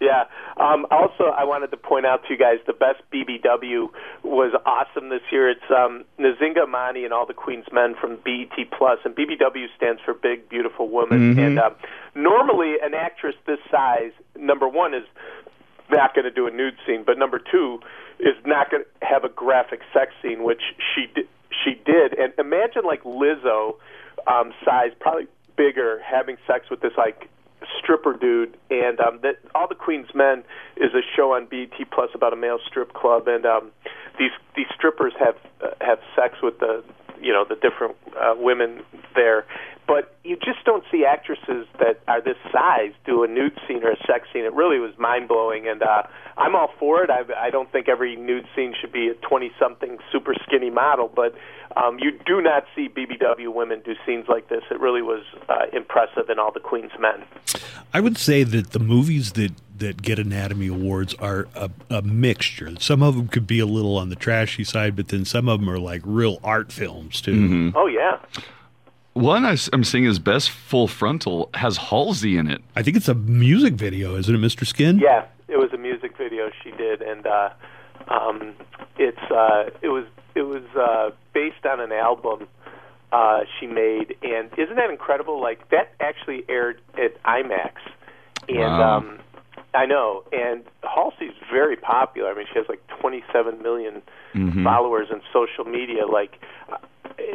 Yeah. 0.00 0.24
Um, 0.58 0.86
also, 0.90 1.24
I 1.24 1.44
wanted 1.44 1.70
to 1.70 1.76
point 1.76 2.04
out 2.04 2.22
to 2.24 2.32
you 2.32 2.38
guys 2.38 2.58
the 2.66 2.72
best 2.72 3.00
BBW 3.12 3.88
was 4.24 4.52
awesome 4.66 5.08
this 5.08 5.22
year. 5.30 5.48
It's 5.48 5.70
um, 5.70 6.04
Nzinga 6.18 6.64
Amani 6.64 7.04
and 7.04 7.12
all 7.12 7.26
the 7.26 7.34
Queen's 7.34 7.66
Men 7.72 7.94
from 8.00 8.16
BET 8.24 8.50
Plus, 8.76 8.98
and 9.04 9.14
BBW 9.14 9.66
stands 9.76 10.00
for 10.04 10.14
Big 10.14 10.48
Beautiful 10.48 10.88
Woman. 10.88 11.34
Mhm. 11.36 11.46
And 11.46 11.58
um, 11.60 11.74
normally, 12.14 12.74
an 12.82 12.94
actress 12.94 13.36
this 13.46 13.60
size, 13.70 14.12
number 14.36 14.68
one, 14.68 14.94
is 14.94 15.04
not 15.90 16.14
going 16.14 16.24
to 16.24 16.30
do 16.30 16.46
a 16.46 16.50
nude 16.50 16.76
scene, 16.86 17.04
but 17.04 17.18
number 17.18 17.38
two 17.38 17.80
is 18.18 18.34
not 18.44 18.70
going 18.70 18.82
to 18.82 19.06
have 19.06 19.24
a 19.24 19.28
graphic 19.28 19.80
sex 19.92 20.12
scene, 20.20 20.42
which 20.42 20.60
she 20.94 21.06
di- 21.14 21.28
she 21.64 21.80
did. 21.86 22.14
And 22.18 22.32
imagine 22.38 22.82
like 22.84 23.04
Lizzo 23.04 23.76
um, 24.26 24.52
size, 24.64 24.90
probably 24.98 25.28
bigger, 25.56 26.00
having 26.04 26.36
sex 26.46 26.68
with 26.68 26.80
this 26.80 26.92
like 26.98 27.28
stripper 27.78 28.14
dude, 28.14 28.56
and 28.70 29.00
um, 29.00 29.20
that 29.22 29.38
all 29.54 29.68
the 29.68 29.74
Queen's 29.74 30.14
Men 30.14 30.44
is 30.76 30.92
a 30.94 31.02
show 31.16 31.34
on 31.34 31.46
BET 31.46 31.72
Plus 31.90 32.10
about 32.14 32.32
a 32.32 32.36
male 32.36 32.58
strip 32.66 32.92
club, 32.92 33.28
and 33.28 33.44
um, 33.46 33.70
these 34.18 34.30
these 34.56 34.66
strippers 34.74 35.12
have 35.18 35.36
uh, 35.62 35.70
have 35.80 35.98
sex 36.14 36.36
with 36.42 36.58
the 36.60 36.84
you 37.20 37.32
know 37.32 37.44
the 37.48 37.56
different 37.56 37.96
uh, 38.16 38.34
women 38.36 38.82
there, 39.14 39.44
but 39.86 40.14
you 40.22 40.36
just 40.36 40.64
don't 40.64 40.84
see 40.92 41.04
actresses 41.04 41.66
that 41.78 42.00
are 42.06 42.20
this 42.20 42.36
size 42.52 42.92
do 43.06 43.24
a 43.24 43.26
nude 43.26 43.58
scene 43.66 43.82
or 43.82 43.92
a 43.92 43.96
sex 44.06 44.28
scene. 44.32 44.44
It 44.44 44.52
really 44.52 44.78
was 44.78 44.92
mind 44.98 45.28
blowing, 45.28 45.66
and 45.66 45.82
uh, 45.82 46.02
I'm 46.36 46.54
all 46.54 46.70
for 46.78 47.02
it. 47.02 47.10
I, 47.10 47.22
I 47.36 47.50
don't 47.50 47.72
think 47.72 47.88
every 47.88 48.14
nude 48.14 48.46
scene 48.54 48.74
should 48.78 48.92
be 48.92 49.08
a 49.08 49.14
20 49.14 49.50
something 49.58 49.98
super 50.12 50.34
skinny 50.46 50.70
model, 50.70 51.10
but 51.14 51.34
um, 51.76 51.98
you 51.98 52.12
do 52.26 52.42
not 52.42 52.64
see 52.76 52.88
BBW 52.88 53.52
women 53.52 53.80
do 53.84 53.94
scenes 54.04 54.26
like 54.28 54.48
this. 54.48 54.62
It 54.70 54.78
really 54.78 55.02
was 55.02 55.24
uh, 55.48 55.66
impressive 55.72 56.28
in 56.28 56.38
all 56.38 56.52
the 56.52 56.60
Queen's 56.60 56.92
Men. 57.00 57.24
I 57.94 58.00
would 58.00 58.18
say 58.18 58.44
that 58.44 58.72
the 58.72 58.78
movies 58.78 59.32
that 59.32 59.52
that 59.78 60.02
get 60.02 60.18
Anatomy 60.18 60.68
Awards 60.68 61.14
are 61.14 61.48
a, 61.54 61.70
a 61.90 62.02
mixture. 62.02 62.72
Some 62.80 63.02
of 63.02 63.16
them 63.16 63.28
could 63.28 63.46
be 63.46 63.58
a 63.60 63.66
little 63.66 63.96
on 63.96 64.08
the 64.08 64.16
trashy 64.16 64.64
side, 64.64 64.96
but 64.96 65.08
then 65.08 65.24
some 65.24 65.48
of 65.48 65.60
them 65.60 65.68
are 65.70 65.78
like 65.78 66.02
real 66.04 66.38
art 66.44 66.72
films 66.72 67.20
too. 67.20 67.34
Mhm. 67.34 67.72
Oh 67.74 67.86
yeah. 67.86 68.18
One 69.14 69.44
I 69.44 69.56
am 69.72 69.82
seeing 69.82 70.04
is 70.04 70.18
Best 70.20 70.50
Full 70.50 70.86
Frontal 70.86 71.50
has 71.54 71.76
Halsey 71.76 72.36
in 72.36 72.48
it. 72.48 72.62
I 72.76 72.82
think 72.82 72.96
it's 72.96 73.08
a 73.08 73.14
music 73.14 73.74
video, 73.74 74.14
isn't 74.16 74.32
it, 74.32 74.38
Mr. 74.38 74.64
Skin? 74.64 74.98
Yeah, 74.98 75.24
it 75.48 75.56
was 75.58 75.72
a 75.72 75.78
music 75.78 76.16
video 76.16 76.50
she 76.62 76.70
did, 76.72 77.02
and 77.02 77.26
uh, 77.26 77.50
um, 78.08 78.52
it's 78.96 79.18
uh, 79.30 79.70
it 79.82 79.88
was 79.88 80.04
it 80.36 80.42
was 80.42 80.62
uh, 80.78 81.10
based 81.32 81.66
on 81.66 81.80
an 81.80 81.90
album 81.90 82.46
uh, 83.10 83.40
she 83.58 83.66
made, 83.66 84.14
and 84.22 84.50
isn't 84.56 84.76
that 84.76 84.90
incredible? 84.90 85.40
Like 85.40 85.68
that 85.70 85.92
actually 85.98 86.44
aired 86.48 86.80
at 86.96 87.20
IMAX, 87.24 87.72
and 88.48 88.58
Wow. 88.58 88.98
um, 88.98 89.18
I 89.82 89.86
know. 89.86 90.24
And 90.32 90.64
Halsey's 90.82 91.34
very 91.50 91.76
popular. 91.76 92.30
I 92.30 92.34
mean, 92.34 92.46
she 92.52 92.58
has 92.58 92.68
like 92.68 92.82
27 93.00 93.62
million 93.62 94.02
Mhm. 94.34 94.64
followers 94.64 95.08
in 95.10 95.20
social 95.32 95.64
media. 95.64 96.06
Like 96.06 96.38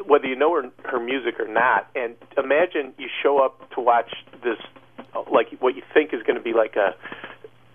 whether 0.05 0.27
you 0.27 0.35
know 0.35 0.53
her 0.55 0.63
her 0.91 0.99
music 0.99 1.39
or 1.39 1.47
not, 1.47 1.87
and 1.95 2.15
imagine 2.37 2.93
you 2.97 3.07
show 3.21 3.39
up 3.39 3.69
to 3.75 3.81
watch 3.81 4.11
this, 4.43 4.57
like 5.31 5.47
what 5.59 5.75
you 5.75 5.83
think 5.93 6.13
is 6.13 6.21
going 6.23 6.37
to 6.37 6.41
be 6.43 6.53
like 6.53 6.75
a, 6.75 6.95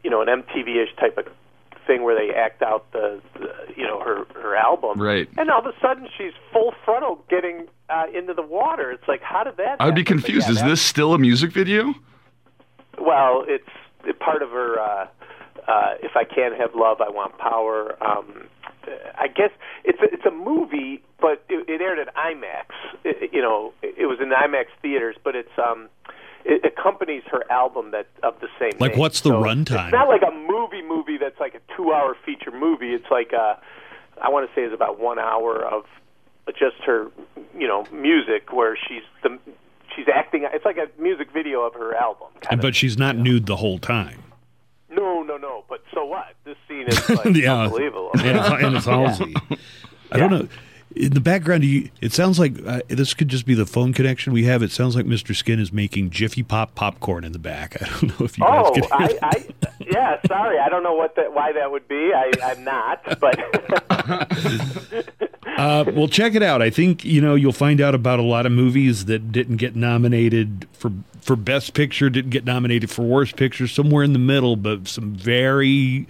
you 0.05 0.11
know, 0.11 0.21
an 0.23 0.29
MTV-ish 0.29 0.95
type 0.97 1.17
of 1.19 1.27
thing 1.87 2.03
where 2.03 2.15
they 2.15 2.35
act 2.35 2.63
out 2.63 2.91
the, 2.93 3.21
the 3.41 3.51
you 3.77 3.85
know, 3.87 4.01
her 4.01 4.27
her 4.41 4.55
album, 4.57 5.01
Right. 5.01 5.29
And 5.39 5.51
all 5.51 5.61
of 5.61 5.67
a 5.67 5.75
sudden 5.81 6.09
she's 6.17 6.33
full 6.53 6.73
frontal 6.85 7.23
getting 7.29 7.67
uh, 7.91 8.05
into 8.15 8.35
the 8.35 8.43
water. 8.43 8.91
It's 8.91 9.09
like, 9.09 9.23
how 9.23 9.43
did 9.45 9.57
that? 9.57 9.77
I 9.81 9.87
would 9.87 9.95
be 9.95 10.03
happen? 10.03 10.17
But 10.19 10.25
confused. 10.25 10.47
yeah, 10.49 10.55
is 10.57 10.63
this 10.63 10.83
still 10.83 11.15
a 11.15 11.19
music 11.19 11.51
video? 11.53 11.95
well, 12.99 13.45
it's 13.47 13.65
it- 13.67 13.73
part 14.21 14.43
of 14.43 14.51
her. 14.51 14.79
Uh, 14.79 15.07
uh, 15.67 15.95
if 16.03 16.13
I 16.17 16.25
can't 16.25 16.57
have 16.59 16.75
love, 16.75 17.01
I 17.01 17.11
want 17.11 17.37
power. 17.37 17.97
Um, 18.03 18.49
I 19.17 19.29
guess 19.29 19.51
it's 19.85 20.01
a, 20.01 20.05
it's 20.15 20.25
a 20.25 20.31
movie, 20.31 21.03
but 21.21 21.45
it, 21.49 21.69
it 21.69 21.81
aired 21.83 21.99
at 21.99 22.15
IMAX. 22.15 22.67
It, 23.05 23.31
you 23.33 23.43
know, 23.43 23.75
it, 23.83 23.95
it 23.99 24.07
was 24.07 24.19
in 24.21 24.31
IMAX 24.31 24.67
theaters, 24.81 25.17
but 25.23 25.37
it's 25.37 25.51
um, 25.59 25.89
it 26.45 26.65
accompanies 26.65 27.23
her 27.31 27.45
album 27.51 27.91
that 27.91 28.07
of 28.23 28.41
the 28.41 28.49
same. 28.59 28.73
Like, 28.81 28.93
name. 28.93 29.01
what's 29.01 29.21
the 29.21 29.31
So 29.31 29.43
runtime? 29.43 29.89
It's 29.89 29.93
not 29.93 30.09
like 30.09 30.23
a 30.23 30.35
movie 30.35 30.83
movie 30.83 31.19
that's 31.19 31.39
like 31.39 31.55
a 31.55 31.61
two-hour 31.77 32.17
feature 32.25 32.51
movie. 32.51 32.95
It's 32.95 33.11
like 33.11 33.33
a, 33.33 33.61
I 34.23 34.31
want 34.31 34.49
to 34.49 34.55
say 34.55 34.63
it's 34.63 34.75
about 34.75 34.99
one 34.99 35.19
hour 35.19 35.65
of 35.65 35.85
just 36.59 36.77
her, 36.87 37.09
you 37.59 37.69
know, 37.69 37.85
music 37.93 38.53
where 38.53 38.77
she's 38.77 39.03
the 39.23 39.39
she's 39.99 40.09
acting. 40.15 40.47
It's 40.53 40.65
like 40.65 40.77
a 40.79 40.89
music 41.01 41.31
video 41.33 41.63
of 41.63 41.75
her 41.75 41.95
album. 41.95 42.29
And- 42.51 42.61
but 42.61 42.75
she's 42.77 42.97
not 42.97 43.17
nude 43.17 43.47
the 43.47 43.57
whole 43.57 43.79
time. 43.79 44.23
No, 44.91 45.23
no, 45.23 45.37
no. 45.37 45.65
But 45.69 45.83
so 45.95 46.05
what? 46.07 46.27
This 46.45 46.57
scene 46.67 46.87
is 46.89 47.09
like 47.11 47.35
yeah, 47.37 47.63
unbelievable. 47.63 48.11
And 48.15 48.39
it's, 48.39 48.49
and 48.49 48.77
it's 48.77 48.87
Halsey. 48.87 49.35
I 50.13 50.17
don't 50.19 50.31
know. 50.31 50.49
In 50.97 51.13
the 51.13 51.21
background, 51.21 51.65
you, 51.65 51.91
it 52.01 52.13
sounds 52.15 52.39
like 52.39 52.55
uh, 52.67 52.81
this 52.89 53.13
could 53.13 53.29
just 53.29 53.45
be 53.45 53.53
the 53.55 53.67
phone 53.67 53.93
connection 53.93 54.33
we 54.33 54.45
have. 54.45 54.63
It 54.63 54.71
sounds 54.73 54.97
like 54.97 55.05
Mr. 55.05 55.37
Skin 55.37 55.61
is 55.61 55.71
making 55.71 56.09
Jiffy 56.11 56.43
Pop 56.43 56.75
popcorn 56.75 57.25
in 57.25 57.33
the 57.33 57.39
back. 57.39 57.77
I 57.83 57.87
don't 57.91 58.19
know 58.19 58.25
if 58.25 58.39
you 58.39 58.45
guys 58.45 58.65
Oh, 58.67 58.73
can 58.73 58.83
hear 58.83 58.91
I, 58.93 59.07
that. 59.09 59.23
I, 59.23 59.45
yeah. 59.87 60.21
Sorry, 60.27 60.59
I 60.59 60.69
don't 60.71 60.83
know 60.83 60.95
what 60.95 61.15
that, 61.17 61.33
why 61.35 61.53
that 61.53 61.71
would 61.71 61.87
be. 61.87 62.13
I, 62.15 62.31
I'm 62.43 62.65
not, 62.65 63.21
but 63.21 63.39
Uh, 65.57 65.85
well, 65.95 66.09
check 66.09 66.35
it 66.35 66.43
out. 66.43 66.63
I 66.63 66.71
think 66.71 67.05
you 67.05 67.21
know 67.21 67.35
you'll 67.35 67.53
find 67.53 67.81
out 67.81 67.95
about 67.95 68.19
a 68.19 68.23
lot 68.23 68.47
of 68.47 68.53
movies 68.53 69.07
that 69.07 69.33
didn't 69.33 69.57
get 69.57 69.75
nominated 69.75 70.67
for 70.73 70.93
for 71.21 71.37
best 71.37 71.75
picture, 71.75 72.09
didn't 72.09 72.31
get 72.31 72.45
nominated 72.45 72.91
for 72.91 73.03
worst 73.03 73.37
picture, 73.37 73.67
somewhere 73.67 74.03
in 74.03 74.13
the 74.13 74.19
middle, 74.19 74.57
but 74.57 74.89
some 74.89 75.15
very, 75.15 76.07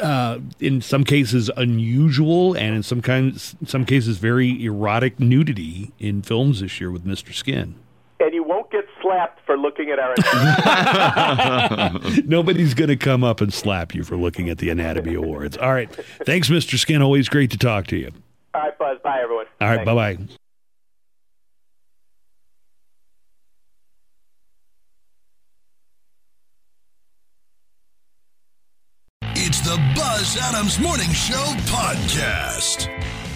uh, 0.00 0.38
in 0.60 0.80
some 0.80 1.04
cases, 1.04 1.50
unusual, 1.56 2.54
and 2.54 2.76
in 2.76 2.82
some 2.82 3.02
kinds, 3.02 3.54
some 3.66 3.84
cases, 3.84 4.18
very 4.18 4.64
erotic 4.64 5.18
nudity 5.20 5.92
in 5.98 6.22
films 6.22 6.60
this 6.60 6.80
year 6.80 6.90
with 6.90 7.04
Mr. 7.04 7.34
Skin. 7.34 7.74
and 8.20 8.32
you 8.32 8.42
won't 8.42 8.70
get 8.70 8.86
slapped 9.02 9.44
for 9.44 9.58
looking 9.58 9.90
at 9.90 9.98
our. 9.98 10.14
Nobody's 12.24 12.74
going 12.74 12.88
to 12.88 12.96
come 12.96 13.24
up 13.24 13.40
and 13.40 13.52
slap 13.52 13.94
you 13.94 14.04
for 14.04 14.16
looking 14.16 14.48
at 14.48 14.58
the 14.58 14.70
Anatomy 14.70 15.14
Awards. 15.14 15.56
All 15.58 15.72
right, 15.72 15.90
thanks, 16.24 16.48
Mr. 16.48 16.78
Skin. 16.78 17.02
Always 17.02 17.28
great 17.28 17.50
to 17.50 17.58
talk 17.58 17.86
to 17.88 17.96
you. 17.96 18.10
All 18.54 18.62
right, 18.62 18.78
Buzz. 18.78 18.98
Bye, 19.02 19.20
everyone. 19.22 19.46
All 19.60 19.68
right, 19.68 19.84
bye 19.84 19.94
bye. 19.94 20.18
It's 29.22 29.60
the 29.60 29.76
Buzz 29.94 30.36
Adams 30.40 30.78
Morning 30.80 31.10
Show 31.10 31.34
podcast. 31.66 32.88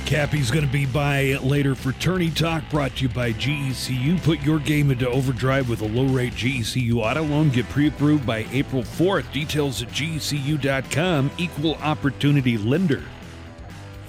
Cappy's 0.07 0.51
going 0.51 0.67
to 0.67 0.71
be 0.71 0.85
by 0.85 1.39
later 1.43 1.75
for 1.75 1.93
Tourney 1.93 2.31
Talk, 2.31 2.63
brought 2.71 2.95
to 2.97 3.05
you 3.05 3.09
by 3.09 3.33
GECU. 3.33 4.23
Put 4.23 4.41
your 4.43 4.59
game 4.59 4.91
into 4.91 5.09
overdrive 5.09 5.69
with 5.71 5.81
a 5.81 5.89
low 5.89 6.07
rate 6.07 6.35
GECU 6.35 6.97
auto 6.97 7.23
loan. 7.23 7.49
Get 7.49 7.69
pre 7.71 7.89
approved 7.89 8.27
by 8.27 8.47
April 8.53 8.83
4th. 8.83 9.33
Details 9.33 9.83
at 9.83 9.89
GECU.com. 9.89 11.31
Equal 11.39 11.77
opportunity 11.77 12.59
lender. 12.59 13.03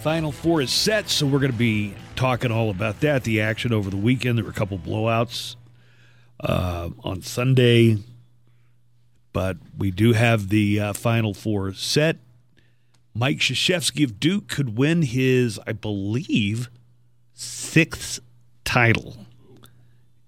Final 0.06 0.32
four 0.32 0.61
is 0.61 0.72
set, 0.72 1.10
so 1.10 1.26
we're 1.26 1.40
going 1.40 1.52
to 1.52 1.57
be 1.57 1.95
talking 2.15 2.52
all 2.52 2.69
about 2.69 2.99
that. 2.99 3.23
The 3.23 3.41
action 3.41 3.73
over 3.73 3.90
the 3.90 3.98
weekend. 3.98 4.38
There 4.38 4.45
were 4.45 4.52
a 4.52 4.53
couple 4.53 4.77
blowouts 4.77 5.56
uh, 6.40 6.91
on 7.03 7.23
Sunday, 7.23 7.98
but 9.34 9.57
we 9.76 9.90
do 9.90 10.14
have 10.14 10.49
the 10.49 10.80
uh, 10.80 10.94
final 10.94 11.34
four 11.34 11.73
set. 11.73 12.18
Mike 13.15 13.38
Krzyzewski 13.38 14.03
of 14.03 14.19
Duke 14.19 14.48
could 14.48 14.77
win 14.77 15.02
his, 15.02 15.60
I 15.65 15.72
believe, 15.72 16.69
sixth 17.34 18.19
title 18.64 19.26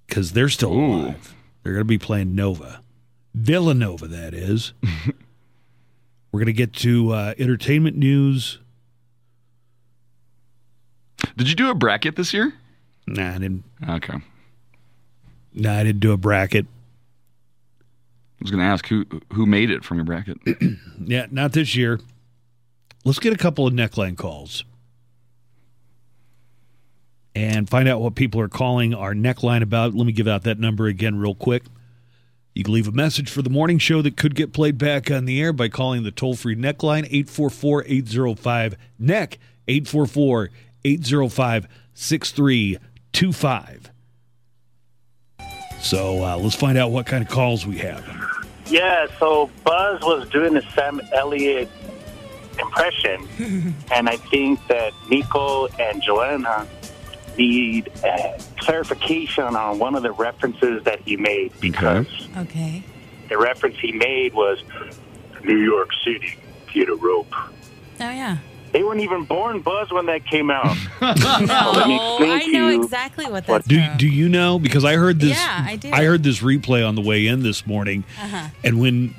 because 0.08 0.32
they're 0.32 0.49
still 0.49 0.74
alive. 0.74 1.36
They're 1.62 1.74
going 1.74 1.86
to 1.86 1.86
be 1.86 1.99
playing 1.99 2.34
Nova, 2.34 2.82
Villanova, 3.36 4.08
that 4.08 4.34
is. 4.34 4.74
We're 6.32 6.40
going 6.40 6.48
to 6.48 6.54
get 6.54 6.74
to 6.78 7.12
uh, 7.12 7.34
entertainment 7.38 7.95
news. 7.95 8.58
Did 11.35 11.49
you 11.49 11.56
do 11.56 11.69
a 11.69 11.76
bracket 11.76 12.15
this 12.15 12.34
year? 12.34 12.53
Nah, 13.06 13.35
I 13.35 13.38
didn't. 13.38 13.64
Okay. 13.88 14.14
I 14.14 14.22
Nah, 15.53 15.77
I 15.80 15.84
didn't 15.84 16.02
do 16.02 16.11
a 16.11 16.18
bracket. 16.18 16.65
I 17.80 18.44
was 18.44 18.52
going 18.52 18.61
to 18.61 18.68
ask 18.69 18.88
who 18.88 19.06
who 19.34 19.45
made 19.45 19.72
it 19.72 19.84
from 19.84 19.98
your 19.98 20.06
bracket. 20.06 20.38
Yeah, 20.99 21.27
not 21.31 21.53
this 21.53 21.76
year. 21.76 21.99
Let's 23.06 23.19
get 23.19 23.31
a 23.31 23.38
couple 23.38 23.65
of 23.65 23.73
neckline 23.73 24.18
calls 24.18 24.65
and 27.34 27.69
find 27.69 27.88
out 27.88 28.02
what 28.02 28.15
people 28.15 28.41
are 28.41 28.49
calling 28.49 28.94
our 28.94 29.14
neckline 29.14 29.61
about. 29.61 29.94
Let 29.94 30.06
me 30.06 30.11
give 30.11 30.27
out 30.27 30.44
that 30.44 30.60
number 30.60 30.88
again, 30.88 31.18
real 31.18 31.35
quick. 31.35 31.64
You 32.56 32.64
can 32.64 32.73
leave 32.73 32.88
a 32.88 32.91
message 32.91 33.30
for 33.30 33.44
the 33.44 33.49
morning 33.52 33.77
show 33.77 34.02
that 34.02 34.18
could 34.18 34.34
get 34.34 34.52
played 34.52 34.77
back 34.80 35.11
on 35.11 35.26
the 35.26 35.39
air 35.39 35.53
by 35.53 35.69
calling 35.69 36.03
the 36.03 36.11
toll 36.11 36.35
free 36.35 36.56
neckline 36.56 37.06
844 37.06 37.84
805 37.85 38.76
NECK 38.98 39.39
844 39.68 40.49
805 40.93 41.68
6325. 41.93 43.91
So 45.81 46.23
uh, 46.23 46.38
let's 46.38 46.55
find 46.55 46.77
out 46.77 46.91
what 46.91 47.05
kind 47.05 47.23
of 47.23 47.30
calls 47.30 47.65
we 47.65 47.77
have. 47.80 48.03
Yeah, 48.68 49.07
so 49.19 49.49
Buzz 49.64 50.01
was 50.01 50.27
doing 50.30 50.53
the 50.53 50.61
Sam 50.76 50.99
Elliott 51.14 51.69
impression, 52.59 53.27
and 53.93 54.09
I 54.09 54.18
think 54.18 54.59
that 54.68 54.91
Nico 55.09 55.68
and 55.80 56.01
Joanna 56.01 56.68
need 57.38 57.89
uh, 58.03 58.38
clarification 58.59 59.43
on 59.55 59.77
one 59.80 59.95
of 59.95 60.01
the 60.03 60.11
references 60.11 60.84
that 60.84 60.99
he 61.01 61.15
made 61.15 61.53
because 61.61 62.07
Okay. 62.35 62.84
the 63.30 63.38
reference 63.38 63.77
he 63.80 63.91
made 63.91 64.34
was 64.34 64.57
New 65.43 65.57
York 65.57 65.89
City, 66.03 66.38
get 66.73 66.89
a 66.89 66.95
rope. 66.95 67.31
Oh 67.35 67.49
yeah. 67.99 68.38
They 68.72 68.84
weren't 68.84 68.99
even 69.02 69.23
born, 69.23 69.61
Buzz, 69.61 69.91
when 69.91 70.06
that 70.07 70.26
came 70.26 70.52
out. 70.52 70.76
No, 71.02 71.72
let 72.19 72.30
I 72.44 72.45
know 72.48 72.69
exactly 72.69 73.26
what 73.26 73.45
that's 73.48 73.68
Do 73.68 73.81
from. 73.81 73.98
do 73.98 74.07
you 74.07 74.27
know? 74.30 74.60
Because 74.60 74.84
I 74.85 74.95
heard 74.95 75.19
this. 75.19 75.38
Yeah, 75.38 75.65
I 75.68 75.76
do. 75.77 75.89
heard 75.91 76.23
this 76.23 76.39
replay 76.41 76.88
on 76.88 76.95
the 76.95 77.02
way 77.02 77.27
in 77.27 77.44
this 77.44 77.65
morning, 77.65 78.03
Uh-huh. 78.22 78.48
and 78.64 78.80
when 78.80 79.15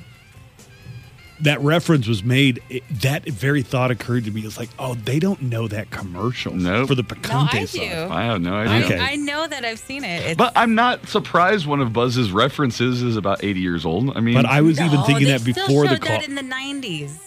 that 1.40 1.60
reference 1.60 2.08
was 2.08 2.24
made, 2.24 2.60
it, 2.68 2.82
that 3.00 3.24
very 3.24 3.62
thought 3.62 3.92
occurred 3.92 4.24
to 4.24 4.30
me. 4.32 4.40
It's 4.42 4.58
like, 4.58 4.70
oh, 4.78 4.94
they 4.94 5.20
don't 5.20 5.40
know 5.42 5.68
that 5.68 5.88
commercial 5.90 6.52
Nope. 6.52 6.88
for 6.88 6.94
the 6.96 7.02
No, 7.02 7.08
picante 7.08 7.54
I 7.54 7.64
sauce. 7.64 7.72
do. 7.72 8.08
I 8.10 8.24
have 8.24 8.40
no 8.40 8.54
idea. 8.54 8.84
Okay. 8.86 8.98
I 8.98 9.14
know 9.14 9.46
that 9.46 9.64
I've 9.64 9.78
seen 9.78 10.02
it. 10.02 10.26
It's, 10.26 10.36
But 10.36 10.52
I'm 10.56 10.74
not 10.74 11.06
surprised 11.08 11.64
one 11.66 11.80
of 11.80 11.92
Buzz's 11.92 12.32
references 12.32 13.02
is 13.02 13.16
about 13.16 13.44
80 13.44 13.60
years 13.60 13.86
old. 13.86 14.16
I 14.16 14.20
mean, 14.20 14.34
But 14.34 14.46
I 14.46 14.62
was 14.62 14.80
even 14.80 15.00
thinking 15.04 15.28
that 15.28 15.44
before 15.44 15.84
the 15.84 15.90
showed 15.90 16.00
call. 16.00 16.18
that 16.18 16.28
in 16.28 16.34
the 16.34 16.42
90s. 16.42 17.18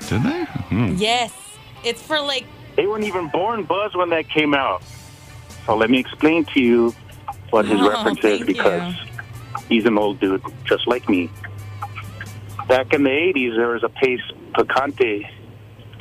Did 0.00 0.22
they? 0.22 0.44
Hmm. 0.44 0.94
Yes. 0.96 1.32
It's 1.84 2.02
for 2.02 2.20
like 2.20 2.44
They 2.76 2.86
weren't 2.86 3.04
even 3.04 3.28
born, 3.28 3.64
Buzz, 3.64 3.94
when 3.94 4.10
that 4.10 4.28
came 4.28 4.54
out. 4.54 4.82
So 5.66 5.76
let 5.76 5.90
me 5.90 5.98
explain 5.98 6.44
to 6.54 6.60
you 6.60 6.94
what 7.50 7.64
his 7.66 7.80
Oh, 7.80 7.88
reference 7.90 8.18
is 8.18 8.38
thank 8.40 8.46
because 8.46 8.94
he's 9.68 9.84
an 9.84 9.98
old 9.98 10.20
dude 10.20 10.42
just 10.64 10.86
like 10.86 11.08
me. 11.08 11.30
Back 12.68 12.92
in 12.92 13.04
the 13.04 13.10
80s, 13.10 13.56
there 13.56 13.68
was 13.68 13.84
a 13.84 13.88
Pace 13.88 14.20
Picante 14.52 15.28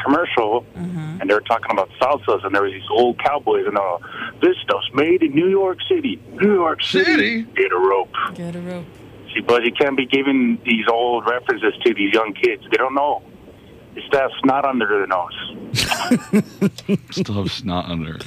commercial, 0.03 0.65
Mm-hmm. 0.75 1.21
and 1.21 1.29
they 1.29 1.33
were 1.33 1.41
talking 1.41 1.71
about 1.71 1.89
salsas, 1.99 2.43
and 2.45 2.53
there 2.53 2.61
was 2.63 2.73
these 2.73 2.87
old 2.91 3.17
cowboys, 3.19 3.65
and 3.65 3.77
all, 3.77 4.01
this 4.41 4.55
stuff's 4.63 4.89
made 4.93 5.23
in 5.23 5.33
New 5.33 5.47
York 5.49 5.77
City. 5.89 6.21
New 6.33 6.53
York 6.53 6.83
City. 6.83 7.05
City? 7.05 7.41
Get 7.55 7.71
a 7.71 7.77
rope. 7.77 8.13
get 8.35 8.55
a 8.55 8.61
rope. 8.61 8.85
See, 9.33 9.41
Buzz, 9.41 9.61
you 9.63 9.71
can't 9.71 9.97
be 9.97 10.05
giving 10.05 10.59
these 10.65 10.85
old 10.91 11.25
references 11.27 11.73
to 11.83 11.93
these 11.93 12.13
young 12.13 12.33
kids. 12.33 12.63
They 12.69 12.77
don't 12.77 12.93
know. 12.93 13.21
It's 13.95 14.07
that 14.11 14.31
snot 14.43 14.65
under 14.65 14.99
the 14.99 15.07
nose. 15.07 15.33
Still 17.11 17.35
have 17.35 17.51
snot 17.51 17.85
under. 17.85 18.15
it. 18.15 18.25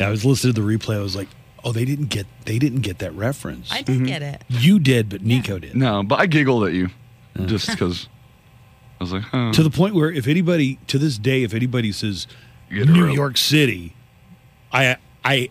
I 0.00 0.10
was 0.10 0.24
listening 0.24 0.54
to 0.54 0.60
the 0.60 0.66
replay. 0.66 0.96
I 0.96 1.02
was 1.02 1.14
like, 1.14 1.28
oh, 1.64 1.72
they 1.72 1.84
didn't 1.84 2.06
get 2.06 2.26
they 2.44 2.58
didn't 2.58 2.80
get 2.80 2.98
that 3.00 3.12
reference. 3.12 3.70
I 3.70 3.82
did 3.82 3.96
mm-hmm. 3.96 4.04
get 4.06 4.22
it. 4.22 4.42
you 4.48 4.78
did, 4.78 5.08
but 5.08 5.22
Nico 5.22 5.58
did. 5.58 5.76
No, 5.76 6.02
but 6.02 6.18
I 6.18 6.26
giggled 6.26 6.64
at 6.64 6.72
you 6.72 6.88
just 7.46 7.70
because 7.70 8.08
I 9.00 9.04
was 9.04 9.12
like, 9.12 9.22
huh. 9.22 9.52
To 9.52 9.62
the 9.62 9.70
point 9.70 9.94
where 9.94 10.10
if 10.10 10.26
anybody 10.26 10.78
to 10.88 10.98
this 10.98 11.18
day, 11.18 11.42
if 11.42 11.54
anybody 11.54 11.92
says 11.92 12.26
Get 12.72 12.88
New 12.88 13.06
rope. 13.06 13.14
York 13.14 13.36
City, 13.36 13.94
I 14.72 14.96
I 15.24 15.50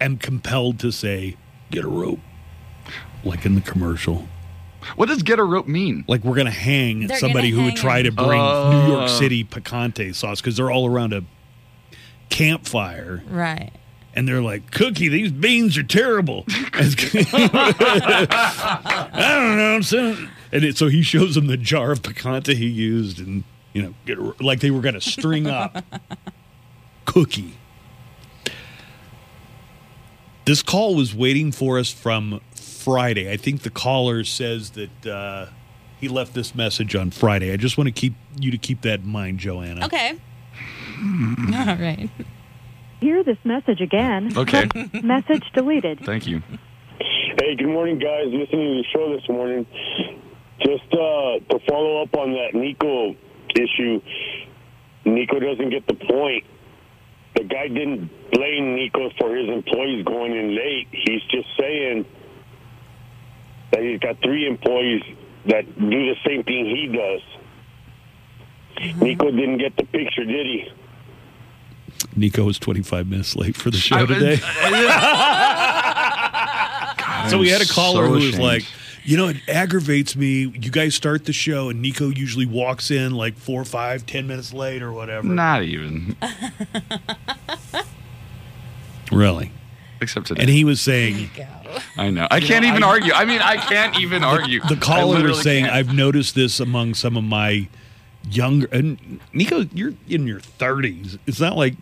am 0.00 0.16
compelled 0.16 0.78
to 0.80 0.90
say 0.90 1.36
get 1.70 1.84
a 1.84 1.88
rope, 1.88 2.20
like 3.24 3.44
in 3.44 3.54
the 3.54 3.60
commercial. 3.60 4.26
What 4.96 5.08
does 5.08 5.22
get 5.22 5.38
a 5.38 5.44
rope 5.44 5.68
mean? 5.68 6.04
Like 6.08 6.24
we're 6.24 6.36
gonna 6.36 6.50
hang 6.50 7.06
They're 7.06 7.18
somebody 7.18 7.50
gonna 7.50 7.60
who 7.62 7.66
would 7.66 7.74
hang 7.78 7.82
try 7.82 8.02
to 8.02 8.08
him. 8.08 8.14
bring 8.14 8.40
oh. 8.40 8.70
New 8.86 8.92
York. 8.92 9.08
City 9.08 9.44
picante 9.44 10.14
sauce 10.14 10.40
because 10.40 10.56
they're 10.56 10.70
all 10.70 10.86
around 10.86 11.12
a 11.12 11.22
campfire 12.30 13.22
Right. 13.28 13.70
and 14.14 14.26
they're 14.26 14.40
like, 14.42 14.70
"Cookie, 14.70 15.08
these 15.08 15.30
beans 15.32 15.76
are 15.78 15.82
terrible." 15.82 16.44
I 16.74 16.88
don't 19.40 19.56
know. 19.56 19.80
So, 19.82 20.16
and 20.52 20.64
it, 20.64 20.76
so 20.76 20.88
he 20.88 21.02
shows 21.02 21.34
them 21.34 21.46
the 21.46 21.56
jar 21.56 21.92
of 21.92 22.02
picante 22.02 22.54
he 22.54 22.66
used, 22.66 23.18
and 23.18 23.44
you 23.72 23.82
know, 23.82 23.94
get, 24.06 24.18
a- 24.18 24.34
like 24.40 24.60
they 24.60 24.70
were 24.70 24.80
going 24.80 24.94
to 24.94 25.00
string 25.00 25.46
up 25.46 25.84
Cookie. 27.04 27.54
This 30.44 30.62
call 30.62 30.96
was 30.96 31.14
waiting 31.14 31.52
for 31.52 31.78
us 31.78 31.90
from 31.90 32.40
Friday. 32.82 33.30
I 33.30 33.36
think 33.36 33.62
the 33.62 33.70
caller 33.70 34.24
says 34.24 34.70
that 34.72 35.06
uh, 35.06 35.46
he 36.00 36.08
left 36.08 36.34
this 36.34 36.54
message 36.54 36.94
on 36.96 37.10
Friday. 37.10 37.52
I 37.52 37.56
just 37.56 37.78
want 37.78 37.88
to 37.88 37.92
keep 37.92 38.14
you 38.38 38.50
to 38.50 38.58
keep 38.58 38.82
that 38.82 39.00
in 39.00 39.08
mind, 39.08 39.38
Joanna. 39.38 39.84
Okay. 39.86 40.10
All 41.00 41.76
right. 41.76 42.08
Hear 43.00 43.24
this 43.24 43.38
message 43.44 43.80
again. 43.80 44.32
Okay, 44.36 44.68
Message 45.02 45.42
deleted. 45.54 46.00
thank 46.04 46.26
you. 46.26 46.40
Hey, 47.40 47.56
good 47.56 47.66
morning, 47.66 47.98
guys. 47.98 48.26
Listening 48.26 48.76
to 48.76 48.82
the 48.82 48.84
show 48.92 49.16
this 49.16 49.28
morning. 49.28 49.66
Just 50.60 50.84
uh, 50.92 51.40
to 51.50 51.58
follow 51.68 52.02
up 52.02 52.14
on 52.16 52.32
that 52.34 52.54
Nico 52.54 53.16
issue, 53.56 54.00
Nico 55.04 55.40
doesn't 55.40 55.70
get 55.70 55.84
the 55.88 55.94
point. 55.94 56.44
The 57.34 57.44
guy 57.44 57.66
didn't 57.66 58.08
blame 58.30 58.76
Nico 58.76 59.10
for 59.18 59.34
his 59.34 59.48
employees 59.48 60.04
going 60.04 60.36
in 60.36 60.54
late. 60.54 60.86
He's 60.92 61.22
just 61.30 61.48
saying 61.58 62.04
that 63.72 63.82
he's 63.82 64.00
got 64.00 64.20
three 64.22 64.46
employees 64.46 65.02
that 65.46 65.64
do 65.78 65.88
the 65.90 66.16
same 66.26 66.42
thing 66.44 66.66
he 66.66 66.86
does. 66.86 67.20
Mm-hmm. 68.76 69.04
Nico 69.04 69.30
didn't 69.30 69.58
get 69.58 69.76
the 69.76 69.84
picture, 69.84 70.24
did 70.24 70.46
he? 70.46 70.70
Nico 72.16 72.44
was 72.44 72.58
25 72.58 73.06
minutes 73.08 73.36
late 73.36 73.56
for 73.56 73.70
the 73.70 73.76
show 73.78 73.96
I- 73.96 74.06
today. 74.06 74.36
so 77.30 77.38
we 77.38 77.48
had 77.48 77.60
a 77.60 77.66
caller 77.66 78.04
so 78.04 78.08
who 78.08 78.14
was 78.14 78.24
ashamed. 78.28 78.42
like, 78.42 78.64
you 79.04 79.16
know, 79.16 79.28
it 79.28 79.36
aggravates 79.48 80.14
me. 80.14 80.42
You 80.42 80.70
guys 80.70 80.94
start 80.94 81.24
the 81.24 81.32
show, 81.32 81.70
and 81.70 81.82
Nico 81.82 82.08
usually 82.08 82.46
walks 82.46 82.90
in 82.90 83.14
like 83.14 83.36
four, 83.36 83.64
five, 83.64 84.06
ten 84.06 84.26
minutes 84.28 84.52
late 84.52 84.82
or 84.82 84.92
whatever. 84.92 85.26
Not 85.26 85.64
even. 85.64 86.16
Really. 89.10 89.50
Except 90.02 90.26
today. 90.26 90.42
And 90.42 90.50
he 90.50 90.64
was 90.64 90.80
saying, 90.80 91.30
I 91.96 92.10
know. 92.10 92.26
I 92.30 92.40
can't 92.40 92.64
even 92.64 92.82
argue. 92.82 93.12
I 93.12 93.24
mean, 93.24 93.40
I 93.40 93.56
can't 93.56 93.98
even 93.98 94.24
argue. 94.24 94.60
the 94.68 94.76
caller 94.76 95.22
was 95.22 95.40
saying, 95.42 95.64
can't. 95.64 95.76
I've 95.76 95.94
noticed 95.94 96.34
this 96.34 96.60
among 96.60 96.94
some 96.94 97.16
of 97.16 97.24
my 97.24 97.68
younger, 98.28 98.68
and 98.72 99.20
Nico, 99.32 99.60
you're 99.72 99.94
in 100.08 100.26
your 100.26 100.40
30s. 100.40 101.18
It's 101.26 101.40
not 101.40 101.56
like, 101.56 101.74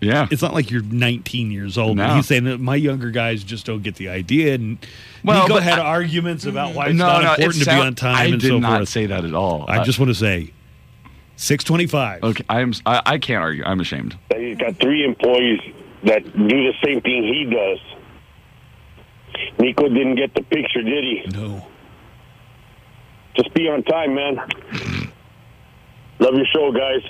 yeah, 0.00 0.26
it's 0.30 0.42
not 0.42 0.54
like 0.54 0.70
you're 0.70 0.82
19 0.82 1.50
years 1.52 1.78
old. 1.78 1.96
No. 1.96 2.14
he's 2.16 2.26
saying 2.26 2.44
that 2.44 2.58
my 2.58 2.74
younger 2.74 3.10
guys 3.10 3.44
just 3.44 3.66
don't 3.66 3.82
get 3.82 3.94
the 3.96 4.08
idea. 4.08 4.54
And 4.54 4.78
Well, 5.24 5.42
Nico 5.42 5.54
but 5.54 5.62
had 5.62 5.78
I- 5.78 5.84
arguments 5.84 6.44
about 6.46 6.74
why 6.74 6.86
it's 6.86 6.96
no, 6.96 7.06
not 7.06 7.22
no, 7.22 7.30
important 7.34 7.62
it 7.62 7.64
to 7.66 7.70
be 7.70 7.80
on 7.80 7.94
time 7.94 8.16
I 8.16 8.24
and 8.24 8.40
did 8.40 8.48
so 8.48 8.58
not 8.58 8.78
forth. 8.78 8.88
say 8.88 9.06
that 9.06 9.24
at 9.24 9.34
all. 9.34 9.64
I 9.68 9.84
just 9.84 9.98
want 10.00 10.08
to 10.08 10.14
say, 10.14 10.52
625. 11.36 12.22
Okay, 12.22 12.44
I'm. 12.48 12.72
I, 12.86 13.02
I 13.04 13.18
can't 13.18 13.42
argue. 13.42 13.64
I'm 13.64 13.80
ashamed. 13.80 14.16
that 14.30 14.38
he's 14.40 14.56
got 14.56 14.76
three 14.80 15.04
employees 15.04 15.60
that 16.04 16.24
do 16.24 16.48
the 16.48 16.72
same 16.84 17.00
thing 17.00 17.22
he 17.24 17.44
does. 17.44 17.78
Nico 19.58 19.88
didn't 19.88 20.16
get 20.16 20.34
the 20.34 20.42
picture, 20.42 20.82
did 20.82 21.04
he? 21.04 21.22
No. 21.30 21.66
Just 23.36 23.54
be 23.54 23.68
on 23.68 23.82
time, 23.84 24.14
man. 24.14 24.36
Love 26.18 26.34
your 26.34 26.46
show, 26.52 26.70
guys. 26.72 27.02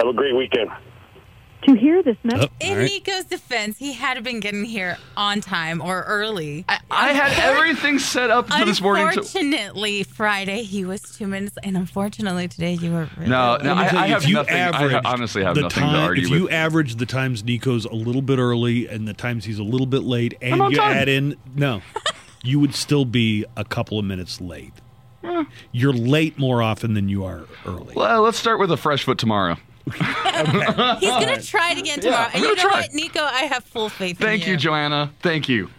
Have 0.00 0.08
a 0.08 0.12
great 0.12 0.34
weekend. 0.34 0.70
To 1.64 1.74
hear 1.74 2.02
this 2.02 2.16
message, 2.24 2.50
oh, 2.52 2.66
In 2.66 2.78
Nico's 2.80 3.24
defense, 3.26 3.78
he 3.78 3.92
had 3.92 4.22
been 4.24 4.40
getting 4.40 4.64
here 4.64 4.98
on 5.16 5.40
time 5.40 5.80
or 5.80 6.02
early. 6.02 6.64
I, 6.68 6.80
I 6.90 7.12
had 7.12 7.38
everything 7.38 8.00
set 8.00 8.30
up 8.30 8.48
for 8.50 8.64
this 8.64 8.80
morning. 8.80 9.04
To, 9.12 9.18
Unfortunately, 9.20 10.02
Friday 10.02 10.62
he 10.64 10.84
was 10.84 11.02
two 11.02 11.28
minutes, 11.28 11.56
and 11.62 11.76
unfortunately 11.76 12.48
today 12.48 12.72
you 12.72 12.90
were. 12.90 13.08
Really 13.16 13.30
no, 13.30 13.58
no, 13.58 13.74
I, 13.74 13.82
I 13.84 14.06
have 14.08 14.24
you 14.24 14.34
nothing. 14.34 14.56
I 14.56 14.88
ha- 14.90 15.00
honestly 15.04 15.44
have 15.44 15.54
nothing 15.54 15.70
time, 15.82 15.92
to 15.94 16.00
argue 16.00 16.24
If 16.24 16.30
with. 16.30 16.40
you 16.40 16.48
average 16.50 16.96
the 16.96 17.06
times 17.06 17.44
Nico's 17.44 17.84
a 17.84 17.94
little 17.94 18.22
bit 18.22 18.40
early 18.40 18.88
and 18.88 19.06
the 19.06 19.14
times 19.14 19.44
he's 19.44 19.60
a 19.60 19.64
little 19.64 19.86
bit 19.86 20.02
late, 20.02 20.34
and 20.42 20.56
you 20.72 20.76
time. 20.76 20.96
add 20.96 21.08
in 21.08 21.36
no, 21.54 21.80
you 22.42 22.58
would 22.58 22.74
still 22.74 23.04
be 23.04 23.44
a 23.56 23.64
couple 23.64 24.00
of 24.00 24.04
minutes 24.04 24.40
late. 24.40 24.72
You're 25.70 25.92
late 25.92 26.36
more 26.38 26.60
often 26.60 26.94
than 26.94 27.08
you 27.08 27.24
are 27.24 27.44
early. 27.64 27.94
well, 27.94 28.22
let's 28.22 28.36
start 28.38 28.58
with 28.58 28.72
a 28.72 28.76
fresh 28.76 29.04
foot 29.04 29.18
tomorrow. 29.18 29.56
He's 29.90 31.10
gonna 31.10 31.42
try 31.42 31.72
it 31.72 31.78
again 31.78 32.00
tomorrow. 32.00 32.28
I'm 32.28 32.34
and 32.34 32.42
you 32.42 32.54
know 32.54 32.62
try. 32.62 32.80
what, 32.82 32.94
Nico? 32.94 33.20
I 33.20 33.42
have 33.44 33.64
full 33.64 33.88
faith 33.88 34.20
in 34.20 34.24
you. 34.24 34.26
Thank 34.26 34.46
you, 34.46 34.56
Joanna. 34.56 35.12
Thank 35.20 35.48
you. 35.48 35.70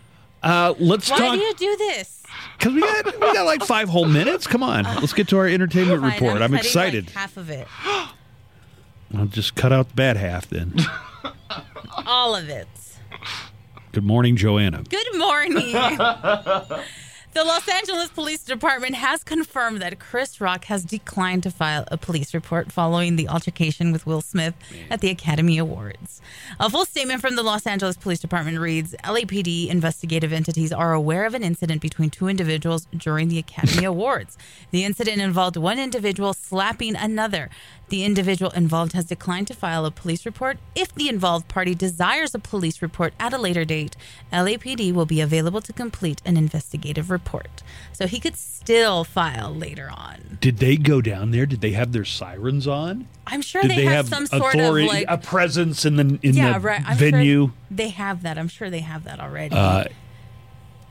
Uh, 0.42 0.74
let's 0.78 1.10
Why 1.10 1.18
talk 1.18 1.34
do 1.36 1.40
you 1.40 1.54
do 1.56 1.78
this? 1.78 2.24
because 2.58 2.74
we 2.74 2.82
got 2.82 3.06
we 3.06 3.34
got 3.34 3.46
like 3.46 3.64
five 3.64 3.90
whole 3.90 4.06
minutes. 4.06 4.48
Come 4.48 4.64
on, 4.64 4.84
let's 4.84 5.14
get 5.14 5.28
to 5.30 5.38
our 5.38 5.48
entertainment 5.48 6.02
Fine, 6.02 6.14
report. 6.14 6.34
I'm, 6.34 6.52
cutting, 6.52 6.56
excited. 6.58 7.06
Like 7.08 7.16
half 7.16 7.38
of 7.38 7.50
it, 7.50 7.68
I'll 9.16 9.26
just 9.28 9.56
cut 9.56 9.72
out 9.72 9.90
the 9.90 9.96
bad 9.96 10.18
half 10.18 10.50
then. 10.50 10.76
all 12.06 12.36
of 12.36 12.50
it. 12.50 12.68
Good 13.92 14.04
morning, 14.04 14.36
Joanna. 14.36 14.84
Good 14.90 15.18
morning. 15.18 15.76
The 17.34 17.44
Los 17.44 17.68
Angeles 17.68 18.10
Police 18.10 18.44
Department 18.44 18.94
has 18.94 19.24
confirmed 19.24 19.82
that 19.82 19.98
Chris 19.98 20.40
Rock 20.40 20.66
has 20.66 20.86
declined 20.86 21.42
to 21.42 21.50
file 21.50 21.84
a 21.88 21.98
police 21.98 22.32
report 22.32 22.72
following 22.72 23.16
the 23.16 23.28
altercation 23.28 23.92
with 23.92 24.06
Will 24.06 24.22
Smith 24.22 24.54
at 24.92 25.02
the 25.02 25.10
Academy 25.10 25.58
Awards. 25.58 26.22
A 26.60 26.70
full 26.70 26.86
statement 26.86 27.22
from 27.22 27.36
the 27.36 27.42
Los 27.42 27.66
Angeles 27.66 27.98
Police 27.98 28.20
Department 28.20 28.60
reads 28.60 28.94
LAPD 29.04 29.68
investigative 29.68 30.32
entities 30.32 30.72
are 30.72 30.94
aware 30.94 31.26
of 31.26 31.34
an 31.34 31.42
incident 31.42 31.82
between 31.82 32.12
two 32.12 32.28
individuals 32.28 32.88
during 32.96 33.30
the 33.30 33.40
Academy 33.40 33.84
Awards. 33.94 34.38
The 34.70 34.84
incident 34.84 35.20
involved 35.20 35.58
one 35.58 35.80
individual 35.80 36.34
slapping 36.34 36.96
another. 36.96 37.50
The 37.94 38.04
individual 38.04 38.50
involved 38.54 38.94
has 38.94 39.06
declined 39.06 39.46
to 39.50 39.54
file 39.54 39.86
a 39.86 39.92
police 39.92 40.26
report. 40.26 40.58
If 40.74 40.96
the 40.96 41.08
involved 41.08 41.48
party 41.48 41.76
desires 41.76 42.34
a 42.34 42.40
police 42.40 42.82
report 42.82 43.14
at 43.20 43.34
a 43.34 43.38
later 43.38 43.66
date, 43.66 43.96
LAPD 44.32 44.92
will 44.92 45.06
be 45.06 45.22
available 45.22 45.62
to 45.62 45.72
complete 45.72 46.20
an 46.26 46.36
investigative 46.36 47.12
report. 47.12 47.62
So 47.92 48.08
he 48.08 48.20
could 48.20 48.36
still 48.36 49.04
file 49.04 49.54
later 49.54 49.92
on. 49.92 50.40
Did 50.42 50.58
they 50.58 50.76
go 50.76 51.02
down 51.02 51.30
there? 51.30 51.46
Did 51.46 51.62
they 51.62 51.74
have 51.74 51.92
their 51.92 52.04
sirens 52.04 52.66
on? 52.66 53.08
I'm 53.28 53.44
sure 53.44 53.62
Did 53.62 53.70
they, 53.70 53.76
they 53.76 53.84
have, 53.84 53.94
have 53.94 54.08
some 54.08 54.26
sort 54.26 54.56
of 54.56 54.74
like 54.74 55.06
a 55.08 55.20
presence 55.20 55.86
in 55.86 55.98
the 55.98 56.18
in 56.24 56.34
yeah, 56.36 56.54
the 56.54 56.62
right. 56.62 56.82
I'm 56.84 56.98
sure 56.98 57.12
venue? 57.12 57.52
they 57.70 57.90
have 57.90 58.24
that. 58.24 58.40
I'm 58.40 58.48
sure 58.48 58.72
they 58.72 58.80
have 58.80 59.04
that 59.04 59.20
already. 59.20 59.56
Uh, 59.56 59.84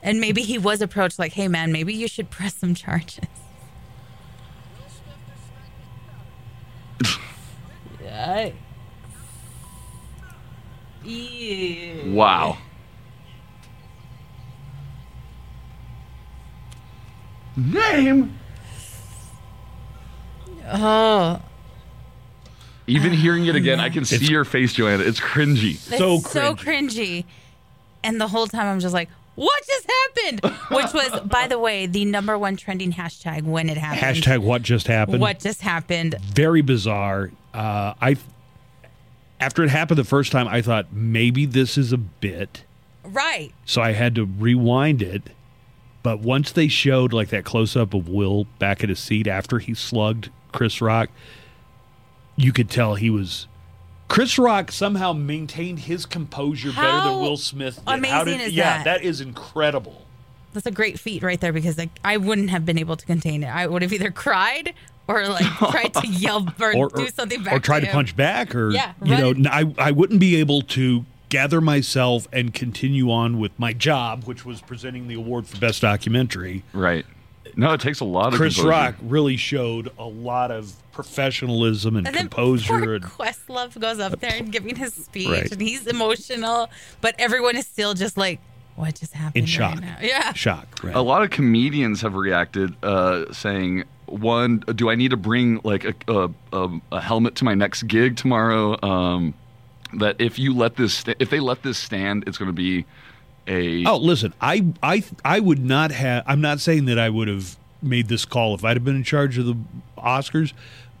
and 0.01 0.21
maybe 0.21 0.41
he 0.41 0.57
was 0.57 0.81
approached 0.81 1.19
like, 1.19 1.33
"Hey, 1.33 1.49
man, 1.49 1.73
maybe 1.73 1.93
you 1.93 2.07
should 2.07 2.29
press 2.37 2.55
some 2.55 2.73
charges." 2.73 3.27
Yikes. 8.03 8.53
Ew. 11.03 12.13
Wow. 12.13 12.57
Name. 17.55 18.39
Oh, 20.65 21.41
Even 22.87 23.11
hearing 23.11 23.45
it 23.45 23.55
again, 23.55 23.79
I 23.79 23.89
can 23.89 24.05
see 24.05 24.25
your 24.25 24.45
face, 24.45 24.73
Joanna. 24.73 25.03
It's 25.03 25.19
cringy. 25.19 25.71
It's 25.71 25.97
so 25.97 26.19
cringy. 26.19 27.25
And 28.03 28.19
the 28.19 28.27
whole 28.27 28.47
time 28.47 28.67
I'm 28.67 28.79
just 28.79 28.93
like, 28.93 29.09
what 29.35 29.63
just 29.65 29.89
happened? 29.89 30.55
Which 30.71 30.93
was, 30.93 31.21
by 31.21 31.47
the 31.47 31.57
way, 31.59 31.85
the 31.85 32.05
number 32.05 32.37
one 32.37 32.55
trending 32.55 32.91
hashtag 32.93 33.43
when 33.43 33.69
it 33.69 33.77
happened. 33.77 34.01
hashtag 34.23 34.39
what 34.39 34.61
just 34.61 34.87
happened? 34.87 35.21
What 35.21 35.39
just 35.39 35.61
happened? 35.61 36.15
Very 36.21 36.61
bizarre. 36.61 37.31
Uh, 37.53 37.93
I 38.01 38.17
after 39.39 39.63
it 39.63 39.69
happened 39.69 39.97
the 39.97 40.03
first 40.03 40.31
time, 40.31 40.47
I 40.47 40.61
thought 40.61 40.93
maybe 40.93 41.45
this 41.45 41.77
is 41.77 41.91
a 41.91 41.97
bit, 41.97 42.63
Right. 43.03 43.51
so 43.65 43.81
I 43.81 43.91
had 43.91 44.15
to 44.15 44.25
rewind 44.25 45.01
it. 45.01 45.23
But 46.01 46.19
once 46.19 46.51
they 46.51 46.67
showed 46.67 47.11
like 47.13 47.29
that 47.29 47.43
close 47.45 47.75
up 47.75 47.93
of 47.93 48.07
Will 48.09 48.45
back 48.59 48.83
at 48.83 48.89
his 48.89 48.99
seat 48.99 49.27
after 49.27 49.59
he 49.59 49.73
slugged 49.73 50.29
Chris 50.51 50.81
Rock, 50.81 51.09
you 52.35 52.51
could 52.53 52.69
tell 52.69 52.95
he 52.95 53.09
was. 53.09 53.47
Chris 54.07 54.37
Rock 54.37 54.71
somehow 54.71 55.13
maintained 55.13 55.79
his 55.79 56.05
composure 56.05 56.71
better 56.71 57.09
than 57.09 57.19
Will 57.19 57.37
Smith 57.37 57.75
did. 57.77 57.83
amazing 57.87 58.09
How 58.15 58.23
did, 58.23 58.41
is 58.41 58.53
yeah, 58.53 58.83
that? 58.83 58.83
that 58.85 59.03
is 59.03 59.21
incredible. 59.21 60.05
That's 60.53 60.67
a 60.67 60.71
great 60.71 60.99
feat 60.99 61.23
right 61.23 61.39
there 61.41 61.51
because 61.53 61.77
like 61.79 61.89
I 62.03 62.17
wouldn't 62.17 62.51
have 62.51 62.63
been 62.65 62.77
able 62.77 62.95
to 62.95 63.05
contain 63.05 63.41
it. 63.43 63.47
I 63.47 63.65
would 63.65 63.81
have 63.81 63.91
either 63.91 64.11
cried 64.11 64.73
or 65.07 65.27
like 65.27 65.45
tried 65.57 65.93
to 65.95 66.07
yell 66.07 66.47
or, 66.61 66.89
do 66.89 67.07
something 67.09 67.41
back 67.43 67.53
or 67.55 67.59
try 67.59 67.79
to, 67.79 67.87
him. 67.87 67.91
punch 67.93 68.15
back 68.15 68.53
or 68.53 68.69
Yeah, 68.71 68.93
you 69.03 69.17
know 69.17 69.29
I 69.49 69.61
n- 69.63 69.75
I, 69.79 69.87
I 69.87 69.91
wouldn't 69.91 70.19
be 70.19 70.35
able 70.35 70.61
to 70.61 71.05
gather 71.29 71.59
myself 71.59 72.27
and 72.31 72.53
continue 72.53 73.09
on 73.11 73.39
with 73.39 73.51
my 73.57 73.73
job 73.73 74.25
which 74.25 74.45
was 74.45 74.61
presenting 74.61 75.07
the 75.07 75.15
award 75.15 75.47
for 75.47 75.57
best 75.57 75.81
documentary 75.81 76.63
right 76.73 77.05
no 77.55 77.73
it 77.73 77.81
takes 77.81 77.99
a 78.01 78.05
lot 78.05 78.31
of 78.33 78.39
chris 78.39 78.53
composure. 78.53 78.69
rock 78.69 78.95
really 79.01 79.35
showed 79.35 79.91
a 79.97 80.05
lot 80.05 80.51
of 80.51 80.73
professionalism 80.93 81.95
and, 81.97 82.07
And 82.07 82.15
composure 82.15 82.79
poor 82.79 82.93
and 82.95 83.03
Questlove 83.03 83.77
goes 83.79 83.99
up 83.99 84.19
there 84.19 84.33
and 84.35 84.51
giving 84.51 84.75
his 84.75 84.93
speech, 84.93 85.27
Right. 85.29 85.51
and 85.51 85.61
he's 85.61 85.87
emotional, 85.87 86.69
but 87.01 87.15
everyone 87.19 87.55
is 87.57 87.65
still 87.67 87.93
just 87.93 88.17
like, 88.17 88.39
"What 88.75 88.95
just 88.95 89.13
happened?" 89.13 89.35
in 89.35 89.41
right 89.43 89.49
shock 89.49 89.81
now?" 89.81 89.97
Yeah, 90.01 90.33
shock 90.33 90.67
right 90.83 90.95
A 90.95 91.01
lot 91.01 91.23
of 91.23 91.29
comedians 91.31 92.01
have 92.01 92.15
reacted, 92.15 92.75
uh, 92.83 93.25
saying, 93.33 93.83
"One, 94.05 94.59
do 94.75 94.89
I 94.89 94.95
need 94.95 95.11
to 95.11 95.17
bring 95.17 95.59
like 95.63 95.83
a, 95.85 95.93
a, 96.07 96.29
a, 96.53 96.79
a 96.93 97.01
helmet 97.01 97.35
to 97.35 97.45
my 97.45 97.53
next 97.55 97.83
gig 97.83 98.15
tomorrow? 98.15 98.77
Um, 98.83 99.33
that 99.95 100.15
if 100.19 100.39
you 100.39 100.55
let 100.55 100.75
this, 100.75 100.93
sta- 100.95 101.15
if 101.19 101.29
they 101.29 101.39
let 101.39 101.61
this 101.63 101.77
stand, 101.77 102.23
it's 102.27 102.37
going 102.37 102.49
to 102.49 102.53
be 102.53 102.85
a 103.47 103.83
Oh, 103.85 103.97
listen, 103.97 104.33
I 104.41 104.65
I 104.81 105.03
I 105.25 105.39
would 105.39 105.59
not 105.63 105.91
have. 105.91 106.23
I'm 106.25 106.41
not 106.41 106.59
saying 106.59 106.85
that 106.85 106.97
I 106.97 107.09
would 107.09 107.27
have 107.27 107.57
made 107.81 108.07
this 108.07 108.23
call 108.25 108.55
if 108.55 108.63
I'd 108.63 108.77
have 108.77 108.85
been 108.85 108.95
in 108.95 109.03
charge 109.03 109.37
of 109.37 109.45
the 109.45 109.55
Oscars, 109.97 110.53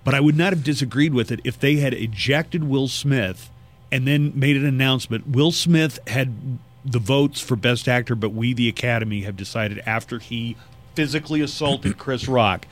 but 0.03 0.13
I 0.13 0.19
would 0.19 0.37
not 0.37 0.53
have 0.53 0.63
disagreed 0.63 1.13
with 1.13 1.31
it 1.31 1.39
if 1.43 1.59
they 1.59 1.77
had 1.77 1.93
ejected 1.93 2.63
Will 2.65 2.87
Smith 2.87 3.49
and 3.91 4.07
then 4.07 4.31
made 4.35 4.57
an 4.57 4.65
announcement. 4.65 5.27
Will 5.29 5.51
Smith 5.51 5.99
had 6.07 6.57
the 6.85 6.99
votes 6.99 7.39
for 7.39 7.55
Best 7.55 7.87
Actor, 7.87 8.15
but 8.15 8.29
we, 8.31 8.53
the 8.53 8.67
Academy, 8.67 9.21
have 9.21 9.37
decided 9.37 9.81
after 9.85 10.19
he 10.19 10.57
physically 10.95 11.41
assaulted 11.41 11.97
Chris 11.99 12.27
Rock 12.27 12.65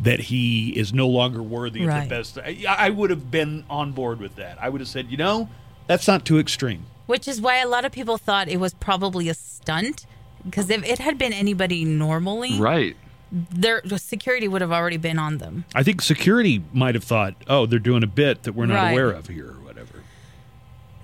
that 0.00 0.20
he 0.20 0.70
is 0.70 0.92
no 0.92 1.06
longer 1.06 1.42
worthy 1.42 1.82
of 1.82 1.88
Right. 1.88 2.04
the 2.04 2.08
best. 2.08 2.38
I, 2.38 2.56
I 2.66 2.90
would 2.90 3.10
have 3.10 3.30
been 3.30 3.64
on 3.68 3.92
board 3.92 4.18
with 4.20 4.36
that. 4.36 4.56
I 4.60 4.68
would 4.70 4.80
have 4.80 4.88
said, 4.88 5.10
you 5.10 5.18
know, 5.18 5.48
that's 5.86 6.08
not 6.08 6.24
too 6.24 6.38
extreme. 6.38 6.86
which 7.06 7.28
is 7.28 7.40
why 7.40 7.58
a 7.58 7.68
lot 7.68 7.84
of 7.84 7.92
people 7.92 8.16
thought 8.16 8.48
it 8.48 8.58
was 8.58 8.72
probably 8.74 9.28
a 9.28 9.34
stunt. 9.34 10.06
Because 10.44 10.70
if 10.70 10.82
it 10.84 10.98
had 10.98 11.18
been 11.18 11.32
anybody 11.32 11.84
normally, 11.84 12.58
right. 12.58 12.96
Their 13.32 13.82
security 13.96 14.46
would 14.46 14.60
have 14.60 14.72
already 14.72 14.98
been 14.98 15.18
on 15.18 15.38
them. 15.38 15.64
I 15.74 15.82
think 15.82 16.02
security 16.02 16.62
might 16.72 16.94
have 16.94 17.04
thought, 17.04 17.34
oh, 17.48 17.64
they're 17.66 17.78
doing 17.78 18.02
a 18.02 18.06
bit 18.06 18.42
that 18.42 18.52
we're 18.54 18.66
not 18.66 18.74
Right. 18.74 18.90
aware 18.92 19.10
of 19.10 19.28
here. 19.28 19.54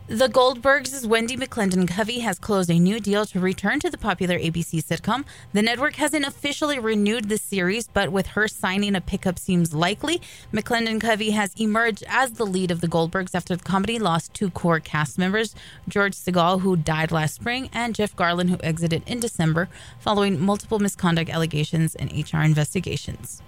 The 0.08 0.26
Goldbergs' 0.26 1.04
Wendy 1.04 1.36
McLendon-Covey 1.36 2.20
has 2.20 2.38
closed 2.38 2.70
a 2.70 2.78
new 2.78 2.98
deal 2.98 3.26
to 3.26 3.38
return 3.38 3.78
to 3.80 3.90
the 3.90 3.98
popular 3.98 4.38
ABC 4.38 4.82
sitcom. 4.82 5.26
The 5.52 5.60
network 5.60 5.96
hasn't 5.96 6.24
officially 6.24 6.78
renewed 6.78 7.28
the 7.28 7.36
series, 7.36 7.88
but 7.88 8.10
with 8.10 8.28
her 8.28 8.48
signing, 8.48 8.96
a 8.96 9.02
pickup 9.02 9.38
seems 9.38 9.74
likely. 9.74 10.22
McLendon-Covey 10.50 11.32
has 11.32 11.52
emerged 11.60 12.04
as 12.08 12.32
the 12.32 12.46
lead 12.46 12.70
of 12.70 12.80
the 12.80 12.88
Goldbergs 12.88 13.34
after 13.34 13.54
the 13.54 13.62
comedy 13.62 13.98
lost 13.98 14.32
two 14.32 14.48
core 14.48 14.80
cast 14.80 15.18
members 15.18 15.54
George 15.90 16.14
Segal, 16.14 16.62
who 16.62 16.74
died 16.74 17.12
last 17.12 17.34
spring, 17.34 17.68
and 17.74 17.94
Jeff 17.94 18.16
Garlin, 18.16 18.48
who 18.48 18.56
exited 18.62 19.02
in 19.06 19.20
December 19.20 19.68
following 19.98 20.40
multiple 20.40 20.78
misconduct 20.78 21.28
allegations 21.28 21.94
and 21.94 22.10
HR 22.10 22.38
investigations. 22.38 23.42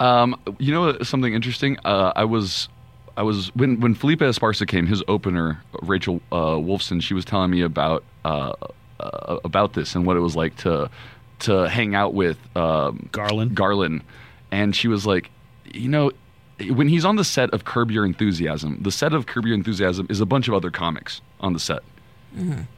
Um, 0.00 0.40
you 0.58 0.72
know 0.72 0.98
something 1.02 1.32
interesting? 1.34 1.78
Uh, 1.84 2.12
I 2.16 2.24
was, 2.24 2.68
I 3.16 3.22
was 3.22 3.54
when 3.54 3.80
when 3.80 3.94
Felipe 3.94 4.20
Esparza 4.20 4.66
came, 4.66 4.86
his 4.86 5.02
opener, 5.08 5.62
Rachel 5.82 6.20
uh, 6.30 6.56
Wolfson. 6.56 7.02
She 7.02 7.14
was 7.14 7.24
telling 7.24 7.50
me 7.50 7.62
about 7.62 8.04
uh, 8.24 8.52
uh, 9.00 9.38
about 9.44 9.74
this 9.74 9.94
and 9.94 10.06
what 10.06 10.16
it 10.16 10.20
was 10.20 10.36
like 10.36 10.56
to 10.58 10.90
to 11.40 11.68
hang 11.68 11.94
out 11.94 12.14
with 12.14 12.38
um, 12.56 13.08
Garlin. 13.12 13.50
Garlin, 13.50 14.02
and 14.50 14.74
she 14.74 14.88
was 14.88 15.06
like, 15.06 15.30
you 15.64 15.88
know. 15.88 16.10
When 16.68 16.86
he's 16.86 17.04
on 17.04 17.16
the 17.16 17.24
set 17.24 17.50
of 17.50 17.64
Curb 17.64 17.90
Your 17.90 18.04
Enthusiasm, 18.04 18.78
the 18.82 18.92
set 18.92 19.14
of 19.14 19.26
Curb 19.26 19.46
Your 19.46 19.54
Enthusiasm 19.54 20.06
is 20.08 20.20
a 20.20 20.26
bunch 20.26 20.46
of 20.46 20.54
other 20.54 20.70
comics 20.70 21.20
on 21.40 21.54
the 21.54 21.58
set. 21.58 21.82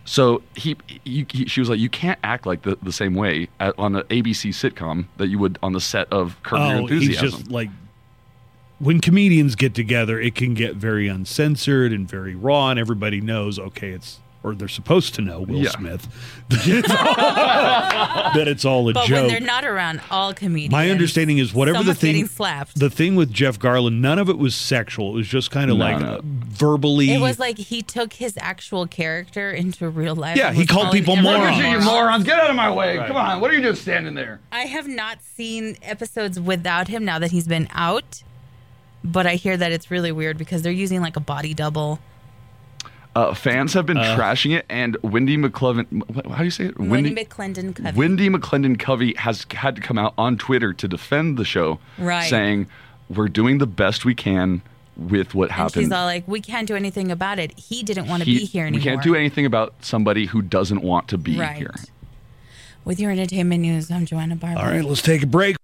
So 0.05 0.43
he, 0.55 0.77
he, 1.05 1.27
he, 1.31 1.47
she 1.47 1.61
was 1.61 1.69
like, 1.69 1.79
you 1.79 1.89
can't 1.91 2.19
act 2.25 2.47
like 2.47 2.63
the, 2.63 2.77
the 2.83 2.93
same 2.93 3.15
way 3.15 3.49
at, 3.61 3.79
on 3.79 3.97
an 3.97 4.03
ABC 4.05 4.51
sitcom 4.51 5.07
that 5.19 5.29
you 5.29 5.39
would 5.39 5.59
on 5.63 5.73
the 5.73 5.81
set 5.81 6.11
of 6.13 6.43
Curb 6.43 6.59
Your 6.59 6.81
oh, 6.83 6.87
he's 6.87 7.03
Enthusiasm. 7.03 7.41
just 7.41 7.51
like 7.51 7.69
when 8.79 9.01
comedians 9.01 9.55
get 9.55 9.75
together, 9.75 10.21
it 10.21 10.35
can 10.35 10.55
get 10.55 10.75
very 10.77 11.09
uncensored 11.09 11.93
and 11.93 12.09
very 12.09 12.35
raw, 12.35 12.71
and 12.71 12.79
everybody 12.79 13.21
knows, 13.21 13.59
okay, 13.59 13.91
it's 13.91 14.21
or 14.43 14.55
they're 14.55 14.69
supposed 14.69 15.15
to 15.15 15.23
know 15.23 15.41
Will 15.41 15.61
Yeah. 15.63 15.71
Smith 15.71 16.07
that 16.51 16.67
it's 16.67 16.91
all, 16.91 18.35
that 18.35 18.47
it's 18.47 18.65
all 18.67 18.87
a 18.91 18.93
But 18.93 19.09
when 19.09 19.09
joke. 19.09 19.31
they're 19.31 19.41
not 19.41 19.65
around, 19.65 20.03
all 20.11 20.35
comedians. 20.35 20.71
My 20.71 20.91
understanding 20.91 21.39
is 21.39 21.55
whatever 21.55 21.83
the 21.83 21.95
thing, 21.95 22.27
slapped. 22.27 22.79
the 22.79 22.91
thing 22.91 23.15
with 23.17 23.33
Jeff 23.33 23.59
Garlin, 23.59 24.01
none 24.01 24.19
of 24.19 24.29
it 24.29 24.37
was 24.37 24.55
sexual. 24.55 25.13
It 25.13 25.15
was 25.15 25.29
just 25.29 25.51
kind 25.51 25.71
of 25.71 25.79
No, 25.79 25.85
like 25.85 25.99
no. 25.99 26.21
verbally. 26.23 27.11
It 27.11 27.21
was 27.21 27.39
like 27.39 27.57
he 27.57 27.81
took 27.81 28.13
his 28.13 28.37
actual 28.39 28.87
character 28.87 29.51
into 29.51 29.89
real 29.89 30.15
life. 30.15 30.37
Yeah, 30.37 30.53
he 30.53 30.67
called 30.67 30.93
people 30.93 31.17
morons. 31.17 31.57
You 31.57 31.63
morons. 31.65 31.85
morons, 31.87 32.25
get 32.25 32.39
out 32.39 32.51
of 32.51 32.57
my 32.57 32.71
way. 32.71 32.97
Come 33.07 33.17
on. 33.17 33.41
What 33.41 33.51
are 33.51 33.55
you 33.55 33.63
just 33.63 33.81
standing 33.81 34.13
there? 34.13 34.41
I 34.53 34.63
have 34.67 34.87
not 34.87 35.23
seen 35.23 35.79
episodes 35.81 36.39
without 36.39 36.89
him 36.89 37.03
now 37.07 37.19
that 37.19 37.31
he's 37.31 37.49
been 37.49 37.67
out, 37.73 38.23
but 39.05 39.27
I 39.27 39.35
hear 39.37 39.57
that 39.57 39.71
it's 39.71 39.91
really 39.91 40.11
weird 40.13 40.39
because 40.39 40.63
they're 40.63 40.73
using 40.73 41.01
like 41.01 41.17
a 41.17 41.21
body 41.21 41.55
double. 41.55 41.99
Uh, 43.17 43.33
fans 43.33 43.73
have 43.75 43.87
been 43.87 43.97
trashing 43.97 44.57
it, 44.57 44.67
and 44.69 44.97
Wendy 45.03 45.37
McClellan. 45.37 46.03
wh- 46.13 46.29
How 46.33 46.39
do 46.39 46.45
you 46.45 46.51
say 46.51 46.65
it? 46.67 46.79
Wendy 46.81 47.15
McLendon-Covey. 47.15 47.97
Wendy 47.97 48.29
McLendon-Covey 48.29 49.15
has 49.19 49.47
had 49.53 49.77
to 49.77 49.83
come 49.83 49.99
out 49.99 50.15
on 50.19 50.37
Twitter 50.37 50.73
to 50.73 50.89
defend 50.89 51.37
the 51.37 51.45
show, 51.45 51.79
Right. 51.97 52.29
saying 52.29 52.67
we're 53.09 53.29
doing 53.29 53.59
the 53.59 53.69
best 53.69 54.05
we 54.05 54.17
can 54.17 54.63
with 54.97 55.33
what 55.33 55.45
and 55.51 55.53
happened. 55.53 55.85
she's 55.85 55.93
all 55.93 56.07
like, 56.07 56.27
"We 56.27 56.41
can't 56.41 56.67
do 56.67 56.75
anything 56.75 57.13
about 57.13 57.39
it. 57.39 57.57
He 57.57 57.85
didn't 57.85 58.09
want 58.09 58.25
to 58.25 58.29
He- 58.29 58.39
be 58.39 58.45
here 58.47 58.67
anymore." 58.67 58.79
We 58.81 58.85
can't 58.85 59.03
do 59.05 59.15
anything 59.15 59.47
about 59.47 59.75
somebody 59.81 60.27
who 60.27 60.43
doesn't 60.43 60.83
want 60.83 61.07
to 61.09 61.19
be 61.19 61.37
Right. 61.39 61.57
here. 61.57 61.75
With 62.85 62.99
your 62.99 63.13
entertainment 63.13 63.63
news, 63.63 63.93
I'm 63.93 64.07
Joanna 64.07 64.35
Barber. 64.35 64.59
all 64.59 64.67
right, 64.67 64.85
let's 64.85 65.03
take 65.03 65.23
a 65.23 65.27
break. 65.27 65.55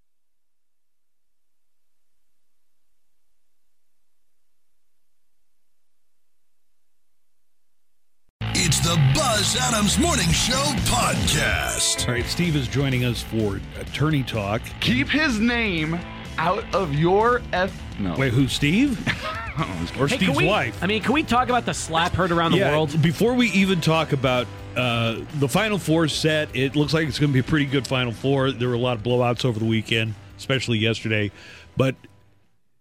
Buzz 9.90 9.98
Adams 9.98 10.06
Morning 10.06 10.32
Show 10.32 10.62
podcast. 10.92 12.06
All 12.06 12.14
right, 12.14 12.24
Steve 12.26 12.54
is 12.54 12.68
joining 12.68 13.04
us 13.04 13.22
for 13.22 13.60
tourney 13.92 14.22
talk. 14.22 14.62
Keep 14.80 15.08
his 15.08 15.40
name 15.40 15.98
out 16.38 16.64
of 16.74 16.94
your 16.94 17.42
F. 17.52 17.72
No. 17.98 18.14
Wait, 18.16 18.32
who? 18.32 18.46
Steve 18.46 18.98
or 19.98 20.06
Hey, 20.06 20.16
Steve's 20.16 20.36
we, 20.36 20.46
wife? 20.46 20.80
I 20.82 20.86
mean, 20.86 21.02
can 21.02 21.12
we 21.12 21.22
talk 21.22 21.48
about 21.48 21.66
the 21.66 21.74
slap 21.74 22.12
heard 22.12 22.30
around 22.30 22.52
the 22.52 22.58
Yeah, 22.58 22.70
world? 22.70 23.02
Before 23.02 23.34
we 23.34 23.48
even 23.50 23.80
talk 23.80 24.12
about 24.12 24.46
uh, 24.76 25.20
the 25.40 25.48
Final 25.48 25.78
Four 25.78 26.06
set, 26.08 26.54
it 26.54 26.76
looks 26.76 26.94
like 26.94 27.08
it's 27.08 27.18
going 27.18 27.30
to 27.30 27.34
be 27.34 27.40
a 27.40 27.50
pretty 27.50 27.66
good 27.66 27.86
Final 27.86 28.12
Four. 28.12 28.52
There 28.52 28.68
were 28.68 28.74
a 28.74 28.78
lot 28.78 28.96
of 28.96 29.02
blowouts 29.02 29.44
over 29.44 29.58
the 29.58 29.66
weekend, 29.66 30.14
especially 30.38 30.78
yesterday. 30.78 31.32
But 31.76 31.96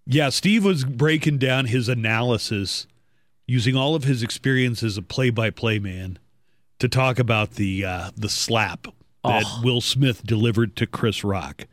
yeah, 0.05 0.29
Steve 0.29 0.63
was 0.63 0.83
breaking 0.83 1.39
down 1.39 1.65
his 1.65 1.89
analysis 1.89 2.85
using 3.47 3.75
all 3.75 3.95
of 3.95 4.03
his 4.03 4.21
experience 4.21 4.83
as 4.83 4.95
a 4.97 5.01
play-by-play 5.01 5.79
man 5.79 6.19
to 6.79 6.87
talk 6.89 7.19
about 7.19 7.51
the 7.51 7.85
uh, 7.85 8.11
the 8.15 8.29
slap 8.29 8.83
that 9.23 9.43
Oh. 9.45 9.61
Will 9.63 9.81
Smith 9.81 10.23
delivered 10.25 10.75
to 10.77 10.87
Chris 10.87 11.23
Rock. 11.23 11.65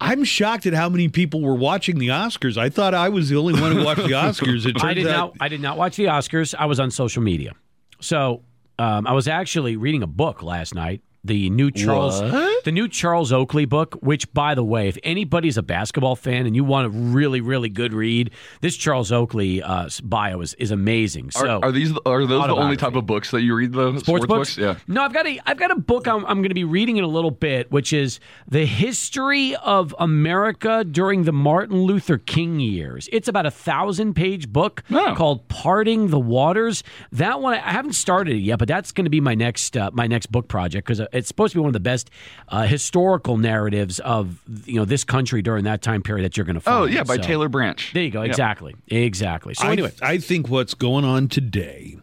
I'm 0.00 0.22
shocked 0.24 0.64
at 0.66 0.74
how 0.74 0.88
many 0.88 1.08
people 1.08 1.40
were 1.42 1.54
watching 1.56 1.98
the 1.98 2.08
Oscars. 2.08 2.56
I 2.56 2.68
thought 2.68 2.94
I 2.94 3.08
was 3.08 3.30
the 3.30 3.36
only 3.36 3.60
one 3.60 3.72
who 3.72 3.84
watched 3.84 4.02
the 4.02 4.10
Oscars. 4.12 4.64
It 4.66 4.74
turns 4.74 4.84
I 4.84 4.94
did 4.94 5.06
out 5.08 5.34
not. 5.34 5.44
I 5.44 5.48
did 5.48 5.60
not 5.60 5.76
watch 5.76 5.96
the 5.96 6.04
Oscars. 6.04 6.54
I 6.56 6.66
was 6.66 6.78
on 6.78 6.90
social 6.90 7.22
media, 7.22 7.54
so 8.00 8.42
um, 8.78 9.06
I 9.06 9.12
was 9.12 9.26
actually 9.26 9.76
reading 9.76 10.02
a 10.02 10.06
book 10.06 10.42
last 10.42 10.74
night. 10.74 11.02
The 11.24 11.50
new 11.50 11.70
Charles, 11.70 12.22
What? 12.22 12.64
the 12.64 12.72
new 12.72 12.88
Charles 12.88 13.32
Oakley 13.32 13.64
book. 13.64 13.96
Which, 14.00 14.32
by 14.32 14.54
the 14.54 14.62
way, 14.64 14.88
if 14.88 14.96
anybody's 15.02 15.56
a 15.58 15.62
basketball 15.62 16.14
fan 16.16 16.46
and 16.46 16.54
you 16.54 16.62
want 16.64 16.86
a 16.86 16.90
really, 16.90 17.40
really 17.40 17.68
good 17.68 17.92
read, 17.92 18.30
this 18.60 18.76
Charles 18.76 19.10
Oakley 19.10 19.60
uh, 19.62 19.88
bio 20.04 20.40
is, 20.40 20.54
is 20.54 20.70
amazing. 20.70 21.26
Are, 21.36 21.40
So, 21.46 21.60
are 21.62 21.72
these 21.72 21.92
are 22.06 22.24
those 22.24 22.46
the 22.46 22.54
only 22.54 22.76
type 22.76 22.94
of 22.94 23.04
books 23.06 23.30
that 23.32 23.42
you 23.42 23.54
read? 23.54 23.72
The 23.72 23.98
sports, 23.98 24.26
books? 24.26 24.56
Yeah. 24.56 24.76
No, 24.86 25.02
I've 25.02 25.12
got 25.12 25.26
a 25.26 25.40
I've 25.44 25.58
got 25.58 25.70
a 25.72 25.76
book 25.76 26.06
I'm, 26.06 26.24
I'm 26.26 26.38
going 26.38 26.48
to 26.50 26.54
be 26.54 26.64
reading 26.64 26.96
in 26.98 27.04
a 27.04 27.08
little 27.08 27.30
bit, 27.32 27.70
which 27.72 27.92
is 27.92 28.20
the 28.48 28.64
history 28.64 29.54
of 29.56 29.94
America 29.98 30.84
during 30.84 31.24
the 31.24 31.32
Martin 31.32 31.82
Luther 31.82 32.18
King 32.18 32.60
years. 32.60 33.08
It's 33.12 33.28
about 33.28 33.44
a 33.44 33.50
thousand 33.50 34.14
page 34.14 34.48
book 34.52 34.82
Oh. 34.90 35.14
called 35.16 35.48
"Parting 35.48 36.08
the 36.08 36.18
Waters." 36.20 36.82
That 37.12 37.40
one 37.40 37.54
I 37.54 37.58
haven't 37.58 37.94
started 37.94 38.34
it 38.36 38.40
yet, 38.40 38.58
but 38.58 38.68
that's 38.68 38.92
going 38.92 39.04
to 39.04 39.10
be 39.10 39.20
my 39.20 39.34
next 39.34 39.76
uh, 39.76 39.90
my 39.92 40.06
next 40.06 40.26
book 40.32 40.48
project 40.48 40.86
because 40.86 41.00
it's 41.12 41.28
supposed 41.28 41.52
to 41.52 41.58
be 41.58 41.60
one 41.60 41.68
of 41.68 41.72
the 41.74 41.80
best 41.80 42.10
uh, 42.48 42.62
historical 42.62 43.36
narratives 43.36 43.98
of 44.00 44.40
you 44.66 44.74
know 44.76 44.84
this 44.84 45.04
country 45.04 45.42
during 45.42 45.64
that 45.64 45.82
time 45.82 46.02
period 46.02 46.24
that 46.24 46.36
you're 46.36 46.46
going 46.46 46.54
to 46.54 46.60
find. 46.60 46.82
Oh 46.82 46.84
yeah, 46.86 47.02
by 47.04 47.16
So, 47.16 47.22
Taylor 47.22 47.48
Branch. 47.48 47.90
There 47.94 48.02
you 48.02 48.10
go. 48.10 48.22
Yeah. 48.22 48.28
Exactly. 48.28 48.74
Exactly. 48.88 49.54
So 49.54 49.66
I, 49.68 49.72
anyway, 49.72 49.92
I 50.02 50.18
think 50.18 50.48
what's 50.48 50.74
going 50.74 51.04
on 51.04 51.28
today, 51.28 51.96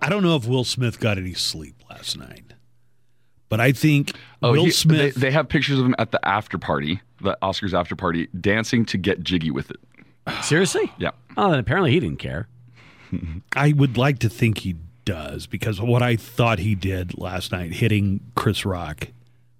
I 0.00 0.08
don't 0.08 0.22
know 0.22 0.36
if 0.36 0.46
Will 0.46 0.64
Smith 0.64 0.98
got 1.00 1.18
any 1.18 1.34
sleep 1.34 1.76
last 1.90 2.16
night, 2.18 2.54
but 3.48 3.60
I 3.60 3.72
think 3.72 4.12
Oh, 4.42 4.52
Will 4.52 4.64
he- 4.64 4.70
Smith. 4.70 5.14
They, 5.14 5.20
they 5.28 5.30
have 5.30 5.48
pictures 5.48 5.78
of 5.78 5.86
him 5.86 5.94
at 5.98 6.10
the 6.10 6.26
after 6.26 6.58
party, 6.58 7.00
the 7.20 7.36
Oscars 7.42 7.72
after 7.78 7.94
party, 7.94 8.26
dancing 8.40 8.84
to 8.86 8.98
get 8.98 9.22
jiggy 9.22 9.50
with 9.52 9.70
it. 9.70 9.76
seriously. 10.42 10.90
Yeah. 10.98 11.10
Oh, 11.36 11.50
then 11.50 11.58
apparently 11.60 11.92
he 11.92 12.00
didn't 12.00 12.18
care. 12.18 12.48
I 13.54 13.72
would 13.72 13.96
like 13.98 14.18
to 14.20 14.28
think 14.28 14.58
he 14.58 14.74
does 15.04 15.46
because 15.46 15.80
what 15.80 16.02
I 16.02 16.16
thought 16.16 16.58
he 16.58 16.74
did 16.74 17.18
last 17.18 17.52
night, 17.52 17.72
hitting 17.72 18.20
Chris 18.34 18.64
Rock, 18.64 19.08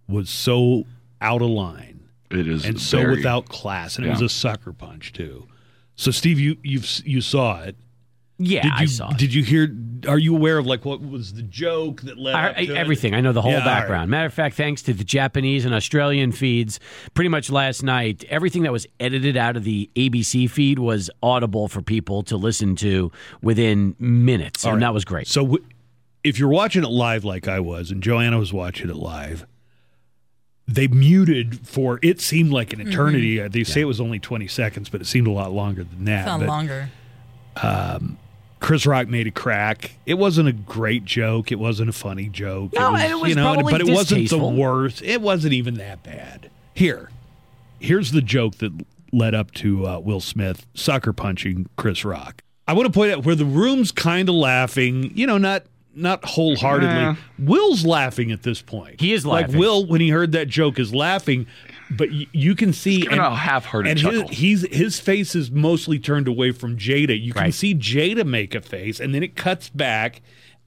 was 0.09 0.29
so 0.31 0.85
out 1.21 1.43
of 1.43 1.49
line 1.51 2.09
It 2.31 2.49
is 2.49 2.65
and 2.65 2.81
so 2.81 3.09
without 3.09 3.49
class, 3.49 3.97
and 3.97 4.07
it 4.07 4.11
was 4.11 4.23
a 4.23 4.29
sucker 4.29 4.73
punch 4.73 5.13
too. 5.13 5.47
So, 5.95 6.11
Steve, 6.11 6.41
you 6.41 6.57
you 6.63 6.81
you 7.05 7.21
saw 7.21 7.63
it. 7.63 7.77
Yeah, 8.39 8.63
did 8.63 8.69
you, 8.71 8.75
I 8.77 8.85
saw 8.87 9.11
it. 9.11 9.19
Did 9.19 9.35
you 9.35 9.45
hear? 9.45 9.75
Are 10.09 10.19
you 10.19 10.35
aware 10.35 10.59
of 10.59 10.67
like 10.67 10.85
what 10.85 11.01
was 11.01 11.35
the 11.35 11.43
joke 11.43 12.03
that 12.03 12.19
led 12.19 12.35
I, 12.35 12.49
up 12.51 12.57
to 12.57 12.63
it? 12.63 12.71
everything. 12.71 13.15
I 13.15 13.21
know 13.21 13.33
the 13.33 13.43
whole 13.43 13.53
Yeah, 13.53 13.59
all 13.61 13.65
background. 13.65 14.11
Matter 14.11 14.27
of 14.27 14.35
fact, 14.35 14.57
thanks 14.57 14.83
to 14.83 14.93
the 14.95 15.05
Japanese 15.05 15.65
and 15.65 15.73
Australian 15.75 16.33
feeds, 16.33 16.81
pretty 17.15 17.29
much 17.29 17.51
last 17.51 17.83
night, 17.85 18.25
everything 18.29 18.63
that 18.65 18.73
was 18.73 18.87
edited 18.99 19.37
out 19.37 19.57
of 19.57 19.63
the 19.65 19.89
ABC 19.95 20.51
feed 20.51 20.81
was 20.81 21.09
audible 21.23 21.69
for 21.69 21.83
people 21.83 22.23
to 22.25 22.37
listen 22.37 22.75
to 22.77 23.13
within 23.43 23.95
minutes, 24.01 24.65
All 24.65 24.73
and 24.73 24.81
right. 24.83 24.89
that 24.89 24.95
was 24.95 25.05
great. 25.05 25.29
So, 25.29 25.43
w- 25.43 25.65
if 26.25 26.39
you're 26.39 26.49
watching 26.49 26.83
it 26.83 26.89
live 26.91 27.25
like 27.25 27.47
I 27.47 27.61
was, 27.61 27.91
and 27.93 28.03
Joanna 28.03 28.39
was 28.39 28.53
watching 28.53 28.91
it 28.91 28.97
live, 28.97 29.47
they 30.67 30.89
muted 30.89 31.65
for 31.67 32.01
it 32.03 32.21
seemed 32.21 32.51
like 32.51 32.73
an 32.73 32.81
eternity. 32.81 33.41
Uh 33.41 33.49
They 33.49 33.63
say 33.65 33.83
it 33.83 33.85
was 33.85 34.01
only 34.01 34.19
20 34.19 34.49
seconds, 34.49 34.89
but 34.89 35.01
it 35.01 35.07
seemed 35.07 35.27
a 35.29 35.33
lot 35.33 35.53
longer 35.53 35.85
than 35.85 36.05
that. 36.07 36.25
Felt 36.25 36.41
But, 36.41 36.49
longer. 36.49 36.91
Um, 37.61 38.19
Chris 38.61 38.87
Rock 38.87 39.09
made 39.09 39.27
a 39.27 39.31
crack. 39.31 39.93
It 40.07 40.15
wasn't 40.15 40.49
a 40.49 40.53
great 40.53 41.05
joke. 41.05 41.51
It 41.51 41.59
wasn't 41.59 41.91
a 41.91 41.93
funny 41.93 42.29
joke. 42.29 42.73
No, 42.75 42.95
and 42.95 43.11
it 43.11 43.17
was 43.17 43.31
you 43.31 43.35
know, 43.35 43.53
probably 43.55 43.73
but 43.73 43.81
it 43.81 43.93
wasn't 43.93 44.31
the 44.31 44.39
worst. 44.39 45.03
It 45.03 45.21
wasn't 45.21 45.53
even 45.53 45.75
that 45.75 46.03
bad. 46.05 46.49
Here, 46.75 47.11
here's 47.81 48.13
the 48.13 48.23
joke 48.23 48.59
that 48.59 48.73
led 49.13 49.35
up 49.35 49.51
to 49.53 49.87
uh, 49.87 49.99
Will 49.99 50.21
Smith 50.21 50.67
sucker 50.75 51.13
punching 51.13 51.69
Chris 51.77 52.05
Rock. 52.05 52.43
I 52.69 52.75
want 52.75 52.87
to 52.87 52.93
point 52.93 53.13
out 53.13 53.25
where 53.25 53.35
the 53.35 53.45
room's 53.45 53.91
kind 53.91 54.29
of 54.29 54.37
laughing. 54.37 55.11
You 55.17 55.27
know, 55.27 55.39
not 55.39 55.65
not 55.95 56.25
wholeheartedly. 56.25 56.95
Nah. 56.95 57.17
Will's 57.39 57.85
laughing 57.85 58.31
at 58.31 58.45
this 58.45 58.63
point. 58.63 59.01
He 59.01 59.13
is 59.13 59.27
like. 59.27 59.49
Will 59.49 59.87
when 59.87 60.01
he 60.01 60.09
heard 60.09 60.33
that 60.33 60.49
joke 60.49 60.79
is 60.79 60.95
laughing, 60.95 61.47
but 61.91 62.11
y- 62.11 62.27
you 62.33 62.55
can 62.55 62.73
see 62.73 63.01
giving 63.03 63.19
a 63.19 63.35
half-hearted 63.35 63.91
and 63.91 64.01
his, 64.01 64.31
he's 64.39 64.75
his 64.75 64.99
face 65.01 65.35
is 65.35 65.51
mostly 65.51 65.99
turned 65.99 66.29
away 66.29 66.53
from 66.53 66.77
Jada. 66.77 67.21
You 67.21 67.33
can 67.33 67.43
Right. 67.43 67.55
see 67.55 67.75
Jada 67.75 68.25
make 68.27 68.55
a 68.55 68.61
face, 68.61 69.01
and 69.01 69.15
then 69.15 69.23
it 69.23 69.37
cuts 69.37 69.69
back. 69.69 70.21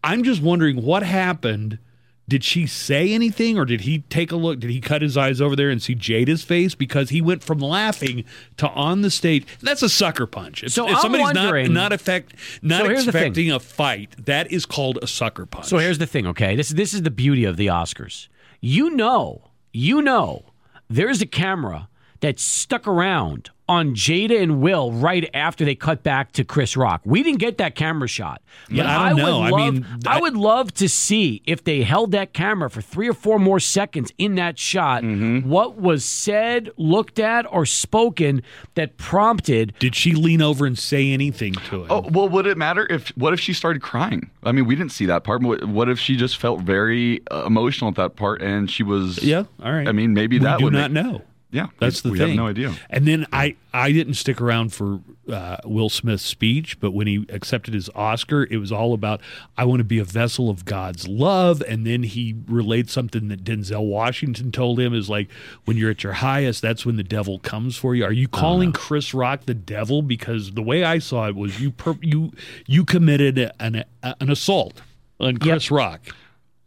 I'm 0.03 0.23
just 0.23 0.41
wondering 0.41 0.83
what 0.83 1.03
happened. 1.03 1.79
Did 2.27 2.43
she 2.43 2.65
say 2.65 3.13
anything, 3.13 3.55
or 3.55 3.65
did 3.65 3.81
he 3.81 3.99
take 4.09 4.31
a 4.31 4.35
look? 4.35 4.59
Did 4.59 4.71
he 4.71 4.81
cut 4.81 5.03
his 5.03 5.15
eyes 5.15 5.39
over 5.39 5.55
there 5.55 5.69
and 5.69 5.79
see 5.79 5.93
Jada's 5.93 6.41
face? 6.43 6.73
Because 6.73 7.11
he 7.11 7.21
went 7.21 7.43
from 7.43 7.59
laughing 7.59 8.23
to 8.57 8.67
on 8.69 9.01
the 9.03 9.11
stage. 9.11 9.45
That's 9.61 9.83
a 9.83 9.89
sucker 9.89 10.25
punch. 10.25 10.63
If, 10.63 10.71
So 10.71 10.87
if 10.89 10.95
I'm 10.95 11.01
somebody's 11.01 11.23
wondering- 11.35 11.71
not 11.71 11.81
not 11.83 11.93
affect 11.93 12.33
not 12.63 12.81
So 12.81 12.89
here's 12.89 13.05
the 13.05 13.11
thing. 13.11 13.21
expecting 13.21 13.51
a 13.51 13.59
fight, 13.59 14.15
that 14.25 14.51
is 14.51 14.65
called 14.65 14.97
a 15.03 15.07
sucker 15.07 15.45
punch. 15.45 15.67
So 15.67 15.77
here's 15.77 15.99
the 15.99 16.07
thing, 16.07 16.25
okay? 16.25 16.55
This 16.55 16.69
this 16.69 16.95
is 16.95 17.03
the 17.03 17.11
beauty 17.11 17.45
of 17.45 17.57
the 17.57 17.67
Oscars. 17.67 18.27
You 18.59 18.89
know, 18.89 19.51
you 19.71 20.01
know, 20.01 20.45
there's 20.89 21.21
a 21.21 21.25
camera 21.25 21.89
that 22.19 22.39
stuck 22.39 22.87
around 22.87 23.49
on 23.67 23.95
Jada 23.95 24.39
and 24.41 24.61
Will 24.61 24.91
right 24.91 25.29
after 25.33 25.65
they 25.65 25.75
cut 25.75 26.03
back 26.03 26.31
to 26.33 26.43
Chris 26.43 26.77
Rock. 26.77 27.01
We 27.03 27.23
didn't 27.23 27.39
get 27.39 27.57
that 27.57 27.73
camera 27.75 28.07
shot. 28.07 28.41
Yeah, 28.69 28.83
But 28.83 28.89
I 28.89 29.09
don't 29.09 29.17
know. 29.17 29.39
Would 29.39 29.45
I 29.47 29.49
love, 29.49 29.73
mean, 29.73 29.85
I 30.05 30.17
I- 30.17 30.21
would 30.21 30.37
love 30.37 30.73
to 30.75 30.87
see 30.87 31.41
if 31.45 31.63
they 31.63 31.81
held 31.81 32.11
that 32.11 32.33
camera 32.33 32.69
for 32.69 32.81
three 32.81 33.09
or 33.09 33.13
four 33.13 33.39
more 33.39 33.59
seconds 33.59 34.11
in 34.17 34.35
that 34.35 34.59
shot. 34.59 35.03
Mm-hmm. 35.03 35.49
What 35.49 35.77
was 35.77 36.05
said, 36.05 36.69
looked 36.77 37.17
at, 37.19 37.51
or 37.51 37.65
spoken 37.65 38.43
that 38.75 38.97
prompted 38.97 39.73
Did 39.79 39.95
she 39.95 40.13
lean 40.13 40.41
over 40.41 40.65
and 40.65 40.77
say 40.77 41.11
anything 41.11 41.53
to 41.69 41.83
him? 41.83 41.87
Oh 41.89 42.01
well, 42.11 42.29
would 42.29 42.45
it 42.47 42.57
matter 42.57 42.85
if 42.89 43.09
what 43.17 43.33
if 43.33 43.39
she 43.39 43.53
started 43.53 43.81
crying? 43.81 44.29
I 44.43 44.51
mean, 44.51 44.65
we 44.65 44.75
didn't 44.75 44.91
see 44.91 45.05
that 45.07 45.23
part. 45.23 45.41
But 45.41 45.65
what 45.65 45.89
if 45.89 45.99
she 45.99 46.15
just 46.15 46.37
felt 46.37 46.61
very 46.61 47.21
uh, 47.31 47.45
emotional 47.45 47.89
at 47.89 47.95
that 47.95 48.15
part 48.15 48.41
and 48.41 48.69
she 48.69 48.83
was? 48.83 49.23
Yeah, 49.23 49.45
all 49.63 49.71
right. 49.71 49.87
I 49.87 49.91
mean, 49.91 50.13
maybe 50.13 50.37
we 50.39 50.45
that 50.45 50.59
do 50.59 50.65
would 50.65 50.73
not 50.73 50.91
make- 50.91 51.03
know. 51.03 51.21
Yeah, 51.55 51.67
That's 51.79 52.03
we, 52.03 52.09
the 52.09 52.11
we 52.11 52.17
thing. 52.19 52.27
have 52.29 52.37
no 52.37 52.47
idea. 52.47 52.75
And 52.89 53.07
then 53.07 53.25
I 53.31 53.55
I 53.73 53.91
didn't 53.93 54.15
stick 54.15 54.41
around 54.41 54.73
for 54.73 54.99
uh, 55.31 55.57
Will 55.63 55.89
Smith's 55.89 56.23
speech, 56.23 56.79
but 56.81 56.91
when 56.91 57.07
he 57.07 57.25
accepted 57.29 57.73
his 57.73 57.89
Oscar, 57.95 58.43
it 58.51 58.57
was 58.57 58.71
all 58.71 58.93
about 58.93 59.21
I 59.57 59.63
want 59.63 59.79
to 59.79 59.85
be 59.85 59.97
a 59.99 60.03
vessel 60.03 60.49
of 60.49 60.65
God's 60.65 61.07
love. 61.07 61.63
And 61.67 61.87
then 61.87 62.03
he 62.03 62.35
relayed 62.47 62.89
something 62.89 63.29
that 63.29 63.43
Denzel 63.45 63.85
Washington 63.87 64.51
told 64.51 64.79
him 64.79 64.93
is 64.93 65.09
like 65.09 65.29
when 65.63 65.77
you're 65.77 65.91
at 65.91 66.03
your 66.03 66.13
highest, 66.13 66.61
that's 66.61 66.85
when 66.85 66.97
the 66.97 67.03
devil 67.03 67.39
comes 67.39 67.77
for 67.77 67.95
you. 67.95 68.03
Are 68.03 68.11
you 68.11 68.27
calling 68.27 68.73
Chris 68.73 69.13
Rock 69.13 69.45
the 69.45 69.53
devil? 69.53 70.01
Because 70.01 70.51
the 70.51 70.61
way 70.61 70.83
I 70.83 70.99
saw 70.99 71.27
it 71.29 71.35
was 71.35 71.61
you 71.61 71.71
per- 71.71 71.97
you 72.01 72.33
you 72.67 72.83
committed 72.83 73.51
an 73.59 73.85
an 74.03 74.29
assault 74.29 74.81
on 75.19 75.37
Chris 75.37 75.71
Rock 75.71 76.01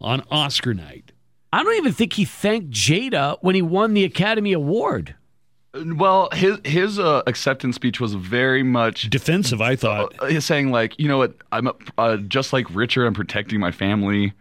on 0.00 0.22
Oscar 0.30 0.72
night. 0.72 1.07
I 1.52 1.62
don't 1.62 1.76
even 1.76 1.92
think 1.92 2.12
he 2.14 2.24
thanked 2.24 2.70
Jada 2.70 3.38
when 3.40 3.54
he 3.54 3.62
won 3.62 3.94
the 3.94 4.04
Academy 4.04 4.52
Award. 4.52 5.14
Well, 5.74 6.28
his 6.32 6.58
his 6.64 6.98
uh, 6.98 7.22
acceptance 7.26 7.76
speech 7.76 8.00
was 8.00 8.14
very 8.14 8.62
much 8.62 9.10
defensive. 9.10 9.60
I 9.60 9.76
thought 9.76 10.14
uh, 10.18 10.26
he's 10.26 10.44
saying 10.44 10.70
like, 10.70 10.98
you 10.98 11.08
know 11.08 11.18
what, 11.18 11.34
I'm 11.52 11.68
uh, 11.98 12.16
just 12.16 12.52
like 12.52 12.66
Richard. 12.74 13.06
I'm 13.06 13.14
protecting 13.14 13.60
my 13.60 13.70
family, 13.70 14.32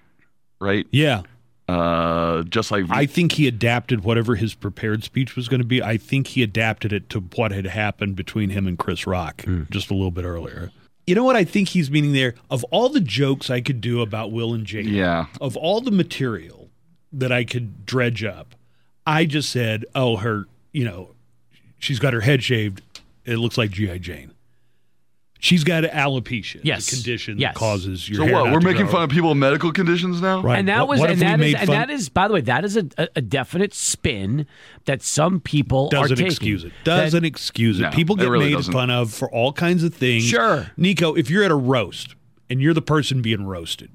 right? 0.59 0.87
Yeah. 0.91 1.23
Uh, 1.67 2.43
just 2.43 2.71
like 2.71 2.85
I 2.89 3.05
think 3.05 3.33
he 3.33 3.45
adapted 3.45 4.05
whatever 4.05 4.35
his 4.35 4.53
prepared 4.53 5.03
speech 5.03 5.35
was 5.35 5.49
going 5.49 5.59
to 5.59 5.67
be. 5.67 5.83
I 5.83 5.97
think 5.97 6.27
he 6.27 6.41
adapted 6.41 6.93
it 6.93 7.09
to 7.09 7.19
what 7.19 7.51
had 7.51 7.65
happened 7.65 8.15
between 8.15 8.49
him 8.51 8.65
and 8.67 8.79
Chris 8.79 9.05
Rock 9.05 9.43
just 9.69 9.91
a 9.91 9.93
little 9.93 10.11
bit 10.11 10.23
earlier. 10.23 10.71
You 11.05 11.15
know 11.15 11.25
what 11.25 11.35
I 11.35 11.43
think 11.43 11.69
he's 11.69 11.91
meaning 11.91 12.13
there? 12.13 12.35
Of 12.49 12.63
all 12.65 12.87
the 12.87 13.01
jokes 13.01 13.49
I 13.49 13.59
could 13.59 13.81
do 13.81 14.01
about 14.01 14.31
Will 14.31 14.53
and 14.53 14.65
Jada, 14.65 14.89
Yeah. 14.89 15.25
of 15.41 15.57
all 15.57 15.81
the 15.81 15.91
material 15.91 16.66
that 17.13 17.31
I 17.31 17.43
could 17.43 17.85
dredge 17.85 18.23
up, 18.23 18.55
I 19.05 19.25
just 19.25 19.49
said, 19.49 19.85
"Oh, 19.95 20.17
her, 20.17 20.45
you 20.73 20.83
know, 20.85 21.11
she's 21.79 21.99
got 21.99 22.13
her 22.13 22.21
head 22.21 22.43
shaved. 22.43 22.81
It 23.25 23.37
looks 23.37 23.57
like 23.57 23.71
GI 23.71 23.99
Jane. 23.99 24.31
She's 25.39 25.63
got 25.63 25.83
alopecia, 25.83 26.61
Yes. 26.63 26.87
the 26.89 26.95
condition 26.95 27.37
Yes. 27.37 27.53
that 27.53 27.59
causes 27.59 28.09
your 28.09 28.17
so 28.17 28.23
hair 28.25 28.33
what? 28.33 28.45
not 28.45 28.53
We're 28.53 28.59
to 28.59 28.65
making 28.65 28.81
grow. 28.85 28.91
fun 28.93 29.03
of 29.03 29.09
people 29.11 29.29
with 29.29 29.37
medical 29.37 29.71
conditions 29.71 30.19
now, 30.19 30.41
Right. 30.41 30.57
And 30.57 30.67
that 30.67 30.79
What- 30.79 30.87
was 30.89 30.99
what 31.01 31.11
and 31.11 31.21
that 31.21 31.35
is 31.35 31.39
made 31.39 31.55
and 31.57 31.69
that 31.69 31.89
is 31.91 32.09
by 32.09 32.27
the 32.27 32.33
way 32.33 32.41
that 32.41 32.65
is 32.65 32.75
a, 32.75 32.87
a, 32.97 33.07
a 33.17 33.21
definite 33.21 33.75
spin 33.75 34.47
that 34.85 35.03
some 35.03 35.39
people 35.39 35.89
doesn't 35.89 36.17
taking. 36.17 36.25
excuse 36.31 36.63
it. 36.63 36.71
Doesn't 36.83 37.23
excuse 37.23 37.79
it. 37.79 37.83
No, 37.83 37.89
People 37.91 38.15
it 38.15 38.21
get 38.21 38.29
really 38.31 38.45
made 38.47 38.53
doesn't. 38.53 38.73
fun 38.73 38.89
of 38.89 39.13
for 39.13 39.29
all 39.31 39.53
kinds 39.53 39.83
of 39.83 39.93
things. 39.93 40.23
Sure. 40.23 40.71
Nico, 40.75 41.13
if 41.13 41.29
you're 41.29 41.43
at 41.43 41.51
a 41.51 41.55
roast 41.55 42.15
and 42.49 42.59
you're 42.59 42.73
the 42.73 42.81
person 42.81 43.21
being 43.21 43.45
roasted, 43.45 43.91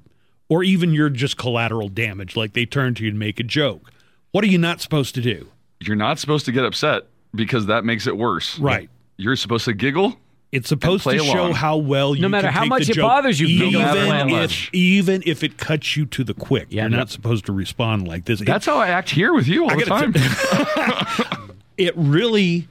or 0.49 0.63
even 0.63 0.93
you're 0.93 1.09
just 1.09 1.37
collateral 1.37 1.89
damage, 1.89 2.35
like 2.35 2.53
they 2.53 2.65
turn 2.65 2.93
to 2.95 3.03
you 3.03 3.09
and 3.09 3.19
make 3.19 3.39
a 3.39 3.43
joke, 3.43 3.91
what 4.31 4.43
are 4.43 4.47
you 4.47 4.57
not 4.57 4.81
supposed 4.81 5.15
to 5.15 5.21
do? 5.21 5.47
You're 5.79 5.95
not 5.95 6.19
supposed 6.19 6.45
to 6.45 6.51
get 6.51 6.65
upset 6.65 7.03
because 7.35 7.65
that 7.67 7.83
makes 7.85 8.07
it 8.07 8.17
worse. 8.17 8.57
Right. 8.59 8.89
You're 9.17 9.35
supposed 9.35 9.65
to 9.65 9.73
giggle. 9.73 10.17
It's 10.51 10.69
supposed 10.69 11.01
play 11.03 11.17
to 11.17 11.23
show 11.23 11.39
along. 11.45 11.53
how 11.53 11.77
well 11.77 12.13
you 12.13 12.21
No 12.21 12.29
matter 12.29 12.47
can 12.47 12.53
how 12.53 12.61
take 12.61 12.69
much 12.69 12.89
it 12.89 12.93
joke, 12.93 13.01
bothers 13.07 13.39
you, 13.39 13.47
even 13.47 13.71
no 13.71 13.79
matter 13.79 14.27
if, 14.27 14.31
much. 14.31 14.69
even 14.71 15.23
if 15.25 15.43
it 15.43 15.57
cuts 15.57 15.97
you 15.97 16.05
to 16.05 16.23
the 16.23 16.35
quick. 16.35 16.67
Yeah, 16.69 16.83
you're 16.83 16.89
no- 16.91 16.97
not 16.97 17.09
supposed 17.09 17.47
to 17.47 17.51
respond 17.53 18.07
like 18.07 18.25
this. 18.25 18.39
It- 18.39 18.45
That's 18.45 18.67
how 18.67 18.77
I 18.77 18.89
act 18.89 19.09
here 19.09 19.33
with 19.33 19.47
you 19.47 19.63
all 19.63 19.71
I 19.71 19.75
the 19.77 19.85
gotta 19.85 20.11
time. 20.11 21.57
it 21.77 21.93
really 21.97 22.67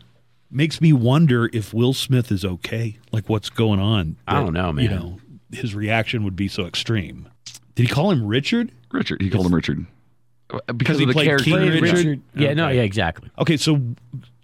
makes 0.49 0.81
me 0.81 0.93
wonder 0.93 1.51
if 1.53 1.75
Will 1.75 1.93
Smith 1.93 2.31
is 2.31 2.45
okay. 2.45 2.99
Like 3.11 3.29
what's 3.29 3.51
going 3.51 3.81
on? 3.81 4.17
I 4.29 4.35
don't 4.35 4.53
know, 4.53 4.73
man. 4.73 4.85
You 4.85 4.91
know, 4.91 5.21
his 5.51 5.75
reaction 5.75 6.23
would 6.25 6.37
be 6.37 6.47
so 6.49 6.67
extreme. 6.67 7.29
Did 7.75 7.87
he 7.89 7.93
call 7.93 8.11
him 8.11 8.27
Richard? 8.27 8.73
Richard, 8.93 9.23
he 9.23 9.31
called 9.31 9.47
him 9.47 9.55
Richard 9.55 9.87
because 10.77 10.99
he 10.99 11.05
of 11.05 11.09
the 11.09 11.15
played 11.15 11.27
character. 11.27 11.45
King 11.51 11.61
Richard? 11.81 11.83
Richard. 11.97 12.21
Yeah, 12.35 12.53
no, 12.55 12.69
yeah, 12.69 12.83
exactly. 12.83 13.31
Okay, 13.39 13.57
so 13.57 13.81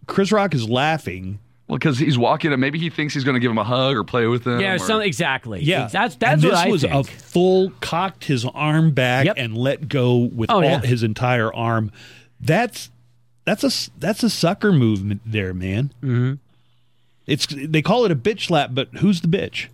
Chris 0.06 0.32
Rock 0.32 0.54
is 0.54 0.68
laughing. 0.68 1.38
Well, 1.66 1.76
because 1.76 1.98
he's 1.98 2.16
walking 2.16 2.50
and 2.50 2.58
maybe 2.62 2.78
he 2.78 2.88
thinks 2.88 3.12
he's 3.12 3.24
going 3.24 3.34
to 3.34 3.40
give 3.40 3.50
him 3.50 3.58
a 3.58 3.64
hug 3.64 3.94
or 3.94 4.02
play 4.04 4.26
with 4.26 4.46
him. 4.46 4.58
Yeah, 4.58 4.76
or- 4.76 4.78
some 4.78 5.02
exactly. 5.02 5.62
Yeah, 5.62 5.88
that's 5.88 6.14
And 6.14 6.20
that's 6.20 6.40
this 6.42 6.50
what 6.52 6.66
I 6.66 6.70
was 6.70 6.80
think. 6.80 6.94
a 6.94 7.04
full 7.04 7.70
cocked 7.82 8.24
his 8.24 8.46
arm 8.46 8.92
back 8.92 9.26
Yep. 9.26 9.34
and 9.36 9.54
let 9.54 9.86
go 9.88 10.16
with 10.16 10.50
Oh, 10.50 10.54
all 10.56 10.62
yeah. 10.62 10.80
his 10.80 11.02
entire 11.02 11.52
arm. 11.54 11.92
That's 12.40 12.88
that's 13.44 13.64
a 13.64 13.90
that's 14.00 14.22
a 14.22 14.30
sucker 14.30 14.72
movement 14.72 15.20
there, 15.26 15.52
man. 15.52 15.92
mm-hmm. 16.02 16.34
It's 17.26 17.46
they 17.46 17.82
call 17.82 18.06
it 18.06 18.10
a 18.10 18.16
bitch 18.16 18.46
slap, 18.46 18.70
but 18.72 18.88
who's 19.00 19.20
the 19.20 19.28
bitch? 19.28 19.66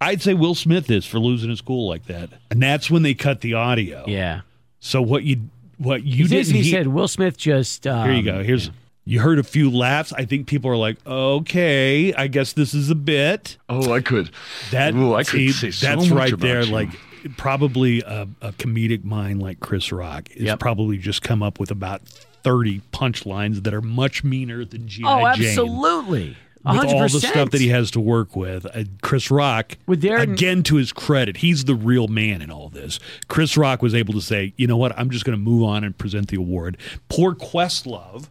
I'd 0.00 0.22
say 0.22 0.34
Will 0.34 0.54
Smith 0.54 0.90
is 0.90 1.04
for 1.06 1.18
losing 1.18 1.50
his 1.50 1.60
cool 1.60 1.88
like 1.88 2.06
that, 2.06 2.30
and 2.50 2.62
that's 2.62 2.90
when 2.90 3.02
they 3.02 3.14
cut 3.14 3.40
the 3.40 3.54
audio. 3.54 4.04
Yeah, 4.06 4.42
So 4.80 5.02
what 5.02 5.24
you 5.24 5.48
what 5.78 6.04
you 6.04 6.12
he 6.16 6.22
didn't 6.24 6.30
basically 6.30 6.62
hear- 6.62 6.80
said 6.80 6.86
Will 6.88 7.08
Smith 7.08 7.36
just. 7.36 7.86
Um, 7.86 8.08
Here 8.08 8.16
you 8.18 8.22
go. 8.22 8.42
Here's 8.42 8.70
you 9.04 9.20
heard 9.20 9.38
a 9.38 9.42
few 9.42 9.70
laughs. 9.70 10.12
I 10.12 10.24
think 10.26 10.46
people 10.46 10.70
are 10.70 10.76
like, 10.76 10.98
okay, 11.06 12.12
I 12.12 12.26
guess 12.26 12.52
this 12.52 12.74
is 12.74 12.90
a 12.90 12.94
bit. 12.94 13.56
Oh, 13.68 13.90
I 13.92 14.00
could. 14.02 14.30
That 14.70 14.94
Ooh, 14.94 15.14
I 15.14 15.22
could 15.24 15.30
see, 15.30 15.50
say 15.52 15.70
so 15.70 15.86
that's 15.86 16.02
much 16.08 16.10
right 16.10 16.32
about 16.32 16.42
there. 16.42 16.62
you. 16.62 16.72
Like 16.72 16.90
probably 17.36 18.00
a, 18.02 18.28
a 18.42 18.52
comedic 18.52 19.04
mind 19.04 19.42
like 19.42 19.60
Chris 19.60 19.90
Rock 19.92 20.30
is 20.32 20.42
Yep. 20.42 20.60
probably 20.60 20.98
just 20.98 21.22
come 21.22 21.42
up 21.42 21.58
with 21.58 21.70
about 21.70 22.02
thirty 22.44 22.80
punchlines 22.92 23.64
that 23.64 23.74
are 23.74 23.82
much 23.82 24.22
meaner 24.24 24.64
than 24.64 24.86
GI 24.86 25.02
Oh, 25.06 25.32
Jane. 25.34 26.36
Absolutely. 26.66 26.94
With 26.94 27.02
all 27.14 27.20
the 27.20 27.26
stuff 27.26 27.50
that 27.50 27.60
he 27.60 27.68
has 27.68 27.90
to 27.92 28.00
work 28.00 28.36
with, 28.36 28.66
uh, 28.66 28.84
Chris 29.02 29.30
Rock, 29.30 29.76
With 29.86 30.00
their- 30.02 30.18
again 30.18 30.62
to 30.64 30.76
his 30.76 30.92
credit, 30.92 31.38
he's 31.38 31.64
the 31.64 31.74
real 31.74 32.08
man 32.08 32.42
in 32.42 32.50
all 32.50 32.68
this. 32.68 32.98
Chris 33.28 33.56
Rock 33.56 33.82
was 33.82 33.94
able 33.94 34.14
to 34.14 34.20
say, 34.20 34.52
"You 34.56 34.66
know 34.66 34.76
what? 34.76 34.98
I'm 34.98 35.10
just 35.10 35.24
going 35.24 35.36
to 35.38 35.42
move 35.42 35.62
on 35.64 35.84
and 35.84 35.96
present 35.96 36.28
the 36.28 36.36
award." 36.36 36.76
Poor 37.08 37.34
Questlove 37.34 38.28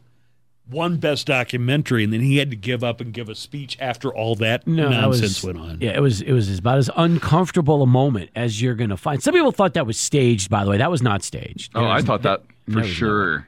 won 0.70 0.98
Best 0.98 1.28
Documentary, 1.28 2.04
and 2.04 2.12
then 2.12 2.20
he 2.20 2.38
had 2.38 2.50
to 2.50 2.56
give 2.58 2.84
up 2.84 3.00
and 3.00 3.14
give 3.14 3.30
a 3.30 3.36
speech 3.36 3.78
after 3.80 4.14
all 4.14 4.36
that 4.36 4.68
No, 4.68 4.90
that 4.90 5.00
nonsense 5.02 5.42
was, 5.42 5.54
went 5.56 5.58
on. 5.66 5.78
Yeah, 5.80 5.92
it 5.96 6.02
was 6.02 6.22
it 6.22 6.34
was 6.34 6.60
about 6.60 6.78
as 6.78 6.90
uncomfortable 6.98 7.82
a 7.82 7.88
moment 7.88 8.30
as 8.36 8.62
you're 8.62 8.76
going 8.76 8.90
to 8.90 8.98
find. 8.98 9.24
Some 9.24 9.34
people 9.34 9.52
thought 9.54 9.74
that 9.76 9.88
was 9.88 9.98
staged. 9.98 10.50
By 10.50 10.66
the 10.66 10.70
way, 10.72 10.78
that 10.78 10.92
was 10.92 11.02
not 11.02 11.24
staged. 11.24 11.72
Oh, 11.76 11.82
There 11.82 11.90
I 11.90 12.02
thought 12.02 12.24
that 12.24 12.42
for 12.66 12.72
there 12.72 12.80
was 12.82 12.88
no- 12.90 12.94
sure. 12.94 13.47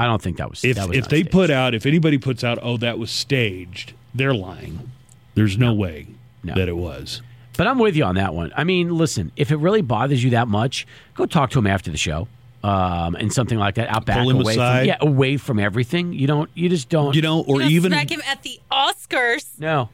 No, 0.00 0.04
I 0.04 0.06
don't 0.06 0.20
think 0.22 0.38
that 0.38 0.48
was. 0.50 0.64
if 0.64 0.76
that 0.76 0.88
was 0.88 0.96
if 0.98 1.08
they 1.08 1.20
staged. 1.20 1.32
put 1.32 1.50
out 1.50 1.74
if 1.74 1.86
anybody 1.86 2.18
puts 2.18 2.42
out 2.44 2.58
oh 2.62 2.76
that 2.78 2.98
was 2.98 3.10
staged 3.10 3.92
they're 4.14 4.34
lying 4.34 4.90
there's 5.34 5.56
no, 5.58 5.72
way 5.74 6.06
No. 6.42 6.54
that 6.54 6.68
it 6.68 6.76
was 6.76 7.22
But 7.56 7.66
I'm 7.66 7.78
with 7.78 7.94
you 7.96 8.04
on 8.04 8.14
that 8.16 8.34
one. 8.34 8.52
I 8.56 8.64
mean, 8.64 8.96
listen, 8.96 9.30
if 9.36 9.50
it 9.50 9.56
really 9.56 9.82
bothers 9.82 10.22
you 10.24 10.30
that 10.30 10.48
much, 10.48 10.86
go 11.14 11.26
talk 11.26 11.50
to 11.50 11.58
him 11.58 11.66
after 11.66 11.90
the 11.90 11.96
show. 11.98 12.26
Um, 12.62 13.14
and 13.14 13.32
something 13.32 13.58
like 13.58 13.76
that 13.76 13.88
out 13.88 14.04
back 14.06 14.18
Pull 14.18 14.30
him 14.30 14.40
away 14.40 14.52
aside. 14.54 14.78
from 14.80 14.86
yeah 14.88 14.96
away 15.00 15.36
from 15.38 15.58
everything. 15.58 16.12
You 16.12 16.26
don't 16.26 16.50
you 16.54 16.68
just 16.68 16.88
don't 16.90 17.14
you 17.14 17.22
know 17.22 17.40
or 17.40 17.56
You 17.56 17.60
don't 17.62 17.70
even 17.72 17.92
smack 17.92 18.10
him 18.10 18.20
at 18.26 18.42
the 18.42 18.60
Oscars. 18.70 19.46
no. 19.58 19.88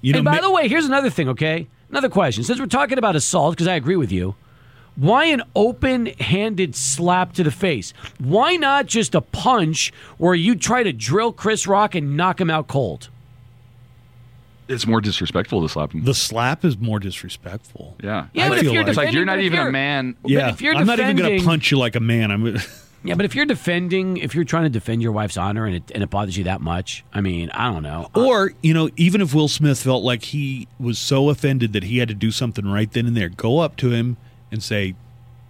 you 0.00 0.12
know 0.12 0.18
and 0.18 0.24
by 0.24 0.36
ma- 0.36 0.40
the 0.42 0.50
way, 0.50 0.68
here's 0.68 0.86
another 0.86 1.10
thing, 1.10 1.28
okay? 1.30 1.66
Another 1.90 2.08
question. 2.08 2.42
Since 2.44 2.58
we're 2.58 2.66
talking 2.66 2.98
about 2.98 3.14
assault, 3.16 3.54
because 3.54 3.68
I 3.68 3.74
agree 3.74 3.96
with 3.96 4.10
you, 4.10 4.34
why 4.96 5.26
an 5.26 5.42
open 5.54 6.06
handed 6.06 6.74
slap 6.74 7.32
to 7.34 7.44
the 7.44 7.50
face? 7.50 7.92
Why 8.18 8.56
not 8.56 8.86
just 8.86 9.14
a 9.14 9.20
punch 9.20 9.92
where 10.18 10.34
you 10.34 10.54
try 10.54 10.82
to 10.82 10.92
drill 10.92 11.32
Chris 11.32 11.66
Rock 11.66 11.94
and 11.94 12.16
knock 12.16 12.40
him 12.40 12.50
out 12.50 12.66
cold? 12.68 13.08
It's 14.68 14.84
more 14.86 15.00
disrespectful 15.00 15.62
to 15.62 15.68
slap 15.68 15.92
him. 15.92 16.02
the 16.04 16.14
slap 16.14 16.64
is 16.64 16.76
more 16.76 16.98
disrespectful 16.98 17.96
yeah. 18.02 18.26
Yeah, 18.32 18.46
I 18.46 18.48
but 18.48 18.58
if 18.58 18.64
feel 18.64 18.72
you're 18.72 18.82
like- 18.82 18.88
It's 18.88 18.96
like 18.96 19.12
you're 19.12 19.24
not 19.24 19.38
even 19.38 19.58
a 19.60 19.62
you're- 19.62 19.72
man. 19.72 20.16
yeah 20.24 20.48
if 20.50 20.60
you're 20.60 20.74
i'm 20.74 20.86
not 20.88 20.98
even 20.98 21.14
gonna 21.16 21.40
punch 21.44 21.70
you 21.70 21.78
like 21.78 21.94
a 21.94 22.00
man 22.00 22.30
i'm 22.32 22.56
Yeah, 23.04 23.14
but 23.14 23.24
if 23.24 23.36
you're 23.36 23.46
defending, 23.46 24.16
if 24.16 24.34
you're 24.34 24.42
trying 24.42 24.64
to 24.64 24.68
defend 24.70 25.00
your 25.00 25.12
wife's 25.12 25.36
honor 25.36 25.64
and 25.64 25.76
it, 25.76 25.92
and 25.94 26.02
it 26.02 26.10
bothers 26.10 26.36
you 26.36 26.42
that 26.44 26.60
much, 26.60 27.04
I 27.12 27.20
mean, 27.20 27.50
I 27.50 27.70
don't 27.72 27.84
know. 27.84 28.10
Uh, 28.16 28.26
or 28.26 28.52
you 28.64 28.74
know 28.74 28.90
even 28.96 29.20
if 29.20 29.32
will 29.32 29.46
smith 29.46 29.80
felt 29.80 30.02
like 30.02 30.24
he 30.24 30.66
was 30.80 30.98
so 30.98 31.28
offended 31.30 31.72
that 31.74 31.84
he 31.84 31.98
had 31.98 32.08
to 32.08 32.14
do 32.14 32.32
something 32.32 32.66
right 32.66 32.90
then 32.90 33.06
and 33.06 33.16
there 33.16 33.28
go 33.28 33.60
up 33.60 33.76
to 33.76 33.90
him 33.90 34.16
and 34.50 34.62
say 34.62 34.94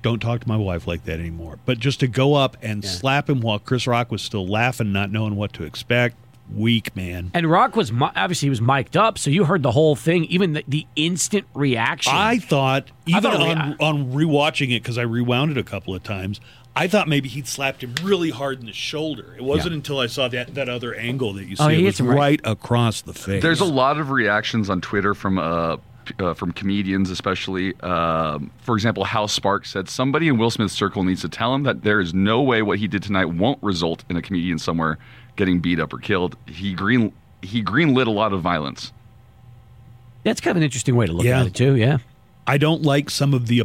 don't 0.03 0.21
talk 0.21 0.41
to 0.41 0.49
my 0.49 0.57
wife 0.57 0.87
like 0.87 1.05
that 1.05 1.19
anymore 1.19 1.59
but 1.65 1.79
just 1.79 2.01
to 2.01 2.07
go 2.07 2.35
up 2.35 2.57
and 2.63 2.85
slap 2.85 3.29
him 3.29 3.41
while 3.41 3.59
chris 3.59 3.87
rock 3.87 4.11
was 4.11 4.23
still 4.23 4.47
laughing 4.47 4.93
not 4.93 5.11
knowing 5.11 5.35
what 5.37 5.53
to 5.53 5.65
expect 5.65 6.17
weak 6.55 6.95
man 6.95 7.29
And 7.35 7.51
Rock 7.51 7.75
was 7.75 7.91
obviously 8.01 8.47
he 8.47 8.51
was 8.51 8.61
mic'd 8.61 8.97
up, 8.97 9.19
so 9.19 9.31
you 9.31 9.47
heard 9.47 9.65
the 9.65 9.73
whole 9.73 9.97
thing, 9.97 10.27
even 10.27 10.53
the, 10.53 10.63
the 10.69 10.87
instant 10.95 11.45
reaction. 11.55 12.13
I 12.15 12.39
thought 12.39 12.89
even 13.05 13.21
thought 13.21 13.41
we- 13.41 13.47
on 13.53 13.77
on 13.81 14.13
rewatching 14.13 14.69
it 14.69 14.81
because 14.81 14.97
I 14.97 15.03
rewound 15.03 15.51
it 15.51 15.59
a 15.59 15.65
couple 15.65 15.93
of 15.93 16.05
times. 16.05 16.41
I 16.77 16.87
thought 16.87 17.09
maybe 17.09 17.29
he'd 17.29 17.49
slapped 17.49 17.83
him 17.83 17.95
really 18.01 18.31
hard 18.31 18.61
in 18.61 18.67
the 18.67 18.73
shoulder. 18.73 19.35
It 19.37 19.43
wasn't 19.43 19.71
Yeah. 19.73 19.77
until 19.79 19.99
I 19.99 20.07
saw 20.07 20.29
that 20.29 20.55
that 20.55 20.69
other 20.69 20.95
angle 20.95 21.33
that 21.33 21.47
you 21.47 21.57
see 21.57 21.65
Oh, 21.65 21.69
he 21.69 21.81
it 21.83 21.85
was 21.87 22.01
right- 22.01 22.17
right 22.17 22.41
across 22.45 23.01
the 23.03 23.13
face. 23.13 23.43
There's 23.43 23.61
a 23.61 23.65
lot 23.65 23.99
of 23.99 24.11
reactions 24.11 24.71
on 24.71 24.81
Twitter 24.81 25.15
from 25.15 25.39
uh, 25.41 25.77
p- 25.79 25.83
uh 26.19 26.35
from 26.35 26.53
comedians, 26.53 27.11
especially. 27.11 27.79
Um, 27.81 28.51
for 28.61 28.75
example, 28.75 29.05
Hal 29.05 29.29
Sparks 29.29 29.71
said 29.71 29.89
somebody 29.89 30.29
in 30.29 30.39
Will 30.39 30.51
Smith's 30.51 30.75
circle 30.75 31.03
needs 31.05 31.21
to 31.23 31.29
tell 31.29 31.55
him 31.55 31.63
that 31.65 31.83
there 31.83 32.01
is 32.01 32.13
no 32.15 32.43
way 32.43 32.63
what 32.63 32.79
he 32.79 32.89
did 32.89 33.03
tonight 33.03 33.27
won't 33.27 33.63
result 33.63 34.05
in 34.09 34.17
a 34.17 34.23
comedian 34.23 34.59
somewhere 34.59 34.99
getting 35.37 35.61
beat 35.61 35.79
up 35.81 35.93
or 35.93 35.99
killed. 35.99 36.37
He 36.47 36.73
green 36.75 37.13
he 37.43 37.63
greenlit 37.63 38.07
a 38.07 38.11
lot 38.11 38.33
of 38.33 38.41
violence. 38.43 38.93
That's 40.25 40.41
kind 40.41 40.53
of 40.53 40.57
an 40.59 40.63
interesting 40.65 40.97
way 40.97 41.07
to 41.07 41.13
look 41.13 41.25
Yeah. 41.25 41.41
at 41.41 41.47
it 41.47 41.55
too. 41.55 41.77
Yeah. 41.77 41.99
I 42.47 42.59
don't 42.59 42.83
like 42.83 43.11
some 43.11 43.35
of 43.35 43.47
the, 43.47 43.65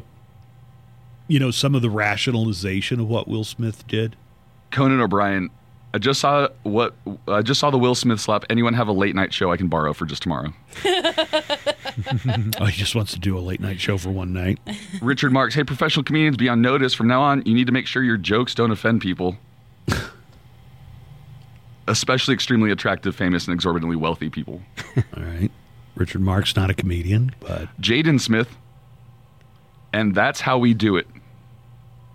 you 1.28 1.40
know, 1.40 1.52
some 1.52 1.74
of 1.76 1.82
the 1.82 1.90
rationalization 1.90 3.00
of 3.00 3.08
what 3.08 3.28
Will 3.28 3.44
Smith 3.44 3.88
did. 3.88 4.16
Conan 4.72 5.00
O'Brien 5.02 5.50
I 5.94 5.98
just 5.98 6.22
saw 6.22 6.48
what 6.64 6.96
I 7.28 7.42
just 7.42 7.60
saw 7.60 7.70
the 7.70 7.78
Will 7.78 7.96
Smith 7.96 8.22
slap. 8.22 8.46
Anyone 8.50 8.74
have 8.76 8.88
a 8.88 8.94
late 8.94 9.14
night 9.14 9.34
show 9.34 9.52
I 9.52 9.58
can 9.58 9.68
borrow 9.68 9.94
for 9.94 10.06
just 10.06 10.24
tomorrow? 10.24 10.54
oh, 10.86 12.66
he 12.66 12.80
just 12.80 12.96
wants 12.96 13.12
to 13.12 13.20
do 13.20 13.38
a 13.38 13.42
late 13.42 13.60
night 13.60 13.80
show 13.80 13.98
for 13.98 14.10
one 14.10 14.32
night. 14.32 14.60
Richard 15.02 15.34
Marx, 15.34 15.54
hey, 15.54 15.66
professional 15.66 16.04
comedians, 16.04 16.38
be 16.38 16.48
on 16.48 16.62
notice. 16.62 16.94
From 16.94 17.08
now 17.08 17.22
on, 17.22 17.44
you 17.46 17.54
need 17.54 17.68
to 17.68 17.74
make 17.74 17.88
sure 17.88 18.04
your 18.04 18.18
jokes 18.18 18.56
don't 18.56 18.72
offend 18.72 19.02
people, 19.02 19.36
especially 21.88 22.34
extremely 22.34 22.72
attractive, 22.72 23.14
famous, 23.14 23.48
and 23.48 23.54
exorbitantly 23.54 23.98
wealthy 23.98 24.30
people. 24.30 24.62
All 24.96 25.24
right. 25.24 25.52
Richard 25.96 26.22
Marx, 26.22 26.56
not 26.56 26.70
a 26.70 26.74
comedian, 26.74 27.36
but 27.42 27.68
Jaden 27.82 28.22
Smith, 28.22 28.56
and 29.92 30.16
that's 30.16 30.40
how 30.40 30.58
we 30.58 30.74
do 30.74 30.96
it. 30.96 31.06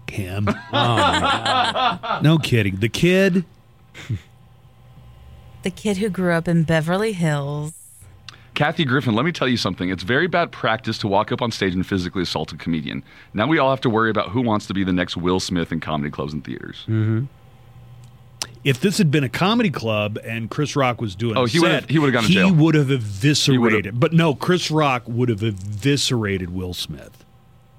Cam. 0.06 0.48
Oh, 0.72 2.20
no 2.22 2.38
kidding. 2.38 2.76
The 2.76 2.88
kid. 2.88 3.44
The 5.62 5.70
kid 5.70 5.96
who 5.96 6.08
grew 6.08 6.32
up 6.32 6.46
in 6.46 6.62
Beverly 6.62 7.12
Hills. 7.12 7.72
Kathy 8.54 8.84
Griffin, 8.84 9.14
let 9.16 9.24
me 9.24 9.32
tell 9.32 9.48
you 9.48 9.56
something. 9.56 9.90
It's 9.90 10.04
very 10.04 10.28
bad 10.28 10.52
practice 10.52 10.96
to 10.98 11.08
walk 11.08 11.32
up 11.32 11.42
on 11.42 11.50
stage 11.50 11.74
and 11.74 11.84
physically 11.84 12.22
assault 12.22 12.52
a 12.52 12.56
comedian. 12.56 13.02
Now 13.34 13.48
we 13.48 13.58
all 13.58 13.70
have 13.70 13.80
to 13.80 13.90
worry 13.90 14.08
about 14.08 14.28
who 14.30 14.42
wants 14.42 14.66
to 14.66 14.74
be 14.74 14.84
the 14.84 14.92
next 14.92 15.16
Will 15.16 15.40
Smith 15.40 15.72
in 15.72 15.80
comedy 15.80 16.10
clubs 16.10 16.32
and 16.32 16.44
theaters. 16.44 16.76
Mm-hmm. 16.86 17.24
If 18.62 18.80
this 18.80 18.98
had 18.98 19.10
been 19.10 19.24
a 19.24 19.28
comedy 19.28 19.70
club 19.70 20.18
and 20.24 20.48
Chris 20.50 20.76
Rock 20.76 21.00
was 21.00 21.16
doing, 21.16 21.36
Oh, 21.36 21.44
a 21.44 21.48
he 21.48 21.58
would've- 21.58 21.88
he 21.88 21.98
would've 21.98 22.12
gone 22.12 22.24
to 22.24 22.28
He 22.28 22.50
would 22.50 22.74
have 22.76 22.90
eviscerated. 22.90 23.98
But 23.98 24.12
no, 24.12 24.34
Chris 24.36 24.70
Rock 24.70 25.02
would 25.06 25.28
have 25.28 25.42
eviscerated 25.42 26.50
Will 26.50 26.74
Smith. 26.74 27.24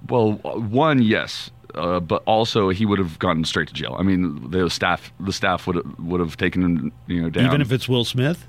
Well, 0.09 0.33
one, 0.33 1.01
yes, 1.01 1.51
uh, 1.77 1.99
but 1.99 2.23
also 2.25 2.69
he 2.69 2.85
would 2.85 2.99
have 2.99 3.19
gone 3.19 3.43
straight 3.45 3.67
to 3.69 3.73
jail. 3.73 3.95
I 3.97 4.03
mean, 4.03 4.49
the 4.51 4.69
staff, 4.69 5.11
the 5.19 5.33
staff 5.33 5.67
would 5.67 5.77
have, 5.77 5.99
would 5.99 6.19
have 6.19 6.37
taken 6.37 6.61
him, 6.63 6.91
you 7.07 7.21
know, 7.21 7.29
down. 7.29 7.45
Even 7.45 7.61
if 7.61 7.71
it's 7.71 7.87
Will 7.87 8.05
Smith. 8.05 8.47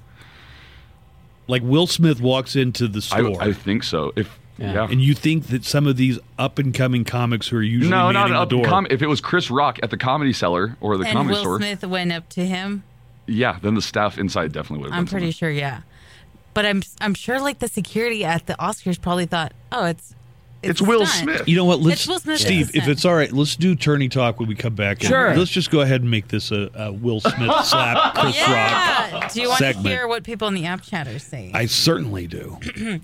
Like 1.46 1.62
Will 1.62 1.86
Smith 1.86 2.20
walks 2.20 2.56
into 2.56 2.88
the 2.88 3.00
store. 3.00 3.40
I 3.42 3.52
think 3.52 3.82
so. 3.82 4.12
If 4.16 4.38
yeah, 4.58 4.88
And 4.90 5.00
you 5.00 5.14
think 5.14 5.46
that 5.46 5.64
some 5.64 5.86
of 5.86 5.96
these 5.96 6.18
up 6.36 6.58
and 6.58 6.74
coming 6.74 7.04
comics 7.04 7.48
who 7.48 7.58
are 7.58 7.62
usually 7.62 7.90
no, 7.90 8.10
not 8.10 8.24
manning 8.28 8.36
up 8.36 8.48
the 8.48 8.56
door, 8.56 8.64
com- 8.64 8.86
If 8.90 9.02
it 9.02 9.06
was 9.06 9.20
Chris 9.20 9.50
Rock 9.50 9.78
at 9.82 9.90
the 9.90 9.96
Comedy 9.96 10.32
Cellar 10.32 10.76
or 10.80 10.96
the 10.96 11.04
and 11.04 11.12
Comedy 11.12 11.34
Will 11.34 11.42
Store, 11.42 11.58
Smith 11.58 11.84
went 11.84 12.12
up 12.12 12.28
to 12.30 12.44
him. 12.44 12.82
yeah, 13.26 13.58
then 13.62 13.74
the 13.76 13.82
staff 13.82 14.18
inside 14.18 14.52
definitely 14.52 14.82
would 14.82 14.90
have. 14.90 14.98
I'm 14.98 15.04
done 15.04 15.12
pretty 15.12 15.30
sure, 15.30 15.50
yeah. 15.50 15.82
But 16.54 16.66
I'm 16.66 16.82
I'm 17.00 17.14
sure 17.14 17.40
like 17.40 17.60
the 17.60 17.68
security 17.68 18.24
at 18.24 18.46
the 18.46 18.54
Oscars 18.54 19.00
probably 19.00 19.26
thought, 19.26 19.52
oh, 19.70 19.84
it's 19.86 20.14
It's 20.62 20.80
a 20.80 20.84
Will 20.84 21.06
stunt. 21.06 21.22
Smith. 21.38 21.48
You 21.48 21.56
know 21.56 21.64
what? 21.64 21.80
Let's 21.80 22.00
It's 22.00 22.08
Will 22.08 22.18
Smith 22.18 22.40
Steve, 22.40 22.74
if 22.74 22.88
it's 22.88 23.04
all 23.04 23.14
right, 23.14 23.30
let's 23.32 23.54
do 23.54 23.74
tourney 23.76 24.08
talk 24.08 24.40
when 24.40 24.48
we 24.48 24.54
come 24.56 24.74
back. 24.74 25.02
in. 25.02 25.08
Sure. 25.08 25.36
Let's 25.36 25.50
just 25.52 25.70
go 25.70 25.80
ahead 25.82 26.00
and 26.00 26.10
make 26.10 26.28
this 26.28 26.50
a, 26.50 26.68
a 26.74 26.92
Will 26.92 27.20
Smith 27.20 27.36
slap 27.64 28.14
Chris 28.16 28.36
yeah. 28.36 29.12
Rock 29.12 29.32
Do 29.32 29.40
you 29.40 29.48
want 29.48 29.58
segment. 29.60 29.86
to 29.86 29.90
hear 29.92 30.08
what 30.08 30.24
people 30.24 30.48
in 30.48 30.54
the 30.54 30.66
app 30.66 30.82
chat 30.82 31.06
are 31.06 31.18
saying? 31.20 31.54
I 31.54 31.66
certainly 31.66 32.26
do. 32.26 32.58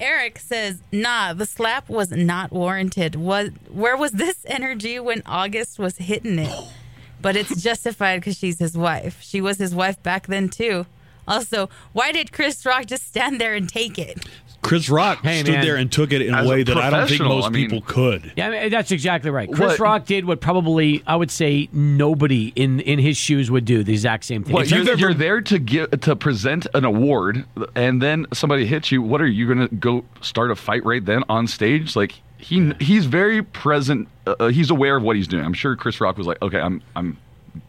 Eric 0.00 0.38
says, 0.38 0.80
"Nah, 0.92 1.32
the 1.32 1.46
slap 1.46 1.88
was 1.88 2.10
not 2.12 2.52
warranted. 2.52 3.16
Was 3.16 3.50
where 3.70 3.96
was 3.96 4.12
this 4.12 4.44
energy 4.46 5.00
when 5.00 5.22
August 5.26 5.78
was 5.78 5.96
hitting 5.98 6.38
it? 6.38 6.54
But 7.20 7.34
it's 7.34 7.60
justified 7.60 8.20
because 8.20 8.36
she's 8.38 8.60
his 8.60 8.78
wife. 8.78 9.18
She 9.22 9.40
was 9.40 9.58
his 9.58 9.74
wife 9.74 10.00
back 10.04 10.28
then 10.28 10.48
too. 10.48 10.86
Also, 11.26 11.68
why 11.92 12.12
did 12.12 12.30
Chris 12.30 12.64
Rock 12.64 12.86
just 12.86 13.08
stand 13.08 13.40
there 13.40 13.54
and 13.56 13.68
take 13.68 13.98
it? 13.98 14.24
Chris 14.60 14.90
Rock 14.90 15.22
Hey, 15.22 15.40
stood 15.40 15.52
man. 15.52 15.64
there 15.64 15.76
and 15.76 15.90
took 15.90 16.12
it 16.12 16.20
in 16.20 16.34
a 16.34 16.38
As 16.38 16.46
a 16.46 16.48
way 16.50 16.62
that 16.62 16.76
I 16.76 16.90
don't 16.90 17.08
think 17.08 17.22
most 17.22 17.46
I 17.46 17.48
mean- 17.50 17.70
people 17.70 17.80
could. 17.80 18.32
Yeah, 18.36 18.48
I 18.48 18.50
mean, 18.50 18.70
that's 18.70 18.90
exactly 18.90 19.30
right. 19.30 19.50
Chris 19.50 19.70
What- 19.72 19.80
Rock 19.80 20.04
did 20.04 20.24
what 20.24 20.40
probably 20.40 21.02
I 21.06 21.16
would 21.16 21.30
say 21.30 21.68
nobody 21.72 22.52
in 22.56 22.80
in 22.80 22.98
his 22.98 23.16
shoes 23.16 23.50
would 23.50 23.64
do. 23.64 23.82
The 23.82 23.92
exact 23.92 24.24
same 24.24 24.42
thing. 24.44 24.52
What 24.52 24.64
If 24.66 24.70
you're, 24.72 24.80
ever- 24.80 24.96
you're 25.00 25.14
there 25.14 25.40
to 25.40 25.58
give 25.58 25.90
to 26.02 26.16
present 26.16 26.66
an 26.74 26.84
award, 26.84 27.44
and 27.74 28.02
then 28.02 28.26
somebody 28.32 28.66
hits 28.66 28.90
you. 28.92 29.00
What 29.00 29.20
are 29.22 29.26
you 29.26 29.46
going 29.46 29.68
to 29.68 29.74
go 29.74 30.04
start 30.20 30.50
a 30.50 30.56
fight 30.56 30.84
right 30.84 31.04
then 31.04 31.22
on 31.28 31.46
stage? 31.46 31.94
Like 31.96 32.14
he 32.36 32.72
he's 32.80 33.06
very 33.06 33.42
present. 33.42 34.08
Uh, 34.26 34.48
he's 34.48 34.70
aware 34.70 34.96
of 34.96 35.02
what 35.02 35.16
he's 35.16 35.28
doing. 35.28 35.44
I'm 35.44 35.54
sure 35.54 35.76
Chris 35.76 36.00
Rock 36.00 36.18
was 36.18 36.26
like, 36.26 36.42
okay, 36.42 36.60
I'm 36.60 36.82
I'm 36.94 37.16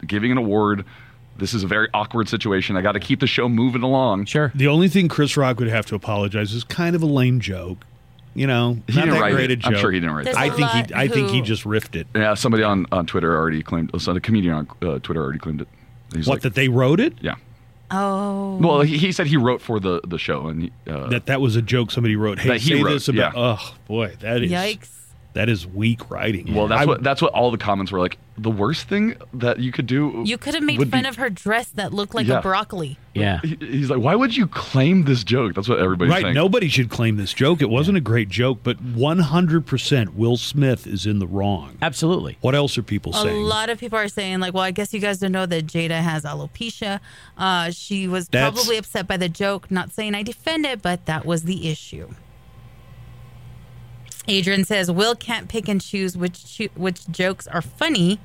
giving 0.05 0.31
an 0.31 0.37
award. 0.37 0.85
This 1.39 1.53
is 1.53 1.63
a 1.63 1.67
very 1.67 1.87
awkward 1.93 2.29
situation. 2.29 2.75
I 2.77 2.81
got 2.81 2.91
to 2.93 2.99
keep 2.99 3.19
the 3.19 3.27
show 3.27 3.49
moving 3.49 3.81
along. 3.83 4.25
Sure. 4.25 4.51
The 4.53 4.67
only 4.67 4.87
thing 4.89 5.07
Chris 5.07 5.35
Rock 5.37 5.59
would 5.59 5.69
have 5.69 5.85
to 5.87 5.95
apologize 5.95 6.53
is 6.53 6.63
kind 6.63 6.95
of 6.95 7.01
a 7.01 7.05
lame 7.07 7.39
joke. 7.39 7.85
You 8.35 8.45
know, 8.47 8.77
He 8.87 8.93
not 8.95 9.05
didn't 9.05 9.09
that 9.15 9.21
write 9.21 9.33
great 9.33 9.51
it. 9.51 9.63
a 9.63 9.67
I'm 9.67 9.75
sure 9.75 9.91
he 9.91 9.99
didn't 9.99 10.15
write 10.15 10.25
There's 10.25 10.37
I 10.37 10.45
a 10.45 10.51
think 10.51 10.69
he. 10.69 10.77
lot 10.79 10.91
I 10.95 11.07
think 11.07 11.29
he 11.31 11.41
just 11.41 11.63
riffed 11.63 11.95
it. 11.95 12.07
Yeah, 12.15 12.35
somebody 12.35 12.63
on, 12.63 12.85
on 12.91 13.05
Twitter 13.07 13.35
already 13.35 13.63
claimed. 13.63 13.89
So 13.99 14.11
a 14.15 14.19
comedian 14.19 14.53
on 14.53 14.67
uh, 14.81 14.99
Twitter 14.99 15.21
already 15.21 15.39
claimed 15.39 15.61
it. 15.61 15.67
He's 16.13 16.27
What 16.27 16.35
like, 16.35 16.41
that 16.43 16.53
they 16.53 16.69
wrote 16.69 16.99
it? 16.99 17.13
yeah. 17.21 17.35
Oh, 17.91 18.57
Well, 18.61 18.81
he, 18.81 18.97
he 18.97 19.11
said 19.11 19.25
he 19.27 19.35
wrote 19.37 19.61
for 19.61 19.79
the 19.79 19.99
the 20.05 20.19
show, 20.19 20.47
and 20.47 20.61
he, 20.63 20.71
uh, 20.87 21.07
That 21.09 21.25
that 21.25 21.41
was 21.41 21.55
a 21.55 21.61
joke 21.61 21.89
somebody 21.91 22.15
wrote. 22.15 22.37
Hey, 22.39 22.49
That 22.49 22.61
he 22.61 22.75
say 22.77 22.83
wrote, 22.83 22.91
this 22.93 23.07
about. 23.07 23.33
yeah. 23.35 23.55
Oh 23.57 23.75
boy, 23.87 24.15
that 24.19 24.43
is 24.43 24.51
yikes! 24.51 24.89
that 25.33 25.49
is 25.49 25.65
weak 25.65 26.09
writing. 26.11 26.53
well, 26.53 26.67
that's 26.67 26.83
I- 26.83 26.85
what 26.85 27.03
that's 27.03 27.21
what 27.21 27.33
all 27.33 27.49
the 27.49 27.57
comments 27.57 27.91
were 27.91 27.99
like. 27.99 28.17
The 28.41 28.49
worst 28.51 28.87
thing 28.87 29.15
that 29.33 29.59
you 29.59 29.71
could 29.71 29.85
do. 29.87 30.23
You 30.25 30.37
could 30.37 30.53
have 30.55 30.63
made 30.63 30.77
fun 30.89 31.01
be- 31.03 31.07
of 31.09 31.17
her 31.17 31.29
dress 31.29 31.67
that 31.71 31.93
looked 31.93 32.15
like 32.15 32.27
Yeah. 32.27 32.39
a 32.39 32.41
broccoli. 32.41 32.97
yeah. 33.13 33.39
He- 33.43 33.57
He's 33.59 33.89
like, 33.89 33.99
why 33.99 34.15
would 34.15 34.35
you 34.37 34.47
claim 34.47 35.03
this 35.03 35.23
joke? 35.23 35.53
That's 35.55 35.67
what 35.67 35.79
everybody's 35.79 36.11
Right, 36.13 36.21
saying. 36.23 36.35
nobody 36.35 36.69
should 36.69 36.89
claim 36.89 37.17
this 37.17 37.33
joke. 37.33 37.61
It 37.61 37.69
wasn't 37.69 37.97
a 37.97 38.01
great 38.01 38.29
joke, 38.29 38.59
but 38.63 38.77
100% 38.81 40.15
Will 40.15 40.37
Smith 40.37 40.87
is 40.87 41.05
in 41.05 41.19
the 41.19 41.27
wrong. 41.27 41.77
Absolutely. 41.81 42.37
What 42.41 42.55
else 42.55 42.77
are 42.77 42.83
people 42.83 43.13
saying? 43.13 43.35
A 43.35 43.39
lot 43.45 43.69
of 43.69 43.79
people 43.79 43.97
are 43.99 44.07
saying, 44.07 44.39
like, 44.39 44.53
well, 44.53 44.63
I 44.63 44.71
guess 44.71 44.93
you 44.93 44.99
guys 44.99 45.19
don't 45.19 45.31
know 45.31 45.45
that 45.45 45.67
Jada 45.67 45.99
has 46.01 46.23
alopecia. 46.23 46.99
Uh, 47.37 47.71
she 47.71 48.07
was 48.07 48.27
That's- 48.29 48.53
probably 48.53 48.77
upset 48.77 49.07
by 49.07 49.17
the 49.17 49.29
joke. 49.29 49.69
Not 49.69 49.91
saying 49.91 50.15
I 50.15 50.23
defend 50.23 50.65
it, 50.65 50.81
but 50.81 51.05
that 51.05 51.25
was 51.25 51.43
the 51.43 51.69
issue. 51.69 52.07
Adrian 54.29 54.63
says, 54.65 54.91
Will 54.91 55.15
can't 55.15 55.47
pick 55.49 55.67
and 55.67 55.81
choose 55.81 56.17
which 56.17 56.57
cho- 56.57 56.69
which 56.75 57.07
jokes 57.09 57.47
are 57.47 57.61
funny. 57.61 58.19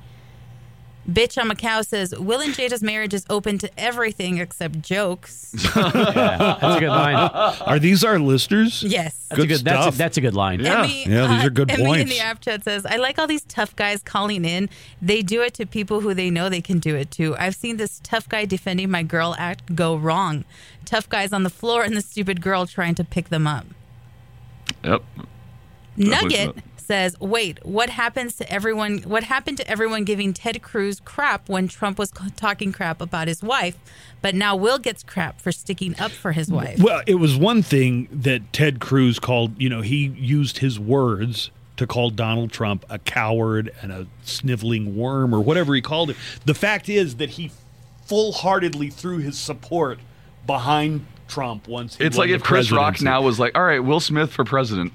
Bitch 1.07 1.39
on 1.39 1.47
Macau 1.49 1.85
says, 1.85 2.17
Will 2.17 2.41
and 2.41 2.51
Jada's 2.51 2.81
marriage 2.81 3.13
is 3.13 3.27
open 3.29 3.59
to 3.59 3.69
everything 3.79 4.39
except 4.39 4.81
jokes. 4.81 5.53
Yeah, 5.75 6.57
that's 6.59 6.77
a 6.77 6.79
good 6.79 6.89
line. 6.89 7.15
Are 7.15 7.77
these 7.77 8.03
our 8.03 8.17
listeners? 8.17 8.81
yes. 8.81 9.27
That's 9.29 9.41
a 9.43 9.47
good. 9.47 9.59
That's 9.59 9.81
stuff. 9.83 9.93
a, 9.93 9.97
that's 9.97 10.17
a 10.17 10.21
good 10.21 10.33
line. 10.33 10.61
Yeah. 10.61 10.83
Emmy, 10.83 11.05
Yeah, 11.05 11.27
these 11.27 11.45
are 11.45 11.49
good 11.51 11.69
uh, 11.69 11.75
Emmy 11.75 12.01
in 12.01 12.07
the 12.09 12.19
app 12.19 12.39
chat 12.41 12.63
says, 12.63 12.85
I 12.87 12.95
like 12.95 13.19
all 13.19 13.27
these 13.27 13.43
tough 13.43 13.75
guys 13.75 14.01
calling 14.01 14.45
in. 14.45 14.67
They 15.01 15.21
do 15.21 15.41
it 15.43 15.53
to 15.55 15.65
people 15.67 16.01
who 16.01 16.13
they 16.15 16.29
know 16.31 16.49
they 16.49 16.61
can 16.61 16.79
do 16.79 16.95
it 16.95 17.11
to. 17.11 17.35
I've 17.37 17.55
seen 17.55 17.77
this 17.77 17.99
tough 18.03 18.27
guy 18.27 18.45
defending 18.45 18.89
my 18.89 19.03
girl 19.03 19.35
act 19.37 19.75
go 19.75 19.95
wrong. 19.95 20.43
Tough 20.85 21.07
guys 21.07 21.31
on 21.33 21.43
the 21.43 21.49
floor 21.51 21.83
and 21.83 21.95
the 21.95 22.01
stupid 22.01 22.41
girl 22.41 22.65
trying 22.65 22.95
to 22.95 23.03
pick 23.03 23.29
them 23.29 23.45
up. 23.45 23.65
Yep. 24.83 25.03
Nugget 25.97 26.55
says, 26.77 27.19
"Wait, 27.19 27.65
what 27.65 27.89
happens 27.89 28.35
to 28.37 28.51
everyone? 28.51 28.99
What 28.99 29.23
happened 29.23 29.57
to 29.57 29.69
everyone 29.69 30.03
giving 30.03 30.33
Ted 30.33 30.61
Cruz 30.61 31.01
crap 31.03 31.49
when 31.49 31.67
Trump 31.67 31.97
was 31.97 32.11
talking 32.35 32.71
crap 32.71 33.01
about 33.01 33.27
his 33.27 33.41
wife, 33.41 33.77
but 34.21 34.35
now 34.35 34.55
Will 34.55 34.77
gets 34.77 35.03
crap 35.03 35.41
for 35.41 35.51
sticking 35.51 35.99
up 35.99 36.11
for 36.11 36.31
his 36.31 36.49
wife?" 36.49 36.79
Well, 36.79 37.01
it 37.07 37.15
was 37.15 37.35
one 37.35 37.63
thing 37.63 38.07
that 38.11 38.53
Ted 38.53 38.79
Cruz 38.79 39.19
called, 39.19 39.59
you 39.59 39.69
know, 39.69 39.81
he 39.81 40.07
used 40.07 40.59
his 40.59 40.79
words 40.79 41.49
to 41.77 41.85
call 41.85 42.09
Donald 42.09 42.51
Trump 42.51 42.85
a 42.89 42.99
coward 42.99 43.71
and 43.81 43.91
a 43.91 44.07
sniveling 44.23 44.95
worm 44.95 45.33
or 45.35 45.41
whatever 45.41 45.75
he 45.75 45.81
called 45.81 46.09
it. 46.09 46.17
The 46.45 46.53
fact 46.53 46.87
is 46.87 47.15
that 47.15 47.31
he 47.31 47.51
full 48.05 48.31
heartedly 48.31 48.89
threw 48.89 49.17
his 49.17 49.37
support 49.37 49.99
behind 50.45 51.05
Trump 51.27 51.67
once 51.67 51.97
he 51.97 52.03
It's 52.03 52.17
won 52.17 52.25
like 52.25 52.29
the 52.29 52.35
if 52.35 52.43
Chris 52.43 52.71
Rock 52.71 53.01
now 53.01 53.21
was 53.21 53.39
like, 53.39 53.57
all 53.57 53.63
right, 53.63 53.79
Will 53.83 53.99
Smith 53.99 54.31
for 54.31 54.45
president. 54.45 54.93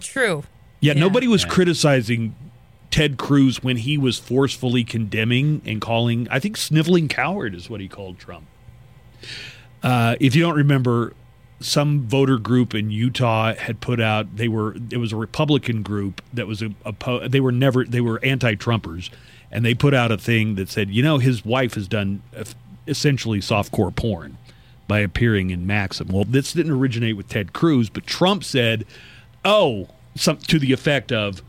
True. 0.00 0.44
Yeah, 0.80 0.92
nobody 0.92 1.26
was 1.26 1.44
criticizing 1.44 2.34
Ted 2.90 3.18
Cruz 3.18 3.62
when 3.62 3.78
he 3.78 3.98
was 3.98 4.18
forcefully 4.18 4.84
condemning 4.84 5.60
and 5.64 5.80
calling, 5.80 6.28
I 6.30 6.38
think, 6.38 6.56
sniveling 6.56 7.08
coward 7.08 7.54
is 7.54 7.68
what 7.68 7.80
he 7.80 7.88
called 7.88 8.18
Trump. 8.18 8.46
Uh, 9.82 10.16
if 10.20 10.34
you 10.34 10.42
don't 10.42 10.56
remember, 10.56 11.14
some 11.60 12.02
voter 12.02 12.38
group 12.38 12.74
in 12.74 12.90
Utah 12.90 13.54
had 13.54 13.80
put 13.80 14.00
out 14.00 14.36
they 14.36 14.48
were 14.48 14.76
it 14.90 14.98
was 14.98 15.12
a 15.12 15.16
Republican 15.16 15.82
group 15.82 16.22
that 16.32 16.46
was 16.46 16.62
a, 16.62 16.72
a 16.84 17.28
they 17.28 17.40
were 17.40 17.52
never 17.52 17.84
they 17.84 18.00
were 18.00 18.24
anti-Trumpers, 18.24 19.10
and 19.50 19.64
they 19.64 19.74
put 19.74 19.94
out 19.94 20.12
a 20.12 20.18
thing 20.18 20.54
that 20.54 20.68
said, 20.68 20.90
you 20.90 21.02
know, 21.02 21.18
his 21.18 21.44
wife 21.44 21.74
has 21.74 21.88
done 21.88 22.22
essentially 22.86 23.40
softcore 23.40 23.94
porn 23.94 24.38
by 24.86 25.00
appearing 25.00 25.50
in 25.50 25.66
Maxim. 25.66 26.08
Well, 26.08 26.24
this 26.24 26.52
didn't 26.52 26.72
originate 26.72 27.16
with 27.16 27.28
Ted 27.28 27.52
Cruz, 27.52 27.90
but 27.90 28.06
Trump 28.06 28.42
said, 28.42 28.86
"Oh, 29.44 29.88
some 30.14 30.38
to 30.38 30.58
the 30.58 30.72
effect 30.72 31.12
of." 31.12 31.42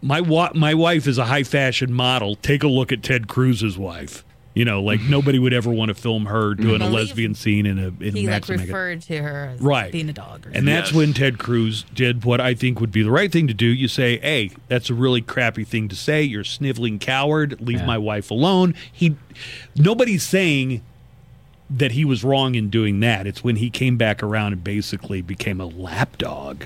My 0.00 0.20
wa- 0.20 0.52
my 0.54 0.74
wife 0.74 1.08
is 1.08 1.18
a 1.18 1.24
high 1.24 1.42
fashion 1.42 1.92
model. 1.92 2.36
Take 2.36 2.62
a 2.62 2.68
look 2.68 2.92
at 2.92 3.02
Ted 3.02 3.26
Cruz's 3.26 3.76
wife. 3.76 4.24
You 4.58 4.64
know, 4.64 4.82
like 4.82 4.98
mm-hmm. 4.98 5.10
nobody 5.10 5.38
would 5.38 5.52
ever 5.52 5.70
want 5.70 5.90
to 5.90 5.94
film 5.94 6.26
her 6.26 6.50
mm-hmm. 6.50 6.62
doing 6.62 6.82
a 6.82 6.88
lesbian 6.88 7.36
scene 7.36 7.64
in 7.64 7.78
a 7.78 7.88
in 8.04 8.16
he 8.16 8.26
like 8.26 8.48
Max 8.48 8.48
referred 8.48 9.02
to 9.02 9.22
her 9.22 9.52
as 9.54 9.60
Right. 9.60 9.92
being 9.92 10.08
a 10.08 10.12
dog. 10.12 10.48
Or 10.48 10.50
And 10.50 10.66
that's 10.66 10.92
when 10.92 11.12
Ted 11.12 11.38
Cruz 11.38 11.84
did 11.94 12.24
what 12.24 12.40
I 12.40 12.54
think 12.54 12.80
would 12.80 12.90
be 12.90 13.04
the 13.04 13.10
right 13.12 13.30
thing 13.30 13.46
to 13.46 13.54
do. 13.54 13.66
You 13.66 13.86
say, 13.86 14.18
"Hey, 14.18 14.50
that's 14.66 14.90
a 14.90 14.94
really 14.94 15.20
crappy 15.20 15.62
thing 15.62 15.88
to 15.90 15.94
say. 15.94 16.24
You're 16.24 16.40
a 16.40 16.44
sniveling 16.44 16.98
coward. 16.98 17.60
Leave 17.60 17.84
my 17.84 17.98
wife 17.98 18.32
alone." 18.32 18.74
He, 18.90 19.14
nobody's 19.76 20.24
saying 20.24 20.82
that 21.70 21.92
he 21.92 22.04
was 22.04 22.24
wrong 22.24 22.54
in 22.54 22.70
doing 22.70 23.00
that. 23.00 23.26
It's 23.26 23.44
when 23.44 23.56
he 23.56 23.70
came 23.70 23.96
back 23.96 24.22
around 24.22 24.52
and 24.54 24.64
basically 24.64 25.20
became 25.22 25.60
a 25.60 25.66
lapdog 25.66 26.64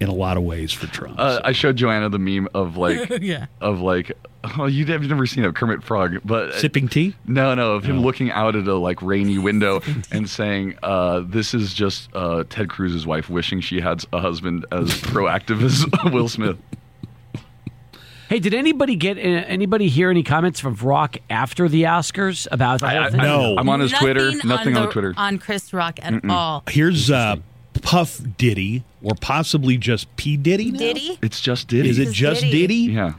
in 0.00 0.08
a 0.08 0.14
lot 0.14 0.36
of 0.36 0.42
ways 0.42 0.72
for 0.72 0.86
Trump. 0.86 1.16
Uh, 1.18 1.40
I 1.44 1.52
showed 1.52 1.76
Joanna 1.76 2.08
the 2.08 2.18
meme 2.18 2.48
of 2.54 2.76
like, 2.76 3.10
Yeah. 3.20 3.46
of 3.60 3.80
like, 3.80 4.12
oh, 4.58 4.64
you'd 4.66 4.88
have 4.88 5.02
never 5.02 5.26
seen 5.26 5.44
a 5.44 5.52
Kermit 5.52 5.82
Frog, 5.84 6.18
but 6.24 6.54
Sipping 6.54 6.88
tea? 6.88 7.14
No, 7.26 7.54
no, 7.54 7.74
of 7.74 7.84
him 7.84 8.00
looking 8.00 8.30
out 8.30 8.56
at 8.56 8.66
a 8.66 8.74
like 8.74 9.02
rainy 9.02 9.36
window 9.48 9.82
and 10.10 10.28
saying, 10.28 10.78
uh, 10.82 11.20
"This 11.26 11.52
is 11.52 11.74
just 11.74 12.08
uh, 12.14 12.44
Ted 12.48 12.70
Cruz's 12.70 13.06
wife 13.06 13.28
wishing 13.28 13.60
she 13.60 13.80
had 13.80 14.02
a 14.14 14.20
husband 14.20 14.64
as 14.72 14.88
proactive 15.02 15.62
as 15.62 15.84
Will 16.12 16.28
Smith." 16.28 16.56
Hey, 18.30 18.38
did 18.38 18.54
anybody 18.54 18.94
get 18.94 19.18
uh, 19.18 19.22
anybody 19.22 19.88
hear 19.88 20.08
any 20.08 20.22
comments 20.22 20.60
from 20.60 20.76
Rock 20.76 21.16
after 21.28 21.68
the 21.68 21.82
Oscars 21.82 22.46
about 22.52 22.78
the 22.78 22.88
whole 22.88 23.10
thing? 23.10 23.58
I'm 23.58 23.68
on 23.68 23.80
his 23.80 23.90
Twitter. 23.90 24.30
Nothing 24.44 24.76
on, 24.76 24.86
the- 24.86 24.92
Twitter. 24.92 25.14
on 25.16 25.38
Chris 25.38 25.72
Rock 25.72 25.98
at 26.00 26.24
all. 26.30 26.62
Here's 26.68 27.10
uh, 27.10 27.38
Puff 27.82 28.20
Diddy, 28.38 28.84
or 29.02 29.16
possibly 29.20 29.76
just 29.76 30.14
P 30.14 30.36
Diddy. 30.36 30.70
Now? 30.70 30.78
Diddy? 30.78 31.18
It's 31.20 31.40
just 31.40 31.66
Diddy. 31.66 31.88
Is 31.88 31.98
it 31.98 32.04
Just 32.04 32.16
just 32.18 32.40
Diddy. 32.42 32.52
Diddy? 32.52 32.74
Yeah. 32.92 33.14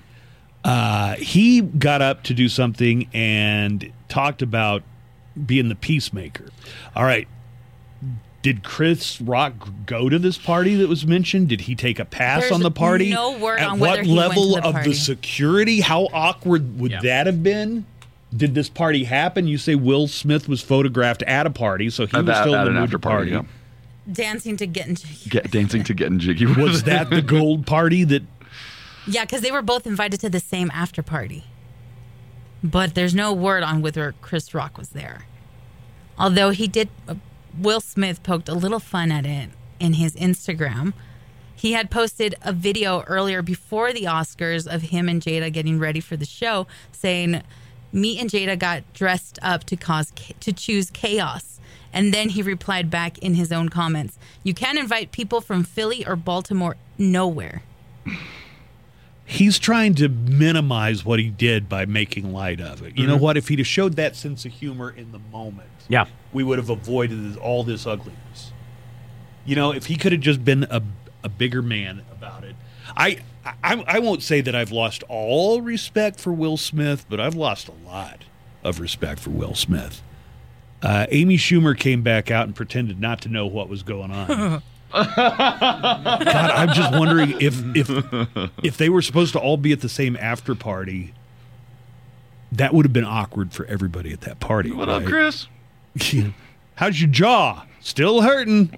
Uh, 0.64 1.16
he 1.16 1.60
got 1.60 2.02
up 2.02 2.24
to 2.24 2.34
do 2.34 2.48
something 2.48 3.10
and 3.14 3.92
talked 4.08 4.42
about 4.42 4.82
being 5.46 5.68
the 5.68 5.76
peacemaker. 5.76 6.46
All 6.96 7.04
right. 7.04 7.28
Did 8.42 8.64
Chris 8.64 9.22
Rock 9.22 9.54
go 9.86 10.10
to 10.10 10.18
this 10.18 10.38
party 10.38 10.76
that 10.76 10.90
was 10.90 11.06
mentioned? 11.06 11.50
Did 11.50 11.62
he 11.62 11.76
take 11.76 12.00
a 12.00 12.06
pass 12.06 12.42
There's 12.42 12.52
on 12.54 12.62
the 12.62 12.72
party? 12.72 13.12
no 13.12 13.38
word 13.38 13.60
At 13.60 13.68
on 13.70 13.80
what 13.80 13.90
whether 13.92 14.02
he 14.04 14.16
went 14.16 14.30
level 14.30 14.56
to 14.56 14.62
the 14.62 14.68
of 14.68 14.74
party. 14.74 14.90
the 14.90 14.96
security? 14.96 15.82
How 15.82 16.08
awkward 16.12 16.80
would 16.80 16.92
that 17.04 17.28
have 17.28 17.44
been? 17.44 17.86
Did 18.36 18.56
this 18.56 18.68
party 18.70 19.04
happen? 19.04 19.48
You 19.48 19.58
say 19.60 19.76
Will 19.76 20.08
Smith 20.08 20.48
was 20.50 20.62
photographed 20.62 21.22
at 21.24 21.46
a 21.46 21.50
party, 21.52 21.90
so 21.90 22.06
he 22.08 22.14
At 22.18 22.20
was 22.20 22.26
that- 22.28 22.42
still 22.44 22.56
at 22.56 22.62
in 22.62 22.68
an 22.70 22.74
the 22.76 22.80
mood 22.80 22.84
after 22.90 22.98
to 22.98 23.00
party, 23.00 23.32
party. 23.32 23.48
Dancing 24.12 24.58
to 24.58 24.66
get 24.66 24.88
into. 24.88 25.08
Get 25.30 25.52
dancing 25.52 25.84
to 25.84 25.94
getting 25.94 26.18
jiggy. 26.18 26.46
Was 26.60 26.84
that 26.84 27.12
the 27.12 27.22
gold 27.22 27.68
party 27.68 28.04
that 28.06 28.24
Yeah, 29.06 29.26
because 29.26 29.42
they 29.42 29.52
were 29.52 29.62
both 29.62 29.86
invited 29.86 30.20
to 30.22 30.30
the 30.30 30.40
same 30.40 30.72
after 30.74 31.04
party. 31.04 31.44
But 32.64 32.96
there's 32.96 33.14
no 33.14 33.32
word 33.32 33.62
on 33.62 33.82
whether 33.84 34.16
Chris 34.22 34.56
Rock 34.56 34.78
was 34.78 34.90
there. 34.90 35.26
Although 36.18 36.50
he 36.50 36.68
did, 36.68 36.90
uh, 37.08 37.14
Will 37.58 37.82
Smith 37.82 38.24
poked 38.24 38.50
a 38.50 38.54
little 38.54 38.80
fun 38.80 39.12
at 39.12 39.26
it 39.26 39.50
in 39.80 39.94
his 39.94 40.16
Instagram. 40.16 40.94
He 41.56 41.74
had 41.74 41.92
posted 41.92 42.36
a 42.42 42.54
video 42.54 43.02
earlier 43.02 43.42
before 43.42 43.94
the 43.94 44.04
Oscars 44.04 44.66
of 44.66 44.84
him 44.84 45.08
and 45.08 45.22
Jada 45.22 45.52
getting 45.52 45.78
ready 45.80 46.00
for 46.00 46.18
the 46.18 46.26
show, 46.26 46.66
saying, 46.92 47.42
"Me 47.92 48.20
and 48.20 48.30
Jada 48.30 48.58
got 48.58 48.82
dressed 48.94 49.38
up 49.42 49.64
to 49.66 49.76
cause 49.76 50.12
to 50.40 50.54
choose 50.54 50.90
chaos." 50.90 51.60
And 51.94 52.14
then 52.14 52.30
he 52.30 52.42
replied 52.42 52.90
back 52.90 53.18
in 53.20 53.36
his 53.36 53.52
own 53.52 53.70
comments, 53.70 54.18
"You 54.44 54.54
can't 54.54 54.80
invite 54.80 55.12
people 55.12 55.42
from 55.42 55.64
Philly 55.64 56.06
or 56.06 56.16
Baltimore 56.16 56.78
nowhere." 56.98 57.64
he's 59.24 59.58
trying 59.60 59.96
to 59.96 60.10
minimize 60.10 61.06
what 61.06 61.18
he 61.18 61.30
did 61.30 61.70
by 61.70 61.86
making 61.86 62.34
light 62.34 62.60
of 62.60 62.82
it. 62.82 62.98
You 62.98 63.08
know 63.08 63.16
Mhm. 63.18 63.22
what? 63.22 63.38
If 63.38 63.48
he'd 63.48 63.60
have 63.60 63.68
showed 63.68 63.96
that 63.96 64.14
sense 64.18 64.44
of 64.44 64.52
humor 64.52 64.90
in 64.90 65.14
the 65.14 65.20
moment, 65.32 65.70
Yeah. 65.88 66.06
We 66.34 66.44
would 66.44 66.58
have 66.58 66.70
avoided 66.70 67.38
all 67.38 67.64
this 67.64 67.86
ugliness. 67.86 68.52
You 69.46 69.56
know, 69.56 69.74
if 69.74 69.88
he 69.88 69.96
could 69.96 70.12
have 70.12 70.22
just 70.22 70.46
been 70.46 70.66
a, 70.70 70.82
a 71.24 71.30
bigger 71.30 71.62
man 71.62 72.04
about 72.12 72.44
it. 72.44 72.56
I, 72.96 73.20
I 73.46 73.84
I 73.88 74.00
won't 74.00 74.22
say 74.22 74.42
that 74.42 74.56
I've 74.56 74.72
lost 74.72 75.04
all 75.08 75.62
respect 75.62 76.20
for 76.20 76.34
Will 76.34 76.58
Smith, 76.58 77.06
but 77.10 77.20
I've 77.20 77.36
lost 77.36 77.68
a 77.70 77.88
lot 77.88 78.26
of 78.64 78.80
respect 78.80 79.20
for 79.20 79.30
Will 79.30 79.56
Smith. 79.56 80.02
Uh, 80.82 81.06
Amy 81.10 81.38
Schumer 81.38 81.78
came 81.78 82.02
back 82.02 82.32
out 82.32 82.48
and 82.48 82.56
pretended 82.56 83.00
not 83.00 83.22
to 83.22 83.30
know 83.30 83.46
what 83.46 83.70
was 83.70 83.84
going 83.84 84.12
on. 84.12 84.64
God, 84.92 85.42
I'm 86.26 86.74
just 86.74 86.92
wondering 86.92 87.40
if 87.40 87.64
if 87.76 87.90
if 88.64 88.78
they 88.78 88.90
were 88.90 89.02
supposed 89.02 89.34
to 89.34 89.40
all 89.40 89.58
be 89.58 89.72
at 89.72 89.82
the 89.82 89.90
same 89.90 90.18
after 90.18 90.54
party, 90.54 91.14
that 92.52 92.74
would 92.74 92.86
have 92.86 92.94
been 92.94 93.06
awkward 93.06 93.54
for 93.54 93.66
everybody 93.66 94.12
at 94.12 94.22
that 94.22 94.40
party. 94.40 94.72
What 94.72 94.90
up. 94.90 95.06
Chris? 95.06 95.48
How's 96.76 97.02
your 97.02 97.10
jaw? 97.10 97.66
Still 97.80 98.22
hurting. 98.22 98.78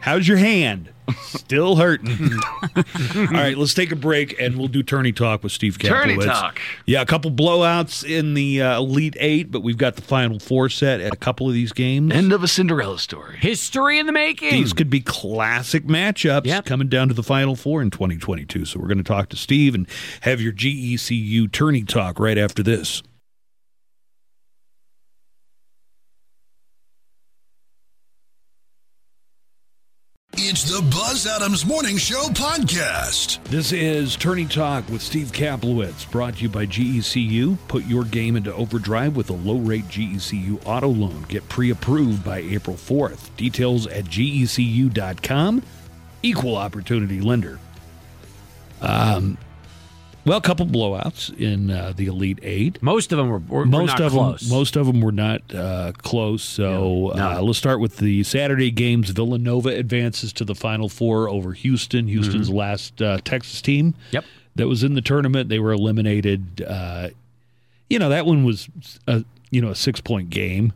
How's 0.00 0.26
your 0.26 0.36
hand? 0.36 0.92
Still 1.20 1.76
hurting. 1.76 2.30
All 3.16 3.24
right, 3.26 3.56
let's 3.56 3.74
take 3.74 3.92
a 3.92 3.96
break 3.96 4.38
and 4.40 4.56
we'll 4.56 4.68
do 4.68 4.82
tourney 4.82 5.12
talk 5.12 5.42
with 5.42 5.52
Steve 5.52 5.78
Tourney 5.78 6.16
talk. 6.16 6.60
Yeah, 6.86 7.02
a 7.02 7.06
couple 7.06 7.30
blowouts 7.30 8.04
in 8.04 8.34
the 8.34 8.62
uh, 8.62 8.78
Elite 8.78 9.16
Eight, 9.18 9.50
but 9.50 9.60
we've 9.60 9.76
got 9.76 9.96
the 9.96 10.02
Final 10.02 10.38
Four 10.38 10.68
set 10.68 11.00
at 11.00 11.12
a 11.12 11.16
couple 11.16 11.48
of 11.48 11.54
these 11.54 11.72
games. 11.72 12.12
End 12.12 12.32
of 12.32 12.42
a 12.42 12.48
Cinderella 12.48 12.98
story. 12.98 13.36
History 13.38 13.98
in 13.98 14.06
the 14.06 14.12
making. 14.12 14.50
These 14.50 14.72
could 14.72 14.90
be 14.90 15.00
classic 15.00 15.84
matchups 15.84 16.64
coming 16.64 16.88
down 16.88 17.08
to 17.08 17.14
the 17.14 17.22
Final 17.22 17.56
Four 17.56 17.82
in 17.82 17.90
2022. 17.90 18.64
So 18.64 18.78
we're 18.80 18.88
going 18.88 18.98
to 18.98 19.04
talk 19.04 19.28
to 19.30 19.36
Steve 19.36 19.74
and 19.74 19.86
have 20.22 20.40
your 20.40 20.52
GECU 20.52 21.50
tourney 21.52 21.82
talk 21.82 22.18
right 22.18 22.38
after 22.38 22.62
this. 22.62 23.02
It's 30.34 30.62
the 30.64 30.80
Buzz 30.80 31.26
Adams 31.26 31.66
Morning 31.66 31.98
Show 31.98 32.22
podcast. 32.28 33.42
This 33.44 33.70
is 33.70 34.16
Tourney 34.16 34.46
Talk 34.46 34.88
with 34.88 35.02
Steve 35.02 35.30
Kaplowitz, 35.30 36.10
brought 36.10 36.36
to 36.36 36.42
you 36.44 36.48
by 36.48 36.64
GECU. 36.64 37.58
Put 37.68 37.84
your 37.84 38.04
game 38.04 38.36
into 38.36 38.52
overdrive 38.54 39.14
with 39.14 39.28
a 39.28 39.34
low 39.34 39.58
rate 39.58 39.84
GECU 39.88 40.62
auto 40.64 40.88
loan. 40.88 41.26
Get 41.28 41.46
pre 41.50 41.70
approved 41.70 42.24
by 42.24 42.38
April 42.38 42.76
4th. 42.76 43.28
Details 43.36 43.86
at 43.88 44.06
gecu.com. 44.06 45.62
Equal 46.22 46.56
opportunity 46.56 47.20
lender. 47.20 47.58
Um, 48.80 49.36
well, 50.24 50.38
a 50.38 50.40
couple 50.42 50.66
blowouts 50.66 51.36
in 51.38 51.70
uh, 51.70 51.92
the 51.96 52.06
Elite 52.06 52.38
Eight. 52.42 52.82
Most 52.82 53.12
of 53.12 53.18
them 53.18 53.28
were, 53.28 53.38
were, 53.38 53.64
most 53.66 53.98
not 53.98 54.00
of 54.00 54.12
close. 54.12 54.40
them, 54.40 54.50
most 54.58 54.76
of 54.76 54.86
them 54.86 55.00
were 55.00 55.12
not 55.12 55.54
uh, 55.54 55.92
close. 55.98 56.42
So 56.42 57.08
uh, 57.14 57.40
let's 57.42 57.58
start 57.58 57.80
with 57.80 57.96
the 57.98 58.22
Saturday 58.24 58.70
games. 58.70 59.10
Villanova 59.10 59.70
advances 59.70 60.32
to 60.34 60.44
the 60.44 60.54
Final 60.54 60.88
Four 60.88 61.28
over 61.28 61.52
Houston. 61.52 62.06
Houston's 62.08 62.48
Mm-hmm. 62.48 62.56
last 62.56 63.02
uh, 63.02 63.18
Texas 63.24 63.60
team. 63.62 63.94
Yep. 64.12 64.24
That 64.56 64.68
was 64.68 64.82
in 64.84 64.94
the 64.94 65.00
tournament. 65.02 65.48
They 65.48 65.58
were 65.58 65.72
eliminated. 65.72 66.62
Uh, 66.66 67.08
you 67.88 67.98
know 67.98 68.08
that 68.10 68.24
one 68.26 68.44
was 68.44 68.68
a 69.06 69.24
you 69.50 69.60
know 69.60 69.70
a 69.70 69.74
six 69.74 70.00
point 70.00 70.30
game. 70.30 70.72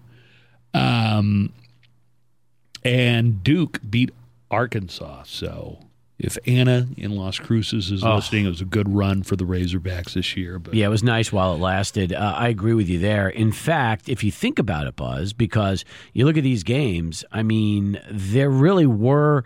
Um, 0.75 1.53
and 2.85 3.43
Duke 3.43 3.81
beat 3.89 4.11
Arkansas. 4.51 5.23
So. 5.27 5.79
If 6.19 6.39
Anna 6.47 6.87
in 6.97 7.11
Las 7.15 7.39
Cruces 7.39 7.91
is 7.91 8.03
Oh. 8.03 8.15
listening, 8.17 8.47
it 8.47 8.49
was 8.49 8.63
a 8.63 8.65
good 8.67 8.89
run 8.89 9.23
for 9.23 9.37
the 9.37 9.45
Razorbacks 9.45 10.15
this 10.15 10.37
year. 10.37 10.59
But 10.59 10.75
Yeah, 10.75 10.87
it 10.87 10.91
was 10.91 11.03
nice 11.03 11.31
while 11.31 11.55
it 11.55 11.59
lasted. 11.59 12.13
Uh, 12.13 12.35
I 12.37 12.49
agree 12.49 12.73
with 12.75 12.89
you 12.89 12.99
there. 12.99 13.29
In 13.29 13.53
fact, 13.53 14.09
if 14.09 14.25
you 14.25 14.31
think 14.33 14.59
about 14.59 14.87
it, 14.87 14.97
Buzz, 14.97 15.33
because 15.35 15.85
you 16.15 16.25
look 16.25 16.37
at 16.39 16.43
these 16.43 16.63
games, 16.63 17.25
I 17.33 17.43
mean, 17.43 18.01
there 18.11 18.51
really 18.51 18.87
were. 18.87 19.45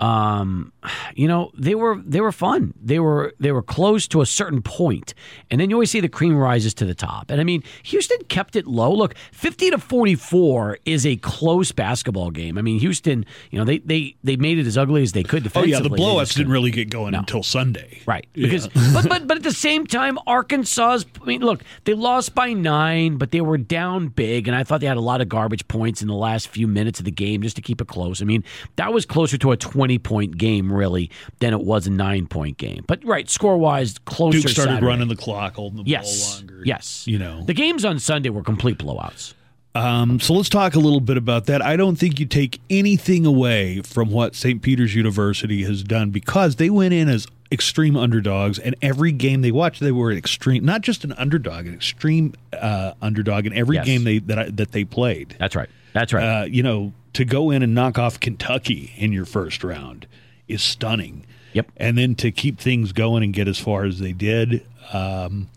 Um, 0.00 0.71
you 1.14 1.28
know, 1.28 1.50
they 1.56 1.74
were 1.74 2.00
they 2.04 2.20
were 2.20 2.32
fun. 2.32 2.74
They 2.82 2.98
were 2.98 3.32
they 3.38 3.52
were 3.52 3.62
close 3.62 4.08
to 4.08 4.20
a 4.20 4.26
certain 4.26 4.62
point. 4.62 5.14
and 5.50 5.60
then 5.60 5.70
you 5.70 5.76
always 5.76 5.90
see 5.90 6.00
the 6.00 6.08
cream 6.08 6.36
rises 6.36 6.74
to 6.74 6.84
the 6.84 6.94
top. 6.94 7.30
And 7.30 7.40
I 7.40 7.44
mean, 7.44 7.62
Houston 7.84 8.18
kept 8.28 8.56
it 8.56 8.66
low. 8.66 8.92
Look, 8.92 9.14
fifty 9.32 9.70
to 9.70 9.78
forty 9.78 10.14
four 10.14 10.78
is 10.84 11.06
a 11.06 11.16
close 11.16 11.72
basketball 11.72 12.30
game. 12.30 12.58
I 12.58 12.62
mean, 12.62 12.80
Houston, 12.80 13.24
you 13.50 13.58
know, 13.58 13.64
they 13.64 13.78
they 13.78 14.16
they 14.24 14.36
made 14.36 14.58
it 14.58 14.66
as 14.66 14.76
ugly 14.76 15.02
as 15.02 15.12
they 15.12 15.22
could 15.22 15.50
Oh 15.54 15.62
yeah, 15.64 15.80
the 15.80 15.90
blowouts 15.90 16.34
didn't 16.34 16.52
really 16.52 16.70
get 16.70 16.90
going 16.90 17.14
until 17.14 17.42
Sunday. 17.42 18.00
Right. 18.06 18.26
Yeah. 18.34 18.46
Because 18.46 18.68
but 18.92 19.08
but 19.08 19.26
but 19.26 19.36
at 19.36 19.42
the 19.42 19.52
same 19.52 19.86
time, 19.86 20.18
Arkansas's 20.26 21.06
I 21.20 21.24
mean, 21.24 21.42
look, 21.42 21.62
they 21.84 21.94
lost 21.94 22.34
by 22.34 22.52
nine, 22.52 23.16
but 23.18 23.30
they 23.30 23.40
were 23.40 23.58
down 23.58 24.08
big, 24.08 24.48
and 24.48 24.56
I 24.56 24.64
thought 24.64 24.80
they 24.80 24.86
had 24.86 24.96
a 24.96 25.00
lot 25.00 25.20
of 25.20 25.28
garbage 25.28 25.66
points 25.68 26.02
in 26.02 26.08
the 26.08 26.14
last 26.14 26.48
few 26.48 26.66
minutes 26.66 26.98
of 26.98 27.04
the 27.04 27.10
game 27.10 27.42
just 27.42 27.56
to 27.56 27.62
keep 27.62 27.80
it 27.80 27.88
close. 27.88 28.22
I 28.22 28.24
mean, 28.24 28.42
that 28.76 28.92
was 28.92 29.04
closer 29.06 29.36
to 29.38 29.52
a 29.52 29.56
twenty 29.56 29.98
point 29.98 30.38
game 30.38 30.71
really 30.72 31.10
than 31.40 31.52
it 31.52 31.60
was 31.62 31.86
a 31.86 31.90
nine 31.90 32.26
point 32.26 32.56
game. 32.58 32.84
But 32.86 33.04
right, 33.04 33.28
score 33.30 33.56
wise, 33.58 33.98
closer. 34.04 34.38
Duke 34.40 34.48
started 34.48 34.70
Saturday. 34.72 34.86
running 34.86 35.08
the 35.08 35.16
clock, 35.16 35.54
holding 35.56 35.84
the 35.84 35.90
Yes. 35.90 36.24
ball 36.32 36.38
longer. 36.40 36.62
Yes. 36.64 37.06
You 37.06 37.18
know. 37.18 37.44
The 37.44 37.54
games 37.54 37.84
on 37.84 37.98
Sunday 37.98 38.30
were 38.30 38.42
complete 38.42 38.78
blowouts. 38.78 39.34
Um, 39.74 40.20
so 40.20 40.34
let's 40.34 40.50
talk 40.50 40.74
a 40.74 40.78
little 40.78 41.00
bit 41.00 41.16
about 41.16 41.46
that. 41.46 41.62
I 41.62 41.76
don't 41.76 41.96
think 41.96 42.20
you 42.20 42.26
take 42.26 42.60
anything 42.68 43.24
away 43.24 43.80
from 43.80 44.10
what 44.10 44.34
St. 44.34 44.60
Peter's 44.60 44.94
University 44.94 45.62
has 45.64 45.82
done 45.82 46.10
because 46.10 46.56
they 46.56 46.68
went 46.68 46.92
in 46.92 47.08
as 47.08 47.26
extreme 47.50 47.96
underdogs, 47.96 48.58
and 48.58 48.74
every 48.82 49.12
game 49.12 49.40
they 49.40 49.50
watched, 49.50 49.80
they 49.80 49.90
were 49.92 50.12
extreme, 50.12 50.62
not 50.64 50.82
just 50.82 51.04
an 51.04 51.12
underdog, 51.14 51.66
an 51.66 51.72
extreme 51.72 52.34
uh, 52.52 52.92
underdog 53.00 53.46
in 53.46 53.54
every 53.54 53.76
Yes. 53.76 53.86
game 53.86 54.04
they 54.04 54.18
that 54.18 54.38
I, 54.38 54.44
that 54.50 54.72
they 54.72 54.84
played. 54.84 55.36
That's 55.38 55.56
right. 55.56 55.68
That's 55.94 56.12
right. 56.12 56.22
Uh, 56.42 56.44
you 56.44 56.62
know, 56.62 56.92
to 57.14 57.24
go 57.24 57.50
in 57.50 57.62
and 57.62 57.74
knock 57.74 57.98
off 57.98 58.20
Kentucky 58.20 58.92
in 58.98 59.10
your 59.12 59.24
first 59.24 59.64
round 59.64 60.06
is 60.52 60.62
stunning. 60.62 61.24
Yep. 61.52 61.70
And 61.76 61.98
then 61.98 62.14
to 62.16 62.30
keep 62.30 62.58
things 62.58 62.92
going 62.92 63.22
and 63.22 63.32
get 63.32 63.48
as 63.48 63.58
far 63.58 63.84
as 63.84 63.98
they 63.98 64.12
did, 64.12 64.66
um, 64.92 65.48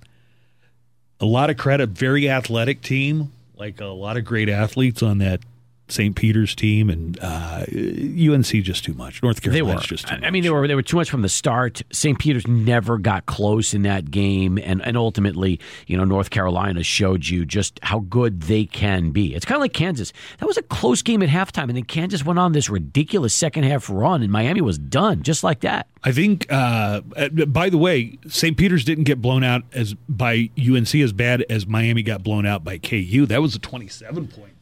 a 1.20 1.26
lot 1.26 1.50
of 1.50 1.58
credit. 1.58 1.90
Very 1.90 2.30
athletic 2.30 2.82
team, 2.82 3.32
like 3.56 3.80
a 3.80 3.86
lot 3.86 4.18
of 4.18 4.26
great 4.26 4.50
athletes 4.50 5.02
on 5.02 5.20
that 5.20 5.40
St. 5.88 6.16
Peter's 6.16 6.56
team, 6.56 6.90
and 6.90 7.18
uh, 7.22 7.66
UNC 7.72 8.46
just 8.64 8.84
too 8.84 8.94
much. 8.94 9.22
North 9.22 9.42
They 9.42 9.52
Carolina's 9.52 9.84
were. 9.84 9.88
just 9.88 10.12
I 10.12 10.30
mean, 10.32 10.44
they 10.44 10.50
were 10.50 10.68
they 10.68 10.76
were 10.76 10.82
too 10.82 10.98
much 10.98 11.10
from 11.10 11.22
the 11.22 11.30
start. 11.30 11.82
St. 11.92 12.18
Peter's 12.18 12.48
never 12.48 12.98
got 12.98 13.26
close 13.28 13.74
in 13.74 13.84
that 13.84 14.10
game, 14.12 14.58
and 14.58 14.82
and 14.82 14.98
ultimately, 14.98 15.60
you 15.88 15.96
know, 15.98 16.04
North 16.04 16.30
Carolina 16.32 16.82
showed 16.84 17.28
you 17.28 17.46
just 17.46 17.80
how 17.84 18.00
good 18.00 18.42
they 18.44 18.66
can 18.66 19.12
be. 19.12 19.36
It's 19.36 19.46
kind 19.46 19.58
of 19.58 19.62
like 19.62 19.74
Kansas. 19.74 20.12
That 20.40 20.46
was 20.48 20.58
a 20.58 20.64
close 20.64 21.02
game 21.02 21.22
at 21.22 21.30
halftime, 21.30 21.64
and 21.70 21.76
then 21.76 21.84
Kansas 21.84 22.26
went 22.26 22.40
on 22.40 22.52
this 22.54 22.70
ridiculous 22.70 23.36
second 23.36 23.64
half 23.64 23.90
run, 23.90 24.24
and 24.24 24.32
Miami 24.32 24.62
was 24.62 24.78
done 24.78 25.22
just 25.24 25.44
like 25.44 25.60
that. 25.62 25.88
I 26.04 26.12
think. 26.12 26.46
Uh, 26.52 27.02
uh, 27.16 27.30
by 27.46 27.70
the 27.70 27.78
way, 27.78 28.18
St. 28.28 28.58
Peter's 28.58 28.84
didn't 28.86 29.04
get 29.04 29.22
blown 29.22 29.44
out 29.44 29.64
as 29.74 29.94
by 30.10 30.50
UNC 30.60 30.96
as 30.96 31.14
bad 31.14 31.44
as 31.50 31.68
Miami 31.68 32.02
got 32.02 32.24
blown 32.24 32.46
out 32.46 32.64
by 32.64 32.78
KU. 32.80 33.26
That 33.28 33.42
was 33.42 33.56
a 33.56 33.60
twenty-seven 33.60 34.28
point. 34.30 34.54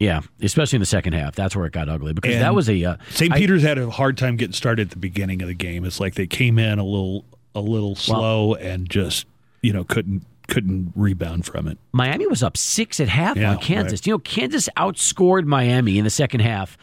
Yeah, 0.00 0.20
especially 0.40 0.76
in 0.76 0.80
the 0.80 0.86
second 0.86 1.14
half. 1.14 1.34
That's 1.34 1.56
where 1.56 1.66
it 1.66 1.72
got 1.72 1.88
ugly 1.88 2.12
because 2.12 2.34
And 2.34 2.42
that 2.42 2.54
was 2.54 2.68
a 2.70 2.84
uh, 2.84 2.96
St. 3.10 3.32
I- 3.32 3.38
Peter's 3.38 3.62
had 3.62 3.78
a 3.78 3.90
hard 3.90 4.16
time 4.16 4.36
getting 4.36 4.52
started 4.52 4.88
at 4.88 4.90
the 4.90 4.96
beginning 4.98 5.42
of 5.42 5.48
the 5.48 5.54
game. 5.54 5.84
It's 5.84 5.98
like 5.98 6.14
they 6.14 6.26
came 6.26 6.58
in 6.58 6.78
a 6.78 6.84
little 6.84 7.24
a 7.54 7.60
little 7.60 7.96
slow 7.96 8.54
and 8.54 8.88
just 8.88 9.26
you 9.62 9.72
know 9.72 9.82
couldn't 9.84 10.24
couldn't 10.46 10.92
rebound 10.94 11.44
from 11.46 11.66
it. 11.68 11.78
Miami 11.92 12.26
was 12.26 12.42
up 12.42 12.56
six 12.56 13.00
at 13.00 13.08
half 13.08 13.36
Yeah, 13.36 13.50
on 13.50 13.58
Kansas. 13.58 14.00
right. 14.00 14.06
You 14.06 14.12
know, 14.14 14.18
Kansas 14.20 14.68
outscored 14.76 15.44
Miami 15.46 15.98
in 15.98 16.04
the 16.04 16.10
second 16.10 16.40
half, 16.40 16.78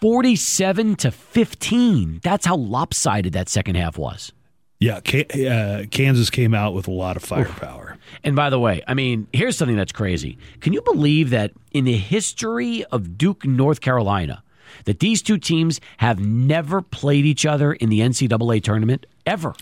forty-seven 0.00 0.96
to 0.96 1.10
fifteen. 1.10 2.20
That's 2.22 2.46
how 2.46 2.56
lopsided 2.56 3.32
that 3.32 3.48
second 3.48 3.74
half 3.76 3.96
was. 3.98 4.32
Yeah, 4.82 4.96
uh, 4.96 5.84
Kansas 5.90 6.28
came 6.28 6.54
out 6.54 6.74
with 6.74 6.88
a 6.88 6.90
lot 6.90 7.16
of 7.16 7.22
firepower. 7.22 7.98
And 8.24 8.34
by 8.34 8.50
the 8.50 8.58
way, 8.58 8.82
I 8.88 8.94
mean, 8.94 9.28
here's 9.32 9.56
something 9.56 9.76
that's 9.76 9.92
crazy. 9.92 10.38
Can 10.60 10.72
you 10.72 10.82
believe 10.82 11.30
that 11.30 11.52
in 11.70 11.84
the 11.84 11.96
history 11.96 12.84
of 12.86 13.16
Duke, 13.16 13.44
North 13.44 13.80
Carolina, 13.80 14.42
that 14.84 14.98
these 14.98 15.22
two 15.22 15.38
teams 15.38 15.80
have 15.98 16.18
never 16.18 16.82
played 16.82 17.24
each 17.24 17.46
other 17.46 17.72
in 17.72 17.90
the 17.90 18.00
NCAA 18.00 18.62
tournament 18.62 19.06
ever? 19.24 19.54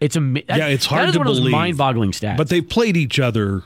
It's 0.00 0.16
a 0.16 0.20
yeah, 0.20 0.66
it's 0.68 0.86
hard 0.86 1.02
that 1.02 1.08
is 1.08 1.12
to 1.12 1.18
one 1.18 1.26
of 1.26 1.30
those 1.32 1.40
believe. 1.40 1.52
mind-boggling 1.52 2.12
stats. 2.12 2.38
But 2.38 2.48
they've 2.48 2.66
played 2.66 2.96
each 2.96 3.20
other 3.20 3.62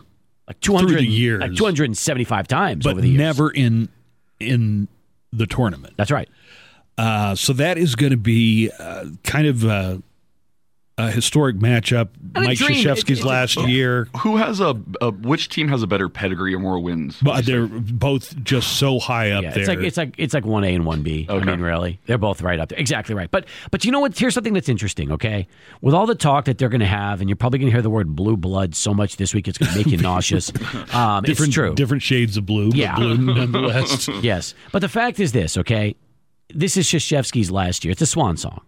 like 0.48 0.60
200 0.60 0.88
through 0.88 0.96
the 0.98 1.06
years, 1.06 1.40
like 1.40 1.54
275 1.54 2.48
times 2.48 2.84
but 2.84 2.92
over 2.92 3.00
the 3.00 3.08
years. 3.08 3.18
never 3.18 3.50
in 3.50 3.88
in 4.40 4.88
the 5.32 5.46
tournament. 5.46 5.94
That's 5.96 6.10
right. 6.10 6.28
Uh, 6.98 7.34
so 7.34 7.52
that 7.52 7.78
is 7.78 7.94
going 7.94 8.10
to 8.10 8.16
be 8.16 8.70
uh, 8.78 9.06
kind 9.22 9.46
of 9.46 9.64
uh, 9.64 9.98
a 10.98 11.10
historic 11.10 11.56
matchup. 11.56 12.08
And 12.34 12.44
Mike 12.46 12.58
dream. 12.58 12.84
Krzyzewski's 12.84 13.18
It- 13.18 13.24
it- 13.24 13.24
last 13.26 13.56
it- 13.58 13.68
year. 13.68 14.08
Who 14.22 14.36
has 14.38 14.60
a, 14.60 14.74
a 15.00 15.10
which 15.10 15.48
team 15.50 15.68
has 15.68 15.82
a 15.82 15.86
better 15.86 16.08
pedigree 16.08 16.54
or 16.54 16.58
more 16.58 16.78
wins? 16.78 17.18
But 17.22 17.44
they're 17.44 17.66
both 17.66 18.42
just 18.44 18.78
so 18.78 18.98
high 18.98 19.30
up 19.32 19.42
Yeah, 19.42 19.50
there. 19.50 19.58
it's 19.60 19.68
like 19.68 19.78
it's 19.80 19.96
like 19.98 20.14
it's 20.16 20.32
like 20.34 20.46
one 20.46 20.64
A 20.64 20.74
and 20.74 20.86
one 20.86 21.02
B. 21.02 21.26
I 21.28 21.38
mean, 21.38 21.60
really, 21.60 22.00
they're 22.06 22.16
both 22.18 22.40
right 22.42 22.58
up 22.58 22.70
there. 22.70 22.78
Exactly 22.78 23.14
right. 23.14 23.30
But 23.30 23.44
but 23.70 23.84
you 23.84 23.92
know 23.92 24.00
what? 24.00 24.18
Here's 24.18 24.32
something 24.34 24.54
that's 24.54 24.68
interesting. 24.70 25.12
Okay, 25.12 25.46
with 25.82 25.92
all 25.94 26.06
the 26.06 26.14
talk 26.14 26.46
that 26.46 26.56
they're 26.58 26.68
going 26.70 26.80
to 26.80 26.86
have, 26.86 27.20
and 27.20 27.28
you're 27.28 27.36
probably 27.36 27.58
going 27.58 27.68
to 27.70 27.72
hear 27.74 27.82
the 27.82 27.90
word 27.90 28.16
blue 28.16 28.36
blood 28.36 28.74
so 28.74 28.94
much 28.94 29.16
this 29.16 29.34
week, 29.34 29.48
it's 29.48 29.58
going 29.58 29.70
to 29.72 29.76
make 29.78 29.86
you 29.88 29.96
nauseous. 30.02 30.50
Um, 30.94 31.22
different, 31.24 31.48
it's 31.48 31.54
true. 31.54 31.74
different 31.74 32.02
shades 32.02 32.36
of 32.38 32.46
blue, 32.46 32.70
Yeah. 32.74 32.96
but 32.96 33.16
blue 33.16 33.16
nonetheless. 33.34 34.08
yes, 34.22 34.54
but 34.72 34.80
the 34.80 34.88
fact 34.88 35.20
is 35.20 35.32
this. 35.32 35.58
Okay, 35.58 35.94
this 36.54 36.76
is 36.78 36.86
Krzyzewski's 36.86 37.50
last 37.50 37.84
year. 37.84 37.92
It's 37.92 38.00
a 38.02 38.06
swan 38.06 38.36
song. 38.38 38.62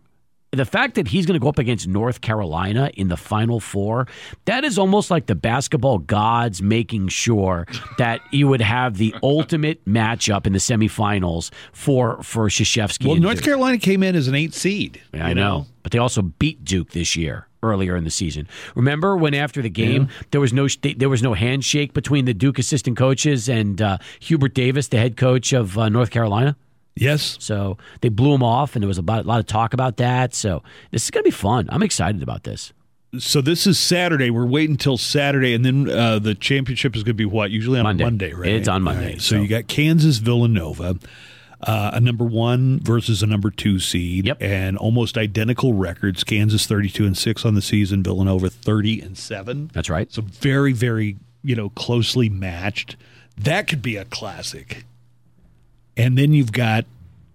The 0.51 0.65
fact 0.65 0.95
that 0.95 1.09
he's 1.09 1.27
going 1.27 1.35
to 1.35 1.43
go 1.43 1.49
up 1.49 1.59
against 1.59 1.87
North 1.87 2.23
Carolina 2.23 2.91
in 2.95 3.09
the 3.09 3.19
Final 3.19 3.61
Four, 3.61 4.07
that 4.47 4.65
is 4.65 4.79
almost 4.79 5.11
like 5.11 5.27
the 5.27 5.35
basketball 5.35 5.99
gods 5.99 6.63
making 6.63 7.09
sure 7.09 7.67
that 7.99 8.21
you 8.33 8.49
would 8.49 8.63
have 8.63 8.97
the 8.97 9.15
ultimate 9.23 9.85
matchup 9.85 10.47
in 10.47 10.55
the 10.55 10.59
semifinals 10.59 11.51
for 11.73 12.23
for 12.23 12.49
Krzyzewski. 12.49 13.07
well, 13.07 13.17
North 13.17 13.37
Duke. 13.37 13.45
Carolina 13.45 13.79
came 13.79 14.03
in 14.03 14.17
as 14.17 14.27
an 14.27 14.35
eight 14.35 14.55
seed. 14.55 15.03
Yeah, 15.13 15.27
I 15.27 15.29
you 15.31 15.35
know. 15.35 15.67
But 15.83 15.93
they 15.93 15.99
also 15.99 16.23
beat 16.23 16.65
Duke 16.65 16.91
this 16.91 17.15
year 17.15 17.47
earlier 17.63 17.97
in 17.97 18.05
the 18.05 18.11
season. 18.11 18.49
Remember 18.75 19.17
when 19.17 19.35
after 19.35 19.61
the 19.63 19.71
game 19.71 20.09
there 20.31 20.41
was 20.41 20.53
no 20.53 20.67
there 20.97 21.09
was 21.09 21.23
no 21.23 21.35
handshake 21.35 21.93
between 21.93 22.25
the 22.25 22.35
Duke 22.35 22.59
assistant 22.59 22.97
coaches 22.97 23.49
and 23.49 23.83
uh, 23.83 23.99
Hubert 24.21 24.55
Davis, 24.55 24.89
the 24.89 24.99
head 24.99 25.17
coach 25.17 25.53
of 25.53 25.77
uh, 25.77 25.89
North 25.89 26.11
Carolina? 26.11 26.57
Yes. 27.01 27.37
So 27.41 27.79
they 28.01 28.09
blew 28.09 28.35
him 28.35 28.43
off, 28.43 28.75
and 28.75 28.83
there 28.83 28.89
was 28.89 28.99
a 28.99 29.03
lot 29.03 29.41
of 29.41 29.47
talk 29.47 29.75
about 29.75 29.97
that. 29.99 30.35
So 30.35 30.63
this 30.91 31.05
is 31.05 31.11
going 31.11 31.23
to 31.25 31.29
be 31.29 31.31
fun. 31.31 31.69
I'm 31.71 31.83
excited 31.83 32.23
about 32.23 32.45
this. 32.45 32.73
So 33.19 33.41
this 33.41 33.67
is 33.67 33.79
Saturday. 33.79 34.29
We're 34.29 34.45
waiting 34.45 34.73
until 34.75 34.99
Saturday, 34.99 35.55
and 35.55 35.65
then 35.65 35.89
uh, 35.89 36.19
the 36.19 36.35
championship 36.35 36.95
is 36.95 37.03
going 37.03 37.15
to 37.15 37.19
be 37.19 37.25
what? 37.25 37.51
Usually 37.51 37.79
on 37.79 37.85
Monday. 37.85 38.05
Monday, 38.05 38.33
right? 38.35 38.51
It's 38.51 38.69
on 38.69 38.83
Monday, 38.83 39.13
right, 39.13 39.21
So, 39.21 39.37
so- 39.37 39.43
you 39.43 39.49
got 39.49 39.67
Kansas 39.67 40.19
Villanova, 40.19 40.99
uh, 41.63 41.91
a 41.95 42.01
number 42.01 42.25
one 42.25 42.81
versus 42.81 43.23
a 43.23 43.27
number 43.27 43.51
two 43.51 43.81
seed, 43.81 44.27
yep. 44.27 44.37
and 44.43 44.77
almost 44.77 45.17
identical 45.17 45.73
records. 45.73 46.23
Kansas 46.23 46.67
thirty-two 46.67 47.07
and 47.07 47.17
six 47.17 47.45
on 47.45 47.55
the 47.55 47.63
season. 47.63 48.03
Villanova 48.03 48.51
thirty 48.51 49.01
and 49.01 49.17
seven. 49.17 49.71
That's 49.73 49.89
right. 49.89 50.13
So 50.13 50.23
very, 50.23 50.73
very 50.73 51.17
you 51.43 51.57
know 51.57 51.71
closely 51.71 52.29
matched. 52.29 52.97
That 53.39 53.67
could 53.69 53.81
be 53.83 53.97
a 53.97 54.05
classic. 54.05 54.85
And 55.99 56.17
then 56.17 56.33
you've 56.33 56.53
got 56.53 56.87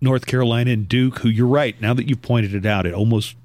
North 0.02 0.26
Carolina 0.26 0.72
and 0.72 0.88
Duke, 0.88 1.20
who 1.20 1.30
you're 1.30 1.46
right. 1.46 1.80
Now 1.82 1.94
that 1.94 2.08
you've 2.08 2.22
pointed 2.22 2.56
it 2.56 2.66
out, 2.66 2.86
it 2.86 2.94
almost 2.94 3.36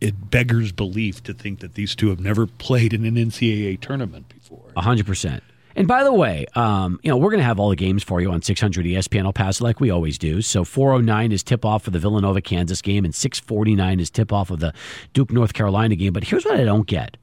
it 0.00 0.30
beggars 0.30 0.72
belief 0.72 1.22
to 1.24 1.32
think 1.32 1.60
that 1.60 1.74
these 1.74 1.94
two 1.96 2.10
have 2.10 2.20
never 2.20 2.46
played 2.46 2.92
in 2.92 3.04
an 3.04 3.14
NCAA 3.16 3.80
tournament 3.80 4.28
before. 4.28 4.70
Hundred 4.76 5.06
percent. 5.06 5.42
And 5.74 5.86
by 5.86 6.04
the 6.04 6.12
way, 6.12 6.46
um, 6.54 6.98
you 7.02 7.10
know 7.10 7.16
we're 7.16 7.30
going 7.30 7.40
to 7.40 7.44
have 7.44 7.58
all 7.58 7.70
the 7.70 7.76
games 7.76 8.02
for 8.02 8.20
you 8.20 8.30
on 8.30 8.42
600 8.42 8.86
ESPN. 8.86 9.24
El 9.24 9.32
Paso 9.32 9.64
like 9.64 9.80
we 9.80 9.90
always 9.90 10.18
do. 10.18 10.40
So 10.40 10.64
409 10.64 11.32
is 11.32 11.42
tip 11.42 11.64
off 11.64 11.84
for 11.84 11.90
the 11.90 11.98
Villanova 11.98 12.40
Kansas 12.40 12.80
game, 12.80 13.04
and 13.04 13.14
649 13.14 14.00
is 14.00 14.10
tip 14.10 14.32
off 14.32 14.50
of 14.50 14.60
the 14.60 14.72
Duke 15.12 15.32
North 15.32 15.52
Carolina 15.54 15.96
game. 15.96 16.12
But 16.12 16.24
here's 16.24 16.44
what 16.44 16.58
I 16.58 16.64
don't 16.64 16.86
get: 16.86 17.16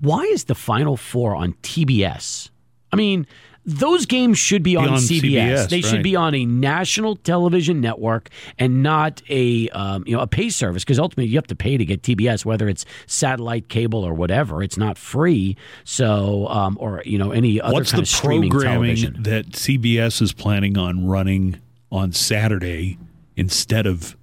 Why 0.00 0.22
is 0.22 0.44
the 0.44 0.54
Final 0.54 0.96
Four 0.96 1.34
on 1.34 1.54
TBS? 1.62 2.50
I 2.92 2.96
mean, 2.96 3.26
those 3.68 4.06
games 4.06 4.38
should 4.38 4.62
be, 4.62 4.76
on, 4.76 4.88
on 4.88 4.98
CBS. 4.98 5.20
CBS, 5.64 5.68
They 5.68 5.80
should 5.80 6.02
be 6.04 6.14
on 6.14 6.34
a 6.36 6.46
national 6.46 7.16
television 7.16 7.80
network 7.80 8.28
and 8.58 8.80
not 8.82 9.20
a 9.28 9.68
um, 9.70 10.04
you 10.06 10.16
know 10.16 10.22
a 10.22 10.26
pay 10.28 10.50
service 10.50 10.84
because 10.84 11.00
ultimately 11.00 11.26
you 11.30 11.36
have 11.36 11.48
to 11.48 11.56
pay 11.56 11.76
to 11.76 11.84
get 11.84 12.02
TBS, 12.02 12.44
whether 12.44 12.68
it's 12.68 12.84
satellite, 13.06 13.68
cable, 13.68 14.04
or 14.04 14.14
whatever. 14.14 14.62
It's 14.62 14.76
not 14.78 14.96
free. 14.96 15.56
So 15.82 16.46
um, 16.46 16.76
or 16.80 17.02
you 17.04 17.18
know 17.18 17.32
any 17.32 17.60
other 17.60 17.74
What's 17.74 17.90
kind 17.90 17.98
the 17.98 18.02
of 18.02 18.08
streaming 18.08 18.50
programming 18.50 18.96
television. 18.96 19.22
that 19.24 19.50
CBS 19.50 20.22
is 20.22 20.32
planning 20.32 20.78
on 20.78 21.06
running 21.06 21.60
on 21.90 22.12
Saturday 22.12 22.98
instead 23.36 23.86
of 23.86 24.16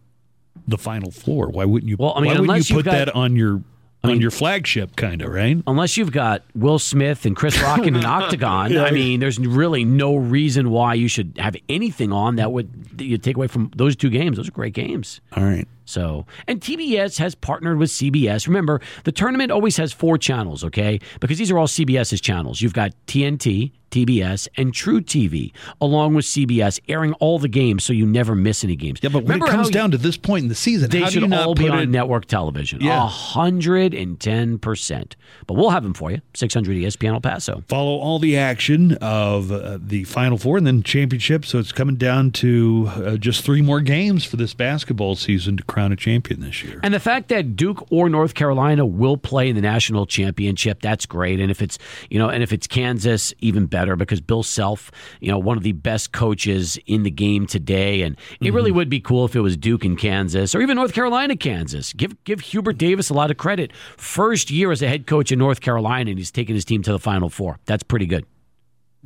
the 0.65 0.77
Final 0.77 1.11
Four? 1.11 1.49
Why 1.49 1.65
wouldn't 1.65 1.89
you? 1.89 1.97
Well, 1.99 2.13
I 2.15 2.21
mean, 2.21 2.27
why 2.27 2.31
wouldn't 2.33 2.49
unless 2.49 2.69
you 2.69 2.77
put 2.77 2.85
got- 2.85 2.91
that 2.93 3.09
on 3.15 3.35
your 3.35 3.61
on 4.03 4.19
your 4.19 4.31
flagship, 4.31 4.95
kind 4.97 5.21
of 5.21 5.33
right? 5.33 5.57
Unless 5.65 5.95
you've 5.95 6.11
got 6.11 6.43
Will 6.55 6.77
Smith 6.77 7.25
and 7.25 7.35
Chris 7.35 7.61
Rock 7.61 7.85
in 7.87 7.95
an 7.95 8.03
octagon, 8.19 8.71
Yeah. 8.71 8.83
I 8.83 8.91
mean, 8.91 9.21
there's 9.21 9.39
really 9.39 9.85
no 9.85 10.15
reason 10.17 10.71
why 10.71 10.93
you 10.95 11.07
should 11.07 11.37
have 11.37 11.55
anything 11.69 12.11
on 12.11 12.35
that 12.35 12.51
would 12.51 12.69
you 12.99 13.17
take 13.17 13.37
away 13.37 13.47
from 13.47 13.71
those 13.75 13.95
two 13.95 14.09
games. 14.09 14.35
Those 14.37 14.49
are 14.49 14.51
great 14.51 14.73
games. 14.73 15.21
All 15.37 15.43
right. 15.43 15.67
So, 15.85 16.25
and 16.47 16.59
TBS 16.61 17.17
has 17.19 17.33
partnered 17.35 17.77
with 17.77 17.89
CBS. 17.89 18.45
Remember, 18.47 18.81
the 19.05 19.11
tournament 19.11 19.51
always 19.51 19.77
has 19.77 19.91
four 19.93 20.17
channels, 20.17 20.63
okay? 20.65 20.99
Because 21.19 21.37
these 21.37 21.51
are 21.51 21.57
all 21.57 21.67
CBS's 21.67 22.19
channels. 22.21 22.61
You've 22.61 22.73
got 22.73 22.91
TNT, 23.07 23.71
TBS, 23.93 24.47
and 24.57 24.73
truTV, 24.73 25.51
along 25.79 26.15
with 26.15 26.25
CBS, 26.25 26.79
airing 26.89 27.13
all 27.13 27.37
the 27.37 27.47
games 27.47 27.83
so 27.83 27.93
you 27.93 28.07
never 28.07 28.33
miss 28.33 28.63
any 28.63 28.75
games. 28.75 28.99
Yeah, 29.03 29.09
but 29.09 29.23
when 29.23 29.41
it 29.41 29.47
comes 29.47 29.69
down 29.69 29.91
to 29.91 29.97
this 29.97 30.17
point 30.17 30.43
in 30.43 30.49
the 30.49 30.55
season, 30.55 30.89
they 30.89 31.01
how 31.01 31.05
do 31.09 31.11
should 31.19 31.33
all 31.33 31.53
be 31.53 31.69
on 31.69 31.79
it- 31.79 31.89
network 31.89 32.25
television. 32.25 32.81
Yeah. 32.81 33.03
A 33.03 33.07
hundred 33.07 33.93
and 33.93 34.19
ten 34.19 34.57
percent. 34.57 35.15
But 35.45 35.55
we'll 35.55 35.69
have 35.69 35.83
them 35.83 35.93
for 35.93 36.09
you. 36.09 36.21
Six 36.33 36.53
hundred 36.53 36.77
E 36.77 36.83
ESPN 36.83 37.13
El 37.13 37.21
Paso. 37.21 37.63
Follow 37.67 37.97
all 37.99 38.17
the 38.17 38.35
action 38.35 38.93
of 38.93 39.51
uh, 39.51 39.77
the 39.79 40.05
Final 40.05 40.37
Four 40.39 40.57
and 40.57 40.65
then 40.65 40.81
championship. 40.81 41.45
So 41.45 41.59
it's 41.59 41.71
coming 41.71 41.95
down 41.95 42.31
to 42.31 42.89
uh, 42.95 43.17
just 43.17 43.43
three 43.45 43.61
more 43.61 43.79
games 43.81 44.25
for 44.25 44.37
this 44.37 44.55
basketball 44.55 45.15
season 45.15 45.57
to 45.57 45.63
crown 45.63 45.91
a 45.91 45.95
champion 45.95 46.39
this 46.41 46.63
year. 46.63 46.79
And 46.81 46.93
the 46.93 46.99
fact 46.99 47.29
that 47.29 47.55
Duke 47.55 47.85
or 47.91 48.09
North 48.09 48.33
Carolina 48.33 48.85
will 48.85 49.17
play 49.17 49.49
in 49.49 49.55
the 49.55 49.61
national 49.61 50.07
championship, 50.07 50.81
that's 50.81 51.05
great. 51.05 51.39
And 51.39 51.51
if 51.51 51.61
it's 51.61 51.77
you 52.09 52.17
know, 52.17 52.29
and 52.29 52.41
if 52.41 52.51
it's 52.51 52.65
Kansas, 52.65 53.33
even 53.39 53.67
better. 53.67 53.82
Better 53.83 53.95
because 53.97 54.21
Bill 54.21 54.43
Self, 54.43 54.91
you 55.19 55.29
know, 55.29 55.37
one 55.37 55.57
of 55.57 55.63
the 55.63 55.73
best 55.73 56.13
coaches 56.13 56.79
in 56.85 57.03
the 57.03 57.11
game 57.11 57.45
today, 57.45 58.01
and 58.01 58.15
it 58.39 58.53
really 58.53 58.71
would 58.71 58.89
be 58.89 58.99
cool 59.01 59.25
if 59.25 59.35
it 59.35 59.41
was 59.41 59.57
Duke 59.57 59.83
and 59.83 59.97
Kansas 59.97 60.55
or 60.55 60.61
even 60.61 60.75
North 60.77 60.93
Carolina, 60.93 61.35
Kansas. 61.35 61.91
Give 61.93 62.21
give 62.23 62.39
Hubert 62.39 62.77
Davis 62.77 63.09
a 63.09 63.13
lot 63.13 63.29
of 63.29 63.37
credit. 63.37 63.71
First 63.97 64.49
year 64.49 64.71
as 64.71 64.81
a 64.81 64.87
head 64.87 65.05
coach 65.05 65.31
in 65.31 65.39
North 65.39 65.59
Carolina, 65.59 66.11
and 66.11 66.17
he's 66.17 66.31
taken 66.31 66.55
his 66.55 66.63
team 66.65 66.81
to 66.83 66.91
the 66.93 66.99
Final 66.99 67.29
Four. 67.29 67.59
That's 67.65 67.83
pretty 67.83 68.05
good. 68.05 68.25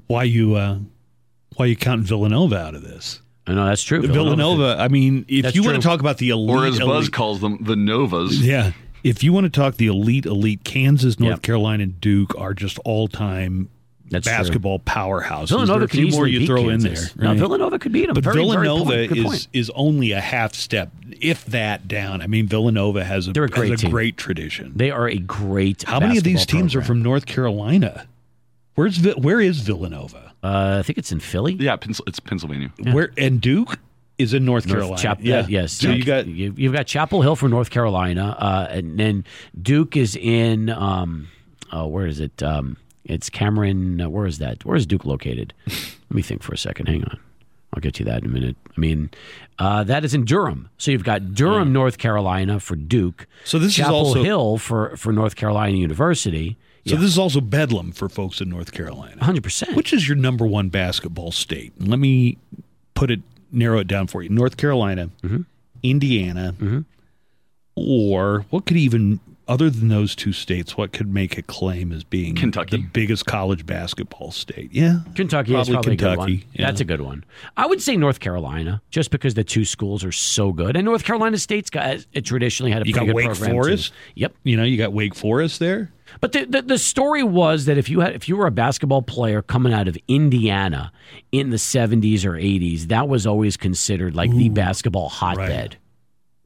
Why 0.06 0.24
you 0.24 0.56
uh, 0.56 0.78
why 1.56 1.66
you 1.66 1.76
counting 1.76 2.06
Villanova 2.06 2.58
out 2.58 2.76
of 2.76 2.84
this? 2.84 3.22
I 3.48 3.54
know 3.54 3.66
that's 3.66 3.82
true. 3.82 4.06
Villanova. 4.06 4.76
I 4.78 4.90
mean, 4.90 5.26
if 5.28 5.44
That's 5.44 5.56
you 5.56 5.64
want 5.64 5.76
to 5.78 5.82
talk 5.82 5.99
about 6.02 6.18
the 6.18 6.30
elite, 6.30 6.56
Or 6.56 6.66
as 6.68 6.80
Buzz 6.80 7.06
elite- 7.06 7.14
calls 7.14 7.40
them, 7.41 7.64
the 7.64 7.76
Novas. 7.78 8.45
yeah, 8.45 8.74
if 9.06 9.24
you 9.24 9.32
want 9.32 9.45
to 9.45 9.49
talk 9.49 9.78
the 9.78 9.88
elite, 9.88 10.26
elite, 10.26 10.66
Kansas, 10.66 11.18
North 11.20 11.32
Yep. 11.38 11.41
Carolina, 11.44 11.84
and 11.84 11.99
Duke 12.02 12.38
are 12.38 12.54
just 12.54 12.78
all 12.84 13.08
time 13.08 13.70
That's 14.10 14.26
true. 14.26 14.36
basketball 14.36 14.80
powerhouses. 14.80 15.50
Villanova 15.50 15.80
there 15.80 15.86
a 15.86 15.90
few 15.90 16.06
easily 16.06 16.20
more 16.20 16.28
you 16.28 16.40
beat 16.40 16.46
throw 16.46 16.70
in 16.70 16.80
there. 16.80 16.96
No, 17.16 17.30
right? 17.30 17.38
Villanova 17.38 17.80
could 17.80 17.92
beat 17.92 18.06
them. 18.06 18.14
But 18.14 18.24
Very, 18.24 18.36
very 18.38 18.48
Villanova 18.48 18.92
point. 18.92 19.10
Good 19.10 19.18
is 19.18 19.24
point. 19.26 19.48
is 19.54 19.72
only 19.76 20.12
a 20.12 20.22
half 20.22 20.54
step, 20.54 20.92
if 21.20 21.46
that, 21.46 21.88
down. 21.88 22.22
I 22.22 22.28
mean, 22.28 22.48
Villanova 22.48 23.04
has 23.04 23.28
a, 23.28 23.34
They're 23.34 23.44
a 23.46 23.50
great 23.50 23.72
has 23.72 23.84
a 23.84 23.90
great 23.90 24.18
tradition. 24.18 24.72
They 24.76 24.92
are 24.92 25.08
a 25.08 25.18
great. 25.18 25.84
How 25.84 26.00
many 26.00 26.18
of 26.18 26.24
these 26.24 26.38
basketball 26.40 26.62
teams 26.62 26.76
are 26.76 26.82
from 26.82 27.02
North 27.02 27.26
Carolina? 27.26 28.08
Where's 28.76 29.04
where 29.16 29.42
is 29.42 29.60
Villanova? 29.62 30.34
Uh, 30.44 30.78
I 30.80 30.84
think 30.84 30.98
it's 31.00 31.12
in 31.12 31.20
Philly. 31.20 31.54
Yeah, 31.54 31.78
it's 32.06 32.20
Pennsylvania. 32.20 32.72
Where 32.92 33.12
and 33.18 33.42
Duke 33.42 33.80
is 34.18 34.34
in 34.34 34.46
North, 34.46 34.66
North 34.68 34.78
Carolina. 34.78 35.02
Chap- 35.02 35.20
yeah, 35.22 35.46
yes. 35.48 35.74
So 35.74 35.90
you 35.90 36.04
got 36.04 36.28
you, 36.28 36.54
you've 36.56 36.74
got 36.74 36.88
Chapel 36.88 37.22
Hill 37.22 37.36
for 37.36 37.50
North 37.50 37.70
Carolina, 37.70 38.36
uh, 38.38 38.68
and 38.70 39.00
then 39.00 39.26
Duke 39.60 39.98
is 39.98 40.16
in. 40.16 40.70
Um, 40.70 41.28
oh, 41.72 41.88
where 41.88 42.06
is 42.06 42.20
it? 42.20 42.42
Um, 42.42 42.78
it's 43.08 43.30
Cameron. 43.30 44.00
Uh, 44.02 44.10
where 44.10 44.26
is 44.26 44.38
that? 44.38 44.64
Where 44.66 44.76
is 44.76 44.86
Duke 44.86 45.06
located? 45.06 45.54
Let 45.68 46.12
me 46.12 46.22
think 46.22 46.44
for 46.44 46.54
a 46.54 46.58
second. 46.58 46.88
Hang 46.88 47.04
on. 47.04 47.20
I'll 47.74 47.82
get 47.82 48.00
you 48.00 48.06
that 48.06 48.24
in 48.24 48.30
a 48.30 48.34
minute. 48.34 48.56
I 48.76 48.80
mean, 48.80 49.10
uh, 49.60 49.84
that 49.84 50.06
is 50.06 50.14
in 50.14 50.24
Durham. 50.26 50.70
So 50.78 50.90
you've 50.92 51.04
got 51.04 51.34
Durham, 51.34 51.74
North 51.74 51.98
Carolina 51.98 52.60
for 52.60 52.76
Duke. 52.78 53.28
So 53.44 53.60
this 53.60 53.70
is 53.70 53.76
Chapel 53.76 53.96
also- 53.96 54.24
Hill 54.24 54.58
for, 54.58 54.96
for 54.96 55.12
North 55.12 55.36
Carolina 55.36 55.76
University. 55.78 56.56
so 56.86 56.96
this 56.96 57.10
is 57.10 57.18
also 57.20 57.42
bedlam 57.42 57.92
for 57.92 58.08
folks 58.08 58.40
in 58.40 58.50
North 58.50 58.72
Carolina. 58.72 59.18
100%. 59.22 59.76
Which 59.76 59.92
is 59.92 60.08
your 60.08 60.16
number 60.16 60.46
one 60.48 60.70
basketball 60.70 61.32
state? 61.32 61.74
Let 61.80 62.00
me 62.00 62.38
put 62.94 63.12
it 63.12 63.20
narrow 63.52 63.80
it 63.80 63.88
down 63.88 64.08
for 64.08 64.24
you. 64.24 64.30
North 64.30 64.56
Carolina, 64.58 65.10
Mm-hmm. 65.22 65.42
Indiana, 65.84 66.56
or 67.76 68.46
what 68.50 68.66
could 68.66 68.78
even 68.78 69.20
other 69.48 69.69
than 69.69 69.88
those 69.88 70.15
two 70.15 70.32
states, 70.34 70.76
what 70.78 70.91
could 70.94 71.11
make 71.14 71.38
a 71.38 71.41
claim 71.41 71.91
as 71.91 72.03
being 72.03 72.36
Kentucky. 72.36 72.78
the 72.78 72.84
biggest 72.84 73.26
college 73.26 73.65
basketball 73.65 74.32
state? 74.32 74.69
Yeah, 74.74 74.99
Kentucky 75.15 75.56
is 75.56 75.69
probably 75.69 75.94
a 75.94 75.95
good 75.95 75.99
Kentucky. 76.10 76.36
one. 76.38 76.44
That's 76.57 76.82
a 76.82 76.86
good 76.86 77.02
one. 77.02 77.24
I 77.56 77.65
would 77.65 77.82
say 77.82 77.95
North 77.98 78.19
Carolina, 78.19 78.82
just 78.90 79.11
because 79.11 79.34
the 79.36 79.44
two 79.44 79.65
schools 79.65 80.03
are 80.03 80.11
so 80.11 80.52
good, 80.52 80.76
and 80.76 80.86
North 80.86 81.03
Carolina 81.03 81.38
State's 81.38 81.69
got 81.69 82.06
it 82.14 82.22
traditionally 82.26 82.72
had 82.72 82.82
a 82.84 82.88
You 82.88 82.94
pretty 82.94 83.07
got 83.07 83.11
good 83.14 83.15
Wake 83.15 83.26
program 83.28 83.49
too. 83.49 83.53
Forest. 83.53 83.94
Yep. 84.15 84.36
You 84.44 84.57
know, 84.57 84.64
you 84.64 84.78
got 84.78 84.94
Wake 84.94 85.15
Forest 85.15 85.60
there. 85.60 85.91
But 86.22 86.32
the, 86.32 86.45
the 86.45 86.61
the 86.61 86.78
story 86.78 87.22
was 87.24 87.65
that 87.65 87.78
if 87.78 87.90
you 87.90 87.99
had 87.99 88.15
if 88.15 88.30
you 88.30 88.38
were 88.38 88.48
a 88.48 88.52
basketball 88.52 89.02
player 89.02 89.41
coming 89.41 89.74
out 89.74 89.88
of 89.90 89.98
Indiana 90.07 90.91
in 91.32 91.49
the 91.49 91.57
seventies 91.57 92.26
or 92.26 92.36
eighties, 92.38 92.88
that 92.88 93.07
was 93.10 93.28
always 93.28 93.57
considered 93.57 94.15
like 94.15 94.32
the 94.32 94.49
basketball 94.49 95.10
hotbed 95.10 95.78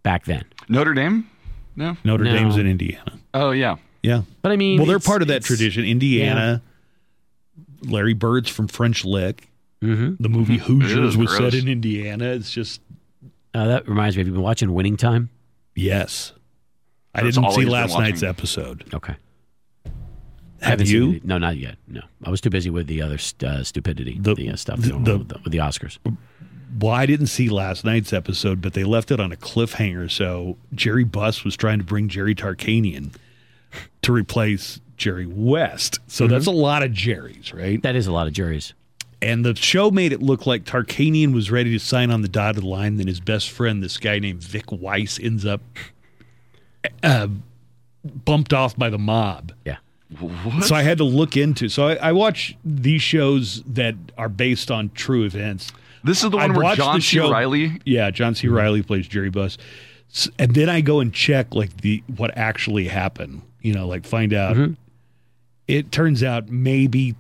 back 0.03 0.25
then. 0.25 0.43
Notre 0.67 0.93
Dame? 0.95 1.29
No. 1.75 1.97
Notre 2.03 2.23
No. 2.25 2.33
Dame's 2.33 2.57
in 2.57 2.67
Indiana. 2.67 3.19
Oh 3.33 3.51
yeah. 3.51 3.77
Yeah. 4.03 4.23
But 4.41 4.51
I 4.51 4.55
mean, 4.57 4.77
well, 4.79 4.87
they're 4.87 4.95
it's- 4.97 5.07
part 5.07 5.21
of 5.21 5.27
that 5.29 5.37
it's- 5.37 5.47
tradition. 5.47 5.85
Indiana. 5.85 6.61
Larry 7.83 8.13
Bird's 8.13 8.49
from 8.49 8.67
French 8.67 9.03
Lick. 9.05 9.47
Mhm. 9.83 10.17
The 10.19 10.29
movie 10.29 10.57
Hoosiers 10.57 11.15
Ew, 11.15 11.21
was 11.21 11.35
set 11.35 11.53
in 11.55 11.67
Indiana. 11.67 12.25
It's 12.25 12.51
just 12.51 12.81
Uh, 13.53 13.65
that 13.67 13.87
reminds 13.87 14.15
me. 14.15 14.21
Have 14.21 14.27
you 14.27 14.33
been 14.33 14.41
watching 14.43 14.73
Winning 14.73 14.97
Time? 14.97 15.29
yes. 15.75 16.33
I 17.13 17.23
That's 17.23 17.35
didn't 17.35 17.45
all 17.45 17.51
see 17.51 17.61
he's 17.61 17.65
been 17.65 17.73
last 17.73 17.97
night's 17.97 18.23
episode. 18.23 18.85
Okay. 18.93 19.15
Have 19.83 19.93
Haven't 20.79 20.85
seen 20.85 20.95
you? 20.95 21.11
it. 21.17 21.25
No, 21.25 21.37
not 21.39 21.57
yet. 21.57 21.75
No, 21.87 22.01
I 22.23 22.29
was 22.29 22.39
too 22.39 22.49
busy 22.51 22.69
with 22.69 22.87
the 22.87 23.01
other 23.01 23.17
st- 23.17 23.43
uh, 23.51 23.63
stupidity, 23.65 24.17
The- 24.21 24.35
the, 24.35 24.49
uh, 24.51 24.55
stuff 24.55 24.79
the- 24.79 24.91
going 24.91 25.03
the- 25.03 25.17
with, 25.17 25.27
the, 25.29 25.39
with 25.43 25.51
the 25.51 25.57
Oscars. 25.57 25.97
Well, 26.79 26.93
I 26.93 27.05
didn't 27.05 27.27
see 27.27 27.49
last 27.49 27.83
night's 27.83 28.13
episode, 28.13 28.61
but 28.61 28.73
they 28.73 28.83
left 28.83 29.11
it 29.11 29.19
on 29.19 29.31
a 29.31 29.35
cliffhanger. 29.35 30.09
So 30.09 30.57
Jerry 30.73 31.03
Buss 31.03 31.43
was 31.43 31.55
trying 31.55 31.79
to 31.79 31.83
bring 31.83 32.07
Jerry 32.07 32.35
Tarkanian 32.35 33.13
to 34.01 34.11
replace 34.11 34.79
Jerry 34.97 35.25
West. 35.25 35.99
So 36.07 36.27
that's 36.27 36.47
a 36.47 36.51
lot 36.51 36.83
of 36.83 36.91
Jerrys, 36.91 37.53
right? 37.53 37.81
That 37.81 37.95
is 37.95 38.07
a 38.07 38.11
lot 38.11 38.27
of 38.27 38.33
Jerry's. 38.33 38.73
And 39.21 39.45
the 39.45 39.55
show 39.55 39.91
made 39.91 40.13
it 40.13 40.21
look 40.21 40.47
like 40.47 40.63
Tarkanian 40.63 41.33
was 41.33 41.51
ready 41.51 41.71
to 41.71 41.79
sign 41.79 42.09
on 42.09 42.21
the 42.21 42.27
dotted 42.27 42.63
line. 42.63 42.97
Then 42.97 43.07
his 43.07 43.19
best 43.19 43.49
friend, 43.51 43.83
this 43.83 43.97
guy 43.97 44.19
named 44.19 44.43
Vic 44.43 44.71
Weiss, 44.71 45.19
ends 45.19 45.45
up 45.45 45.61
uh, 47.03 47.27
bumped 48.25 48.53
off 48.53 48.75
by 48.75 48.89
the 48.89 48.97
mob. 48.97 49.51
Yeah. 49.65 49.77
What? 50.19 50.63
So 50.65 50.75
I 50.75 50.81
had 50.81 50.97
to 50.97 51.03
look 51.03 51.37
into. 51.37 51.69
So 51.69 51.87
I, 51.87 51.95
I 51.95 52.11
watch 52.11 52.57
these 52.65 53.01
shows 53.01 53.63
that 53.63 53.95
are 54.17 54.29
based 54.29 54.71
on 54.71 54.89
true 54.95 55.23
events. 55.23 55.71
This 56.03 56.23
is 56.23 56.29
the 56.29 56.37
one 56.37 56.53
where 56.53 56.63
watch 56.63 56.77
John 56.77 57.01
C. 57.01 57.19
Reilly. 57.19 57.79
Yeah, 57.85 58.11
John 58.11 58.35
C. 58.35 58.47
Reilly 58.47 58.81
plays 58.81 59.07
Jerry 59.07 59.29
Buss, 59.29 59.57
and 60.39 60.53
then 60.53 60.69
I 60.69 60.81
go 60.81 60.99
and 60.99 61.13
check 61.13 61.53
like 61.53 61.81
the 61.81 62.03
what 62.17 62.35
actually 62.37 62.87
happened. 62.87 63.41
You 63.61 63.73
know, 63.73 63.87
like 63.87 64.05
find 64.05 64.33
out. 64.33 64.55
Mm-hmm. 64.55 64.73
It 65.67 65.91
turns 65.91 66.23
out 66.23 66.49
maybe 66.49 67.15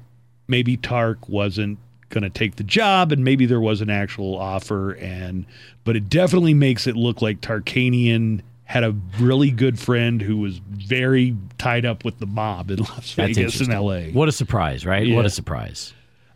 maybe 0.47 0.77
Tark 0.77 1.29
wasn't 1.29 1.79
going 2.09 2.23
to 2.23 2.29
take 2.29 2.57
the 2.57 2.63
job, 2.63 3.11
and 3.11 3.23
maybe 3.23 3.45
there 3.45 3.61
was 3.61 3.81
an 3.81 3.89
actual 3.89 4.37
offer, 4.37 4.91
and 4.91 5.45
but 5.83 5.95
it 5.95 6.09
definitely 6.09 6.53
makes 6.53 6.85
it 6.87 6.95
look 6.95 7.21
like 7.21 7.41
Tarkanian 7.41 8.41
had 8.65 8.83
a 8.83 8.95
really 9.19 9.51
good 9.51 9.77
friend 9.77 10.21
who 10.21 10.37
was 10.37 10.59
very 10.59 11.35
tied 11.57 11.85
up 11.85 12.05
with 12.05 12.19
the 12.19 12.25
mob 12.25 12.71
in 12.71 12.79
Las 12.79 13.15
That's 13.15 13.35
Vegas 13.35 13.59
and. 13.59 13.73
L.A. 13.73 14.11
What 14.11 14.29
a 14.29 14.31
surprise, 14.31 14.85
right? 14.85 15.05
Yeah. 15.05 15.15
What 15.15 15.25
a 15.25 15.29
surprise. 15.29 15.93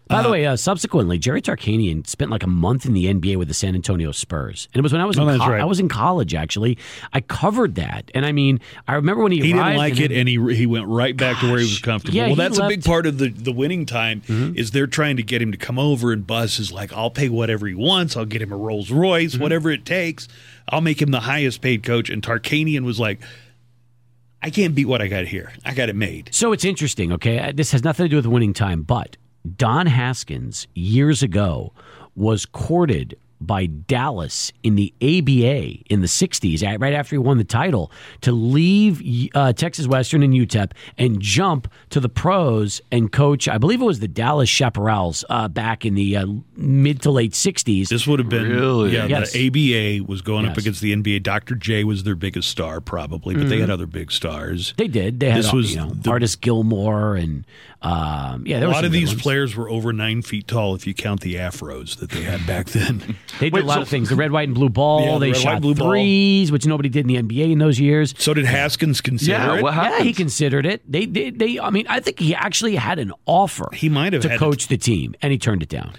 By 0.08 0.22
the 0.22 0.30
way, 0.30 0.46
uh, 0.46 0.56
subsequently, 0.56 1.18
Jerry 1.18 1.42
Tarkanian 1.42 2.06
spent 2.06 2.30
like 2.30 2.44
a 2.44 2.48
month 2.48 2.86
in 2.86 2.94
the 2.94 3.06
NBA 3.06 3.38
with 3.38 3.48
the 3.48 3.54
San 3.56 3.74
Antonio 3.74 4.12
Spurs, 4.12 4.68
and 4.74 4.80
it 4.80 4.84
was 4.84 4.92
when 4.94 5.02
I 5.02 5.06
was 5.06 5.18
Oh, 5.18 5.28
in 5.28 5.40
co- 5.40 5.48
right. 5.50 5.62
I 5.62 5.66
was 5.66 5.80
in 5.80 5.90
college. 5.90 6.36
Actually, 6.36 6.78
I 7.12 7.22
covered 7.22 7.76
that, 7.76 8.12
and 8.14 8.24
I 8.26 8.32
mean, 8.32 8.60
I 8.88 8.94
remember 8.96 9.24
when 9.24 9.32
he, 9.32 9.40
he 9.42 9.52
didn't 9.54 9.78
like 9.78 10.00
it, 10.00 10.10
then- 10.10 10.20
and 10.20 10.30
he 10.30 10.56
he 10.56 10.66
went 10.68 10.86
right 10.86 11.18
back 11.18 11.40
to 11.40 11.48
where 11.50 11.58
he 11.60 11.66
was 11.66 11.80
comfortable. 11.80 12.16
Yeah, 12.16 12.28
well, 12.28 12.36
that's 12.36 12.60
a 12.60 12.68
big 12.68 12.82
Mm-hmm. 12.82 12.90
part 12.92 13.06
of 13.08 13.18
the 13.18 13.30
the 13.30 13.52
winning 13.52 13.86
time 13.88 14.22
is 14.56 14.72
they're 14.72 14.86
trying 14.86 15.18
to 15.18 15.24
get 15.24 15.42
him 15.42 15.52
to 15.52 15.58
come 15.58 15.80
over, 15.80 16.12
and 16.12 16.28
Buzz 16.28 16.60
is 16.60 16.72
like, 16.72 16.94
"I'll 16.94 17.10
pay 17.10 17.28
whatever 17.30 17.66
he 17.66 17.74
wants. 17.74 18.16
I'll 18.16 18.26
get 18.26 18.42
him 18.42 18.52
a 18.52 18.58
Rolls 18.58 18.92
Royce, 18.92 19.34
Mm-hmm. 19.34 19.42
whatever 19.42 19.72
it 19.72 19.86
takes. 19.86 20.28
I'll 20.70 20.82
make 20.82 21.02
him 21.02 21.10
the 21.12 21.22
highest 21.22 21.62
paid 21.62 21.82
coach." 21.84 22.12
And 22.12 22.22
Tarkanian 22.22 22.84
was 22.84 23.00
like, 23.00 23.20
"I 24.42 24.52
can't 24.52 24.76
beat 24.76 24.86
what 24.86 25.02
I 25.02 25.08
got 25.08 25.26
here. 25.26 25.52
I 25.66 25.74
got 25.74 25.90
it 25.90 25.96
made." 25.96 26.30
So 26.32 26.52
it's 26.52 26.64
interesting, 26.66 27.12
okay? 27.14 27.40
Uh, 27.40 27.52
This 27.56 27.72
has 27.72 27.84
nothing 27.84 28.06
to 28.06 28.10
do 28.10 28.16
with 28.18 28.28
winning 28.28 28.54
time, 28.54 28.84
but 28.84 29.18
Don 29.58 29.86
Haskins 29.88 30.68
years 30.74 31.22
ago 31.24 31.74
was 32.16 32.46
courted 32.46 33.18
by 33.42 33.66
Dallas 33.66 34.54
in 34.64 34.76
the 34.76 34.94
ABA 35.02 35.84
in 35.94 36.00
the 36.02 36.08
60s, 36.08 36.80
right 36.80 36.94
after 36.94 37.16
he 37.16 37.18
won 37.18 37.38
the 37.38 37.44
title, 37.44 37.92
to 38.22 38.32
leave 38.32 39.04
uh, 39.36 39.52
Texas 39.52 39.88
Western 39.88 40.24
and 40.24 40.34
UTEP 40.34 40.72
and 40.98 41.20
jump 41.22 41.70
to 41.90 42.00
the 42.00 42.08
pros 42.08 42.82
and 42.94 43.12
coach, 43.12 43.50
I 43.50 43.58
believe 43.58 43.82
it 43.82 43.86
was 43.86 44.00
the 44.00 44.08
Dallas 44.08 44.50
Chaparrals 44.50 45.26
uh, 45.30 45.50
back 45.50 45.86
in 45.86 45.96
the 45.96 46.16
uh, 46.16 46.28
mid 46.56 47.02
to 47.02 47.12
late 47.12 47.34
60s. 47.34 47.90
This 47.90 48.08
would 48.08 48.20
have 48.20 48.30
been 48.30 48.50
Really? 48.50 48.94
yeah. 48.96 49.06
Yes. 49.06 49.34
The 49.34 50.00
ABA 50.00 50.06
was 50.10 50.22
going 50.22 50.48
up 50.48 50.58
against 50.58 50.80
the 50.80 50.96
NBA. 50.96 51.22
Dr. 51.22 51.56
J 51.56 51.84
was 51.84 52.04
their 52.04 52.16
biggest 52.16 52.48
star, 52.50 52.80
probably, 52.80 53.36
but 53.36 53.50
they 53.50 53.60
had 53.60 53.70
other 53.70 53.86
big 53.86 54.14
stars. 54.14 54.70
Mm-hmm. 54.70 54.76
They 54.78 54.88
did. 54.88 55.20
They 55.20 55.30
had 55.32 55.40
This 55.44 55.52
was 55.54 55.72
you 55.76 55.82
know, 55.82 55.90
the- 55.90 56.10
Artis 56.10 56.38
Gilmore 56.38 57.18
and 57.18 57.46
um, 57.86 58.48
yeah, 58.48 58.60
there 58.60 58.68
a 58.68 58.72
lot 58.72 58.84
of 58.84 58.92
these 58.92 59.10
ones. 59.10 59.22
players 59.22 59.56
were 59.56 59.70
over 59.70 59.94
nine 59.94 60.22
feet 60.24 60.48
tall 60.48 60.74
if 60.74 60.88
you 60.88 60.94
count 60.96 61.22
the 61.22 61.36
afros 61.36 61.98
that 62.00 62.10
they 62.10 62.24
had 62.24 62.46
back 62.48 62.68
then. 62.68 63.16
They 63.40 63.48
did 63.48 63.54
Wait, 63.54 63.64
a 63.64 63.68
lot 63.68 63.76
so- 63.76 63.82
of 63.82 63.90
things. 63.90 64.08
The 64.10 64.16
red, 64.16 64.32
white, 64.32 64.48
and 64.48 64.56
blue 64.56 64.70
ball. 64.70 65.02
Yeah, 65.06 65.14
the 65.14 65.20
they 65.20 65.26
red, 65.32 65.36
white, 65.36 65.42
shot 65.44 65.62
blue 65.62 65.76
ball. 65.76 65.90
which 65.92 66.66
nobody 66.66 66.88
did 66.90 67.10
in 67.10 67.28
the 67.28 67.36
NBA 67.36 67.52
in 67.52 67.60
those 67.60 67.80
years. 67.82 68.14
so 68.18 68.34
did 68.34 68.46
Haskins 68.46 69.02
consider 69.02 69.32
Yeah, 69.34 69.56
it? 69.58 69.62
what 69.64 69.74
Yeah, 69.76 70.00
he 70.02 70.14
considered 70.14 70.66
it. 70.66 70.90
They, 70.90 71.06
they, 71.06 71.30
they. 71.32 71.60
I 71.60 71.70
mean, 71.70 71.86
I 71.90 72.00
think 72.00 72.20
he 72.20 72.34
actually 72.34 72.76
had 72.78 72.98
an 72.98 73.12
offer 73.26 73.68
He 73.74 73.90
might 73.90 74.14
have 74.14 74.22
to 74.24 74.30
had 74.30 74.40
coach 74.40 74.68
the 74.70 74.78
team, 74.78 75.16
and 75.22 75.32
he 75.34 75.38
turned 75.38 75.62
it 75.64 75.70
down. 75.70 75.94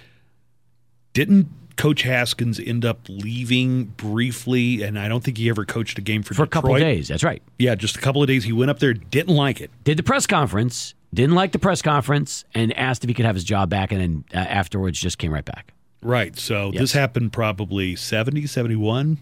Didn't 1.13 1.47
Coach 1.77 2.01
Haskins 2.01 2.59
end 2.59 2.83
up 2.85 3.01
leaving 3.07 3.85
briefly? 3.85 4.81
And 4.81 4.97
I 4.97 5.07
don't 5.07 5.23
think 5.23 5.37
he 5.37 5.47
ever 5.49 5.63
coached 5.65 5.97
a 5.97 6.01
game 6.01 6.23
for 6.23 6.33
For 6.33 6.43
a 6.43 6.47
couple 6.47 6.73
of 6.73 6.81
days. 6.81 7.07
That's 7.07 7.23
right. 7.23 7.41
Yeah, 7.59 7.75
just 7.75 7.95
a 7.97 7.99
couple 8.01 8.21
of 8.23 8.27
days. 8.27 8.43
He 8.43 8.51
went 8.51 8.71
up 8.71 8.79
there, 8.79 8.93
didn't 8.93 9.35
like 9.35 9.61
it. 9.61 9.69
Did 9.83 9.97
the 9.97 10.03
press 10.03 10.25
conference, 10.25 10.95
didn't 11.17 11.35
like 11.35 11.51
the 11.51 11.59
press 11.59 11.81
conference, 11.81 12.45
and 12.53 12.71
asked 12.77 13.03
if 13.03 13.07
he 13.09 13.13
could 13.13 13.25
have 13.25 13.35
his 13.35 13.43
job 13.43 13.69
back, 13.69 13.91
and 13.91 13.99
then 14.01 14.23
uh, 14.33 14.37
afterwards 14.37 14.99
just 14.99 15.17
came 15.17 15.33
right 15.33 15.43
back. 15.45 15.73
Right. 16.01 16.37
So 16.37 16.71
Yes. 16.71 16.79
this 16.81 16.93
happened 16.93 17.33
probably 17.33 17.95
70, 17.95 18.45
71. 18.47 19.17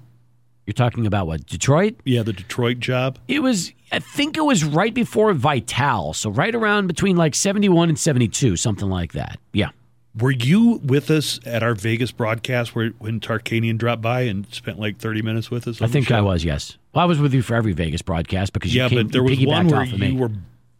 You're 0.67 0.73
talking 0.73 1.05
about 1.05 1.27
what 1.27 1.45
Detroit? 1.45 1.95
Yeah, 2.05 2.23
the 2.23 2.34
Detroit 2.34 2.80
job. 2.80 3.17
It 3.27 3.39
was. 3.41 3.72
I 3.91 3.99
think 3.99 4.35
it 4.35 4.41
was 4.43 4.63
right 4.63 4.93
before 4.93 5.31
Vitale, 5.34 6.13
so 6.13 6.30
right 6.31 6.53
around 6.53 6.88
between 6.88 7.15
like 7.17 7.34
71 7.35 7.89
and 7.89 7.97
72, 7.99 8.55
something 8.57 8.89
like 8.89 9.13
that. 9.13 9.39
Yeah. 9.53 9.69
Were 10.19 10.31
you 10.31 10.81
with 10.84 11.11
us 11.11 11.39
at 11.45 11.61
our 11.61 11.76
Vegas 11.76 12.11
broadcast 12.11 12.73
where 12.76 12.89
when 12.99 13.19
Tarkanian 13.19 13.77
dropped 13.77 14.01
by 14.01 14.22
and 14.22 14.47
spent 14.53 14.80
like 14.80 14.97
30 14.97 15.22
minutes 15.22 15.51
with 15.51 15.67
us? 15.67 15.81
I 15.81 15.88
think? 15.88 16.09
I 16.09 16.22
was. 16.22 16.43
Yes. 16.43 16.77
Well, 16.93 17.03
I 17.03 17.05
was 17.05 17.19
with 17.19 17.34
you 17.34 17.41
for 17.41 17.53
every 17.53 17.73
Vegas 17.73 18.01
broadcast 18.01 18.51
because 18.53 18.73
you 18.73 18.81
Yeah, 18.81 18.89
came, 18.89 19.03
but 19.07 19.11
there 19.13 19.23
was 19.23 19.38
one 19.45 19.67
where 19.67 19.84
you 19.84 19.97
me. 19.97 20.13
were 20.13 20.31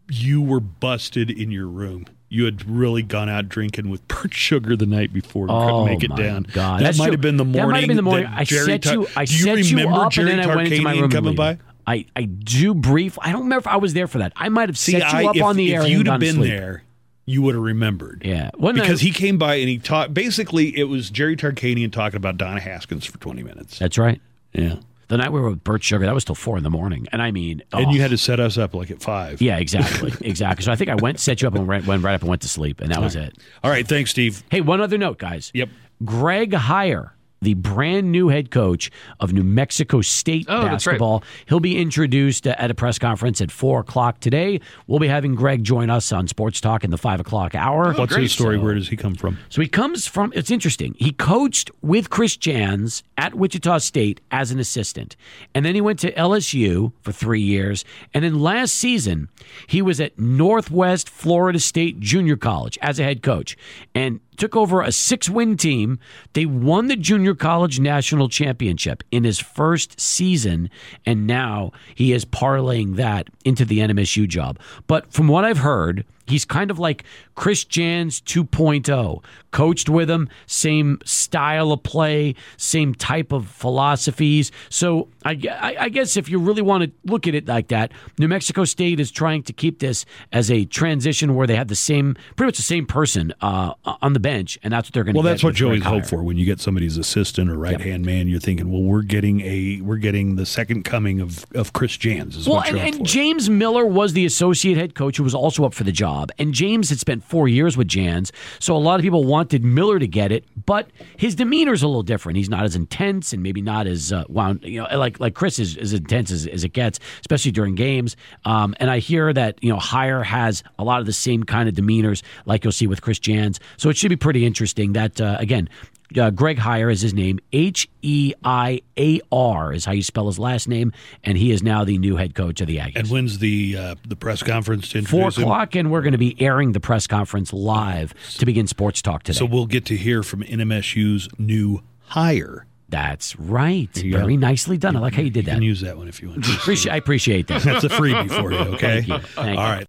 you 0.10 0.42
were 0.42 0.60
busted 0.60 1.30
in 1.30 1.52
your 1.52 1.68
room. 1.68 2.06
You 2.30 2.46
had 2.46 2.68
really 2.70 3.02
gone 3.04 3.30
out 3.30 3.48
drinking 3.50 3.90
with 3.90 4.06
Bert 4.08 4.34
Sugar 4.34 4.76
the 4.76 4.86
night 4.86 5.14
before 5.14 5.44
and 5.44 5.52
Oh, 5.52 5.66
couldn't 5.68 5.86
make 5.86 6.04
it 6.04 6.10
my 6.10 6.16
down. 6.18 6.44
God. 6.52 6.82
that 6.82 6.98
might 6.98 7.12
have 7.12 7.22
been 7.22 7.38
the 7.38 7.46
morning. 7.46 7.62
That 7.62 7.72
might 7.72 7.80
have 7.82 7.88
been 7.88 7.98
the 7.98 8.04
morning. 8.04 8.26
I 8.28 8.44
Jerry 8.44 8.66
set 8.66 8.86
you. 8.86 9.08
I 9.16 9.26
Do 9.26 9.34
you 9.36 9.44
set 9.44 9.58
you 9.60 9.78
remember 9.78 10.02
up, 10.06 10.12
Jerry 10.12 10.32
and 10.32 10.40
then 10.42 10.50
I 10.50 10.56
went 10.56 10.72
into 10.72 10.84
my 10.84 10.94
Tarkanian 10.96 11.02
room. 11.02 11.12
coming 11.12 11.36
by? 11.36 11.58
I, 11.88 12.06
I 12.16 12.24
do 12.24 12.74
brief. 12.74 13.18
I 13.22 13.32
don't 13.32 13.44
remember 13.44 13.60
if 13.60 13.68
I 13.68 13.78
was 13.78 13.94
there 13.94 14.08
for 14.08 14.18
that. 14.18 14.34
I 14.36 14.50
might 14.50 14.70
have 14.70 14.78
See, 14.78 14.94
set 14.94 15.12
you 15.14 15.20
I, 15.20 15.26
up 15.30 15.36
if, 15.36 15.44
on 15.44 15.56
the 15.56 15.76
air. 15.76 15.84
if 15.84 15.88
you'd 15.90 16.08
have 16.08 16.20
been 16.20 16.42
there, 16.42 16.84
you 17.28 17.44
would 17.44 17.54
have 17.56 17.64
remembered. 17.64 18.24
Yeah, 18.26 18.50
Wasn't 18.58 18.82
because 18.82 19.00
that- 19.02 19.06
he 19.06 19.12
came 19.12 19.38
by 19.38 19.56
and 19.56 19.70
he 19.70 19.78
talked. 19.78 20.14
Basically, 20.14 20.76
it 20.78 20.86
was 20.86 21.12
Jerry 21.12 21.36
Tarkanian 21.38 21.92
talking 21.92 22.18
about 22.18 22.38
Don 22.38 22.58
Haskins 22.58 23.06
for 23.06 23.18
20 23.20 23.44
minutes. 23.44 23.78
That's 23.80 23.98
right. 24.00 24.20
Yeah. 24.52 24.78
The 25.08 25.18
night 25.18 25.32
we 25.32 25.40
were 25.40 25.50
with 25.52 25.64
Bert 25.64 25.84
Sugar, 25.84 26.06
that 26.06 26.14
was 26.14 26.26
till 26.26 26.36
four 26.36 26.58
in 26.58 26.64
the 26.64 26.70
morning, 26.70 27.08
and 27.12 27.22
I 27.22 27.32
mean, 27.32 27.62
And 27.72 27.88
oh. 27.88 27.92
you 27.92 28.02
had 28.02 28.12
to 28.12 28.18
set 28.18 28.40
us 28.40 28.58
up 28.58 28.74
like 28.74 28.90
at 28.90 29.02
five. 29.02 29.42
Yeah, 29.42 29.58
exactly, 29.58 30.14
exactly. 30.22 30.64
So 30.64 30.72
I 30.72 30.76
think 30.76 30.90
I 30.90 30.96
went, 30.96 31.20
set 31.20 31.42
you 31.42 31.48
up, 31.48 31.56
and 31.56 31.68
went, 31.68 31.86
went 31.86 32.04
right 32.04 32.16
up 32.16 32.22
and 32.22 32.30
went 32.30 32.42
to 32.42 32.48
sleep, 32.50 32.82
and 32.82 32.92
that 32.92 33.02
was 33.02 33.16
it. 33.16 33.38
All 33.64 33.70
right, 33.70 33.88
thanks, 33.88 34.12
Steve. 34.12 34.44
Hey, 34.50 34.62
one 34.62 34.82
other 34.82 34.98
note, 34.98 35.18
guys. 35.20 35.52
Yep. 35.54 35.70
Greg 36.04 36.52
Heiar, 36.52 37.12
the 37.46 37.54
brand 37.54 38.12
new 38.12 38.28
head 38.28 38.52
coach 38.52 38.92
of 39.22 39.32
New 39.32 39.44
Mexico 39.44 40.02
State 40.02 40.46
Oh, 40.50 40.64
that's 40.64 40.86
right. 40.86 40.94
basketball, 40.94 41.24
he'll 41.48 41.60
be 41.62 41.78
introduced 41.78 42.46
at 42.48 42.70
a 42.70 42.74
press 42.74 43.00
conference 43.00 43.40
at 43.40 43.52
four 43.52 43.80
o'clock 43.80 44.20
today. 44.20 44.60
We'll 44.88 45.00
be 45.00 45.08
having 45.08 45.36
Greg 45.36 45.64
join 45.64 45.90
us 45.90 46.12
on 46.12 46.28
Sports 46.28 46.60
Talk 46.60 46.84
in 46.84 46.92
the 46.92 46.98
five 46.98 47.20
o'clock 47.20 47.56
hour. 47.56 47.94
Oh, 47.94 47.98
What's 48.00 48.16
his 48.16 48.32
story? 48.34 48.58
Where 48.58 48.74
does 48.74 48.90
he 48.90 48.98
come 48.98 49.16
from? 49.16 49.38
So 49.50 49.62
he 49.62 49.68
comes 49.68 50.06
from, 50.08 50.34
it's 50.36 50.52
interesting. 50.52 50.96
He 51.00 51.12
coached 51.12 51.72
with 51.82 52.10
Chris 52.10 52.36
Jans 52.36 53.04
at 53.18 53.36
Wichita 53.36 53.78
State 53.80 54.20
as 54.32 54.52
an 54.52 54.60
assistant. 54.60 55.16
And 55.54 55.66
then 55.66 55.76
he 55.76 55.82
went 55.82 56.00
to 56.00 56.12
LSU 56.14 56.92
for 57.02 57.12
three 57.12 57.42
years. 57.42 57.86
And 58.14 58.24
then 58.26 58.40
last 58.40 58.74
season, 58.76 59.30
he 59.68 59.82
was 59.82 60.02
at 60.02 60.18
Northwest 60.20 61.10
Florida 61.10 61.60
State 61.60 62.00
Junior 62.00 62.36
College 62.36 62.78
as 62.82 63.00
a 63.00 63.04
head 63.04 63.22
coach 63.22 63.56
and 63.94 64.20
took 64.38 64.56
over 64.56 64.82
a 64.82 64.92
six 64.92 65.30
win 65.30 65.58
team. 65.58 66.00
They 66.34 66.46
won 66.46 66.88
the 66.88 66.96
Junior 66.96 67.36
College 67.36 67.80
National 67.80 68.30
Championship 68.30 69.04
in 69.12 69.24
his 69.24 69.40
first 69.40 70.00
season. 70.00 70.70
And 71.06 71.28
now 71.28 71.72
he 71.94 72.14
is 72.14 72.26
parlaying 72.26 72.96
that 72.96 73.30
into 73.44 73.66
the 73.66 73.80
NMSU 73.80 74.28
job. 74.28 74.60
But 74.88 75.12
from 75.12 75.28
what 75.28 75.46
I've 75.46 75.60
heard, 75.60 76.06
He's 76.28 76.46
kind 76.46 76.72
of 76.72 76.80
like 76.80 77.04
Chris 77.36 77.64
Jans 77.64 78.22
2.0. 78.22 79.24
Coached 79.52 79.90
with 79.90 80.10
him, 80.10 80.30
same 80.48 81.00
style 81.06 81.72
of 81.72 81.84
play, 81.84 82.36
same 82.58 82.94
type 82.94 83.32
of 83.32 83.48
philosophies. 83.48 84.52
So 84.70 85.08
I, 85.24 85.40
I, 85.50 85.76
I 85.82 85.90
guess 85.90 86.18
if 86.18 86.28
you 86.28 86.40
really 86.40 86.62
want 86.62 86.84
to 86.84 86.92
look 87.10 87.28
at 87.28 87.36
it 87.36 87.48
like 87.48 87.70
that, 87.70 87.92
New 88.20 88.28
Mexico 88.28 88.66
State 88.66 89.00
is 89.00 89.12
trying 89.12 89.44
to 89.44 89.54
keep 89.54 89.80
this 89.80 90.06
as 90.34 90.52
a 90.52 90.66
transition 90.66 91.36
where 91.36 91.48
they 91.48 91.56
have 91.56 91.70
the 91.70 91.76
same, 91.76 92.16
pretty 92.36 92.48
much 92.50 92.58
the 92.58 92.64
same 92.64 92.86
person 92.86 93.34
uh, 93.42 93.74
on 93.86 94.14
the 94.14 94.20
bench, 94.20 94.58
and 94.64 94.74
that's 94.74 94.88
what 94.88 94.94
they're 94.94 95.04
going 95.04 95.14
to. 95.14 95.20
Well, 95.20 95.24
that's 95.24 95.44
what 95.44 95.60
you 95.60 95.68
always 95.68 95.84
hope 95.84 96.06
for 96.06 96.24
when 96.24 96.38
you 96.38 96.46
get 96.46 96.60
somebody's 96.60 96.98
assistant 96.98 97.50
or 97.50 97.58
right 97.58 97.80
hand 97.80 98.06
man. 98.06 98.28
You're 98.28 98.40
thinking, 98.40 98.72
well, 98.72 98.82
we're 98.82 99.04
getting 99.04 99.42
a 99.42 99.82
we're 99.82 99.98
getting 99.98 100.36
the 100.36 100.46
second 100.46 100.84
coming 100.84 101.22
of 101.22 101.46
of 101.56 101.74
Chris 101.74 101.96
Jans. 101.98 102.36
Is 102.36 102.48
Well, 102.48 102.58
what 102.58 102.70
and, 102.70 102.78
and. 102.78 103.06
James 103.06 103.50
Miller 103.50 103.86
was 103.86 104.14
the 104.14 104.26
associate 104.26 104.78
head 104.78 104.96
coach 104.96 105.18
who 105.18 105.24
was 105.24 105.36
also 105.36 105.64
up 105.64 105.74
for 105.74 105.84
the 105.84 105.92
job. 105.92 106.15
And 106.40 106.54
James 106.54 106.90
had 106.90 107.00
spent 107.00 107.24
four 107.24 107.48
years 107.48 107.78
with 107.78 107.88
Jans, 107.88 108.32
so 108.60 108.76
a 108.76 108.80
lot 108.80 109.00
of 109.00 109.04
people 109.04 109.24
wanted 109.24 109.64
Miller 109.64 110.00
to 110.00 110.08
get 110.08 110.32
it. 110.32 110.46
But 110.66 110.90
his 111.18 111.36
demeanor's 111.36 111.84
a 111.84 111.88
little 111.88 112.04
different. 112.04 112.38
He's 112.38 112.50
not 112.50 112.64
as 112.64 112.76
intense 112.76 113.34
and 113.34 113.44
maybe 113.44 113.62
not 113.62 113.88
as 113.88 114.12
uh, 114.12 114.24
wound. 114.30 114.62
You 114.64 114.82
know, 114.82 114.98
like 114.98 115.20
like 115.20 115.34
Chris 115.34 115.60
is 115.60 115.78
as 115.78 115.94
intense 115.94 116.32
as, 116.32 116.48
as 116.48 116.64
it 116.64 116.74
gets, 116.74 117.00
especially 117.22 117.52
during 117.52 117.76
games. 117.76 118.16
Um, 118.46 118.76
and 118.80 118.90
I 118.90 119.00
hear 119.00 119.34
that 119.34 119.62
you 119.64 119.70
know 119.70 119.78
Heiar 119.78 120.24
has 120.24 120.64
a 120.80 120.84
lot 120.84 121.00
of 121.00 121.06
the 121.06 121.14
same 121.14 121.44
kind 121.44 121.70
of 121.70 121.76
demeanors 121.76 122.24
like 122.46 122.64
you'll 122.64 122.72
see 122.72 122.88
with 122.88 123.02
Chris 123.02 123.20
Jans. 123.20 123.60
So 123.78 123.90
it 123.90 123.98
should 123.98 124.10
be 124.10 124.16
pretty 124.16 124.46
interesting. 124.46 124.94
That 124.94 125.20
uh, 125.20 125.38
again. 125.40 125.70
Uh, 126.18 126.30
Greg 126.30 126.58
Heiar 126.58 126.92
is 126.92 127.02
his 127.02 127.14
name. 127.14 127.40
H 127.52 127.88
E 128.02 128.34
I 128.44 128.82
A 128.98 129.22
R 129.32 129.74
is 129.74 129.86
how 129.86 129.92
you 129.92 130.04
spell 130.04 130.28
his 130.28 130.38
last 130.40 130.68
name, 130.68 130.92
and 131.24 131.38
he 131.38 131.52
is 131.52 131.64
now 131.64 131.84
the 131.84 131.98
new 131.98 132.16
head 132.16 132.36
coach 132.36 132.62
of 132.62 132.68
the 132.68 132.78
Aggies. 132.78 132.96
and 132.98 133.08
when's 133.10 133.40
the 133.40 133.76
uh, 133.78 133.96
the 134.08 134.16
press 134.16 134.44
conference 134.44 134.90
to 134.90 135.02
Four 135.04 135.20
introduce 135.20 135.38
him? 135.38 135.44
o'clock, 135.46 135.76
and 135.76 135.92
we're 135.92 136.02
going 136.02 136.12
to 136.12 136.18
be 136.18 136.36
airing 136.42 136.72
the 136.74 136.80
press 136.80 137.08
conference 137.08 137.52
live 137.54 138.14
to 138.38 138.46
begin 138.46 138.68
sports 138.68 139.02
talk 139.02 139.24
today. 139.24 139.38
So 139.38 139.46
we'll 139.46 139.66
get 139.66 139.86
to 139.88 139.98
hear 139.98 140.22
from 140.24 140.44
NMSU's 140.44 141.28
new 141.40 141.82
hire. 142.02 142.66
That's 142.88 143.36
right. 143.38 143.90
Very 143.96 144.38
nicely 144.38 144.78
done. 144.78 144.96
I 144.96 145.00
like 145.00 145.16
how 145.16 145.24
you 145.24 145.32
did 145.32 145.46
You 145.46 145.52
that. 145.52 145.54
can 145.56 145.64
use 145.64 145.82
that 145.82 145.98
one 145.98 146.08
if 146.08 146.22
you 146.22 146.30
want. 146.30 146.44
to. 146.46 146.52
Appreciate, 146.54 146.92
I 146.94 146.98
appreciate 146.98 147.48
that. 147.48 147.64
That's 147.64 147.84
a 147.84 147.90
freebie 147.90 148.30
for 148.30 148.52
you. 148.52 148.58
Okay. 148.76 149.02
Thank 149.02 149.08
you. 149.08 149.18
Thank 149.30 149.58
All 149.60 149.66
you. 149.66 149.72
right. 149.74 149.88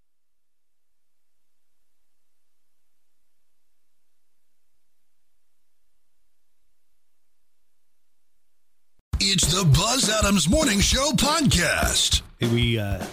It's 9.29 9.47
the 9.53 9.65
Buzz 9.65 10.09
Adams 10.09 10.49
Morning 10.49 10.79
Show 10.81 11.11
podcast. 11.13 12.23
We, 12.41 12.79
uh, 12.79 13.05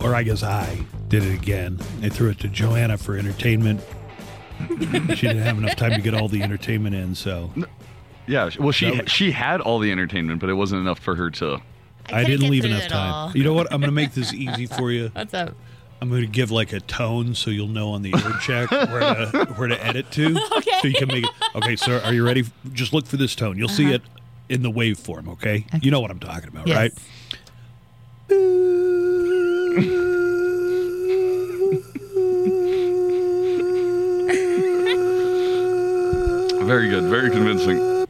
or 0.00 0.14
I 0.14 0.22
guess 0.22 0.42
I 0.42 0.78
did 1.08 1.22
it 1.24 1.34
again. 1.34 1.78
I 2.02 2.08
threw 2.08 2.30
it 2.30 2.38
to 2.40 2.48
Joanna 2.48 2.96
for 2.96 3.16
entertainment. 3.16 3.80
she 4.68 4.76
didn't 5.26 5.42
have 5.42 5.58
enough 5.58 5.76
time 5.76 5.92
to 5.92 6.00
get 6.00 6.14
all 6.14 6.28
the 6.28 6.42
entertainment 6.42 6.94
in, 6.94 7.14
so 7.14 7.52
Yeah, 8.26 8.48
well, 8.58 8.72
she 8.72 8.90
was- 8.90 9.10
she 9.10 9.30
had 9.32 9.60
all 9.60 9.78
the 9.78 9.92
entertainment, 9.92 10.40
but 10.40 10.48
it 10.48 10.54
wasn't 10.54 10.80
enough 10.80 10.98
for 11.00 11.14
her 11.16 11.30
to. 11.32 11.60
I, 12.06 12.22
couldn't 12.24 12.30
didn't 12.40 12.50
leave 12.50 12.64
enough 12.64 12.86
time. 12.88 13.12
all. 13.12 13.32
You 13.36 13.44
know 13.44 13.52
what? 13.54 13.66
I'm 13.72 13.80
going 13.80 13.88
to 13.90 13.94
make 13.94 14.12
this 14.14 14.32
easy 14.32 14.66
for 14.66 14.90
you. 14.90 15.08
What's 15.14 15.34
up? 15.34 15.54
I'm 16.00 16.08
going 16.10 16.20
to 16.22 16.26
give 16.26 16.50
like 16.50 16.72
a 16.72 16.80
tone 16.80 17.34
so 17.34 17.50
you'll 17.50 17.68
know 17.68 17.90
on 17.92 18.02
the 18.02 18.10
ear 18.10 18.32
check 18.40 18.70
where 18.70 19.00
to 19.26 19.54
where 19.56 19.68
to 19.68 19.84
edit 19.84 20.10
to. 20.12 20.34
Okay. 20.56 20.70
So 20.82 20.88
you 20.88 20.94
can 20.94 21.08
make 21.08 21.24
it. 21.24 21.30
Okay, 21.56 21.76
sir, 21.76 22.00
are 22.04 22.12
you 22.12 22.24
ready? 22.24 22.44
Just 22.72 22.92
look 22.92 23.06
for 23.06 23.16
this 23.16 23.34
tone. 23.34 23.56
You'll 23.58 23.68
see 23.68 23.84
Uh-huh. 23.86 23.94
it 23.94 24.02
in 24.48 24.62
the 24.62 24.70
waveform. 24.70 25.28
Okay? 25.32 25.66
You 25.82 25.90
know 25.90 26.00
what 26.00 26.10
I'm 26.10 26.20
talking 26.20 26.48
about, 26.48 26.66
Yes. 26.66 26.76
right? 26.76 26.92
Very 36.64 36.88
good, 36.88 37.04
very 37.04 37.30
convincing. 37.30 38.06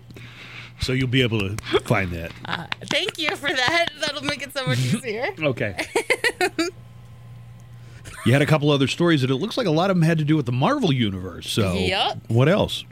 So 0.80 0.92
you'll 0.92 1.08
be 1.08 1.22
able 1.22 1.40
to 1.40 1.56
find 1.80 2.12
that. 2.12 2.30
Uh, 2.44 2.66
thank 2.84 3.18
you 3.18 3.34
for 3.34 3.48
that. 3.52 3.86
That'll 4.00 4.22
make 4.22 4.42
it 4.42 4.56
so 4.56 4.64
much 4.66 4.78
easier. 4.78 5.28
Okay. 5.42 5.76
You 8.26 8.32
had 8.32 8.42
a 8.42 8.46
couple 8.46 8.70
other 8.70 8.86
stories 8.86 9.20
that 9.22 9.30
it 9.30 9.34
looks 9.36 9.56
like 9.58 9.66
a 9.66 9.70
lot 9.70 9.90
of 9.90 9.96
them 9.96 10.02
had 10.02 10.18
to 10.18 10.24
do 10.24 10.36
with 10.36 10.46
the 10.46 10.52
Marvel 10.52 10.92
universe. 10.92 11.50
So, 11.50 11.74
Yep. 11.74 12.18
what 12.28 12.48
else? 12.48 12.84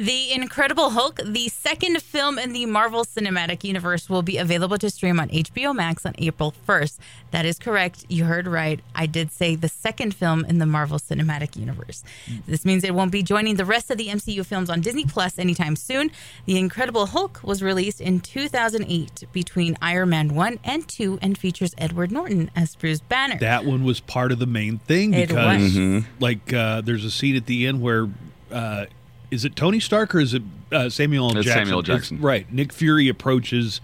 The 0.00 0.32
Incredible 0.32 0.88
Hulk, 0.88 1.20
the 1.22 1.50
second 1.50 2.02
film 2.02 2.38
in 2.38 2.54
the 2.54 2.64
Marvel 2.64 3.04
Cinematic 3.04 3.64
Universe, 3.64 4.08
will 4.08 4.22
be 4.22 4.38
available 4.38 4.78
to 4.78 4.88
stream 4.88 5.20
on 5.20 5.28
HBO 5.28 5.76
Max 5.76 6.06
on 6.06 6.14
April 6.16 6.54
1st. 6.66 6.96
That 7.32 7.44
is 7.44 7.58
correct. 7.58 8.06
You 8.08 8.24
heard 8.24 8.46
right. 8.46 8.80
I 8.94 9.04
did 9.04 9.30
say 9.30 9.56
the 9.56 9.68
second 9.68 10.14
film 10.14 10.46
in 10.46 10.56
the 10.56 10.64
Marvel 10.64 10.98
Cinematic 10.98 11.54
Universe. 11.54 12.02
This 12.46 12.64
means 12.64 12.82
it 12.82 12.94
won't 12.94 13.12
be 13.12 13.22
joining 13.22 13.56
the 13.56 13.66
rest 13.66 13.90
of 13.90 13.98
the 13.98 14.06
MCU 14.06 14.46
films 14.46 14.70
on 14.70 14.80
Disney 14.80 15.04
Plus 15.04 15.38
anytime 15.38 15.76
soon. 15.76 16.10
The 16.46 16.56
Incredible 16.56 17.04
Hulk 17.04 17.38
was 17.42 17.62
released 17.62 18.00
in 18.00 18.20
2008 18.20 19.24
between 19.32 19.76
Iron 19.82 20.08
Man 20.08 20.34
1 20.34 20.60
and 20.64 20.88
2 20.88 21.18
and 21.20 21.36
features 21.36 21.74
Edward 21.76 22.10
Norton 22.10 22.50
as 22.56 22.74
Bruce 22.74 23.00
Banner. 23.00 23.38
That 23.38 23.66
one 23.66 23.84
was 23.84 24.00
part 24.00 24.32
of 24.32 24.38
the 24.38 24.46
main 24.46 24.78
thing 24.78 25.10
because. 25.10 25.74
Mm-hmm. 25.74 26.08
like, 26.20 26.54
uh, 26.54 26.80
there's 26.80 27.04
a 27.04 27.10
scene 27.10 27.36
at 27.36 27.44
the 27.44 27.66
end 27.66 27.82
where, 27.82 28.08
uh, 28.50 28.86
is 29.30 29.44
it 29.44 29.54
Tony 29.56 29.80
Stark 29.80 30.14
or 30.14 30.20
is 30.20 30.34
it 30.34 30.42
uh, 30.72 30.88
Samuel 30.88 31.30
L. 31.30 31.36
It's 31.38 31.46
Jackson? 31.46 31.64
Samuel 31.66 31.82
Jackson. 31.82 32.20
right. 32.20 32.52
Nick 32.52 32.72
Fury 32.72 33.08
approaches 33.08 33.80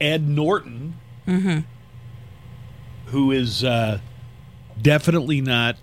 Ed 0.00 0.28
Norton, 0.28 0.94
Mm-hmm. 1.26 1.60
who 3.06 3.30
is 3.30 3.62
uh, 3.62 4.00
definitely 4.80 5.40
not 5.40 5.76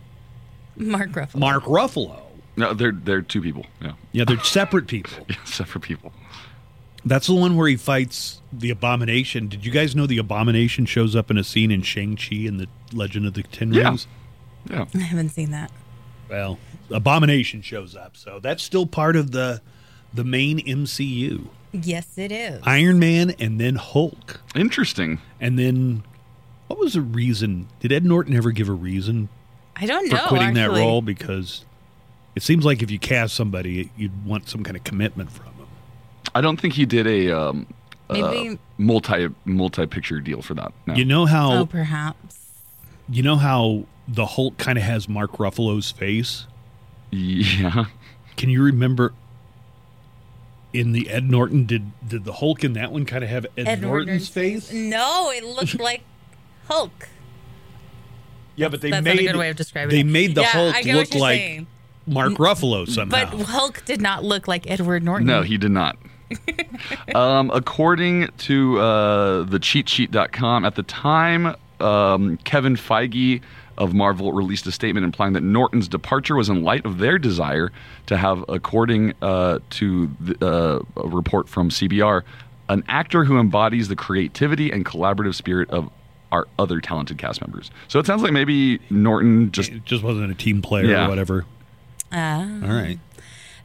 Mark 0.76 1.10
Ruffalo. 1.12 1.36
Mark 1.40 1.64
Ruffalo. 1.64 2.22
No, 2.58 2.74
they're 2.74 2.92
they're 2.92 3.22
two 3.22 3.42
people. 3.42 3.66
Yeah, 3.82 3.94
Yeah, 4.12 4.26
they're 4.26 4.40
separate 4.44 4.88
people. 4.88 5.26
yeah, 5.30 5.42
separate 5.46 5.82
people. 5.82 6.12
That's 7.06 7.28
the 7.28 7.34
one 7.36 7.56
where 7.56 7.70
he 7.70 7.78
fights 7.78 8.42
the 8.52 8.70
Abomination. 8.72 9.48
Did 9.48 9.66
you 9.66 9.72
guys 9.72 9.96
know 9.96 10.06
the 10.06 10.18
Abomination 10.18 10.86
shows 10.86 11.16
up 11.16 11.32
in 11.32 11.38
a 11.38 11.44
scene 11.46 11.72
in 11.72 11.82
Shang-Chi 11.82 12.36
and 12.46 12.60
the 12.60 12.68
Legend 12.92 13.26
of 13.26 13.34
the 13.36 13.44
Ten 13.44 13.72
Yeah. 13.74 13.84
Rings? 13.88 14.08
Yeah, 14.70 14.86
I 14.94 14.98
haven't 14.98 15.30
seen 15.30 15.52
that. 15.52 15.72
Well, 16.30 16.60
Abomination 16.92 17.62
shows 17.62 17.96
up, 17.96 18.16
so 18.18 18.40
that's 18.40 18.64
still 18.64 18.86
part 18.86 19.16
of 19.16 19.32
the 19.32 19.62
the 20.14 20.24
main 20.24 20.60
MCU. 20.66 21.48
Yes, 21.72 22.18
it 22.18 22.32
is. 22.32 22.62
Iron 22.64 22.98
Man 23.00 23.32
and 23.40 23.60
then 23.60 23.76
Hulk. 23.76 24.42
Interesting. 24.56 25.20
And 25.40 25.60
then 25.60 26.04
what 26.68 26.80
was 26.80 26.94
the 26.94 27.02
reason? 27.02 27.68
Did 27.80 27.92
Ed 27.92 28.04
Norton 28.06 28.36
ever 28.36 28.52
give 28.52 28.70
a 28.70 28.74
reason 28.74 29.30
I 29.76 29.86
don't 29.86 30.10
for 30.10 30.16
know. 30.16 30.28
quitting 30.28 30.54
that 30.56 30.72
role? 30.72 31.02
Because 31.04 31.64
it 32.36 32.42
seems 32.42 32.66
like 32.66 32.82
if 32.82 32.90
you 32.90 32.98
cast 32.98 33.36
somebody, 33.36 33.92
you'd 33.96 34.26
want 34.26 34.50
some 34.50 34.64
kind 34.64 34.76
of 34.76 34.84
commitment 34.84 35.32
from 35.32 35.46
them. 35.58 35.68
I 36.34 36.42
don't 36.42 36.60
think 36.60 36.74
he 36.74 36.86
did 36.88 37.06
a 37.06 37.32
um, 37.32 37.68
Maybe- 38.10 38.50
uh, 38.50 38.56
multi 38.80 39.28
multi 39.46 39.86
picture 39.86 40.20
deal 40.20 40.42
for 40.42 40.56
that. 40.56 40.72
No. 40.88 40.96
You 40.96 41.06
know 41.06 41.26
how 41.28 41.52
Oh, 41.54 41.66
perhaps. 41.68 42.40
you 43.08 43.22
know 43.22 43.36
how 43.36 43.86
the 44.08 44.26
Hulk 44.26 44.58
kind 44.58 44.80
of 44.80 44.84
has 44.84 45.08
Mark 45.08 45.34
Ruffalo's 45.34 45.92
face. 45.92 46.48
Yeah. 47.12 47.86
Can 48.38 48.50
you 48.50 48.64
remember 48.64 49.14
in 50.72 50.92
the 50.92 51.10
Ed 51.10 51.30
Norton 51.30 51.66
did 51.66 51.92
did 52.08 52.26
the 52.26 52.34
Hulk 52.34 52.64
in 52.64 52.74
that 52.74 52.92
one 52.92 53.06
kind 53.06 53.24
of 53.24 53.30
have 53.30 53.46
Ed, 53.58 53.68
Ed 53.68 53.82
Norton's 53.82 54.08
Norton's 54.08 54.30
face? 54.30 54.72
No, 54.72 55.32
it 55.32 55.44
looked 55.44 55.80
like 55.80 56.02
Hulk. 56.68 57.10
Yeah, 58.56 58.68
but 58.68 58.82
they 58.82 58.92
That's 58.92 59.06
not 59.06 59.12
a 59.14 59.16
made 59.16 59.26
good 59.28 59.38
way 59.38 59.50
of 59.50 59.56
describing 59.56 59.90
they 59.90 60.02
it. 60.02 60.06
made 60.06 60.36
the 60.36 60.42
Yeah, 60.42 60.48
Hulk 60.48 60.76
I 60.76 60.82
get 60.84 60.96
what 60.96 61.14
look 61.14 61.22
like 61.22 61.40
saying. 61.40 61.68
Mark 62.06 62.34
Ruffalo 62.34 62.88
somehow. 62.90 63.30
But 63.32 63.42
Hulk 63.46 63.84
did 63.86 64.02
not 64.02 64.24
look 64.24 64.48
like 64.48 64.70
Edward 64.70 65.04
Norton. 65.04 65.28
No, 65.28 65.42
he 65.44 65.58
did 65.58 65.72
not. 65.72 65.98
um, 67.16 67.50
according 67.54 68.28
to 68.40 68.80
uh, 68.80 69.44
the 69.44 69.60
cheatsheet.com, 69.60 70.66
at 70.66 70.76
the 70.76 70.84
time, 70.84 71.56
um, 71.80 72.38
Kevin 72.44 72.76
Feige 72.76 73.42
of 73.80 73.94
Marvel 73.96 74.32
released 74.34 74.68
a 74.68 74.72
statement 74.72 75.04
implying 75.06 75.34
that 75.34 75.42
Norton's 75.44 75.88
departure 75.88 76.36
was 76.36 76.50
in 76.50 76.62
light 76.64 76.86
of 76.86 77.00
their 77.00 77.18
desire 77.18 77.72
to 78.08 78.18
have, 78.18 78.44
according 78.50 79.14
uh, 79.22 79.60
to 79.72 80.12
the, 80.20 80.46
uh, 80.46 81.02
a 81.02 81.08
report 81.08 81.50
from 81.50 81.70
CBR, 81.70 82.22
an 82.68 82.84
actor 82.88 83.24
who 83.24 83.40
embodies 83.40 83.88
the 83.88 83.96
creativity 83.96 84.72
and 84.72 84.86
collaborative 84.86 85.34
spirit 85.34 85.70
of 85.72 85.90
our 86.32 86.48
other 86.60 86.80
talented 86.80 87.18
cast 87.18 87.42
members. 87.42 87.72
So 87.88 87.98
it 88.00 88.06
sounds 88.06 88.22
like 88.22 88.32
maybe 88.34 88.80
Norton 88.92 89.52
just 89.52 89.72
it 89.72 89.86
just 89.86 90.04
wasn't 90.04 90.30
a 90.30 90.36
team 90.36 90.62
player 90.62 90.86
Yeah. 90.86 91.06
or 91.08 91.10
whatever. 91.10 91.46
Ah. 92.12 92.42
All 92.42 92.70
right. 92.70 93.00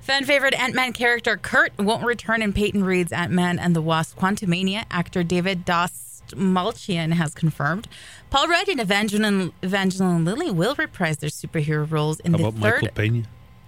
Fan 0.00 0.24
favorite 0.24 0.54
Ant 0.58 0.74
Man 0.74 0.92
character 0.92 1.36
Kurt 1.36 1.72
won't 1.78 2.04
return 2.04 2.40
in 2.42 2.52
Peyton 2.52 2.84
Reed's 2.84 3.12
Ant 3.12 3.32
Man 3.32 3.58
and 3.58 3.74
the 3.76 3.82
Wasp 3.82 4.18
Quantumania. 4.18 4.84
Actor 4.90 5.24
David 5.24 5.64
Dastmalchian 6.34 7.12
has 7.12 7.34
confirmed. 7.34 7.88
Paul 8.30 8.48
Rudd 8.48 8.68
and 8.68 8.80
Evangeline, 8.80 9.52
Evangeline 9.62 10.24
Lilly 10.24 10.50
will 10.50 10.74
reprise 10.74 11.18
their 11.18 11.30
superhero 11.30 11.90
roles 11.90 12.20
in 12.20 12.32
How 12.32 12.38
the 12.38 12.44
about 12.46 12.60
third. 12.60 12.82
Michael 12.82 12.94
Pena? 12.94 13.22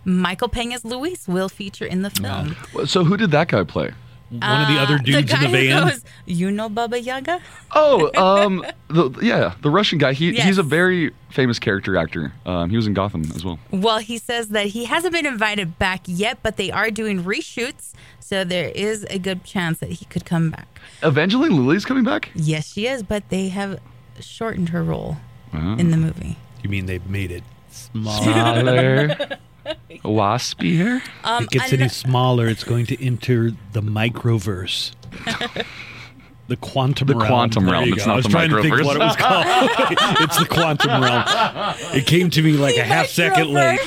Michael 0.05 0.49
Pena's 0.49 0.85
Luis 0.85 1.27
will 1.27 1.49
feature 1.49 1.85
in 1.85 2.03
the 2.03 2.11
film. 2.11 2.57
So 2.87 3.03
who 3.05 3.17
did 3.17 3.33
that 3.33 3.49
guy 3.49 3.65
play? 3.65 3.93
One 4.31 4.43
of 4.63 4.69
the 4.69 4.81
other 4.81 4.95
Uh, 4.95 4.99
dudes 4.99 5.31
guy 5.33 5.45
in 5.45 5.53
the 5.53 5.59
who 5.59 5.69
van. 5.69 5.89
goes, 5.89 6.05
you 6.27 6.51
know 6.51 6.69
Baba 6.69 7.01
Yaga? 7.01 7.41
Oh, 7.75 8.11
um, 8.45 8.65
the, 8.89 9.11
yeah, 9.23 9.55
the 9.63 9.71
Russian 9.71 9.99
guy. 9.99 10.13
He, 10.15 10.31
Yes. 10.33 10.45
He's 10.47 10.59
a 10.59 10.65
very 10.65 11.13
famous 11.31 11.59
character 11.61 11.97
actor. 11.97 12.33
Um, 12.45 12.71
he 12.71 12.77
was 12.77 12.87
in 12.89 12.95
Gotham 12.95 13.23
as 13.35 13.45
well. 13.45 13.59
Well, 13.71 13.99
he 13.99 14.19
says 14.19 14.49
that 14.49 14.67
he 14.67 14.87
hasn't 14.87 15.13
been 15.13 15.27
invited 15.27 15.79
back 15.79 16.01
yet, 16.07 16.39
but 16.43 16.57
they 16.57 16.73
are 16.73 16.91
doing 16.91 17.23
reshoots, 17.23 17.93
so 18.19 18.43
there 18.43 18.71
is 18.71 19.05
a 19.11 19.19
good 19.21 19.45
chance 19.45 19.79
that 19.79 19.91
he 19.91 20.05
could 20.07 20.25
come 20.25 20.51
back. 20.51 20.81
Evangeline 21.03 21.57
Lilly's 21.57 21.85
coming 21.85 22.03
back. 22.05 22.31
Yes, 22.35 22.73
she 22.73 22.87
is, 22.89 23.03
but 23.05 23.29
they 23.29 23.49
have 23.51 23.79
shortened 24.19 24.71
her 24.71 24.83
role 24.83 25.19
Oh. 25.55 25.77
in 25.77 25.91
the 25.91 25.97
movie. 25.97 26.37
You 26.65 26.69
mean 26.71 26.87
they've 26.87 27.07
made 27.09 27.31
it 27.31 27.45
Smaller, 27.71 29.17
waspier. 30.05 31.01
Um, 31.25 31.43
if 31.43 31.49
it 31.49 31.51
gets 31.51 31.73
an- 31.73 31.81
any 31.81 31.89
smaller, 31.89 32.47
it's 32.49 32.65
going 32.65 32.87
to 32.87 33.05
enter 33.05 33.51
the 33.73 33.81
microverse. 33.83 34.93
The 36.49 36.57
quantum 36.57 37.09
The 37.09 37.17
realm. 37.17 37.27
quantum 37.29 37.65
There 37.65 37.73
realm. 37.73 37.87
you 37.87 37.95
It's 37.95 38.05
go. 38.05 38.11
not 38.11 38.13
I 38.13 38.17
was 38.19 38.25
the 38.27 38.31
trying 38.31 38.51
to 38.51 38.63
think 38.63 38.73
microverse. 38.73 38.85
what 38.85 38.95
it 38.95 39.01
was 39.01 39.17
called. 39.17 39.47
it's 40.21 40.39
the 40.39 40.47
quantum 40.47 41.03
realm. 41.03 41.25
It 41.93 42.07
came 42.07 42.31
to 42.31 42.41
me 42.41 42.53
like 42.53 42.77
a 42.77 42.85
half 42.85 43.09
second 43.09 43.49
late. 43.53 43.81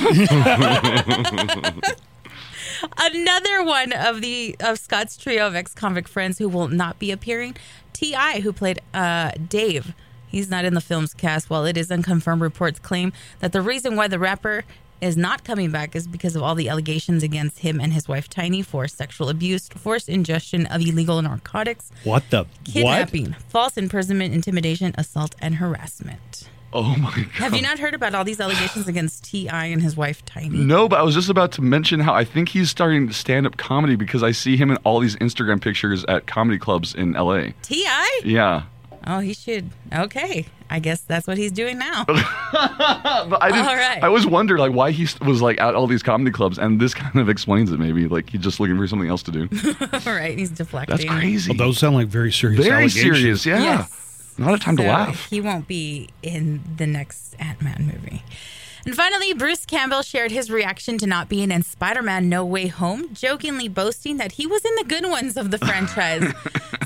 Another 2.98 3.64
one 3.64 3.92
of 3.92 4.20
the 4.20 4.56
of 4.60 4.78
Scott's 4.78 5.16
trio 5.16 5.46
of 5.46 5.54
ex-convict 5.54 6.06
friends 6.08 6.36
who 6.38 6.50
will 6.50 6.68
not 6.68 6.98
be 6.98 7.10
appearing, 7.10 7.56
T.I., 7.94 8.40
who 8.40 8.52
played 8.52 8.80
uh, 8.92 9.30
Dave. 9.48 9.94
He's 10.26 10.50
not 10.50 10.64
in 10.66 10.74
the 10.74 10.80
film's 10.82 11.12
cast. 11.14 11.48
While 11.50 11.64
it 11.64 11.76
is 11.78 11.90
unconfirmed, 11.90 12.42
reports 12.42 12.78
claim 12.78 13.12
that 13.40 13.52
the 13.52 13.62
reason 13.62 13.96
why 13.96 14.06
the 14.06 14.18
rapper 14.18 14.64
is 15.00 15.16
not 15.16 15.44
coming 15.44 15.70
back 15.70 15.94
is 15.96 16.06
because 16.06 16.36
of 16.36 16.42
all 16.42 16.54
the 16.54 16.68
allegations 16.68 17.22
against 17.22 17.60
him 17.60 17.80
and 17.80 17.92
his 17.92 18.08
wife 18.08 18.28
Tiny 18.28 18.62
for 18.62 18.86
sexual 18.88 19.28
abuse, 19.28 19.68
forced 19.68 20.08
ingestion 20.08 20.66
of 20.66 20.80
illegal 20.80 21.20
narcotics, 21.22 21.90
What 22.04 22.28
the 22.30 22.38
what? 22.44 22.48
kidnapping, 22.64 23.32
false 23.48 23.76
imprisonment, 23.76 24.34
intimidation, 24.34 24.94
assault, 24.98 25.34
and 25.40 25.56
harassment. 25.56 26.48
Oh 26.72 26.94
my 26.96 27.10
god. 27.12 27.26
Have 27.32 27.54
you 27.56 27.62
not 27.62 27.80
heard 27.80 27.94
about 27.94 28.14
all 28.14 28.22
these 28.22 28.38
allegations 28.40 28.86
against 28.86 29.24
T.I. 29.24 29.66
and 29.66 29.82
his 29.82 29.96
wife 29.96 30.24
Tiny? 30.24 30.58
No, 30.58 30.88
but 30.88 31.00
I 31.00 31.02
was 31.02 31.14
just 31.16 31.28
about 31.28 31.50
to 31.52 31.62
mention 31.62 31.98
how 31.98 32.14
I 32.14 32.22
think 32.24 32.48
he's 32.50 32.70
starting 32.70 33.08
to 33.08 33.12
stand 33.14 33.44
up 33.44 33.56
comedy 33.56 33.96
because 33.96 34.22
I 34.22 34.30
see 34.30 34.56
him 34.56 34.70
in 34.70 34.76
all 34.84 35.00
these 35.00 35.16
Instagram 35.16 35.60
pictures 35.60 36.04
at 36.04 36.28
comedy 36.28 36.58
clubs 36.58 36.94
in 36.94 37.14
LA. 37.14 37.48
T.I.? 37.62 38.20
Yeah. 38.24 38.62
Oh, 39.06 39.18
he 39.18 39.34
should. 39.34 39.70
Okay, 39.92 40.46
I 40.70 40.78
guess 40.78 41.00
that's 41.00 41.26
what 41.26 41.36
he's 41.36 41.52
doing 41.52 41.78
now. 41.78 42.04
But 42.52 43.42
I 43.42 43.50
didn't. 43.50 43.66
All 43.66 43.76
right. 43.76 44.02
I 44.02 44.06
always 44.06 44.26
wondered 44.26 44.58
like 44.58 44.72
why 44.72 44.90
he 44.92 45.06
was 45.24 45.42
like 45.42 45.60
at 45.60 45.74
all 45.74 45.86
these 45.86 46.02
comedy 46.02 46.30
clubs, 46.30 46.58
and 46.58 46.80
this 46.80 46.94
kind 47.02 47.16
of 47.16 47.28
explains 47.28 47.70
it. 47.70 47.78
Maybe 47.78 48.08
like 48.08 48.30
he's 48.30 48.40
just 48.40 48.58
looking 48.60 48.76
for 48.76 48.86
something 48.86 49.08
else 49.08 49.22
to 49.24 49.30
do. 49.30 49.48
All 50.06 50.12
right, 50.12 50.36
he's 50.38 50.50
deflecting. 50.50 50.96
That's 50.96 51.08
crazy. 51.08 51.50
Well, 51.50 51.58
those 51.58 51.78
sound 51.78 51.94
like 51.96 52.08
very 52.08 52.32
serious. 52.32 52.64
Very 52.64 52.84
allegations. 52.84 53.18
serious. 53.18 53.46
Yeah. 53.46 53.62
Yes. 53.62 54.34
Not 54.38 54.54
a 54.54 54.58
time 54.58 54.76
to 54.78 54.82
laugh. 54.84 55.28
He 55.28 55.40
won't 55.40 55.68
be 55.68 56.08
in 56.22 56.62
the 56.76 56.86
next 56.86 57.34
Ant 57.38 57.60
Man 57.60 57.92
movie. 57.92 58.22
And 58.86 58.94
finally, 58.94 59.34
Bruce 59.34 59.66
Campbell 59.66 60.02
shared 60.02 60.30
his 60.30 60.50
reaction 60.50 60.96
to 60.98 61.06
not 61.06 61.28
being 61.28 61.50
in 61.50 61.62
Spider 61.62 62.02
Man 62.02 62.28
No 62.28 62.44
Way 62.44 62.68
Home, 62.68 63.12
jokingly 63.14 63.68
boasting 63.68 64.16
that 64.16 64.32
he 64.32 64.46
was 64.46 64.64
in 64.64 64.74
the 64.76 64.84
good 64.84 65.04
ones 65.08 65.36
of 65.36 65.50
the 65.50 65.58
franchise. 65.66 66.32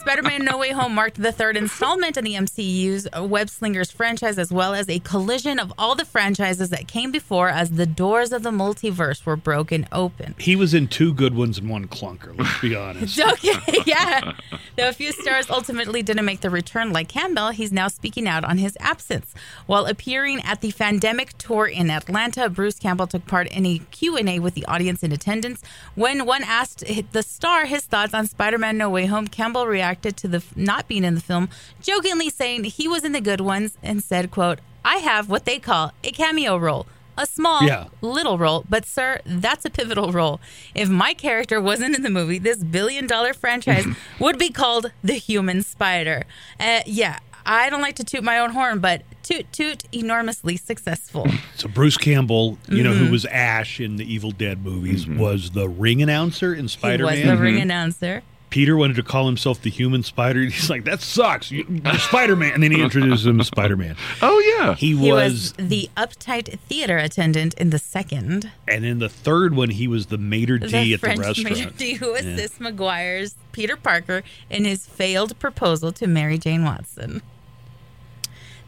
Spider 0.00 0.22
Man 0.22 0.44
No 0.44 0.58
Way 0.58 0.72
Home 0.72 0.94
marked 0.94 1.22
the 1.22 1.32
third 1.32 1.56
installment 1.56 2.16
in 2.16 2.24
the 2.24 2.34
MCU's 2.34 3.08
Web 3.18 3.48
Slingers 3.48 3.90
franchise, 3.90 4.38
as 4.38 4.50
well 4.52 4.74
as 4.74 4.88
a 4.88 4.98
collision 5.00 5.58
of 5.58 5.72
all 5.78 5.94
the 5.94 6.04
franchises 6.04 6.70
that 6.70 6.88
came 6.88 7.10
before 7.10 7.48
as 7.48 7.70
the 7.70 7.86
doors 7.86 8.32
of 8.32 8.42
the 8.42 8.50
multiverse 8.50 9.24
were 9.24 9.36
broken 9.36 9.86
open. 9.92 10.34
He 10.38 10.56
was 10.56 10.74
in 10.74 10.88
two 10.88 11.14
good 11.14 11.34
ones 11.34 11.58
and 11.58 11.70
one 11.70 11.86
clunker. 11.86 12.36
Let's 12.38 12.60
be 12.60 12.74
honest. 12.74 13.20
Okay, 13.34 13.78
yeah. 13.86 14.32
Though 14.76 14.88
a 14.88 14.92
few 14.92 15.12
stars 15.12 15.50
ultimately 15.50 16.02
didn't 16.02 16.24
make 16.24 16.40
the 16.40 16.50
return 16.50 16.92
like 16.92 17.08
Campbell, 17.08 17.50
he's 17.50 17.72
now 17.72 17.88
speaking 17.88 18.28
out 18.28 18.44
on 18.44 18.58
his 18.58 18.76
absence. 18.80 19.34
While 19.66 19.86
appearing 19.86 20.40
at 20.42 20.60
the 20.60 20.70
Fandemic 20.70 21.30
Tour 21.38 21.66
in 21.66 21.83
Atlanta, 21.90 22.48
Bruce 22.48 22.78
Campbell 22.78 23.06
took 23.06 23.26
part 23.26 23.46
in 23.48 23.64
a 23.66 23.78
Q&A 23.90 24.38
with 24.38 24.54
the 24.54 24.64
audience 24.66 25.02
in 25.02 25.12
attendance. 25.12 25.62
When 25.94 26.24
one 26.26 26.42
asked 26.44 26.84
the 27.12 27.22
star 27.22 27.66
his 27.66 27.82
thoughts 27.84 28.14
on 28.14 28.26
Spider-Man 28.26 28.76
No 28.78 28.90
Way 28.90 29.06
Home, 29.06 29.26
Campbell 29.28 29.66
reacted 29.66 30.16
to 30.18 30.28
the 30.28 30.38
f- 30.38 30.56
not 30.56 30.88
being 30.88 31.04
in 31.04 31.14
the 31.14 31.20
film, 31.20 31.48
jokingly 31.80 32.30
saying 32.30 32.64
he 32.64 32.88
was 32.88 33.04
in 33.04 33.12
the 33.12 33.20
good 33.20 33.40
ones 33.40 33.76
and 33.82 34.02
said, 34.02 34.30
quote, 34.30 34.60
I 34.84 34.96
have 34.96 35.28
what 35.30 35.44
they 35.44 35.58
call 35.58 35.92
a 36.02 36.10
cameo 36.10 36.56
role. 36.56 36.86
A 37.16 37.26
small, 37.26 37.62
Yeah. 37.62 37.84
little 38.00 38.38
role, 38.38 38.64
but 38.68 38.84
sir, 38.84 39.20
that's 39.24 39.64
a 39.64 39.70
pivotal 39.70 40.10
role. 40.10 40.40
If 40.74 40.88
my 40.88 41.14
character 41.14 41.60
wasn't 41.60 41.94
in 41.94 42.02
the 42.02 42.10
movie, 42.10 42.38
this 42.40 42.58
billion 42.64 43.06
dollar 43.06 43.32
franchise 43.32 43.86
would 44.18 44.36
be 44.36 44.50
called 44.50 44.90
The 45.04 45.14
Human 45.14 45.62
Spider. 45.62 46.24
Uh, 46.58 46.80
yeah, 46.86 47.20
I 47.46 47.68
don't 47.70 47.82
like 47.82 47.96
to 47.96 48.04
toot 48.04 48.24
my 48.24 48.38
own 48.38 48.50
horn, 48.50 48.78
but 48.78 49.02
toot 49.22 49.52
toot 49.52 49.84
enormously 49.92 50.56
successful. 50.56 51.28
So 51.56 51.68
Bruce 51.68 51.96
Campbell, 51.96 52.58
you 52.68 52.82
know, 52.82 52.92
Mhm. 52.92 52.98
who 53.06 53.10
was 53.12 53.24
Ash 53.26 53.80
in 53.80 53.96
the 53.96 54.12
Evil 54.12 54.32
Dead 54.32 54.62
movies, 54.64 55.06
was 55.06 55.50
the 55.50 55.68
ring 55.68 56.02
announcer 56.02 56.52
in 56.54 56.64
He 56.64 56.68
Spider 56.68 57.04
was 57.04 57.14
Man. 57.16 57.26
the 57.28 57.36
ring 57.42 57.60
announcer. 57.60 58.22
Peter 58.50 58.76
wanted 58.76 58.94
to 58.96 59.02
call 59.02 59.26
himself 59.26 59.60
the 59.62 59.70
human 59.70 60.02
spider. 60.04 60.40
He's 60.44 60.68
like, 60.70 60.84
that 60.84 61.00
sucks. 61.00 61.50
You- 61.50 61.80
Spider 61.98 62.36
Man. 62.36 62.52
And 62.54 62.62
then 62.62 62.70
he 62.70 62.80
introduced 62.82 63.24
him 63.26 63.40
as 63.40 63.46
Spider 63.48 63.76
Man. 63.76 63.96
Oh, 64.22 64.38
yeah. 64.58 64.74
He 64.74 64.88
He 64.96 65.10
was, 65.10 65.32
was 65.32 65.52
the 65.54 65.88
uptight 65.96 66.58
theater 66.68 66.96
attendant 66.98 67.54
in 67.54 67.70
the 67.70 67.78
second. 67.78 68.50
and 68.68 68.84
in 68.84 68.98
the 69.00 69.08
third 69.08 69.54
one, 69.54 69.70
he 69.70 69.88
was 69.88 70.06
the 70.06 70.18
maitre 70.18 70.58
d' 70.58 70.70
the 70.70 70.94
at 70.94 71.00
French 71.00 71.18
the 71.20 71.22
restaurant. 71.26 71.56
maitre 71.56 71.70
d' 71.76 71.94
who 71.98 72.12
Yeah. 72.12 72.18
assists 72.20 72.60
Maguire's 72.60 73.34
Peter 73.52 73.76
Parker 73.76 74.22
in 74.50 74.64
his 74.64 74.86
failed 74.86 75.38
proposal 75.40 75.90
to 75.92 76.06
Mary 76.06 76.36
Jane 76.38 76.64
Watson. 76.64 77.22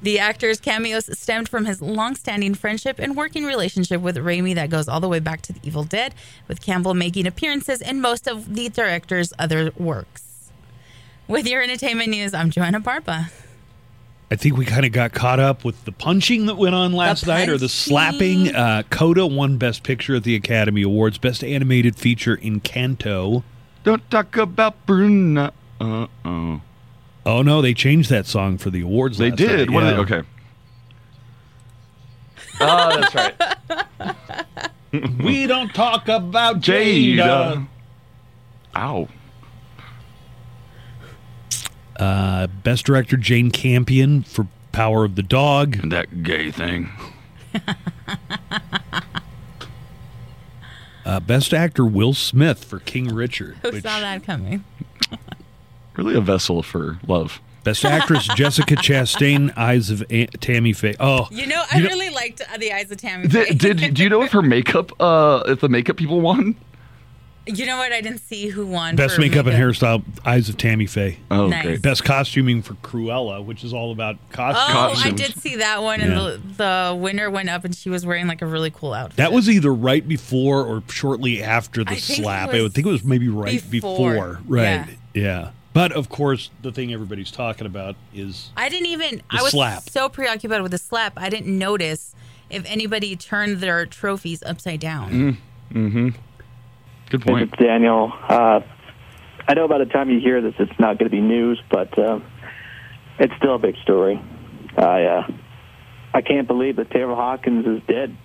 The 0.03 0.19
actor's 0.19 0.61
cameos 0.61 1.19
stemmed 1.19 1.49
from 1.49 1.65
his 1.65 1.81
long-standing 1.81 2.55
friendship 2.55 2.99
and 2.99 3.17
working 3.17 3.45
relationship 3.45 4.01
with 4.01 4.17
Raimi 4.17 4.55
that 4.55 4.71
goes 4.71 4.89
all 4.89 5.01
the 5.01 5.09
way 5.09 5.21
back 5.21 5.41
to 5.43 5.53
The 5.53 5.61
Evil 5.63 5.85
Dead, 5.85 6.15
with 6.49 6.61
Campbell 6.61 6.95
making 6.95 7.27
appearances 7.27 7.81
in 7.81 8.01
most 8.01 8.27
of 8.29 8.55
the 8.55 8.69
director's 8.69 9.33
other 9.39 9.73
works. 9.77 10.51
With 11.29 11.47
your 11.49 11.63
entertainment 11.63 12.11
news, 12.11 12.35
I'm 12.35 12.51
Joanna 12.51 12.79
Barba. 12.79 13.31
I 14.31 14.37
think 14.37 14.57
we 14.57 14.65
kind 14.65 14.85
of 14.85 14.93
got 14.93 15.13
caught 15.13 15.39
up 15.41 15.65
with 15.65 15.85
the 15.85 15.93
punching 15.93 16.47
that 16.47 16.57
went 16.57 16.75
on 16.75 16.93
last 16.93 17.27
night 17.27 17.49
or 17.49 17.59
the 17.59 17.69
slapping. 17.69 18.55
Uh, 18.55 18.83
Coda 18.91 19.25
won 19.27 19.57
Best 19.57 19.83
Picture 19.83 20.17
at 20.17 20.25
the 20.25 20.35
Academy 20.35 20.83
Awards, 20.83 21.17
Best 21.17 21.45
Animated 21.45 21.97
Feature 21.97 22.37
Encanto. 22.39 23.45
Don't 23.85 24.09
talk 24.11 24.37
about 24.37 24.85
Bruno. 24.85 25.53
Uh 25.81 26.07
oh. 26.25 26.61
Oh 27.27 27.43
no, 27.43 27.61
they 27.61 27.75
changed 27.75 28.09
that 28.11 28.25
song 28.25 28.57
for 28.57 28.71
the 28.71 28.81
awards. 28.83 29.19
They 29.19 29.31
last 29.31 29.39
did. 29.39 29.69
night. 29.69 29.75
What? 29.75 29.83
Yeah. 29.85 29.91
Are 29.91 30.05
they, 30.05 30.15
okay. 30.17 30.29
Oh, 32.59 33.01
that's 33.01 33.15
right. 33.15 33.35
we 35.23 35.47
don't 35.47 35.75
talk 35.75 36.09
about 36.09 36.61
Jada. 36.61 37.17
Jada. 37.17 37.67
Ow. 38.75 39.09
Uh, 41.97 42.47
best 42.47 42.87
director 42.87 43.19
Jane 43.19 43.51
Campion 43.51 44.23
for 44.23 44.47
Power 44.73 45.05
of 45.05 45.17
the 45.17 45.23
Dog. 45.23 45.91
That 45.91 46.23
gay 46.23 46.51
thing. 46.51 46.89
Uh, 51.05 51.21
best 51.21 51.53
actor 51.55 51.85
Will 51.85 52.15
Smith 52.15 52.65
for 52.65 52.79
King 52.81 53.15
Richard. 53.15 53.57
Who 53.63 53.71
which- 53.73 53.83
saw 53.83 54.01
that 54.01 54.25
coming? 54.25 54.65
Really 55.97 56.15
a 56.15 56.21
vessel 56.21 56.63
for 56.63 56.99
love. 57.07 57.41
Best 57.65 57.85
actress 57.85 58.29
Jessica 58.37 58.77
Chastain, 58.77 59.57
Eyes 59.57 59.91
of 59.91 60.05
A- 60.11 60.27
Tammy 60.27 60.73
Faye. 60.73 60.95
Oh, 61.01 61.27
You 61.33 61.47
know, 61.47 61.65
I 61.73 61.79
You 61.79 61.83
know- 61.83 61.89
really 61.89 62.11
liked 62.11 62.41
uh, 62.41 62.57
the 62.59 62.73
eyes 62.73 62.91
of 62.93 62.99
Tammy. 62.99 63.27
Did, 63.27 63.49
Faye. 63.49 63.55
did 63.75 63.95
do 63.95 64.03
you 64.05 64.09
know 64.09 64.23
if 64.23 64.31
her 64.33 64.43
makeup, 64.43 64.93
uh, 65.01 65.43
if 65.49 65.61
the 65.61 65.69
makeup 65.69 65.97
people 65.97 66.21
won? 66.21 66.55
you 67.49 67.65
know 67.67 67.77
what? 67.77 67.93
I 67.93 68.01
didn't 68.01 68.19
see 68.21 68.49
who 68.49 68.67
won. 68.67 68.95
best 68.97 69.15
for 69.17 69.21
makeup, 69.21 69.47
and 69.47 69.57
hairstyle, 69.57 70.03
Eyes 70.25 70.49
of 70.49 70.57
Tammy 70.57 70.87
Faye. 70.87 71.19
Oh, 71.31 71.47
Nice. 71.49 71.63
great. 71.65 71.83
Best 71.83 72.05
costuming 72.05 72.61
for 72.63 72.75
Cruella, 72.75 73.45
which 73.45 73.63
is 73.65 73.73
all 73.73 73.91
about 73.93 74.17
costume. 74.31 74.77
Oh, 74.77 74.95
I 75.05 75.11
did 75.11 75.35
see 75.41 75.57
that 75.57 75.83
one, 75.83 76.01
and 76.01 76.13
the, 76.13 76.41
the 76.57 76.97
winner 76.97 77.31
went 77.31 77.49
up, 77.49 77.65
and 77.65 77.75
she 77.75 77.89
was 77.89 78.05
wearing 78.07 78.27
like 78.29 78.43
a 78.43 78.47
really 78.47 78.71
cool 78.71 78.93
outfit. 78.93 79.17
That 79.17 79.33
was 79.33 79.49
either 79.49 79.73
right 79.73 80.07
before 80.07 80.65
or 80.65 80.83
shortly 80.89 81.43
after 81.43 81.83
the 81.85 81.91
I 81.93 81.95
think 81.97 82.19
it 82.21 82.23
slap. 82.23 82.49
was 82.49 82.59
I 82.59 82.63
would 82.63 82.75
think 82.75 82.87
it 82.87 82.91
was 82.91 83.05
maybe 83.05 83.29
right 83.29 83.63
before. 83.71 84.11
before. 84.13 84.41
Right. 84.47 84.63
Yeah. 84.63 84.87
Yeah. 85.15 85.51
But 85.77 85.93
of 85.93 86.09
course, 86.09 86.49
the 86.63 86.73
thing 86.73 86.91
everybody's 86.91 87.31
talking 87.31 87.67
about 87.67 87.97
is 88.15 88.51
I 88.57 88.71
didn't 88.71 88.87
even. 88.87 89.17
The 89.17 89.25
I 89.29 89.43
was 89.43 89.51
slap. 89.51 89.83
so 89.83 90.09
preoccupied 90.09 90.63
with 90.63 90.71
the 90.71 90.79
slap, 90.79 91.13
I 91.19 91.29
didn't 91.29 91.59
notice 91.59 92.15
if 92.49 92.65
anybody 92.65 93.15
turned 93.15 93.59
their 93.59 93.85
trophies 93.85 94.43
upside 94.43 94.81
down. 94.81 95.37
Mm-hmm. 95.71 96.09
Good 97.11 97.21
point. 97.21 97.53
It's 97.53 97.63
Daniel. 97.63 98.11
Uh, 98.27 98.61
I 99.47 99.53
know 99.53 99.69
by 99.69 99.77
the 99.77 99.85
time 99.85 100.09
you 100.09 100.19
hear 100.19 100.41
this, 100.41 100.55
it's 100.59 100.81
not 100.81 100.99
going 100.99 101.11
to 101.11 101.15
be 101.15 101.21
news, 101.21 101.61
but 101.71 101.99
uh, 101.99 102.21
it's 103.19 103.35
still 103.37 103.57
a 103.57 103.59
big 103.59 103.75
story. 103.83 104.19
I 104.79 105.05
uh, 105.05 105.27
I 106.15 106.23
can't 106.23 106.47
believe 106.47 106.77
that 106.77 106.91
Taylor 106.91 107.15
Hawkins 107.15 107.67
is 107.67 107.83
dead. 107.87 108.17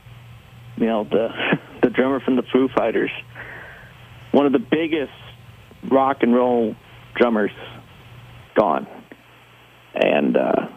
You 0.78 0.86
know, 0.86 1.04
the 1.04 1.28
the 1.84 1.90
drummer 1.90 2.22
from 2.22 2.38
the 2.38 2.44
Foo 2.44 2.70
Fighters, 2.74 3.12
one 4.32 4.46
of 4.46 4.54
the 4.54 4.60
biggest 4.60 5.12
rock 5.92 6.20
and 6.22 6.34
roll 6.34 6.78
drummers, 7.16 7.52
gone. 8.56 8.88
And 9.94 10.38
uh, 10.38 10.68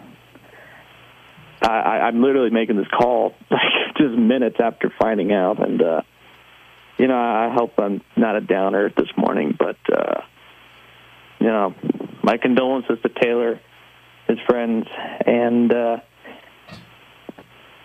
I, 1.63 2.01
I'm 2.07 2.23
literally 2.23 2.51
making 2.51 2.77
this 2.77 2.89
call 2.89 3.35
like 3.51 3.97
just 3.97 4.15
minutes 4.15 4.57
after 4.59 4.93
finding 4.99 5.33
out, 5.33 5.67
and. 5.67 5.83
Uh, 5.83 6.03
you 6.99 7.09
know, 7.09 7.17
I 7.17 7.53
hope 7.53 7.73
I'm 7.79 8.03
not 8.17 8.37
a 8.37 8.41
downer 8.41 8.89
this 8.97 9.09
morning, 9.17 9.57
but 9.59 9.77
uh, 9.93 10.21
you 11.41 11.49
know, 11.49 11.75
my 12.23 12.37
condolences 12.37 12.99
to 13.03 13.09
Taylor, 13.09 13.61
his 14.29 14.39
friends, 14.47 14.87
and 15.27 15.75
uh, 15.75 15.97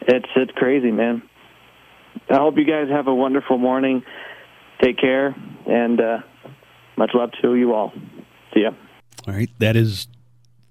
it's 0.02 0.30
it's 0.36 0.52
crazy, 0.52 0.92
man. 0.92 1.24
I 2.30 2.36
hope 2.36 2.58
you 2.58 2.66
guys 2.66 2.90
have 2.90 3.08
a 3.08 3.16
wonderful 3.16 3.58
morning. 3.58 4.04
Take 4.82 4.98
care, 4.98 5.36
and 5.68 6.00
uh, 6.00 6.18
much 6.96 7.12
love 7.14 7.32
to 7.42 7.56
you 7.56 7.74
all. 7.74 7.92
See 8.54 8.62
ya. 8.62 8.72
all 9.28 9.34
right. 9.34 9.50
That 9.60 9.76
is 9.76 10.08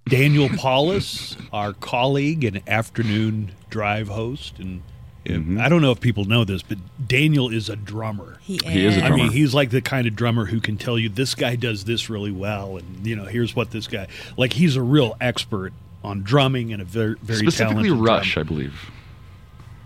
Daniel 0.09 0.49
Paulus, 0.49 1.37
our 1.53 1.73
colleague 1.73 2.45
and 2.45 2.63
afternoon 2.69 3.53
drive 3.71 4.09
host, 4.09 4.59
and. 4.59 4.83
and 5.27 5.45
mm-hmm. 5.45 5.61
I 5.61 5.69
don't 5.69 5.83
know 5.83 5.93
if 5.93 6.01
people 6.01 6.25
know 6.25 6.45
this, 6.45 6.63
but 6.63 6.79
Daniel 7.07 7.51
is 7.51 7.69
a 7.69 7.77
drummer. 7.77 8.39
He 8.41 8.59
He 8.65 8.87
is 8.87 8.97
a 8.97 9.05
I 9.05 9.09
mean, 9.11 9.19
drummer. 9.19 9.33
he's 9.33 9.55
like 9.55 9.71
the 9.71 9.83
kind 9.83 10.07
of 10.07 10.17
drummer 10.17 10.47
who 10.47 10.61
can 10.61 10.77
tell 10.79 10.99
you 10.99 11.09
this 11.09 11.35
guy 11.35 11.57
does 11.57 11.85
this 11.85 12.09
really 12.09 12.33
well, 12.33 12.79
and 12.79 13.07
you 13.07 13.15
know, 13.17 13.25
here's 13.25 13.55
what 13.55 13.71
this 13.71 13.87
guy 13.87 14.07
like. 14.37 14.55
He's 14.55 14.77
a 14.77 14.83
real 14.83 15.17
expert 15.21 15.73
on 16.03 16.23
drumming 16.23 16.73
and 16.73 16.81
a 16.81 16.85
very 16.85 17.17
very 17.23 17.41
Specifically, 17.41 17.89
talented 17.89 18.07
Rush, 18.07 18.35
drummer. 18.35 18.47
I 18.47 18.49
believe. 18.49 18.91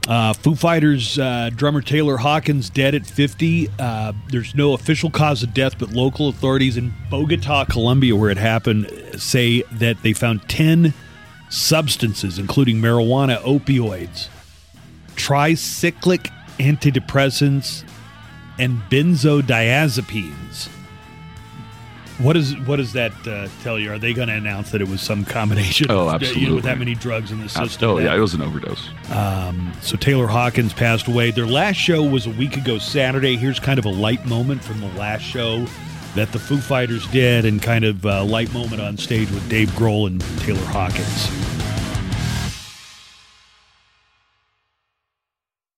Uh, 0.09 0.33
Foo 0.33 0.57
Fighters 0.57 1.17
uh, 1.19 1.51
drummer 1.55 1.81
Taylor 1.81 2.17
Hawkins 2.17 2.69
dead 2.69 2.95
at 2.95 3.07
50. 3.07 3.69
Uh, 3.79 4.13
there's 4.29 4.55
no 4.55 4.73
official 4.73 5.11
cause 5.11 5.43
of 5.45 5.55
death, 5.55 5.79
but 5.79 5.91
local 5.91 6.29
authorities 6.29 6.77
in 6.77 6.93
Bogota, 7.09 7.65
Colombia, 7.67 8.17
where 8.17 8.31
it 8.31 8.37
happened, 8.37 8.91
say 9.17 9.63
that 9.73 10.03
they 10.03 10.13
found 10.13 10.49
10 10.49 10.93
substances, 11.51 12.39
including 12.39 12.79
marijuana, 12.79 13.39
opioids, 13.43 14.29
tricyclic 15.15 16.31
antidepressants, 16.59 17.85
and 18.59 18.81
benzodiazepines. 18.91 20.69
What 22.19 22.37
is 22.37 22.57
what 22.61 22.77
does 22.77 22.93
that 22.93 23.13
uh, 23.27 23.49
tell 23.63 23.79
you? 23.79 23.93
Are 23.93 23.99
they 23.99 24.13
going 24.13 24.29
to 24.29 24.35
announce 24.35 24.71
that 24.73 24.81
it 24.81 24.89
was 24.89 25.01
some 25.01 25.25
combination? 25.25 25.87
Oh, 25.91 26.09
absolutely. 26.11 26.43
You 26.43 26.49
know, 26.51 26.55
with 26.57 26.65
that 26.65 26.79
many 26.79 26.95
drugs 26.95 27.33
in 27.33 27.41
the 27.41 27.49
system. 27.49 27.91
Oh, 27.91 27.99
yeah, 27.99 28.15
it 28.15 28.21
was 28.21 28.35
an 28.35 28.43
overdose. 28.43 28.89
um, 29.11 29.73
so 29.81 29.97
Taylor 29.97 30.27
Hawkins 30.27 30.73
passed 30.73 31.09
away. 31.09 31.31
Their 31.31 31.47
last 31.47 31.77
show 31.77 32.03
was 32.03 32.27
a 32.27 32.31
week 32.31 32.57
ago 32.57 32.79
Saturday. 32.79 33.37
Here's 33.37 33.59
kind 33.59 33.79
of 33.79 33.85
a 33.87 33.91
light 33.91 34.25
moment 34.27 34.63
from 34.63 34.81
the 34.81 34.89
last 34.89 35.23
show 35.23 35.67
that 36.15 36.31
the 36.33 36.39
Foo 36.39 36.59
Fighters 36.59 37.07
did, 37.09 37.45
and 37.47 37.63
kind 37.63 37.85
of 37.85 38.05
a 38.05 38.23
light 38.23 38.53
moment 38.53 38.83
on 38.83 38.99
stage 38.99 39.31
with 39.31 39.49
Dave 39.49 39.71
Grohl 39.71 40.07
and 40.07 40.21
Taylor 40.41 40.61
Hawkins. 40.67 41.29